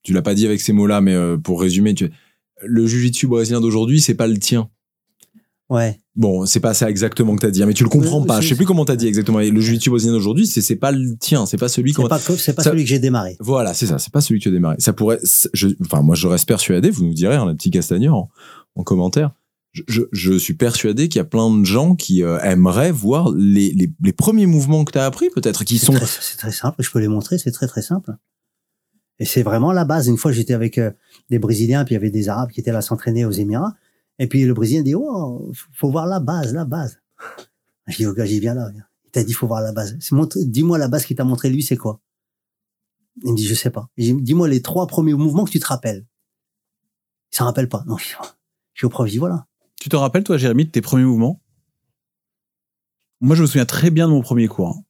tu 0.02 0.12
l'as 0.12 0.22
pas 0.22 0.34
dit 0.34 0.44
avec 0.44 0.60
ces 0.60 0.72
mots-là, 0.72 1.00
mais 1.00 1.14
euh, 1.14 1.36
pour 1.38 1.60
résumer, 1.60 1.94
tu, 1.94 2.10
le 2.62 2.86
jiu-jitsu 2.86 3.26
brésilien 3.28 3.60
d'aujourd'hui, 3.60 4.00
c'est 4.00 4.14
pas 4.14 4.26
le 4.26 4.38
tien. 4.38 4.70
Ouais. 5.68 6.00
Bon, 6.16 6.46
c'est 6.46 6.60
pas 6.60 6.72
ça 6.72 6.88
exactement 6.88 7.36
que 7.36 7.42
t'as 7.42 7.50
dit, 7.50 7.62
hein, 7.62 7.66
mais 7.66 7.74
tu 7.74 7.84
le 7.84 7.90
comprends 7.90 8.22
pas. 8.24 8.40
Je 8.40 8.48
sais 8.48 8.54
plus 8.54 8.64
comment 8.64 8.86
t'as 8.86 8.96
dit 8.96 9.06
exactement. 9.06 9.38
Le 9.38 9.60
jiu-jitsu 9.60 9.90
brésilien 9.90 10.12
d'aujourd'hui, 10.14 10.46
c'est 10.46 10.62
c'est 10.62 10.76
pas 10.76 10.90
le 10.90 11.14
tien, 11.18 11.44
c'est 11.44 11.58
pas 11.58 11.68
celui 11.68 11.92
qu'on. 11.92 12.04
C'est 12.04 12.54
pas, 12.54 12.62
Ça- 12.62 12.70
celui 12.70 12.84
que 12.84 12.88
j'ai 12.88 12.98
démarré. 12.98 13.36
Voilà, 13.38 13.74
c'est 13.74 13.86
ça. 13.86 13.98
C'est 13.98 14.12
pas 14.12 14.22
celui 14.22 14.40
que 14.40 14.44
tu 14.44 14.48
as 14.48 14.52
démarré. 14.52 14.76
Ça 14.78 14.94
pourrait. 14.94 15.18
Je, 15.52 15.68
enfin, 15.84 16.00
moi, 16.00 16.14
je 16.14 16.26
reste 16.26 16.48
persuadé. 16.48 16.88
Vous 16.90 17.04
nous 17.04 17.12
direz, 17.12 17.36
hein, 17.36 17.44
le 17.44 17.54
petit 17.54 17.70
Castagneur, 17.70 18.14
en, 18.14 18.30
en 18.76 18.82
commentaire. 18.82 19.32
Je, 19.72 19.82
je, 19.88 20.02
je 20.10 20.32
suis 20.38 20.54
persuadé 20.54 21.08
qu'il 21.10 21.18
y 21.18 21.20
a 21.20 21.24
plein 21.26 21.50
de 21.54 21.64
gens 21.66 21.96
qui 21.96 22.22
euh, 22.22 22.38
aimeraient 22.40 22.92
voir 22.92 23.30
les, 23.36 23.72
les, 23.74 23.92
les 24.02 24.12
premiers 24.14 24.46
mouvements 24.46 24.84
que 24.86 24.92
tu 24.92 24.98
as 24.98 25.04
appris, 25.04 25.28
peut-être, 25.28 25.64
qui 25.64 25.76
C'est 25.76 25.84
sont. 25.84 25.92
très, 25.92 26.06
c'est 26.06 26.38
très 26.38 26.50
simple, 26.52 26.82
je 26.82 26.90
peux 26.90 26.98
les 26.98 27.08
montrer, 27.08 27.36
c'est 27.36 27.50
très 27.50 27.66
très 27.66 27.82
simple. 27.82 28.12
Et 29.18 29.26
c'est 29.26 29.42
vraiment 29.42 29.72
la 29.72 29.84
base. 29.84 30.06
Une 30.08 30.16
fois, 30.16 30.32
j'étais 30.32 30.54
avec 30.54 30.78
euh, 30.78 30.92
des 31.28 31.38
Brésiliens, 31.38 31.84
puis 31.84 31.92
il 31.94 31.96
y 31.96 32.00
avait 32.00 32.08
des 32.10 32.30
Arabes 32.30 32.50
qui 32.50 32.60
étaient 32.60 32.72
là 32.72 32.80
s'entraîner 32.80 33.26
aux 33.26 33.30
Émirats. 33.32 33.74
Et 34.18 34.26
puis 34.26 34.44
le 34.44 34.54
Brésilien 34.54 34.82
dit, 34.82 34.94
oh, 34.94 35.52
faut 35.72 35.90
voir 35.90 36.06
la 36.06 36.20
base, 36.20 36.54
la 36.54 36.64
base. 36.64 37.00
Je 37.86 37.96
dis 37.96 38.06
au 38.06 38.14
gars, 38.14 38.24
j'y 38.24 38.40
viens 38.40 38.54
là. 38.54 38.70
Il 39.04 39.10
t'a 39.10 39.22
dit, 39.22 39.32
faut 39.32 39.46
voir 39.46 39.60
la 39.60 39.72
base. 39.72 39.96
Dis-moi 40.36 40.78
la 40.78 40.88
base 40.88 41.04
qu'il 41.04 41.16
t'a 41.16 41.24
montré 41.24 41.50
lui, 41.50 41.62
c'est 41.62 41.76
quoi? 41.76 42.00
Il 43.22 43.32
me 43.32 43.36
dit, 43.36 43.46
je 43.46 43.54
sais 43.54 43.70
pas. 43.70 43.88
Dis-moi 43.96 44.48
les 44.48 44.62
trois 44.62 44.86
premiers 44.86 45.14
mouvements 45.14 45.44
que 45.44 45.50
tu 45.50 45.60
te 45.60 45.66
rappelles. 45.66 46.06
Il 47.32 47.36
s'en 47.36 47.44
rappelle 47.44 47.68
pas. 47.68 47.84
Non, 47.86 47.96
je 47.98 48.14
suis 48.74 48.86
au 48.86 48.88
prof, 48.88 49.06
je 49.06 49.12
dis, 49.12 49.18
voilà. 49.18 49.46
Tu 49.80 49.88
te 49.88 49.96
rappelles, 49.96 50.24
toi, 50.24 50.38
Jérémy, 50.38 50.64
de 50.66 50.70
tes 50.70 50.80
premiers 50.80 51.04
mouvements? 51.04 51.40
Moi, 53.20 53.36
je 53.36 53.42
me 53.42 53.46
souviens 53.46 53.66
très 53.66 53.90
bien 53.90 54.06
de 54.08 54.12
mon 54.12 54.22
premier 54.22 54.48
cours. 54.48 54.68
hein. 54.68 54.82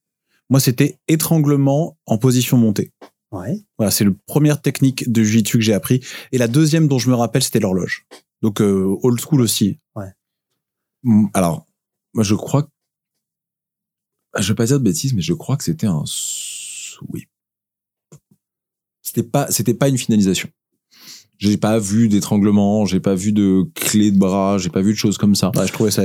Moi, 0.49 0.61
c'était 0.61 0.99
étranglement 1.09 1.99
en 2.07 2.19
position 2.19 2.57
montée. 2.57 2.93
Ouais. 3.33 3.65
Voilà, 3.79 3.91
c'est 3.91 4.05
la 4.05 4.13
première 4.27 4.63
technique 4.63 5.11
de 5.11 5.23
jiu-jitsu 5.23 5.59
que 5.59 5.65
j'ai 5.65 5.75
appris. 5.75 6.05
Et 6.33 6.39
la 6.39 6.49
deuxième 6.49 6.89
dont 6.89 6.99
je 6.99 7.11
me 7.11 7.15
rappelle, 7.15 7.43
c'était 7.43 7.61
l'horloge. 7.61 8.07
Donc, 8.43 8.61
euh, 8.61 8.97
old 9.03 9.21
school 9.21 9.41
aussi. 9.41 9.79
Mm, 11.03 11.27
Alors, 11.35 11.67
moi, 12.15 12.25
je 12.25 12.35
crois. 12.35 12.63
que- 12.65 12.69
Je 14.39 14.49
vais 14.49 14.55
pas 14.55 14.67
dire 14.67 14.79
de 14.79 14.85
bêtises, 14.85 15.15
mais 15.15 15.23
je 15.23 15.33
crois 15.33 15.57
que 15.57 15.65
c'était 15.65 15.87
un 15.87 16.03
sweep. 16.07 17.29
C'était 19.03 19.23
pas, 19.23 19.51
c'était 19.51 19.75
pas 19.75 19.89
une 19.89 19.97
finalisation. 19.99 20.49
J'ai 21.39 21.57
pas 21.59 21.79
vu 21.79 22.09
d'étranglement, 22.09 22.87
j'ai 22.87 23.01
pas 23.01 23.15
vu 23.15 23.33
de 23.33 23.65
clé 23.75 24.11
de 24.11 24.19
bras, 24.19 24.57
j'ai 24.59 24.71
pas 24.71 24.81
vu 24.81 24.93
de 24.93 24.97
choses 24.99 25.19
comme 25.19 25.35
ça. 25.35 25.51
Ouais, 25.55 25.67
je 25.67 25.73
trouvais 25.73 25.91
ça 25.91 26.03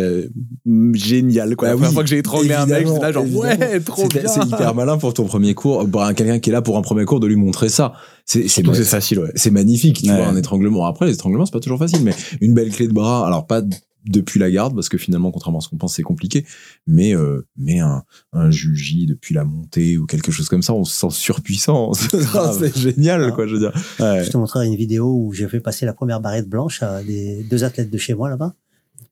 mm, 0.65 0.93
génial. 0.95 1.55
Quoi. 1.55 1.69
Bah 1.69 1.71
la 1.71 1.75
première 1.75 1.89
oui, 1.89 1.93
fois 1.93 2.03
que 2.03 2.09
j'ai 2.09 2.17
étranglé 2.17 2.53
un 2.53 2.65
mec, 2.65 2.85
j'étais 2.85 2.99
là 2.99 3.11
genre 3.13 3.23
évidemment. 3.23 3.43
ouais, 3.47 3.79
trop 3.79 4.07
bien. 4.09 4.23
C'est 4.27 4.43
hyper 4.45 4.75
malin 4.75 4.97
pour 4.97 5.13
ton 5.13 5.25
premier 5.25 5.53
cours, 5.53 5.87
un- 6.01 6.13
quelqu'un 6.13 6.39
qui 6.39 6.49
est 6.49 6.53
là 6.53 6.61
pour 6.61 6.77
un 6.77 6.81
premier 6.81 7.05
cours 7.05 7.19
de 7.21 7.27
lui 7.27 7.37
montrer 7.37 7.69
ça. 7.69 7.93
C'est 8.25 8.47
facile, 8.83 9.19
ouais. 9.19 9.31
c'est 9.35 9.51
magnifique, 9.51 10.01
tu 10.03 10.09
Ouais. 10.09 10.17
vois, 10.17 10.27
un 10.27 10.35
étranglement. 10.35 10.85
Après, 10.85 11.05
les 11.05 11.13
étranglements, 11.13 11.45
c'est 11.45 11.53
pas 11.53 11.59
toujours 11.59 11.79
facile, 11.79 12.01
mais 12.03 12.13
une 12.41 12.53
belle 12.53 12.69
clé 12.69 12.87
de 12.87 12.93
bras, 12.93 13.25
alors 13.25 13.47
pas 13.47 13.61
depuis 14.05 14.39
la 14.39 14.49
garde, 14.51 14.73
parce 14.75 14.89
que 14.89 14.97
finalement, 14.97 15.31
contrairement 15.31 15.59
à 15.59 15.61
ce 15.61 15.69
qu'on 15.69 15.77
pense, 15.77 15.95
c'est 15.95 16.03
compliqué, 16.03 16.45
mais, 16.87 17.15
euh, 17.15 17.45
mais 17.57 17.79
un, 17.79 18.03
un 18.33 18.49
juji 18.51 19.05
depuis 19.05 19.33
la 19.35 19.43
montée 19.45 19.97
ou 19.97 20.05
quelque 20.05 20.31
chose 20.31 20.49
comme 20.49 20.63
ça, 20.63 20.73
on 20.73 20.83
se 20.83 20.95
sent 20.97 21.09
surpuissant. 21.11 21.93
c'est 21.93 22.75
génial, 22.77 23.23
Ah. 23.25 23.31
quoi, 23.31 23.47
je 23.47 23.53
veux 23.53 23.59
dire. 23.59 23.73
Ouais. 23.99 24.23
Je 24.23 24.29
te 24.31 24.37
montrerai 24.37 24.67
une 24.67 24.75
vidéo 24.75 25.05
où 25.13 25.33
j'ai 25.33 25.47
fait 25.47 25.59
passer 25.59 25.85
la 25.85 25.93
première 25.93 26.19
barrette 26.21 26.49
blanche 26.49 26.81
à 26.83 27.03
des 27.03 27.43
deux 27.43 27.63
athlètes 27.63 27.89
de 27.89 27.97
chez 27.97 28.13
moi 28.13 28.29
là-bas. 28.29 28.55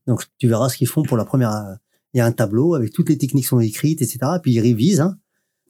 Donc 0.07 0.23
tu 0.37 0.47
verras 0.47 0.69
ce 0.69 0.77
qu'ils 0.77 0.87
font 0.87 1.03
pour 1.03 1.17
la 1.17 1.25
première. 1.25 1.51
euh, 1.51 1.75
Il 2.13 2.17
y 2.17 2.21
a 2.21 2.25
un 2.25 2.31
tableau 2.31 2.73
avec 2.73 2.91
toutes 2.91 3.09
les 3.09 3.17
techniques 3.17 3.45
sont 3.45 3.59
écrites, 3.59 4.01
etc. 4.01 4.19
Puis 4.41 4.53
ils 4.53 4.59
révisent. 4.59 5.01
hein. 5.01 5.17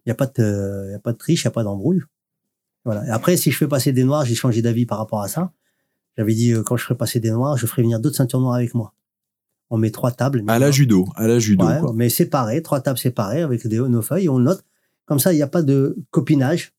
Il 0.05 0.09
n'y 0.09 0.11
a 0.11 0.15
pas 0.15 0.27
de, 0.27 0.85
il 0.87 0.91
y 0.91 0.95
a 0.95 0.99
pas 0.99 1.11
de 1.11 1.17
triche, 1.17 1.43
il 1.43 1.47
n'y 1.47 1.49
a 1.49 1.51
pas 1.51 1.63
d'embrouille. 1.63 2.01
Voilà. 2.85 3.05
Et 3.05 3.09
après, 3.09 3.35
si 3.35 3.51
je 3.51 3.57
fais 3.57 3.67
passer 3.67 3.91
des 3.91 4.03
noirs, 4.05 4.23
j'ai 4.25 4.35
changé 4.35 4.61
d'avis 4.61 4.85
par 4.85 4.97
rapport 4.97 5.21
à 5.21 5.27
ça. 5.27 5.51
J'avais 6.17 6.33
dit 6.33 6.51
euh, 6.53 6.63
quand 6.63 6.77
je 6.77 6.83
ferai 6.85 6.95
passer 6.95 7.19
des 7.19 7.31
noirs, 7.31 7.57
je 7.57 7.65
ferai 7.65 7.81
venir 7.81 7.99
d'autres 7.99 8.15
ceintures 8.15 8.39
noires 8.39 8.55
avec 8.55 8.73
moi. 8.73 8.93
On 9.69 9.77
met 9.77 9.91
trois 9.91 10.11
tables. 10.11 10.43
À 10.47 10.57
la 10.59 10.71
judo, 10.71 11.07
à 11.15 11.27
la 11.27 11.37
judo, 11.39 11.65
Ouais, 11.65 11.79
quoi. 11.79 11.93
mais 11.95 12.09
séparées, 12.09 12.61
trois 12.63 12.81
tables 12.81 12.97
séparées 12.97 13.41
avec 13.41 13.65
des, 13.67 13.77
nos 13.79 14.01
feuilles, 14.01 14.25
et 14.25 14.29
on 14.29 14.39
note. 14.39 14.63
Comme 15.05 15.19
ça, 15.19 15.31
il 15.33 15.35
n'y 15.37 15.41
a 15.41 15.47
pas 15.47 15.61
de 15.61 15.95
copinage. 16.11 16.73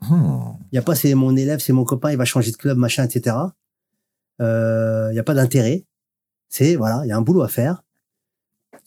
Hmm. 0.00 0.54
Il 0.70 0.74
n'y 0.74 0.78
a 0.78 0.82
pas 0.82 0.94
c'est 0.94 1.14
mon 1.14 1.36
élève, 1.36 1.60
c'est 1.60 1.72
mon 1.72 1.84
copain, 1.84 2.10
il 2.10 2.16
va 2.16 2.24
changer 2.24 2.50
de 2.50 2.56
club, 2.56 2.76
machin, 2.78 3.04
etc. 3.04 3.36
Euh, 4.40 5.08
Il 5.10 5.14
n'y 5.14 5.18
a 5.18 5.22
pas 5.22 5.34
d'intérêt. 5.34 5.84
C'est 6.48 6.76
voilà, 6.76 7.02
il 7.04 7.08
y 7.08 7.12
a 7.12 7.16
un 7.16 7.22
boulot 7.22 7.42
à 7.42 7.48
faire. 7.48 7.82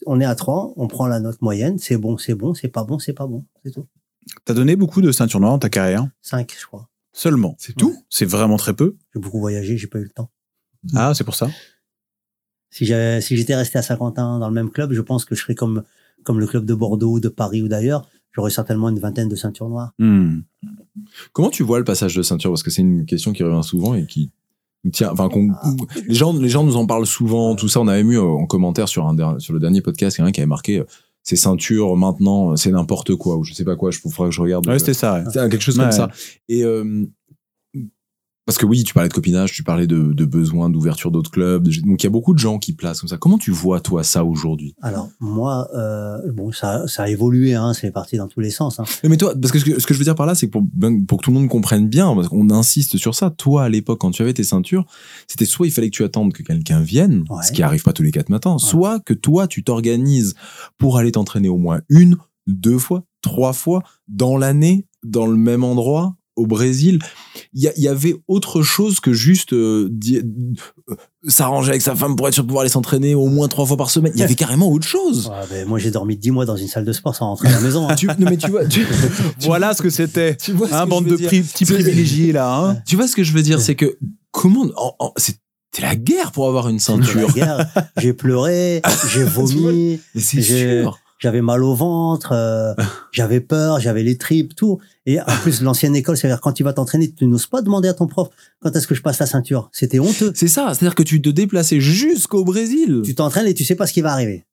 On 0.06 0.20
est 0.20 0.24
à 0.24 0.34
trois, 0.34 0.72
on 0.76 0.88
prend 0.88 1.06
la 1.06 1.20
note 1.20 1.40
moyenne, 1.40 1.78
c'est 1.78 1.96
bon, 1.96 2.18
c'est 2.18 2.34
bon, 2.34 2.52
c'est 2.54 2.68
pas 2.68 2.84
bon, 2.84 2.98
c'est 2.98 3.12
pas 3.14 3.26
bon, 3.26 3.44
c'est 3.64 3.70
tout. 3.72 3.86
T'as 4.44 4.54
donné 4.54 4.76
beaucoup 4.76 5.00
de 5.00 5.10
ceintures 5.12 5.40
noires 5.40 5.52
dans 5.52 5.58
ta 5.58 5.68
carrière? 5.70 6.06
Cinq, 6.20 6.54
je 6.60 6.66
crois. 6.66 6.88
Seulement? 7.12 7.54
C'est 7.58 7.74
tout? 7.74 7.96
C'est 8.10 8.26
vraiment 8.26 8.56
très 8.56 8.74
peu? 8.74 8.96
J'ai 9.14 9.20
beaucoup 9.20 9.40
voyagé, 9.40 9.78
j'ai 9.78 9.86
pas 9.86 9.98
eu 9.98 10.02
le 10.04 10.10
temps. 10.10 10.30
Ah, 10.94 11.14
c'est 11.14 11.24
pour 11.24 11.34
ça? 11.34 11.48
Si 12.76 12.84
j'avais, 12.84 13.20
si 13.22 13.36
j'étais 13.38 13.54
resté 13.54 13.78
à 13.78 13.82
Saint-Quentin 13.82 14.38
dans 14.38 14.48
le 14.48 14.54
même 14.54 14.68
club, 14.70 14.92
je 14.92 15.00
pense 15.00 15.24
que 15.24 15.34
je 15.34 15.40
serais 15.40 15.54
comme 15.54 15.82
comme 16.24 16.38
le 16.40 16.46
club 16.46 16.64
de 16.66 16.74
Bordeaux, 16.74 17.20
de 17.20 17.28
Paris 17.28 17.62
ou 17.62 17.68
d'ailleurs. 17.68 18.06
J'aurais 18.32 18.50
certainement 18.50 18.90
une 18.90 18.98
vingtaine 18.98 19.28
de 19.30 19.36
ceintures 19.36 19.68
noires. 19.70 19.92
Hmm. 19.98 20.40
Comment 21.32 21.48
tu 21.50 21.62
vois 21.62 21.78
le 21.78 21.84
passage 21.84 22.14
de 22.14 22.22
ceinture? 22.22 22.50
Parce 22.50 22.62
que 22.62 22.70
c'est 22.70 22.82
une 22.82 23.06
question 23.06 23.32
qui 23.32 23.42
revient 23.42 23.62
souvent 23.66 23.94
et 23.94 24.04
qui 24.06 24.30
tient. 24.92 25.10
Enfin, 25.10 25.30
Ah. 25.62 25.70
les 26.06 26.14
gens, 26.14 26.32
les 26.34 26.48
gens 26.50 26.64
nous 26.64 26.76
en 26.76 26.86
parlent 26.86 27.06
souvent. 27.06 27.56
Tout 27.56 27.68
ça, 27.68 27.80
on 27.80 27.88
avait 27.88 28.04
mis 28.04 28.16
euh, 28.16 28.22
en 28.22 28.46
commentaire 28.46 28.88
sur 28.88 29.06
un 29.06 29.14
der- 29.14 29.36
sur 29.40 29.54
le 29.54 29.60
dernier 29.60 29.80
podcast 29.80 30.16
quelqu'un 30.16 30.32
qui 30.32 30.40
avait 30.40 30.46
marqué 30.46 30.80
euh, 30.80 30.84
ces 31.22 31.36
ceintures 31.36 31.96
maintenant, 31.96 32.52
euh, 32.52 32.56
c'est 32.56 32.70
n'importe 32.70 33.14
quoi 33.16 33.36
ou 33.36 33.42
je 33.44 33.54
sais 33.54 33.64
pas 33.64 33.74
quoi. 33.76 33.90
Je 33.90 34.00
faudra 34.00 34.26
que 34.26 34.34
je 34.34 34.40
regarde. 34.42 34.66
Ouais, 34.66 34.74
euh, 34.74 34.78
c'était 34.78 34.94
ça. 34.94 35.14
ouais. 35.14 35.24
c'est 35.32 35.48
quelque 35.48 35.60
chose 35.62 35.78
Ouais. 35.78 35.84
comme 35.84 35.92
ça. 35.92 36.10
Et 36.48 36.62
euh, 36.62 37.06
parce 38.46 38.56
que 38.58 38.64
oui, 38.64 38.84
tu 38.84 38.94
parlais 38.94 39.08
de 39.08 39.14
copinage, 39.14 39.52
tu 39.52 39.62
parlais 39.64 39.86
de, 39.86 40.12
de 40.12 40.24
besoin 40.24 40.70
d'ouverture 40.70 41.10
d'autres 41.10 41.30
clubs. 41.30 41.64
de- 41.66 41.80
donc 41.80 42.02
il 42.02 42.04
y 42.04 42.06
a 42.06 42.10
beaucoup 42.10 42.32
de 42.32 42.38
gens 42.38 42.58
qui 42.58 42.72
placent 42.72 43.00
comme 43.00 43.08
ça. 43.08 43.16
Comment 43.18 43.38
tu 43.38 43.50
vois 43.50 43.80
toi 43.80 44.04
ça 44.04 44.24
aujourd'hui? 44.24 44.74
Alors 44.82 45.08
moi, 45.20 45.68
euh, 45.74 46.18
bon, 46.32 46.52
ça, 46.52 46.86
ça 46.86 47.02
a 47.02 47.08
évolué, 47.08 47.54
hein, 47.54 47.72
c'est 47.74 47.90
parti 47.90 48.16
dans 48.16 48.28
tous 48.28 48.40
les 48.40 48.50
sens. 48.50 48.78
Hein. 48.80 48.84
Mais 49.04 49.16
toi, 49.16 49.34
parce 49.34 49.52
que 49.52 49.58
ce 49.58 49.64
que, 49.64 49.80
ce 49.80 49.86
que 49.86 49.92
je 49.94 49.98
veux 49.98 50.04
dire 50.04 50.14
par 50.14 50.26
là, 50.26 50.34
c'est 50.34 50.46
que 50.46 50.52
pour, 50.52 50.62
ben, 50.62 51.04
pour 51.04 51.18
que 51.18 51.24
tout 51.24 51.30
le 51.32 51.38
monde 51.38 51.48
comprenne 51.48 51.88
bien, 51.88 52.14
parce 52.14 52.28
qu'on 52.28 52.48
insiste 52.50 52.96
sur 52.96 53.14
ça, 53.14 53.30
toi, 53.30 53.64
à 53.64 53.68
l'époque, 53.68 54.00
quand 54.00 54.12
tu 54.12 54.22
avais 54.22 54.32
tes 54.34 54.44
ceintures, 54.44 54.86
c'était 55.26 55.44
soit 55.44 55.66
il 55.66 55.70
fallait 55.72 55.90
que 55.90 55.96
tu 55.96 56.04
attendes 56.04 56.32
que 56.32 56.42
quelqu'un 56.44 56.80
vienne, 56.80 57.24
Ouais. 57.28 57.42
ce 57.42 57.50
qui 57.52 57.62
arrive 57.62 57.82
pas 57.82 57.92
tous 57.92 58.02
les 58.04 58.12
quatre 58.12 58.28
matins, 58.28 58.58
soit 58.58 59.00
que 59.00 59.12
toi, 59.14 59.48
tu 59.48 59.64
t'organises 59.64 60.34
pour 60.78 60.98
aller 60.98 61.12
t'entraîner 61.12 61.48
au 61.48 61.58
moins 61.58 61.80
une, 61.88 62.16
deux 62.46 62.78
fois, 62.78 63.02
trois 63.22 63.52
fois 63.52 63.82
dans 64.06 64.36
l'année, 64.36 64.86
dans 65.02 65.26
le 65.26 65.36
même 65.36 65.64
endroit, 65.64 66.14
au 66.36 66.46
Brésil. 66.46 66.98
Il 67.52 67.62
y, 67.76 67.88
avait 67.88 68.14
autre 68.28 68.62
chose 68.62 69.00
que 69.00 69.12
juste 69.12 69.52
euh, 69.54 69.90
euh, 70.12 70.94
s'arranger 71.26 71.70
avec 71.70 71.82
sa 71.82 71.94
femme 71.96 72.14
pour 72.16 72.28
être 72.28 72.34
sûr 72.34 72.42
de 72.42 72.48
pouvoir 72.48 72.62
aller 72.62 72.70
s'entraîner 72.70 73.14
au 73.14 73.26
moins 73.28 73.48
trois 73.48 73.64
fois 73.66 73.76
par 73.76 73.90
semaine. 73.90 74.12
Il 74.14 74.20
y 74.20 74.22
avait 74.22 74.34
carrément 74.34 74.70
autre 74.70 74.86
chose. 74.86 75.28
Ouais, 75.28 75.46
ben, 75.50 75.66
moi, 75.68 75.78
j'ai 75.78 75.90
dormi 75.90 76.16
dix 76.16 76.30
mois 76.30 76.44
dans 76.44 76.56
une 76.56 76.68
salle 76.68 76.84
de 76.84 76.92
sport 76.92 77.14
sans 77.14 77.26
rentrer 77.26 77.48
à 77.48 77.52
la 77.52 77.60
maison. 77.60 77.88
hein. 77.88 77.94
Tu, 77.94 78.06
non, 78.06 78.14
mais 78.20 78.36
tu 78.36 78.50
vois, 78.50 78.66
tu, 78.66 78.86
Voilà 79.40 79.74
ce 79.74 79.82
que 79.82 79.90
c'était. 79.90 80.36
tu 80.36 80.52
vois 80.52 80.68
ce 80.68 80.74
Un 80.74 80.84
que 80.84 80.90
bande 80.90 81.06
de 81.06 81.16
pri- 81.16 81.42
petits 81.42 81.64
C'est- 81.66 81.74
privilégiés 81.74 82.32
là. 82.32 82.54
Hein 82.56 82.76
Tu 82.86 82.96
vois 82.96 83.08
ce 83.08 83.16
que 83.16 83.24
je 83.24 83.32
veux 83.32 83.42
dire, 83.42 83.60
c'est 83.60 83.74
que 83.74 83.96
comment 84.30 84.66
en- 84.76 84.94
en- 84.98 85.12
c'était 85.16 85.38
la 85.82 85.96
guerre 85.96 86.32
pour 86.32 86.46
avoir 86.48 86.68
une 86.68 86.78
ceinture. 86.78 87.32
guerre. 87.32 87.66
J'ai 87.98 88.12
pleuré, 88.12 88.82
j'ai 89.12 89.22
vomi, 89.24 90.00
c'est 90.14 90.42
sûr. 90.42 90.98
J'avais 91.18 91.42
mal 91.42 91.62
au 91.62 91.74
ventre, 91.74 92.32
euh, 92.32 92.74
j'avais 93.12 93.40
peur, 93.40 93.80
j'avais 93.80 94.02
les 94.02 94.18
tripes, 94.18 94.54
tout. 94.54 94.80
Et 95.06 95.20
en 95.20 95.24
plus, 95.42 95.62
l'ancienne 95.62 95.96
école, 95.96 96.16
c'est-à-dire 96.16 96.40
quand 96.40 96.52
tu 96.52 96.62
vas 96.62 96.72
t'entraîner, 96.72 97.12
tu 97.12 97.26
n'oses 97.26 97.46
pas 97.46 97.62
demander 97.62 97.88
à 97.88 97.94
ton 97.94 98.06
prof 98.06 98.28
quand 98.60 98.74
est-ce 98.74 98.86
que 98.86 98.94
je 98.94 99.02
passe 99.02 99.18
la 99.18 99.26
ceinture? 99.26 99.68
C'était 99.72 99.98
honteux. 99.98 100.32
C'est 100.34 100.48
ça, 100.48 100.72
c'est-à-dire 100.74 100.94
que 100.94 101.02
tu 101.02 101.22
te 101.22 101.28
déplaçais 101.28 101.80
jusqu'au 101.80 102.44
Brésil. 102.44 103.02
Tu 103.04 103.14
t'entraînes 103.14 103.46
et 103.46 103.54
tu 103.54 103.64
sais 103.64 103.76
pas 103.76 103.86
ce 103.86 103.92
qui 103.92 104.00
va 104.00 104.12
arriver. 104.12 104.44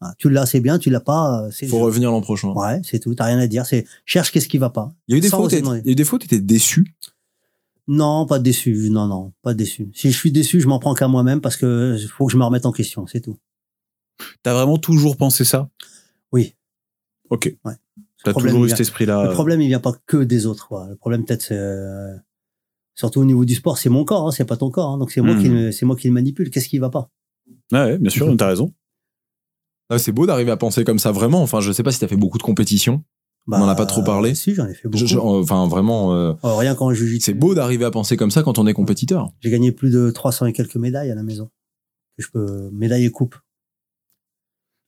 Ah, 0.00 0.14
Tu 0.16 0.30
l'as, 0.30 0.46
c'est 0.46 0.60
bien, 0.60 0.78
tu 0.78 0.90
l'as 0.90 1.00
pas, 1.00 1.42
euh, 1.42 1.50
c'est 1.50 1.66
Faut 1.66 1.80
revenir 1.80 2.12
l'an 2.12 2.20
prochain. 2.20 2.52
Ouais, 2.52 2.80
c'est 2.84 3.00
tout. 3.00 3.14
T'as 3.14 3.24
rien 3.24 3.38
à 3.38 3.48
dire. 3.48 3.66
C'est 3.66 3.84
cherche 4.04 4.30
qu'est-ce 4.30 4.48
qui 4.48 4.58
va 4.58 4.70
pas. 4.70 4.92
Il 5.08 5.12
y 5.12 5.14
a 5.16 5.18
eu 5.18 5.20
des 5.20 5.28
fois, 5.28 5.48
il 5.50 5.58
y 5.58 5.88
a 5.88 5.90
eu 5.90 5.94
des 5.94 6.04
fois, 6.04 6.16
où 6.16 6.20
t'étais 6.20 6.38
déçu? 6.40 6.94
Non, 7.88 8.26
pas 8.26 8.38
déçu. 8.38 8.90
Non, 8.90 9.06
non, 9.06 9.32
pas 9.42 9.54
déçu. 9.54 9.90
Si 9.94 10.12
je 10.12 10.16
suis 10.16 10.30
déçu, 10.30 10.60
je 10.60 10.68
m'en 10.68 10.78
prends 10.78 10.94
qu'à 10.94 11.08
moi-même 11.08 11.40
parce 11.40 11.56
que 11.56 11.96
faut 12.16 12.26
que 12.26 12.32
je 12.32 12.36
me 12.36 12.44
remette 12.44 12.66
en 12.66 12.72
question. 12.72 13.06
C'est 13.06 13.20
tout. 13.20 13.38
T'as 14.42 14.52
vraiment 14.52 14.78
toujours 14.78 15.16
pensé 15.16 15.44
ça? 15.44 15.68
Ok. 17.30 17.54
Ouais. 17.64 17.74
T'as 18.24 18.32
toujours 18.32 18.64
eu 18.64 18.68
cet 18.70 18.80
esprit-là. 18.80 19.24
Le 19.24 19.30
problème, 19.32 19.60
il 19.60 19.68
vient 19.68 19.80
pas 19.80 19.92
que 20.06 20.16
des 20.18 20.46
autres. 20.46 20.68
quoi. 20.68 20.86
Le 20.88 20.96
problème, 20.96 21.24
peut-être, 21.24 21.42
c'est 21.42 21.56
euh, 21.56 22.14
surtout 22.94 23.20
au 23.20 23.24
niveau 23.24 23.44
du 23.44 23.54
sport, 23.54 23.78
c'est 23.78 23.88
mon 23.90 24.04
corps, 24.04 24.26
hein, 24.26 24.30
c'est 24.32 24.44
pas 24.44 24.56
ton 24.56 24.70
corps. 24.70 24.90
hein. 24.90 24.98
donc 24.98 25.10
c'est 25.12 25.20
moi 25.20 25.34
Hmm. 25.34 25.42
qui, 25.42 25.48
le- 25.48 25.72
c'est 25.72 25.86
moi 25.86 25.94
qui 25.96 26.08
le 26.08 26.14
manipule. 26.14 26.50
Qu'est-ce 26.50 26.68
qui 26.68 26.78
va 26.78 26.90
pas? 26.90 27.10
Ouais, 27.72 27.78
ouais, 27.80 27.98
bien 27.98 28.10
sûr, 28.10 28.34
t'as 28.36 28.48
raison. 28.48 28.72
Ah, 29.90 29.98
c'est 29.98 30.12
beau 30.12 30.26
d'arriver 30.26 30.50
à 30.50 30.56
penser 30.56 30.84
comme 30.84 30.98
ça, 30.98 31.12
vraiment. 31.12 31.40
Enfin, 31.42 31.60
je 31.60 31.72
sais 31.72 31.82
pas 31.82 31.92
si 31.92 31.98
t'as 32.00 32.08
fait 32.08 32.16
beaucoup 32.16 32.38
de 32.38 32.42
compétitions. 32.42 33.02
On 33.50 33.52
en 33.62 33.68
a 33.68 33.74
pas 33.74 33.86
trop 33.86 34.02
parlé. 34.02 34.30
Bah, 34.30 34.34
Si, 34.34 34.54
j'en 34.54 34.66
ai 34.66 34.74
fait 34.74 34.88
beaucoup. 34.88 34.98
Je- 34.98 35.06
je- 35.06 35.18
enfin, 35.18 35.66
vraiment, 35.68 36.12
euh, 36.14 36.34
Oh, 36.42 36.56
rien 36.56 36.74
qu'en 36.74 36.92
jiu 36.92 37.18
c'est 37.20 37.32
beau 37.32 37.54
d'arriver 37.54 37.86
à 37.86 37.90
penser 37.90 38.18
comme 38.18 38.30
ça 38.30 38.42
quand 38.42 38.58
on 38.58 38.66
est 38.66 38.74
compétiteur. 38.74 39.30
J'ai 39.40 39.48
gagné 39.50 39.72
plus 39.72 39.90
de 39.90 40.10
300 40.10 40.44
et 40.46 40.52
quelques 40.52 40.76
médailles 40.76 41.10
à 41.10 41.14
la 41.14 41.22
maison. 41.22 41.48
Je 42.18 42.26
peux 42.30 42.68
médailles 42.72 43.06
et 43.06 43.10
coupes. 43.10 43.36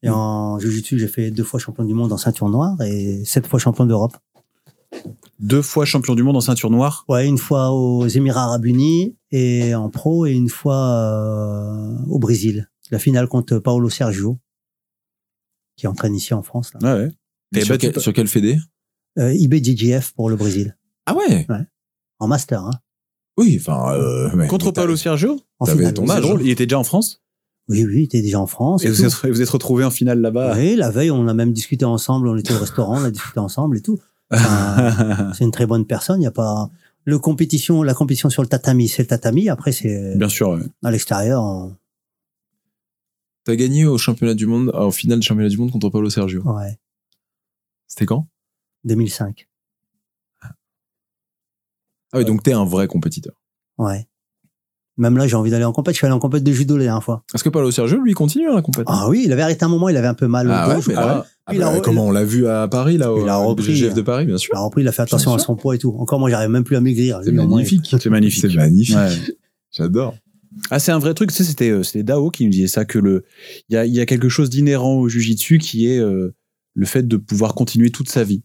Et 0.02 0.09
Hmm. 0.09 0.14
en 0.14 0.59
jiu-jitsu, 0.59 0.98
j'ai 0.98 1.09
fait 1.09 1.31
deux 1.31 1.44
fois 1.44 1.60
champion 1.60 1.85
du 1.85 1.93
monde 1.94 2.12
en 2.12 2.16
ceinture 2.16 2.48
noire 2.48 2.81
et 2.82 3.22
sept 3.24 3.47
fois 3.47 3.59
champion 3.59 3.85
d'Europe. 3.86 4.16
Deux 5.39 5.62
fois 5.62 5.85
champion 5.85 6.14
du 6.14 6.22
monde 6.22 6.36
en 6.36 6.40
ceinture 6.40 6.70
noire? 6.70 7.05
Ouais, 7.09 7.27
une 7.27 7.39
fois 7.39 7.70
aux 7.70 8.06
Émirats 8.09 8.44
Arabes 8.44 8.64
Unis 8.66 9.16
et 9.31 9.74
en 9.74 9.89
pro 9.90 10.27
et 10.27 10.32
une 10.32 10.48
fois 10.48 10.77
euh, 10.77 11.97
au 12.09 12.18
Brésil. 12.18 12.70
La 12.90 12.98
finale 12.98 13.28
contre 13.28 13.59
Paolo 13.59 13.89
Sergio, 13.89 14.39
qui 15.77 15.86
entraîne 15.86 16.14
ici 16.14 16.35
en 16.35 16.43
France. 16.43 16.72
Là. 16.81 16.94
Ouais, 16.94 17.05
ouais. 17.05 17.10
T'es 17.52 17.60
sur, 17.64 17.78
quel, 17.78 17.98
sur 18.01 18.12
quel 18.12 18.27
fédé? 18.27 18.59
Euh, 19.18 19.32
IBJJF 19.35 20.12
pour 20.12 20.28
le 20.31 20.36
Brésil. 20.36 20.77
Ah 21.06 21.14
ouais? 21.14 21.47
En 22.18 22.27
master, 22.27 22.64
hein. 22.64 22.70
Oui, 23.36 23.59
enfin. 23.60 23.94
euh, 23.94 24.35
ouais. 24.35 24.47
Contre 24.48 24.70
Paolo 24.72 24.97
Sergio? 24.97 25.40
En 25.59 25.66
T'avais 25.66 25.78
finale. 25.78 25.94
ton 25.94 26.09
âge. 26.10 26.20
drôle, 26.22 26.43
il 26.43 26.51
était 26.51 26.66
déjà 26.66 26.78
en 26.78 26.85
France? 26.85 27.22
Oui, 27.71 27.85
oui, 27.87 28.01
il 28.01 28.03
était 28.05 28.21
déjà 28.21 28.39
en 28.41 28.47
France. 28.47 28.85
et 28.85 28.89
et 28.89 28.91
vous 28.91 28.97
tout. 28.97 29.05
êtes, 29.27 29.33
vous 29.33 29.41
êtes 29.43 29.49
retrouvés 29.49 29.85
en 29.85 29.91
finale 29.91 30.21
là-bas. 30.21 30.57
Oui, 30.57 30.77
la 30.77 30.91
veille, 30.91 31.11
on 31.11 31.27
a 31.29 31.35
même 31.35 31.53
discuté 31.53 31.85
ensemble. 31.87 32.29
On 32.29 32.37
était 32.37 32.53
au 32.53 32.59
restaurant, 32.59 33.01
on 33.01 33.05
a 33.05 33.11
discuté 33.11 33.39
ensemble 33.41 33.79
et 33.79 33.81
tout. 33.81 33.99
Enfin, 34.33 35.33
c'est 35.35 35.45
une 35.45 35.51
très 35.53 35.67
bonne 35.67 35.87
personne. 35.87 36.21
Il 36.21 36.25
y 36.25 36.29
a 36.29 36.33
pas 36.33 36.69
le 37.05 37.19
compétition, 37.19 37.83
la 37.83 37.95
compétition 37.95 38.29
sur 38.29 38.43
le 38.43 38.49
tatami, 38.49 38.89
c'est 38.89 39.03
le 39.03 39.09
tatami. 39.09 39.49
Après, 39.49 39.73
c'est 39.73 40.17
Bien 40.19 40.29
sûr, 40.29 40.51
ouais. 40.51 40.61
à 40.83 40.91
l'extérieur. 40.91 41.43
on- 41.43 41.77
T'as 43.45 43.55
gagné 43.57 43.87
au 43.87 43.97
championnat 43.97 44.35
du 44.35 44.45
monde, 44.47 44.71
en 44.75 44.91
finale 44.91 45.19
du 45.21 45.27
championnat 45.27 45.49
du 45.49 45.57
monde 45.57 45.71
contre 45.71 45.89
Paolo 45.89 46.11
Sergio. 46.11 46.43
Ouais, 46.43 46.79
C'était 47.87 48.05
quand? 48.07 48.27
2005. 48.85 49.49
Ah 52.13 52.19
oui, 52.19 52.25
donc 52.25 52.43
t'es 52.43 52.53
un 52.53 52.65
vrai 52.65 52.87
compétiteur. 52.89 53.35
Ouais. 53.79 54.07
Même 55.01 55.16
là, 55.16 55.27
j'ai 55.27 55.35
envie 55.35 55.51
d'aller 55.51 55.64
en 55.64 55.72
compète. 55.72 55.94
Je 55.94 55.98
suis 55.98 56.06
allé 56.06 56.14
en 56.14 56.18
compète 56.18 56.44
de 56.44 56.52
judo 56.52 56.77
la 56.77 56.85
dernière 56.85 57.02
fois. 57.02 57.24
Est-ce 57.35 57.43
que 57.43 57.48
Paolo 57.48 57.70
Sergio, 57.70 57.98
lui, 58.02 58.12
continue 58.12 58.51
à 58.51 58.55
la 58.55 58.60
compétition 58.60 58.94
Ah 58.94 59.09
oui, 59.09 59.22
il 59.24 59.32
avait 59.32 59.40
arrêté 59.40 59.64
un 59.64 59.68
moment. 59.68 59.89
Il 59.89 59.97
avait 59.97 60.06
un 60.06 60.14
peu 60.14 60.27
mal 60.27 60.48
au 60.48 60.52
Ah 60.52 60.66
dos, 60.66 60.74
ouais, 60.74 60.82
je 60.82 60.90
crois. 60.90 61.27
Ah 61.47 61.52
a 61.52 61.55
bah, 61.55 61.81
comment 61.82 62.06
on 62.06 62.10
l'a 62.10 62.24
vu 62.24 62.47
à 62.47 62.68
Paris, 62.68 62.98
là, 62.98 63.12
au 63.12 63.22
Il 63.22 63.28
a 63.28 63.36
repris, 63.36 63.74
GF 63.74 63.94
de. 63.94 64.02
Paris, 64.02 64.27
bien 64.27 64.36
sûr. 64.36 64.52
Il 64.55 64.59
a 64.59 64.60
repris, 64.60 64.82
il 64.82 64.89
a 64.89 64.93
fait 64.93 65.02
attention 65.02 65.32
à 65.32 65.39
son 65.39 65.56
poids 65.56 65.74
et 65.74 65.78
tout. 65.78 65.97
Encore, 65.98 66.20
moi, 66.20 66.28
j'arrive 66.28 66.51
même 66.51 66.64
plus 66.64 66.77
à 66.77 66.81
maigrir. 66.81 67.20
C'est 67.24 67.32
magnifique. 67.32 67.97
C'est 67.98 68.10
magnifique. 68.10 68.43
C'est 68.43 68.55
magnifique. 68.55 68.97
Ouais. 68.97 69.35
J'adore. 69.72 70.14
Ah, 70.70 70.78
c'est 70.78 70.93
un 70.93 70.98
vrai 70.98 71.14
truc. 71.14 71.31
Tu 71.31 71.36
sais, 71.36 71.44
c'était 71.44 71.70
euh, 71.70 71.82
c'était 71.82 72.02
Dao 72.02 72.31
qui 72.31 72.44
nous 72.44 72.51
disait 72.51 72.66
ça 72.66 72.85
que 72.85 72.98
le 72.98 73.24
il 73.68 73.74
y 73.74 73.77
a, 73.77 73.86
il 73.86 73.94
y 73.94 74.01
a 74.01 74.06
quelque 74.06 74.28
chose 74.28 74.51
d'inhérent 74.51 74.97
au 74.97 75.09
jujitsu 75.09 75.59
qui 75.59 75.86
est 75.86 75.98
euh, 75.98 76.35
le 76.74 76.86
fait 76.86 77.06
de 77.06 77.16
pouvoir 77.16 77.55
continuer 77.55 77.90
toute 77.90 78.09
sa 78.09 78.24
vie. 78.24 78.43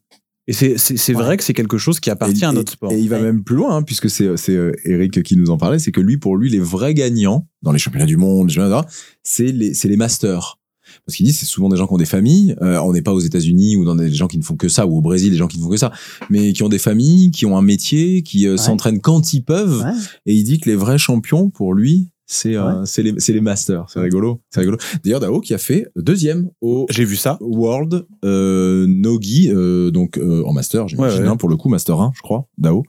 Et 0.48 0.54
c'est 0.54 0.78
c'est 0.78 0.96
c'est 0.98 1.16
Ouais. 1.16 1.24
vrai 1.24 1.38
que 1.38 1.44
c'est 1.44 1.54
quelque 1.54 1.78
chose 1.78 2.00
qui 2.00 2.10
appartient 2.12 2.44
Et- 2.44 2.46
à 2.48 2.52
notre 2.52 2.72
sport. 2.74 2.92
Et 2.92 3.00
il 3.00 3.10
va 3.10 3.18
Ouais. 3.18 3.24
même 3.24 3.44
plus 3.44 3.56
loin, 3.56 3.78
hein, 3.78 3.82
puisque 3.82 4.10
c'est 4.10 4.38
c'est 4.38 4.56
euh, 4.56 4.72
Eric 4.86 5.24
qui 5.24 5.38
nous 5.38 5.50
en 5.50 5.58
parlait, 5.58 5.80
c'est 5.80 5.92
que 5.92 6.02
lui, 6.02 6.18
pour 6.18 6.38
lui, 6.38 6.50
les 6.52 6.60
vrais 6.60 6.94
gagnants 6.94 7.48
dans 7.64 7.72
les 7.72 7.80
championnats 7.80 8.06
du 8.06 8.18
monde, 8.18 8.50
les 8.50 8.54
championnats, 8.56 8.86
c'est 9.24 9.52
les 9.52 9.74
c'est 9.74 9.88
les 9.88 9.98
masters. 9.98 10.60
Parce 11.06 11.18
qu'il 11.18 11.26
dit 11.26 11.34
c'est 11.34 11.48
souvent 11.48 11.68
des 11.68 11.78
gens 11.78 11.88
qui 11.88 11.94
ont 11.94 11.98
des 11.98 12.06
familles. 12.06 12.56
euh, 12.62 12.78
on 12.80 12.94
n'est 12.94 13.02
pas 13.02 13.12
aux 13.12 13.20
États-Unis 13.20 13.76
ou 13.76 13.86
dans 13.86 13.96
des 13.96 14.14
gens 14.14 14.28
qui 14.28 14.38
ne 14.38 14.44
font 14.44 14.56
que 14.56 14.70
ça, 14.70 14.86
ou 14.86 14.98
au 14.98 15.02
Brésil 15.02 15.32
des 15.32 15.38
gens 15.38 15.48
qui 15.48 15.58
ne 15.58 15.64
font 15.64 15.70
que 15.70 15.78
ça, 15.78 15.92
mais 16.30 16.54
qui 16.54 16.62
ont 16.62 16.70
des 16.70 16.78
familles, 16.80 17.32
qui 17.32 17.46
ont 17.48 17.58
un 17.58 17.64
métier, 17.64 18.22
qui 18.22 18.48
euh, 18.48 18.56
s'entraînent 18.56 19.02
quand 19.02 19.34
ils 19.34 19.42
peuvent. 19.42 19.82
Ouais. 19.84 19.92
Et 20.28 20.36
il 20.36 20.44
dit 20.44 20.60
que 20.60 20.70
les 20.70 20.76
vrais 20.76 21.00
champions, 21.00 21.50
pour 21.50 21.74
lui, 21.74 22.10
c'est 22.28 22.56
euh, 22.56 22.84
c'est 22.86 23.04
les, 23.04 23.14
c'est 23.20 23.34
les 23.34 23.42
masters. 23.42 23.86
C'est 23.90 24.00
rigolo. 24.00 24.42
C'est 24.50 24.60
rigolo. 24.62 24.78
D'ailleurs, 25.04 25.20
Dao 25.20 25.40
qui 25.42 25.54
a 25.54 25.58
fait 25.58 25.88
deuxième 25.96 26.50
au 26.62 26.86
J'ai 26.90 27.06
vu 27.06 27.16
ça. 27.16 27.38
World 27.42 28.06
euh, 28.24 28.86
Nogi, 28.88 29.52
euh, 29.54 29.92
donc 29.92 30.18
euh, 30.18 30.44
en 30.46 30.54
master, 30.54 30.88
j'imagine, 30.88 31.20
Ouais, 31.20 31.24
ouais. 31.26 31.30
hein, 31.32 31.38
pour 31.38 31.50
le 31.50 31.56
coup, 31.58 31.70
master 31.70 32.00
1, 32.02 32.12
je 32.16 32.22
crois, 32.22 32.48
Dao, 32.58 32.84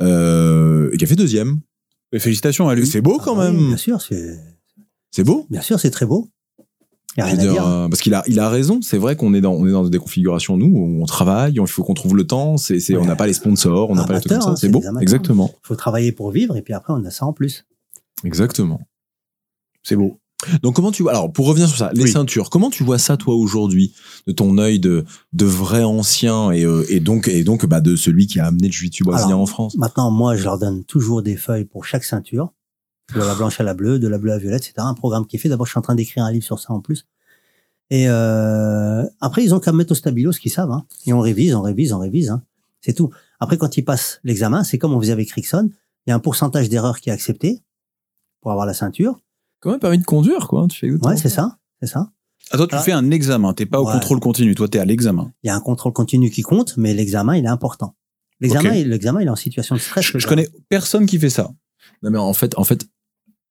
euh, 0.00 0.90
et 0.92 0.96
qui 0.96 1.04
a 1.04 1.06
fait 1.06 1.16
deuxième. 1.16 1.60
Et 2.12 2.18
félicitations 2.18 2.68
à 2.68 2.74
lui. 2.74 2.86
C'est 2.86 3.00
beau 3.00 3.18
quand 3.18 3.38
Ah 3.38 3.50
oui, 3.50 3.56
même. 3.56 3.66
bien 3.68 3.76
sûr, 3.76 4.00
c'est 4.00 4.38
C'est 5.10 5.24
beau. 5.24 5.46
bien 5.50 5.60
sûr, 5.60 5.78
c'est 5.80 5.90
très 5.90 6.06
beau. 6.06 6.28
Il 7.16 7.22
a 7.22 7.26
à 7.26 7.36
dire, 7.36 7.64
euh, 7.64 7.88
parce 7.88 8.00
qu'il 8.00 8.12
a, 8.12 8.24
il 8.26 8.40
a 8.40 8.48
raison. 8.50 8.80
C'est 8.82 8.98
vrai 8.98 9.14
qu'on 9.14 9.34
est 9.34 9.40
dans, 9.40 9.52
on 9.52 9.66
est 9.68 9.70
dans 9.70 9.88
des 9.88 9.98
configurations 9.98 10.56
nous 10.56 10.66
où 10.66 11.00
on 11.00 11.06
travaille, 11.06 11.54
il 11.54 11.66
faut 11.68 11.84
qu'on 11.84 11.94
trouve 11.94 12.16
le 12.16 12.26
temps. 12.26 12.56
C'est, 12.56 12.80
c'est, 12.80 12.96
on 12.96 13.02
Ouais. 13.02 13.06
n'a 13.06 13.14
pas 13.14 13.28
les 13.28 13.32
sponsors, 13.34 13.88
on 13.90 13.94
n'a 13.94 14.04
pas 14.04 14.14
les 14.14 14.20
trucs 14.20 14.32
comme 14.32 14.40
ça. 14.40 14.50
hein, 14.50 14.56
C'est 14.56 14.68
beau. 14.68 14.82
Exactement, 15.00 15.52
Il 15.62 15.66
faut 15.68 15.76
travailler 15.76 16.10
pour 16.10 16.32
vivre 16.32 16.56
et 16.56 16.62
puis 16.62 16.74
après 16.74 16.92
on 16.92 17.04
a 17.04 17.10
ça 17.10 17.24
en 17.26 17.32
plus. 17.32 17.66
Exactement. 18.24 18.80
C'est 19.82 19.96
beau. 19.96 20.20
Donc 20.62 20.74
comment 20.76 20.92
tu 20.92 21.02
vois 21.02 21.12
Alors 21.12 21.32
pour 21.32 21.46
revenir 21.46 21.68
sur 21.68 21.78
ça, 21.78 21.90
les 21.94 22.02
Oui. 22.04 22.10
ceintures. 22.10 22.50
Comment 22.50 22.68
tu 22.68 22.84
vois 22.84 22.98
ça 22.98 23.16
toi 23.16 23.34
aujourd'hui, 23.34 23.94
de 24.26 24.32
ton 24.32 24.58
œil 24.58 24.78
de, 24.78 25.04
de 25.32 25.44
vrai 25.46 25.84
ancien 25.84 26.50
et, 26.50 26.64
euh, 26.64 26.84
et 26.90 27.00
donc 27.00 27.28
et 27.28 27.44
donc 27.44 27.64
bah 27.66 27.80
de 27.80 27.96
celui 27.96 28.26
qui 28.26 28.40
a 28.40 28.46
amené 28.46 28.66
le 28.68 28.72
jiu-jitsu 28.72 29.04
brésilien 29.04 29.36
en 29.36 29.46
France? 29.46 29.76
Maintenant, 29.76 30.10
moi, 30.10 30.36
je 30.36 30.44
leur 30.44 30.58
donne 30.58 30.84
toujours 30.84 31.22
des 31.22 31.36
feuilles 31.36 31.64
pour 31.64 31.86
chaque 31.86 32.04
ceinture, 32.04 32.52
de 33.14 33.20
la 33.20 33.34
blanche 33.34 33.58
à 33.60 33.62
la 33.64 33.72
bleue, 33.74 33.98
de 33.98 34.08
la 34.08 34.18
bleue 34.18 34.32
à 34.32 34.34
la 34.34 34.40
violette, 34.40 34.64
etc. 34.64 34.74
Un 34.78 34.94
programme 34.94 35.26
qui 35.26 35.36
est 35.36 35.38
fait. 35.38 35.48
D'abord, 35.48 35.66
je 35.66 35.72
suis 35.72 35.78
en 35.78 35.82
train 35.82 35.94
d'écrire 35.94 36.24
un 36.24 36.32
livre 36.32 36.44
sur 36.44 36.58
ça 36.58 36.72
en 36.74 36.80
plus. 36.80 37.06
Et 37.90 38.06
euh, 38.08 39.04
après, 39.20 39.44
ils 39.44 39.54
ont 39.54 39.60
qu'à 39.60 39.72
me 39.72 39.78
mettre 39.78 39.92
au 39.92 39.94
stabilo 39.94 40.32
ce 40.32 40.40
qu'ils 40.40 40.50
savent. 40.52 40.70
Hein. 40.72 40.84
Et 41.06 41.12
on 41.12 41.20
révise, 41.20 41.54
on 41.54 41.62
révise, 41.62 41.92
on 41.92 41.98
révise. 41.98 42.30
Hein. 42.30 42.42
C'est 42.80 42.94
tout. 42.94 43.10
Après, 43.40 43.56
quand 43.56 43.76
ils 43.76 43.84
passent 43.84 44.20
l'examen, 44.24 44.64
c'est 44.64 44.78
comme 44.78 44.92
on 44.94 45.00
faisait 45.00 45.12
avec 45.12 45.30
Rickson. 45.30 45.70
Il 46.06 46.10
y 46.10 46.12
a 46.12 46.16
un 46.16 46.20
pourcentage 46.20 46.68
d'erreurs 46.68 47.00
qui 47.00 47.08
est 47.08 47.12
accepté 47.12 47.62
pour 48.44 48.52
avoir 48.52 48.66
la 48.66 48.74
ceinture. 48.74 49.18
Quand 49.60 49.70
même 49.70 49.80
permis 49.80 49.96
de 49.98 50.04
conduire 50.04 50.46
quoi. 50.48 50.66
Tu 50.70 50.78
fais 50.78 50.86
exactement 50.86 51.10
Ouais, 51.14 51.16
c'est 51.16 51.30
ça, 51.30 51.56
c'est 51.80 51.88
ça. 51.88 52.10
Ah, 52.50 52.58
toi, 52.58 52.66
tu 52.66 52.74
Ah. 52.74 52.80
fais 52.82 52.92
un 52.92 53.10
examen. 53.10 53.54
T'es 53.54 53.64
pas 53.64 53.80
au 53.80 53.86
Ouais. 53.86 53.92
contrôle 53.94 54.20
continu. 54.20 54.54
Toi, 54.54 54.68
t'es 54.68 54.78
à 54.78 54.84
l'examen. 54.84 55.32
Il 55.42 55.46
y 55.46 55.50
a 55.50 55.56
un 55.56 55.60
contrôle 55.60 55.94
continu 55.94 56.28
qui 56.30 56.42
compte, 56.42 56.76
mais 56.76 56.92
l'examen, 56.92 57.36
il 57.36 57.46
est 57.46 57.48
important. 57.48 57.94
L'examen, 58.40 58.74
l'examen, 58.84 59.22
il 59.22 59.26
est 59.28 59.30
en 59.30 59.36
situation 59.36 59.74
de 59.76 59.80
stress. 59.80 60.04
Je, 60.04 60.18
je 60.18 60.26
connais 60.26 60.46
personne 60.68 61.06
qui 61.06 61.18
fait 61.18 61.30
ça. 61.30 61.50
Non 62.02 62.10
mais 62.10 62.18
en 62.18 62.34
fait, 62.34 62.56
en 62.58 62.64
fait, 62.64 62.86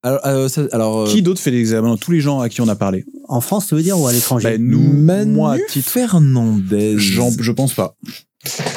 alors, 0.03 0.19
euh, 0.27 0.47
ça- 0.47 0.67
alors 0.73 0.97
euh, 0.99 1.07
Qui 1.07 1.23
d'autre 1.23 1.39
fait 1.41 1.49
l'examen 1.49 1.97
Tous 1.97 2.11
les 2.11 2.19
gens 2.21 2.39
à 2.39 2.49
qui 2.49 2.61
on 2.61 2.67
a 2.67 2.75
parlé? 2.75 3.03
En 3.27 3.41
France, 3.41 3.65
tu 3.67 3.73
veux 3.75 3.81
dire, 3.81 3.99
ou 3.99 4.05
à 4.05 4.13
l'étranger? 4.13 4.43
Bah, 4.51 4.57
nous, 4.59 4.93
Manu 4.93 5.31
moi, 5.31 5.53
à 5.53 5.57
titre. 5.67 5.89
Fernandez. 5.89 6.99
Je 6.99 7.51
pense 7.51 7.73
pas. 7.73 7.95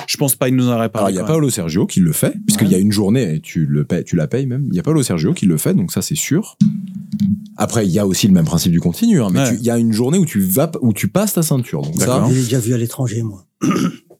Je 0.06 0.16
pense 0.16 0.36
pas. 0.36 0.48
Il 0.48 0.56
nous 0.56 0.64
en 0.68 0.68
aurait 0.68 0.76
Alors 0.80 0.90
parlé. 0.90 1.14
il 1.14 1.16
y 1.16 1.20
a. 1.20 1.24
Paolo 1.24 1.50
Sergio 1.50 1.86
qui 1.86 2.00
le 2.00 2.12
fait, 2.12 2.34
puisqu'il 2.46 2.68
y 2.68 2.74
a 2.74 2.78
une 2.78 2.92
journée 2.92 3.34
et 3.36 3.40
tu 3.40 3.66
le 3.66 3.84
payes, 3.84 4.04
tu 4.04 4.16
la 4.16 4.26
payes 4.28 4.46
même. 4.46 4.66
Il 4.70 4.76
y 4.76 4.78
a 4.78 4.82
Paolo 4.82 5.02
Sergio 5.02 5.32
qui 5.34 5.46
le 5.46 5.56
fait, 5.56 5.74
donc 5.74 5.92
ça 5.92 6.02
c'est 6.02 6.14
sûr. 6.14 6.56
Après 7.56 7.86
il 7.86 7.90
y 7.92 7.98
a 7.98 8.06
aussi 8.06 8.26
le 8.28 8.32
même 8.32 8.44
principe 8.44 8.72
du 8.72 8.80
continu, 8.80 9.20
hein, 9.22 9.28
mais 9.32 9.40
Ouais. 9.40 9.54
il 9.58 9.64
y 9.64 9.70
a 9.70 9.78
une 9.78 9.92
journée 9.92 10.18
où 10.18 10.26
tu 10.26 10.40
vas 10.40 10.70
où 10.80 10.92
tu 10.92 11.08
passes 11.08 11.34
ta 11.34 11.42
ceinture, 11.42 11.82
donc 11.82 12.00
ça. 12.00 12.24
L'ai 12.28 12.34
déjà 12.34 12.58
vu 12.60 12.74
à 12.74 12.78
l'étranger, 12.78 13.22
moi. 13.22 13.46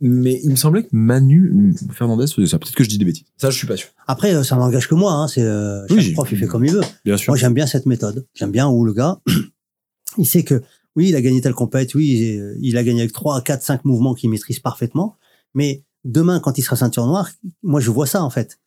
Mais 0.03 0.41
il 0.45 0.51
me 0.51 0.57
semblait 0.57 0.83
que 0.83 0.91
Manu 0.93 1.75
Fernandez 1.93 2.27
faisait 2.27 2.47
ça. 2.47 2.59
Peut-être 2.59 2.75
que 2.75 2.85
je 2.85 2.89
dis 2.91 2.99
des 2.99 3.07
bêtises. 3.07 3.25
Ça 3.39 3.49
je 3.49 3.57
suis 3.57 3.67
pas 3.67 3.79
sûr. 3.79 3.89
Après, 4.07 4.35
euh, 4.35 4.43
ça 4.43 4.55
n'engage 4.57 4.89
que 4.89 4.95
moi. 4.95 5.13
Hein. 5.15 5.27
C'est 5.27 5.41
euh, 5.41 5.87
chaque 5.89 5.97
Oui. 5.97 6.13
prof, 6.13 6.29
il 6.31 6.37
fait 6.37 6.47
comme 6.47 6.67
il 6.67 6.73
veut. 6.73 6.83
Bien 7.07 7.17
sûr. 7.17 7.31
Moi, 7.31 7.39
j'aime 7.39 7.55
bien 7.55 7.67
cette 7.67 7.87
méthode. 7.87 8.27
J'aime 8.35 8.51
bien 8.51 8.69
où 8.69 8.85
le 8.85 8.93
gars, 8.93 9.21
il 10.19 10.27
sait 10.27 10.43
que 10.43 10.61
oui, 10.97 11.09
il 11.09 11.17
a 11.17 11.23
gagné 11.23 11.41
telle 11.41 11.55
compète, 11.55 11.95
oui, 11.95 12.37
euh, 12.39 12.55
il 12.61 12.77
a 12.77 12.85
gagné 12.85 13.01
avec 13.01 13.13
3, 13.15 13.41
4, 13.41 13.63
5 13.63 13.87
mouvements 13.87 14.13
qu'il 14.13 14.29
maîtrise 14.29 14.59
parfaitement. 14.59 15.17
Mais 15.57 15.85
demain, 16.05 16.39
quand 16.39 16.57
il 16.59 16.63
sera 16.63 16.77
ceinture 16.77 17.07
noire, 17.07 17.29
moi, 17.65 17.81
je 17.81 17.91
vois 17.91 18.07
ça 18.07 18.23
en 18.23 18.31
fait. 18.31 18.61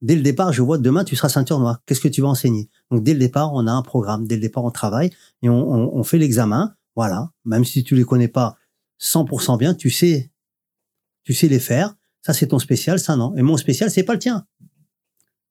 Dès 0.00 0.16
le 0.16 0.22
départ, 0.22 0.52
je 0.52 0.62
vois 0.62 0.78
demain, 0.78 1.04
tu 1.04 1.14
seras 1.14 1.28
ceinture 1.28 1.60
noire. 1.60 1.78
Qu'est-ce 1.86 2.00
que 2.00 2.08
tu 2.08 2.22
vas 2.22 2.28
enseigner? 2.28 2.68
Donc, 2.90 3.04
dès 3.04 3.12
le 3.12 3.20
départ, 3.20 3.52
on 3.54 3.68
a 3.68 3.72
un 3.72 3.82
programme. 3.82 4.26
Dès 4.26 4.34
le 4.34 4.40
départ, 4.40 4.64
on 4.64 4.72
travaille 4.72 5.10
et 5.42 5.48
on, 5.48 5.54
on- 5.72 5.96
on 5.96 6.02
fait 6.02 6.18
l'examen. 6.18 6.74
Voilà. 6.96 7.30
Même 7.44 7.64
si 7.64 7.84
tu 7.84 7.94
les 7.94 8.02
connais 8.04 8.26
pas 8.26 8.56
100% 9.00 9.56
bien, 9.58 9.74
tu 9.74 9.90
sais, 9.90 10.32
tu 11.22 11.34
sais 11.34 11.46
les 11.46 11.60
faire. 11.60 11.94
Ça, 12.22 12.32
c'est 12.32 12.48
ton 12.48 12.58
spécial, 12.58 12.98
ça 12.98 13.14
non? 13.14 13.36
Et 13.36 13.42
mon 13.42 13.56
spécial, 13.56 13.90
c'est 13.92 14.02
pas 14.02 14.14
le 14.14 14.18
tien. 14.18 14.44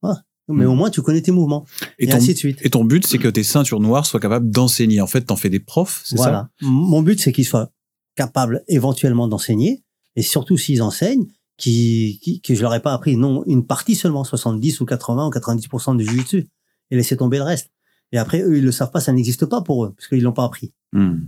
Voilà. 0.01 0.23
Mais 0.49 0.65
au 0.65 0.75
moins, 0.75 0.89
tu 0.89 1.01
connais 1.01 1.21
tes 1.21 1.31
mouvements. 1.31 1.65
Et 1.97 2.03
Et, 2.05 2.07
ton, 2.09 2.17
ainsi 2.17 2.33
de 2.33 2.37
suite. 2.37 2.59
et 2.61 2.69
ton 2.69 2.83
but, 2.83 3.07
c'est 3.07 3.17
que 3.19 3.29
tes 3.29 3.43
ceintures 3.43 3.79
noires 3.79 4.05
soient 4.05 4.19
capables 4.19 4.49
d'enseigner. 4.49 4.99
En 4.99 5.07
fait, 5.07 5.21
t'en 5.21 5.37
fais 5.37 5.49
des 5.49 5.61
profs, 5.61 6.01
c'est 6.03 6.17
ça? 6.17 6.23
Voilà. 6.23 6.49
M- 6.61 6.67
Mon 6.69 7.01
but, 7.01 7.21
c'est 7.21 7.31
qu'ils 7.31 7.45
soient 7.45 7.71
capables 8.15 8.63
éventuellement 8.67 9.29
d'enseigner, 9.29 9.83
et 10.15 10.21
surtout 10.21 10.57
s'ils 10.57 10.81
enseignent, 10.81 11.27
qui, 11.57 12.19
qui, 12.23 12.41
que 12.41 12.55
je 12.55 12.61
leur 12.61 12.73
ai 12.73 12.81
pas 12.81 12.93
appris 12.93 13.15
non 13.17 13.43
une 13.45 13.65
partie 13.65 13.95
seulement, 13.95 14.23
70 14.23 14.81
ou 14.81 14.85
80 14.85 15.27
ou 15.27 15.29
90% 15.29 15.97
du 15.97 16.05
jiu-jitsu, 16.05 16.49
et 16.89 16.95
laisser 16.95 17.17
tomber 17.17 17.37
le 17.37 17.43
reste. 17.43 17.69
Et 18.11 18.17
après, 18.17 18.41
eux, 18.41 18.57
ils 18.57 18.63
le 18.63 18.71
savent 18.71 18.91
pas, 18.91 18.99
ça 18.99 19.13
n'existe 19.13 19.45
pas 19.45 19.61
pour 19.61 19.85
eux, 19.85 19.93
parce 19.95 20.07
qu'ils 20.07 20.23
l'ont 20.23 20.33
pas 20.33 20.43
appris. 20.43 20.73
Hmm. 20.91 21.19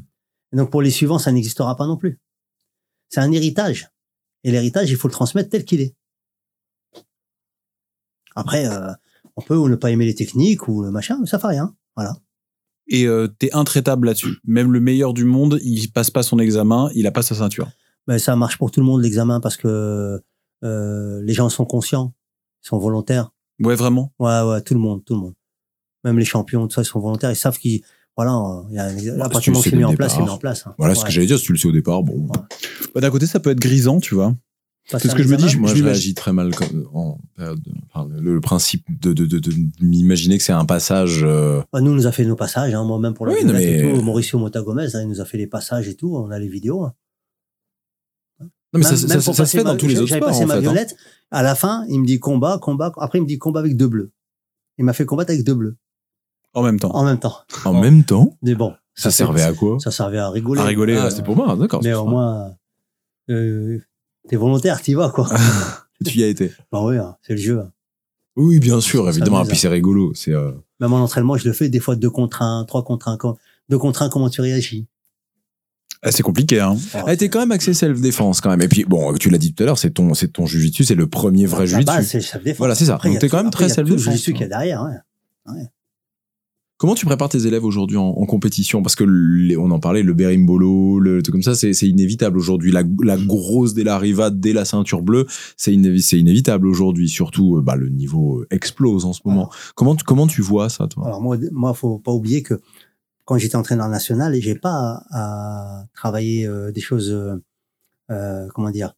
Et 0.51 0.57
donc 0.57 0.69
pour 0.69 0.81
les 0.81 0.91
suivants, 0.91 1.19
ça 1.19 1.31
n'existera 1.31 1.75
pas 1.75 1.87
non 1.87 1.97
plus. 1.97 2.19
C'est 3.09 3.21
un 3.21 3.31
héritage. 3.31 3.89
Et 4.43 4.51
l'héritage, 4.51 4.89
il 4.89 4.97
faut 4.97 5.07
le 5.07 5.13
transmettre 5.13 5.49
tel 5.49 5.65
qu'il 5.65 5.81
est. 5.81 5.95
Après, 8.35 8.67
euh, 8.67 8.91
on 9.35 9.41
peut 9.41 9.55
ou 9.55 9.69
ne 9.69 9.75
pas 9.75 9.91
aimer 9.91 10.05
les 10.05 10.15
techniques 10.15 10.67
ou 10.67 10.83
le 10.83 10.91
machin, 10.91 11.17
mais 11.21 11.27
ça 11.27 11.39
fait 11.39 11.47
rien. 11.47 11.75
Voilà. 11.95 12.17
Et 12.87 13.07
euh, 13.07 13.27
t'es 13.27 13.53
intraitable 13.53 14.07
là-dessus. 14.07 14.37
Même 14.43 14.71
le 14.71 14.79
meilleur 14.79 15.13
du 15.13 15.25
monde, 15.25 15.59
il 15.63 15.91
passe 15.91 16.11
pas 16.11 16.23
son 16.23 16.39
examen, 16.39 16.89
il 16.95 17.07
a 17.07 17.11
pas 17.11 17.21
sa 17.21 17.35
ceinture. 17.35 17.69
Ben, 18.07 18.17
ça 18.19 18.35
marche 18.35 18.57
pour 18.57 18.69
tout 18.71 18.79
le 18.79 18.85
monde 18.85 19.01
l'examen 19.01 19.39
parce 19.39 19.55
que 19.57 20.21
euh, 20.63 21.21
les 21.23 21.33
gens 21.33 21.49
sont 21.49 21.65
conscients, 21.65 22.13
ils 22.63 22.67
sont 22.67 22.77
volontaires. 22.77 23.31
Ouais, 23.61 23.75
vraiment? 23.75 24.11
Ouais, 24.19 24.41
ouais, 24.41 24.61
tout 24.61 24.73
le 24.73 24.79
monde, 24.79 25.03
tout 25.05 25.13
le 25.13 25.19
monde. 25.21 25.33
Même 26.03 26.19
les 26.19 26.25
champions, 26.25 26.67
tout 26.67 26.73
ça, 26.75 26.81
ils 26.81 26.85
sont 26.85 26.99
volontaires. 26.99 27.31
Ils 27.31 27.35
savent 27.35 27.57
qu'ils, 27.57 27.81
voilà, 28.17 28.33
euh, 28.35 28.61
il 28.69 28.75
y 28.75 28.79
a, 28.79 28.85
à 28.85 28.89
si 28.89 29.17
partir 29.17 29.53
tu 29.53 29.69
c'est 29.69 29.75
mis 29.75 29.85
en 29.85 29.93
place, 29.95 30.15
c'est 30.15 30.21
mis 30.21 30.29
en 30.29 30.37
place. 30.37 30.67
hein. 30.67 30.75
Voilà 30.77 30.95
ce 30.95 31.01
que 31.01 31.05
Ouais. 31.05 31.11
j'allais 31.11 31.27
dire. 31.27 31.37
Si 31.39 31.45
tu 31.45 31.53
le 31.53 31.57
sais 31.57 31.67
au 31.67 31.71
départ, 31.71 32.03
bon. 32.03 32.27
Bah, 32.93 33.01
D'un 33.01 33.09
côté, 33.09 33.25
ça 33.25 33.39
peut 33.39 33.51
être 33.51 33.59
grisant, 33.59 33.99
tu 33.99 34.15
vois. 34.15 34.35
C'est 34.85 34.99
ce 35.07 35.15
que 35.15 35.23
je 35.23 35.29
me 35.29 35.37
dis, 35.37 35.45
examen, 35.45 35.61
Moi, 35.61 35.69
je 35.71 35.75
je 35.77 35.83
réagis 35.85 36.13
très 36.13 36.33
mal 36.33 36.53
comme- 36.53 36.89
en 36.93 37.17
enfin, 37.39 38.09
le, 38.19 38.33
le 38.33 38.41
principe 38.41 38.83
de, 39.01 39.13
de, 39.13 39.25
de, 39.25 39.39
de 39.39 39.53
m'imaginer 39.79 40.37
que 40.37 40.43
c'est 40.43 40.51
un 40.51 40.65
passage. 40.65 41.21
euh, 41.23 41.61
bah, 41.71 41.79
nous, 41.79 41.91
on 41.91 41.95
nous 41.95 42.05
a 42.07 42.11
fait 42.11 42.25
nos 42.25 42.35
passages, 42.35 42.73
hein, 42.73 42.83
moi-même 42.83 43.13
pour 43.13 43.25
la 43.25 43.31
Oui, 43.33 43.43
violette 43.45 43.61
et 43.63 43.83
mais- 43.83 43.93
tout. 43.97 44.01
Mauricio 44.01 44.37
Mota 44.39 44.61
Gomez, 44.61 44.93
hein, 44.93 45.01
il 45.03 45.07
nous 45.07 45.21
a 45.21 45.25
fait 45.25 45.37
les 45.37 45.47
passages 45.47 45.87
et 45.87 45.95
tout. 45.95 46.13
On 46.17 46.31
a 46.31 46.37
les 46.39 46.49
vidéos. 46.49 46.87
Hein. 48.73 48.79
Non, 48.79 48.79
mais 48.79 48.85
Même- 48.89 48.95
ça- 48.97 49.07
même 49.07 49.21
ça- 49.21 49.33
ça 49.33 49.45
se 49.45 49.57
fait 49.57 49.63
dans 49.63 49.73
ma- 49.73 49.77
tous 49.77 49.87
les 49.87 49.99
autres 49.99 50.15
sports, 50.15 50.27
passé 50.29 50.43
en 50.43 50.47
ma 50.47 50.53
fait. 50.55 50.57
hein. 50.59 50.61
violette. 50.61 50.95
À 51.31 51.43
la 51.43 51.55
fin, 51.55 51.85
il 51.89 51.99
me 52.01 52.05
dit 52.05 52.19
combat, 52.19 52.57
combat. 52.61 52.91
Après, 52.97 53.19
il 53.19 53.21
me 53.21 53.27
dit 53.27 53.37
combat 53.37 53.59
avec 53.59 53.77
deux 53.77 53.87
bleus. 53.87 54.11
Il 54.77 54.85
m'a 54.85 54.93
fait 54.93 55.05
combattre 55.05 55.31
avec 55.31 55.43
deux 55.43 55.53
bleus 55.55 55.77
En 56.53 56.63
même 56.63 56.79
temps. 56.79 56.91
en 56.95 57.03
même 57.05 57.19
temps. 57.19 57.37
En 57.65 57.79
même 57.79 58.03
temps, 58.03 58.37
Mais 58.41 58.55
bon, 58.55 58.73
ça 58.95 59.11
servait 59.11 59.41
à 59.43 59.53
quoi? 59.53 59.77
Ça 59.79 59.91
servait 59.91 60.17
à 60.19 60.29
rigoler. 60.29 60.61
À 60.61 60.65
rigoler, 60.65 60.97
Ah, 60.97 61.09
c'était 61.09 61.23
pour 61.23 61.35
moi, 61.35 61.55
d'accord. 61.55 61.81
Mais 61.83 61.93
au 61.93 62.05
moins, 62.05 62.55
euh, 63.29 63.79
t'es 64.27 64.35
volontaire, 64.35 64.81
t'y 64.81 64.93
vas, 64.93 65.09
quoi. 65.09 65.29
Tu 66.05 66.19
y 66.19 66.23
as 66.23 66.27
été. 66.27 66.51
bah 66.71 66.83
oui, 66.83 66.97
hein, 66.97 67.15
c'est 67.21 67.33
le 67.33 67.39
jeu. 67.39 67.59
hein. 67.61 67.71
Oui, 68.35 68.59
bien 68.59 68.81
sûr, 68.81 69.07
évidemment. 69.07 69.41
Et 69.43 69.47
puis 69.47 69.53
hein. 69.53 69.59
c'est 69.61 69.67
rigolo. 69.69 70.11
C'est. 70.15 70.33
euh, 70.33 70.51
Même 70.79 70.91
en 70.91 70.97
entraînement, 70.99 71.37
je 71.37 71.47
le 71.47 71.53
fais 71.53 71.69
des 71.69 71.79
fois 71.79 71.95
deux 71.95 72.09
contre 72.09 72.41
un, 72.41 72.65
trois 72.65 72.83
contre 72.83 73.07
un. 73.07 73.17
Deux 73.69 73.77
contre 73.77 74.01
un, 74.01 74.09
comment 74.09 74.29
tu 74.29 74.41
réagis? 74.41 74.87
Ah, 76.05 76.11
c'est 76.11 76.23
compliqué, 76.23 76.59
hein. 76.59 76.75
Ah, 76.93 77.15
t'es 77.15 77.29
quand 77.29 77.39
même 77.39 77.51
axé 77.53 77.73
self-défense 77.73 78.41
quand 78.41 78.49
même. 78.49 78.61
Et 78.61 78.67
puis 78.67 78.83
bon, 78.85 79.13
tu 79.15 79.29
l'as 79.29 79.37
dit 79.37 79.53
tout 79.53 79.63
à 79.63 79.65
l'heure, 79.65 79.77
c'est 79.77 79.91
ton, 79.91 80.13
c'est 80.13 80.27
ton 80.33 80.45
jujitsu, 80.45 80.83
c'est 80.83 80.95
le 80.95 81.07
premier 81.07 81.45
vrai 81.45 81.65
La 81.65 81.81
base, 81.81 81.95
jujitsu. 81.97 82.09
c'est 82.11 82.17
le 82.17 82.23
self-défense. 82.23 82.57
Voilà, 82.57 82.75
c'est 82.75 82.85
ça. 82.85 82.95
Après, 82.95 83.09
Donc 83.09 83.19
t'es 83.19 83.27
tout- 83.27 83.31
quand 83.31 83.37
même 83.37 83.47
après, 83.47 83.67
très 83.67 83.71
a 83.71 83.83
tout 83.83 83.91
le 83.91 83.97
self-défense. 83.97 84.13
jiu-jitsu 84.13 84.33
qu'il 84.33 84.41
y 84.41 84.45
a 84.45 84.49
derrière, 84.49 84.83
ouais. 84.83 85.63
Comment 86.77 86.95
tu 86.95 87.05
prépares 87.05 87.29
tes 87.29 87.45
élèves 87.47 87.63
aujourd'hui 87.63 87.95
en, 87.95 88.03
en 88.09 88.25
compétition? 88.25 88.81
Parce 88.81 88.95
que 88.97 89.05
les- 89.05 89.55
on 89.55 89.71
en 89.71 89.79
parlait, 89.79 90.03
le 90.03 90.13
berimbolo, 90.13 90.99
le 90.99 91.21
truc 91.21 91.31
comme 91.33 91.43
ça, 91.43 91.55
c'est 91.55 91.71
c'est 91.71 91.87
inévitable 91.87 92.37
aujourd'hui. 92.37 92.73
La, 92.73 92.83
la 93.03 93.15
grosse 93.15 93.73
dès 93.73 93.85
l'arrivée, 93.85 94.27
dès 94.33 94.51
la 94.51 94.65
ceinture 94.65 95.01
bleue, 95.01 95.25
c'est 95.55 95.71
inévi- 95.71 96.01
c'est 96.01 96.17
inévitable 96.19 96.67
aujourd'hui. 96.67 97.07
Surtout, 97.07 97.57
euh, 97.57 97.61
bah, 97.61 97.77
le 97.77 97.87
niveau 97.87 98.43
explose 98.51 99.05
en 99.05 99.13
ce 99.13 99.21
moment. 99.23 99.49
Comment, 99.75 99.95
tu- 99.95 100.03
comment 100.03 100.27
tu 100.27 100.41
vois 100.41 100.67
ça, 100.67 100.87
toi? 100.87 101.05
Alors 101.05 101.21
moi, 101.21 101.37
moi, 101.53 101.73
faut 101.73 101.99
pas 101.99 102.11
oublier 102.11 102.41
que 102.41 102.55
quand 103.25 103.37
j'étais 103.37 103.55
entraîneur 103.55 103.87
national, 103.89 104.33
j'ai 104.39 104.55
pas 104.55 105.03
à, 105.11 105.79
à 105.81 105.85
travailler 105.95 106.45
euh, 106.45 106.71
des 106.71 106.81
choses, 106.81 107.09
euh, 107.11 107.35
euh, 108.11 108.47
comment 108.53 108.69
dire, 108.69 108.95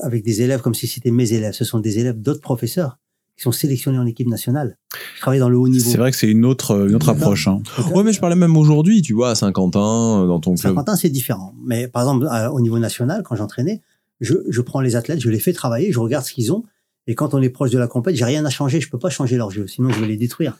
avec 0.00 0.24
des 0.24 0.42
élèves 0.42 0.60
comme 0.60 0.74
si 0.74 0.86
c'était 0.86 1.10
mes 1.10 1.32
élèves. 1.32 1.52
Ce 1.54 1.64
sont 1.64 1.78
des 1.78 1.98
élèves 1.98 2.20
d'autres 2.20 2.40
professeurs 2.40 2.98
qui 3.36 3.42
sont 3.42 3.52
sélectionnés 3.52 3.98
en 3.98 4.06
équipe 4.06 4.28
nationale. 4.28 4.78
Je 5.16 5.20
travaille 5.20 5.40
dans 5.40 5.48
le 5.48 5.56
haut 5.58 5.68
niveau. 5.68 5.90
C'est 5.90 5.98
vrai 5.98 6.10
que 6.12 6.16
c'est 6.16 6.30
une 6.30 6.44
autre, 6.44 6.86
une 6.88 6.94
autre 6.94 7.08
approche. 7.08 7.48
Hein. 7.48 7.62
Ouais, 7.92 8.04
mais 8.04 8.12
je 8.12 8.20
parlais 8.20 8.36
même 8.36 8.56
aujourd'hui, 8.56 9.02
tu 9.02 9.12
vois, 9.12 9.30
à 9.30 9.34
Saint-Quentin, 9.34 10.22
euh, 10.22 10.26
dans 10.28 10.38
ton 10.40 10.54
club. 10.54 10.72
Saint-Quentin, 10.72 10.94
c'est 10.96 11.10
différent. 11.10 11.52
Mais 11.64 11.88
par 11.88 12.02
exemple, 12.02 12.26
à- 12.30 12.52
au 12.52 12.60
niveau 12.60 12.78
national, 12.78 13.22
quand 13.24 13.34
j'entraînais, 13.36 13.82
je, 14.20 14.34
je 14.48 14.60
prends 14.60 14.80
les 14.80 14.94
athlètes, 14.94 15.20
je 15.20 15.30
les 15.30 15.40
fais 15.40 15.52
travailler, 15.52 15.90
je 15.92 15.98
regarde 15.98 16.24
ce 16.24 16.32
qu'ils 16.32 16.52
ont. 16.52 16.62
Et 17.08 17.14
quand 17.16 17.34
on 17.34 17.42
est 17.42 17.50
proche 17.50 17.70
de 17.70 17.78
la 17.78 17.88
compète, 17.88 18.14
j'ai 18.16 18.24
rien 18.24 18.44
à 18.44 18.50
changer. 18.50 18.80
Je 18.80 18.88
peux 18.88 18.98
pas 19.00 19.10
changer 19.10 19.36
leur 19.36 19.50
jeu, 19.50 19.66
sinon 19.66 19.90
je 19.90 20.00
vais 20.00 20.06
les 20.06 20.16
détruire. 20.16 20.56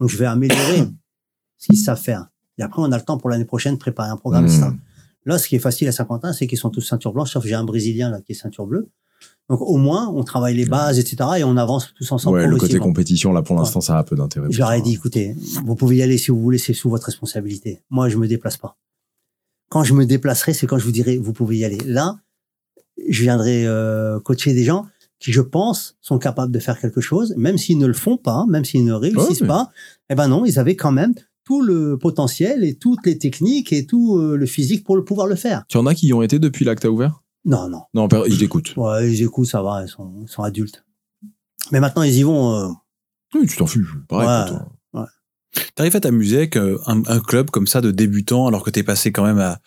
Donc 0.00 0.10
je 0.10 0.16
vais 0.18 0.26
améliorer 0.26 0.82
ce 1.58 1.66
qu'ils 1.68 1.78
savent 1.78 2.00
faire. 2.00 2.26
Et 2.58 2.62
après, 2.62 2.82
on 2.82 2.90
a 2.92 2.96
le 2.96 3.04
temps 3.04 3.18
pour 3.18 3.30
l'année 3.30 3.44
prochaine 3.44 3.74
de 3.74 3.78
préparer 3.78 4.10
un 4.10 4.16
programme. 4.16 4.44
Hmm. 4.44 4.48
etc. 4.48 4.66
Là, 5.24 5.38
ce 5.38 5.48
qui 5.48 5.56
est 5.56 5.60
facile 5.60 5.88
à 5.88 5.92
Saint-Quentin, 5.92 6.32
c'est 6.32 6.46
qu'ils 6.46 6.58
sont 6.58 6.70
tous 6.70 6.80
ceinture 6.80 7.12
blanche, 7.12 7.32
sauf 7.32 7.44
j'ai 7.44 7.54
un 7.54 7.64
Brésilien 7.64 8.10
là 8.10 8.20
qui 8.20 8.32
est 8.32 8.36
ceinture 8.36 8.66
bleue. 8.66 8.88
Donc 9.48 9.60
au 9.60 9.76
moins, 9.76 10.08
on 10.08 10.24
travaille 10.24 10.56
les 10.56 10.66
bases, 10.66 10.98
etc. 10.98 11.16
Et 11.38 11.44
on 11.44 11.56
avance 11.56 11.92
tous 11.94 12.10
ensemble. 12.12 12.38
Ouais, 12.38 12.46
le 12.46 12.56
côté 12.56 12.78
compétition, 12.78 13.32
là, 13.32 13.42
pour 13.42 13.56
l'instant, 13.56 13.80
ça 13.80 13.98
a 13.98 14.04
peu 14.04 14.16
d'intérêt. 14.16 14.48
Je 14.50 14.58
leur 14.58 14.72
ai 14.72 14.82
dit, 14.82 14.94
écoutez, 14.94 15.36
vous 15.64 15.74
pouvez 15.74 15.96
y 15.96 16.02
aller 16.02 16.18
si 16.18 16.30
vous 16.30 16.40
voulez, 16.40 16.58
c'est 16.58 16.74
sous 16.74 16.90
votre 16.90 17.06
responsabilité. 17.06 17.82
Moi, 17.90 18.08
je 18.08 18.16
me 18.16 18.26
déplace 18.26 18.56
pas. 18.56 18.76
Quand 19.68 19.84
je 19.84 19.94
me 19.94 20.06
déplacerai, 20.06 20.52
c'est 20.52 20.66
quand 20.66 20.78
je 20.78 20.84
vous 20.84 20.92
dirai, 20.92 21.18
vous 21.18 21.32
pouvez 21.32 21.58
y 21.58 21.64
aller. 21.64 21.78
Là, 21.86 22.18
je 23.08 23.22
viendrai 23.22 23.66
euh, 23.66 24.20
coacher 24.20 24.52
des 24.52 24.64
gens 24.64 24.86
qui, 25.18 25.32
je 25.32 25.40
pense, 25.40 25.96
sont 26.00 26.18
capables 26.18 26.52
de 26.52 26.58
faire 26.58 26.78
quelque 26.78 27.00
chose, 27.00 27.34
même 27.36 27.58
s'ils 27.58 27.78
ne 27.78 27.86
le 27.86 27.94
font 27.94 28.16
pas, 28.16 28.44
même 28.48 28.64
s'ils 28.64 28.84
ne 28.84 28.92
réussissent 28.92 29.40
mais- 29.40 29.48
pas. 29.48 29.70
Eh 30.10 30.14
ben 30.14 30.28
non, 30.28 30.44
ils 30.44 30.58
avaient 30.58 30.76
quand 30.76 30.92
même 30.92 31.14
tout 31.46 31.62
le 31.62 31.96
potentiel 31.96 32.62
et 32.64 32.74
toutes 32.76 33.06
les 33.06 33.16
techniques 33.16 33.72
et 33.72 33.86
tout 33.86 34.18
euh, 34.18 34.36
le 34.36 34.44
physique 34.46 34.84
pour 34.84 34.96
le 34.96 35.04
pouvoir 35.04 35.26
le 35.26 35.36
faire. 35.36 35.64
Tu 35.68 35.78
en 35.78 35.86
as 35.86 35.94
qui 35.94 36.08
y 36.08 36.12
ont 36.12 36.20
été 36.22 36.38
depuis 36.38 36.64
là 36.66 36.74
que 36.74 36.80
t'as 36.82 36.88
ouvert? 36.88 37.22
Non, 37.46 37.68
non. 37.68 37.82
Non, 37.94 38.08
ils 38.26 38.36
t'écoutent. 38.38 38.74
Ouais, 38.76 39.10
ils 39.10 39.22
écoutent, 39.22 39.46
ça 39.46 39.62
va, 39.62 39.82
ils 39.84 39.88
sont, 39.88 40.12
ils 40.22 40.28
sont 40.28 40.42
adultes. 40.42 40.84
Mais 41.72 41.78
maintenant, 41.80 42.02
ils 42.02 42.14
y 42.16 42.22
vont. 42.24 42.54
euh, 42.56 42.68
Oui, 43.34 43.46
tu 43.46 43.56
t'en 43.56 43.66
fiches. 43.66 43.86
Pareil 44.08 44.28
Ouais. 44.28 44.48
pour 44.50 44.58
toi. 44.58 44.72
T'arrives 45.74 45.96
à 45.96 46.00
t'amuser 46.00 46.36
avec 46.38 46.56
euh, 46.56 46.78
un, 46.86 47.02
un 47.06 47.20
club 47.20 47.50
comme 47.50 47.66
ça 47.66 47.80
de 47.80 47.90
débutants 47.90 48.46
alors 48.46 48.62
que 48.62 48.68
t'es 48.70 48.82
passé 48.82 49.10
quand 49.12 49.24
même 49.24 49.38
à, 49.38 49.58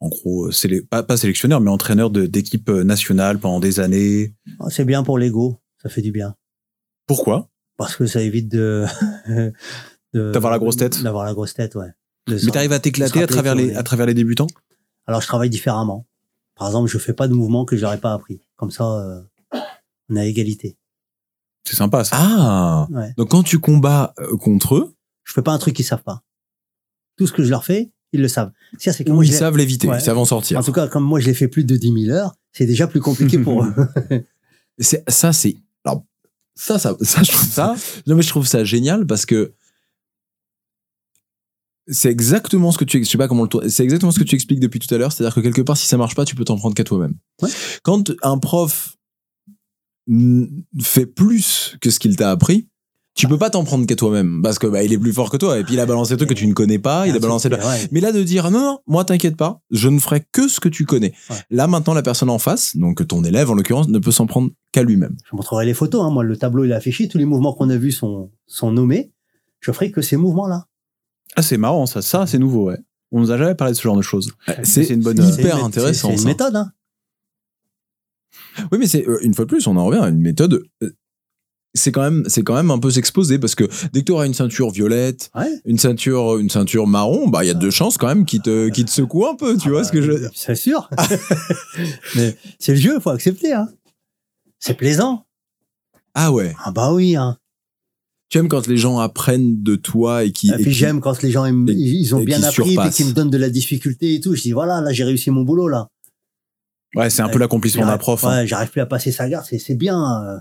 en 0.00 0.08
gros, 0.08 0.50
sélé- 0.50 0.82
pas, 0.82 1.02
pas 1.02 1.16
sélectionneur, 1.16 1.60
mais 1.60 1.70
entraîneur 1.70 2.10
de- 2.10 2.26
d'équipe 2.26 2.68
nationale 2.68 3.38
pendant 3.38 3.58
des 3.60 3.80
années? 3.80 4.34
c'est 4.68 4.84
bien 4.84 5.02
pour 5.04 5.16
l'ego, 5.18 5.58
ça 5.82 5.88
fait 5.88 6.02
du 6.02 6.10
bien. 6.12 6.34
Pourquoi? 7.06 7.48
Parce 7.78 7.96
que 7.96 8.06
ça 8.06 8.20
évite 8.20 8.48
de- 8.50 8.84
D'avoir 10.14 10.50
la 10.52 10.58
grosse 10.58 10.76
tête. 10.76 11.02
D'avoir 11.02 11.24
la 11.24 11.34
grosse 11.34 11.54
tête, 11.54 11.74
ouais. 11.74 11.88
De 12.26 12.38
Mais 12.44 12.50
t'arrives 12.50 12.72
à 12.72 12.78
t'éclater 12.80 13.22
à 13.22 13.26
travers 13.26 13.54
les, 13.54 13.74
à 13.74 13.82
travers 13.82 14.06
les 14.06 14.14
débutants? 14.14 14.46
Alors 15.06 15.20
je 15.22 15.26
travaille 15.26 15.50
différemment. 15.50 16.06
Par 16.56 16.66
exemple, 16.68 16.90
je 16.90 16.98
fais 16.98 17.12
pas 17.14 17.28
de 17.28 17.32
mouvements 17.34 17.64
que 17.64 17.76
je 17.76 17.82
n'aurais 17.82 17.98
pas 18.00 18.12
appris. 18.12 18.40
Comme 18.56 18.70
ça, 18.70 18.84
euh, 18.84 19.20
on 20.10 20.16
est 20.16 20.20
à 20.20 20.24
égalité. 20.24 20.76
C'est 21.64 21.76
sympa 21.76 22.04
ça. 22.04 22.16
Ah 22.18 22.86
Ouais. 22.90 23.12
Donc 23.16 23.30
quand 23.30 23.42
tu 23.42 23.58
combats 23.58 24.12
euh, 24.18 24.36
contre 24.36 24.74
eux, 24.76 24.94
Je 25.24 25.32
fais 25.32 25.42
pas 25.42 25.52
un 25.52 25.58
truc 25.58 25.74
qu'ils 25.76 25.84
savent 25.84 26.02
pas. 26.02 26.22
Tout 27.16 27.26
ce 27.26 27.32
que 27.32 27.42
je 27.44 27.50
leur 27.50 27.64
fais, 27.64 27.90
ils 28.12 28.20
le 28.22 28.28
savent. 28.28 28.50
C'est 28.78 29.04
que 29.04 29.10
ou 29.10 29.14
moi, 29.14 29.24
ils 29.24 29.32
savent 29.32 29.56
l'éviter, 29.56 29.88
Ouais. 29.88 29.98
ils 29.98 30.02
savent 30.04 30.18
en 30.18 30.24
sortir. 30.24 30.58
En 30.58 30.62
tout 30.62 30.72
cas, 30.72 30.88
comme 30.88 31.04
moi, 31.04 31.20
je 31.20 31.26
l'ai 31.26 31.34
fait 31.34 31.48
plus 31.48 31.64
de 31.64 31.76
10 31.76 32.04
000 32.06 32.16
heures, 32.16 32.34
c'est 32.52 32.64
déjà 32.66 32.86
plus 32.86 33.00
compliqué 33.00 33.38
pour 33.38 33.62
eux. 33.64 33.74
C'est 34.78 35.04
ça, 35.10 35.32
c'est 35.32 35.56
alors 35.84 36.04
ça, 36.54 36.78
ça, 36.78 36.96
ça, 37.02 37.22
je 37.22 37.30
trouve 37.32 37.48
ça. 37.48 37.74
Non 38.06 38.16
mais 38.16 38.22
je 38.22 38.28
trouve 38.28 38.46
ça 38.46 38.64
génial 38.64 39.06
parce 39.06 39.26
que 39.26 39.52
c'est 41.88 42.10
exactement 42.10 42.70
ce 42.72 42.78
que 42.78 42.84
tu, 42.84 43.02
je 43.02 43.08
sais 43.08 43.18
pas 43.18 43.28
comment 43.28 43.44
le 43.44 43.68
c'est 43.68 43.82
exactement 43.82 44.12
ce 44.12 44.18
que 44.18 44.24
tu 44.24 44.34
expliques 44.34 44.60
depuis 44.60 44.78
tout 44.78 44.92
à 44.94 44.98
l'heure. 44.98 45.12
C'est-à-dire 45.12 45.34
que 45.34 45.40
quelque 45.40 45.62
part, 45.62 45.76
si 45.76 45.86
ça 45.86 45.96
marche 45.96 46.14
pas, 46.14 46.24
tu 46.24 46.34
peux 46.34 46.44
t'en 46.44 46.56
prendre 46.56 46.74
qu'à 46.74 46.84
toi-même. 46.84 47.14
Ouais. 47.42 47.50
Quand 47.82 48.12
un 48.22 48.38
prof 48.38 48.96
fait 50.80 51.06
plus 51.06 51.76
que 51.80 51.90
ce 51.90 51.98
qu'il 51.98 52.16
t'a 52.16 52.30
appris, 52.30 52.68
tu 53.14 53.26
peux 53.26 53.36
pas 53.36 53.50
t'en 53.50 53.64
prendre 53.64 53.84
qu'à 53.84 53.96
toi-même 53.96 54.42
parce 54.42 54.60
que 54.60 54.68
bah, 54.68 54.84
il 54.84 54.92
est 54.92 54.98
plus 54.98 55.12
fort 55.12 55.28
que 55.28 55.36
toi 55.36 55.58
et 55.58 55.64
puis 55.64 55.74
il 55.74 55.80
a 55.80 55.86
balancé 55.86 56.14
des 56.14 56.18
trucs 56.18 56.28
que 56.28 56.34
tu 56.34 56.46
ne 56.46 56.52
connais 56.52 56.78
pas, 56.78 57.08
il 57.08 57.16
a 57.16 57.18
balancé. 57.18 57.48
Ouais. 57.48 57.88
Mais 57.90 58.00
là, 58.00 58.12
de 58.12 58.22
dire 58.22 58.50
non, 58.50 58.60
non, 58.60 58.78
moi, 58.86 59.04
t'inquiète 59.04 59.36
pas, 59.36 59.60
je 59.72 59.88
ne 59.88 59.98
ferai 59.98 60.22
que 60.30 60.46
ce 60.46 60.60
que 60.60 60.68
tu 60.68 60.84
connais. 60.84 61.12
Ouais. 61.28 61.36
Là, 61.50 61.66
maintenant, 61.66 61.94
la 61.94 62.02
personne 62.02 62.30
en 62.30 62.38
face, 62.38 62.76
donc 62.76 63.04
ton 63.08 63.24
élève 63.24 63.50
en 63.50 63.54
l'occurrence, 63.54 63.88
ne 63.88 63.98
peut 63.98 64.12
s'en 64.12 64.26
prendre 64.26 64.50
qu'à 64.70 64.84
lui-même. 64.84 65.16
Je 65.28 65.34
montrerai 65.34 65.66
les 65.66 65.74
photos. 65.74 66.02
Hein. 66.04 66.10
Moi, 66.10 66.22
le 66.22 66.36
tableau, 66.36 66.64
il 66.64 66.70
est 66.70 66.74
affiché. 66.74 67.08
Tous 67.08 67.18
les 67.18 67.24
mouvements 67.24 67.54
qu'on 67.54 67.70
a 67.70 67.76
vus 67.76 67.92
sont, 67.92 68.30
sont 68.46 68.70
nommés. 68.70 69.12
Je 69.60 69.72
ferai 69.72 69.90
que 69.90 70.00
ces 70.00 70.16
mouvements-là. 70.16 70.67
Ah, 71.36 71.42
c'est 71.42 71.56
marrant 71.58 71.86
ça. 71.86 72.02
Ça, 72.02 72.26
c'est 72.26 72.38
nouveau, 72.38 72.64
ouais. 72.66 72.78
On 73.12 73.20
nous 73.20 73.30
a 73.30 73.38
jamais 73.38 73.54
parlé 73.54 73.72
de 73.72 73.76
ce 73.76 73.82
genre 73.82 73.96
de 73.96 74.02
choses. 74.02 74.32
C'est 74.64 74.84
c'est 74.84 74.94
une 74.94 75.00
bonne- 75.02 75.22
hyper 75.22 75.64
intéressant. 75.64 76.10
C'est 76.10 76.16
une 76.22 76.24
méthode. 76.24 76.56
Hein. 76.56 76.72
Oui, 78.72 78.78
mais 78.78 78.86
c'est 78.86 79.06
euh, 79.08 79.18
une 79.22 79.34
fois 79.34 79.44
de 79.44 79.48
plus, 79.50 79.66
on 79.66 79.76
en 79.76 79.84
revient 79.86 80.00
à 80.00 80.08
une 80.08 80.20
méthode. 80.20 80.64
euh, 80.82 80.90
C'est 81.74 81.92
quand 81.92 82.02
même, 82.02 82.24
c'est 82.26 82.42
quand 82.42 82.54
même 82.54 82.70
un 82.70 82.78
peu 82.78 82.90
s'exposer 82.90 83.38
parce 83.38 83.54
que 83.54 83.64
dès 83.92 84.00
que 84.00 84.06
tu 84.06 84.12
auras 84.12 84.26
une 84.26 84.34
ceinture 84.34 84.70
violette, 84.70 85.30
Ouais. 85.34 85.48
une 85.64 85.78
ceinture, 85.78 86.38
une 86.38 86.50
ceinture 86.50 86.86
marron, 86.86 87.28
bah 87.28 87.44
il 87.44 87.46
y 87.46 87.50
a 87.50 87.54
deux 87.54 87.70
chances 87.70 87.96
quand 87.98 88.08
même 88.08 88.24
qui 88.24 88.40
te, 88.40 88.68
qui 88.68 88.84
te 88.84 88.90
secouent 88.90 89.26
un 89.28 89.36
peu. 89.36 89.56
Tu 89.56 89.70
vois 89.70 89.84
ce 89.84 89.92
que 89.92 90.02
je 90.02 90.10
veux 90.10 90.18
dire 90.18 90.30
C'est 90.34 90.54
sûr. 90.56 90.90
Mais 92.16 92.36
c'est 92.58 92.72
le 92.74 92.80
jeu, 92.80 92.98
faut 93.00 93.10
accepter. 93.10 93.52
Hein. 93.52 93.68
C'est 94.58 94.74
plaisant. 94.74 95.24
Ah 96.14 96.32
ouais. 96.32 96.54
Ah 96.64 96.72
bah 96.72 96.92
oui. 96.92 97.14
Hein. 97.16 97.38
Tu 98.28 98.38
aimes 98.38 98.48
quand 98.48 98.66
les 98.66 98.76
gens 98.76 98.98
apprennent 98.98 99.62
de 99.62 99.74
toi 99.76 100.24
et 100.24 100.32
qui. 100.32 100.48
Et, 100.48 100.52
puis 100.62 100.72
j'aime 100.72 101.00
quand 101.00 101.22
les 101.22 101.30
gens 101.30 101.46
et- 101.46 101.50
ils 101.72 102.14
ont 102.14 102.18
bien 102.26 102.38
appris 102.60 102.76
et 102.88 102.90
qu'ils 102.90 103.06
me 103.06 103.12
donnent 103.12 103.30
de 103.30 103.38
la 103.38 103.48
difficulté 103.50 104.14
et 104.14 104.20
tout. 104.20 104.34
Je 104.34 104.42
dis 104.42 104.52
voilà, 104.52 104.80
là 104.82 104.92
j'ai 104.92 105.04
réussi 105.04 105.30
mon 105.30 105.42
boulot 105.42 105.68
là. 105.68 105.88
Ouais, 106.94 107.08
c'est 107.10 107.22
un 107.22 107.28
peu 107.28 107.38
l'accomplissement 107.38 107.82
d'un 107.86 107.98
prof. 107.98 108.24
hein. 108.24 108.40
Ouais, 108.40 108.46
j'arrive 108.46 108.70
plus 108.70 108.80
à 108.80 108.86
passer 108.86 109.12
sa 109.12 109.28
garde. 109.28 109.44
C'est 109.46 109.74
bien. 109.74 110.22
euh, 110.24 110.38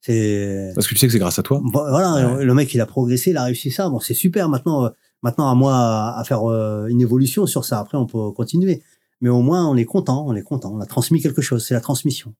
C'est 0.00 0.72
Parce 0.74 0.86
que 0.86 0.94
tu 0.94 1.00
sais 1.00 1.06
que 1.06 1.12
c'est 1.12 1.18
grâce 1.18 1.38
à 1.38 1.42
toi. 1.42 1.60
Bon, 1.62 1.70
voilà, 1.88 2.42
le 2.42 2.54
mec 2.54 2.72
il 2.74 2.80
a 2.80 2.86
progressé, 2.86 3.30
il 3.30 3.36
a 3.36 3.44
réussi 3.44 3.70
ça. 3.70 3.88
Bon, 3.88 4.00
c'est 4.00 4.14
super. 4.14 4.48
Maintenant, 4.48 4.84
euh, 4.86 4.88
maintenant 5.22 5.48
à 5.50 5.54
moi 5.54 5.74
à, 5.76 6.18
à 6.20 6.24
faire 6.24 6.42
euh, 6.50 6.86
une 6.88 7.00
évolution 7.00 7.46
sur 7.46 7.64
ça. 7.64 7.78
Après, 7.80 7.96
on 7.98 8.06
peut 8.06 8.30
continuer. 8.32 8.82
Mais 9.20 9.30
au 9.30 9.40
moins, 9.42 9.66
on 9.68 9.76
est 9.76 9.84
content. 9.84 10.24
On 10.28 10.34
est 10.34 10.42
content. 10.42 10.72
On 10.74 10.80
a 10.80 10.86
transmis 10.86 11.20
quelque 11.22 11.42
chose. 11.42 11.64
C'est 11.64 11.74
la 11.74 11.80
transmission. 11.80 12.34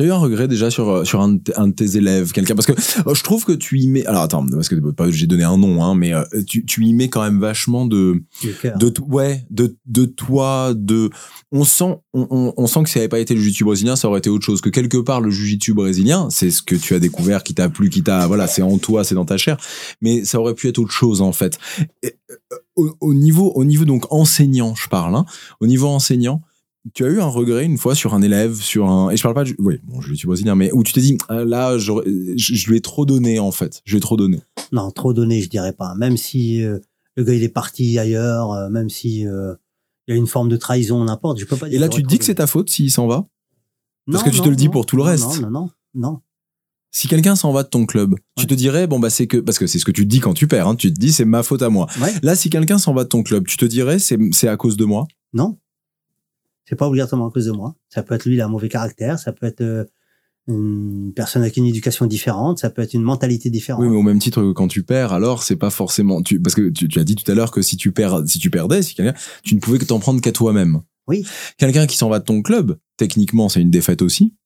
Tu 0.00 0.04
as 0.06 0.08
eu 0.08 0.12
un 0.12 0.16
regret 0.16 0.48
déjà 0.48 0.70
sur, 0.70 0.88
euh, 0.88 1.04
sur 1.04 1.20
un, 1.20 1.34
de 1.34 1.38
t- 1.40 1.52
un 1.56 1.68
de 1.68 1.74
tes 1.74 1.98
élèves, 1.98 2.32
quelqu'un? 2.32 2.54
Parce 2.54 2.64
que 2.64 2.72
euh, 2.72 3.14
je 3.14 3.22
trouve 3.22 3.44
que 3.44 3.52
tu 3.52 3.78
y 3.80 3.86
mets. 3.86 4.06
Alors 4.06 4.22
attends, 4.22 4.46
parce 4.50 4.70
que 4.70 4.76
pas 4.92 5.10
j'ai 5.10 5.26
donné 5.26 5.42
un 5.44 5.58
nom, 5.58 5.84
hein, 5.84 5.94
mais 5.94 6.14
euh, 6.14 6.22
tu, 6.46 6.64
tu 6.64 6.86
y 6.86 6.94
mets 6.94 7.08
quand 7.10 7.22
même 7.22 7.38
vachement 7.38 7.84
de. 7.84 8.22
De 8.78 8.90
ouais 9.08 9.44
de 9.50 9.76
de 9.84 10.06
toi 10.06 10.72
de 10.74 11.10
on 11.52 11.64
sent 11.64 11.98
on, 12.14 12.26
on, 12.30 12.54
on 12.56 12.66
sent 12.66 12.82
que 12.84 12.88
si 12.88 12.94
ça 12.94 13.00
n'avait 13.00 13.08
pas 13.10 13.18
été 13.18 13.34
le 13.34 13.40
jiu-jitsu 13.40 13.64
brésilien 13.64 13.94
ça 13.96 14.08
aurait 14.08 14.20
été 14.20 14.30
autre 14.30 14.44
chose 14.46 14.60
que 14.62 14.70
quelque 14.70 14.96
part 14.96 15.20
le 15.20 15.30
jiu-jitsu 15.30 15.74
brésilien 15.74 16.28
c'est 16.30 16.50
ce 16.50 16.62
que 16.62 16.74
tu 16.76 16.94
as 16.94 16.98
découvert 16.98 17.42
qui 17.42 17.54
t'a 17.54 17.68
plu 17.68 17.90
qui 17.90 18.02
t'a 18.02 18.26
voilà 18.26 18.46
c'est 18.46 18.62
en 18.62 18.78
toi 18.78 19.04
c'est 19.04 19.14
dans 19.14 19.24
ta 19.24 19.36
chair 19.36 19.56
mais 20.00 20.24
ça 20.24 20.40
aurait 20.40 20.54
pu 20.54 20.68
être 20.68 20.78
autre 20.78 20.92
chose 20.92 21.20
en 21.20 21.32
fait 21.32 21.58
Et, 22.02 22.14
au, 22.76 22.90
au 23.00 23.14
niveau 23.14 23.52
au 23.54 23.64
niveau 23.64 23.84
donc 23.84 24.06
enseignant 24.12 24.74
je 24.74 24.88
parle 24.88 25.14
hein, 25.16 25.24
au 25.60 25.66
niveau 25.66 25.88
enseignant 25.88 26.40
tu 26.94 27.04
as 27.04 27.08
eu 27.08 27.20
un 27.20 27.26
regret 27.26 27.64
une 27.64 27.76
fois 27.78 27.94
sur 27.94 28.14
un 28.14 28.22
élève 28.22 28.54
sur 28.54 28.88
un 28.88 29.10
et 29.10 29.16
je 29.16 29.22
parle 29.22 29.34
pas 29.34 29.44
du 29.44 29.54
oui 29.58 29.80
bon 29.84 30.00
jiu-jitsu 30.00 30.26
brésilien 30.26 30.54
mais 30.54 30.72
où 30.72 30.82
tu 30.82 30.92
t'es 30.94 31.02
dit 31.02 31.18
ah, 31.28 31.44
là 31.44 31.76
je, 31.76 31.92
je 32.36 32.70
lui 32.70 32.78
ai 32.78 32.80
trop 32.80 33.04
donné 33.04 33.38
en 33.38 33.52
fait 33.52 33.82
je 33.84 33.92
lui 33.92 33.98
ai 33.98 34.00
trop 34.00 34.16
donné 34.16 34.40
Non, 34.72 34.90
trop 34.90 35.12
donné, 35.12 35.42
je 35.42 35.50
dirais 35.50 35.72
pas. 35.74 35.94
Même 35.96 36.16
si 36.16 36.62
euh, 36.62 36.78
le 37.16 37.24
gars 37.24 37.34
il 37.34 37.42
est 37.42 37.48
parti 37.50 37.98
ailleurs, 37.98 38.52
euh, 38.52 38.70
même 38.70 38.88
si 38.88 39.26
euh, 39.26 39.54
il 40.08 40.12
y 40.12 40.14
a 40.14 40.16
une 40.18 40.26
forme 40.26 40.48
de 40.48 40.56
trahison, 40.56 41.04
n'importe. 41.04 41.38
Je 41.38 41.44
peux 41.44 41.56
pas 41.56 41.68
dire. 41.68 41.76
et 41.76 41.80
là 41.80 41.88
tu 41.88 42.02
te 42.02 42.08
dis 42.08 42.18
que 42.18 42.24
c'est 42.24 42.36
ta 42.36 42.46
faute 42.46 42.70
s'il 42.70 42.90
s'en 42.90 43.06
va? 43.06 43.26
Parce 44.10 44.24
Non, 44.24 44.30
que 44.30 44.34
tu 44.34 44.42
te 44.42 44.48
le 44.48 44.56
dis 44.56 44.66
non, 44.66 44.70
pour 44.72 44.86
tout 44.86 44.96
le 44.96 45.02
reste. 45.02 45.40
Non, 45.42 45.50
non, 45.50 45.50
non, 45.50 45.70
non. 45.94 46.20
Si 46.92 47.06
quelqu'un 47.06 47.36
s'en 47.36 47.52
va 47.52 47.62
de 47.62 47.68
ton 47.68 47.86
club, 47.86 48.16
tu 48.36 48.46
te 48.46 48.54
dirais 48.54 48.86
bon 48.88 48.98
bah 48.98 49.10
c'est 49.10 49.26
que 49.28 49.36
parce 49.36 49.58
que 49.58 49.66
c'est 49.68 49.78
ce 49.78 49.84
que 49.84 49.92
tu 49.92 50.02
te 50.04 50.08
dis 50.08 50.18
quand 50.20 50.34
tu 50.34 50.48
perds, 50.48 50.66
hein, 50.66 50.74
tu 50.74 50.92
te 50.92 50.98
dis 50.98 51.12
c'est 51.12 51.24
ma 51.24 51.42
faute 51.42 51.62
à 51.62 51.68
moi. 51.68 51.86
Ouais. 52.00 52.12
Là, 52.22 52.34
si 52.34 52.48
quelqu'un 52.50 52.78
s'en 52.78 52.94
va 52.94 53.04
de 53.04 53.08
ton 53.08 53.22
club, 53.22 53.46
tu 53.46 53.56
te 53.56 53.64
dirais 53.64 53.98
c'est 54.00 54.48
à 54.48 54.56
cause 54.56 54.76
de 54.76 54.84
moi? 54.84 55.06
Non. 55.32 55.58
C'est 56.70 56.76
pas 56.76 56.86
obligatoirement 56.86 57.26
à 57.26 57.30
cause 57.32 57.46
de 57.46 57.50
moi. 57.50 57.74
Ça 57.88 58.02
peut 58.04 58.14
être 58.14 58.24
lui, 58.26 58.36
il 58.36 58.40
a 58.40 58.44
un 58.46 58.48
mauvais 58.48 58.68
caractère. 58.68 59.18
Ça 59.18 59.32
peut 59.32 59.44
être 59.46 59.60
euh, 59.60 59.84
une 60.46 61.12
personne 61.14 61.42
avec 61.42 61.56
une 61.56 61.66
éducation 61.66 62.06
différente. 62.06 62.60
Ça 62.60 62.70
peut 62.70 62.80
être 62.80 62.94
une 62.94 63.02
mentalité 63.02 63.50
différente. 63.50 63.82
Oui, 63.82 63.88
mais 63.88 63.96
au 63.96 64.02
même 64.02 64.20
titre 64.20 64.40
que 64.40 64.52
quand 64.52 64.68
tu 64.68 64.84
perds, 64.84 65.12
alors 65.12 65.42
c'est 65.42 65.56
pas 65.56 65.70
forcément 65.70 66.22
tu 66.22 66.40
parce 66.40 66.54
que 66.54 66.68
tu, 66.70 66.86
tu 66.86 66.98
as 67.00 67.04
dit 67.04 67.16
tout 67.16 67.28
à 67.30 67.34
l'heure 67.34 67.50
que 67.50 67.60
si 67.60 67.76
tu 67.76 67.90
perds, 67.90 68.22
si 68.26 68.38
tu 68.38 68.50
perdais, 68.50 68.82
si 68.82 68.94
quelqu'un, 68.94 69.18
tu 69.42 69.56
ne 69.56 69.60
pouvais 69.60 69.78
que 69.78 69.84
t'en 69.84 69.98
prendre 69.98 70.20
qu'à 70.20 70.30
toi-même. 70.32 70.80
Oui. 71.08 71.26
Quelqu'un 71.58 71.86
qui 71.88 71.96
s'en 71.96 72.08
va 72.08 72.20
de 72.20 72.24
ton 72.24 72.40
club, 72.40 72.78
techniquement, 72.96 73.48
c'est 73.48 73.60
une 73.60 73.70
défaite 73.72 74.00
aussi. 74.00 74.36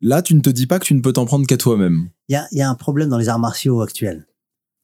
Là, 0.00 0.22
tu 0.22 0.34
ne 0.34 0.40
te 0.40 0.48
dis 0.48 0.66
pas 0.66 0.78
que 0.78 0.86
tu 0.86 0.94
ne 0.94 1.00
peux 1.02 1.12
t'en 1.12 1.26
prendre 1.26 1.46
qu'à 1.46 1.58
toi-même. 1.58 2.08
Il 2.28 2.32
y 2.32 2.36
a, 2.36 2.48
il 2.52 2.58
y 2.58 2.62
a 2.62 2.70
un 2.70 2.74
problème 2.74 3.10
dans 3.10 3.18
les 3.18 3.28
arts 3.28 3.38
martiaux 3.38 3.82
actuels. 3.82 4.26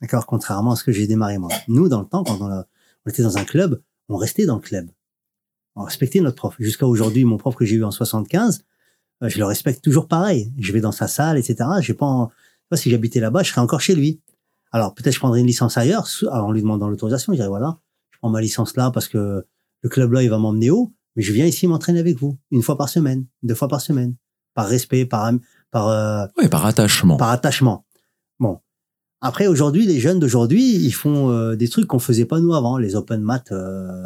D'accord? 0.02 0.26
Contrairement 0.26 0.72
à 0.72 0.76
ce 0.76 0.84
que 0.84 0.92
j'ai 0.92 1.06
démarré 1.06 1.38
moi. 1.38 1.48
Nous, 1.68 1.88
dans 1.88 2.00
le 2.00 2.06
temps, 2.06 2.22
quand 2.22 2.36
on, 2.38 2.50
a- 2.50 2.66
on 3.06 3.10
était 3.10 3.22
dans 3.22 3.38
un 3.38 3.44
club, 3.44 3.80
on 4.10 4.16
restait 4.18 4.44
dans 4.44 4.56
le 4.56 4.60
club. 4.60 4.90
On 5.76 5.82
respectait 5.84 6.20
notre 6.20 6.36
prof. 6.36 6.54
Jusqu'à 6.58 6.86
aujourd'hui, 6.86 7.24
mon 7.24 7.36
prof 7.36 7.54
que 7.54 7.64
j'ai 7.64 7.76
eu 7.76 7.84
en 7.84 7.90
75, 7.90 8.62
euh, 9.22 9.28
je 9.28 9.38
le 9.38 9.44
respecte 9.44 9.82
toujours 9.84 10.08
pareil. 10.08 10.52
Je 10.58 10.72
vais 10.72 10.80
dans 10.80 10.92
sa 10.92 11.06
salle, 11.08 11.38
etc. 11.38 11.56
J'ai 11.80 11.94
pas, 11.94 12.06
en- 12.06 12.30
vois, 12.70 12.78
si 12.78 12.90
j'habitais 12.90 13.20
là-bas, 13.20 13.42
je 13.42 13.50
serais 13.50 13.60
encore 13.60 13.80
chez 13.80 13.94
lui. 13.94 14.20
Alors 14.72 14.94
peut-être 14.94 15.14
je 15.14 15.18
prendrais 15.20 15.40
une 15.40 15.46
licence 15.46 15.76
ailleurs, 15.78 16.06
sous- 16.06 16.26
en 16.28 16.50
lui 16.50 16.60
demandant 16.62 16.88
l'autorisation. 16.88 17.32
Je 17.32 17.36
dirais 17.38 17.48
voilà, 17.48 17.78
je 18.10 18.18
prends 18.18 18.30
ma 18.30 18.40
licence 18.40 18.76
là 18.76 18.90
parce 18.90 19.08
que 19.08 19.44
le 19.82 19.88
club 19.88 20.12
là, 20.12 20.22
il 20.22 20.28
va 20.30 20.38
m'emmener 20.38 20.70
haut, 20.70 20.92
mais 21.14 21.22
je 21.22 21.32
viens 21.32 21.46
ici 21.46 21.66
m'entraîner 21.66 22.00
avec 22.00 22.18
vous 22.18 22.36
une 22.50 22.62
fois 22.62 22.76
par 22.76 22.88
semaine, 22.88 23.26
deux 23.42 23.54
fois 23.54 23.68
par 23.68 23.80
semaine, 23.80 24.16
par 24.54 24.66
respect, 24.66 25.06
par 25.06 25.30
par 25.70 25.88
euh, 25.88 26.26
Ouais, 26.38 26.48
par 26.48 26.66
attachement. 26.66 27.16
par 27.16 27.30
attachement. 27.30 27.86
Bon. 28.40 28.60
Après, 29.22 29.46
aujourd'hui, 29.46 29.86
les 29.86 29.98
jeunes 30.00 30.18
d'aujourd'hui, 30.20 30.76
ils 30.76 30.92
font 30.92 31.30
euh, 31.30 31.54
des 31.56 31.68
trucs 31.68 31.86
qu'on 31.86 31.98
faisait 31.98 32.26
pas 32.26 32.38
nous 32.40 32.54
avant. 32.54 32.76
Les 32.76 32.96
open 32.96 33.20
mat, 33.22 33.50
euh, 33.52 34.02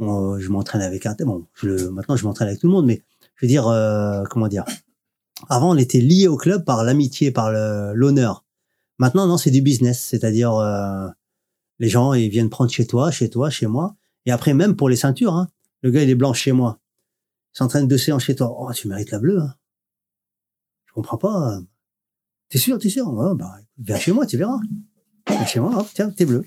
je 0.00 0.48
m'entraîne 0.48 0.82
avec 0.82 1.06
un 1.06 1.14
bon 1.20 1.46
je 1.54 1.88
maintenant 1.88 2.16
je 2.16 2.24
m'entraîne 2.24 2.48
avec 2.48 2.60
tout 2.60 2.66
le 2.66 2.72
monde 2.72 2.86
mais 2.86 3.02
je 3.36 3.46
veux 3.46 3.48
dire 3.48 3.68
euh, 3.68 4.24
comment 4.30 4.48
dire? 4.48 4.64
Avant 5.48 5.72
on 5.72 5.76
était 5.76 6.00
lié 6.00 6.28
au 6.28 6.36
club 6.36 6.64
par 6.64 6.84
l'amitié 6.84 7.30
par 7.30 7.50
l'honneur. 7.52 8.44
Maintenant 8.98 9.26
non 9.26 9.36
c'est 9.36 9.50
du 9.50 9.62
business. 9.62 10.00
C'est-à-dire 10.02 10.54
euh, 10.54 11.08
les 11.78 11.88
gens 11.88 12.14
ils 12.14 12.28
viennent 12.28 12.50
prendre 12.50 12.70
chez 12.70 12.86
toi 12.86 13.10
chez 13.10 13.30
toi 13.30 13.50
chez 13.50 13.66
moi. 13.66 13.96
Et 14.26 14.30
après 14.30 14.54
même 14.54 14.76
pour 14.76 14.88
les 14.88 14.96
ceintures 14.96 15.34
hein, 15.34 15.48
le 15.82 15.90
gars 15.90 16.02
il 16.02 16.10
est 16.10 16.14
blanc 16.14 16.32
chez 16.32 16.52
moi. 16.52 16.80
Il 17.54 17.58
s'entraîne 17.58 17.88
deux 17.88 17.98
séances 17.98 18.24
chez 18.24 18.34
toi. 18.34 18.54
Oh 18.58 18.72
tu 18.72 18.88
mérites 18.88 19.10
la 19.10 19.18
bleue 19.18 19.40
hein. 19.40 19.54
je 20.86 20.92
comprends 20.92 21.18
pas. 21.18 21.60
T'es 22.48 22.58
sûr 22.58 22.78
t'es 22.78 22.88
sûr? 22.88 23.12
Ouais, 23.12 23.34
bah 23.36 23.58
viens 23.78 23.98
chez 23.98 24.12
moi 24.12 24.26
tu 24.26 24.36
verras. 24.36 24.58
Viens 25.28 25.46
chez 25.46 25.60
moi 25.60 25.76
hop, 25.78 25.88
tiens 25.92 26.10
t'es 26.10 26.24
bleu 26.24 26.44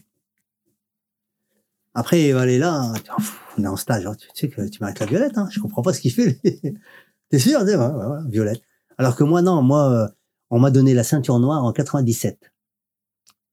après, 1.98 2.22
il 2.28 2.34
va 2.34 2.42
aller 2.42 2.58
là, 2.60 2.94
tu- 3.04 3.12
pff, 3.16 3.40
on 3.58 3.64
est 3.64 3.68
en 3.68 3.76
stage, 3.76 4.06
hein, 4.06 4.16
tu 4.16 4.28
sais 4.34 4.50
que 4.50 4.68
tu 4.70 4.78
m'arrêtes 4.82 5.00
la 5.00 5.06
violette, 5.08 5.38
hein, 5.38 5.48
je 5.52 5.60
comprends 5.60 5.82
pas 5.82 5.94
ce 5.94 6.00
qu'il 6.02 6.14
fait. 6.14 6.40
T'es 7.30 7.40
sûr 7.40 7.62
Ouais, 7.62 7.76
ouais, 7.76 7.86
ouais, 8.06 8.20
Violette. 8.30 8.62
Alors 8.98 9.16
que 9.16 9.24
moi, 9.24 9.42
non, 9.42 9.62
moi, 9.62 9.92
euh, 9.92 10.08
on 10.50 10.60
m'a 10.60 10.72
donné 10.72 10.94
la 10.94 11.04
ceinture 11.04 11.40
noire 11.40 11.64
en 11.64 11.74
97. 11.74 12.40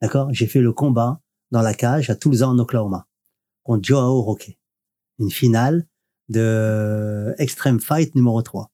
D'accord? 0.03 0.29
J'ai 0.33 0.47
fait 0.47 0.61
le 0.61 0.73
combat 0.73 1.21
dans 1.51 1.63
la 1.63 1.75
cage 1.75 2.11
à 2.11 2.15
Tulsa, 2.15 2.49
en 2.49 2.59
Oklahoma, 2.59 3.07
contre 3.63 3.85
Joao 3.85 4.21
Roque. 4.23 4.57
Une 5.19 5.31
finale 5.31 5.87
de 6.29 7.35
Extreme 7.39 7.81
Fight 7.81 8.15
numéro 8.15 8.41
3. 8.43 8.71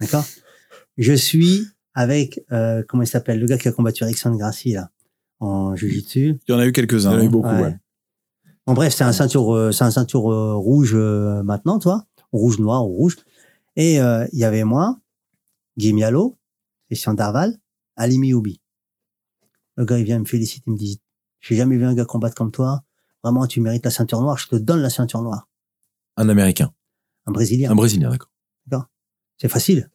D'accord? 0.00 0.24
Je 0.98 1.12
suis 1.12 1.66
avec, 1.94 2.44
euh, 2.52 2.82
comment 2.88 3.02
il 3.02 3.06
s'appelle, 3.08 3.38
le 3.40 3.46
gars 3.46 3.58
qui 3.58 3.68
a 3.68 3.72
combattu 3.72 4.04
Erickson 4.04 4.34
Gracie, 4.34 4.72
là, 4.72 4.90
en 5.40 5.74
Jiu-Jitsu. 5.76 6.38
Il 6.48 6.52
y 6.52 6.54
en 6.54 6.58
a 6.58 6.64
eu 6.64 6.66
Il 6.66 6.70
y 6.70 6.72
quelques-uns. 6.72 7.10
en 7.12 7.18
a 7.18 7.22
eu 7.22 7.26
hein. 7.26 7.30
beaucoup, 7.30 7.48
Ouais. 7.48 7.60
ouais. 7.62 7.76
En 8.66 8.74
bref, 8.74 8.94
c'est 8.94 9.04
un 9.04 9.12
ceinture, 9.12 9.54
euh, 9.54 9.72
c'est 9.72 9.84
un 9.84 9.90
ceinture 9.90 10.30
euh, 10.32 10.54
rouge 10.54 10.92
euh, 10.94 11.42
maintenant, 11.42 11.78
toi, 11.78 12.04
rouge 12.32 12.58
noir 12.58 12.86
ou 12.86 12.92
rouge. 12.92 13.16
Et 13.76 14.00
euh, 14.00 14.26
il 14.32 14.38
y 14.38 14.44
avait 14.44 14.64
moi, 14.64 15.00
Guy 15.76 15.92
Mialo, 15.92 16.38
Christian 16.86 17.14
Darval, 17.14 17.58
Ali 17.96 18.18
Mioubi. 18.18 18.60
Le 19.76 19.84
gars, 19.84 19.98
il 19.98 20.04
vient 20.04 20.18
me 20.18 20.24
féliciter, 20.24 20.64
il 20.66 20.74
me 20.74 20.78
dit, 20.78 21.00
j'ai 21.40 21.56
jamais 21.56 21.76
vu 21.76 21.84
un 21.84 21.94
gars 21.94 22.04
combattre 22.04 22.34
comme 22.34 22.52
toi. 22.52 22.84
Vraiment, 23.24 23.46
tu 23.46 23.60
mérites 23.60 23.84
la 23.84 23.90
ceinture 23.90 24.20
noire. 24.20 24.36
Je 24.38 24.48
te 24.48 24.56
donne 24.56 24.80
la 24.80 24.90
ceinture 24.90 25.22
noire. 25.22 25.48
Un 26.16 26.28
Américain. 26.28 26.72
Un 27.26 27.32
Brésilien. 27.32 27.70
Un 27.70 27.74
Brésilien, 27.74 28.10
d'accord. 28.10 28.28
C'est 29.42 29.48
facile. 29.48 29.90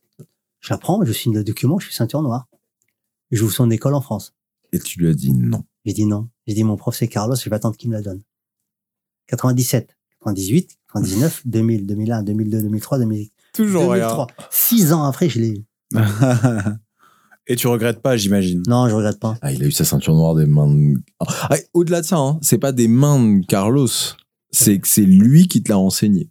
Je 0.59 0.73
la 0.73 0.77
prends, 0.77 1.01
je 1.05 1.13
signe 1.13 1.33
le 1.33 1.41
document, 1.41 1.79
je 1.79 1.85
suis 1.85 1.95
ceinture 1.95 2.21
noire. 2.21 2.49
J'ouvre 3.31 3.53
son 3.53 3.71
école 3.71 3.93
en 3.93 4.01
France. 4.01 4.33
Et 4.73 4.79
tu 4.79 4.99
lui 4.99 5.07
as 5.07 5.13
dit 5.13 5.31
non. 5.31 5.63
J'ai 5.85 5.93
dit 5.93 6.05
non. 6.05 6.27
J'ai 6.45 6.53
dit 6.53 6.65
mon 6.65 6.75
prof 6.75 6.93
c'est 6.93 7.07
Carlos, 7.07 7.35
je 7.35 7.49
vais 7.49 7.55
attendre 7.55 7.77
qu'il 7.77 7.89
me 7.89 7.95
la 7.95 8.01
donne. 8.01 8.21
97, 9.27 9.89
98, 10.23 10.77
99, 10.93 11.41
2000, 11.45 11.85
2001, 11.85 12.23
2002, 12.23 12.61
2003, 12.63 12.99
2000, 12.99 13.27
Toujours 13.53 13.83
2003. 13.93 14.27
Six 14.49 14.93
ans 14.93 15.03
après, 15.03 15.29
je 15.29 15.39
l'ai 15.39 15.49
eu. 15.49 15.65
rien. 15.93 16.77
Et 17.49 17.55
tu 17.55 17.67
regrettes 17.67 18.01
pas, 18.01 18.17
j'imagine? 18.17 18.61
Non, 18.67 18.89
je 18.89 18.93
regrette 18.95 19.19
pas. 19.19 19.37
Ah, 19.41 19.53
il 19.53 19.63
a 19.63 19.67
eu 19.67 19.71
sa 19.71 19.85
ceinture 19.85 20.13
noire 20.13 20.35
des 20.35 20.45
mains 20.45 20.67
de... 20.67 20.95
Ah, 21.21 21.55
Au-delà 21.73 22.01
de 22.01 22.05
ça, 22.05 22.17
hein, 22.17 22.37
c'est 22.41 22.57
pas 22.57 22.73
des 22.73 22.89
mains 22.89 23.19
de 23.39 23.45
Carlos. 23.45 23.87
C'est 24.51 24.79
que 24.79 24.87
c'est 24.87 25.05
lui 25.05 25.47
qui 25.47 25.63
te 25.63 25.69
l'a 25.69 25.77
enseigné. 25.79 26.29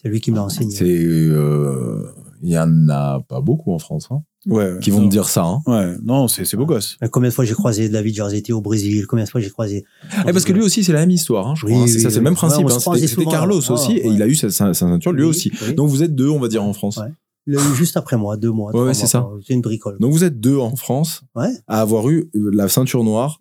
C'est 0.00 0.08
lui 0.08 0.20
qui 0.20 0.30
me 0.30 0.36
l'a 0.36 0.44
enseigné. 0.44 0.74
C'est, 0.74 0.84
euh, 0.86 2.10
il 2.42 2.50
y 2.50 2.58
en 2.58 2.88
a 2.88 3.20
pas 3.28 3.40
beaucoup 3.40 3.72
en 3.72 3.78
France, 3.78 4.08
hein, 4.10 4.22
Ouais. 4.46 4.74
qui 4.80 4.90
vont 4.90 5.00
non. 5.00 5.06
te 5.06 5.10
dire 5.10 5.28
ça, 5.28 5.44
hein. 5.44 5.60
Ouais, 5.66 5.96
non, 6.04 6.28
c'est 6.28 6.44
c'est 6.44 6.56
beau 6.56 6.66
gosse. 6.66 6.96
Mais 7.00 7.08
Combien 7.08 7.30
de 7.30 7.34
fois 7.34 7.44
j'ai 7.44 7.54
croisé 7.54 7.88
David 7.88 8.14
Jarzetti 8.14 8.52
au 8.52 8.60
Brésil? 8.60 9.06
Combien 9.06 9.24
de 9.24 9.28
fois 9.30 9.40
j'ai 9.40 9.50
croisé? 9.50 9.84
Eh, 10.26 10.32
parce 10.32 10.44
que 10.44 10.52
lui 10.52 10.62
aussi, 10.62 10.84
c'est 10.84 10.92
la 10.92 11.00
même 11.00 11.10
histoire, 11.10 11.46
hein, 11.48 11.54
je 11.56 11.66
Oui, 11.66 11.72
crois. 11.72 11.86
c'est 11.88 11.94
oui, 11.96 12.00
ça, 12.00 12.10
c'est 12.10 12.16
le 12.16 12.22
même 12.22 12.34
principe. 12.36 12.66
hein. 12.70 12.78
C'était 12.96 13.24
Carlos 13.24 13.60
ouais. 13.60 13.70
aussi, 13.70 13.92
Ouais, 13.94 14.06
et 14.06 14.08
il 14.08 14.22
a 14.22 14.26
eu 14.26 14.34
sa, 14.34 14.50
sa- 14.50 14.72
sa 14.74 14.86
ceinture 14.86 15.12
lui 15.12 15.22
Oui, 15.24 15.28
aussi. 15.30 15.50
oui. 15.66 15.74
Donc 15.74 15.88
vous 15.88 16.02
êtes 16.02 16.14
deux, 16.14 16.28
on 16.28 16.38
va 16.38 16.48
dire, 16.48 16.62
en 16.62 16.72
France. 16.72 16.98
Ouais. 16.98 17.08
Il 17.48 17.54
l'a 17.54 17.60
eu 17.60 17.74
juste 17.76 17.96
après 17.96 18.16
moi, 18.16 18.36
deux 18.36 18.50
mois. 18.50 18.74
Ouais, 18.76 18.92
c'est 18.94 19.06
ça. 19.06 19.26
C'est 19.46 19.54
une 19.54 19.60
bricole. 19.62 19.96
Donc 20.00 20.12
vous 20.12 20.24
êtes 20.24 20.40
deux 20.40 20.56
en 20.58 20.74
France 20.76 21.22
Ouais. 21.34 21.50
à 21.68 21.80
avoir 21.80 22.08
eu 22.10 22.28
euh, 22.34 22.50
la 22.52 22.68
ceinture 22.68 23.04
noire 23.04 23.40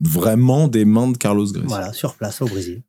vraiment 0.00 0.68
des 0.68 0.84
mains 0.84 1.10
de 1.10 1.16
Carlos 1.16 1.46
Gracie. 1.46 1.66
Voilà, 1.68 1.92
sur 1.92 2.14
place 2.14 2.42
au 2.42 2.46
Brésil. 2.46 2.82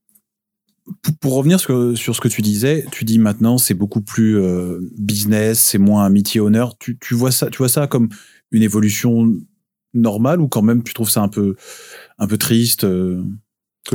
Pour, 1.22 1.36
revenir 1.36 1.60
sur, 1.60 1.96
ce 1.98 2.20
que 2.20 2.28
tu 2.28 2.42
disais, 2.42 2.86
tu 2.92 3.06
dis 3.06 3.18
maintenant 3.18 3.58
c'est 3.58 3.74
beaucoup 3.74 4.02
plus 4.02 4.38
euh, 4.38 4.80
business, 4.98 5.60
c'est 5.60 5.78
moins 5.78 6.06
amitié 6.06 6.42
honneur. 6.42 6.78
Tu, 6.78 6.98
tu 7.00 7.14
vois 7.14 7.32
ça, 7.32 7.50
tu 7.50 7.60
vois 7.60 7.70
ça 7.70 7.88
comme 7.88 8.10
une 8.52 8.64
évolution 8.64 9.34
normale 9.94 10.42
ou 10.42 10.48
quand 10.48 10.62
même 10.62 10.84
tu 10.84 10.94
trouves 10.94 11.10
ça 11.10 11.22
un 11.22 11.30
peu 11.30 11.56
un 12.18 12.28
peu 12.28 12.38
triste 12.38 12.84
euh, 12.84 13.24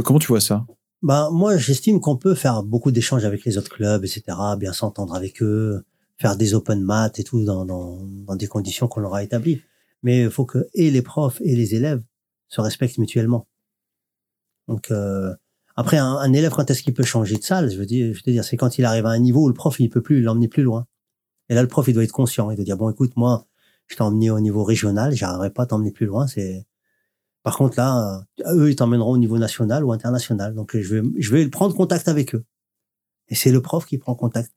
Comment 0.04 0.18
tu 0.18 0.28
vois 0.28 0.40
ça? 0.40 0.66
Ben, 1.02 1.30
moi, 1.30 1.56
j'estime 1.56 2.00
qu'on 2.00 2.16
peut 2.16 2.34
faire 2.34 2.62
beaucoup 2.62 2.90
d'échanges 2.90 3.24
avec 3.24 3.44
les 3.44 3.56
autres 3.56 3.70
clubs, 3.70 4.04
etc., 4.04 4.22
bien 4.58 4.72
s'entendre 4.72 5.14
avec 5.14 5.42
eux, 5.42 5.84
faire 6.18 6.36
des 6.36 6.54
open 6.54 6.80
mat 6.80 7.18
et 7.18 7.24
tout 7.24 7.44
dans 7.44 8.36
des 8.36 8.46
conditions 8.46 8.88
qu'on 8.88 9.04
aura 9.04 9.22
établies. 9.22 9.62
Mais 10.02 10.22
il 10.22 10.30
faut 10.30 10.44
que 10.44 10.68
et 10.74 10.90
les 10.90 11.02
profs 11.02 11.40
et 11.40 11.56
les 11.56 11.74
élèves 11.74 12.02
se 12.48 12.60
respectent 12.60 12.98
mutuellement. 12.98 13.46
Donc, 14.66 14.90
euh, 14.90 15.34
après, 15.78 15.96
un, 15.96 16.16
un 16.16 16.32
élève, 16.32 16.50
quand 16.50 16.68
est-ce 16.68 16.82
qu'il 16.82 16.92
peut 16.92 17.04
changer 17.04 17.36
de 17.36 17.42
salle? 17.44 17.70
Je 17.70 17.78
veux 17.78 17.86
dire, 17.86 18.12
je 18.12 18.20
veux 18.26 18.32
dire, 18.32 18.42
c'est 18.42 18.56
quand 18.56 18.78
il 18.78 18.84
arrive 18.84 19.06
à 19.06 19.10
un 19.10 19.20
niveau 19.20 19.44
où 19.44 19.48
le 19.48 19.54
prof, 19.54 19.78
il 19.78 19.88
peut 19.88 20.02
plus 20.02 20.22
l'emmener 20.22 20.48
plus 20.48 20.64
loin. 20.64 20.86
Et 21.48 21.54
là, 21.54 21.62
le 21.62 21.68
prof, 21.68 21.86
il 21.86 21.94
doit 21.94 22.02
être 22.02 22.10
conscient. 22.10 22.50
Il 22.50 22.56
doit 22.56 22.64
dire, 22.64 22.76
bon, 22.76 22.90
écoute, 22.90 23.12
moi, 23.14 23.46
je 23.86 23.94
t'ai 23.94 24.02
emmené 24.02 24.28
au 24.28 24.40
niveau 24.40 24.64
régional, 24.64 25.14
j'arriverai 25.14 25.50
pas 25.50 25.62
à 25.62 25.66
t'emmener 25.66 25.92
plus 25.92 26.06
loin. 26.06 26.26
C'est 26.26 26.66
par 27.44 27.56
contre, 27.56 27.78
là, 27.78 28.24
eux, 28.52 28.70
ils 28.70 28.74
t'emmèneront 28.74 29.12
au 29.12 29.18
niveau 29.18 29.38
national 29.38 29.84
ou 29.84 29.92
international. 29.92 30.52
Donc, 30.52 30.76
je 30.76 30.96
vais, 30.96 31.08
je 31.16 31.30
vais 31.30 31.48
prendre 31.48 31.76
contact 31.76 32.08
avec 32.08 32.34
eux. 32.34 32.44
Et 33.28 33.36
c'est 33.36 33.52
le 33.52 33.62
prof 33.62 33.86
qui 33.86 33.98
prend 33.98 34.16
contact 34.16 34.52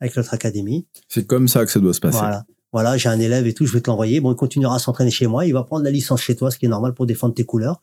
avec 0.00 0.14
notre 0.18 0.34
académie. 0.34 0.86
C'est 1.08 1.26
comme 1.26 1.48
ça 1.48 1.64
que 1.64 1.72
ça 1.72 1.80
doit 1.80 1.94
se 1.94 2.00
passer. 2.00 2.18
Voilà. 2.18 2.44
Voilà, 2.72 2.98
j'ai 2.98 3.08
un 3.08 3.18
élève 3.18 3.46
et 3.46 3.54
tout, 3.54 3.64
je 3.64 3.72
vais 3.72 3.80
te 3.80 3.88
l'envoyer. 3.88 4.20
Bon, 4.20 4.30
il 4.32 4.36
continuera 4.36 4.76
à 4.76 4.78
s'entraîner 4.78 5.10
chez 5.10 5.26
moi. 5.26 5.46
Il 5.46 5.54
va 5.54 5.64
prendre 5.64 5.82
la 5.82 5.90
licence 5.90 6.20
chez 6.20 6.36
toi, 6.36 6.50
ce 6.50 6.58
qui 6.58 6.66
est 6.66 6.68
normal 6.68 6.92
pour 6.92 7.06
défendre 7.06 7.32
tes 7.32 7.46
couleurs. 7.46 7.82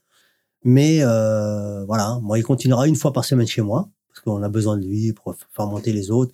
Mais 0.68 1.00
euh, 1.02 1.86
voilà, 1.86 2.20
moi, 2.24 2.38
il 2.40 2.44
continuera 2.44 2.88
une 2.88 2.96
fois 2.96 3.14
par 3.14 3.24
semaine 3.24 3.46
chez 3.48 3.62
moi 3.62 3.88
parce 4.10 4.20
qu'on 4.22 4.42
a 4.44 4.50
besoin 4.50 4.78
de 4.78 4.86
lui 4.86 5.14
pour 5.14 5.36
faire 5.54 5.68
monter 5.68 5.94
les 5.94 6.10
autres, 6.12 6.34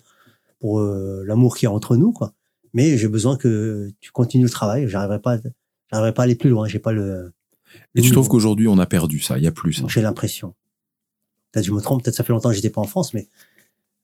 pour 0.58 0.80
euh, 0.80 1.22
l'amour 1.26 1.56
qu'il 1.56 1.66
y 1.66 1.70
a 1.70 1.72
entre 1.72 1.96
nous, 1.96 2.12
quoi. 2.12 2.32
Mais 2.72 2.96
j'ai 2.96 3.08
besoin 3.08 3.36
que 3.36 3.90
tu 4.00 4.10
continues 4.10 4.44
le 4.44 4.50
travail. 4.50 4.88
J'arriverai 4.88 5.20
pas, 5.20 5.36
j'arriverai 5.90 6.14
pas 6.14 6.22
à 6.22 6.24
aller 6.24 6.34
plus 6.34 6.48
loin. 6.48 6.66
J'ai 6.66 6.78
pas 6.78 6.92
le. 6.92 7.32
Et 7.94 8.00
tu 8.00 8.10
trouves 8.10 8.28
qu'aujourd'hui, 8.28 8.66
on 8.68 8.78
a 8.78 8.86
perdu 8.86 9.20
ça, 9.20 9.36
il 9.36 9.44
y 9.44 9.46
a 9.46 9.52
plus 9.52 9.74
ça. 9.74 9.84
J'ai 9.88 10.00
l'impression. 10.00 10.54
Peut-être 11.52 11.66
je 11.66 11.72
me 11.72 11.80
trompe, 11.82 12.02
peut-être 12.02 12.14
ça 12.16 12.24
fait 12.24 12.32
longtemps 12.32 12.48
que 12.48 12.54
j'étais 12.54 12.70
pas 12.70 12.80
en 12.80 12.86
France, 12.86 13.12
mais 13.12 13.28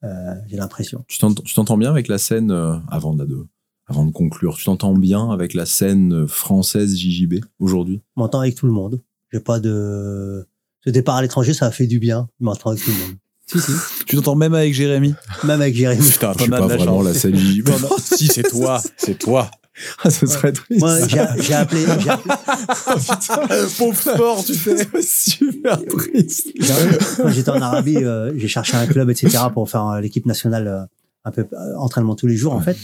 euh, 0.05 0.35
j'ai 0.49 0.59
l'impression. 0.59 1.03
Tu 1.09 1.19
t'entends 1.19 1.79
bien 1.79 1.91
avec 1.91 2.07
la 2.09 2.19
scène, 2.19 2.51
avant, 2.91 3.15
de, 3.15 3.25
de- 3.25 3.47
avant 3.87 4.05
de 4.05 4.11
conclure, 4.13 4.57
tu 4.59 4.65
t'entends 4.67 4.93
bien 4.95 5.31
avec 5.31 5.55
la 5.55 5.65
scène 5.65 6.27
française 6.29 6.95
JJB 6.95 7.37
aujourd'hui? 7.59 8.03
Je 8.17 8.21
m'entends 8.21 8.41
avec 8.41 8.55
tout 8.55 8.67
le 8.67 8.73
monde. 8.73 9.01
J'ai 9.33 9.41
pas 9.41 9.61
de. 9.61 10.47
Ce 10.85 10.91
départ 10.91 11.17
à 11.17 11.23
l'étranger, 11.23 11.53
ça 11.55 11.67
a 11.67 11.71
fait 11.71 11.87
du 11.87 11.99
bien. 11.99 12.29
Je 12.41 12.45
m'entends 12.45 12.71
avec 12.71 12.83
tout 12.83 12.91
le 12.91 12.97
monde. 12.97 13.17
Si, 13.47 13.61
si. 13.61 13.73
Tu 14.07 14.17
t'entends 14.17 14.37
même 14.37 14.55
avec 14.55 14.75
Jérémy 14.75 15.15
Même 15.45 15.61
avec 15.61 15.75
Jérémy. 15.75 16.07
Putain, 16.07 16.33
Je 16.37 16.43
suis 16.43 16.51
pas 16.51 16.61
vraiment 16.61 17.03
la 17.03 17.13
non, 17.13 17.97
si 17.99 18.27
c'est 18.29 18.43
toi, 18.43 18.83
c'est 18.97 19.19
toi. 19.19 19.51
Ah, 20.03 20.11
ce 20.11 20.27
serait 20.27 20.51
triste. 20.51 20.81
Moi, 20.81 20.99
j'ai 21.07 21.25
j'ai 21.41 21.55
appelé. 21.55 21.85
j'ai 22.01 22.11
appelé- 22.11 22.35
Pauvre 23.79 23.97
sport, 23.97 24.45
tu 24.45 24.55
fais 24.55 24.77
super 25.03 25.79
triste. 25.87 26.49
j'ai 26.59 26.73
appelé- 26.73 26.99
Quand 27.17 27.29
j'étais 27.31 27.51
en 27.51 27.63
Arabie, 27.63 27.97
euh, 27.99 28.33
j'ai 28.37 28.49
cherché 28.49 28.77
un 28.77 28.89
club, 28.89 29.09
etc., 29.09 29.39
pour 29.55 29.71
faire 29.71 29.87
euh, 29.87 30.01
l'équipe 30.01 30.27
nationale, 30.27 30.67
euh, 30.67 30.81
un 31.25 31.31
peu 31.31 31.43
euh, 31.53 31.77
entraînement 31.77 32.17
tous 32.17 32.27
les 32.27 32.37
jours, 32.37 32.55
en 32.55 32.61
fait. 32.61 32.77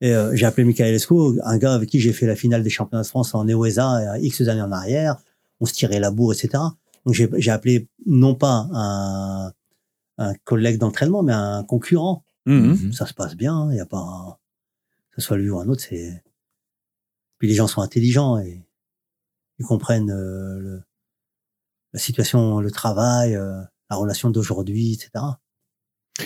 Et 0.00 0.12
euh, 0.12 0.34
j'ai 0.34 0.44
appelé 0.44 0.64
Michael 0.64 0.92
Esco, 0.94 1.36
un 1.44 1.56
gars 1.56 1.72
avec 1.74 1.88
qui 1.88 2.00
j'ai 2.00 2.12
fait 2.12 2.26
la 2.26 2.34
finale 2.34 2.64
des 2.64 2.70
championnats 2.70 3.02
de 3.04 3.08
France 3.08 3.32
en 3.34 3.46
EOESA 3.48 3.98
il 4.00 4.04
y 4.04 4.08
a 4.08 4.18
X 4.18 4.40
années 4.48 4.60
en 4.62 4.72
arrière. 4.72 5.16
On 5.64 5.66
se 5.66 5.72
tirait 5.72 5.98
la 5.98 6.10
bourre, 6.10 6.34
etc. 6.34 6.62
Donc 7.06 7.14
j'ai 7.14 7.50
appelé 7.50 7.88
non 8.04 8.34
pas 8.34 8.68
un, 8.72 9.50
un 10.18 10.34
collègue 10.44 10.76
d'entraînement, 10.78 11.22
mais 11.22 11.32
un 11.32 11.64
concurrent. 11.64 12.22
Mhm. 12.44 12.92
Ça 12.92 13.06
se 13.06 13.14
passe 13.14 13.34
bien, 13.34 13.70
il 13.70 13.76
y 13.78 13.80
a 13.80 13.86
pas 13.86 14.38
que 15.10 15.22
ce 15.22 15.26
soit 15.26 15.38
lui 15.38 15.48
ou 15.48 15.58
un 15.58 15.68
autre, 15.68 15.82
c'est 15.82 16.22
puis 17.38 17.48
les 17.48 17.54
gens 17.54 17.66
sont 17.66 17.80
intelligents 17.80 18.38
et 18.38 18.66
ils 19.58 19.64
comprennent 19.64 20.10
euh, 20.10 20.58
le- 20.58 20.82
la 21.94 21.98
situation, 21.98 22.60
le 22.60 22.70
travail, 22.70 23.34
euh, 23.36 23.62
la 23.88 23.96
relation 23.96 24.28
d'aujourd'hui, 24.30 24.92
etc. 24.94 25.24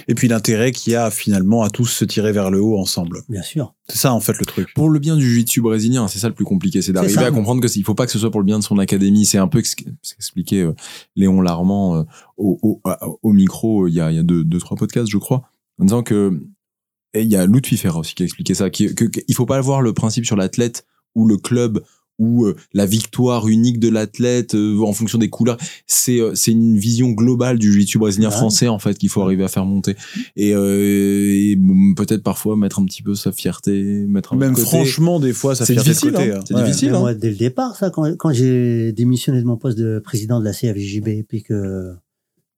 Et 0.07 0.15
puis 0.15 0.29
l'intérêt 0.29 0.71
qu'il 0.71 0.93
y 0.93 0.97
a 0.97 1.11
finalement 1.11 1.63
à 1.63 1.71
tous 1.71 1.87
se 1.87 2.05
tirer 2.05 2.31
vers 2.33 2.51
le 2.51 2.61
haut 2.61 2.79
ensemble. 2.79 3.23
Bien 3.29 3.43
sûr. 3.43 3.75
C'est 3.89 3.97
ça 3.99 4.13
en 4.13 4.21
fait 4.21 4.39
le 4.39 4.45
truc. 4.45 4.69
Pour 4.75 4.91
le 4.91 4.99
bien 4.99 5.17
du 5.17 5.23
jiu-jitsu 5.27 5.63
brésilien, 5.63 6.09
c'est 6.09 6.19
ça 6.19 6.29
le 6.29 6.35
plus 6.35 6.45
compliqué, 6.45 6.83
c'est 6.83 6.93
d'arriver 6.93 7.15
à 7.25 7.31
comprendre 7.31 7.63
que 7.63 7.69
il 7.75 7.85
faut 7.85 7.95
pas 7.95 8.05
que 8.05 8.13
ce 8.13 8.19
soit 8.19 8.31
pour 8.31 8.41
le 8.41 8.45
bien 8.47 8.59
de 8.59 8.65
son 8.65 8.79
académie. 8.79 9.25
C'est 9.25 9.39
un 9.39 9.49
peu 9.49 9.63
ce 9.65 9.75
qu'expliquait 9.77 10.61
euh, 10.63 10.75
Léon 11.17 11.41
Larmand 11.41 11.97
euh, 11.97 12.03
au, 12.37 12.59
au, 12.63 12.81
à- 12.85 12.99
au 13.23 13.33
micro 13.33 13.85
euh, 13.85 13.89
il 13.89 13.95
y 13.95 14.01
a, 14.01 14.11
il 14.11 14.17
y 14.17 14.21
a 14.21 14.23
deux, 14.23 14.45
deux, 14.45 14.59
trois 14.59 14.77
podcasts, 14.77 15.09
je 15.11 15.17
crois, 15.19 15.43
en 15.79 15.85
disant 15.85 16.03
que 16.03 16.39
et 17.15 17.23
il 17.23 17.29
y 17.31 17.37
a 17.37 17.47
Lutfi 17.47 17.79
Ferra 17.79 17.99
aussi 18.01 18.15
qui 18.15 18.23
a 18.23 18.27
expliqué 18.27 18.53
ça, 18.55 18.69
qu'il 18.69 18.95
faut 19.35 19.47
pas 19.47 19.61
voir 19.63 19.81
le 19.81 19.95
principe 19.95 20.27
sur 20.27 20.37
l'athlète 20.37 20.85
ou 21.15 21.27
le 21.27 21.39
club 21.39 21.83
où 22.19 22.45
euh, 22.47 22.57
la 22.73 22.85
victoire 22.87 23.47
unique 23.49 23.79
de 23.79 23.89
l'athlète 23.89 24.55
euh, 24.55 24.81
en 24.83 24.93
fonction 24.93 25.19
des 25.19 25.29
couleurs, 25.31 25.57
c'est 25.87 26.21
euh, 26.21 26.35
c'est 26.35 26.51
une 26.53 26.77
vision 26.77 27.11
globale 27.11 27.59
du 27.59 27.73
jiu-jitsu 27.73 27.99
brésilien 27.99 28.29
Ouais. 28.31 28.35
français 28.35 28.69
en 28.69 28.79
fait 28.79 28.99
qu'il 28.99 29.09
faut 29.09 29.23
arriver 29.23 29.45
à 29.45 29.49
faire 29.49 29.65
monter 29.65 29.95
et, 30.37 30.55
euh, 30.55 31.31
et, 31.33 31.57
bon, 31.57 31.95
peut-être 31.95 32.23
parfois 32.23 32.57
mettre 32.57 32.81
un 32.81 32.85
petit 32.85 33.03
peu 33.03 33.15
sa 33.15 33.31
fierté, 33.33 34.05
mettre 34.09 34.33
un 34.33 34.37
Même 34.37 34.55
côté- 34.55 34.67
franchement, 34.67 35.21
des 35.21 35.33
fois, 35.33 35.55
ça 35.55 35.65
C'est 35.65 35.75
difficile, 35.77 36.13
côté. 36.13 36.33
hein. 36.33 36.39
hein. 36.41 36.45
C'est 36.47 36.55
Ouais. 36.55 36.65
difficile. 36.65 36.91
Mais 36.91 36.97
hein. 36.97 37.01
moi, 37.01 37.15
dès 37.15 37.31
le 37.31 37.37
départ, 37.37 37.77
ça, 37.77 37.91
quand, 37.91 38.17
quand 38.17 38.33
j'ai 38.33 38.93
démissionné 38.93 39.41
de 39.41 39.47
mon 39.47 39.57
poste 39.57 39.79
de 39.79 39.99
président 40.01 40.41
de 40.41 40.45
la 40.45 40.53
CFJB, 40.53 41.23
puis 41.29 41.43
que 41.43 41.93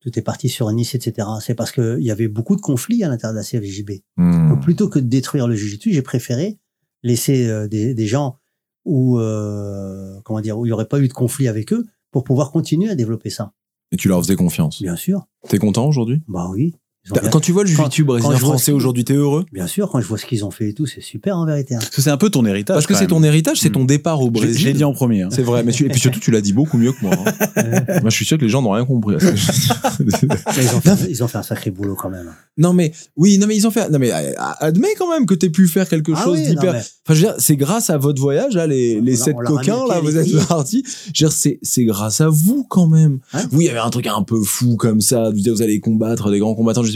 tout 0.00 0.18
est 0.18 0.22
parti 0.22 0.48
sur 0.48 0.72
Nice, 0.72 0.94
etc., 0.94 1.28
c'est 1.42 1.54
parce 1.54 1.72
qu'il 1.72 1.98
y 2.00 2.10
avait 2.10 2.28
beaucoup 2.28 2.56
de 2.56 2.62
conflits 2.62 3.04
à 3.04 3.08
l'intérieur 3.08 3.34
de 3.34 3.38
la 3.38 3.44
CFJB. 3.44 4.00
Hmm. 4.16 4.48
Donc, 4.48 4.62
plutôt 4.62 4.88
que 4.88 4.98
de 4.98 5.06
détruire 5.06 5.46
le 5.46 5.54
Jiu-Jitsu, 5.54 5.92
j'ai 5.92 6.00
préféré 6.02 6.58
laisser 7.02 7.46
euh, 7.46 7.68
des, 7.68 7.92
des 7.94 8.06
gens 8.06 8.38
où, 8.84 9.18
euh, 9.18 10.20
comment 10.24 10.40
dire, 10.40 10.58
où 10.58 10.66
il 10.66 10.68
n'y 10.68 10.72
aurait 10.72 10.88
pas 10.88 11.00
eu 11.00 11.08
de 11.08 11.12
conflit 11.12 11.48
avec 11.48 11.72
eux 11.72 11.86
pour 12.10 12.24
pouvoir 12.24 12.50
continuer 12.50 12.90
à 12.90 12.94
développer 12.94 13.30
ça. 13.30 13.52
Et 13.92 13.96
tu 13.96 14.08
leur 14.08 14.20
faisais 14.22 14.36
confiance? 14.36 14.82
Bien 14.82 14.96
sûr. 14.96 15.26
T'es 15.48 15.58
content 15.58 15.86
aujourd'hui? 15.86 16.22
Bah 16.28 16.48
oui. 16.50 16.74
Bien- 17.10 17.22
Quand 17.30 17.40
tu 17.40 17.52
vois 17.52 17.64
le 17.64 17.70
Quand- 17.74 17.90
je 17.90 18.02
vois 18.04 18.36
français 18.36 18.72
aujourd'hui, 18.72 19.04
t'es 19.04 19.14
heureux 19.14 19.44
Bien 19.52 19.66
sûr, 19.66 19.88
quand 19.90 20.00
je 20.02 20.06
vois 20.06 20.18
ce 20.18 20.26
qu'ils 20.26 20.44
ont 20.44 20.50
fait 20.50 20.68
et 20.68 20.74
tout, 20.74 20.84
c'est 20.86 21.00
super 21.00 21.36
en 21.38 21.46
vérité. 21.46 21.74
hein. 21.74 21.78
Parce 21.78 21.90
que 21.90 22.02
c'est 22.02 22.10
un 22.10 22.18
peu 22.18 22.28
ton 22.28 22.44
héritage. 22.44 22.74
Parce 22.76 22.86
que 22.86 22.94
c'est 22.94 23.06
ton 23.06 23.22
héritage, 23.22 23.58
c'est 23.58 23.70
Hmm. 23.70 23.72
ton 23.72 23.84
départ 23.86 24.20
au 24.20 24.30
Brésil. 24.30 24.58
je 24.60 24.66
l'ai 24.66 24.74
dit 24.74 24.84
en 24.84 24.92
premier. 24.92 25.22
hein. 25.22 25.28
C'est 25.32 25.42
vrai, 25.42 25.62
mais 25.64 25.72
tu, 25.72 25.86
et 25.86 25.88
puis 25.88 25.98
surtout, 25.98 26.20
tu 26.20 26.30
l'as 26.30 26.42
dit 26.42 26.52
beaucoup 26.52 26.76
mieux 26.76 26.92
que 26.92 26.98
moi. 27.02 27.14
hein. 27.16 27.84
moi, 28.02 28.10
je 28.10 28.14
suis 28.14 28.26
sûr 28.26 28.36
que 28.36 28.42
les 28.44 28.50
gens 28.50 28.60
n'ont 28.60 28.72
rien 28.72 28.84
compris. 28.84 29.16
à 29.16 29.18
ce 29.18 29.26
que 29.30 29.36
je 29.36 29.50
dis. 29.50 29.68
Mais 30.56 30.64
ils, 30.64 30.74
ont 30.76 30.80
fait, 30.80 31.10
ils 31.10 31.24
ont 31.24 31.28
fait 31.28 31.38
un 31.38 31.42
sacré 31.42 31.70
boulot 31.70 31.94
quand 31.94 32.10
même. 32.10 32.30
non, 32.58 32.72
mais 32.74 32.92
oui, 33.16 33.38
non, 33.38 33.46
mais 33.46 33.56
ils 33.56 33.66
ont 33.66 33.70
fait. 33.70 33.88
Non, 33.90 33.98
mais 33.98 34.12
euh, 34.12 34.32
admets 34.60 34.94
quand 34.98 35.08
même 35.10 35.24
que 35.26 35.34
t'aies 35.34 35.48
pu 35.50 35.68
faire 35.68 35.88
quelque 35.88 36.12
Ah 36.14 36.22
chose 36.24 36.38
oui, 36.38 36.48
d'hyper. 36.48 36.72
mais- 36.74 36.78
Enfin, 36.80 37.14
je 37.14 37.14
veux 37.14 37.20
dire, 37.32 37.34
c'est 37.38 37.56
grâce 37.56 37.88
à 37.90 37.96
votre 37.98 38.20
voyage, 38.20 38.54
là, 38.54 38.66
les, 38.66 39.00
les 39.00 39.16
On 39.16 39.18
l'a- 39.18 39.24
sept 39.24 39.36
on 39.38 39.44
coquins, 39.44 39.86
là, 39.88 40.00
vous 40.00 40.16
êtes 40.18 40.46
partis. 40.48 40.84
Je 41.14 41.24
veux 41.24 41.28
dire, 41.28 41.32
c'est, 41.32 41.58
c'est 41.62 41.84
grâce 41.84 42.20
à 42.20 42.28
vous, 42.28 42.64
quand 42.68 42.86
même. 42.86 43.20
Oui, 43.52 43.64
il 43.64 43.66
y 43.66 43.68
avait 43.70 43.78
un 43.78 43.90
truc 43.90 44.06
un 44.06 44.22
peu 44.22 44.40
fou 44.42 44.76
comme 44.76 45.00
ça. 45.00 45.30
Vous, 45.30 45.40
vous 45.54 45.62
allez 45.62 45.80
combattre 45.80 46.30
des 46.30 46.38
grands 46.38 46.54
combattants, 46.54 46.82
je. 46.82 46.90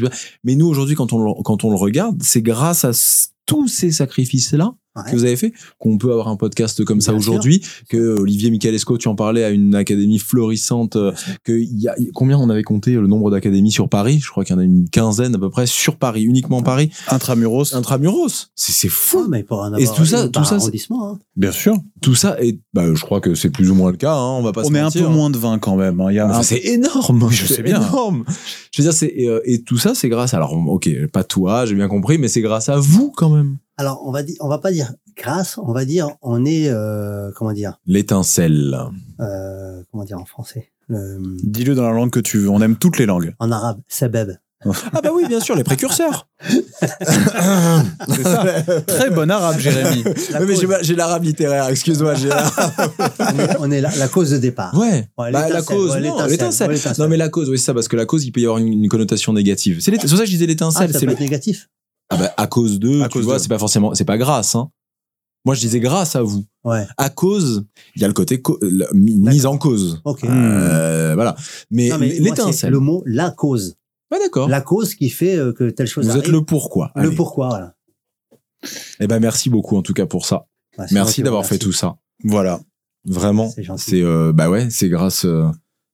Mais 0.44 0.54
nous, 0.54 0.66
aujourd'hui, 0.66 0.94
quand 0.94 1.12
on, 1.12 1.18
le- 1.22 1.42
quand 1.42 1.64
on 1.64 1.70
le 1.70 1.76
regarde, 1.76 2.22
c'est 2.22 2.42
grâce 2.42 2.84
à 2.84 2.92
tous 3.46 3.68
ces 3.68 3.90
sacrifices-là 3.92 4.74
Ouais. 4.96 5.10
que 5.10 5.16
vous 5.16 5.24
avez 5.24 5.34
fait 5.36 5.52
qu'on 5.78 5.98
peut 5.98 6.12
avoir 6.12 6.28
un 6.28 6.36
podcast 6.36 6.84
comme 6.84 7.00
ça 7.00 7.10
Bien 7.12 7.18
aujourd'hui 7.18 7.60
que 7.88 8.16
Olivier 8.20 8.50
Michalesco 8.50 8.96
tu 8.96 9.08
en 9.08 9.14
parlais 9.16 9.42
à 9.42 9.50
une 9.50 9.74
académie 9.74 10.18
florissante 10.20 10.96
que 11.42 11.52
il 11.52 11.80
y 11.80 11.88
a 11.88 11.96
combien 12.14 12.38
on 12.38 12.48
avait 12.48 12.62
compté 12.62 12.92
le 12.92 13.06
nombre 13.08 13.30
d'académies 13.30 13.72
sur 13.72 13.88
Paris? 13.88 14.20
Je 14.22 14.30
crois 14.30 14.44
qu'il 14.44 14.54
y 14.54 14.58
en 14.58 14.60
a 14.60 14.64
une 14.64 14.88
quinzaine 14.88 15.34
à 15.34 15.38
peu 15.38 15.50
près 15.50 15.66
sur 15.66 15.96
Paris 15.96 16.22
uniquement 16.22 16.62
Paris 16.62 16.90
Intramuros, 17.08 17.74
intramuros 17.74 18.50
c'est 18.54 18.72
c'est 18.72 18.88
fou 18.88 19.22
Ouais, 19.22 19.24
mais 19.28 19.42
pourrait 19.42 19.68
en 19.70 19.74
Et 19.76 19.82
avoir 19.84 19.96
tout 19.96 20.04
ça- 20.04 20.28
tout 20.28 20.44
ça, 20.44 20.56
hein. 20.56 21.18
bien 21.36 21.50
sûr. 21.52 21.76
tout 22.00 22.14
ça 22.14 22.36
et 22.42 22.58
bah 22.72 22.84
je 22.94 23.00
crois 23.00 23.20
que 23.20 23.34
c'est 23.34 23.50
plus 23.50 23.70
ou 23.70 23.74
moins 23.74 23.90
le 23.90 23.96
cas 23.96 24.14
hein, 24.14 24.36
on 24.38 24.42
va 24.42 24.52
pas 24.52 24.62
se 24.64 24.68
On 24.70 24.74
est 24.74 24.78
un 24.80 24.90
peu 24.90 25.04
hein. 25.04 25.08
moins 25.08 25.30
de 25.30 25.38
20 25.38 25.58
quand 25.58 25.76
même. 25.76 26.00
hein. 26.00 26.06
Il 26.10 26.14
y 26.14 26.18
a 26.20 26.26
Enfin, 26.28 26.38
un- 26.38 26.42
c'est 26.42 26.64
énorme 26.66 27.28
je 27.30 27.46
c'est 27.46 27.54
sais 27.54 27.62
bien. 27.62 27.80
énorme 27.80 28.24
je 28.72 28.82
veux 28.82 28.88
dire 28.88 28.92
c'est 28.94 29.12
et, 29.14 29.28
euh, 29.28 29.40
et 29.44 29.62
tout 29.62 29.78
ça 29.78 29.94
c'est 29.94 30.08
grâce 30.08 30.34
alors 30.34 30.52
ok 30.68 30.88
pas 31.12 31.24
toi 31.24 31.66
j'ai 31.66 31.74
bien 31.74 31.88
compris 31.88 32.18
mais 32.18 32.28
c'est 32.28 32.42
grâce 32.42 32.68
à 32.68 32.76
vous 32.78 33.10
quand 33.10 33.30
même 33.30 33.56
Alors, 33.76 34.02
on 34.06 34.12
va 34.12 34.22
dire, 34.22 34.36
on 34.40 34.48
va 34.48 34.58
pas 34.58 34.70
dire 34.70 34.92
grâce, 35.16 35.58
on 35.58 35.72
va 35.72 35.84
dire 35.84 36.08
on 36.22 36.44
est, 36.44 36.68
euh, 36.68 37.30
comment 37.36 37.52
dire, 37.52 37.80
l'étincelle 37.86 38.76
euh, 39.20 39.82
comment 39.90 40.04
dire 40.04 40.18
en 40.18 40.24
français, 40.24 40.70
Le- 40.88 41.18
Dis-le 41.42 41.74
dans 41.74 41.82
la 41.82 41.92
langue 41.92 42.10
que 42.10 42.20
tu 42.20 42.38
veux. 42.38 42.48
On 42.48 42.60
aime 42.62 42.76
toutes 42.76 42.98
les 42.98 43.06
langues. 43.06 43.34
en 43.40 43.50
arabe, 43.50 43.80
sebeb. 43.88 44.30
ah 44.94 45.00
bah 45.02 45.10
oui 45.14 45.24
bien 45.28 45.40
sûr 45.40 45.54
les 45.56 45.62
précurseurs 45.64 46.26
ça. 48.22 48.44
Très 48.86 49.10
bon 49.10 49.30
arabe, 49.30 49.58
Jérémy. 49.58 50.04
La 50.30 50.40
mais 50.40 50.54
cause- 50.54 50.78
j'ai 50.82 50.94
l'arabe 50.94 51.24
littéraire, 51.24 51.68
excuse-moi. 51.68 52.14
j'ai- 52.14 52.30
on 52.30 53.38
est, 53.38 53.56
on 53.60 53.70
est 53.70 53.80
la, 53.80 53.94
la 53.96 54.08
cause 54.08 54.30
de 54.30 54.38
départ. 54.38 54.76
ouais. 54.78 55.08
Ouais, 55.18 55.32
Bah, 55.32 55.48
la 55.48 55.62
cause, 55.62 55.92
ouais, 55.92 56.00
non, 56.00 56.24
l'étincelle, 56.26 56.70
ouais. 56.70 56.78
Non, 56.98 57.08
mais 57.08 57.16
la 57.16 57.28
cause, 57.28 57.50
oui, 57.50 57.58
c'est 57.58 57.66
ça, 57.66 57.74
parce 57.74 57.88
que 57.88 57.96
la 57.96 58.06
cause, 58.06 58.24
il 58.24 58.32
peut 58.32 58.40
y 58.40 58.44
avoir 58.44 58.58
une, 58.58 58.68
une 58.84 58.88
connotation 58.88 59.32
négative. 59.32 59.78
C'est 59.80 59.90
pour 59.92 60.08
ça 60.08 60.16
que 60.18 60.24
je 60.26 60.30
disais 60.30 60.44
Ah, 60.44 60.48
l'étincelle. 60.48 60.92
ça 60.92 60.98
c'est 60.98 61.06
peut 61.06 61.10
le... 61.10 61.16
être 61.16 61.20
négatif. 61.20 61.68
Ah 62.10 62.16
bah, 62.16 62.34
à 62.36 62.46
cause 62.46 62.78
de, 62.78 63.00
À 63.02 63.08
tu 63.08 63.14
cause 63.14 63.24
vois, 63.24 63.38
c'est 63.38 63.48
pas 63.48 63.58
forcément, 63.58 63.94
c'est 63.94 64.04
pas 64.04 64.18
grâce, 64.18 64.54
hein. 64.54 64.70
Moi, 65.46 65.54
je 65.54 65.60
disais 65.60 65.78
grâce 65.80 66.16
à 66.16 66.22
vous. 66.22 66.44
Ouais. 66.64 66.86
À 66.96 67.10
cause, 67.10 67.66
il 67.96 68.00
y 68.02 68.04
a 68.04 68.08
le 68.08 68.14
côté 68.14 68.40
co- 68.40 68.58
la 68.62 68.86
mi- 68.94 69.14
mise 69.16 69.44
en 69.44 69.58
cause. 69.58 70.00
Ok. 70.04 70.24
Euh, 70.24 71.12
voilà. 71.14 71.36
Mais, 71.70 71.90
Non, 71.90 71.98
mais 71.98 72.06
moi, 72.06 72.14
c'est 72.16 72.22
l'étincelle. 72.22 72.72
le 72.72 72.78
mot 72.80 73.02
la 73.04 73.30
cause. 73.30 73.76
Ouais, 74.10 74.18
d'accord. 74.18 74.48
La 74.48 74.62
cause 74.62 74.94
qui 74.94 75.10
fait 75.10 75.36
euh, 75.36 75.52
que 75.52 75.68
telle 75.68 75.86
chose 75.86 76.06
Vous 76.06 76.12
êtes 76.12 76.22
arrive. 76.22 76.32
le 76.32 76.44
pourquoi. 76.44 76.92
Le 76.96 77.08
Allez. 77.08 77.16
pourquoi, 77.16 77.48
voilà. 77.48 77.74
Eh 79.00 79.06
ben, 79.06 79.20
merci 79.20 79.50
beaucoup, 79.50 79.76
en 79.76 79.82
tout 79.82 79.92
cas, 79.92 80.06
pour 80.06 80.24
ça. 80.24 80.46
Bah, 80.78 80.86
c'est 80.88 80.94
Merci 80.94 81.06
moi 81.10 81.12
qui 81.14 81.22
d'avoir 81.24 81.42
vous 81.42 81.48
fait 81.48 81.54
remercie. 81.56 81.66
tout 81.68 81.72
ça. 81.72 81.96
Voilà. 82.24 82.60
Vraiment. 83.04 83.50
C'est 83.50 83.62
gentil. 83.64 83.84
C'est, 83.90 84.02
euh, 84.02 84.32
bah 84.32 84.48
ouais, 84.48 84.68
c'est 84.70 84.88
grâce, 84.88 85.26
euh, 85.26 85.46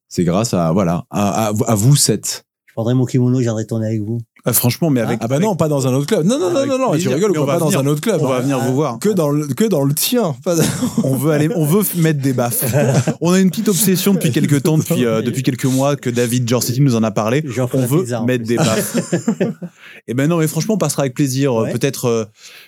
c'est 0.08 0.22
grâce 0.22 0.54
à, 0.54 0.70
voilà, 0.70 1.06
à, 1.10 1.48
à, 1.48 1.52
à 1.66 1.74
vous 1.74 1.96
sept. 1.96 2.44
Je 2.66 2.72
prendrai 2.74 2.94
mon 2.94 3.04
kimono, 3.04 3.40
j'aimerais 3.42 3.64
tourner 3.66 3.88
avec 3.88 4.00
vous. 4.02 4.18
Ah, 4.44 4.52
franchement, 4.52 4.90
mais 4.90 5.00
avec. 5.00 5.18
Ah 5.22 5.28
bah 5.28 5.38
non, 5.38 5.54
pas 5.56 5.68
dans 5.68 5.86
un 5.86 5.92
autre 5.92 6.06
club. 6.06 6.24
Non, 6.24 6.38
non, 6.38 6.50
non, 6.50 6.66
non, 6.66 6.78
non, 6.78 6.96
tu 6.96 7.08
rigoles, 7.08 7.36
va 7.36 7.46
pas 7.46 7.58
dans 7.58 7.66
venir. 7.66 7.80
un 7.80 7.86
autre 7.86 8.00
club. 8.00 8.20
On 8.20 8.26
va 8.26 8.36
hein. 8.36 8.40
venir 8.40 8.58
vous 8.58 8.74
voir. 8.74 8.98
Que 8.98 9.10
dans 9.10 9.30
le, 9.30 9.46
que 9.46 9.64
dans 9.64 9.84
le 9.84 9.94
tien. 9.94 10.34
Pas 10.44 10.56
dans- 10.56 10.62
On 11.04 11.16
veut 11.16 11.32
aller, 11.32 11.48
on 11.54 11.64
veut 11.64 11.82
mettre 11.96 12.20
des 12.20 12.32
baffes. 12.32 12.64
On 13.20 13.32
a 13.32 13.40
une 13.40 13.50
petite 13.50 13.68
obsession 13.68 14.14
depuis 14.14 14.30
quelques 14.30 14.62
temps, 14.62 14.78
depuis, 14.78 15.04
euh, 15.04 15.22
depuis 15.22 15.42
quelques 15.42 15.66
mois 15.66 15.96
que 15.96 16.10
David 16.10 16.48
Jorsetti 16.48 16.80
nous 16.80 16.96
en 16.96 17.02
a 17.02 17.10
parlé. 17.10 17.44
On 17.72 17.86
veut 17.86 18.02
pizza, 18.02 18.22
mettre 18.22 18.44
des 18.44 18.56
baffes. 18.56 19.14
Et 20.08 20.14
ben 20.14 20.28
non, 20.28 20.38
mais 20.38 20.46
franchement, 20.46 20.74
on 20.74 20.78
passera 20.78 21.02
avec 21.02 21.14
plaisir. 21.14 21.54
Ouais. 21.54 21.72
Peut-être, 21.72 22.06
euh, 22.06 22.24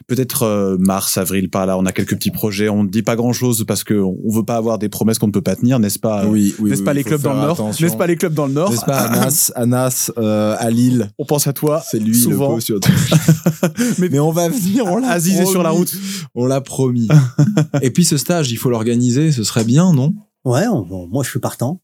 peut-être 0.06 0.42
euh, 0.42 0.76
mars, 0.78 1.18
avril, 1.18 1.50
par 1.50 1.66
là. 1.66 1.78
On 1.78 1.86
a 1.86 1.92
quelques 1.92 2.16
petits 2.16 2.30
projets. 2.30 2.68
On 2.68 2.84
ne 2.84 2.88
dit 2.88 3.02
pas 3.02 3.16
grand 3.16 3.32
chose 3.32 3.64
parce 3.66 3.84
que 3.84 3.94
on 3.94 4.30
veut 4.30 4.44
pas 4.44 4.56
avoir 4.56 4.78
des 4.78 4.88
promesses 4.88 5.18
qu'on 5.18 5.26
ne 5.26 5.32
peut 5.32 5.42
pas 5.42 5.56
tenir, 5.56 5.78
n'est-ce 5.78 5.98
pas 5.98 6.24
Oui, 6.26 6.54
oui. 6.58 6.70
N'est-ce 6.70 6.80
oui, 6.80 6.84
pas 6.84 6.94
les 6.94 7.04
clubs 7.04 7.20
dans 7.20 7.34
le 7.34 7.40
Nord. 7.40 7.70
N'est-ce 7.80 7.96
pas 7.96 8.06
les 8.06 8.16
clubs 8.16 8.34
dans 8.34 8.46
le 8.46 8.52
Nord? 8.52 8.70
N'est-ce 8.70 8.84
pas 8.84 8.98
Anas, 8.98 9.52
Anas 9.54 10.10
euh, 10.18 10.56
à 10.58 10.70
Lille? 10.70 11.10
On 11.18 11.24
pense 11.24 11.46
à 11.46 11.52
toi. 11.66 11.82
C'est 11.90 11.98
lui 11.98 12.14
Souvent. 12.14 12.44
le 12.44 12.50
pauvre 12.50 12.60
sur 12.60 12.80
mais, 13.98 14.08
mais 14.10 14.18
on 14.18 14.32
va 14.32 14.48
venir, 14.48 14.84
on 14.86 14.96
l'a 14.96 15.10
Aziz 15.10 15.40
est 15.40 15.46
sur 15.46 15.62
la 15.62 15.70
route. 15.70 15.94
On 16.34 16.46
l'a 16.46 16.60
promis. 16.60 17.08
Et 17.82 17.90
puis 17.90 18.04
ce 18.04 18.16
stage, 18.16 18.50
il 18.50 18.56
faut 18.56 18.70
l'organiser, 18.70 19.32
ce 19.32 19.44
serait 19.44 19.64
bien, 19.64 19.92
non? 19.92 20.12
Ouais, 20.44 20.66
on- 20.66 20.82
bon, 20.82 21.06
moi 21.08 21.22
je 21.24 21.30
suis 21.30 21.38
partant. 21.40 21.80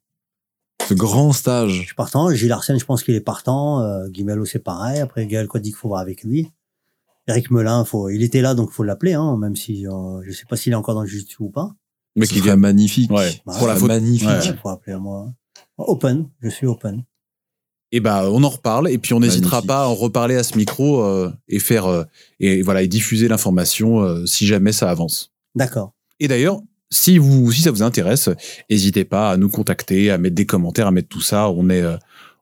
Ce 0.89 0.95
grand 0.95 1.33
Je 1.33 1.39
stage. 1.39 1.81
suis 1.87 1.95
partant. 1.95 2.31
Gilles 2.35 2.53
Arsène, 2.53 2.79
je 2.79 2.85
pense 2.85 3.03
qu'il 3.03 3.15
est 3.15 3.21
partant. 3.21 3.81
Euh, 3.83 4.09
Guimelo, 4.09 4.45
c'est 4.45 4.59
pareil. 4.59 5.01
Après, 5.01 5.27
Gaël 5.27 5.47
Codic, 5.47 5.77
faut 5.77 5.89
voir 5.89 6.01
avec 6.01 6.23
lui. 6.25 6.49
Eric 7.27 7.51
Melin, 7.51 7.85
faut, 7.85 8.09
il 8.09 8.23
était 8.23 8.41
là, 8.41 8.55
donc 8.55 8.71
faut 8.71 8.85
l'appeler, 8.85 9.13
hein, 9.13 9.37
même 9.37 9.55
si 9.55 9.87
euh, 9.87 10.23
je 10.25 10.33
sais 10.33 10.45
pas 10.49 10.57
s'il 10.57 10.73
est 10.73 10.77
encore 10.77 10.95
dans 10.95 11.03
le 11.03 11.09
jiu 11.09 11.25
ou 11.41 11.51
pas. 11.51 11.75
Mais 12.17 12.27
qui 12.27 12.39
serait 12.39 12.57
magnifique. 12.57 13.11
Ouais. 13.13 13.31
Bah, 13.47 13.55
Pour 13.59 13.67
la 13.69 13.77
faute. 13.77 13.89
Magnifique. 13.89 14.27
Ouais. 14.29 14.47
Il 14.47 14.57
faut 14.57 14.71
appeler 14.71 14.95
à 14.95 14.99
moi. 14.99 15.29
Open, 15.77 16.27
je 16.41 16.49
suis 16.49 16.67
open. 16.67 17.05
Et 17.91 18.01
ben, 18.01 18.29
on 18.31 18.43
en 18.45 18.49
reparle 18.51 18.91
et 18.91 18.99
puis 18.99 19.15
on 19.15 19.21
n'hésitera 19.21 19.63
pas 19.63 19.85
à 19.85 19.87
en 19.87 19.95
reparler 19.95 20.37
à 20.37 20.43
ce 20.43 20.59
micro 20.59 21.03
euh, 21.03 21.33
et 21.49 21.59
faire 21.59 21.87
euh, 21.87 22.05
et 22.39 22.61
voilà 22.61 22.83
et 22.83 22.89
diffuser 22.89 23.29
l'information 23.29 24.03
euh, 24.03 24.27
si 24.27 24.47
jamais 24.47 24.73
ça 24.73 24.91
avance. 24.91 25.33
D'accord. 25.55 25.95
Et 26.21 26.29
d'ailleurs, 26.29 26.61
si 26.91 27.17
vous 27.19 27.51
si 27.51 27.63
ça 27.63 27.71
vous 27.71 27.83
intéresse, 27.83 28.29
n'hésitez 28.71 29.05
pas 29.05 29.31
à 29.31 29.37
nous 29.39 29.49
contacter, 29.49 30.11
à 30.11 30.19
mettre 30.19 30.35
des 30.35 30.47
commentaires, 30.47 30.87
à 30.87 30.91
mettre 30.91 31.09
tout 31.09 31.21
ça. 31.21 31.51
On 31.51 31.71
est 31.71 31.83
euh, 31.83 31.97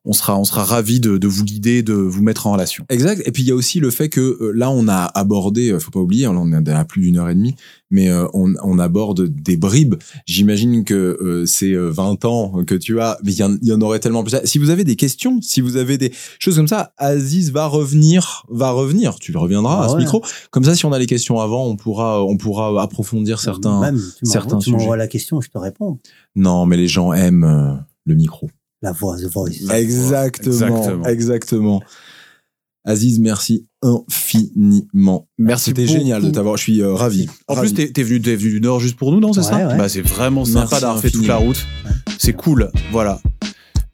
on 0.06 0.12
sera 0.12 0.38
on 0.38 0.44
sera 0.44 0.64
ravi 0.64 1.00
de, 1.00 1.18
de 1.18 1.28
vous 1.28 1.44
guider, 1.44 1.82
de 1.82 1.92
vous 1.92 2.22
mettre 2.22 2.46
en 2.46 2.52
relation. 2.52 2.84
Exact. 2.88 3.22
Et 3.26 3.32
puis 3.32 3.42
il 3.42 3.48
y 3.48 3.52
a 3.52 3.54
aussi 3.54 3.80
le 3.80 3.90
fait 3.90 4.08
que 4.08 4.20
euh, 4.40 4.52
là 4.54 4.70
on 4.70 4.88
a 4.88 5.04
abordé, 5.14 5.70
euh, 5.72 5.78
faut 5.80 5.90
pas 5.90 6.00
oublier, 6.00 6.26
on 6.26 6.52
est 6.52 6.68
à 6.70 6.84
plus 6.84 7.02
d'une 7.02 7.18
heure 7.18 7.28
et 7.28 7.34
demie, 7.34 7.54
mais 7.90 8.08
euh, 8.10 8.26
on, 8.32 8.54
on 8.62 8.78
aborde 8.78 9.26
des 9.28 9.56
bribes. 9.56 9.96
J'imagine 10.26 10.84
que 10.84 10.94
euh, 11.20 11.44
c'est 11.46 11.72
euh, 11.72 11.90
20 11.90 12.24
ans 12.24 12.64
que 12.64 12.74
tu 12.74 13.00
as, 13.00 13.18
mais 13.24 13.32
il 13.32 13.38
y, 13.38 13.42
en- 13.42 13.56
il 13.60 13.68
y 13.68 13.72
en 13.72 13.80
aurait 13.80 13.98
tellement 14.00 14.22
plus. 14.24 14.36
Si 14.44 14.58
vous 14.58 14.70
avez 14.70 14.84
des 14.84 14.96
questions, 14.96 15.40
si 15.42 15.60
vous 15.60 15.76
avez 15.76 15.98
des 15.98 16.12
choses 16.38 16.56
comme 16.56 16.68
ça, 16.68 16.92
Aziz 16.98 17.50
va 17.52 17.66
revenir, 17.66 18.44
va 18.48 18.70
revenir. 18.70 19.16
Tu 19.18 19.36
reviendras 19.36 19.80
Ah 19.80 19.84
à 19.84 19.88
ce 19.88 19.94
ouais. 19.94 20.00
micro. 20.00 20.22
Comme 20.50 20.64
ça, 20.64 20.74
si 20.74 20.84
on 20.86 20.92
a 20.92 20.98
les 20.98 21.06
questions 21.06 21.40
avant, 21.40 21.66
on 21.66 21.76
pourra, 21.76 22.22
on 22.24 22.36
pourra 22.36 22.80
approfondir 22.82 23.40
certains. 23.40 23.80
Même, 23.80 24.00
tu 24.18 24.26
certains 24.26 24.56
m'envoies- 24.56 24.64
tu 24.64 24.70
m'envoies 24.70 24.96
la 24.96 25.08
question, 25.08 25.40
je 25.40 25.48
te 25.50 25.58
réponds. 25.58 25.98
Non, 26.36 26.64
mais 26.66 26.76
les 26.76 26.88
gens 26.88 27.12
aiment 27.12 27.44
euh, 27.44 27.74
le 28.04 28.14
micro. 28.14 28.50
La 28.86 28.92
voix, 28.92 29.16
the 29.16 29.24
voice. 29.26 29.68
Exactement, 29.72 30.52
Exactement. 30.52 31.04
exactement. 31.06 31.82
Aziz, 32.84 33.18
merci 33.18 33.66
infiniment. 33.82 35.28
Merci 35.38 35.70
C'était 35.70 35.88
génial 35.88 36.22
de 36.22 36.30
t'avoir. 36.30 36.56
Je 36.56 36.62
suis 36.62 36.82
euh, 36.82 36.94
ravi. 36.94 37.26
En 37.48 37.54
Ravi. 37.54 37.72
plus, 37.72 37.74
t'es 37.86 37.92
t'es 37.92 38.04
venu, 38.04 38.20
t'es 38.20 38.36
venu 38.36 38.50
du 38.50 38.60
Nord 38.60 38.78
juste 38.78 38.96
pour 38.96 39.10
nous, 39.10 39.18
non 39.18 39.32
C'est 39.32 39.40
Ouais, 39.40 39.46
ça? 39.46 39.68
ouais. 39.68 39.76
Bah, 39.76 39.88
c'est 39.88 40.02
vraiment 40.02 40.44
sympa 40.44 40.58
Merci 40.70 40.80
d'avoir 40.82 41.00
fait 41.00 41.10
toute 41.10 41.26
la 41.26 41.36
route. 41.36 41.66
C'est 42.18 42.32
cool. 42.34 42.70
Voilà. 42.92 43.20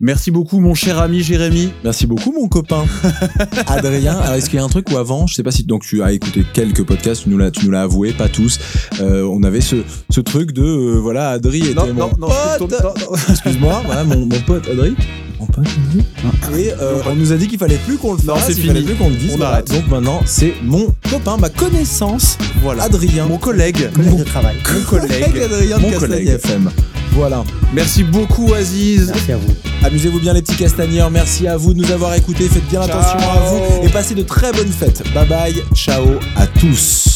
Merci 0.04 0.32
beaucoup, 0.32 0.58
mon 0.58 0.74
cher 0.74 0.98
ami 0.98 1.22
Jérémy. 1.22 1.70
Merci 1.84 2.08
beaucoup, 2.08 2.32
mon 2.32 2.48
copain. 2.48 2.84
Adrien, 3.68 4.18
alors 4.18 4.34
est-ce 4.34 4.50
qu'il 4.50 4.58
y 4.58 4.62
a 4.62 4.64
un 4.64 4.68
truc 4.68 4.90
où 4.90 4.96
avant, 4.96 5.28
je 5.28 5.34
sais 5.34 5.44
pas 5.44 5.52
si 5.52 5.62
donc 5.62 5.82
tu 5.84 6.02
as 6.02 6.10
écouté 6.10 6.44
quelques 6.52 6.82
podcasts, 6.84 7.22
tu 7.22 7.28
nous 7.28 7.38
l'as, 7.38 7.52
tu 7.52 7.64
nous 7.66 7.70
l'as 7.70 7.82
avoué, 7.82 8.12
pas 8.12 8.28
tous. 8.28 8.58
euh, 9.00 9.22
on 9.22 9.44
avait 9.44 9.60
ce, 9.60 9.76
ce 10.10 10.20
truc 10.20 10.50
de 10.50 10.64
euh, 10.64 10.98
voilà, 11.00 11.30
Adri 11.30 11.60
était 11.60 11.92
mon 11.92 12.08
pote. 12.08 12.72
Excuse-moi, 13.30 13.80
voilà 13.86 14.02
mon, 14.02 14.26
mon 14.26 14.40
pote 14.44 14.68
Adri. 14.68 14.96
Pas 15.46 15.62
fini. 15.64 16.04
Et 16.58 16.72
euh, 16.80 17.00
on 17.10 17.14
nous 17.14 17.32
a 17.32 17.36
dit 17.36 17.48
qu'il 17.48 17.58
fallait 17.58 17.76
plus 17.86 17.96
qu'on 17.96 18.14
le 18.14 18.18
Non, 18.24 18.34
fasse, 18.36 18.46
c'est 18.46 18.52
il 18.60 18.66
fallait 18.66 18.80
fini. 18.80 18.92
plus 18.92 18.94
qu'on 19.02 19.08
le 19.10 19.16
dise. 19.16 19.30
On 19.34 19.36
voilà. 19.36 19.52
arrête. 19.52 19.70
Donc 19.70 19.88
maintenant, 19.88 20.20
c'est 20.26 20.54
mon 20.62 20.94
copain, 21.10 21.36
ma 21.36 21.48
connaissance, 21.48 22.38
Voilà. 22.62 22.84
Adrien. 22.84 23.26
Mon 23.26 23.38
collègue. 23.38 23.90
Collègue 23.92 24.16
de 24.18 24.24
travail. 24.24 24.56
Mon 24.72 24.84
collègue. 24.84 25.22
Adrien 25.24 25.78
de 25.78 25.82
Mon 25.82 25.90
collègue. 25.98 26.28
FM. 26.28 26.70
Voilà. 27.12 27.44
Merci 27.74 28.04
beaucoup, 28.04 28.54
Aziz. 28.54 29.08
Merci 29.14 29.32
à 29.32 29.36
vous. 29.36 29.52
Amusez-vous 29.84 30.20
bien 30.20 30.32
les 30.32 30.42
petits 30.42 30.56
castagneurs. 30.56 31.10
Merci 31.10 31.46
à 31.46 31.56
vous 31.56 31.74
de 31.74 31.80
nous 31.84 31.90
avoir 31.90 32.14
écoutés. 32.14 32.48
Faites 32.48 32.66
bien 32.70 32.82
Ciao. 32.86 32.98
attention 32.98 33.18
à 33.30 33.38
vous 33.50 33.86
et 33.86 33.88
passez 33.90 34.14
de 34.14 34.22
très 34.22 34.52
bonnes 34.52 34.68
fêtes. 34.72 35.02
Bye 35.14 35.28
bye. 35.28 35.54
Ciao 35.74 36.04
à 36.36 36.46
tous. 36.46 37.11